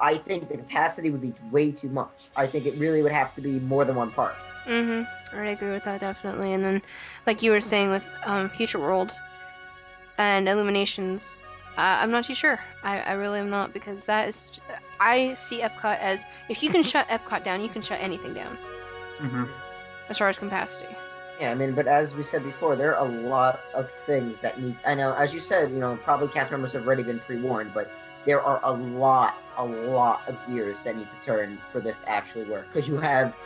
I 0.00 0.16
think 0.16 0.48
the 0.48 0.56
capacity 0.56 1.10
would 1.10 1.20
be 1.20 1.34
way 1.50 1.72
too 1.72 1.88
much. 1.88 2.30
I 2.36 2.46
think 2.46 2.66
it 2.66 2.74
really 2.76 3.02
would 3.02 3.12
have 3.12 3.34
to 3.34 3.40
be 3.40 3.58
more 3.60 3.84
than 3.84 3.96
one 3.96 4.10
park. 4.12 4.36
Mm-hmm. 4.66 5.36
I 5.36 5.46
agree 5.48 5.72
with 5.72 5.84
that 5.84 6.00
definitely. 6.00 6.52
And 6.52 6.62
then, 6.62 6.82
like 7.26 7.42
you 7.42 7.50
were 7.50 7.60
saying 7.60 7.90
with 7.90 8.06
um, 8.24 8.48
Future 8.50 8.78
World 8.78 9.12
and 10.18 10.48
Illuminations, 10.48 11.42
Uh, 11.76 11.98
I'm 12.02 12.10
not 12.10 12.24
too 12.24 12.34
sure. 12.34 12.58
I, 12.82 13.00
I 13.00 13.12
really 13.14 13.40
am 13.40 13.50
not 13.50 13.72
because 13.72 14.06
that 14.06 14.28
is. 14.28 14.50
I 15.00 15.34
see 15.34 15.60
Epcot 15.60 15.98
as 15.98 16.26
if 16.48 16.62
you 16.62 16.70
can 16.70 16.82
shut 16.82 17.08
Epcot 17.08 17.44
down, 17.44 17.60
you 17.60 17.68
can 17.68 17.82
shut 17.82 18.00
anything 18.00 18.34
down 18.34 18.56
hmm 19.18 19.44
as 20.08 20.16
far 20.16 20.28
as 20.28 20.38
capacity. 20.38 20.94
Yeah, 21.38 21.50
I 21.52 21.54
mean, 21.54 21.74
but 21.74 21.86
as 21.86 22.14
we 22.16 22.22
said 22.22 22.42
before, 22.42 22.76
there 22.76 22.96
are 22.96 23.06
a 23.06 23.10
lot 23.10 23.60
of 23.74 23.90
things 24.06 24.40
that 24.40 24.58
need. 24.60 24.74
I 24.86 24.94
know, 24.94 25.12
as 25.14 25.34
you 25.34 25.40
said, 25.40 25.70
you 25.70 25.78
know, 25.78 25.96
probably 26.02 26.28
cast 26.28 26.50
members 26.50 26.72
have 26.72 26.86
already 26.86 27.02
been 27.02 27.20
pre-warned, 27.20 27.72
but 27.74 27.90
there 28.24 28.40
are 28.40 28.58
a 28.64 28.72
lot, 28.72 29.36
a 29.56 29.64
lot 29.64 30.22
of 30.26 30.36
gears 30.48 30.82
that 30.82 30.96
need 30.96 31.08
to 31.12 31.26
turn 31.26 31.58
for 31.70 31.80
this 31.80 31.98
to 31.98 32.08
actually 32.08 32.44
work. 32.44 32.66
Because 32.72 32.88
you 32.88 32.96
have, 32.96 33.36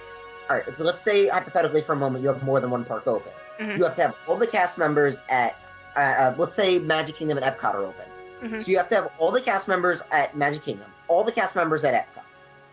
all 0.49 0.57
right, 0.57 0.77
so 0.77 0.85
let's 0.85 1.01
say 1.01 1.29
hypothetically 1.29 1.83
for 1.83 1.93
a 1.93 1.97
moment, 1.97 2.23
you 2.23 2.29
have 2.29 2.43
more 2.45 2.61
than 2.61 2.71
one 2.71 2.85
park 2.85 3.07
open. 3.07 3.33
Mhm. 3.59 3.77
You 3.77 3.85
have 3.85 3.97
to 3.97 4.03
have 4.03 4.15
all 4.27 4.37
the 4.37 4.47
cast 4.47 4.79
members 4.79 5.21
at, 5.29 5.57
uh, 5.97 5.99
uh, 5.99 6.35
let's 6.39 6.55
say 6.55 6.79
Magic 6.79 7.17
Kingdom 7.17 7.39
and 7.39 7.47
Epcot 7.47 7.75
are 7.75 7.85
open. 7.85 8.07
Mhm. 8.43 8.65
So 8.65 8.71
you 8.71 8.77
have 8.77 8.89
to 8.89 8.95
have 8.97 9.11
all 9.19 9.31
the 9.31 9.41
cast 9.41 9.69
members 9.69 10.03
at 10.11 10.37
Magic 10.37 10.63
Kingdom, 10.63 10.91
all 11.09 11.25
the 11.25 11.33
cast 11.33 11.55
members 11.55 11.85
at 11.85 11.95
Epcot. 11.95 12.25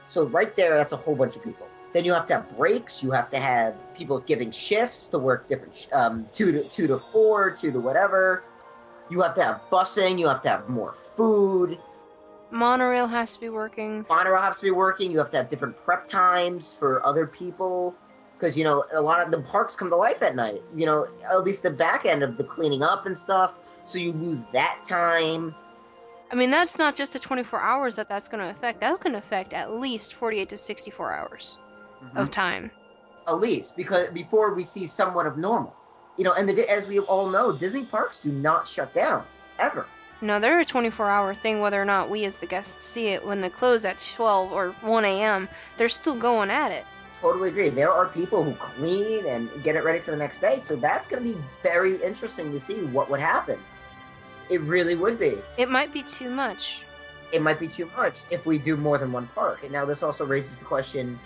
So 0.10 0.28
right 0.28 0.56
there, 0.56 0.76
that's 0.76 0.94
a 0.94 0.98
whole 0.98 1.16
bunch 1.16 1.36
of 1.36 1.44
people. 1.44 1.68
Then 1.94 2.06
you 2.06 2.14
have 2.14 2.28
to 2.28 2.36
have 2.36 2.58
breaks. 2.58 3.02
You 3.02 3.12
have 3.12 3.30
to 3.32 3.40
have 3.40 3.76
people 3.96 4.20
giving 4.20 4.52
shifts 4.52 5.08
to 5.08 5.20
work 5.20 5.48
different, 5.48 5.88
um, 5.92 6.26
two 6.34 6.52
to 6.52 6.64
two 6.64 6.88
to 6.88 6.98
four, 6.98 7.52
two 7.52 7.72
to 7.72 7.80
whatever. 7.80 8.44
You 9.10 9.22
have 9.22 9.36
to 9.36 9.44
have 9.44 9.62
busing. 9.72 10.20
You 10.20 10.28
have 10.28 10.42
to 10.44 10.50
have 10.50 10.70
more 10.70 10.94
food. 11.16 11.80
Monorail 12.52 13.08
has 13.08 13.34
to 13.36 13.40
be 13.40 13.50
working. 13.50 14.06
Monorail 14.10 14.42
has 14.42 14.58
to 14.60 14.64
be 14.64 14.72
working. 14.72 15.12
You 15.12 15.18
have 15.20 15.32
to 15.32 15.38
have 15.38 15.50
different 15.50 15.76
prep 15.86 16.08
times 16.08 16.76
for 16.78 17.06
other 17.06 17.26
people. 17.26 17.96
Because, 18.38 18.58
you 18.58 18.64
know, 18.64 18.86
a 18.94 19.02
lot 19.02 19.22
of 19.22 19.32
the 19.32 19.42
parks 19.42 19.76
come 19.76 19.90
to 19.90 19.96
life 19.96 20.22
at 20.24 20.36
night. 20.36 20.62
You 20.76 20.86
know, 20.86 21.08
at 21.30 21.44
least 21.44 21.64
the 21.64 21.72
back 21.72 22.06
end 22.06 22.24
of 22.24 22.38
the 22.38 22.44
cleaning 22.44 22.84
up 22.84 23.06
and 23.06 23.18
stuff. 23.18 23.54
So 23.90 23.98
you 23.98 24.12
lose 24.12 24.46
that 24.54 24.82
time. 24.88 25.56
I 26.32 26.36
mean, 26.36 26.52
that's 26.52 26.78
not 26.78 26.96
just 26.96 27.14
the 27.14 27.20
24 27.20 27.60
hours 27.60 27.96
that 27.96 28.08
that's 28.08 28.28
going 28.28 28.44
to 28.44 28.52
affect. 28.52 28.80
That's 28.80 29.00
going 29.00 29.14
to 29.14 29.20
affect 29.20 29.52
at 29.54 29.72
least 29.72 30.14
48 30.14 30.50
to 30.50 30.58
64 30.58 31.12
hours 31.12 31.58
of 32.02 32.12
mm-hmm. 32.12 32.26
time. 32.28 32.72
At 33.28 33.40
least. 33.40 33.76
Because 33.76 34.10
before 34.10 34.54
we 34.54 34.64
see 34.64 34.86
somewhat 34.86 35.26
of 35.26 35.38
normal. 35.38 35.76
You 36.18 36.24
know, 36.26 36.34
and 36.34 36.48
the, 36.48 36.70
as 36.70 36.86
we 36.86 37.00
all 37.00 37.30
know, 37.30 37.52
Disney 37.52 37.84
parks 37.84 38.20
do 38.20 38.32
not 38.32 38.68
shut 38.68 38.94
down. 38.94 39.26
Ever. 39.58 39.88
No, 40.22 40.40
they're 40.40 40.60
a 40.60 40.66
24 40.66 41.10
hour 41.10 41.34
thing, 41.34 41.62
whether 41.62 41.82
or 41.82 41.86
not 41.86 42.12
we 42.12 42.26
as 42.26 42.36
the 42.36 42.46
guests 42.46 42.86
see 42.86 43.08
it. 43.08 43.26
When 43.26 43.42
they 43.42 43.50
close 43.50 43.84
at 43.86 43.98
12 44.16 44.52
or 44.52 44.76
1 44.82 45.06
a.m., 45.06 45.50
they're 45.78 45.90
still 45.90 46.16
going 46.16 46.52
at 46.52 46.72
it. 46.72 46.86
Totally 47.22 47.50
agree. 47.50 47.70
There 47.70 47.92
are 47.92 48.06
people 48.08 48.44
who 48.44 48.54
clean 48.54 49.26
and 49.26 49.50
get 49.64 49.76
it 49.76 49.84
ready 49.84 50.00
for 50.00 50.12
the 50.12 50.18
next 50.18 50.40
day. 50.40 50.60
So 50.64 50.76
that's 50.76 51.08
going 51.08 51.24
to 51.24 51.34
be 51.34 51.42
very 51.64 52.02
interesting 52.04 52.52
to 52.52 52.60
see 52.60 52.84
what 52.84 53.10
would 53.10 53.20
happen. 53.20 53.60
It 54.50 54.62
really 54.62 54.96
would 54.96 55.20
be. 55.20 55.42
It 55.58 55.70
might 55.70 55.92
be 55.92 56.04
too 56.04 56.30
much. 56.30 56.82
It 57.32 57.42
might 57.42 57.60
be 57.60 57.68
too 57.68 57.90
much 57.96 58.24
if 58.32 58.46
we 58.46 58.58
do 58.58 58.76
more 58.76 58.98
than 58.98 59.12
one 59.12 59.28
park. 59.36 59.64
And 59.64 59.72
now 59.72 59.86
this 59.86 60.02
also 60.02 60.26
raises 60.26 60.58
the 60.58 60.66
question: 60.66 61.20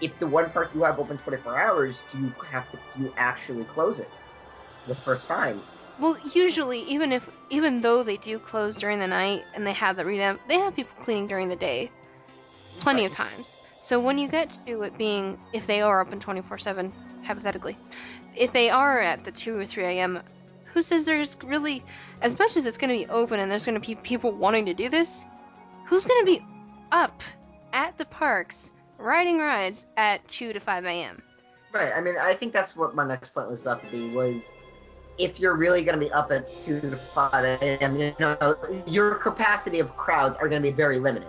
if 0.00 0.18
the 0.18 0.26
one 0.26 0.50
park 0.50 0.70
you 0.74 0.82
have 0.82 0.98
open 0.98 1.16
24 1.18 1.56
hours, 1.56 2.02
do 2.10 2.18
you 2.18 2.34
have 2.50 2.70
to 2.72 2.78
do 2.96 3.04
you 3.04 3.14
actually 3.16 3.64
close 3.64 3.98
it 4.00 4.10
the 4.86 4.94
first 4.94 5.28
time? 5.28 5.62
Well, 6.00 6.16
usually, 6.32 6.80
even 6.80 7.12
if 7.12 7.30
even 7.50 7.80
though 7.80 8.02
they 8.02 8.16
do 8.16 8.40
close 8.40 8.76
during 8.76 8.98
the 8.98 9.06
night 9.06 9.44
and 9.54 9.64
they 9.64 9.72
have 9.74 9.96
the 9.96 10.04
revamp, 10.04 10.40
they 10.48 10.58
have 10.58 10.74
people 10.74 10.96
cleaning 11.04 11.28
during 11.28 11.48
the 11.48 11.56
day, 11.56 11.92
plenty 12.80 13.04
of 13.04 13.12
times. 13.12 13.56
So 13.78 14.00
when 14.00 14.18
you 14.18 14.26
get 14.28 14.50
to 14.66 14.82
it 14.82 14.98
being, 14.98 15.38
if 15.52 15.68
they 15.68 15.82
are 15.82 16.00
open 16.00 16.18
24/7, 16.18 16.92
hypothetically, 17.22 17.78
if 18.36 18.50
they 18.50 18.70
are 18.70 18.98
at 18.98 19.22
the 19.22 19.30
2 19.30 19.56
or 19.56 19.64
3 19.64 19.84
a.m., 19.84 20.20
who 20.74 20.82
says 20.82 21.04
there's 21.04 21.38
really, 21.44 21.82
as 22.20 22.36
much 22.38 22.56
as 22.56 22.66
it's 22.66 22.78
going 22.78 22.90
to 22.90 23.06
be 23.06 23.10
open 23.10 23.38
and 23.38 23.50
there's 23.50 23.64
going 23.64 23.80
to 23.80 23.86
be 23.86 23.94
people 23.94 24.32
wanting 24.32 24.66
to 24.66 24.74
do 24.74 24.88
this, 24.88 25.24
who's 25.84 26.04
going 26.04 26.26
to 26.26 26.32
be 26.32 26.44
up 26.90 27.22
at 27.72 27.96
the 27.96 28.04
parks 28.04 28.72
riding 28.98 29.38
rides 29.38 29.86
at 29.96 30.26
2 30.28 30.52
to 30.52 30.60
5 30.60 30.84
a.m.? 30.84 31.22
Right. 31.72 31.92
I 31.94 32.00
mean, 32.00 32.16
I 32.20 32.34
think 32.34 32.52
that's 32.52 32.74
what 32.74 32.94
my 32.94 33.06
next 33.06 33.30
point 33.30 33.48
was 33.48 33.60
about 33.60 33.84
to 33.84 33.90
be 33.90 34.08
was 34.08 34.52
if 35.16 35.38
you're 35.38 35.56
really 35.56 35.82
going 35.82 35.98
to 35.98 36.04
be 36.04 36.10
up 36.10 36.32
at 36.32 36.46
2 36.46 36.80
to 36.80 36.96
5 36.96 37.32
a.m., 37.44 37.96
you 37.96 38.12
know, 38.18 38.56
your 38.86 39.14
capacity 39.14 39.78
of 39.78 39.96
crowds 39.96 40.36
are 40.36 40.48
going 40.48 40.60
to 40.60 40.68
be 40.68 40.74
very 40.74 40.98
limited. 40.98 41.28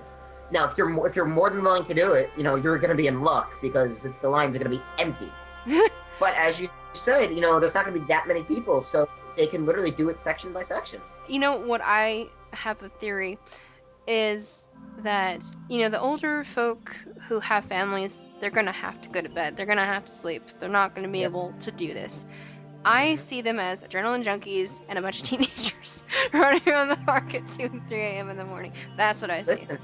Now, 0.51 0.67
if 0.67 0.77
you're 0.77 0.89
mo- 0.89 1.05
if 1.05 1.15
you're 1.15 1.25
more 1.25 1.49
than 1.49 1.63
willing 1.63 1.83
to 1.83 1.93
do 1.93 2.13
it, 2.13 2.31
you 2.37 2.43
know, 2.43 2.55
you're 2.55 2.77
going 2.77 2.91
to 2.91 2.95
be 2.95 3.07
in 3.07 3.21
luck 3.21 3.59
because 3.61 4.05
it's 4.05 4.21
the 4.21 4.29
lines 4.29 4.55
are 4.55 4.59
going 4.59 4.71
to 4.71 4.77
be 4.77 4.83
empty. 4.99 5.31
but 6.19 6.35
as 6.35 6.59
you 6.59 6.69
said, 6.93 7.31
you 7.31 7.41
know, 7.41 7.59
there's 7.59 7.73
not 7.73 7.85
going 7.85 7.95
to 7.95 7.99
be 7.99 8.07
that 8.07 8.27
many 8.27 8.43
people, 8.43 8.81
so 8.81 9.09
they 9.35 9.47
can 9.47 9.65
literally 9.65 9.91
do 9.91 10.09
it 10.09 10.19
section 10.19 10.53
by 10.53 10.63
section. 10.63 11.01
you 11.27 11.39
know 11.39 11.57
what 11.57 11.81
I 11.83 12.27
have 12.53 12.81
a 12.83 12.89
theory 12.89 13.37
is 14.07 14.69
that 14.99 15.43
you 15.69 15.79
know 15.81 15.89
the 15.89 15.99
older 15.99 16.43
folk 16.43 16.95
who 17.27 17.39
have 17.39 17.65
families 17.65 18.23
they're 18.39 18.51
gonna 18.51 18.71
have 18.71 19.01
to 19.01 19.09
go 19.09 19.21
to 19.21 19.29
bed 19.29 19.57
they're 19.57 19.65
gonna 19.65 19.83
have 19.83 20.05
to 20.05 20.13
sleep 20.13 20.43
they're 20.59 20.69
not 20.69 20.95
gonna 20.95 21.09
be 21.09 21.19
Yep. 21.19 21.31
able 21.31 21.53
to 21.61 21.71
do 21.71 21.93
this 21.93 22.25
I 22.85 23.07
mm-hmm. 23.07 23.15
see 23.17 23.41
them 23.41 23.59
as 23.59 23.83
adrenaline 23.83 24.23
junkies 24.23 24.79
and 24.87 24.99
a 24.99 25.01
bunch 25.01 25.17
of 25.17 25.23
teenagers 25.27 26.03
running 26.33 26.61
around 26.67 26.89
the 26.89 26.97
park 26.97 27.33
at 27.33 27.47
2 27.47 27.63
and 27.63 27.89
3 27.89 27.97
a.m. 27.99 28.29
in 28.29 28.37
the 28.37 28.45
morning. 28.45 28.73
That's 28.95 29.21
what 29.21 29.31
I 29.31 29.41
see. 29.41 29.53
Listen, 29.53 29.79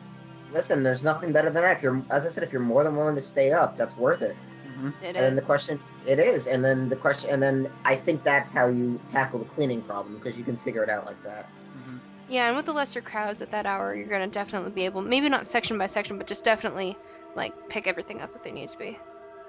listen, 0.54 0.84
there's 0.84 1.04
nothing 1.04 1.32
better 1.32 1.50
than 1.50 1.64
that. 1.64 1.78
If 1.78 1.84
you're, 1.84 2.02
as 2.12 2.26
I 2.26 2.30
said, 2.30 2.44
if 2.44 2.52
you're 2.54 2.62
more 2.62 2.84
than 2.84 2.96
willing 2.96 3.16
to 3.16 3.22
stay 3.22 3.52
up, 3.52 3.76
that's 3.76 3.98
worth 3.98 4.22
it. 4.22 4.36
Hmm 4.82 4.88
It 5.02 5.16
and 5.16 5.18
then 5.18 5.36
the 5.36 5.42
question, 5.42 5.80
it 6.06 6.20
is, 6.20 6.48
and 6.48 6.64
then 6.64 6.90
the 6.90 6.96
question, 6.96 7.30
and 7.30 7.42
then 7.42 7.70
I 7.86 7.96
think 7.96 8.24
that's 8.24 8.52
how 8.52 8.68
you 8.68 9.00
tackle 9.12 9.40
the 9.40 9.46
cleaning 9.46 9.82
problem 9.84 10.16
because 10.16 10.38
you 10.38 10.44
can 10.44 10.58
figure 10.58 10.84
it 10.84 10.90
out 10.90 11.06
like 11.06 11.22
that. 11.24 11.46
hmm 11.86 11.98
Yeah, 12.28 12.48
and 12.48 12.56
with 12.56 12.66
the 12.66 12.74
lesser 12.74 13.02
crowds 13.02 13.42
at 13.42 13.52
that 13.52 13.66
hour, 13.66 13.96
you're 13.96 14.08
gonna 14.10 14.28
definitely 14.28 14.72
be 14.72 14.86
able, 14.86 15.02
maybe 15.02 15.30
not 15.30 15.48
section 15.48 15.78
by 15.78 15.88
section, 15.88 16.18
but 16.18 16.28
just 16.28 16.44
definitely 16.44 16.98
like 17.36 17.54
pick 17.70 17.88
everything 17.88 18.22
up 18.22 18.36
if 18.36 18.44
they 18.44 18.52
need 18.52 18.70
to 18.70 18.78
be. 18.78 18.98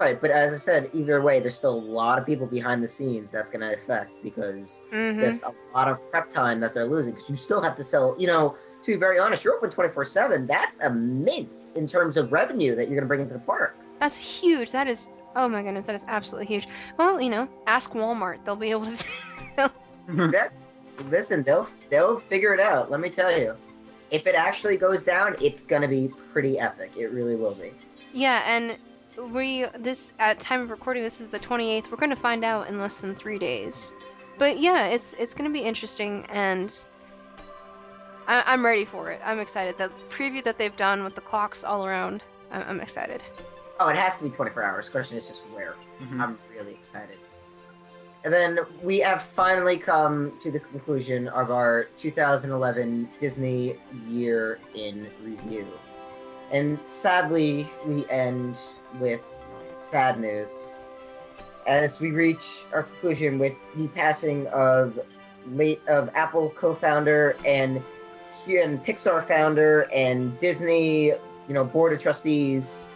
Right, 0.01 0.21
but 0.21 0.31
as 0.31 0.53
I 0.53 0.57
said, 0.57 0.91
either 0.95 1.23
way, 1.23 1.39
there's 1.39 1.55
still 1.55 1.75
a 1.75 1.87
lot 1.93 2.19
of 2.19 2.27
people 2.27 2.47
behind 2.47 2.83
the 2.83 2.89
scenes 2.89 3.31
that's 3.31 3.51
going 3.51 3.61
to 3.61 3.73
affect 3.75 4.21
because 4.23 4.83
hmm 4.91 5.21
there's 5.21 5.43
a 5.45 5.53
lot 5.75 5.87
of 5.89 6.01
prep 6.11 6.29
time 6.29 6.59
that 6.61 6.75
they're 6.75 6.87
losing 6.87 7.15
because 7.15 7.31
you 7.31 7.37
still 7.37 7.63
have 7.63 7.77
to 7.77 7.85
sell. 7.85 8.17
You 8.19 8.27
know, 8.27 8.57
to 8.85 8.87
be 8.87 8.97
very 8.97 9.21
honest, 9.21 9.45
you're 9.45 9.55
open 9.55 9.71
24 9.71 10.05
seven. 10.05 10.47
That's 10.47 10.77
a 10.81 10.91
mint 10.91 11.69
in 11.77 11.87
terms 11.87 12.17
of 12.17 12.33
revenue 12.33 12.75
that 12.75 12.89
you're 12.89 12.97
going 12.97 13.03
to 13.05 13.07
bring 13.07 13.21
into 13.21 13.35
the 13.35 13.41
park. 13.41 13.77
That's 14.01 14.41
huge. 14.41 14.73
That 14.73 14.89
is, 14.89 15.09
oh 15.37 15.49
my 15.49 15.63
goodness, 15.63 15.87
that 15.87 15.95
is 15.95 16.05
absolutely 16.09 16.47
huge. 16.47 16.69
Well, 16.99 17.21
you 17.21 17.31
know, 17.31 17.49
ask 17.67 17.93
Walmart. 17.93 18.45
They'll 18.45 18.57
be 18.57 18.71
able 18.71 18.87
to. 18.87 19.05
that, 20.09 20.53
listen, 21.09 21.43
they'll 21.43 21.69
they'll 21.91 22.21
figure 22.21 22.55
it 22.55 22.61
out. 22.61 22.91
Let 22.91 23.01
me 23.01 23.11
tell 23.11 23.37
you, 23.37 23.57
if 24.11 24.27
it 24.27 24.35
actually 24.35 24.77
goes 24.77 25.03
down, 25.03 25.37
it's 25.41 25.63
going 25.63 25.83
to 25.83 25.89
be 25.89 26.09
pretty 26.33 26.59
epic. 26.59 26.93
It 26.97 27.11
really 27.13 27.37
will 27.37 27.55
be. 27.55 27.73
yeah, 28.13 28.43
and 28.47 28.77
we 29.33 29.67
this 29.79 30.13
at 30.19 30.41
time 30.41 30.63
of 30.63 30.71
recording, 30.71 31.03
this 31.03 31.21
is 31.21 31.29
the 31.29 31.39
28th. 31.39 31.91
We're 31.91 31.97
gonna 31.97 32.17
find 32.17 32.45
out 32.45 32.69
in 32.69 32.79
less 32.79 32.99
than 32.99 33.15
three 33.15 33.39
days. 33.39 33.93
But 34.39 34.59
yeah, 34.59 34.87
it's 34.87 35.15
it's 35.15 35.35
gonna 35.35 35.51
be 35.51 35.61
interesting, 35.61 36.27
and 36.31 36.75
I, 38.27 38.43
I'm 38.47 38.65
ready 38.65 38.85
for 38.85 39.11
it. 39.11 39.21
I'm 39.25 39.41
excited. 39.41 39.79
The 39.79 39.91
preview 40.09 40.43
that 40.45 40.59
they've 40.59 40.77
done 40.77 41.05
with 41.05 41.15
the 41.15 41.21
clocks 41.21 41.65
all 41.65 41.87
around, 41.87 42.23
I'm, 42.51 42.63
I'm 42.63 42.81
excited. 42.81 43.23
Oh, 43.81 43.89
it 43.89 43.97
has 43.97 44.19
to 44.19 44.25
be 44.25 44.31
24 44.31 44.63
hours. 44.63 44.89
Question 44.89 45.17
is 45.17 45.27
just 45.27 45.43
where. 45.53 45.75
Mhm. 46.01 46.21
I'm 46.21 46.39
really 46.55 46.73
excited. 46.73 47.19
And 48.25 48.33
then 48.33 48.61
we 48.83 48.99
have 49.01 49.23
finally 49.23 49.77
come 49.77 50.39
to 50.41 50.51
the 50.51 50.61
conclusion 50.61 51.29
of 51.29 51.51
our 51.51 51.89
2011 51.99 53.09
Disney 53.19 53.77
Year 54.07 54.61
in 54.75 55.09
Review. 55.25 55.67
And 56.53 56.79
sadly, 56.85 57.69
we 57.85 58.07
end 58.09 58.59
with 59.01 59.21
sad 59.71 60.21
news 60.21 60.79
as 61.67 62.01
we 62.01 62.11
reach 62.11 62.65
our 62.73 62.83
conclusion 62.85 63.39
with 63.39 63.55
the 63.75 63.89
passing 63.89 64.47
of 64.49 64.99
late 65.51 65.81
of 65.89 66.11
Apple 66.15 66.51
co-founder 66.51 67.37
and 67.45 67.83
and 68.49 68.85
Pixar 68.85 69.27
founder 69.27 69.89
and 69.93 70.39
Disney, 70.41 71.07
you 71.07 71.19
know, 71.49 71.65
board 71.65 71.93
of 71.93 72.01
trustees, 72.01 72.89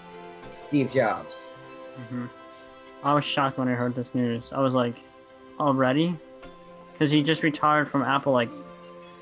Steve 0.56 0.90
Jobs. 0.92 1.56
hmm 2.08 2.26
I 3.02 3.12
was 3.12 3.24
shocked 3.24 3.58
when 3.58 3.68
I 3.68 3.72
heard 3.72 3.94
this 3.94 4.14
news. 4.14 4.52
I 4.52 4.60
was 4.60 4.74
like, 4.74 4.96
already? 5.60 6.16
Because 6.92 7.10
he 7.10 7.22
just 7.22 7.42
retired 7.42 7.88
from 7.88 8.02
Apple 8.02 8.32
like 8.32 8.50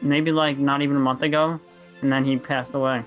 maybe 0.00 0.32
like 0.32 0.58
not 0.58 0.80
even 0.80 0.96
a 0.96 1.00
month 1.00 1.22
ago, 1.22 1.60
and 2.00 2.12
then 2.12 2.24
he 2.24 2.36
passed 2.38 2.74
away. 2.74 3.02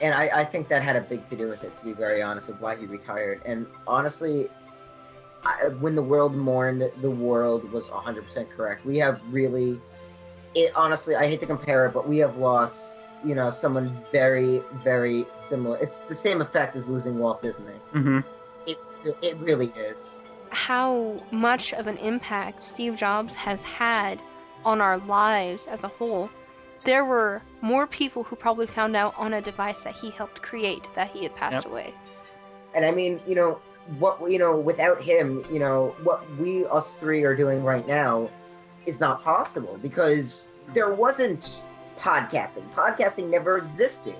and 0.00 0.14
I, 0.14 0.28
I 0.42 0.44
think 0.44 0.68
that 0.68 0.82
had 0.82 0.94
a 0.96 1.00
big 1.00 1.26
to 1.28 1.36
do 1.36 1.48
with 1.48 1.64
it, 1.64 1.76
to 1.78 1.84
be 1.84 1.92
very 1.92 2.22
honest, 2.22 2.48
with 2.48 2.60
why 2.60 2.76
he 2.76 2.86
retired. 2.86 3.40
And 3.46 3.66
honestly, 3.86 4.48
I, 5.44 5.68
when 5.80 5.94
the 5.94 6.02
world 6.02 6.34
mourned, 6.34 6.88
the 7.00 7.10
world 7.10 7.70
was 7.72 7.88
100% 7.88 8.50
correct. 8.50 8.84
We 8.84 8.98
have 8.98 9.20
really, 9.30 9.80
it 10.54 10.72
honestly, 10.76 11.16
I 11.16 11.26
hate 11.26 11.40
to 11.40 11.46
compare 11.46 11.86
it, 11.86 11.92
but 11.94 12.06
we 12.06 12.18
have 12.18 12.36
lost, 12.36 12.98
you 13.26 13.34
know, 13.34 13.50
someone 13.50 13.88
very, 14.12 14.62
very 14.84 15.26
similar. 15.34 15.76
It's 15.78 16.00
the 16.00 16.14
same 16.14 16.40
effect 16.40 16.76
as 16.76 16.88
losing 16.88 17.18
Walt 17.18 17.42
Disney. 17.42 17.74
hmm 17.92 18.20
It, 18.66 18.78
it 19.22 19.36
really 19.38 19.72
is. 19.76 20.20
how 20.50 21.20
much 21.32 21.72
of 21.74 21.86
an 21.86 21.96
impact 21.98 22.62
Steve 22.62 22.96
Jobs 22.96 23.34
has 23.34 23.64
had 23.64 24.22
on 24.64 24.80
our 24.80 24.98
lives 24.98 25.66
as 25.66 25.84
a 25.84 25.88
whole. 25.88 26.30
there 26.84 27.04
were 27.04 27.42
more 27.62 27.86
people 27.88 28.22
who 28.22 28.36
probably 28.36 28.66
found 28.66 28.94
out 28.94 29.12
on 29.18 29.34
a 29.34 29.40
device 29.42 29.82
that 29.82 29.92
he 29.92 30.08
helped 30.10 30.40
create 30.40 30.88
that 30.94 31.10
he 31.10 31.24
had 31.24 31.34
passed 31.34 31.64
Yep. 31.64 31.72
away. 31.72 31.94
And 32.74 32.84
I 32.84 32.92
mean, 32.92 33.20
you 33.26 33.34
know, 33.34 33.58
what 33.98 34.14
you 34.30 34.38
know, 34.38 34.56
without 34.56 35.02
him, 35.02 35.44
you 35.50 35.58
know, 35.58 35.94
what 36.04 36.20
we 36.38 36.64
us 36.66 36.94
three 36.94 37.24
are 37.24 37.34
doing 37.34 37.64
right 37.64 37.86
now 37.88 38.30
is 38.86 39.00
not 39.00 39.20
possible 39.24 39.78
because 39.82 40.44
there 40.74 40.94
wasn't 40.94 41.62
podcasting. 41.98 42.70
Podcasting 42.72 43.28
never 43.28 43.58
existed. 43.58 44.16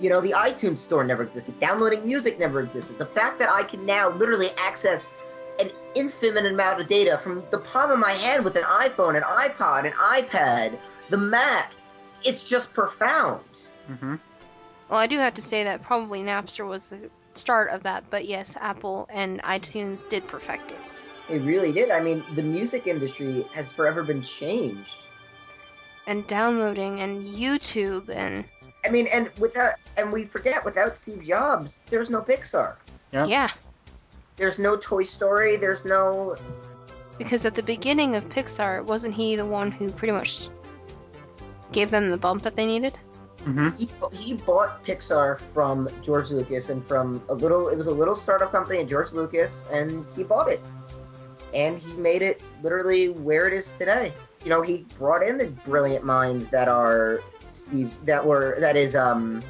You 0.00 0.10
know, 0.10 0.20
the 0.20 0.32
iTunes 0.32 0.78
store 0.78 1.04
never 1.04 1.22
existed. 1.22 1.58
Downloading 1.60 2.04
music 2.04 2.38
never 2.38 2.60
existed. 2.60 2.98
The 2.98 3.06
fact 3.06 3.38
that 3.38 3.48
I 3.48 3.62
can 3.62 3.86
now 3.86 4.10
literally 4.10 4.50
access 4.58 5.10
an 5.60 5.70
infinite 5.94 6.46
amount 6.46 6.80
of 6.80 6.88
data 6.88 7.18
from 7.18 7.44
the 7.50 7.58
palm 7.58 7.90
of 7.90 7.98
my 7.98 8.12
hand 8.12 8.44
with 8.44 8.56
an 8.56 8.64
iPhone, 8.64 9.16
an 9.16 9.22
iPod, 9.22 9.86
an 9.86 9.92
iPad, 9.92 10.78
the 11.10 11.18
Mac, 11.18 11.72
it's 12.24 12.48
just 12.48 12.72
profound. 12.72 13.44
hmm 13.86 14.16
Well, 14.88 14.98
I 14.98 15.06
do 15.06 15.18
have 15.18 15.34
to 15.34 15.42
say 15.42 15.64
that 15.64 15.82
probably 15.82 16.20
Napster 16.20 16.66
was 16.66 16.88
the 16.88 17.10
start 17.34 17.70
of 17.70 17.82
that, 17.84 18.04
but 18.10 18.24
yes, 18.24 18.56
Apple 18.60 19.06
and 19.10 19.42
iTunes 19.42 20.08
did 20.08 20.26
perfect 20.26 20.72
it. 20.72 20.78
It 21.28 21.40
really 21.42 21.72
did. 21.72 21.90
I 21.90 22.00
mean, 22.00 22.24
the 22.34 22.42
music 22.42 22.86
industry 22.86 23.44
has 23.54 23.70
forever 23.70 24.02
been 24.02 24.22
changed. 24.22 24.96
And 26.06 26.26
downloading 26.26 27.00
and 27.00 27.22
YouTube 27.22 28.08
and 28.08 28.44
I 28.84 28.90
mean, 28.90 29.06
and 29.06 29.30
without, 29.38 29.74
and 29.96 30.12
we 30.12 30.24
forget, 30.24 30.64
without 30.64 30.96
Steve 30.96 31.22
Jobs, 31.24 31.78
there's 31.88 32.10
no 32.10 32.20
Pixar. 32.20 32.74
Yep. 33.12 33.28
yeah, 33.28 33.48
There's 34.36 34.58
no 34.58 34.76
Toy 34.76 35.04
Story. 35.04 35.56
There's 35.56 35.84
no. 35.84 36.34
because 37.18 37.44
at 37.44 37.54
the 37.54 37.62
beginning 37.62 38.16
of 38.16 38.24
Pixar, 38.28 38.84
wasn't 38.84 39.14
he 39.14 39.36
the 39.36 39.46
one 39.46 39.70
who 39.70 39.92
pretty 39.92 40.12
much 40.12 40.48
gave 41.70 41.90
them 41.90 42.10
the 42.10 42.16
bump 42.16 42.42
that 42.42 42.56
they 42.56 42.66
needed? 42.66 42.96
hmm 43.44 43.68
He, 43.78 43.88
he 44.12 44.34
bought 44.34 44.84
Pixar 44.84 45.38
from 45.54 45.88
George 46.02 46.30
Lucas 46.30 46.70
and 46.70 46.84
from 46.84 47.22
a 47.28 47.34
little. 47.34 47.68
It 47.68 47.76
was 47.78 47.86
a 47.86 47.90
little 47.92 48.16
startup 48.16 48.50
company 48.50 48.80
at 48.80 48.88
George 48.88 49.12
Lucas, 49.12 49.64
and 49.70 50.04
he 50.16 50.24
bought 50.24 50.48
it, 50.48 50.60
and 51.54 51.78
he 51.78 51.92
made 51.94 52.22
it 52.22 52.42
literally 52.64 53.10
where 53.10 53.46
it 53.46 53.52
is 53.52 53.74
today. 53.74 54.12
You 54.44 54.50
know, 54.50 54.62
he 54.62 54.84
brought 54.98 55.22
in 55.22 55.38
the 55.38 55.48
brilliant 55.64 56.04
minds 56.04 56.48
that 56.48 56.68
are 56.68 57.20
Steve, 57.50 57.94
that 58.06 58.24
were 58.24 58.56
that 58.60 58.76
is 58.76 58.96
um. 58.96 59.42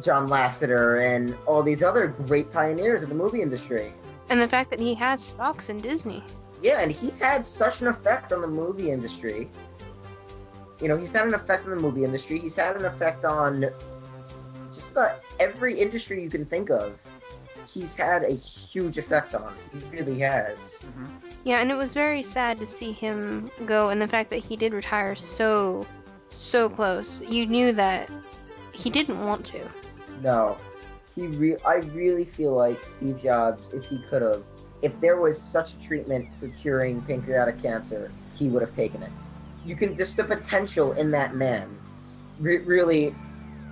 John 0.00 0.28
Lasseter 0.28 1.02
and 1.02 1.36
all 1.44 1.60
these 1.60 1.82
other 1.82 2.06
great 2.06 2.52
pioneers 2.52 3.02
of 3.02 3.08
the 3.08 3.16
movie 3.16 3.42
industry. 3.42 3.92
And 4.30 4.40
the 4.40 4.46
fact 4.46 4.70
that 4.70 4.78
he 4.78 4.94
has 4.94 5.20
stocks 5.20 5.70
in 5.70 5.80
Disney. 5.80 6.22
Yeah, 6.62 6.78
and 6.78 6.92
he's 6.92 7.18
had 7.18 7.44
such 7.44 7.80
an 7.80 7.88
effect 7.88 8.32
on 8.32 8.40
the 8.40 8.46
movie 8.46 8.92
industry. 8.92 9.50
You 10.80 10.86
know, 10.86 10.96
he's 10.96 11.10
had 11.10 11.26
an 11.26 11.34
effect 11.34 11.64
on 11.64 11.70
the 11.70 11.82
movie 11.82 12.04
industry. 12.04 12.38
He's 12.38 12.54
had 12.54 12.76
an 12.76 12.84
effect 12.84 13.24
on 13.24 13.66
just 14.72 14.92
about 14.92 15.18
every 15.40 15.76
industry 15.80 16.22
you 16.22 16.30
can 16.30 16.46
think 16.46 16.70
of. 16.70 16.96
He's 17.68 17.94
had 17.94 18.24
a 18.24 18.32
huge 18.32 18.96
effect 18.96 19.34
on. 19.34 19.54
He 19.72 19.96
really 19.96 20.18
has. 20.20 20.86
Mm-hmm. 20.86 21.28
Yeah, 21.44 21.60
and 21.60 21.70
it 21.70 21.74
was 21.74 21.92
very 21.92 22.22
sad 22.22 22.58
to 22.58 22.66
see 22.66 22.92
him 22.92 23.50
go, 23.66 23.90
and 23.90 24.00
the 24.00 24.08
fact 24.08 24.30
that 24.30 24.38
he 24.38 24.56
did 24.56 24.72
retire 24.72 25.14
so, 25.14 25.86
so 26.30 26.68
close. 26.70 27.22
You 27.22 27.46
knew 27.46 27.72
that 27.72 28.10
he 28.72 28.88
didn't 28.88 29.24
want 29.24 29.44
to. 29.46 29.60
No, 30.22 30.56
he. 31.14 31.26
Re- 31.26 31.58
I 31.66 31.76
really 31.92 32.24
feel 32.24 32.54
like 32.54 32.82
Steve 32.84 33.22
Jobs, 33.22 33.62
if 33.74 33.84
he 33.84 33.98
could 33.98 34.22
have, 34.22 34.42
if 34.82 34.98
there 35.00 35.20
was 35.20 35.40
such 35.40 35.74
a 35.74 35.80
treatment 35.80 36.28
for 36.40 36.48
curing 36.48 37.02
pancreatic 37.02 37.60
cancer, 37.60 38.10
he 38.34 38.48
would 38.48 38.62
have 38.62 38.74
taken 38.74 39.02
it. 39.02 39.12
You 39.66 39.76
can 39.76 39.96
just 39.96 40.16
the 40.16 40.24
potential 40.24 40.92
in 40.92 41.10
that 41.10 41.34
man, 41.34 41.68
re- 42.40 42.64
really, 42.64 43.14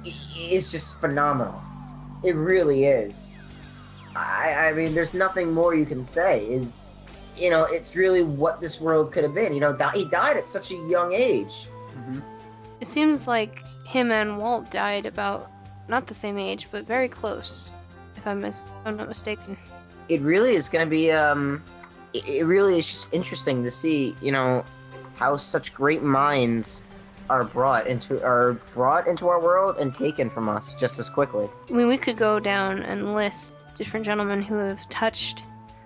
is 0.04 0.70
just 0.70 1.00
phenomenal. 1.00 1.62
It 2.22 2.34
really 2.34 2.84
is. 2.84 3.35
I, 4.16 4.68
I 4.68 4.72
mean, 4.72 4.94
there's 4.94 5.14
nothing 5.14 5.52
more 5.52 5.74
you 5.74 5.84
can 5.86 6.04
say. 6.04 6.46
Is 6.46 6.94
you 7.36 7.50
know, 7.50 7.64
it's 7.64 7.94
really 7.94 8.22
what 8.22 8.60
this 8.60 8.80
world 8.80 9.12
could 9.12 9.22
have 9.24 9.34
been. 9.34 9.52
You 9.52 9.60
know, 9.60 9.72
di- 9.72 9.92
he 9.94 10.04
died 10.06 10.36
at 10.38 10.48
such 10.48 10.70
a 10.70 10.76
young 10.88 11.12
age. 11.12 11.66
hmm 11.94 12.20
It 12.80 12.88
seems 12.88 13.26
like 13.26 13.62
him 13.86 14.10
and 14.10 14.38
Walt 14.38 14.70
died 14.70 15.06
about 15.06 15.50
not 15.88 16.06
the 16.06 16.14
same 16.14 16.38
age, 16.38 16.66
but 16.70 16.86
very 16.86 17.08
close, 17.08 17.72
if 18.16 18.26
I'm, 18.26 18.40
mis- 18.40 18.64
I'm 18.84 18.96
not 18.96 19.08
mistaken. 19.08 19.56
it 20.08 20.20
really 20.20 20.54
is 20.54 20.68
going 20.68 20.84
to 20.86 20.90
be 20.90 21.10
um 21.12 21.62
it, 22.14 22.26
it 22.28 22.44
really 22.44 22.78
is 22.78 22.86
just 22.86 23.12
interesting 23.12 23.62
to 23.64 23.70
see 23.70 24.14
you 24.22 24.30
know 24.32 24.64
how 25.16 25.36
such 25.36 25.74
great 25.74 26.02
minds 26.02 26.80
are 27.28 27.42
brought 27.44 27.86
into 27.88 28.22
are 28.24 28.52
brought 28.72 29.06
into 29.08 29.26
our 29.28 29.40
world 29.40 29.76
and 29.80 29.92
taken 29.94 30.30
from 30.30 30.48
us 30.48 30.74
just 30.74 30.98
as 31.00 31.10
quickly 31.10 31.48
I 31.68 31.72
mean, 31.72 31.88
we 31.88 31.98
could 31.98 32.16
go 32.16 32.38
down 32.40 32.82
and 32.82 33.14
list 33.14 33.54
different 33.76 34.06
gentlemen 34.06 34.42
who 34.42 34.56
have 34.56 34.88
touched 34.88 35.44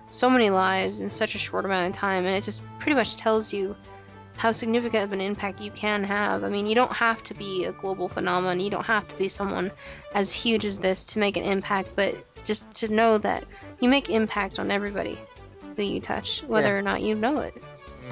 so 0.09 0.29
many 0.29 0.49
lives 0.49 0.99
in 0.99 1.09
such 1.09 1.35
a 1.35 1.37
short 1.37 1.65
amount 1.65 1.89
of 1.89 1.99
time, 1.99 2.25
and 2.25 2.35
it 2.35 2.43
just 2.43 2.63
pretty 2.79 2.95
much 2.95 3.15
tells 3.15 3.53
you 3.53 3.75
how 4.37 4.51
significant 4.51 5.03
of 5.03 5.13
an 5.13 5.21
impact 5.21 5.61
you 5.61 5.71
can 5.71 6.03
have. 6.03 6.43
I 6.43 6.49
mean, 6.49 6.65
you 6.65 6.75
don't 6.75 6.91
have 6.91 7.23
to 7.25 7.33
be 7.33 7.65
a 7.65 7.71
global 7.71 8.09
phenomenon, 8.09 8.59
you 8.59 8.69
don't 8.71 8.85
have 8.85 9.07
to 9.07 9.15
be 9.17 9.27
someone 9.27 9.71
as 10.15 10.33
huge 10.33 10.65
as 10.65 10.79
this 10.79 11.03
to 11.13 11.19
make 11.19 11.37
an 11.37 11.43
impact, 11.43 11.91
but 11.95 12.15
just 12.43 12.69
to 12.75 12.87
know 12.93 13.17
that 13.19 13.43
you 13.79 13.87
make 13.89 14.09
impact 14.09 14.57
on 14.59 14.71
everybody 14.71 15.17
that 15.75 15.85
you 15.85 16.01
touch, 16.01 16.43
whether 16.47 16.69
Yeah. 16.69 16.79
or 16.79 16.81
not 16.81 17.01
you 17.01 17.15
know 17.15 17.39
it. 17.39 17.53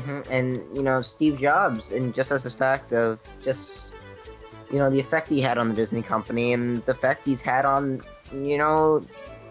hmm 0.06 0.22
and 0.30 0.62
you 0.78 0.84
know 0.84 1.02
steve 1.02 1.40
jobs 1.40 1.92
and 1.92 2.14
just 2.14 2.32
as 2.32 2.46
a 2.46 2.52
fact 2.52 2.94
of 2.94 3.20
just 3.44 3.96
you 4.72 4.78
know 4.78 4.88
the 4.90 5.00
effect 5.00 5.28
he 5.28 5.42
had 5.42 5.58
on 5.58 5.68
the 5.68 5.74
disney 5.74 6.04
company 6.04 6.54
and 6.54 6.78
the 6.86 6.92
effect 6.92 7.26
he's 7.26 7.42
had 7.42 7.66
on 7.66 8.00
you 8.32 8.58
know 8.58 9.02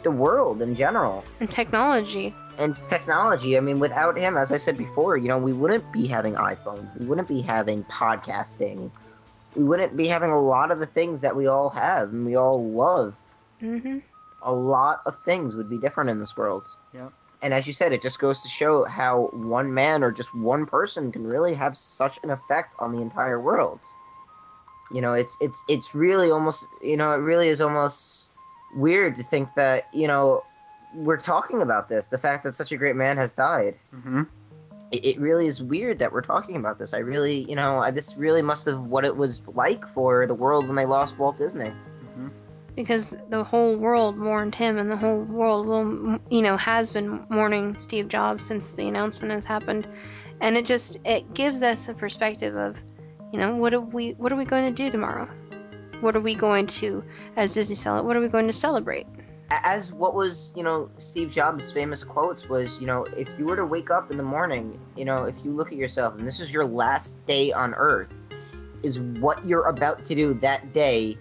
the 0.02 0.10
world 0.10 0.62
in 0.62 0.74
general 0.74 1.24
And 1.40 1.50
technology. 1.50 2.34
and 2.58 2.76
technology. 2.88 3.56
I 3.56 3.60
mean, 3.60 3.78
without 3.78 4.18
him, 4.18 4.36
as 4.36 4.52
I 4.52 4.56
said 4.56 4.76
before, 4.76 5.16
you 5.16 5.28
know, 5.28 5.38
we 5.38 5.52
wouldn't 5.52 5.84
be 5.92 6.06
having 6.06 6.34
iPhones. 6.34 6.88
We 6.98 7.06
wouldn't 7.06 7.28
be 7.28 7.40
having 7.40 7.84
podcasting. 7.84 8.90
We 9.54 9.64
wouldn't 9.64 9.96
be 9.96 10.06
having 10.08 10.30
a 10.30 10.40
lot 10.40 10.70
of 10.70 10.78
the 10.78 10.86
things 10.86 11.20
that 11.22 11.34
we 11.36 11.46
all 11.46 11.70
have 11.70 12.08
and 12.10 12.24
we 12.26 12.36
all 12.36 12.62
love. 12.72 13.14
hmm 13.60 13.98
A 14.42 14.52
lot 14.52 15.00
of 15.06 15.18
things 15.24 15.56
would 15.56 15.68
be 15.68 15.78
different 15.78 16.10
in 16.10 16.18
this 16.20 16.36
world. 16.36 16.64
yeah 16.94 17.08
And 17.42 17.54
as 17.54 17.66
you 17.66 17.72
said, 17.72 17.92
it 17.92 18.02
just 18.02 18.18
goes 18.18 18.42
to 18.42 18.48
show 18.48 18.84
how 18.84 19.30
one 19.32 19.72
man 19.74 20.02
or 20.04 20.10
just 20.12 20.34
one 20.34 20.66
person 20.66 21.12
can 21.12 21.26
really 21.26 21.54
have 21.54 21.76
such 21.76 22.18
an 22.24 22.30
effect 22.30 22.74
on 22.78 22.92
the 22.92 23.00
entire 23.00 23.40
world. 23.40 23.80
You 24.90 25.00
know, 25.02 25.14
it's 25.14 25.36
it's 25.40 25.62
it's 25.68 25.94
really 25.94 26.30
almost 26.30 26.66
you 26.82 26.96
know, 26.96 27.12
it 27.12 27.18
really 27.30 27.48
is 27.48 27.60
almost 27.60 28.30
weird 28.74 29.14
to 29.16 29.22
think 29.22 29.54
that, 29.54 29.88
you 29.92 30.06
know, 30.06 30.44
we're 30.94 31.20
talking 31.20 31.62
about 31.62 31.88
this, 31.88 32.08
the 32.08 32.18
fact 32.18 32.44
that 32.44 32.54
such 32.54 32.72
a 32.72 32.76
great 32.76 32.96
man 32.96 33.16
has 33.16 33.34
died. 33.34 33.76
hmm 33.90 34.22
It, 34.90 35.04
it 35.04 35.20
really 35.20 35.46
is 35.46 35.62
weird 35.62 35.98
that 35.98 36.12
we're 36.12 36.22
talking 36.22 36.56
about 36.56 36.78
this. 36.78 36.94
I 36.94 36.98
really, 36.98 37.48
you 37.48 37.56
know, 37.56 37.78
I, 37.78 37.90
this 37.90 38.16
really 38.16 38.42
must 38.42 38.66
have 38.66 38.80
what 38.80 39.04
it 39.04 39.16
was 39.16 39.42
like 39.48 39.86
for 39.88 40.26
the 40.26 40.34
world 40.34 40.66
when 40.66 40.76
they 40.76 40.86
lost 40.86 41.18
Walt 41.18 41.38
Disney. 41.38 41.72
hmm 42.14 42.28
because 42.76 43.16
the 43.28 43.42
whole 43.42 43.76
world 43.76 44.16
mourned 44.16 44.54
him 44.54 44.78
and 44.78 44.88
the 44.88 44.96
whole 44.96 45.22
world 45.24 45.66
will 45.66 46.16
you 46.30 46.42
know 46.42 46.56
has 46.56 46.92
been 46.92 47.26
mourning 47.28 47.76
Steve 47.76 48.06
Jobs 48.06 48.46
since 48.46 48.70
the 48.70 48.86
announcement 48.86 49.32
has 49.32 49.44
happened 49.44 49.88
and 50.40 50.56
it 50.56 50.64
just 50.64 50.96
it 51.04 51.34
gives 51.34 51.64
us 51.64 51.88
a 51.88 51.94
perspective 51.94 52.54
of 52.54 52.76
you 53.32 53.40
know 53.40 53.56
what 53.56 53.74
are 53.74 53.80
we 53.80 54.12
what 54.12 54.30
are 54.30 54.36
we 54.36 54.44
going 54.44 54.72
to 54.72 54.82
do 54.84 54.92
tomorrow 54.92 55.28
what 56.00 56.16
are 56.16 56.20
we 56.20 56.34
going 56.34 56.66
to 56.66 57.04
as 57.36 57.54
Disney 57.54 57.74
sell 57.74 57.98
it 57.98 58.04
what 58.04 58.16
are 58.16 58.20
we 58.20 58.28
going 58.28 58.46
to 58.46 58.52
celebrate 58.52 59.06
As 59.64 59.92
what 59.94 60.14
was, 60.14 60.52
you 60.54 60.62
know, 60.62 60.90
Steve 60.98 61.30
Jobs' 61.30 61.72
famous 61.72 62.04
quotes 62.04 62.48
was, 62.50 62.78
you 62.80 62.86
know, 62.86 63.04
if 63.16 63.28
you 63.38 63.46
were 63.46 63.56
to 63.56 63.64
wake 63.64 63.90
up 63.90 64.10
in 64.10 64.18
the 64.18 64.22
morning, 64.22 64.78
you 64.94 65.06
know, 65.06 65.24
if 65.24 65.34
you 65.42 65.52
look 65.52 65.72
at 65.72 65.78
yourself 65.78 66.14
and 66.18 66.26
this 66.26 66.38
is 66.38 66.52
your 66.52 66.66
last 66.66 67.24
day 67.26 67.50
on 67.50 67.72
Earth, 67.72 68.12
is 68.82 69.00
what 69.00 69.42
you're 69.46 69.64
about 69.66 70.04
to 70.04 70.14
do 70.14 70.34
that 70.34 70.74
day 70.74 71.16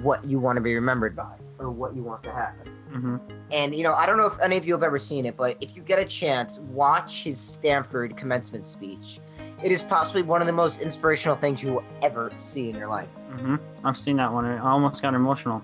what 0.00 0.24
you 0.24 0.38
want 0.38 0.56
to 0.56 0.62
be 0.62 0.74
remembered 0.74 1.14
by 1.14 1.36
or 1.58 1.70
what 1.70 1.94
you 1.94 2.02
want 2.02 2.22
to 2.22 2.32
happen. 2.32 2.72
hmm 2.90 3.16
And 3.50 3.74
you 3.74 3.82
know, 3.82 3.94
I 3.94 4.06
don't 4.06 4.16
know 4.16 4.26
if 4.26 4.40
any 4.40 4.56
of 4.56 4.66
you 4.66 4.72
have 4.72 4.82
ever 4.82 4.98
seen 4.98 5.26
it, 5.26 5.36
but 5.36 5.56
if 5.60 5.76
you 5.76 5.82
get 5.82 5.98
a 5.98 6.04
chance, 6.04 6.58
watch 6.58 7.22
his 7.24 7.38
Stanford 7.38 8.16
commencement 8.16 8.66
speech. 8.66 9.20
It 9.62 9.70
is 9.70 9.82
possibly 9.82 10.22
one 10.22 10.40
of 10.40 10.46
the 10.46 10.52
most 10.52 10.80
inspirational 10.80 11.36
things 11.36 11.62
you 11.62 11.74
will 11.74 11.84
ever 12.02 12.32
see 12.36 12.68
in 12.68 12.76
your 12.76 12.88
life. 12.88 13.08
Mm-hmm. 13.30 13.56
I've 13.84 13.96
seen 13.96 14.16
that 14.16 14.32
one. 14.32 14.44
I 14.44 14.58
almost 14.58 15.02
got 15.02 15.14
emotional. 15.14 15.62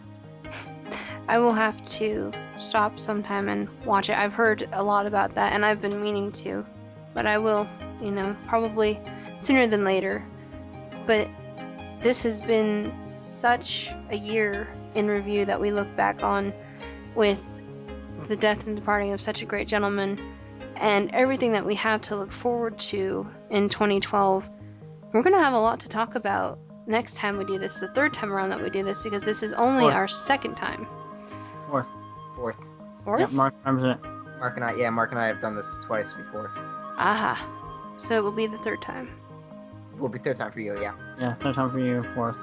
I 1.28 1.38
will 1.38 1.52
have 1.52 1.84
to 1.84 2.32
stop 2.56 2.98
sometime 2.98 3.48
and 3.48 3.68
watch 3.84 4.08
it 4.08 4.18
I've 4.18 4.32
heard 4.32 4.66
a 4.72 4.82
lot 4.82 5.06
about 5.06 5.34
that 5.34 5.52
and 5.52 5.64
I've 5.64 5.80
been 5.80 6.00
meaning 6.00 6.32
to 6.32 6.64
but 7.12 7.26
I 7.26 7.36
will 7.38 7.68
you 8.00 8.10
know 8.10 8.34
probably 8.46 8.98
sooner 9.36 9.66
than 9.66 9.84
later 9.84 10.24
but 11.06 11.28
this 12.00 12.22
has 12.22 12.40
been 12.40 13.06
such 13.06 13.92
a 14.10 14.16
year 14.16 14.68
in 14.94 15.08
review 15.08 15.44
that 15.44 15.60
we 15.60 15.70
look 15.70 15.94
back 15.96 16.22
on 16.22 16.52
with 17.14 17.42
the 18.26 18.36
death 18.36 18.66
and 18.66 18.74
departing 18.74 19.12
of 19.12 19.20
such 19.20 19.42
a 19.42 19.46
great 19.46 19.68
gentleman 19.68 20.18
and 20.76 21.10
everything 21.12 21.52
that 21.52 21.66
we 21.66 21.74
have 21.74 22.00
to 22.02 22.16
look 22.16 22.32
forward 22.32 22.78
to 22.78 23.28
in 23.50 23.68
2012 23.68 24.48
We're 25.12 25.22
gonna 25.22 25.38
have 25.38 25.54
a 25.54 25.58
lot 25.58 25.80
to 25.80 25.88
talk 25.88 26.14
about 26.14 26.58
next 26.86 27.16
time 27.16 27.36
we 27.36 27.44
do 27.44 27.58
this, 27.58 27.78
the 27.78 27.88
third 27.88 28.14
time 28.14 28.32
around 28.32 28.48
that 28.50 28.60
we 28.60 28.70
do 28.70 28.82
this, 28.82 29.02
because 29.02 29.24
this 29.24 29.42
is 29.42 29.52
only 29.52 29.84
Fourth. 29.84 29.94
our 29.94 30.08
second 30.08 30.56
time. 30.56 30.86
Fourth. 31.68 31.88
Fourth. 32.34 32.56
Fourth? 33.04 33.20
Yep, 33.20 33.32
Mark. 33.32 33.54
Mark 33.64 34.56
and 34.56 34.64
I, 34.64 34.74
yeah, 34.74 34.90
Mark 34.90 35.10
and 35.10 35.20
I 35.20 35.26
have 35.26 35.40
done 35.40 35.56
this 35.56 35.78
twice 35.84 36.12
before. 36.12 36.50
Aha. 36.96 37.94
So 37.96 38.16
it 38.16 38.22
will 38.22 38.32
be 38.32 38.46
the 38.46 38.58
third 38.58 38.80
time. 38.80 39.08
It 39.92 39.98
will 39.98 40.08
be 40.08 40.18
third 40.18 40.36
time 40.36 40.52
for 40.52 40.60
you, 40.60 40.80
yeah. 40.80 40.94
Yeah, 41.20 41.34
third 41.34 41.54
time 41.54 41.70
for 41.70 41.78
you, 41.78 42.02
fourth. 42.14 42.38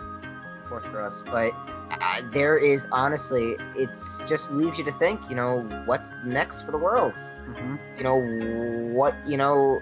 Fourth 0.69 0.85
for 0.85 1.01
us, 1.01 1.24
but 1.27 1.53
uh, 1.92 2.22
there 2.32 2.58
is 2.58 2.88
honestly, 2.92 3.56
it's 3.75 4.19
just 4.27 4.51
leaves 4.51 4.77
you 4.80 4.84
to 4.84 4.92
think. 4.92 5.22
You 5.30 5.35
know, 5.35 5.61
what's 5.85 6.16
next 6.25 6.64
for 6.64 6.72
the 6.72 6.77
world? 6.77 7.14
hmm 7.14 7.75
You 7.98 8.03
know, 8.03 8.17
what 8.93 9.16
you 9.27 9.38
know, 9.38 9.80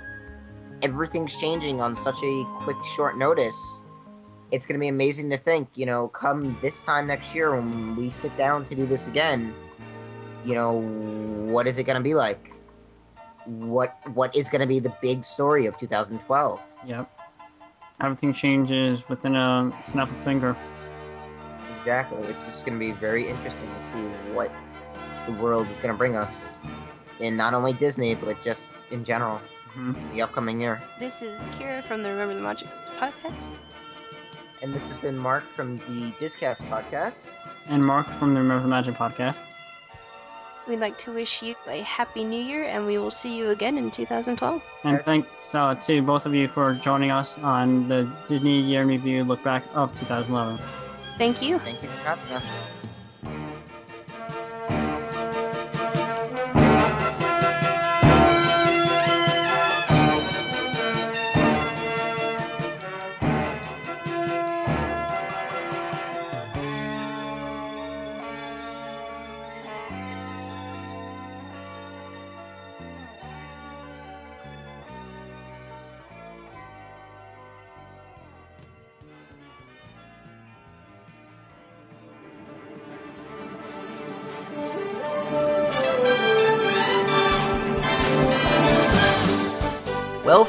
everything's 0.83 1.35
changing 1.35 1.81
on 1.81 1.95
such 1.95 2.21
a 2.23 2.43
quick, 2.59 2.77
short 2.95 3.17
notice. 3.17 3.81
It's 4.51 4.65
going 4.67 4.75
to 4.75 4.79
be 4.79 4.89
amazing 4.89 5.29
to 5.31 5.37
think, 5.37 5.69
you 5.75 5.85
know, 5.85 6.09
come 6.09 6.55
this 6.61 6.83
time 6.83 7.07
next 7.07 7.33
year 7.33 7.55
when 7.55 7.95
we 7.95 8.11
sit 8.11 8.35
down 8.37 8.65
to 8.65 8.75
do 8.75 8.85
this 8.85 9.07
again, 9.07 9.53
you 10.45 10.53
know, 10.53 10.73
what 10.73 11.65
is 11.65 11.79
it 11.79 11.85
going 11.85 11.97
to 11.97 12.03
be 12.03 12.13
like? 12.13 12.51
What 13.45 13.97
what 14.13 14.35
is 14.35 14.47
going 14.47 14.61
to 14.61 14.67
be 14.67 14.79
the 14.79 14.93
big 15.01 15.23
story 15.25 15.65
of 15.65 15.77
2012? 15.79 16.61
Yep. 16.85 17.19
Everything 18.01 18.33
changes 18.33 19.07
within 19.09 19.35
a 19.35 19.71
snap 19.85 20.09
of 20.09 20.17
a 20.17 20.23
finger. 20.23 20.55
Exactly. 21.79 22.23
It's 22.27 22.45
just 22.45 22.65
going 22.65 22.77
to 22.77 22.79
be 22.79 22.91
very 22.91 23.27
interesting 23.27 23.69
to 23.77 23.83
see 23.83 24.03
what 24.33 24.51
the 25.25 25.33
world 25.33 25.67
is 25.69 25.79
going 25.79 25.93
to 25.93 25.97
bring 25.97 26.15
us 26.15 26.59
in 27.19 27.35
not 27.35 27.53
only 27.53 27.73
Disney 27.73 28.15
but 28.15 28.41
just 28.43 28.71
in 28.91 29.03
general 29.03 29.41
hmm 29.73 29.93
the 30.11 30.21
upcoming 30.21 30.61
year. 30.61 30.81
This 30.99 31.21
is 31.21 31.39
Kira 31.57 31.83
from 31.83 32.03
the 32.03 32.09
Remember 32.09 32.35
the 32.35 32.41
Magic 32.41 32.67
podcast. 32.99 33.59
And 34.61 34.73
this 34.73 34.87
has 34.87 34.97
been 34.97 35.17
Mark 35.17 35.43
from 35.55 35.77
the 35.77 36.11
Discast 36.19 36.63
podcast. 36.69 37.29
And 37.67 37.83
Mark 37.85 38.07
from 38.19 38.33
the 38.33 38.39
Remember 38.41 38.63
the 38.63 38.69
Magic 38.69 38.95
podcast. 38.95 39.39
We'd 40.67 40.79
like 40.79 40.97
to 40.99 41.11
wish 41.13 41.43
you 41.43 41.55
a 41.67 41.81
happy 41.81 42.23
new 42.23 42.41
year, 42.41 42.63
and 42.63 42.85
we 42.85 42.97
will 42.97 43.11
see 43.11 43.35
you 43.37 43.49
again 43.49 43.77
in 43.77 43.91
2012. 43.91 44.63
And 44.85 44.93
Yes. 44.93 45.03
thanks 45.05 45.55
uh, 45.55 45.75
to 45.75 46.01
both 46.01 46.25
of 46.25 46.33
you 46.33 46.47
for 46.47 46.73
joining 46.75 47.11
us 47.11 47.37
on 47.39 47.89
the 47.89 48.09
Disney 48.29 48.61
Year 48.61 48.83
in 48.83 48.87
Review 48.87 49.23
look 49.25 49.43
back 49.43 49.63
of 49.73 49.93
2011. 49.99 50.59
Thank 51.17 51.41
you. 51.41 51.59
Thank 51.59 51.83
you 51.83 51.89
for 51.89 52.07
having 52.07 52.33
us. 52.33 52.63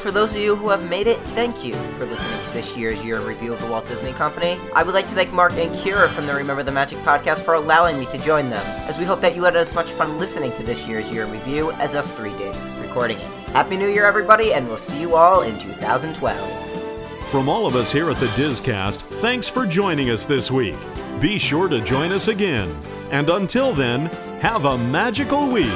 For 0.05 0.11
those 0.11 0.35
of 0.35 0.39
you 0.39 0.55
who 0.55 0.69
have 0.69 0.87
made 0.87 1.07
it, 1.07 1.17
thank 1.33 1.65
you 1.65 1.73
for 1.97 2.05
listening 2.05 2.39
to 2.45 2.53
this 2.53 2.77
year's 2.77 3.03
year 3.03 3.15
in 3.15 3.25
review 3.25 3.51
of 3.51 3.59
the 3.59 3.65
Walt 3.65 3.87
Disney 3.87 4.13
Company. 4.13 4.55
I 4.75 4.83
would 4.83 4.93
like 4.93 5.07
to 5.07 5.15
thank 5.15 5.33
Mark 5.33 5.53
and 5.53 5.73
Kira 5.73 6.07
from 6.09 6.27
the 6.27 6.35
Remember 6.35 6.61
the 6.61 6.71
Magic 6.71 6.99
podcast 6.99 7.39
for 7.39 7.55
allowing 7.55 7.97
me 7.97 8.05
to 8.11 8.19
join 8.19 8.51
them, 8.51 8.63
as 8.87 8.99
we 8.99 9.03
hope 9.03 9.19
that 9.21 9.35
you 9.35 9.43
had 9.43 9.55
as 9.55 9.73
much 9.73 9.91
fun 9.93 10.19
listening 10.19 10.53
to 10.57 10.63
this 10.63 10.85
year's 10.85 11.09
year 11.11 11.23
in 11.23 11.31
review 11.31 11.71
as 11.71 11.95
us 11.95 12.11
three 12.11 12.37
did 12.37 12.55
recording 12.79 13.17
it. 13.17 13.25
Happy 13.49 13.77
New 13.77 13.87
Year, 13.87 14.05
everybody, 14.05 14.53
and 14.53 14.67
we'll 14.67 14.77
see 14.77 15.01
you 15.01 15.15
all 15.15 15.41
in 15.41 15.57
2012. 15.57 17.29
From 17.31 17.49
all 17.49 17.65
of 17.65 17.75
us 17.75 17.91
here 17.91 18.11
at 18.11 18.17
the 18.17 18.27
Dizcast, 18.27 18.97
thanks 19.21 19.47
for 19.47 19.65
joining 19.65 20.11
us 20.11 20.23
this 20.23 20.51
week. 20.51 20.77
Be 21.19 21.39
sure 21.39 21.67
to 21.67 21.81
join 21.81 22.11
us 22.11 22.27
again. 22.27 22.79
And 23.09 23.27
until 23.27 23.73
then, 23.73 24.05
have 24.41 24.65
a 24.65 24.77
magical 24.77 25.47
week. 25.47 25.73